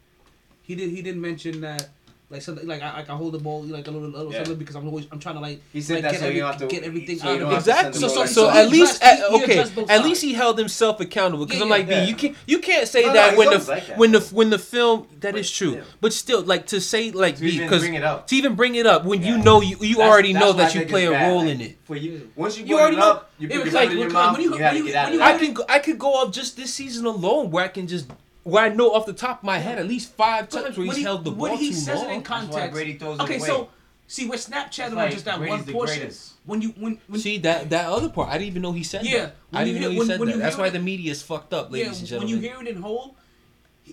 He 0.63 0.75
did. 0.77 0.91
He 0.91 1.03
didn't 1.03 1.21
mention 1.21 1.61
that. 1.63 1.89
Like 2.33 2.41
something 2.41 2.67
like 2.67 2.81
I, 2.81 3.01
I 3.01 3.03
can 3.03 3.17
hold 3.19 3.35
the 3.35 3.39
ball 3.39 3.63
like 3.65 3.87
a 3.87 3.91
little, 3.91 4.09
little 4.09 4.33
Yeah. 4.33 4.39
something 4.39 4.57
because 4.57 4.75
I'm 4.75 4.87
always 4.89 5.07
I'm 5.13 5.19
trying 5.21 5.35
to 5.35 5.41
like 5.43 5.61
He 5.71 5.83
said 5.83 5.97
like, 5.97 6.03
that 6.05 6.13
get, 6.13 6.21
so 6.21 6.25
you 6.25 6.31
every, 6.31 6.41
don't 6.41 6.51
have 6.53 6.61
to- 6.63 6.67
get 6.67 6.83
everything 6.85 7.19
so 7.19 7.29
out 7.29 7.35
of 7.35 7.41
don't 7.41 7.51
it. 7.51 7.55
have 7.55 7.65
to 7.65 7.71
Exactly. 7.71 8.01
send 8.01 8.13
So, 8.13 8.25
so, 8.27 8.33
so 8.33 8.51
at 8.51 8.69
least, 8.71 9.03
at, 9.03 9.19
he- 9.19 9.37
he 9.39 9.45
okay, 9.45 9.59
at 9.59 9.69
sides. 9.69 10.05
least 10.05 10.23
he 10.23 10.33
held 10.33 10.59
himself 10.59 10.99
accountable. 11.01 11.45
Because 11.45 11.59
Yeah, 11.59 11.65
I'm 11.65 11.69
like, 11.71 11.87
yeah. 11.89 12.05
B, 12.05 12.09
you 12.11 12.17
can't 12.17 12.37
you 12.47 12.59
can't 12.61 12.89
say 12.89 13.03
No, 13.03 13.09
no, 13.09 13.13
that 13.15 13.29
he's 13.31 13.39
when 13.39 13.51
the 13.51 13.59
like 13.71 13.87
that. 13.87 13.99
when 13.99 14.13
the 14.13 14.21
when 14.21 14.49
the 14.51 14.59
film 14.59 15.07
that 15.21 15.37
is 15.37 15.51
true. 15.51 15.75
yeah. 15.75 15.83
But 16.01 16.15
still, 16.15 16.41
like 16.43 16.67
to 16.69 16.81
say 16.81 17.11
like 17.11 17.37
To 17.37 17.43
B, 17.43 17.59
because 17.59 17.83
bring 17.83 17.95
it 17.95 18.03
up. 18.03 18.27
to 18.29 18.35
even 18.37 18.55
bring 18.55 18.77
it 18.77 18.87
up 18.87 19.05
when 19.05 19.23
you 19.23 19.37
know 19.37 19.61
you 19.61 19.77
you 19.81 19.97
That's- 19.97 20.11
already 20.11 20.33
that's 20.33 20.43
know 20.45 20.53
that 20.55 20.75
you 20.75 20.87
play 20.87 21.05
a 21.05 21.29
role 21.29 21.43
in 21.43 21.61
it. 21.61 21.77
For 21.85 21.97
you, 21.97 22.31
once 22.35 22.57
you, 22.57 22.63
You 22.65 22.69
bring 22.77 22.81
already 22.81 22.97
it 22.97 23.01
know- 23.01 23.11
up, 23.11 23.31
you 23.39 23.49
Yeah, 23.49 23.57
put 23.59 23.65
your 23.67 23.75
like, 23.75 23.91
in 23.91 23.99
your 23.99 24.07
when- 24.07 24.13
mouth. 24.15 24.39
you- 24.39 24.45
You 24.45 24.51
gotta 24.59 24.63
when 24.77 24.85
get 24.87 24.93
you- 24.93 24.97
out 24.97 25.05
when 25.05 25.09
of 25.09 25.13
you- 25.13 25.19
that. 25.19 25.35
I 25.35 25.39
can 25.39 25.57
I 25.69 25.79
could 25.81 25.99
go 25.99 26.15
off 26.15 26.33
just 26.33 26.57
this 26.57 26.73
season 26.73 27.05
alone 27.05 27.51
where 27.51 27.65
I 27.65 27.69
can 27.69 27.87
just 27.87 28.07
where 28.45 28.65
I 28.65 28.69
know 28.71 28.91
off 28.93 29.07
the 29.07 29.13
top 29.13 29.39
of 29.39 29.45
my 29.45 29.59
head 29.59 29.79
at 29.79 29.87
least 29.87 30.13
five 30.15 30.49
But 30.51 30.63
times 30.65 30.77
where 30.77 30.87
he's 30.87 30.97
he, 30.97 31.03
held 31.03 31.25
the 31.25 31.31
when 31.31 31.51
ball 31.53 31.59
he 31.59 31.69
too 31.69 31.75
says 31.75 32.01
long. 32.01 32.11
it 32.11 32.15
in 32.15 32.23
That's 32.23 32.31
why 32.31 32.39
context. 32.41 32.73
Brady 32.73 32.95
throws 32.99 33.19
it 33.19 33.23
okay, 33.23 33.37
away. 33.39 33.47
so 33.47 33.69
see, 34.09 34.27
we're 34.27 34.35
Snapchatting 34.35 34.77
That's 34.77 34.95
on 34.95 35.11
just 35.11 35.25
that 35.27 35.39
Brady's 35.39 35.65
one 35.65 35.73
portion. 35.73 35.99
greatest. 35.99 36.33
When 36.45 36.61
you 36.63 36.69
when 36.71 36.99
when 37.07 37.21
See 37.21 37.39
that 37.39 37.71
that 37.71 37.87
other 37.87 38.09
part, 38.09 38.29
I 38.31 38.33
didn't 38.39 38.49
even 38.49 38.63
know 38.63 38.73
he 38.73 38.83
said 38.83 39.05
Yeah, 39.05 39.19
that. 39.27 39.37
when 39.51 39.63
I 39.63 39.65
didn't 39.65 39.81
hear- 39.81 39.89
know 39.89 39.93
he 39.93 39.99
when- 39.99 40.07
said 40.09 40.21
when 40.21 40.29
that. 40.31 40.39
That's 40.39 40.57
why 40.59 40.67
it- 40.67 40.73
the 40.73 40.81
media 40.81 41.13
is 41.13 41.23
fucked 41.23 41.55
up, 41.55 41.71
ladies 41.71 41.99
and 42.01 42.09
gentlemen 42.09 42.29
yeah, 42.29 42.35
when 42.35 42.43
you 42.45 42.51
hear 42.51 42.61
it 42.63 42.77
in 42.77 42.83
whole, 42.83 43.17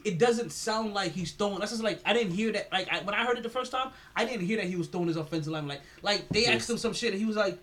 it 0.04 0.18
doesn't 0.18 0.52
sound 0.52 0.94
like 0.94 1.12
he's 1.12 1.32
throwing. 1.32 1.60
That's 1.60 1.72
just 1.72 1.84
like 1.84 2.00
I 2.06 2.14
didn't 2.14 2.34
hear 2.34 2.52
that. 2.54 2.72
Like 2.72 2.88
I, 2.92 3.02
when 3.02 3.14
I 3.14 3.24
heard 3.26 3.38
it 3.38 3.44
the 3.44 3.50
first 3.50 3.72
time, 3.72 3.92
I 4.16 4.26
didn't 4.26 4.46
hear 4.48 4.58
that 4.58 4.66
he 4.66 4.76
was 4.76 4.88
throwing 4.88 5.08
his 5.08 5.18
offensive 5.18 5.54
line. 5.54 5.68
Like 5.68 5.82
like 6.02 6.28
they 6.30 6.42
Yes. 6.42 6.62
asked 6.62 6.70
him 6.72 6.78
some 6.80 6.94
shit, 6.94 7.12
and 7.12 7.20
he 7.20 7.26
was 7.26 7.36
like, 7.36 7.58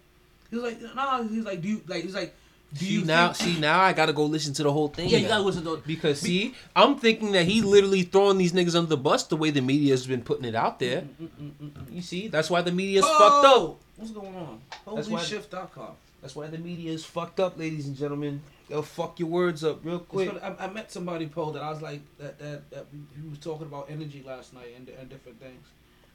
he 0.50 0.56
was 0.56 0.64
like, 0.64 0.94
nah. 0.94 1.22
He 1.24 1.36
was 1.38 1.46
like, 1.46 1.60
do 1.62 1.68
you 1.68 1.82
like? 1.88 2.04
He's 2.04 2.14
like, 2.14 2.28
do 2.28 2.34
See 2.74 2.86
you 2.86 3.04
now, 3.04 3.32
think- 3.32 3.54
see 3.54 3.60
now, 3.60 3.80
I 3.80 3.92
gotta 3.92 4.12
go 4.12 4.24
listen 4.26 4.52
to 4.54 4.62
the 4.62 4.72
whole 4.72 4.88
thing. 4.88 5.08
Yeah, 5.08 5.18
you 5.18 5.28
gotta 5.28 5.42
listen 5.42 5.64
to 5.64 5.74
it. 5.74 5.86
because 5.86 6.20
see, 6.20 6.54
I'm 6.74 6.96
thinking 6.98 7.32
that 7.32 7.46
he 7.46 7.62
literally 7.62 8.02
throwing 8.02 8.36
these 8.38 8.52
niggas 8.52 8.74
under 8.74 8.88
the 8.88 8.96
bus 8.96 9.22
the 9.24 9.36
way 9.36 9.50
the 9.50 9.62
media 9.62 9.92
has 9.92 10.06
been 10.06 10.22
putting 10.22 10.44
it 10.44 10.54
out 10.54 10.78
there. 10.78 11.02
Mm, 11.02 11.28
mm, 11.40 11.50
mm, 11.62 11.94
you 11.94 12.02
see, 12.02 12.28
that's 12.28 12.50
why 12.50 12.60
the 12.62 12.72
media 12.72 12.98
is 13.00 13.06
fucked 13.06 13.46
up. 13.46 13.56
Oh, 13.56 13.76
What's 13.96 14.10
going 14.10 14.34
on? 14.36 14.60
That's 14.94 15.08
why- 15.08 15.20
HolyShift.com. 15.22 15.92
That's 16.20 16.34
why 16.34 16.48
the 16.48 16.58
media 16.58 16.92
is 16.92 17.04
fucked 17.04 17.38
up, 17.40 17.58
ladies 17.58 17.86
and 17.86 17.96
gentlemen. 17.96 18.40
they'll 18.68 18.82
fuck 18.82 19.20
your 19.20 19.28
words 19.28 19.62
up 19.62 19.78
real 19.84 20.00
quick. 20.00 20.30
I, 20.42 20.54
I 20.58 20.66
met 20.68 20.90
somebody, 20.90 21.26
Paul, 21.26 21.52
that 21.52 21.62
I 21.62 21.70
was 21.70 21.80
like 21.82 22.00
that 22.18 22.36
that 22.40 22.68
that 22.70 22.86
we, 22.92 22.98
we 23.22 23.28
was 23.30 23.38
talking 23.38 23.66
about 23.66 23.86
energy 23.88 24.24
last 24.26 24.52
night 24.52 24.74
and, 24.76 24.88
and 24.88 25.08
different 25.08 25.40
things, 25.40 25.64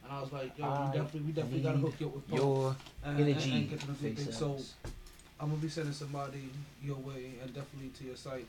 and 0.03 0.11
I 0.11 0.19
was 0.21 0.33
like, 0.33 0.51
yo, 0.57 0.65
I 0.65 0.85
we 0.87 0.97
definitely 0.97 1.19
we 1.21 1.31
definitely 1.31 1.61
gotta 1.61 1.77
hook 1.77 1.93
you 1.99 2.07
up 2.07 2.15
with 2.15 2.27
Paul 2.29 2.37
your 2.39 2.75
and, 3.05 3.19
and- 3.19 3.29
energy, 3.29 3.51
and 3.53 3.69
get 3.69 3.79
to 3.79 3.87
know 3.87 3.93
some 4.01 4.15
face. 4.15 4.37
So. 4.37 4.57
I'm 5.41 5.49
gonna 5.49 5.59
be 5.59 5.69
sending 5.69 5.93
somebody 5.93 6.49
your 6.83 6.97
way 6.97 7.31
and 7.41 7.51
definitely 7.51 7.89
to 7.97 8.03
your 8.03 8.15
site. 8.15 8.45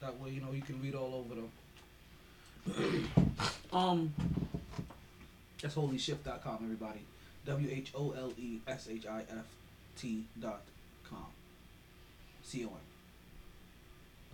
That 0.00 0.18
way, 0.18 0.30
you 0.30 0.40
know, 0.40 0.52
you 0.52 0.62
can 0.62 0.80
read 0.80 0.94
all 0.94 1.14
over 1.14 1.34
them. 1.34 1.52
um, 3.74 4.14
that's 5.60 5.74
holyshift.com, 5.74 6.60
everybody. 6.64 7.00
W 7.44 7.68
H 7.70 7.92
O 7.94 8.12
L 8.12 8.32
E 8.38 8.60
S 8.66 8.88
H 8.90 9.04
I 9.06 9.20
F 9.20 9.44
T 9.98 10.24
dot 10.40 10.62
com. 11.08 11.26
C 12.42 12.64
O 12.64 12.68
M. 12.68 12.74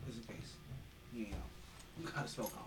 Just 0.07 0.31
in 0.31 0.37
case. 0.37 0.53
You 1.13 1.27
know. 1.27 2.11
Gotta 2.15 2.29
spell 2.29 2.53
calm. 2.55 2.67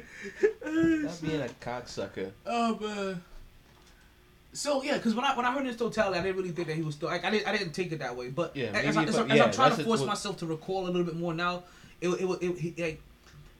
Stop 1.08 1.28
being 1.28 1.40
a 1.42 1.48
cocksucker. 1.60 2.30
Oh 2.46 2.78
man. 2.78 3.22
So 4.52 4.82
yeah, 4.82 4.96
because 4.96 5.14
when 5.14 5.24
I 5.24 5.36
when 5.36 5.46
I 5.46 5.52
heard 5.52 5.64
his 5.66 5.76
totality, 5.76 6.18
I 6.18 6.22
didn't 6.22 6.36
really 6.36 6.50
think 6.50 6.66
that 6.68 6.74
he 6.76 6.82
was 6.82 6.96
still. 6.96 7.08
Like, 7.08 7.24
I 7.24 7.30
didn't 7.30 7.46
I 7.46 7.56
didn't 7.56 7.72
take 7.72 7.92
it 7.92 8.00
that 8.00 8.16
way. 8.16 8.30
But 8.30 8.56
Yeah, 8.56 8.66
as, 8.74 8.96
I, 8.96 9.02
if 9.02 9.08
as, 9.10 9.16
I- 9.16 9.20
I, 9.22 9.24
as 9.26 9.36
yeah, 9.36 9.44
I'm 9.44 9.52
trying 9.52 9.76
to 9.76 9.84
force 9.84 10.00
what- 10.00 10.06
myself 10.08 10.38
to 10.38 10.46
recall 10.46 10.86
a 10.86 10.90
little 10.90 11.04
bit 11.04 11.16
more 11.16 11.32
now, 11.34 11.62
it 12.00 12.08
it 12.08 12.20
it, 12.24 12.42
it, 12.42 12.58
he, 12.58 12.74
like 12.82 13.00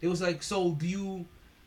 it 0.00 0.08
was 0.08 0.20
like 0.20 0.42
so. 0.42 0.73
Do 0.73 0.86
you 0.89 1.24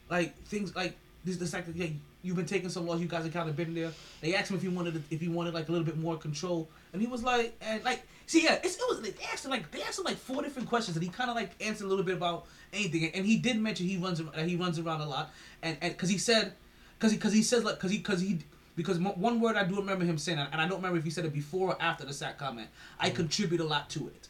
like 0.09 0.35
things 0.45 0.75
like 0.75 0.95
this? 1.23 1.37
The 1.37 1.45
fact 1.45 1.67
that 1.67 1.75
yeah, 1.77 1.87
you've 2.21 2.35
been 2.35 2.45
taking 2.45 2.67
so 2.69 2.81
long, 2.81 2.99
you 2.99 3.07
guys 3.07 3.23
have 3.23 3.33
kind 3.33 3.49
of 3.49 3.55
been 3.55 3.73
there. 3.73 3.91
They 4.19 4.35
asked 4.35 4.51
him 4.51 4.57
if 4.57 4.63
he 4.63 4.67
wanted 4.67 4.95
to, 4.95 5.01
if 5.09 5.21
he 5.21 5.29
wanted 5.29 5.53
like 5.53 5.69
a 5.69 5.71
little 5.71 5.85
bit 5.85 5.97
more 5.97 6.17
control, 6.17 6.67
and 6.91 7.01
he 7.01 7.07
was 7.07 7.23
like, 7.23 7.55
and 7.61 7.81
like 7.85 8.05
see 8.25 8.43
yeah, 8.43 8.59
it's, 8.63 8.75
it 8.75 8.81
was 8.87 9.01
they 9.01 9.13
asked 9.31 9.45
him 9.45 9.51
like 9.51 9.69
they 9.71 9.81
asked 9.81 9.99
him 9.99 10.05
like 10.05 10.17
four 10.17 10.41
different 10.41 10.67
questions, 10.69 10.97
and 10.97 11.03
he 11.03 11.09
kind 11.09 11.29
of 11.29 11.35
like 11.35 11.51
answered 11.61 11.85
a 11.85 11.87
little 11.87 12.03
bit 12.03 12.15
about 12.15 12.45
anything, 12.71 13.11
and 13.13 13.25
he 13.25 13.37
did 13.37 13.59
mention 13.59 13.87
he 13.87 13.97
runs 13.97 14.19
that 14.19 14.47
he 14.47 14.55
runs 14.55 14.79
around 14.79 15.01
a 15.01 15.07
lot, 15.07 15.31
and 15.61 15.77
and 15.81 15.93
because 15.93 16.09
he 16.09 16.17
said 16.17 16.53
because 16.97 17.11
he 17.11 17.17
because 17.17 17.33
he 17.33 17.43
says 17.43 17.63
like 17.63 17.75
because 17.75 17.91
he 17.91 17.97
because 17.97 18.21
he 18.21 18.39
because 18.75 18.97
one 18.99 19.39
word 19.39 19.55
I 19.55 19.65
do 19.65 19.75
remember 19.75 20.03
him 20.05 20.17
saying, 20.17 20.39
and 20.39 20.59
I 20.59 20.67
don't 20.67 20.77
remember 20.77 20.97
if 20.97 21.03
he 21.03 21.11
said 21.11 21.25
it 21.25 21.33
before 21.33 21.69
or 21.73 21.81
after 21.81 22.05
the 22.05 22.13
sack 22.13 22.37
comment. 22.39 22.69
I 22.99 23.07
Mm-hmm. 23.07 23.15
contribute 23.17 23.59
a 23.61 23.65
lot 23.65 23.89
to 23.91 24.07
it. 24.07 24.29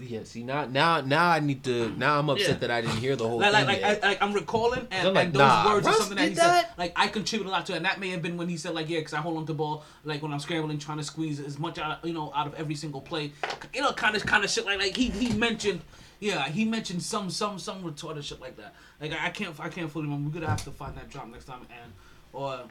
Yeah, 0.00 0.24
see 0.24 0.42
now, 0.42 0.64
now, 0.66 1.00
now 1.00 1.30
I 1.30 1.38
need 1.38 1.62
to. 1.64 1.88
Now 1.96 2.18
I'm 2.18 2.28
upset 2.28 2.48
Yeah. 2.48 2.54
that 2.56 2.70
I 2.72 2.80
didn't 2.80 2.96
hear 2.96 3.14
the 3.14 3.28
whole 3.28 3.38
Like, 3.38 3.52
thing. 3.52 3.66
like, 3.66 3.66
like, 3.68 3.80
yet. 3.80 4.04
I, 4.04 4.08
like 4.08 4.22
I'm 4.22 4.32
recalling, 4.32 4.88
and, 4.90 5.08
I'm 5.08 5.14
like, 5.14 5.26
and 5.26 5.34
those 5.34 5.38
nah, 5.40 5.72
words 5.72 5.86
Russ 5.86 5.96
are 5.96 5.98
something 6.00 6.16
that 6.16 6.28
he 6.30 6.34
that? 6.34 6.64
said. 6.66 6.74
Like 6.76 6.92
I 6.96 7.06
contribute 7.06 7.46
a 7.46 7.50
lot 7.50 7.64
to 7.66 7.74
it, 7.74 7.76
and 7.76 7.84
that 7.84 8.00
may 8.00 8.08
have 8.10 8.20
been 8.20 8.36
when 8.36 8.48
he 8.48 8.56
said, 8.56 8.74
like, 8.74 8.88
yeah, 8.88 8.98
because 8.98 9.14
I 9.14 9.18
hold 9.18 9.36
on 9.36 9.44
to 9.46 9.52
the 9.52 9.56
ball, 9.56 9.84
like 10.04 10.20
when 10.20 10.32
I'm 10.32 10.40
scrambling, 10.40 10.78
trying 10.78 10.98
to 10.98 11.04
squeeze 11.04 11.38
as 11.38 11.58
much 11.60 11.78
out, 11.78 12.04
you 12.04 12.12
know, 12.12 12.32
out 12.34 12.48
of 12.48 12.54
every 12.54 12.74
single 12.74 13.00
play, 13.00 13.32
you 13.72 13.82
know, 13.82 13.92
kind 13.92 14.16
of, 14.16 14.26
kind 14.26 14.42
of 14.42 14.50
shit 14.50 14.66
like, 14.66 14.80
like 14.80 14.96
he, 14.96 15.10
he 15.10 15.32
mentioned, 15.32 15.80
yeah, 16.18 16.48
he 16.48 16.64
mentioned 16.64 17.02
some, 17.02 17.30
some, 17.30 17.60
some 17.60 17.84
retarded 17.84 18.24
shit 18.24 18.40
like 18.40 18.56
that. 18.56 18.74
Like 19.00 19.12
I, 19.12 19.26
I 19.26 19.30
can't, 19.30 19.58
I 19.60 19.68
can't 19.68 19.88
fully 19.90 20.06
remember. 20.06 20.28
We're 20.28 20.34
gonna 20.34 20.50
have 20.50 20.64
to 20.64 20.72
find 20.72 20.96
that 20.96 21.08
drop 21.08 21.28
next 21.28 21.44
time, 21.44 21.60
and 21.70 21.92
or, 22.32 22.62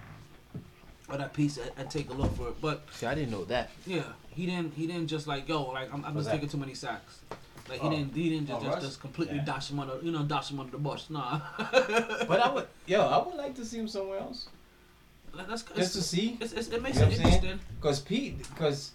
or 1.09 1.17
that 1.17 1.33
piece 1.33 1.55
and, 1.57 1.71
and 1.77 1.89
take 1.89 2.09
a 2.09 2.13
look 2.13 2.35
for 2.35 2.49
it. 2.49 2.55
But 2.59 2.83
see, 2.91 3.05
I 3.05 3.15
didn't 3.15 3.31
know 3.31 3.45
that. 3.45 3.69
yeah, 3.85 4.03
he 4.33 4.45
didn't, 4.45 4.73
he 4.73 4.87
didn't 4.87 5.07
just 5.07 5.27
like, 5.27 5.47
yo, 5.47 5.63
like 5.71 5.93
I'm, 5.93 6.03
I'm 6.05 6.13
just 6.15 6.25
that? 6.25 6.33
taking 6.33 6.49
too 6.49 6.57
many 6.57 6.73
sacks. 6.73 7.19
Like 7.69 7.79
he 7.79 7.87
Oh. 7.87 7.91
didn't, 7.91 8.13
he 8.13 8.29
didn't 8.29 8.47
just, 8.47 8.61
Oh, 8.61 8.65
just, 8.69 8.81
just 8.81 8.99
completely 9.01 9.37
Yeah. 9.37 9.45
dash 9.45 9.69
him 9.71 9.79
under, 9.79 9.97
you 10.03 10.11
know, 10.11 10.23
dash 10.23 10.51
him 10.51 10.59
under 10.59 10.71
the 10.71 10.77
bus. 10.77 11.09
Nah. 11.09 11.39
But 12.27 12.39
I 12.41 12.51
would, 12.53 12.67
yo, 12.85 13.01
I 13.01 13.25
would 13.25 13.35
like 13.35 13.55
to 13.55 13.65
see 13.65 13.79
him 13.79 13.87
somewhere 13.87 14.19
else. 14.19 14.47
Like, 15.33 15.47
That's, 15.47 15.63
Just 15.63 15.93
to 15.95 16.01
see. 16.03 16.37
It's, 16.39 16.53
it's, 16.53 16.67
it 16.69 16.81
makes 16.83 16.97
You 16.97 17.05
know 17.05 17.07
it 17.07 17.17
what 17.17 17.19
I'm 17.25 17.31
saying? 17.31 17.43
interesting. 17.43 17.59
Because 17.81 17.99
Pete, 18.01 18.37
because 18.53 18.91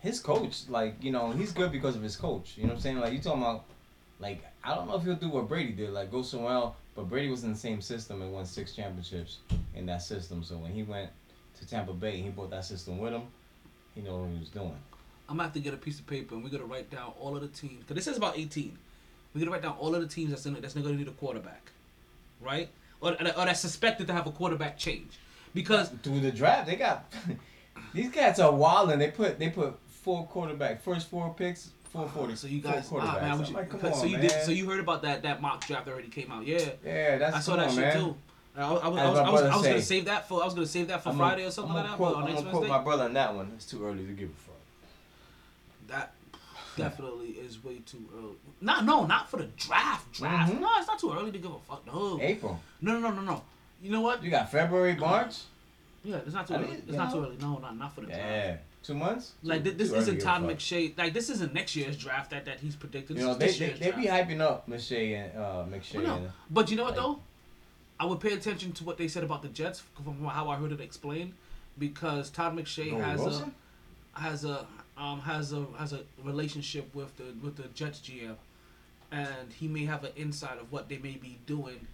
his 0.00 0.20
coach, 0.20 0.68
like, 0.68 0.94
you 1.02 1.10
know, 1.10 1.30
he's 1.32 1.52
good 1.52 1.72
because 1.72 1.96
of 1.96 2.02
his 2.02 2.14
coach. 2.16 2.54
You 2.56 2.64
know 2.64 2.68
what 2.70 2.74
I'm 2.76 2.80
saying? 2.82 3.00
Like, 3.00 3.12
you 3.12 3.18
talking 3.18 3.42
about, 3.42 3.64
like, 4.20 4.44
I 4.62 4.74
don't 4.76 4.86
know 4.88 4.94
if 4.96 5.02
he'll 5.02 5.16
do 5.16 5.28
what 5.28 5.48
Brady 5.48 5.72
did, 5.72 5.90
like, 5.90 6.10
go 6.12 6.22
somewhere 6.22 6.52
else. 6.52 6.76
But 6.94 7.08
Brady 7.08 7.30
was 7.30 7.42
in 7.42 7.52
the 7.52 7.58
same 7.58 7.80
system 7.80 8.20
and 8.22 8.32
won 8.32 8.44
six 8.46 8.74
championships 8.76 9.38
in 9.74 9.86
that 9.86 10.02
system. 10.02 10.44
So 10.44 10.56
when 10.58 10.70
he 10.72 10.82
went 10.82 11.10
to 11.58 11.66
Tampa 11.66 11.94
Bay, 11.94 12.20
he 12.20 12.28
brought 12.28 12.50
that 12.50 12.64
system 12.64 12.98
with 12.98 13.12
him. 13.14 13.22
He 13.94 14.00
know 14.00 14.16
what 14.18 14.30
he 14.30 14.38
was 14.38 14.48
doing. 14.48 14.76
I'm 15.28 15.36
gonna 15.36 15.44
have 15.44 15.52
to 15.54 15.60
get 15.60 15.74
a 15.74 15.78
piece 15.78 15.98
of 15.98 16.06
paper 16.06 16.34
and 16.34 16.44
we're 16.44 16.50
gonna 16.50 16.64
write 16.64 16.90
down 16.90 17.12
all 17.20 17.36
of 17.36 17.42
the 17.42 17.48
teams. 17.48 17.80
Because 17.80 17.96
this 17.96 18.06
is 18.06 18.16
about 18.16 18.36
18. 18.38 18.76
We're 19.34 19.40
gonna 19.40 19.50
write 19.50 19.62
down 19.62 19.76
all 19.78 19.94
of 19.94 20.02
the 20.02 20.08
teams 20.08 20.30
that's 20.30 20.44
in, 20.46 20.54
that's 20.60 20.74
gonna 20.74 20.92
need 20.92 21.08
a 21.08 21.12
quarterback, 21.12 21.70
right? 22.40 22.68
Or, 23.00 23.12
or 23.12 23.16
that's 23.46 23.60
suspected 23.60 24.06
to 24.08 24.12
have 24.12 24.26
a 24.26 24.30
quarterback 24.30 24.78
change. 24.78 25.18
Because 25.54 25.90
through 26.02 26.20
the 26.20 26.30
draft, 26.30 26.66
they 26.66 26.76
got 26.76 27.12
these 27.94 28.10
cats 28.10 28.38
are 28.40 28.52
wild 28.52 28.90
and 28.90 29.00
they 29.00 29.10
put 29.10 29.38
they 29.38 29.48
put 29.50 29.78
four 29.88 30.26
quarterback 30.26 30.82
first 30.82 31.08
four 31.08 31.32
picks, 31.34 31.70
four 31.90 32.08
forty. 32.08 32.36
So 32.36 32.46
you 32.46 32.60
guys, 32.60 32.88
four 32.88 33.00
ah, 33.00 33.04
quarterbacks. 33.06 33.20
man, 33.20 33.24
I 33.24 33.32
I'm 33.32 33.38
wish 33.38 33.48
you, 33.48 33.54
like, 33.54 33.70
come 33.70 33.80
so 33.80 33.88
on, 33.92 34.08
you 34.08 34.16
man. 34.18 34.26
did, 34.26 34.42
so 34.44 34.50
you 34.50 34.68
heard 34.68 34.80
about 34.80 35.02
that 35.02 35.22
that 35.22 35.40
mock 35.42 35.66
draft 35.66 35.86
that 35.86 35.92
already 35.92 36.08
came 36.08 36.30
out, 36.32 36.46
yeah. 36.46 36.70
Yeah, 36.84 37.18
that's 37.18 37.36
I 37.36 37.40
saw 37.40 37.56
that 37.56 37.68
on, 37.68 37.74
shit 37.74 37.80
man. 37.84 37.96
too. 37.96 38.16
I, 38.54 38.60
I, 38.62 38.72
was- 38.72 38.82
I, 38.82 38.86
As 38.86 38.94
was, 38.94 39.18
I, 39.18 39.30
was, 39.30 39.42
I 39.42 39.56
was 39.56 39.66
gonna 39.66 39.82
save 39.82 40.04
that 40.06 40.28
for 40.28 40.42
I 40.42 40.44
was 40.44 40.54
gonna 40.54 40.66
save 40.66 40.88
that 40.88 41.02
for 41.02 41.08
I'm 41.10 41.16
Friday 41.16 41.36
gonna- 41.38 41.48
or 41.48 41.50
something 41.52 41.74
like 41.74 41.86
that. 41.86 41.96
quote, 41.96 42.14
but 42.14 42.24
I'm 42.24 42.34
gonna 42.34 42.50
quote 42.50 42.68
my 42.68 42.82
brother 42.82 43.04
on 43.04 43.12
that 43.14 43.34
one. 43.34 43.50
It's 43.56 43.64
too 43.66 43.84
early 43.86 44.04
to 44.06 44.12
give 44.12 44.28
a 44.28 44.32
fuck. 44.32 44.54
That 45.88 46.12
definitely 46.76 47.28
is 47.30 47.62
way 47.64 47.78
too 47.86 48.04
early. 48.16 48.34
No, 48.60 48.80
no, 48.80 49.06
not 49.06 49.30
for 49.30 49.38
the 49.38 49.44
draft. 49.56 50.12
Draft. 50.12 50.52
Mhm. 50.52 50.60
No, 50.60 50.68
it's 50.78 50.86
not 50.86 50.98
too 50.98 51.12
early 51.12 51.32
to 51.32 51.38
give 51.38 51.50
a 51.52 51.58
fuck. 51.60 51.86
No. 51.86 52.18
April. 52.20 52.60
No, 52.80 52.98
no, 52.98 53.10
no, 53.10 53.16
no, 53.16 53.22
no. 53.22 53.42
You 53.82 53.90
know 53.90 54.00
what? 54.00 54.22
You 54.22 54.30
got 54.30 54.50
February, 54.52 54.94
March. 54.96 55.38
Yeah, 56.04 56.16
it's 56.16 56.34
not 56.34 56.46
too 56.46 56.54
early. 56.54 56.82
It's 56.86 56.96
not 56.96 57.12
too 57.12 57.24
early. 57.24 57.36
No, 57.40 57.58
not 57.58 57.76
not 57.76 57.94
for 57.94 58.00
the 58.02 58.08
draft. 58.08 58.22
Yeah, 58.22 58.56
two 58.82 58.94
months. 58.94 59.32
Like 59.42 59.64
this 59.64 59.90
too 59.90 59.96
isn't 59.96 60.18
a 60.18 60.20
Todd. 60.20 60.42
McShay. 60.42 60.96
Like 60.98 61.12
this 61.12 61.30
isn't 61.30 61.52
next 61.54 61.74
year's 61.76 61.96
draft 61.96 62.30
that, 62.30 62.44
that 62.46 62.60
he's 62.60 62.76
predicting. 62.76 63.16
You 63.18 63.24
know 63.26 63.34
they 63.34 63.50
they, 63.52 63.70
they 63.70 63.90
be 63.92 64.04
hyping 64.06 64.40
up 64.40 64.68
McShay 64.68 65.14
and 65.16 65.38
uh, 65.38 65.64
McShay. 65.74 65.96
Well, 65.96 66.04
no. 66.06 66.14
and, 66.16 66.32
But 66.50 66.70
you 66.70 66.76
know 66.76 66.84
what 66.84 66.96
like- 66.96 67.02
though? 67.02 67.20
I 68.02 68.04
would 68.04 68.18
pay 68.18 68.32
attention 68.32 68.72
to 68.72 68.84
what 68.84 68.98
they 68.98 69.06
said 69.06 69.22
about 69.22 69.42
the 69.42 69.48
Jets 69.48 69.84
from 70.02 70.24
how 70.24 70.50
I 70.50 70.56
heard 70.56 70.72
it 70.72 70.80
explained, 70.80 71.34
because 71.78 72.30
Todd 72.30 72.56
McShay 72.56 72.90
has 73.00 73.20
Wilson? 73.20 73.54
a 74.16 74.20
has 74.20 74.44
a 74.44 74.66
um 74.98 75.20
has 75.20 75.52
a 75.52 75.64
has 75.78 75.92
a 75.92 76.00
relationship 76.24 76.92
with 76.96 77.16
the 77.16 77.26
with 77.40 77.54
the 77.54 77.68
Jets 77.74 78.00
GM, 78.00 78.34
and 79.12 79.52
he 79.56 79.68
may 79.68 79.84
have 79.84 80.02
an 80.02 80.10
insight 80.16 80.58
of 80.58 80.72
what 80.72 80.88
they 80.88 80.98
may 80.98 81.12
be 81.12 81.38
doing, 81.46 81.86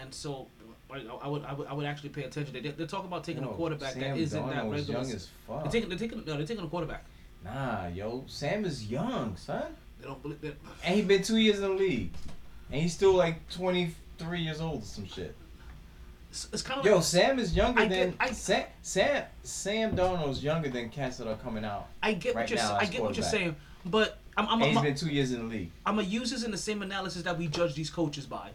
and 0.00 0.12
so. 0.12 0.48
I 0.90 0.96
I 1.22 1.28
would, 1.28 1.44
I 1.44 1.54
would, 1.54 1.66
I 1.68 1.72
would 1.72 1.86
actually 1.86 2.10
pay 2.10 2.24
attention. 2.24 2.52
They, 2.52 2.60
they're 2.60 2.86
talking 2.86 3.06
about 3.06 3.24
taking 3.24 3.44
Yo, 3.44 3.50
a 3.50 3.54
quarterback 3.54 3.94
Sam 3.94 4.02
that 4.02 4.18
isn't 4.18 4.46
that 4.46 4.56
Darnold 4.56 4.72
regular. 4.72 5.00
young 5.00 5.10
as 5.12 5.28
fuck. 5.46 5.62
They're 5.62 5.72
taking, 5.72 5.88
they're 5.88 5.98
taking, 5.98 6.18
no, 6.18 6.36
they're 6.36 6.46
taking 6.46 6.64
a 6.64 6.68
quarterback. 6.68 7.06
Nah, 7.42 7.86
yo, 7.86 8.24
Sam 8.26 8.66
is 8.66 8.84
young, 8.84 9.34
son. 9.38 9.74
They 9.98 10.06
don't 10.06 10.20
believe 10.22 10.42
that. 10.42 10.56
And 10.84 10.94
he 10.94 11.00
been 11.00 11.22
two 11.22 11.38
years 11.38 11.60
in 11.60 11.62
the 11.62 11.70
league, 11.70 12.10
and 12.70 12.82
he's 12.82 12.92
still 12.92 13.14
like 13.14 13.48
twenty 13.48 13.94
three 14.18 14.40
years 14.42 14.60
old 14.60 14.82
or 14.82 14.84
some 14.84 15.06
shit. 15.06 15.34
It's, 16.32 16.48
it's 16.50 16.62
kind 16.62 16.80
of 16.80 16.86
Yo, 16.86 16.94
like, 16.94 17.04
Sam 17.04 17.38
is 17.38 17.54
younger 17.54 17.82
I 17.82 17.88
than 17.88 18.10
get- 18.12 18.16
I- 18.18 18.32
Sam. 18.32 18.64
Sam 18.80 19.24
Sam 19.42 19.94
Darnold's 19.94 20.42
younger 20.42 20.70
than 20.70 20.88
cats 20.88 21.18
that 21.18 21.28
are 21.28 21.36
coming 21.36 21.62
out. 21.62 21.88
I 22.02 22.14
get 22.14 22.34
right 22.34 22.48
what 22.48 22.50
you're, 22.50 22.58
I 22.58 22.86
get 22.86 23.02
what 23.02 23.14
you're 23.18 23.22
saying, 23.22 23.54
but 23.84 24.18
I'm, 24.38 24.48
I'm, 24.48 24.60
he's 24.62 24.74
I'm, 24.74 24.82
been 24.82 24.94
two 24.94 25.10
years 25.10 25.32
in 25.32 25.40
the 25.46 25.54
league. 25.54 25.70
I'm 25.84 25.96
gonna 25.96 26.08
use 26.08 26.30
this 26.30 26.42
in 26.42 26.50
the 26.50 26.56
same 26.56 26.80
analysis 26.80 27.20
that 27.24 27.36
we 27.36 27.48
judge 27.48 27.74
these 27.74 27.90
coaches 27.90 28.24
by. 28.24 28.48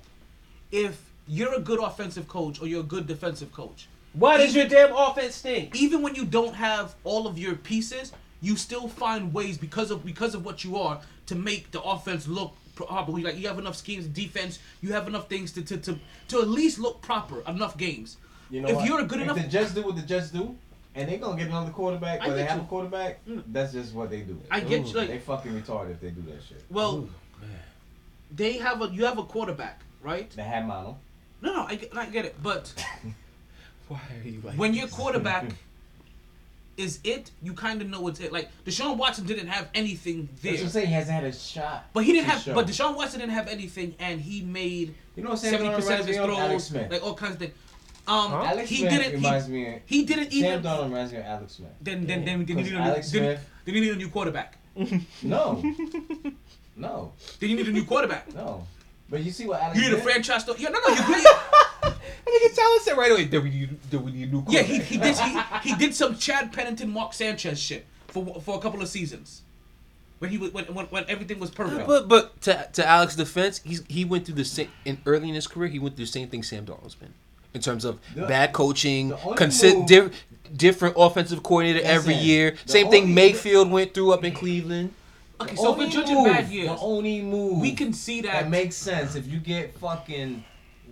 If 0.72 1.11
you're 1.27 1.53
a 1.53 1.59
good 1.59 1.80
offensive 1.80 2.27
coach 2.27 2.59
or 2.59 2.67
you're 2.67 2.80
a 2.80 2.91
good 2.95 3.06
defensive 3.06 3.51
coach, 3.53 3.88
Why 4.14 4.38
does 4.38 4.56
your 4.56 4.67
damn 4.67 4.95
offense 4.95 5.35
stink? 5.35 5.75
even 5.75 6.01
when 6.01 6.15
you 6.15 6.25
don't 6.25 6.56
have 6.56 6.95
all 7.03 7.27
of 7.27 7.38
your 7.38 7.53
pieces, 7.53 8.11
you 8.41 8.56
still 8.56 8.88
find 8.88 9.31
ways 9.31 9.56
because 9.59 9.91
of 9.91 10.03
because 10.03 10.33
of 10.33 10.43
what 10.43 10.64
you 10.64 10.77
are 10.77 10.99
to 11.27 11.35
make 11.35 11.69
the 11.69 11.81
offense 11.83 12.27
look 12.27 12.56
properly. 12.85 13.23
Like 13.23 13.38
you 13.38 13.47
have 13.47 13.59
enough 13.59 13.75
schemes, 13.75 14.06
defense, 14.07 14.59
you 14.81 14.93
have 14.93 15.07
enough 15.07 15.27
things 15.27 15.51
to 15.53 15.61
to 15.64 15.77
to, 15.77 15.99
to 16.30 16.41
at 16.41 16.47
least 16.47 16.80
look 16.80 17.01
proper. 17.01 17.41
Enough 17.47 17.77
games. 17.77 18.17
You 18.49 18.61
know 18.61 18.69
if 18.69 18.75
what? 18.77 18.85
you're 18.85 19.01
a 19.01 19.06
good 19.06 19.19
if 19.19 19.25
enough, 19.25 19.38
the 19.38 19.47
Jets 19.47 19.73
do 19.73 19.81
what 19.81 19.95
the 19.95 20.01
Jets 20.03 20.30
do, 20.30 20.56
and 20.95 21.09
they're 21.09 21.17
gonna 21.17 21.38
get 21.38 21.47
another 21.47 21.72
quarterback, 21.72 22.25
or 22.25 22.33
they 22.33 22.43
have 22.45 22.57
you. 22.59 22.64
a 22.64 22.67
quarterback, 22.67 23.25
Mm. 23.25 23.43
that's 23.47 23.73
just 23.73 23.93
what 23.93 24.09
they 24.09 24.22
do. 24.22 24.39
I 24.51 24.59
get 24.61 24.88
you, 24.88 24.93
like- 24.93 25.09
they 25.09 25.19
fucking 25.19 25.51
retarded 25.51 25.91
if 25.91 25.99
they 26.01 26.11
do 26.11 26.22
that 26.31 26.41
shit. 26.47 26.64
well, 26.69 27.09
they 28.31 28.53
have 28.57 28.81
a 28.81 28.88
you 28.89 29.06
have 29.06 29.17
a 29.17 29.23
quarterback, 29.23 29.81
right? 30.01 30.30
They 30.31 30.43
had 30.43 30.67
model. 30.67 30.99
No, 31.41 31.53
no, 31.53 31.64
I 31.65 31.75
get, 31.75 31.95
I 31.97 32.06
get 32.07 32.25
it, 32.25 32.35
but. 32.41 32.73
Why 33.88 34.01
are 34.22 34.27
you 34.27 34.41
like? 34.43 34.56
when 34.57 34.73
your 34.73 34.88
quarterback 34.89 35.45
is 36.77 36.99
it, 37.03 37.31
you 37.41 37.53
kind 37.53 37.81
of 37.81 37.89
know 37.89 38.07
it's 38.07 38.19
it. 38.19 38.31
Like 38.31 38.49
Deshaun 38.65 38.97
Watson 38.97 39.25
didn't 39.25 39.47
have 39.47 39.67
anything 39.73 40.30
That's 40.31 40.41
there, 40.43 40.53
what 40.53 40.61
I'm 40.61 40.69
saying. 40.69 40.88
He 40.88 40.93
hasn't 40.93 41.15
had 41.15 41.23
a 41.23 41.33
shot. 41.33 41.85
but 41.93 42.03
he 42.03 42.14
didn't 42.14 42.27
have. 42.30 42.41
show. 42.41 42.53
But 42.53 42.67
Deshaun 42.67 42.95
Watson 42.95 43.19
didn't 43.19 43.33
have 43.33 43.47
anything, 43.47 43.95
and 43.99 44.22
he 44.22 44.41
made 44.43 44.93
You 45.15 45.23
know 45.23 45.35
Sam 45.35 45.51
seventy 45.51 45.75
percent 45.75 46.01
of 46.01 46.07
his 46.07 46.17
me 46.17 46.23
of? 46.23 46.30
Alex 46.30 46.47
throws, 46.49 46.65
Smith. 46.67 46.91
like 46.91 47.03
all 47.03 47.14
kinds 47.15 47.33
of 47.33 47.39
things. 47.39 47.53
Um, 48.07 48.31
Alex 48.33 48.69
he 48.69 48.77
Smith 48.77 48.91
didn't. 48.91 49.14
reminds 49.15 49.47
He, 49.47 49.51
me. 49.53 49.80
he 49.85 50.06
didn't 50.06 50.31
Sam 50.31 50.43
even. 50.45 50.61
Darnold 50.64 50.83
reminds 50.85 51.11
me 51.11 51.17
of 51.17 51.25
Alex 51.25 51.53
Smith. 51.53 51.69
Then 51.81 52.06
then 52.06 52.23
then, 52.23 52.25
then, 52.25 52.39
you 52.39 52.45
Because 52.45 52.64
need 52.72 52.73
a 52.75 52.80
new, 52.83 52.89
Alex 52.89 53.11
then, 53.11 53.39
then 53.65 53.75
you 53.75 53.81
need 53.81 53.91
a 53.91 53.95
new 53.95 54.09
quarterback. 54.09 54.57
No. 55.23 55.61
no. 56.75 57.11
Then 57.39 57.49
you 57.49 57.56
need 57.56 57.67
a 57.67 57.72
new 57.72 57.85
quarterback. 57.85 58.33
No. 58.33 58.65
But 59.09 59.23
you 59.23 59.31
see 59.31 59.45
what 59.47 59.61
Alex 59.61 59.80
You 59.80 59.89
need 59.89 59.97
a 59.97 60.01
franchise. 60.01 60.41
Sto- 60.43 60.56
yeah, 60.57 60.69
no, 60.69 60.80
no, 60.85 60.93
you 60.93 61.25
really. 62.26 62.50
nigga 62.50 62.56
Tyler 62.56 62.80
said 62.82 62.98
right 62.98 63.11
away, 63.11 63.26
"Do 63.26 63.42
we 63.42 63.50
need, 63.50 63.77
we 63.92 64.11
need 64.11 64.32
new 64.32 64.44
Yeah, 64.50 64.61
he, 64.64 64.80
he 64.80 64.98
did 64.98 65.18
he, 65.18 65.40
he 65.64 65.76
did 65.76 65.94
some 65.95 66.16
Chad 66.18 66.52
Pennington, 66.53 66.90
Mark 66.92 67.14
Sanchez 67.14 67.60
shit 67.60 67.86
for 68.08 68.40
for 68.42 68.58
a 68.58 68.61
couple 68.61 68.82
of 68.82 68.88
seasons. 68.88 69.42
When 70.19 70.32
he 70.32 70.38
was 70.40 70.52
when, 70.52 70.66
when, 70.74 70.86
when 70.88 71.06
everything 71.08 71.40
was 71.40 71.52
perfect. 71.52 71.86
But 71.88 72.08
but 72.08 72.42
to 72.42 72.68
to 72.74 72.88
Alex's 72.88 73.18
defense, 73.18 73.61
he's 73.64 73.84
he 73.88 74.03
went 74.06 74.26
through 74.26 74.36
the 74.36 74.45
same 74.45 74.69
in 74.86 74.98
early 75.06 75.30
in 75.30 75.36
his 75.36 75.45
career. 75.48 75.69
He 75.69 75.77
went 75.80 75.95
through 75.95 76.06
the 76.06 76.11
same 76.11 76.27
thing 76.27 76.42
Sam 76.44 76.66
Darnold's 76.66 76.95
been 76.95 77.14
in 77.53 77.61
terms 77.61 77.86
of 77.86 78.00
The- 78.16 78.26
bad 78.26 78.52
coaching, 78.53 79.10
the 79.10 79.16
consi- 79.16 79.76
move- 79.76 79.88
di- 79.88 80.18
different 80.56 80.95
offensive 80.98 81.44
coordinator 81.44 81.86
every 81.86 82.16
it. 82.16 82.22
year. 82.24 82.52
The 82.66 82.72
Same 82.72 82.90
thing 82.90 83.14
Mayfield 83.14 83.69
went 83.72 83.94
through 83.94 84.11
up 84.14 84.24
in 84.24 84.34
Cleveland. 84.34 84.94
okay, 85.40 85.56
so 85.56 85.72
if 85.72 85.77
we're 85.77 85.84
only 85.84 85.95
judging 85.95 86.16
move- 86.16 86.26
bad 86.26 86.50
years, 86.50 86.69
The 86.69 86.77
only 86.77 87.22
move 87.22 87.60
we 87.60 87.74
can 87.74 87.94
see 87.94 88.22
that. 88.22 88.32
that 88.34 88.50
makes 88.50 88.76
sense 88.76 89.14
if 89.16 89.27
you 89.27 89.38
get 89.40 89.77
fucking 89.80 90.44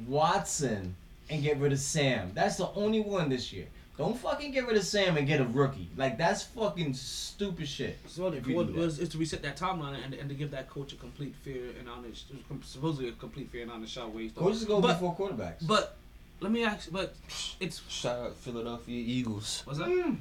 Watson 0.07 0.95
and 1.29 1.41
get 1.41 1.57
rid 1.57 1.71
of 1.71 1.79
Sam. 1.79 2.31
That's 2.33 2.57
the 2.57 2.69
only 2.71 3.01
one 3.01 3.29
this 3.29 3.51
year. 3.51 3.67
Don't 3.97 4.17
fucking 4.17 4.51
get 4.51 4.67
rid 4.67 4.75
of 4.75 4.83
Sam 4.83 5.15
and 5.15 5.25
get 5.25 5.39
a 5.39 5.45
rookie. 5.45 5.89
Like 5.95 6.17
that's 6.17 6.43
fucking 6.43 6.93
stupid 6.95 7.67
shit. 7.67 7.97
So 8.07 8.27
if 8.27 8.45
you 8.45 8.55
what 8.55 8.73
was 8.73 8.99
is 8.99 9.09
to 9.09 9.17
reset 9.17 9.41
that 9.43 9.55
timeline 9.57 10.03
and, 10.03 10.13
and 10.13 10.27
to 10.27 10.35
give 10.35 10.51
that 10.51 10.69
coach 10.69 10.91
a 10.91 10.97
complete 10.97 11.33
fear 11.33 11.69
and 11.79 11.87
honest, 11.87 12.25
supposedly 12.63 13.09
a 13.09 13.13
complete 13.13 13.49
fear 13.51 13.63
and 13.63 13.71
honest 13.71 13.93
shot 13.93 14.13
waste. 14.13 14.35
Coaches 14.35 14.65
go 14.65 14.81
but, 14.81 14.99
before 14.99 15.15
quarterbacks. 15.15 15.65
But 15.65 15.95
let 16.41 16.51
me 16.51 16.65
ask, 16.65 16.91
but 16.91 17.15
it's 17.61 17.81
Shout 17.87 18.19
out 18.19 18.35
Philadelphia 18.35 18.95
Eagles. 18.95 19.61
what's 19.63 19.79
that? 19.79 19.87
Mm. 19.87 20.17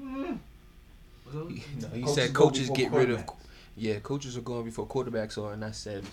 Mm. 0.00 0.38
What's 1.24 1.36
that? 1.36 1.50
He, 1.50 1.64
no, 1.80 1.88
he 1.88 2.00
Coaches 2.02 2.14
said 2.14 2.34
coaches 2.34 2.70
get 2.70 2.92
rid 2.92 3.10
of. 3.10 3.24
Yeah, 3.76 3.98
coaches 3.98 4.38
are 4.38 4.42
going 4.42 4.64
before 4.64 4.86
quarterbacks 4.86 5.36
are, 5.36 5.52
and 5.52 5.64
I 5.64 5.70
said, 5.72 6.04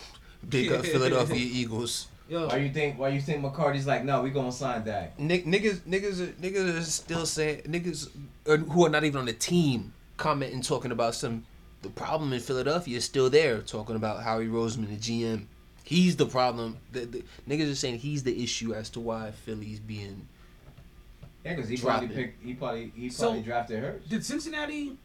big 0.48 0.72
up 0.72 0.86
Philadelphia 0.86 1.38
Eagles. 1.38 2.08
Yo, 2.30 2.48
Why 2.48 2.58
you 2.58 2.70
think? 2.74 3.00
Why 3.00 3.10
you 3.10 3.22
think 3.22 3.42
McCarthy's 3.42 3.88
like, 3.88 4.04
no, 4.04 4.22
we 4.22 4.32
gonna 4.32 4.52
sign 4.52 4.84
Dak? 4.84 5.18
Nick, 5.18 5.46
niggas, 5.46 5.80
niggas, 5.82 6.20
are- 6.22 6.34
niggas 6.42 6.78
are 6.78 6.82
still 6.84 7.26
saying 7.26 7.62
niggas 7.62 8.10
are, 8.48 8.58
who 8.58 8.86
are 8.86 8.90
not 8.90 9.04
even 9.06 9.20
on 9.20 9.26
the 9.26 9.34
team 9.34 9.94
commenting 10.18 10.62
talking 10.62 10.92
about 10.92 11.16
some. 11.16 11.46
The 11.84 11.90
problem 11.90 12.34
in 12.34 12.40
Philadelphia 12.40 12.98
is 12.98 13.06
still 13.06 13.30
there, 13.30 13.60
talking 13.62 13.96
about 13.96 14.24
Howie 14.24 14.48
Roseman, 14.48 14.90
the 14.90 14.96
GM. 14.98 15.46
He's 15.84 16.16
the 16.18 16.26
problem. 16.26 16.78
The, 16.92 17.06
the 17.06 17.24
niggas 17.48 17.72
are 17.72 17.76
saying 17.76 18.00
he's 18.00 18.24
the 18.24 18.44
issue 18.44 18.74
as 18.74 18.90
to 18.90 19.00
why 19.00 19.32
Philly's 19.32 19.80
being. 19.80 20.28
Yeah, 21.46 21.56
because 21.56 21.70
he 21.70 21.78
Dropping. 21.78 22.10
probably 22.10 22.24
picked. 22.24 22.44
He 22.44 22.54
probably 22.56 22.92
he 22.96 23.10
So- 23.10 23.26
probably 23.28 23.42
drafted 23.44 23.80
her. 23.80 24.00
did 24.10 24.26
Cincinnati? 24.26 24.98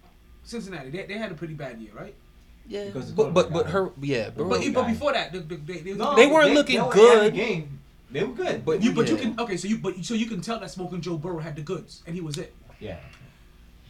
Cincinnati, 0.45 0.91
they, 0.91 1.05
they 1.07 1.19
had 1.19 1.31
a 1.31 1.37
pretty 1.37 1.55
bad 1.55 1.81
year, 1.81 1.93
right? 1.95 2.17
Yeah, 2.69 2.85
Because 2.87 3.11
but 3.11 3.35
but 3.35 3.53
but 3.53 3.67
her 3.67 3.91
yeah, 4.01 4.31
but, 4.31 4.49
But, 4.49 4.73
but 4.73 4.87
before 4.87 5.13
that, 5.13 5.33
the, 5.33 5.41
the, 5.41 5.57
they, 5.57 5.79
they, 5.79 5.93
No, 5.95 6.15
They 6.17 6.27
weren't 6.27 6.55
looking 6.55 6.83
were 6.83 6.93
good. 6.93 7.27
every 7.27 7.31
Game. 7.39 7.79
They 8.11 8.23
were 8.25 8.35
good. 8.35 8.65
But- 8.65 8.83
you 8.83 8.93
but 8.93 9.09
you 9.09 9.17
can 9.17 9.39
okay, 9.41 9.57
so 9.57 9.69
you 9.69 9.79
but 9.79 10.05
so 10.05 10.15
you 10.15 10.27
can 10.27 10.41
tell 10.41 10.59
that 10.61 10.71
Smoking 10.71 11.01
Joe 11.01 11.17
Burrow 11.19 11.39
had 11.41 11.57
the 11.57 11.63
goods 11.63 12.03
and 12.07 12.15
he 12.15 12.21
was 12.21 12.39
it. 12.39 12.55
yeah. 12.81 12.99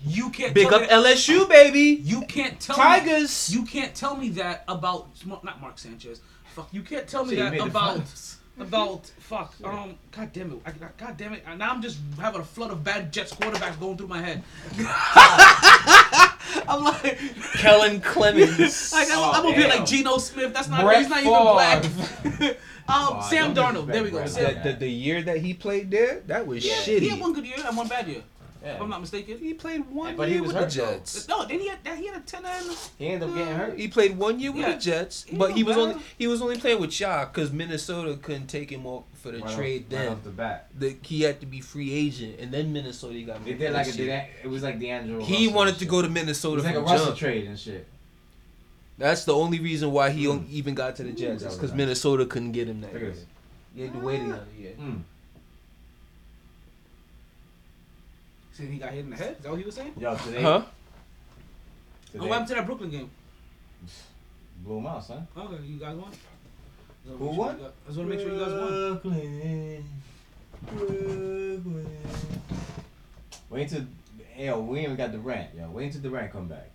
You 0.05 0.31
can't 0.31 0.53
big 0.53 0.67
tell 0.69 0.75
up 0.77 0.81
me 0.83 0.87
that, 0.89 1.05
LSU 1.17 1.49
baby, 1.49 2.01
You 2.03 2.23
can't 2.23 2.59
tell 2.59 2.77
me 2.77 2.83
Tigers. 2.83 3.55
You 3.55 3.65
can't 3.65 3.95
tell 3.95 4.17
me 4.17 4.31
that 4.31 4.65
about 4.67 5.07
not 5.25 5.45
Mark 5.61 5.79
Sanchez. 5.79 6.21
Fuck, 6.57 6.69
you 6.73 6.83
can't 6.83 7.07
tell 7.07 7.23
me 7.25 7.31
See, 7.31 7.37
he 7.37 7.43
that 7.43 7.61
about 7.61 8.01
about 8.59 9.07
fuck. 9.21 9.55
Um, 9.65 9.95
god 10.11 10.33
damn 10.33 10.53
it, 10.53 10.59
I, 10.67 10.71
I- 10.71 10.89
god 10.99 11.17
damn 11.17 11.35
it. 11.35 11.45
Now 11.57 11.71
I'm 11.71 11.81
just 11.83 11.99
having 12.19 12.41
a 12.41 12.45
flood 12.45 12.73
of 12.73 12.83
bad 12.83 13.13
Jets 13.13 13.33
quarterbacks 13.33 13.79
going 13.79 13.97
through 13.97 14.09
my 14.09 14.21
head. 14.21 14.43
I'm 16.69 16.85
like, 16.85 17.19
Kellen 17.55 18.01
Clemens. 18.01 18.93
like 18.93 19.09
I'm, 19.11 19.19
Oh, 19.19 19.33
I'm 19.35 19.43
gonna 19.43 19.57
be 19.57 19.67
like 19.67 19.87
Geno 19.87 20.19
Smith. 20.19 20.53
That's 20.53 20.69
not. 20.69 20.83
Brett 20.85 20.99
he's 20.99 21.09
not 21.09 21.21
even 21.21 21.31
black. 21.31 21.85
um, 22.51 22.57
Oh, 22.89 23.27
Sam 23.31 23.55
don't 23.55 23.75
Darnold. 23.75 23.87
There 23.87 24.03
we 24.03 24.11
go. 24.11 24.27
Sam, 24.27 24.55
the, 24.63 24.73
the, 24.73 24.79
the 24.81 24.89
year 24.89 25.23
that 25.23 25.39
he 25.39 25.55
played 25.55 25.91
there, 25.91 26.21
that 26.27 26.47
was 26.47 26.65
yeah, 26.67 26.75
shitty. 26.75 27.01
he 27.01 27.09
had 27.09 27.21
one 27.21 27.33
good 27.33 27.47
year 27.47 27.57
and 27.65 27.77
one 27.77 27.89
bad 27.89 28.09
year. 28.09 28.23
Yeah. 28.65 28.75
If 28.75 28.81
I'm 28.81 28.91
not 28.91 29.01
mistaken. 29.01 29.39
He 29.39 29.55
played 29.55 29.91
one 29.91 30.17
But 30.17 30.29
he 30.29 30.41
was 30.41 30.53
with 30.53 30.57
the 30.57 30.61
hurt, 30.63 30.71
though. 30.91 30.95
Jets. 30.99 31.27
No, 31.29 31.45
then 31.47 31.59
he 31.59 31.69
had 31.69 31.79
he 31.99 32.07
had 32.07 32.17
a 32.17 32.21
ten 32.21 32.45
and 32.45 32.77
He 32.99 33.09
ended 33.09 33.29
up 33.29 33.35
getting 33.35 33.55
hurt. 33.55 33.79
He 33.79 33.89
played 33.89 34.17
one 34.17 34.39
year 34.39 34.53
with 34.53 34.61
Yeah. 34.63 34.73
the 34.75 34.79
Jets, 34.81 35.25
He 35.25 35.37
but 35.37 35.53
he 35.53 35.65
was 35.65 35.77
was 35.77 35.87
only 35.89 36.03
he 36.17 36.27
was 36.29 36.41
only 36.43 36.59
playing 36.59 36.81
with 36.81 36.93
Shaw 36.93 37.25
because 37.25 37.51
Minnesota 37.51 38.17
couldn't 38.23 38.47
take 38.47 38.71
him 38.71 38.87
off 38.87 39.05
for 39.15 39.33
the 39.33 39.39
Right 39.39 39.47
off- 39.47 39.55
trade. 39.57 39.81
right 39.83 39.91
then 39.91 40.13
off 40.13 40.23
the 40.23 40.31
bat. 40.31 40.69
the, 40.79 40.97
he 41.03 41.23
had 41.23 41.41
to 41.41 41.47
be 41.47 41.61
free 41.61 41.93
agent, 41.93 42.39
and 42.39 42.53
then 42.53 42.73
Minnesota 42.73 43.21
got. 43.23 43.45
They 43.45 43.55
did 43.55 43.73
like 43.73 43.87
a, 43.87 43.89
next 43.89 43.99
year. 43.99 44.29
it 44.45 44.49
was 44.49 44.63
like 44.63 44.79
D'Angelo. 44.79 45.25
He 45.25 45.47
Russell 45.47 45.57
wanted 45.57 45.79
to 45.79 45.85
go 45.87 46.01
to 46.03 46.09
Minnesota. 46.09 46.61
It 46.61 46.65
Minnesota 46.65 46.81
was 46.83 46.91
like 46.91 46.97
a 46.97 46.99
Russell 46.99 47.07
jump. 47.09 47.19
trade 47.19 47.47
and 47.49 47.59
shit. 47.59 47.87
That's 48.99 49.25
the 49.25 49.35
only 49.35 49.59
reason 49.59 49.91
why 49.91 50.11
he 50.11 50.27
Mm. 50.27 50.49
even 50.51 50.75
got 50.75 50.97
to 50.97 51.03
the 51.03 51.11
Ooh, 51.11 51.15
Jets 51.15 51.43
that 51.43 51.49
is 51.51 51.55
because 51.57 51.71
nice. 51.71 51.79
Minnesota 51.79 52.27
couldn't 52.27 52.53
get 52.53 52.69
him 52.69 52.81
that 52.83 52.93
year. 52.93 53.11
this. 53.11 53.25
He 53.75 53.83
had 53.83 53.93
to 53.95 53.99
wait 53.99 54.21
another 54.21 54.47
year. 54.57 54.73
Mm. 54.79 55.01
See, 58.53 58.67
he 58.67 58.77
got 58.79 58.91
hit 58.91 59.01
in 59.05 59.11
the 59.11 59.17
head. 59.17 59.37
Is 59.39 59.43
that 59.45 59.51
what 59.51 59.59
he 59.59 59.65
was 59.65 59.75
saying? 59.75 59.93
Yo, 59.99 60.15
today, 60.17 60.43
Huh? 60.43 60.63
Oh, 62.15 62.19
what 62.19 62.29
happened 62.29 62.49
to 62.49 62.55
that 62.55 62.67
Brooklyn 62.67 62.91
game? 62.91 63.11
blew 64.59 64.79
him 64.79 64.87
out, 64.87 65.05
son. 65.05 65.27
Okay, 65.37 65.63
you 65.65 65.79
guys 65.79 65.97
won. 65.97 66.09
I 66.09 67.09
just 67.09 67.19
Who 67.19 67.25
wanna 67.25 67.35
make 67.35 67.35
sure 67.35 67.47
won? 67.47 67.59
you 67.59 67.65
I 67.65 67.87
just 67.87 67.99
want 67.99 68.11
to 68.11 68.17
make 68.17 68.21
sure 68.21 68.33
you 68.33 68.45
guys 68.45 68.53
won. 68.53 69.01
Brooklyn, 69.01 69.85
Brooklyn. 71.65 71.87
Wait 73.51 73.69
till, 73.69 73.85
yo, 74.39 74.61
we 74.61 74.79
ain't 74.79 74.85
even 74.85 74.97
got 74.97 75.11
Durant. 75.13 75.55
Yo, 75.57 75.69
wait 75.71 75.87
until 75.87 76.11
Durant 76.11 76.33
come 76.33 76.47
back. 76.49 76.71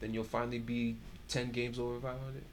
Then 0.00 0.14
you'll 0.14 0.24
finally 0.24 0.58
be 0.60 0.96
ten 1.28 1.50
games 1.50 1.78
over 1.78 1.98
five 2.00 2.16
hundred. 2.20 2.44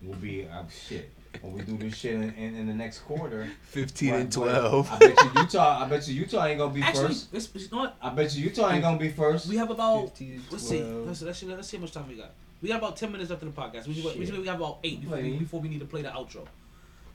We'll 0.00 0.16
be 0.16 0.46
uh, 0.46 0.62
shit 0.68 1.10
when 1.42 1.52
we 1.54 1.60
do 1.62 1.76
this 1.76 1.94
shit 1.96 2.14
in, 2.14 2.22
in, 2.34 2.54
in 2.56 2.66
the 2.66 2.74
next 2.74 3.00
quarter. 3.00 3.48
Fifteen 3.62 4.10
What- 4.12 4.20
and 4.20 4.36
what- 4.36 4.48
twelve. 4.52 4.90
I 4.92 4.98
bet 4.98 5.16
you 5.22 5.30
Utah. 5.40 5.84
I 5.84 5.88
bet 5.88 6.08
you 6.08 6.14
Utah 6.14 6.44
ain't 6.46 6.58
gonna 6.58 6.72
be 6.74 6.82
Actually, 6.82 7.08
first. 7.08 7.32
this, 7.32 7.48
you 7.54 7.68
know 7.72 7.78
what? 7.78 7.96
I 8.02 8.10
bet 8.10 8.34
you 8.34 8.44
Utah 8.44 8.70
ain't 8.70 8.82
gonna 8.82 8.98
be 8.98 9.10
first. 9.10 9.46
We 9.48 9.56
have 9.56 9.70
about 9.70 10.02
15, 10.16 10.42
let's 10.50 10.68
see, 10.68 10.82
let's, 10.82 11.22
let's 11.22 11.38
see, 11.38 11.46
let's 11.46 11.68
see 11.68 11.76
how 11.76 11.82
much 11.82 11.92
time 11.92 12.08
we 12.08 12.14
got. 12.14 12.30
We 12.62 12.68
got 12.68 12.78
about 12.78 12.96
ten 12.96 13.12
minutes 13.12 13.30
left 13.30 13.42
after 13.42 13.52
the 13.54 13.60
podcast. 13.60 13.86
We, 13.86 13.94
Shit. 13.94 14.18
we, 14.18 14.38
we 14.38 14.44
got 14.44 14.56
about 14.56 14.78
eight 14.84 15.00
before, 15.02 15.18
Play. 15.18 15.36
before 15.36 15.60
we 15.60 15.68
need 15.68 15.80
to 15.80 15.86
play 15.86 16.02
the 16.02 16.08
outro, 16.08 16.46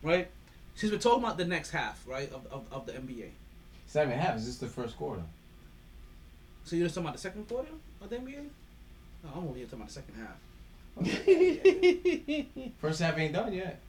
right? 0.03 0.30
Since 0.75 0.91
we're 0.93 0.99
talking 0.99 1.23
about 1.23 1.38
the 1.38 1.45
next 1.45 1.72
half, 1.72 2.03
right, 2.07 2.31
of, 2.31 2.45
of, 2.51 2.65
of 2.72 2.85
the 2.85 2.91
NBA. 2.93 3.30
Seven 3.88 4.11
and 4.14 4.22
a 4.22 4.23
half. 4.23 4.38
Is 4.38 4.45
this 4.45 4.57
the 4.59 4.67
first 4.67 4.95
quarter? 4.95 5.23
So 6.65 6.75
you're 6.75 6.88
talking 6.88 7.03
about 7.03 7.14
the 7.14 7.19
second 7.19 7.48
quarter 7.48 7.69
of 8.01 8.09
the 8.09 8.17
NBA? 8.17 8.45
No, 9.23 9.30
I'm 9.35 9.48
over 9.48 9.57
here 9.57 9.65
talking 9.65 9.80
about 9.80 9.88
the 9.88 9.93
second 9.93 10.15
half. 10.15 10.38
First 12.80 13.01
half 13.01 13.17
ain't 13.17 13.33
done 13.33 13.53
yet. 13.53 13.80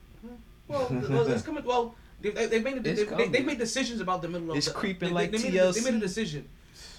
Well, 0.67 0.87
well 1.09 1.27
it's 1.27 1.43
coming. 1.43 1.63
Well, 1.63 1.95
they, 2.21 2.29
they, 2.29 2.45
they 2.47 2.59
made 2.61 2.83
they, 2.83 2.93
they, 2.93 3.27
they, 3.27 3.41
made 3.41 3.57
decisions 3.57 3.99
about 3.99 4.21
the 4.21 4.27
middle 4.27 4.51
of. 4.51 4.57
It's 4.57 4.67
the, 4.67 4.73
creeping 4.73 5.09
they, 5.09 5.15
like 5.15 5.31
they, 5.31 5.41
made 5.41 5.55
a, 5.55 5.71
they 5.71 5.81
made 5.81 5.95
a 5.95 5.99
decision, 5.99 6.47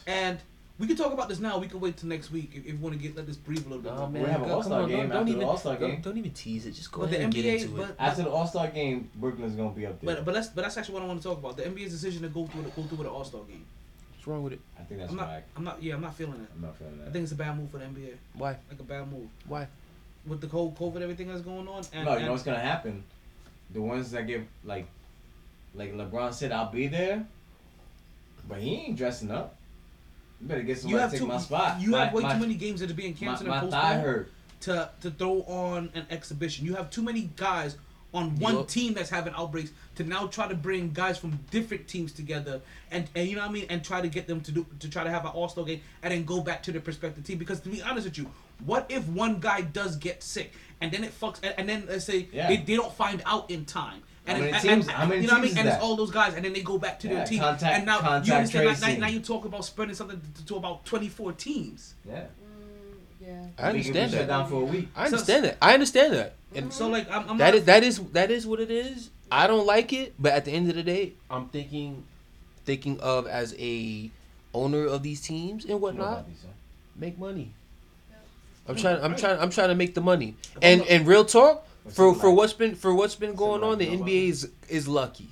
and 0.07 0.39
we 0.79 0.87
can 0.89 0.97
talk 0.97 1.13
about 1.13 1.29
this 1.29 1.39
now. 1.39 1.59
We 1.59 1.69
can 1.69 1.81
wait 1.81 1.97
till 1.97 2.09
next 2.09 2.33
week 2.33 2.51
if, 2.55 2.67
if 2.67 2.73
we 2.73 2.79
want 2.79 2.97
to 2.97 3.01
get 3.01 3.17
let 3.17 3.27
this 3.27 3.37
breathe 3.37 3.65
a 3.67 3.69
little 3.69 3.83
bit. 3.83 3.93
Nah, 3.93 4.01
more. 4.01 4.11
man, 4.11 4.23
We 4.23 4.29
have 4.31 4.43
an 4.43 4.51
All-Star 4.51 4.87
game 4.87 4.97
don't, 4.97 5.01
after 5.07 5.15
don't 5.15 5.27
the 5.27 5.33
even, 5.33 5.45
All-Star 5.45 5.77
game. 5.77 6.01
Don't, 6.01 6.19
even 6.19 6.31
tease 6.33 6.67
it. 6.67 6.73
Just 6.73 6.91
go 6.91 7.03
But 7.03 7.11
the 7.11 7.17
ahead 7.17 7.25
and 7.27 7.35
get 7.35 7.45
NBA, 7.45 7.63
into 7.63 7.83
it. 7.83 7.97
After 7.99 8.23
the 8.23 8.31
All 8.31 8.47
Star 8.47 8.69
game, 8.69 9.11
Brooklyn's 9.15 9.55
gonna 9.55 9.71
be 9.71 9.87
up 9.87 10.01
there. 10.01 10.17
but 10.17 10.25
but 10.25 10.35
that's 10.35 10.49
but 10.49 10.63
that's 10.63 10.77
actually 10.77 10.95
what 10.95 11.05
I 11.05 11.07
want 11.07 11.23
to 11.23 11.29
talk 11.29 11.39
about. 11.39 11.57
The 11.57 11.63
NBA's 11.63 11.93
decision 11.93 12.23
to 12.23 12.29
go 12.29 12.47
through 12.47 12.63
the, 12.63 12.71
go 12.71 12.83
through 12.83 12.99
with 12.99 13.07
an 13.07 13.13
All 13.13 13.25
Star 13.25 13.43
game. 13.43 13.65
What's 14.15 14.27
wrong 14.27 14.43
with 14.43 14.55
it? 14.55 14.61
I 14.79 14.83
think 14.83 15.01
that's 15.01 15.13
I'm 15.13 15.19
not. 15.19 15.29
whack. 15.29 15.49
I'm 15.57 15.65
not. 15.65 15.83
Yeah, 15.83 15.95
I'm 15.95 16.01
not 16.01 16.17
feeling 16.17 16.41
it. 16.41 16.49
I'm 16.55 16.63
not 16.63 16.77
feeling 16.77 16.99
that. 16.99 17.09
I 17.09 17.13
think 17.13 17.23
it's 17.25 17.33
a 17.33 17.37
bad 17.37 17.57
move 17.57 17.71
for 17.71 17.79
the 17.79 17.85
NBA. 17.85 18.15
Why? 18.35 18.57
Like 18.71 18.81
a 18.81 18.83
bad 18.83 19.11
move 19.11 19.29
Why? 19.47 19.69
with 20.27 20.41
the 20.41 20.49
whole 20.49 20.73
COVID 20.73 21.01
everything 21.01 21.29
that's 21.29 21.43
going 21.43 21.69
on. 21.69 21.83
And, 21.93 22.05
no, 22.05 22.13
you 22.13 22.17
and- 22.19 22.27
know 22.27 22.33
what's 22.33 22.45
gonna 22.45 22.59
happen? 22.59 23.05
The 23.73 23.81
ones 23.81 24.11
that 24.11 24.27
give 24.27 24.45
like, 24.65 24.87
like 25.75 25.95
LeBron 25.95 26.35
said, 26.35 26.53
I'll 26.53 26.71
be 26.71 26.87
there, 26.87 27.27
but 28.49 28.59
he 28.59 28.75
ain't 28.77 28.97
dressing 28.97 29.31
up. 29.31 29.57
You 30.41 30.49
better 30.49 30.63
get 30.63 30.77
you 30.77 30.83
somebody 30.83 31.01
have 31.01 31.11
to 31.11 31.17
take 31.17 31.23
too, 31.23 31.29
my 31.33 31.39
spot. 31.39 31.81
You 31.81 31.91
my, 31.91 32.05
have 32.05 32.15
way 32.15 32.23
my, 32.23 32.35
too 32.35 32.41
many 32.41 32.55
games 32.55 32.81
that 32.81 32.91
are 32.91 32.95
being 32.95 33.15
canceled 33.15 33.49
my 33.49 33.61
and 33.61 33.71
thigh 33.71 33.81
postponed. 33.81 34.05
hurt. 34.05 34.33
to 34.63 34.91
to 35.01 35.11
throw 35.11 35.43
on 35.43 35.91
an 35.95 36.07
exhibition. 36.11 36.67
You 36.67 36.75
have 36.75 36.91
too 36.91 37.03
many 37.03 37.31
guys 37.37 37.77
on 38.15 38.39
one 38.39 38.55
Yup. 38.55 38.69
team 38.69 38.93
that's 38.93 39.09
having 39.09 39.33
outbreaks 39.35 39.71
to 39.95 40.05
now 40.05 40.27
try 40.27 40.47
to 40.47 40.55
bring 40.55 40.91
guys 40.93 41.17
from 41.19 41.39
different 41.51 41.89
teams 41.89 42.13
together 42.13 42.61
and, 42.91 43.09
and 43.15 43.27
you 43.27 43.37
know 43.37 43.41
what 43.41 43.49
I 43.49 43.53
mean 43.53 43.67
and 43.71 43.83
try 43.83 44.03
to 44.03 44.09
get 44.09 44.27
them 44.27 44.43
to 44.43 44.53
do 44.53 44.67
to 44.81 44.91
try 44.91 45.03
to 45.03 45.11
have 45.11 45.25
an 45.25 45.31
all 45.31 45.49
star 45.49 45.65
game 45.65 45.81
and 46.03 46.13
then 46.13 46.25
go 46.25 46.43
back 46.43 46.63
to 46.65 46.73
their 46.73 46.81
prospective 46.81 47.25
team. 47.25 47.39
Because 47.39 47.61
to 47.61 47.69
be 47.69 47.81
honest 47.83 48.07
with 48.07 48.19
you, 48.19 48.31
what 48.65 48.87
if 48.91 49.07
one 49.09 49.41
guy 49.41 49.63
does 49.63 49.97
get 49.97 50.23
sick 50.23 50.53
and 50.83 50.93
then 50.93 51.05
it 51.05 51.19
fucks 51.19 51.39
and, 51.43 51.55
and 51.59 51.69
then 51.69 51.85
let's 51.89 52.05
say 52.05 52.29
Yeah. 52.33 52.49
they, 52.49 52.57
they 52.59 52.77
don't 52.77 52.93
find 52.93 53.23
out 53.25 53.51
in 53.51 53.65
time. 53.65 54.03
And, 54.27 54.37
How 54.39 54.41
many 54.45 54.53
and- 54.53 54.63
teams- 54.63 54.87
and- 54.89 54.97
how 54.97 55.07
many 55.07 55.21
you 55.23 55.27
know 55.27 55.33
what 55.35 55.39
I 55.39 55.43
mean? 55.43 55.51
is 55.53 55.59
And 55.59 55.69
it's 55.69 55.83
all 55.83 55.97
those 55.97 56.11
guys, 56.13 56.35
and 56.35 56.45
then 56.45 56.53
they 56.53 56.63
go 56.63 56.79
back 56.79 57.01
to 57.01 57.09
Yeah, 57.09 57.15
their 57.15 57.27
team. 57.27 57.41
contact- 57.41 57.77
and 57.77 57.87
now 57.87 57.99
you 58.23 58.33
understand? 58.35 58.81
Now, 58.81 58.89
now, 58.89 58.97
now 58.99 59.07
you 59.09 59.21
talk 59.21 59.45
about 59.45 59.65
spreading 59.65 59.95
something 59.97 60.21
to, 60.37 60.47
to 60.47 60.57
about 60.57 60.85
twenty 60.85 61.09
four 61.09 61.33
teams. 61.33 61.95
Yeah. 62.09 62.21
Mm, 62.21 62.27
yeah. 63.21 63.29
I 63.59 63.73
League 63.73 63.87
will 63.87 63.93
be 63.95 63.99
understand 64.01 64.13
that. 64.13 64.27
down 64.29 64.49
for 64.49 64.63
a 64.63 64.65
week. 64.65 64.89
I 64.95 65.07
understand 65.07 65.45
that. 65.47 65.57
I 65.61 65.75
understand 65.75 66.15
that. 66.15 66.35
And 66.55 66.73
So 66.73 66.89
like 66.89 67.11
I'm, 67.11 67.31
I'm 67.31 67.39
that 67.39 67.47
not, 67.47 67.55
is 67.57 67.65
that 67.65 67.83
is 67.83 67.99
that 68.13 68.31
is 68.31 68.47
what 68.47 68.61
it 68.61 68.71
is. 68.71 69.11
I 69.31 69.47
don't 69.47 69.67
like 69.67 69.93
it, 69.93 70.15
but 70.21 70.33
at 70.35 70.45
the 70.45 70.53
end 70.53 70.69
of 70.69 70.77
the 70.77 70.83
day, 70.85 71.15
I'm 71.31 71.49
thinking 71.49 72.05
thinking 72.65 73.01
of 73.01 73.27
as 73.27 73.57
a 73.59 74.11
owner 74.55 74.87
of 74.87 75.03
these 75.03 75.21
teams 75.21 75.65
and 75.65 75.81
whatnot, 75.81 76.19
about 76.21 76.27
make 76.95 77.19
money. 77.19 77.51
I'm 78.69 78.77
trying. 78.77 79.03
I'm 79.03 79.17
trying. 79.17 79.39
I'm 79.41 79.51
trying 79.51 79.69
to 79.69 79.75
make 79.75 79.95
the 79.95 80.01
money. 80.01 80.37
And 80.61 80.83
and 80.83 81.07
real 81.07 81.25
talk 81.25 81.67
for 81.89 82.15
for 82.15 82.31
what's 82.31 82.53
been 82.53 82.75
for 82.75 82.95
what's 82.95 83.15
been 83.17 83.35
going 83.35 83.63
on, 83.65 83.79
the 83.79 83.87
NBA 83.87 84.29
is 84.29 84.51
is 84.69 84.87
lucky. 84.87 85.29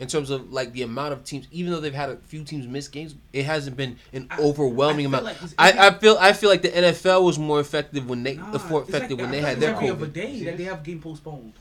in 0.00 0.08
terms 0.08 0.28
of 0.28 0.52
like 0.52 0.72
the 0.72 0.82
amount 0.82 1.12
of 1.14 1.24
teams. 1.24 1.46
Even 1.52 1.72
though 1.72 1.80
they've 1.80 1.94
had 1.94 2.10
a 2.10 2.16
few 2.16 2.42
teams 2.44 2.66
miss 2.66 2.88
games, 2.88 3.14
it 3.32 3.44
hasn't 3.46 3.76
been 3.76 3.96
an 4.12 4.28
overwhelming 4.38 5.06
I 5.06 5.10
feel 5.10 5.18
amount. 5.20 5.42
like 5.42 5.50
I, 5.56 5.86
I 5.88 5.90
feel 5.94 6.16
I 6.20 6.32
feel 6.34 6.50
like 6.50 6.62
the 6.62 6.68
NFL 6.70 7.24
was 7.24 7.38
more 7.38 7.60
effective 7.60 8.06
when 8.08 8.22
they 8.22 8.34
Nah, 8.34 8.50
the 8.50 8.58
more 8.68 8.82
it's 8.82 8.90
like- 8.90 9.02
effective 9.04 9.18
when 9.20 9.28
I 9.28 9.32
they 9.32 9.40
had 9.40 9.60
their 9.60 9.70
it's 9.70 9.76
every 9.78 9.90
other 9.90 10.06
COVID. 10.06 10.12
day 10.12 10.44
that 10.44 10.56
they 10.58 10.64
have 10.64 10.82
game 10.82 11.00
postponed. 11.00 11.52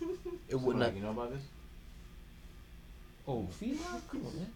It 0.48 0.60
would 0.60 0.76
not. 0.76 0.94
You 0.96 1.02
know 1.02 1.10
about 1.10 1.30
this? 1.32 1.42
Oh, 3.26 3.46
female? 3.52 3.78
Come 4.10 4.26
on, 4.26 4.36
man. 4.36 4.46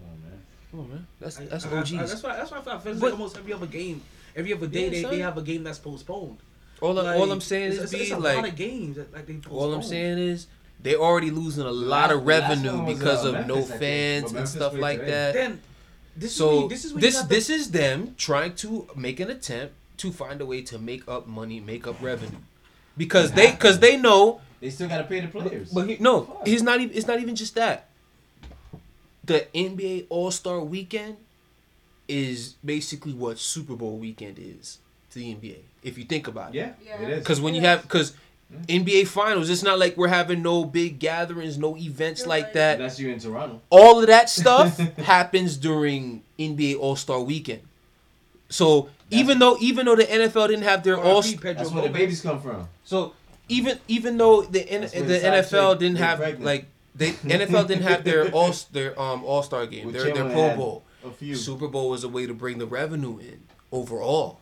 Oh 0.00 0.06
man. 0.22 0.38
Come 0.70 0.80
on, 0.80 0.88
man. 0.90 1.06
That's 1.20 1.36
that's 1.36 1.66
I- 1.66 1.68
I- 1.68 1.82
that's 2.06 2.22
why. 2.22 2.36
That's 2.36 2.50
why 2.50 2.58
I 2.58 2.78
feel 2.78 2.94
But- 2.94 3.02
like 3.02 3.12
almost 3.12 3.36
every 3.36 3.52
other 3.52 3.66
game, 3.66 4.02
every 4.36 4.52
other 4.54 4.66
day 4.66 4.84
Yeah, 4.84 4.90
they, 4.90 5.02
son. 5.02 5.10
they 5.12 5.18
have 5.18 5.36
a 5.38 5.42
game 5.42 5.64
that's 5.64 5.78
postponed. 5.78 6.38
All, 6.80 6.98
I, 6.98 7.02
Like, 7.02 7.16
all 7.20 7.30
I'm 7.30 7.40
saying 7.40 7.68
it's, 7.72 7.76
is, 7.78 7.82
it's, 7.84 7.92
it's 7.94 8.08
be 8.10 8.14
a 8.14 8.18
like, 8.18 8.36
lot 8.36 8.48
of 8.48 8.56
games 8.56 8.96
that 8.96 9.12
like 9.12 9.26
they 9.26 9.34
postponed. 9.34 9.56
all 9.56 9.74
I'm 9.74 9.82
saying 9.82 10.18
is, 10.18 10.46
they're 10.82 10.96
already 10.98 11.30
losing 11.30 11.64
a 11.64 11.70
lot 11.70 12.10
of 12.10 12.24
last- 12.24 12.48
the 12.64 12.70
last 12.70 12.76
revenue 12.76 12.94
because 12.94 13.24
of 13.24 13.46
no 13.46 13.54
Memphis, 13.56 13.64
I 13.70 13.76
think. 13.78 13.80
fans 13.80 14.32
and 14.32 14.48
stuff 14.48 14.74
like 14.74 14.98
today. 14.98 15.10
that. 15.12 15.34
Then 15.34 15.60
this 16.16 16.34
so 16.34 16.50
is 16.50 16.60
when 16.60 16.68
this 16.68 16.84
is 16.84 16.92
when 16.92 17.00
this 17.00 17.14
you 17.14 17.20
got 17.20 17.28
the- 17.28 17.34
this 17.36 17.50
is 17.50 17.70
them 17.70 18.14
trying 18.18 18.54
to 18.56 18.88
make 18.96 19.20
an 19.20 19.30
attempt 19.30 19.74
to 19.98 20.10
find 20.12 20.40
a 20.40 20.46
way 20.46 20.60
to 20.62 20.78
make 20.78 21.06
up 21.08 21.26
money, 21.28 21.60
make 21.60 21.86
up 21.86 21.96
revenue, 22.02 22.38
because 22.96 23.30
they 23.32 23.52
because 23.52 23.78
they 23.78 23.96
know. 23.96 24.40
They 24.60 24.70
still 24.70 24.88
gotta 24.88 25.04
pay 25.04 25.20
the 25.20 25.28
players. 25.28 25.70
But 25.72 25.88
he, 25.88 25.96
no, 26.00 26.40
he's 26.44 26.62
not 26.62 26.80
even. 26.80 26.96
It's 26.96 27.06
not 27.06 27.20
even 27.20 27.36
just 27.36 27.54
that. 27.54 27.88
The 29.24 29.46
NBA 29.54 30.06
All 30.08 30.30
Star 30.32 30.58
Weekend 30.60 31.16
is 32.08 32.54
basically 32.64 33.12
what 33.12 33.38
Super 33.38 33.74
Bowl 33.74 33.96
weekend 33.98 34.38
is 34.38 34.78
to 35.10 35.18
the 35.18 35.34
NBA. 35.34 35.56
If 35.82 35.98
you 35.98 36.04
think 36.04 36.28
about 36.28 36.54
it. 36.54 36.58
yeah, 36.58 36.72
Yeah. 36.84 37.02
it 37.02 37.10
is. 37.10 37.18
Because 37.20 37.40
when 37.40 37.54
you 37.54 37.60
have, 37.62 37.82
because 37.82 38.12
NBA 38.68 39.06
Finals, 39.06 39.48
it's 39.50 39.62
not 39.62 39.78
like 39.78 39.96
we're 39.96 40.08
having 40.08 40.42
no 40.42 40.64
big 40.64 40.98
gatherings, 40.98 41.58
no 41.58 41.76
events 41.76 42.20
You're 42.20 42.28
like 42.28 42.44
right. 42.46 42.52
that. 42.54 42.78
That's 42.78 43.00
you're 43.00 43.12
in 43.12 43.18
Toronto. 43.18 43.60
All 43.70 44.00
of 44.00 44.06
that 44.08 44.28
stuff 44.28 44.76
happens 44.98 45.56
during 45.56 46.22
NBA 46.38 46.78
All 46.78 46.96
Star 46.96 47.20
Weekend. 47.20 47.62
So 48.48 48.90
even 49.10 49.38
though 49.38 49.56
even 49.60 49.86
though 49.86 49.96
the 49.96 50.04
NFL 50.04 50.48
didn't 50.48 50.64
have 50.64 50.82
their 50.82 50.98
All, 50.98 51.22
RIP 51.22 51.40
Pedro 51.40 51.54
That's 51.54 51.70
where 51.70 51.82
the 51.84 51.88
babies 51.88 52.20
come 52.20 52.40
from. 52.40 52.68
so 52.84 53.14
even 53.48 53.78
even 53.88 54.16
though 54.18 54.42
the 54.42 54.68
N, 54.68 54.82
the 54.82 55.00
the 55.00 55.18
NFL 55.18 55.78
didn't 55.78 55.96
have 55.98 56.18
pregnant. 56.18 56.44
like 56.44 56.66
they 56.94 57.10
NFL 57.24 57.68
didn't 57.68 57.82
have 57.84 58.04
their 58.04 58.30
all 58.30 58.54
their 58.72 58.98
um 59.00 59.24
All 59.24 59.42
Star 59.42 59.66
game, 59.66 59.86
With 59.86 59.94
their 59.94 60.04
their 60.04 60.12
Chamberlain 60.14 60.34
Pro 60.34 60.48
had 60.48 60.56
Bowl. 60.58 60.82
A 61.04 61.10
few. 61.10 61.34
Super 61.34 61.68
Bowl 61.68 61.90
was 61.90 62.04
a 62.04 62.08
way 62.08 62.26
to 62.26 62.34
bring 62.34 62.58
the 62.58 62.66
revenue 62.66 63.18
in 63.18 63.42
overall. 63.70 64.38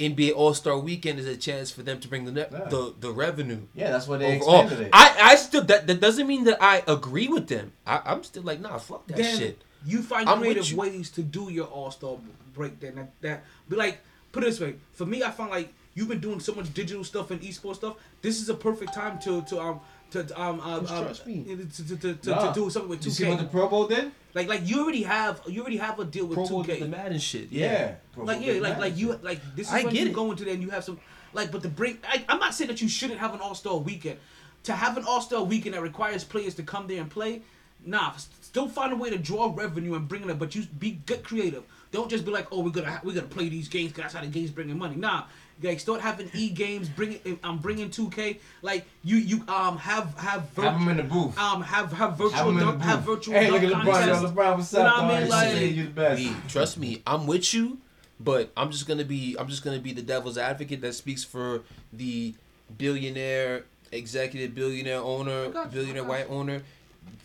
NBA 0.00 0.32
All 0.34 0.52
Star 0.54 0.76
Weekend 0.78 1.20
is 1.20 1.26
a 1.26 1.36
chance 1.36 1.70
for 1.70 1.82
them 1.82 2.00
to 2.00 2.08
bring 2.08 2.24
the 2.24 2.32
net, 2.32 2.50
Yeah. 2.52 2.64
the 2.68 2.94
the 2.98 3.12
revenue 3.12 3.60
Yeah, 3.74 3.90
that's 3.92 4.08
what 4.08 4.18
they 4.18 4.36
overall. 4.40 4.62
expanded 4.62 4.86
it. 4.88 4.90
I 4.92 5.16
I 5.20 5.36
still 5.36 5.62
that 5.64 5.86
that 5.86 6.00
doesn't 6.00 6.26
mean 6.26 6.44
that 6.44 6.60
I 6.60 6.82
agree 6.88 7.28
with 7.28 7.46
them. 7.46 7.72
I, 7.86 8.00
I'm 8.04 8.24
still 8.24 8.42
like 8.42 8.60
nah, 8.60 8.78
fuck 8.78 9.06
that 9.06 9.16
then 9.16 9.38
shit. 9.38 9.62
you 9.86 10.02
find 10.02 10.28
I'm 10.28 10.40
creative 10.40 10.68
you. 10.70 10.76
ways 10.76 11.10
to 11.10 11.22
do 11.22 11.48
your 11.50 11.66
All 11.66 11.92
Star 11.92 12.16
break. 12.54 12.80
Then 12.80 12.96
that, 12.96 13.12
that 13.20 13.44
be 13.68 13.76
like 13.76 14.00
put 14.32 14.42
it 14.42 14.46
this 14.46 14.58
way. 14.60 14.74
For 14.94 15.06
me, 15.06 15.22
I 15.22 15.30
find 15.30 15.48
like 15.50 15.72
you've 15.94 16.08
been 16.08 16.18
doing 16.18 16.40
so 16.40 16.54
much 16.56 16.74
digital 16.74 17.04
stuff 17.04 17.30
and 17.30 17.40
esports 17.40 17.76
stuff. 17.76 17.94
This 18.20 18.42
is 18.42 18.48
a 18.48 18.54
perfect 18.54 18.92
time 18.94 19.20
to 19.20 19.42
to 19.42 19.60
um 19.60 19.80
to 20.22 20.40
um 20.40 20.60
uh, 20.60 20.80
Just 20.80 20.92
um, 20.92 21.04
trust 21.04 21.26
me. 21.26 21.44
to, 21.44 21.56
to, 21.84 21.96
to, 21.98 22.14
to, 22.14 22.30
Nah. 22.30 22.48
to 22.52 22.60
do 22.60 22.70
something 22.70 22.88
with 22.90 23.00
two 23.00 23.04
K. 23.04 23.08
you 23.10 23.14
see 23.14 23.28
what 23.28 23.38
the 23.38 23.44
Pro 23.44 23.68
Bowl 23.68 23.86
did? 23.88 24.10
Like 24.34 24.48
like 24.48 24.66
you 24.68 24.82
already 24.82 25.02
have 25.02 25.40
you 25.48 25.60
already 25.60 25.76
have 25.76 25.98
a 25.98 26.04
deal 26.04 26.26
with 26.26 26.36
Pro 26.36 26.46
Bowl 26.48 26.62
the 26.62 26.72
2K. 26.72 26.88
Madden 26.88 27.18
shit. 27.18 27.48
Yeah. 27.50 27.94
Yeah. 28.16 28.22
Like 28.24 28.40
yeah, 28.44 28.54
like 28.60 28.78
like 28.78 28.96
you 28.96 29.18
like 29.22 29.40
this 29.56 29.68
is 29.68 29.72
I 29.74 29.84
when 29.84 29.92
get 29.92 30.04
you 30.04 30.08
it. 30.10 30.14
go 30.14 30.30
into 30.30 30.44
there 30.44 30.54
and 30.54 30.62
you 30.62 30.70
have 30.70 30.84
some 30.84 30.98
like 31.32 31.50
but 31.52 31.62
the 31.62 31.68
break. 31.68 32.02
I, 32.08 32.24
I'm 32.28 32.38
not 32.38 32.54
saying 32.54 32.68
that 32.68 32.80
you 32.80 32.88
shouldn't 32.88 33.20
have 33.20 33.34
an 33.34 33.40
All 33.40 33.54
Star 33.54 33.76
weekend. 33.76 34.18
To 34.64 34.72
have 34.72 34.96
an 34.96 35.04
All 35.04 35.20
Star 35.20 35.42
weekend 35.42 35.74
that 35.74 35.82
requires 35.82 36.24
players 36.24 36.54
to 36.54 36.62
come 36.62 36.86
there 36.86 37.00
and 37.00 37.10
play, 37.10 37.42
nah. 37.84 38.12
Still 38.40 38.68
find 38.68 38.92
a 38.92 38.96
way 38.96 39.10
to 39.10 39.18
draw 39.18 39.52
revenue 39.54 39.94
and 39.94 40.06
bring 40.08 40.22
it 40.22 40.30
up, 40.30 40.38
but 40.38 40.54
you 40.54 40.64
be 40.78 40.92
get 41.06 41.24
creative. 41.24 41.64
Don't 41.90 42.08
just 42.08 42.24
be 42.24 42.30
like, 42.30 42.46
oh, 42.52 42.60
we're 42.60 42.70
gonna 42.70 42.90
ha- 42.90 43.00
we're 43.04 43.14
gonna 43.14 43.26
play 43.26 43.48
these 43.48 43.68
games 43.68 43.90
because 43.90 44.04
that's 44.04 44.14
how 44.14 44.20
the 44.20 44.26
games 44.28 44.50
bringing 44.50 44.78
money. 44.78 44.96
Nah, 44.96 45.24
like 45.62 45.80
start 45.80 46.00
having 46.00 46.30
e 46.34 46.50
games. 46.50 46.88
Bring. 46.88 47.20
I'm 47.44 47.58
bringing 47.58 47.90
2K. 47.90 48.38
Like 48.62 48.86
you 49.02 49.16
you 49.16 49.44
um 49.48 49.78
have 49.78 50.16
have 50.18 50.48
vir- 50.50 50.62
Have 50.62 50.78
them 50.80 50.88
in 50.88 50.96
the 50.98 51.02
booth. 51.04 51.38
um 51.38 51.62
have 51.62 51.90
have 51.92 51.98
Have 52.10 52.18
virtual 52.18 52.46
them 52.46 52.58
in 52.58 52.64
dunk, 52.66 52.82
have 52.82 53.04
booth. 53.04 53.16
virtual 53.16 53.34
Hey, 53.34 53.50
look 53.50 53.62
at 53.62 53.68
LeBron. 53.70 53.82
contests. 53.84 54.22
Yo, 54.22 54.28
LeBron, 54.30 54.56
what's 54.56 54.72
You 54.72 54.78
know 54.80 54.84
what 54.84 54.94
I 55.04 55.08
mean? 55.20 55.20
dog? 55.20 55.30
Like- 55.30 55.60
you 55.76 55.84
the 55.84 55.90
best. 55.90 56.22
B, 56.22 56.32
trust 56.48 56.78
me, 56.78 57.02
I'm 57.06 57.26
with 57.26 57.54
you, 57.54 57.78
but 58.20 58.52
I'm 58.56 58.70
just 58.70 58.86
gonna 58.86 59.04
be 59.04 59.36
I'm 59.38 59.48
just 59.48 59.64
gonna 59.64 59.78
be 59.80 59.92
the 59.92 60.02
devil's 60.02 60.36
advocate 60.38 60.80
that 60.82 60.94
speaks 60.94 61.24
for 61.24 61.62
the 61.92 62.34
billionaire 62.76 63.64
executive, 63.92 64.54
billionaire 64.54 64.98
owner, 65.00 65.48
billionaire 65.70 66.04
white 66.04 66.26
owner. 66.28 66.62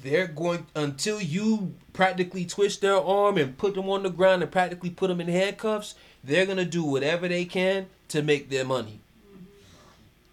They're 0.03 0.27
going 0.27 0.66
until 0.75 1.19
you 1.22 1.74
practically 1.93 2.45
twist 2.45 2.82
their 2.82 2.95
arm 2.98 3.38
and 3.38 3.58
put 3.58 3.75
them 3.75 3.90
on 3.90 4.03
the 4.03 4.09
ground 4.09 4.41
and 4.41 4.51
practically 4.51 4.90
put 4.90 5.08
them 5.09 5.19
in 5.19 5.27
handcuffs. 5.27 5.95
They're 6.24 6.45
gonna 6.45 6.66
do 6.66 6.83
whatever 6.83 7.27
they 7.27 7.45
can 7.45 7.88
to 8.09 8.22
make 8.22 8.49
their 8.49 8.64
money. 8.66 8.99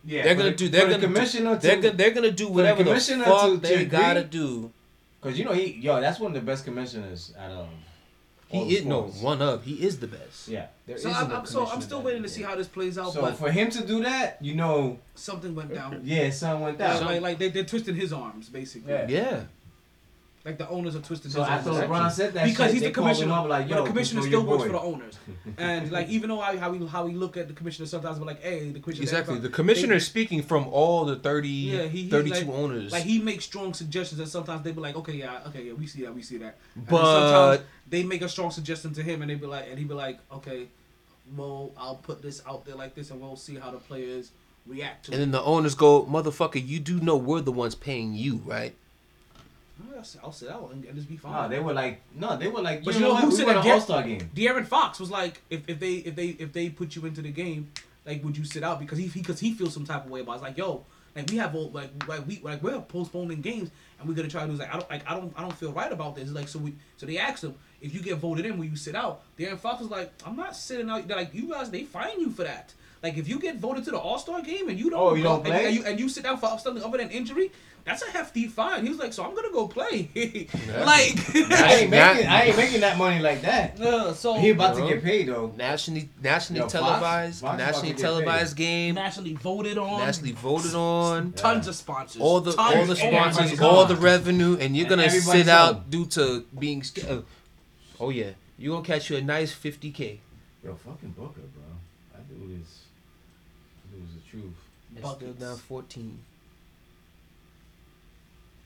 Yeah, 0.05 0.23
they're 0.23 0.35
gonna 0.37 0.51
the- 0.51 0.57
do. 0.57 0.69
They're 0.69 0.85
the 0.87 0.91
gonna. 0.93 1.01
Do, 1.09 1.13
commissioner 1.15 1.57
they're 1.57 1.77
to- 1.77 1.83
gonna. 1.83 1.95
They're 1.97 2.11
gonna 2.13 2.31
do 2.31 2.49
whatever 2.49 2.79
the 2.85 2.91
commissioner 2.91 3.25
fuck 3.25 3.43
to- 3.51 3.55
to 3.57 3.61
they 3.61 3.75
agree? 3.75 3.87
gotta 3.87 4.23
do. 4.25 4.71
Cause 5.21 5.37
you 5.37 5.45
know 5.45 5.53
he, 5.53 5.73
yo, 5.81 6.01
that's 6.01 6.21
one 6.21 6.31
of 6.31 6.35
the 6.35 6.47
best 6.47 6.65
commissioners 6.65 7.33
out 7.39 7.51
of. 7.51 7.69
All 8.51 8.65
He 8.65 8.77
is 8.77 8.85
no 8.85 9.03
one 9.03 9.43
of. 9.43 9.65
He 9.65 9.75
is 9.75 9.99
the 9.99 10.07
best. 10.07 10.49
Yeah. 10.49 10.67
There 10.87 10.97
So 10.99 11.09
isn't 11.09 11.25
I'm, 11.25 11.31
a 11.33 11.35
I'm 11.41 11.47
so 11.47 11.67
I'm 11.67 11.81
still 11.81 12.03
waiting 12.03 12.23
to 12.23 12.29
see 12.29 12.43
how 12.43 12.55
this 12.55 12.69
plays 12.69 12.97
out, 12.99 13.13
So 13.13 13.21
but 13.21 13.37
for 13.37 13.51
him 13.51 13.71
to 13.71 13.85
do 13.87 14.03
that, 14.05 14.39
you 14.41 14.55
know, 14.55 14.99
something 15.15 15.55
went 15.55 15.75
down. 15.75 16.01
yeah, 16.05 16.31
something 16.31 16.63
went 16.63 16.79
Yeah, 16.79 16.95
down. 16.95 17.05
like 17.07 17.21
like 17.23 17.39
they 17.39 17.49
they're 17.49 17.65
twisting 17.65 17.97
his 17.97 18.13
arms 18.13 18.49
basically. 18.49 18.93
Yeah. 18.93 19.09
Yeah. 19.09 19.41
Like 20.47 20.59
the 20.59 20.69
owners 20.69 20.95
are 20.95 21.01
twisting 21.01 21.33
So 21.33 21.41
his 21.43 21.49
after 21.51 21.71
arms. 21.71 21.81
LeBron 21.83 22.13
said 22.13 22.33
that 22.35 22.45
because 22.47 22.67
shit, 22.67 22.75
he's 22.75 22.83
the 22.85 22.91
called 22.93 23.09
him 23.09 23.15
commissioner. 23.17 23.33
up 23.33 23.49
like, 23.49 23.69
but 23.69 23.77
yo, 23.77 23.83
the 23.83 23.89
commissioner 23.91 24.21
still 24.23 24.31
your 24.31 24.43
works 24.43 24.63
for 24.63 24.69
the 24.69 24.81
owners. 24.81 25.19
and 25.59 25.91
like 25.91 26.09
even 26.09 26.29
though 26.31 26.39
how, 26.39 26.57
how 26.57 26.71
we 26.71 26.87
how 26.87 27.05
we 27.05 27.15
look 27.15 27.37
at 27.37 27.49
the 27.49 27.53
commissioner 27.53 27.87
sometimes 27.87 28.21
we're 28.21 28.27
like, 28.27 28.41
hey, 28.43 28.71
the 28.71 28.79
commissioner 28.79 29.03
Exactly. 29.03 29.39
The 29.41 29.49
commissioner 29.49 29.95
is 29.95 30.07
speaking 30.07 30.43
from 30.43 30.69
all 30.69 31.05
the 31.05 31.17
30, 31.17 31.49
Yeah, 31.49 31.83
he, 31.89 32.05
he 32.05 32.11
32 32.11 32.35
like, 32.47 32.49
owners. 32.49 32.93
Like 32.93 33.03
he 33.03 33.19
makes 33.21 33.45
strong 33.45 33.75
suggestions, 33.75 34.21
and 34.21 34.29
sometimes 34.29 34.63
they 34.63 34.71
be 34.71 34.81
like, 34.81 34.95
"Okay, 34.95 35.15
yeah, 35.15 35.41
okay, 35.49 35.65
yeah, 35.65 35.73
we 35.73 35.89
see 35.89 36.03
that, 36.03 36.15
we 36.15 36.23
see 36.23 36.37
that." 36.39 36.57
And 36.77 36.87
But- 36.87 37.03
sometimes 37.57 37.67
they 37.91 38.05
make 38.05 38.23
a 38.23 38.29
strong 38.29 38.53
suggestion 38.53 38.95
to 38.95 39.03
him, 39.03 39.23
and 39.23 39.31
they 39.31 39.35
be 39.35 39.47
like, 39.47 39.67
and 39.69 39.77
he 39.81 39.85
be 39.85 39.95
like, 39.95 40.21
"Okay, 40.33 40.69
well, 41.37 41.73
I'll 41.77 41.97
put 41.97 42.23
this 42.23 42.41
out 42.49 42.65
there 42.65 42.77
like 42.77 42.95
this, 42.95 43.11
and 43.11 43.21
we'll 43.21 43.35
see 43.35 43.57
how 43.57 43.73
the 43.73 43.79
players 43.79 44.31
react 44.65 45.07
to 45.07 45.11
and 45.13 45.17
it." 45.17 45.19
then 45.25 45.31
the 45.33 45.43
owners 45.43 45.75
go, 45.75 46.05
motherfucker, 46.05 46.65
you 46.65 46.79
do 46.79 47.01
know 47.01 47.17
we're 47.17 47.41
the 47.41 47.51
ones 47.53 47.75
paying 47.75 48.15
you, 48.15 48.43
right? 48.45 48.77
I'll 49.97 50.05
say- 50.05 50.19
I'll 50.23 50.31
that 50.31 50.63
one, 50.63 50.85
and 50.87 50.95
just 50.97 51.09
be 51.09 51.17
fine. 51.17 51.33
No, 51.33 51.49
they 51.49 51.59
were 51.61 51.73
like, 51.73 52.01
no, 52.15 52.37
they 52.37 52.49
were 52.49 52.61
like, 52.63 52.85
But 52.85 52.95
you 52.95 53.01
know 53.01 53.09
know 53.09 53.17
who 53.17 53.29
We 53.29 53.35
said 53.37 53.47
won 53.47 53.57
that? 53.57 53.67
an 53.67 53.73
All 53.73 53.81
Star 53.81 54.03
game. 54.03 54.31
De'Aaron 54.35 54.67
Fox 54.67 54.99
was 55.01 55.11
like, 55.11 55.41
if, 55.51 55.69
if 55.69 55.79
they 55.81 55.95
if 55.97 56.15
they 56.17 56.29
if 56.29 56.53
they 56.53 56.69
put 56.71 56.95
you 56.97 57.05
into 57.07 57.23
the 57.23 57.31
game, 57.31 57.71
like 58.05 58.23
would 58.25 58.37
you 58.37 58.45
sit 58.45 58.63
out 58.63 58.79
because 58.81 58.99
he 58.99 59.09
because 59.09 59.41
he, 59.41 59.53
feels 59.55 59.75
some 59.75 59.85
type 59.85 60.05
of 60.05 60.11
way 60.11 60.21
about. 60.21 60.33
it. 60.33 60.35
It's 60.37 60.43
like 60.45 60.57
yo, 60.59 60.85
like 61.15 61.31
we 61.31 61.37
have 61.39 61.55
all 61.55 61.71
like 61.71 61.91
like 62.09 62.27
we 62.27 62.41
like 62.43 62.63
we're 62.63 62.79
postponing 62.81 63.41
games 63.41 63.71
and 63.99 64.09
we're 64.09 64.15
gonna 64.15 64.29
try 64.29 64.47
to 64.47 64.53
do 64.53 64.59
like 64.59 64.69
I 64.75 64.79
don't 64.79 64.91
like 64.91 65.11
I 65.11 65.15
don't 65.15 65.33
I 65.37 65.41
don't 65.43 65.57
feel 65.57 65.73
right 65.73 65.91
about 65.93 66.15
this. 66.17 66.31
Like 66.31 66.49
so 66.49 66.59
we 66.59 66.75
so 66.97 67.07
they 67.07 67.19
asked 67.19 67.45
him 67.45 67.55
if 67.81 67.95
you 67.95 68.01
get 68.01 68.17
voted 68.19 68.47
in, 68.47 68.57
will 68.59 68.65
you 68.67 68.77
sit 68.77 68.95
out? 68.95 69.23
De'Aaron 69.39 69.59
Fox 69.59 69.81
was 69.81 69.91
like, 69.91 70.11
I'm 70.27 70.37
not 70.37 70.57
sitting 70.57 70.89
out. 70.91 71.07
They're 71.09 71.17
like 71.17 71.35
you 71.35 71.51
guys, 71.51 71.71
they 71.71 71.83
fine 71.85 72.21
you 72.21 72.31
for 72.31 72.45
that. 72.45 72.73
Like 73.03 73.17
if 73.19 73.29
you 73.29 73.39
get 73.39 73.57
voted 73.57 73.85
to 73.85 73.91
the 73.91 73.99
All 73.99 74.19
Star 74.19 74.41
game 74.41 74.69
and 74.69 74.79
you 74.79 74.91
don't 74.91 75.01
Oh, 75.01 75.15
you 75.15 75.23
don't 75.23 75.37
and- 75.41 75.45
play? 75.47 75.67
and, 75.67 75.75
you 75.75 75.85
and 75.85 75.99
you 76.01 76.09
sit 76.09 76.23
down 76.23 76.39
for 76.39 76.59
something 76.59 76.83
other 76.83 76.99
than 76.99 77.11
injury. 77.11 77.51
That's 77.87 78.03
a 78.03 78.11
hefty 78.11 78.49
fine. 78.49 78.83
He 78.83 78.89
was 78.89 78.99
like, 78.99 79.13
so 79.13 79.23
I'm 79.25 79.33
gonna 79.33 79.53
go 79.53 79.69
play. 79.69 80.11
like, 80.69 81.15
I 81.37 81.77
ain't 81.83 81.91
making, 81.91 82.27
I 82.27 82.43
ain't 82.47 82.57
making 82.57 82.81
that 82.81 82.99
money 82.99 83.21
like 83.21 83.43
that. 83.43 83.81
uh, 83.81 84.13
so 84.13 84.35
He 84.35 84.51
about 84.51 84.75
to 84.77 84.89
get 84.89 85.05
paid 85.05 85.29
though. 85.29 85.53
Nationally, 85.57 86.09
nationally 86.21 86.63
Yo, 86.63 86.69
televised, 86.69 87.43
Fox 87.43 87.55
about 87.55 87.59
nationally 87.65 87.91
to 87.91 87.95
get 87.95 88.03
televised 88.03 88.57
game, 88.57 88.97
nationally 88.97 89.35
voted 89.35 89.79
on. 89.79 90.01
nationally 90.01 90.33
voted 90.33 90.75
on, 90.75 91.31
tons 91.35 91.69
of 91.69 91.77
sponsors. 91.77 92.21
all 92.21 92.41
the 92.41 92.53
Tons. 92.53 92.75
all 92.75 92.87
the 92.87 92.97
sponsors, 92.97 93.59
God. 93.61 93.75
all 93.75 93.85
the 93.87 93.95
revenue, 93.95 94.57
and 94.59 94.77
you're 94.77 94.89
gonna 94.89 95.05
everybody's 95.05 95.45
sit 95.45 95.49
out 95.49 95.75
on. 95.77 95.85
due 95.89 96.07
to 96.07 96.45
being 96.59 96.83
scared. 96.83 97.23
Oh 98.01 98.11
yeah, 98.11 98.31
you 98.59 98.71
gonna 98.73 98.85
catch 98.85 99.11
you 99.11 99.17
a 99.17 99.23
nice 99.23 99.55
50k. 99.55 100.19
Yo, 100.65 100.75
fucking 100.75 101.11
Booker, 101.11 101.41
bro. 101.55 101.63
That 102.13 102.29
dude 102.29 102.61
is, 102.61 102.81
that 103.85 103.97
dude 103.97 104.09
is 104.09 104.15
the 104.17 104.29
truth. 104.29 104.55
It's 104.97 105.11
still 105.13 105.33
down 105.35 105.57
14. 105.57 106.19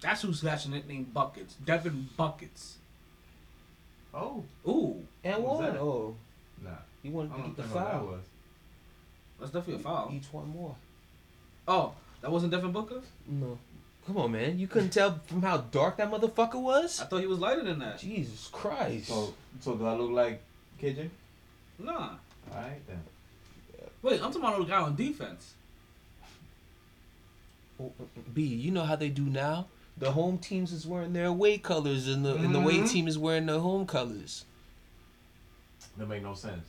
That's 0.01 0.23
who's 0.23 0.41
catching 0.41 0.73
it 0.75 0.89
named 0.89 1.13
Buckets. 1.13 1.55
Devin 1.65 2.09
Buckets. 2.17 2.77
Oh, 4.15 4.45
Ooh, 4.67 5.07
And 5.23 5.43
What 5.43 5.53
was 5.53 5.61
one. 5.61 5.73
that? 5.73 5.81
Oh, 5.81 6.17
nah. 6.63 6.71
you 7.03 7.11
wanted 7.13 7.29
to 7.37 7.43
get 7.43 7.57
the 7.57 7.63
know 7.63 7.69
what 7.69 7.85
that 7.85 7.91
foul. 7.93 8.07
was. 8.07 8.21
that's 9.39 9.53
definitely 9.53 9.75
a 9.81 9.85
foul. 9.85 10.13
Each 10.13 10.33
one 10.33 10.49
more. 10.49 10.75
Oh, 11.69 11.93
that 12.23 12.31
wasn't 12.33 12.51
Devin 12.53 12.73
Booker? 12.73 13.03
No. 13.29 13.59
Come 14.07 14.17
on, 14.17 14.33
man. 14.33 14.59
You 14.59 14.67
couldn't 14.67 14.91
tell 14.91 15.21
from 15.27 15.43
how 15.43 15.59
dark 15.59 15.99
that 15.99 16.11
motherfucker 16.11 16.61
was? 16.61 17.01
I 17.01 17.05
thought 17.05 17.21
he 17.21 17.27
was 17.27 17.39
lighter 17.39 17.63
than 17.63 17.79
that. 17.81 17.99
Jesus 17.99 18.49
Christ. 18.51 19.09
So, 19.09 19.35
so 19.61 19.77
do 19.77 19.87
I 19.87 19.95
look 19.95 20.11
like 20.11 20.43
KJ? 20.83 21.09
Nah. 21.79 21.93
All 22.51 22.57
right 22.57 22.81
then. 22.89 23.01
Wait, 24.03 24.15
I'm 24.15 24.33
talking 24.33 24.41
about 24.43 24.59
the 24.59 24.65
guy 24.65 24.81
on 24.81 24.97
defense. 24.97 25.53
B, 28.35 28.43
you 28.43 28.71
know 28.71 28.85
how 28.85 28.97
they 28.97 29.09
do 29.09 29.23
now? 29.25 29.67
The 30.01 30.11
home 30.13 30.39
teams 30.39 30.73
is 30.73 30.87
wearing 30.87 31.13
their 31.13 31.27
away 31.27 31.59
colors, 31.59 32.09
and 32.09 32.25
the 32.25 32.35
and 32.35 32.53
the 32.55 32.59
away 32.59 32.79
Mhm. 32.79 32.91
team 32.91 33.07
is 33.07 33.17
wearing 33.19 33.47
their 33.47 33.61
home 33.61 33.87
colors. 33.87 34.45
That 35.97 36.09
make 36.09 36.23
no 36.23 36.35
sense. 36.35 36.67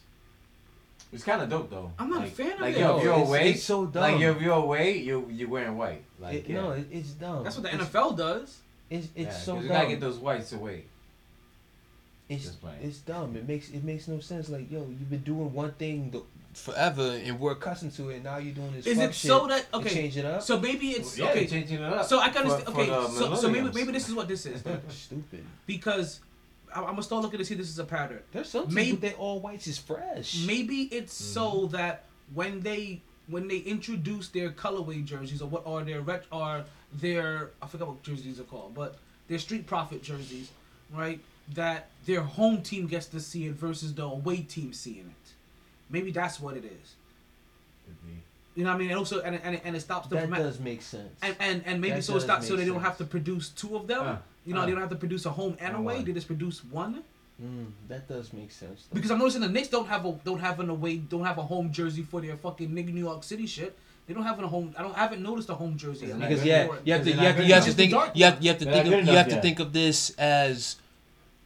It's 1.13 1.23
kind 1.23 1.41
of 1.41 1.49
dope 1.49 1.69
though. 1.69 1.91
I'm 1.99 2.09
not 2.09 2.25
a 2.25 2.27
fan 2.27 2.53
of 2.53 2.59
like, 2.61 2.75
it. 2.75 2.79
Like 2.81 2.85
yo, 2.85 2.97
if 2.97 3.03
you're 3.03 3.13
It's- 3.13 3.27
away, 3.27 3.49
it's 3.51 3.63
so 3.63 3.79
Like 3.81 3.93
dumb. 3.93 4.21
if 4.21 4.41
you're 4.41 4.53
away, 4.53 4.97
you 4.99 5.27
you're 5.31 5.49
wearing 5.49 5.77
white. 5.77 6.03
Like 6.19 6.35
It- 6.35 6.49
yeah. 6.49 6.61
No, 6.61 6.71
it, 6.71 6.87
it's 6.91 7.09
dumb. 7.11 7.43
That's 7.43 7.55
what 7.57 7.63
the 7.63 7.69
It's- 7.73 7.89
NFL 7.89 8.11
does. 8.13 8.59
It's 8.89 9.07
it's 9.15 9.25
Yeah, 9.25 9.31
so 9.31 9.37
'cause 9.37 9.45
dumb. 9.45 9.63
you 9.63 9.69
gotta 9.69 9.87
get 9.87 9.99
those 9.99 10.17
whites 10.19 10.51
away. 10.53 10.83
It's 12.29 12.51
it's 12.81 12.99
dumb. 12.99 13.35
It 13.35 13.47
makes 13.47 13.69
it 13.71 13.83
makes 13.83 14.07
no 14.07 14.19
sense. 14.19 14.47
Like 14.49 14.71
yo, 14.71 14.79
you've 14.79 15.09
been 15.09 15.23
doing 15.23 15.53
one 15.53 15.71
thing 15.73 16.11
the, 16.11 16.21
forever, 16.53 17.19
and 17.23 17.39
we're 17.39 17.51
accustomed 17.53 17.93
to 17.93 18.09
it. 18.09 18.15
And 18.15 18.23
now 18.23 18.38
you're 18.38 18.53
doing 18.53 18.71
this. 18.73 18.85
Is 18.88 18.97
it 18.97 19.13
shit 19.15 19.30
so 19.31 19.47
that 19.47 19.71
to 19.71 19.80
okay? 19.80 19.89
change 19.89 20.17
it 20.17 20.25
up? 20.25 20.41
So 20.41 20.59
maybe 20.59 20.89
it's 20.91 21.17
Yeah, 21.17 21.30
okay. 21.30 21.47
changing 21.47 21.77
it 21.77 21.83
up 21.83 22.05
So 22.05 22.19
I 22.19 22.30
can 22.30 22.43
understand. 22.43 22.65
for 22.75 22.81
Okay, 22.81 22.89
the 22.89 23.07
so, 23.09 23.35
so 23.35 23.49
maybe 23.49 23.69
maybe 23.73 23.91
this 23.91 24.07
is 24.09 24.15
what 24.15 24.27
this 24.27 24.45
is. 24.45 24.61
Stupid. 24.89 25.45
because 25.65 26.19
I- 26.73 26.80
I'm 26.80 26.91
gonna 26.91 27.03
start 27.03 27.21
looking 27.23 27.39
to 27.39 27.45
see 27.45 27.55
this 27.55 27.69
is 27.69 27.80
a 27.80 27.83
pattern. 27.85 28.21
There's 28.31 28.49
some 28.49 28.63
teams 28.63 28.75
Maybe- 28.75 28.91
with 28.91 29.01
their 29.01 29.13
all 29.13 29.39
whites 29.39 29.67
is 29.67 29.77
fresh. 29.77 30.45
Maybe 30.45 30.83
it's 30.83 31.13
mm-hmm. 31.21 31.33
so 31.33 31.65
that 31.67 32.05
when 32.33 32.61
they 32.61 33.01
when 33.27 33.47
they 33.47 33.57
introduce 33.59 34.27
their 34.30 34.49
colorway 34.51 35.03
jerseys 35.05 35.41
or 35.41 35.47
what 35.47 35.63
are 35.65 35.83
their 35.83 36.01
ret 36.01 36.25
are 36.31 36.65
their 36.93 37.51
I 37.61 37.67
forgot 37.67 37.88
what 37.88 38.03
jerseys 38.03 38.39
are 38.39 38.43
called, 38.43 38.73
but 38.73 38.97
their 39.27 39.39
street 39.39 39.65
profit 39.65 40.03
jerseys, 40.03 40.49
right? 40.93 41.19
That 41.53 41.89
their 42.05 42.21
home 42.21 42.61
team 42.61 42.88
gets 42.88 43.05
to 43.07 43.19
see 43.19 43.45
it 43.47 43.53
versus 43.53 43.93
the 43.93 44.03
away 44.03 44.38
team 44.41 44.73
seeing 44.73 45.13
it. 45.15 45.20
Maybe 45.91 46.11
that's 46.11 46.39
what 46.39 46.55
it 46.57 46.65
is. 46.65 46.95
You 48.55 48.65
know 48.65 48.71
what 48.71 48.75
I 48.75 48.79
mean? 48.79 48.89
And 48.89 48.99
also, 48.99 49.21
and 49.21 49.39
and, 49.43 49.61
and 49.63 49.75
it 49.75 49.79
stops 49.79 50.07
them 50.07 50.19
That 50.19 50.29
from 50.29 50.37
does 50.43 50.59
make 50.59 50.81
sense. 50.81 51.09
and 51.21 51.35
and, 51.39 51.63
and 51.65 51.79
maybe 51.79 51.95
That 51.95 52.03
so 52.03 52.17
it 52.17 52.21
stops 52.21 52.47
so 52.47 52.55
make 52.55 52.65
they 52.65 52.71
don't 52.71 52.81
have 52.81 52.97
to 52.97 53.05
produce 53.05 53.49
two 53.49 53.75
of 53.77 53.87
them. 53.87 54.05
Uh, 54.05 54.17
you 54.45 54.53
know, 54.53 54.61
uh. 54.61 54.65
they 54.65 54.71
don't 54.71 54.81
have 54.81 54.89
to 54.89 54.95
produce 54.97 55.25
a 55.25 55.29
home 55.29 55.55
and 55.59 55.69
And 55.69 55.77
away. 55.77 55.95
one. 55.95 56.05
They 56.05 56.11
just 56.11 56.27
produce 56.27 56.63
one. 56.65 57.03
Mm, 57.41 57.71
that 57.87 58.07
does 58.07 58.33
make 58.33 58.51
sense. 58.51 58.87
though. 58.89 58.95
Because 58.95 59.09
I'm 59.09 59.19
noticing 59.19 59.41
the 59.41 59.49
Knicks 59.49 59.69
don't 59.69 59.87
have 59.87 60.05
a 60.05 60.11
don't 60.25 60.39
have 60.39 60.59
an 60.59 60.69
away 60.69 60.97
don't 60.97 61.23
have 61.23 61.37
a 61.37 61.43
home 61.43 61.71
jersey 61.71 62.03
for 62.03 62.19
their 62.19 62.35
fucking 62.35 62.73
New 62.73 63.03
York 63.03 63.23
City 63.23 63.47
shit. 63.47 63.77
They 64.05 64.13
don't 64.13 64.23
have 64.23 64.39
a 64.39 64.47
home. 64.47 64.75
I 64.77 64.83
don't 64.83 64.95
I 64.97 64.99
haven't 64.99 65.23
noticed 65.23 65.49
a 65.49 65.55
home 65.55 65.77
jersey. 65.77 66.07
Because 66.07 66.43
yeah, 66.43 66.67
you 66.83 66.93
have 66.93 67.03
to 67.03 67.11
you 67.11 67.17
have 67.17 67.37
to 67.37 67.45
you 67.45 67.53
have 67.53 67.65
to 67.65 67.71
think 67.71 67.93
It's 67.93 67.93
the 67.93 67.97
dark 67.97 68.11
you 68.15 68.25
have 68.25 68.43
you 68.43 68.49
have 68.49 68.59
to 68.59 68.65
think 68.65 68.85
of 68.85 69.07
you 69.07 69.13
have 69.13 69.29
to 69.29 69.41
think 69.41 69.59
of 69.59 69.71
this 69.71 70.09
as 70.17 70.75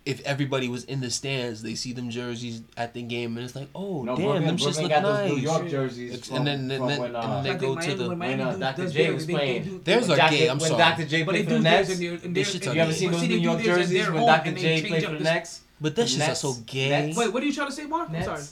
if 0.06 0.22
everybody 0.22 0.68
was 0.70 0.84
in 0.84 1.02
the 1.02 1.10
stands, 1.10 1.64
they 1.64 1.74
see 1.76 1.92
them 1.92 2.10
jerseys 2.12 2.62
at 2.78 2.94
the 2.94 3.02
game, 3.02 3.36
and 3.38 3.46
it's 3.46 3.56
like, 3.56 3.70
oh 3.74 4.04
No, 4.04 4.16
damn, 4.16 4.26
Brooklyn, 4.26 4.46
them 4.46 4.58
shits 4.58 4.64
Brooklyn 4.64 4.84
look 4.84 4.92
got 4.92 5.02
nice. 5.04 5.30
those 5.30 5.32
New 5.38 5.44
York 5.44 5.68
jerseys 5.70 6.26
from, 6.28 6.36
and 6.38 6.48
then 6.48 6.60
and 6.60 6.72
then, 6.72 6.80
when, 7.00 7.02
and 7.08 7.16
uh, 7.18 7.42
then 7.42 7.54
they 7.58 7.60
go 7.66 7.74
Miami, 7.76 7.88
to 7.92 7.98
the. 7.98 8.10
when 8.10 8.18
Miami 8.20 8.44
when, 8.46 8.64
uh, 8.64 8.72
Dr. 8.72 8.90
J 8.90 9.04
their- 9.04 9.14
was 9.16 9.26
they- 9.26 9.34
they 9.34 9.40
playing. 9.40 9.64
do- 9.64 9.82
There's 9.84 10.02
when 10.08 10.12
our 10.12 10.18
Dr. 10.18 10.32
gay, 10.38 10.48
I'm 10.50 10.60
when 10.60 10.70
sorry. 10.70 10.78
Dr. 10.84 11.06
J 11.06 11.24
But 11.24 11.32
they 11.32 11.38
played 11.40 11.44
for 11.46 11.50
do 11.50 11.56
the 11.58 11.62
Nets. 11.64 11.90
in 11.90 12.00
their, 12.00 12.14
in 12.14 12.34
This 12.34 12.46
their, 12.48 12.54
shit's 12.54 12.66
in 12.66 12.70
on 12.70 12.76
You 12.76 12.82
ever 12.84 12.94
seen 12.94 13.12
those 13.12 13.22
see, 13.22 13.28
New 13.28 13.34
they 13.34 13.40
do 13.40 13.44
York 13.44 13.58
theirs 13.64 13.68
at 13.70 13.80
jerseys 13.82 14.04
their 14.06 14.14
when 14.14 14.26
Dr. 14.28 14.52
J 14.52 14.62
change 14.62 14.88
played 14.88 15.04
up 15.04 15.10
for 15.10 15.18
the 15.18 15.18
the- 15.18 15.24
Nets? 15.24 15.62
But 15.82 15.96
that 15.96 16.10
shit's 16.10 16.40
so 16.40 16.54
gay. 16.68 17.14
Wait, 17.18 17.34
what 17.34 17.42
are 17.44 17.46
you 17.46 17.54
trying 17.54 17.68
to 17.68 17.74
say, 17.74 17.86
Mark? 17.86 18.10
I'm 18.12 18.24
sorry. 18.24 18.44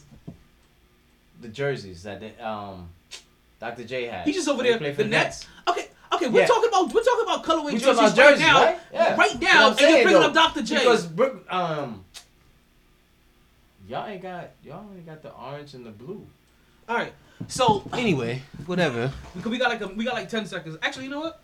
The 1.41 1.47
jerseys 1.49 2.03
that 2.03 2.19
they, 2.19 2.33
um 2.41 2.89
Dr. 3.59 3.83
J 3.83 4.05
had. 4.07 4.25
He's 4.25 4.35
just 4.35 4.47
over 4.49 4.63
there. 4.63 4.77
played 4.77 4.95
for 4.95 5.03
The 5.03 5.09
Nets. 5.09 5.45
Okay, 5.67 5.87
okay. 6.15 6.27
We're 6.27 6.41
Yeah. 6.41 6.47
talking 6.47 6.69
about 6.69 6.93
we're 6.93 7.03
talking 7.03 7.23
about 7.23 7.43
colorway 7.43 7.71
jerseys, 7.71 7.85
talking 7.97 8.13
about 8.13 8.17
right 8.17 8.39
now. 8.39 8.63
right? 8.63 8.79
Yeah. 8.93 9.15
Right 9.15 9.41
now, 9.41 9.69
what 9.69 9.81
I'm 9.81 9.85
and 9.87 9.95
you're 9.95 10.03
bringing 10.03 10.21
though. 10.21 10.27
up 10.27 10.33
Dr. 10.33 10.61
J. 10.63 10.75
Because 10.75 11.09
um, 11.49 12.05
y'all 13.87 14.07
ain't 14.07 14.21
got 14.21 14.51
y'all 14.63 14.79
only 14.89 15.01
got 15.01 15.21
the 15.21 15.31
orange 15.31 15.73
and 15.73 15.85
the 15.85 15.91
blue. 15.91 16.25
All 16.89 16.95
right. 16.97 17.13
So 17.47 17.83
Anyway, 17.93 18.41
whatever. 18.67 19.11
because 19.35 19.51
we 19.51 19.57
got 19.57 19.69
like 19.69 19.81
a, 19.81 19.87
we 19.87 20.05
got 20.05 20.13
like 20.13 20.29
ten 20.29 20.45
seconds. 20.45 20.77
Actually, 20.81 21.05
you 21.05 21.11
know 21.11 21.19
what? 21.21 21.41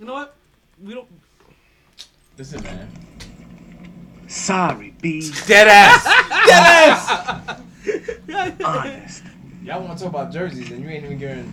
You 0.00 0.06
know 0.06 0.14
what? 0.14 0.34
We 0.82 0.94
don't. 0.94 1.06
Listen, 2.36 2.62
man. 2.62 2.88
Sorry, 4.28 4.94
B. 5.00 5.30
Dead 5.46 5.68
ass. 5.68 6.04
Dead 6.46 7.22
ass. 7.46 8.62
Honest. 8.64 9.22
Y'all 9.62 9.82
want 9.82 9.98
to 9.98 10.04
talk 10.04 10.12
about 10.12 10.32
jerseys 10.32 10.70
and 10.70 10.82
you 10.82 10.88
ain't 10.88 11.04
even 11.04 11.18
getting. 11.18 11.52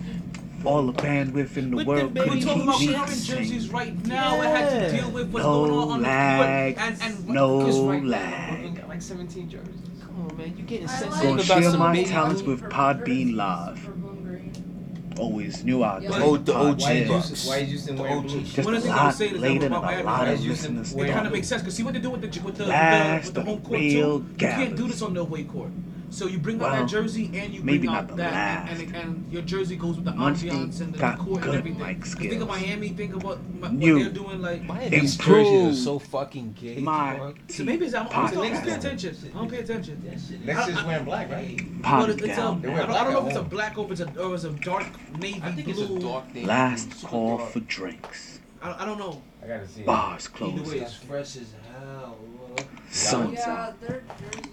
All 0.66 0.84
the 0.84 0.92
bandwidth 0.94 1.56
in 1.56 1.70
the 1.70 1.76
With 1.76 1.86
world 1.86 2.12
the 2.14 2.20
We're 2.20 2.26
couldn't 2.26 2.42
talking 2.42 2.62
about 2.62 2.80
me 2.80 2.86
jerseys 3.22 3.68
right 3.70 4.04
now. 4.06 4.40
It 4.42 4.46
had 4.46 4.90
to 4.90 4.96
deal 4.96 5.10
with 5.10 5.30
what's 5.30 5.44
No 5.44 5.52
going 5.66 5.70
on 5.72 5.90
on 5.92 6.02
the 6.02 6.08
lag, 6.08 6.76
court 6.76 6.88
and 6.88 7.02
and 7.02 7.28
no 7.28 7.58
Because 7.60 7.80
right 7.80 8.02
now, 8.02 8.08
lag. 8.10 8.48
Brooklyn 8.50 8.74
got 8.74 8.88
like 8.88 9.02
17 9.02 9.48
jerseys. 9.48 9.74
Come 10.02 10.28
on, 10.30 10.36
man, 10.36 10.56
you 10.56 10.64
getting 10.64 10.88
I 10.88 10.90
like- 10.90 10.98
sensitive 11.00 11.22
Gonna 11.22 11.32
about 11.42 11.44
share 11.62 11.70
some 11.70 11.78
my 11.78 11.92
baby 11.92 12.08
talents 12.08 12.42
blue? 12.42 12.50
with 12.56 12.62
Podbean 12.64 13.36
Live. 13.36 13.80
Purple 13.84 14.10
and 14.10 14.24
green. 14.24 15.12
Always 15.18 15.62
knew 15.64 15.84
I'd 15.84 16.02
Yeah. 16.02 16.08
take 16.10 16.22
Oh, 16.22 16.36
the 16.36 16.54
OG 16.56 16.80
Why 16.82 16.92
is 16.92 17.08
Bucks. 17.08 17.46
why 17.46 17.56
is 17.58 17.88
you 17.88 17.94
wearing 17.96 18.22
blue? 18.22 18.40
Just 18.42 18.58
One 18.58 18.74
a 18.74 18.76
of 18.78 18.82
the 18.82 18.88
things 18.88 18.92
I 18.92 18.96
lot 18.96 19.06
was 19.06 19.16
saying 19.16 19.34
is 19.36 19.40
that 19.40 19.46
later 19.48 19.66
about 19.66 19.82
than 19.82 19.90
a 19.90 19.92
Miami, 19.92 20.02
lot 20.04 20.20
right? 20.20 20.28
of 20.34 20.40
You 20.44 20.50
listeners 20.50 20.92
It 20.94 21.08
kind 21.10 21.26
of 21.28 21.32
makes 21.32 21.46
sense 21.48 21.62
because 21.62 21.74
see 21.76 21.82
what 21.84 21.94
they 21.94 22.00
do 22.00 22.10
with 22.10 22.20
the 22.22 22.26
with 22.26 22.56
the, 22.56 22.64
with 22.64 22.72
the, 22.72 23.20
with 23.24 23.34
the 23.34 23.42
home 23.44 23.60
court 23.60 23.78
real 23.80 24.18
too. 24.18 24.26
You 24.32 24.36
can't 24.36 24.76
do 24.76 24.88
this 24.88 25.00
on 25.00 25.14
the 25.14 25.20
away 25.20 25.44
court. 25.44 25.70
So 26.08 26.26
you 26.26 26.38
bring 26.38 26.62
out 26.62 26.70
that 26.72 26.88
jersey 26.88 27.30
and 27.34 27.52
you 27.52 27.62
maybe 27.62 27.78
bring 27.80 27.90
not 27.92 28.04
out 28.04 28.08
the 28.08 28.14
that, 28.16 28.68
and, 28.70 28.78
last. 28.78 28.86
and, 28.86 28.96
and 28.96 29.32
your 29.32 29.42
jersey 29.42 29.76
goes 29.76 29.96
with 29.96 30.04
the 30.04 30.12
Munchkin 30.12 30.50
ambiance 30.50 30.80
and 30.80 30.94
the 30.94 30.98
got 30.98 31.18
court 31.18 31.42
and 31.44 31.54
everything. 31.56 31.80
mic 31.84 32.00
'Cause 32.00 32.14
Think 32.14 32.34
of 32.34 32.42
skills. 32.42 32.48
Miami. 32.48 32.88
Think 32.90 33.16
of 33.16 33.24
what, 33.24 33.38
what 33.38 33.78
they're 33.80 34.08
doing. 34.10 34.40
Like 34.40 34.62
Miami's 34.62 35.16
jerseys 35.16 35.80
are 35.80 35.82
so 35.84 35.98
fucking 35.98 36.52
gay. 36.58 36.78
my 36.78 37.34
so 37.48 37.64
maybe 37.64 37.86
it's, 37.86 37.94
I'm, 37.94 38.06
I'm, 38.08 38.26
I 38.26 38.30
don't 38.30 38.62
pay 38.64 38.72
attention. 38.72 39.16
I 39.34 39.38
don't 39.38 39.50
pay 39.50 39.58
attention. 39.58 40.02
Next 40.44 40.68
is 40.68 40.84
wearing 40.84 41.04
black, 41.04 41.30
right? 41.30 41.60
But 41.74 41.82
Pot 41.82 42.08
it- 42.10 42.18
it 42.20 42.24
it's 42.24 42.32
a, 42.34 42.36
down. 42.36 42.62
They 42.62 42.68
I, 42.72 42.76
don't, 42.86 42.90
I 42.92 43.04
don't 43.04 43.12
know 43.12 43.20
if 43.22 43.28
it's 43.28 43.36
a 43.38 43.42
black 43.42 43.76
or 43.76 43.84
if 43.86 43.90
it's 43.92 44.00
a 44.00 44.22
or 44.22 44.34
it's 44.34 44.44
a 44.44 44.50
dark 44.50 44.86
navy 45.18 45.40
I 45.42 45.52
think 45.52 45.68
it's 45.68 45.80
blue. 45.82 45.96
a 45.96 46.00
dark 46.00 46.30
thing. 46.32 46.46
Last 46.46 47.02
call 47.04 47.38
dark. 47.38 47.50
for 47.50 47.60
drinks. 47.60 48.40
I, 48.62 48.82
I 48.82 48.86
don't 48.86 48.98
know. 48.98 49.20
I 49.42 49.48
gotta 49.48 49.66
see. 49.68 49.80
it. 49.80 49.86
Bars 49.86 50.28
Either 50.36 50.44
way, 50.46 50.52
closed. 50.62 50.72
it's 50.74 50.94
fresh 50.94 51.36
as 51.36 51.52
hell. 51.72 52.16
bro. 52.56 52.64
Sun's 52.90 53.34
Yeah, 53.34 53.50
out. 53.52 53.80
their 53.80 54.02
jerseys 54.20 54.52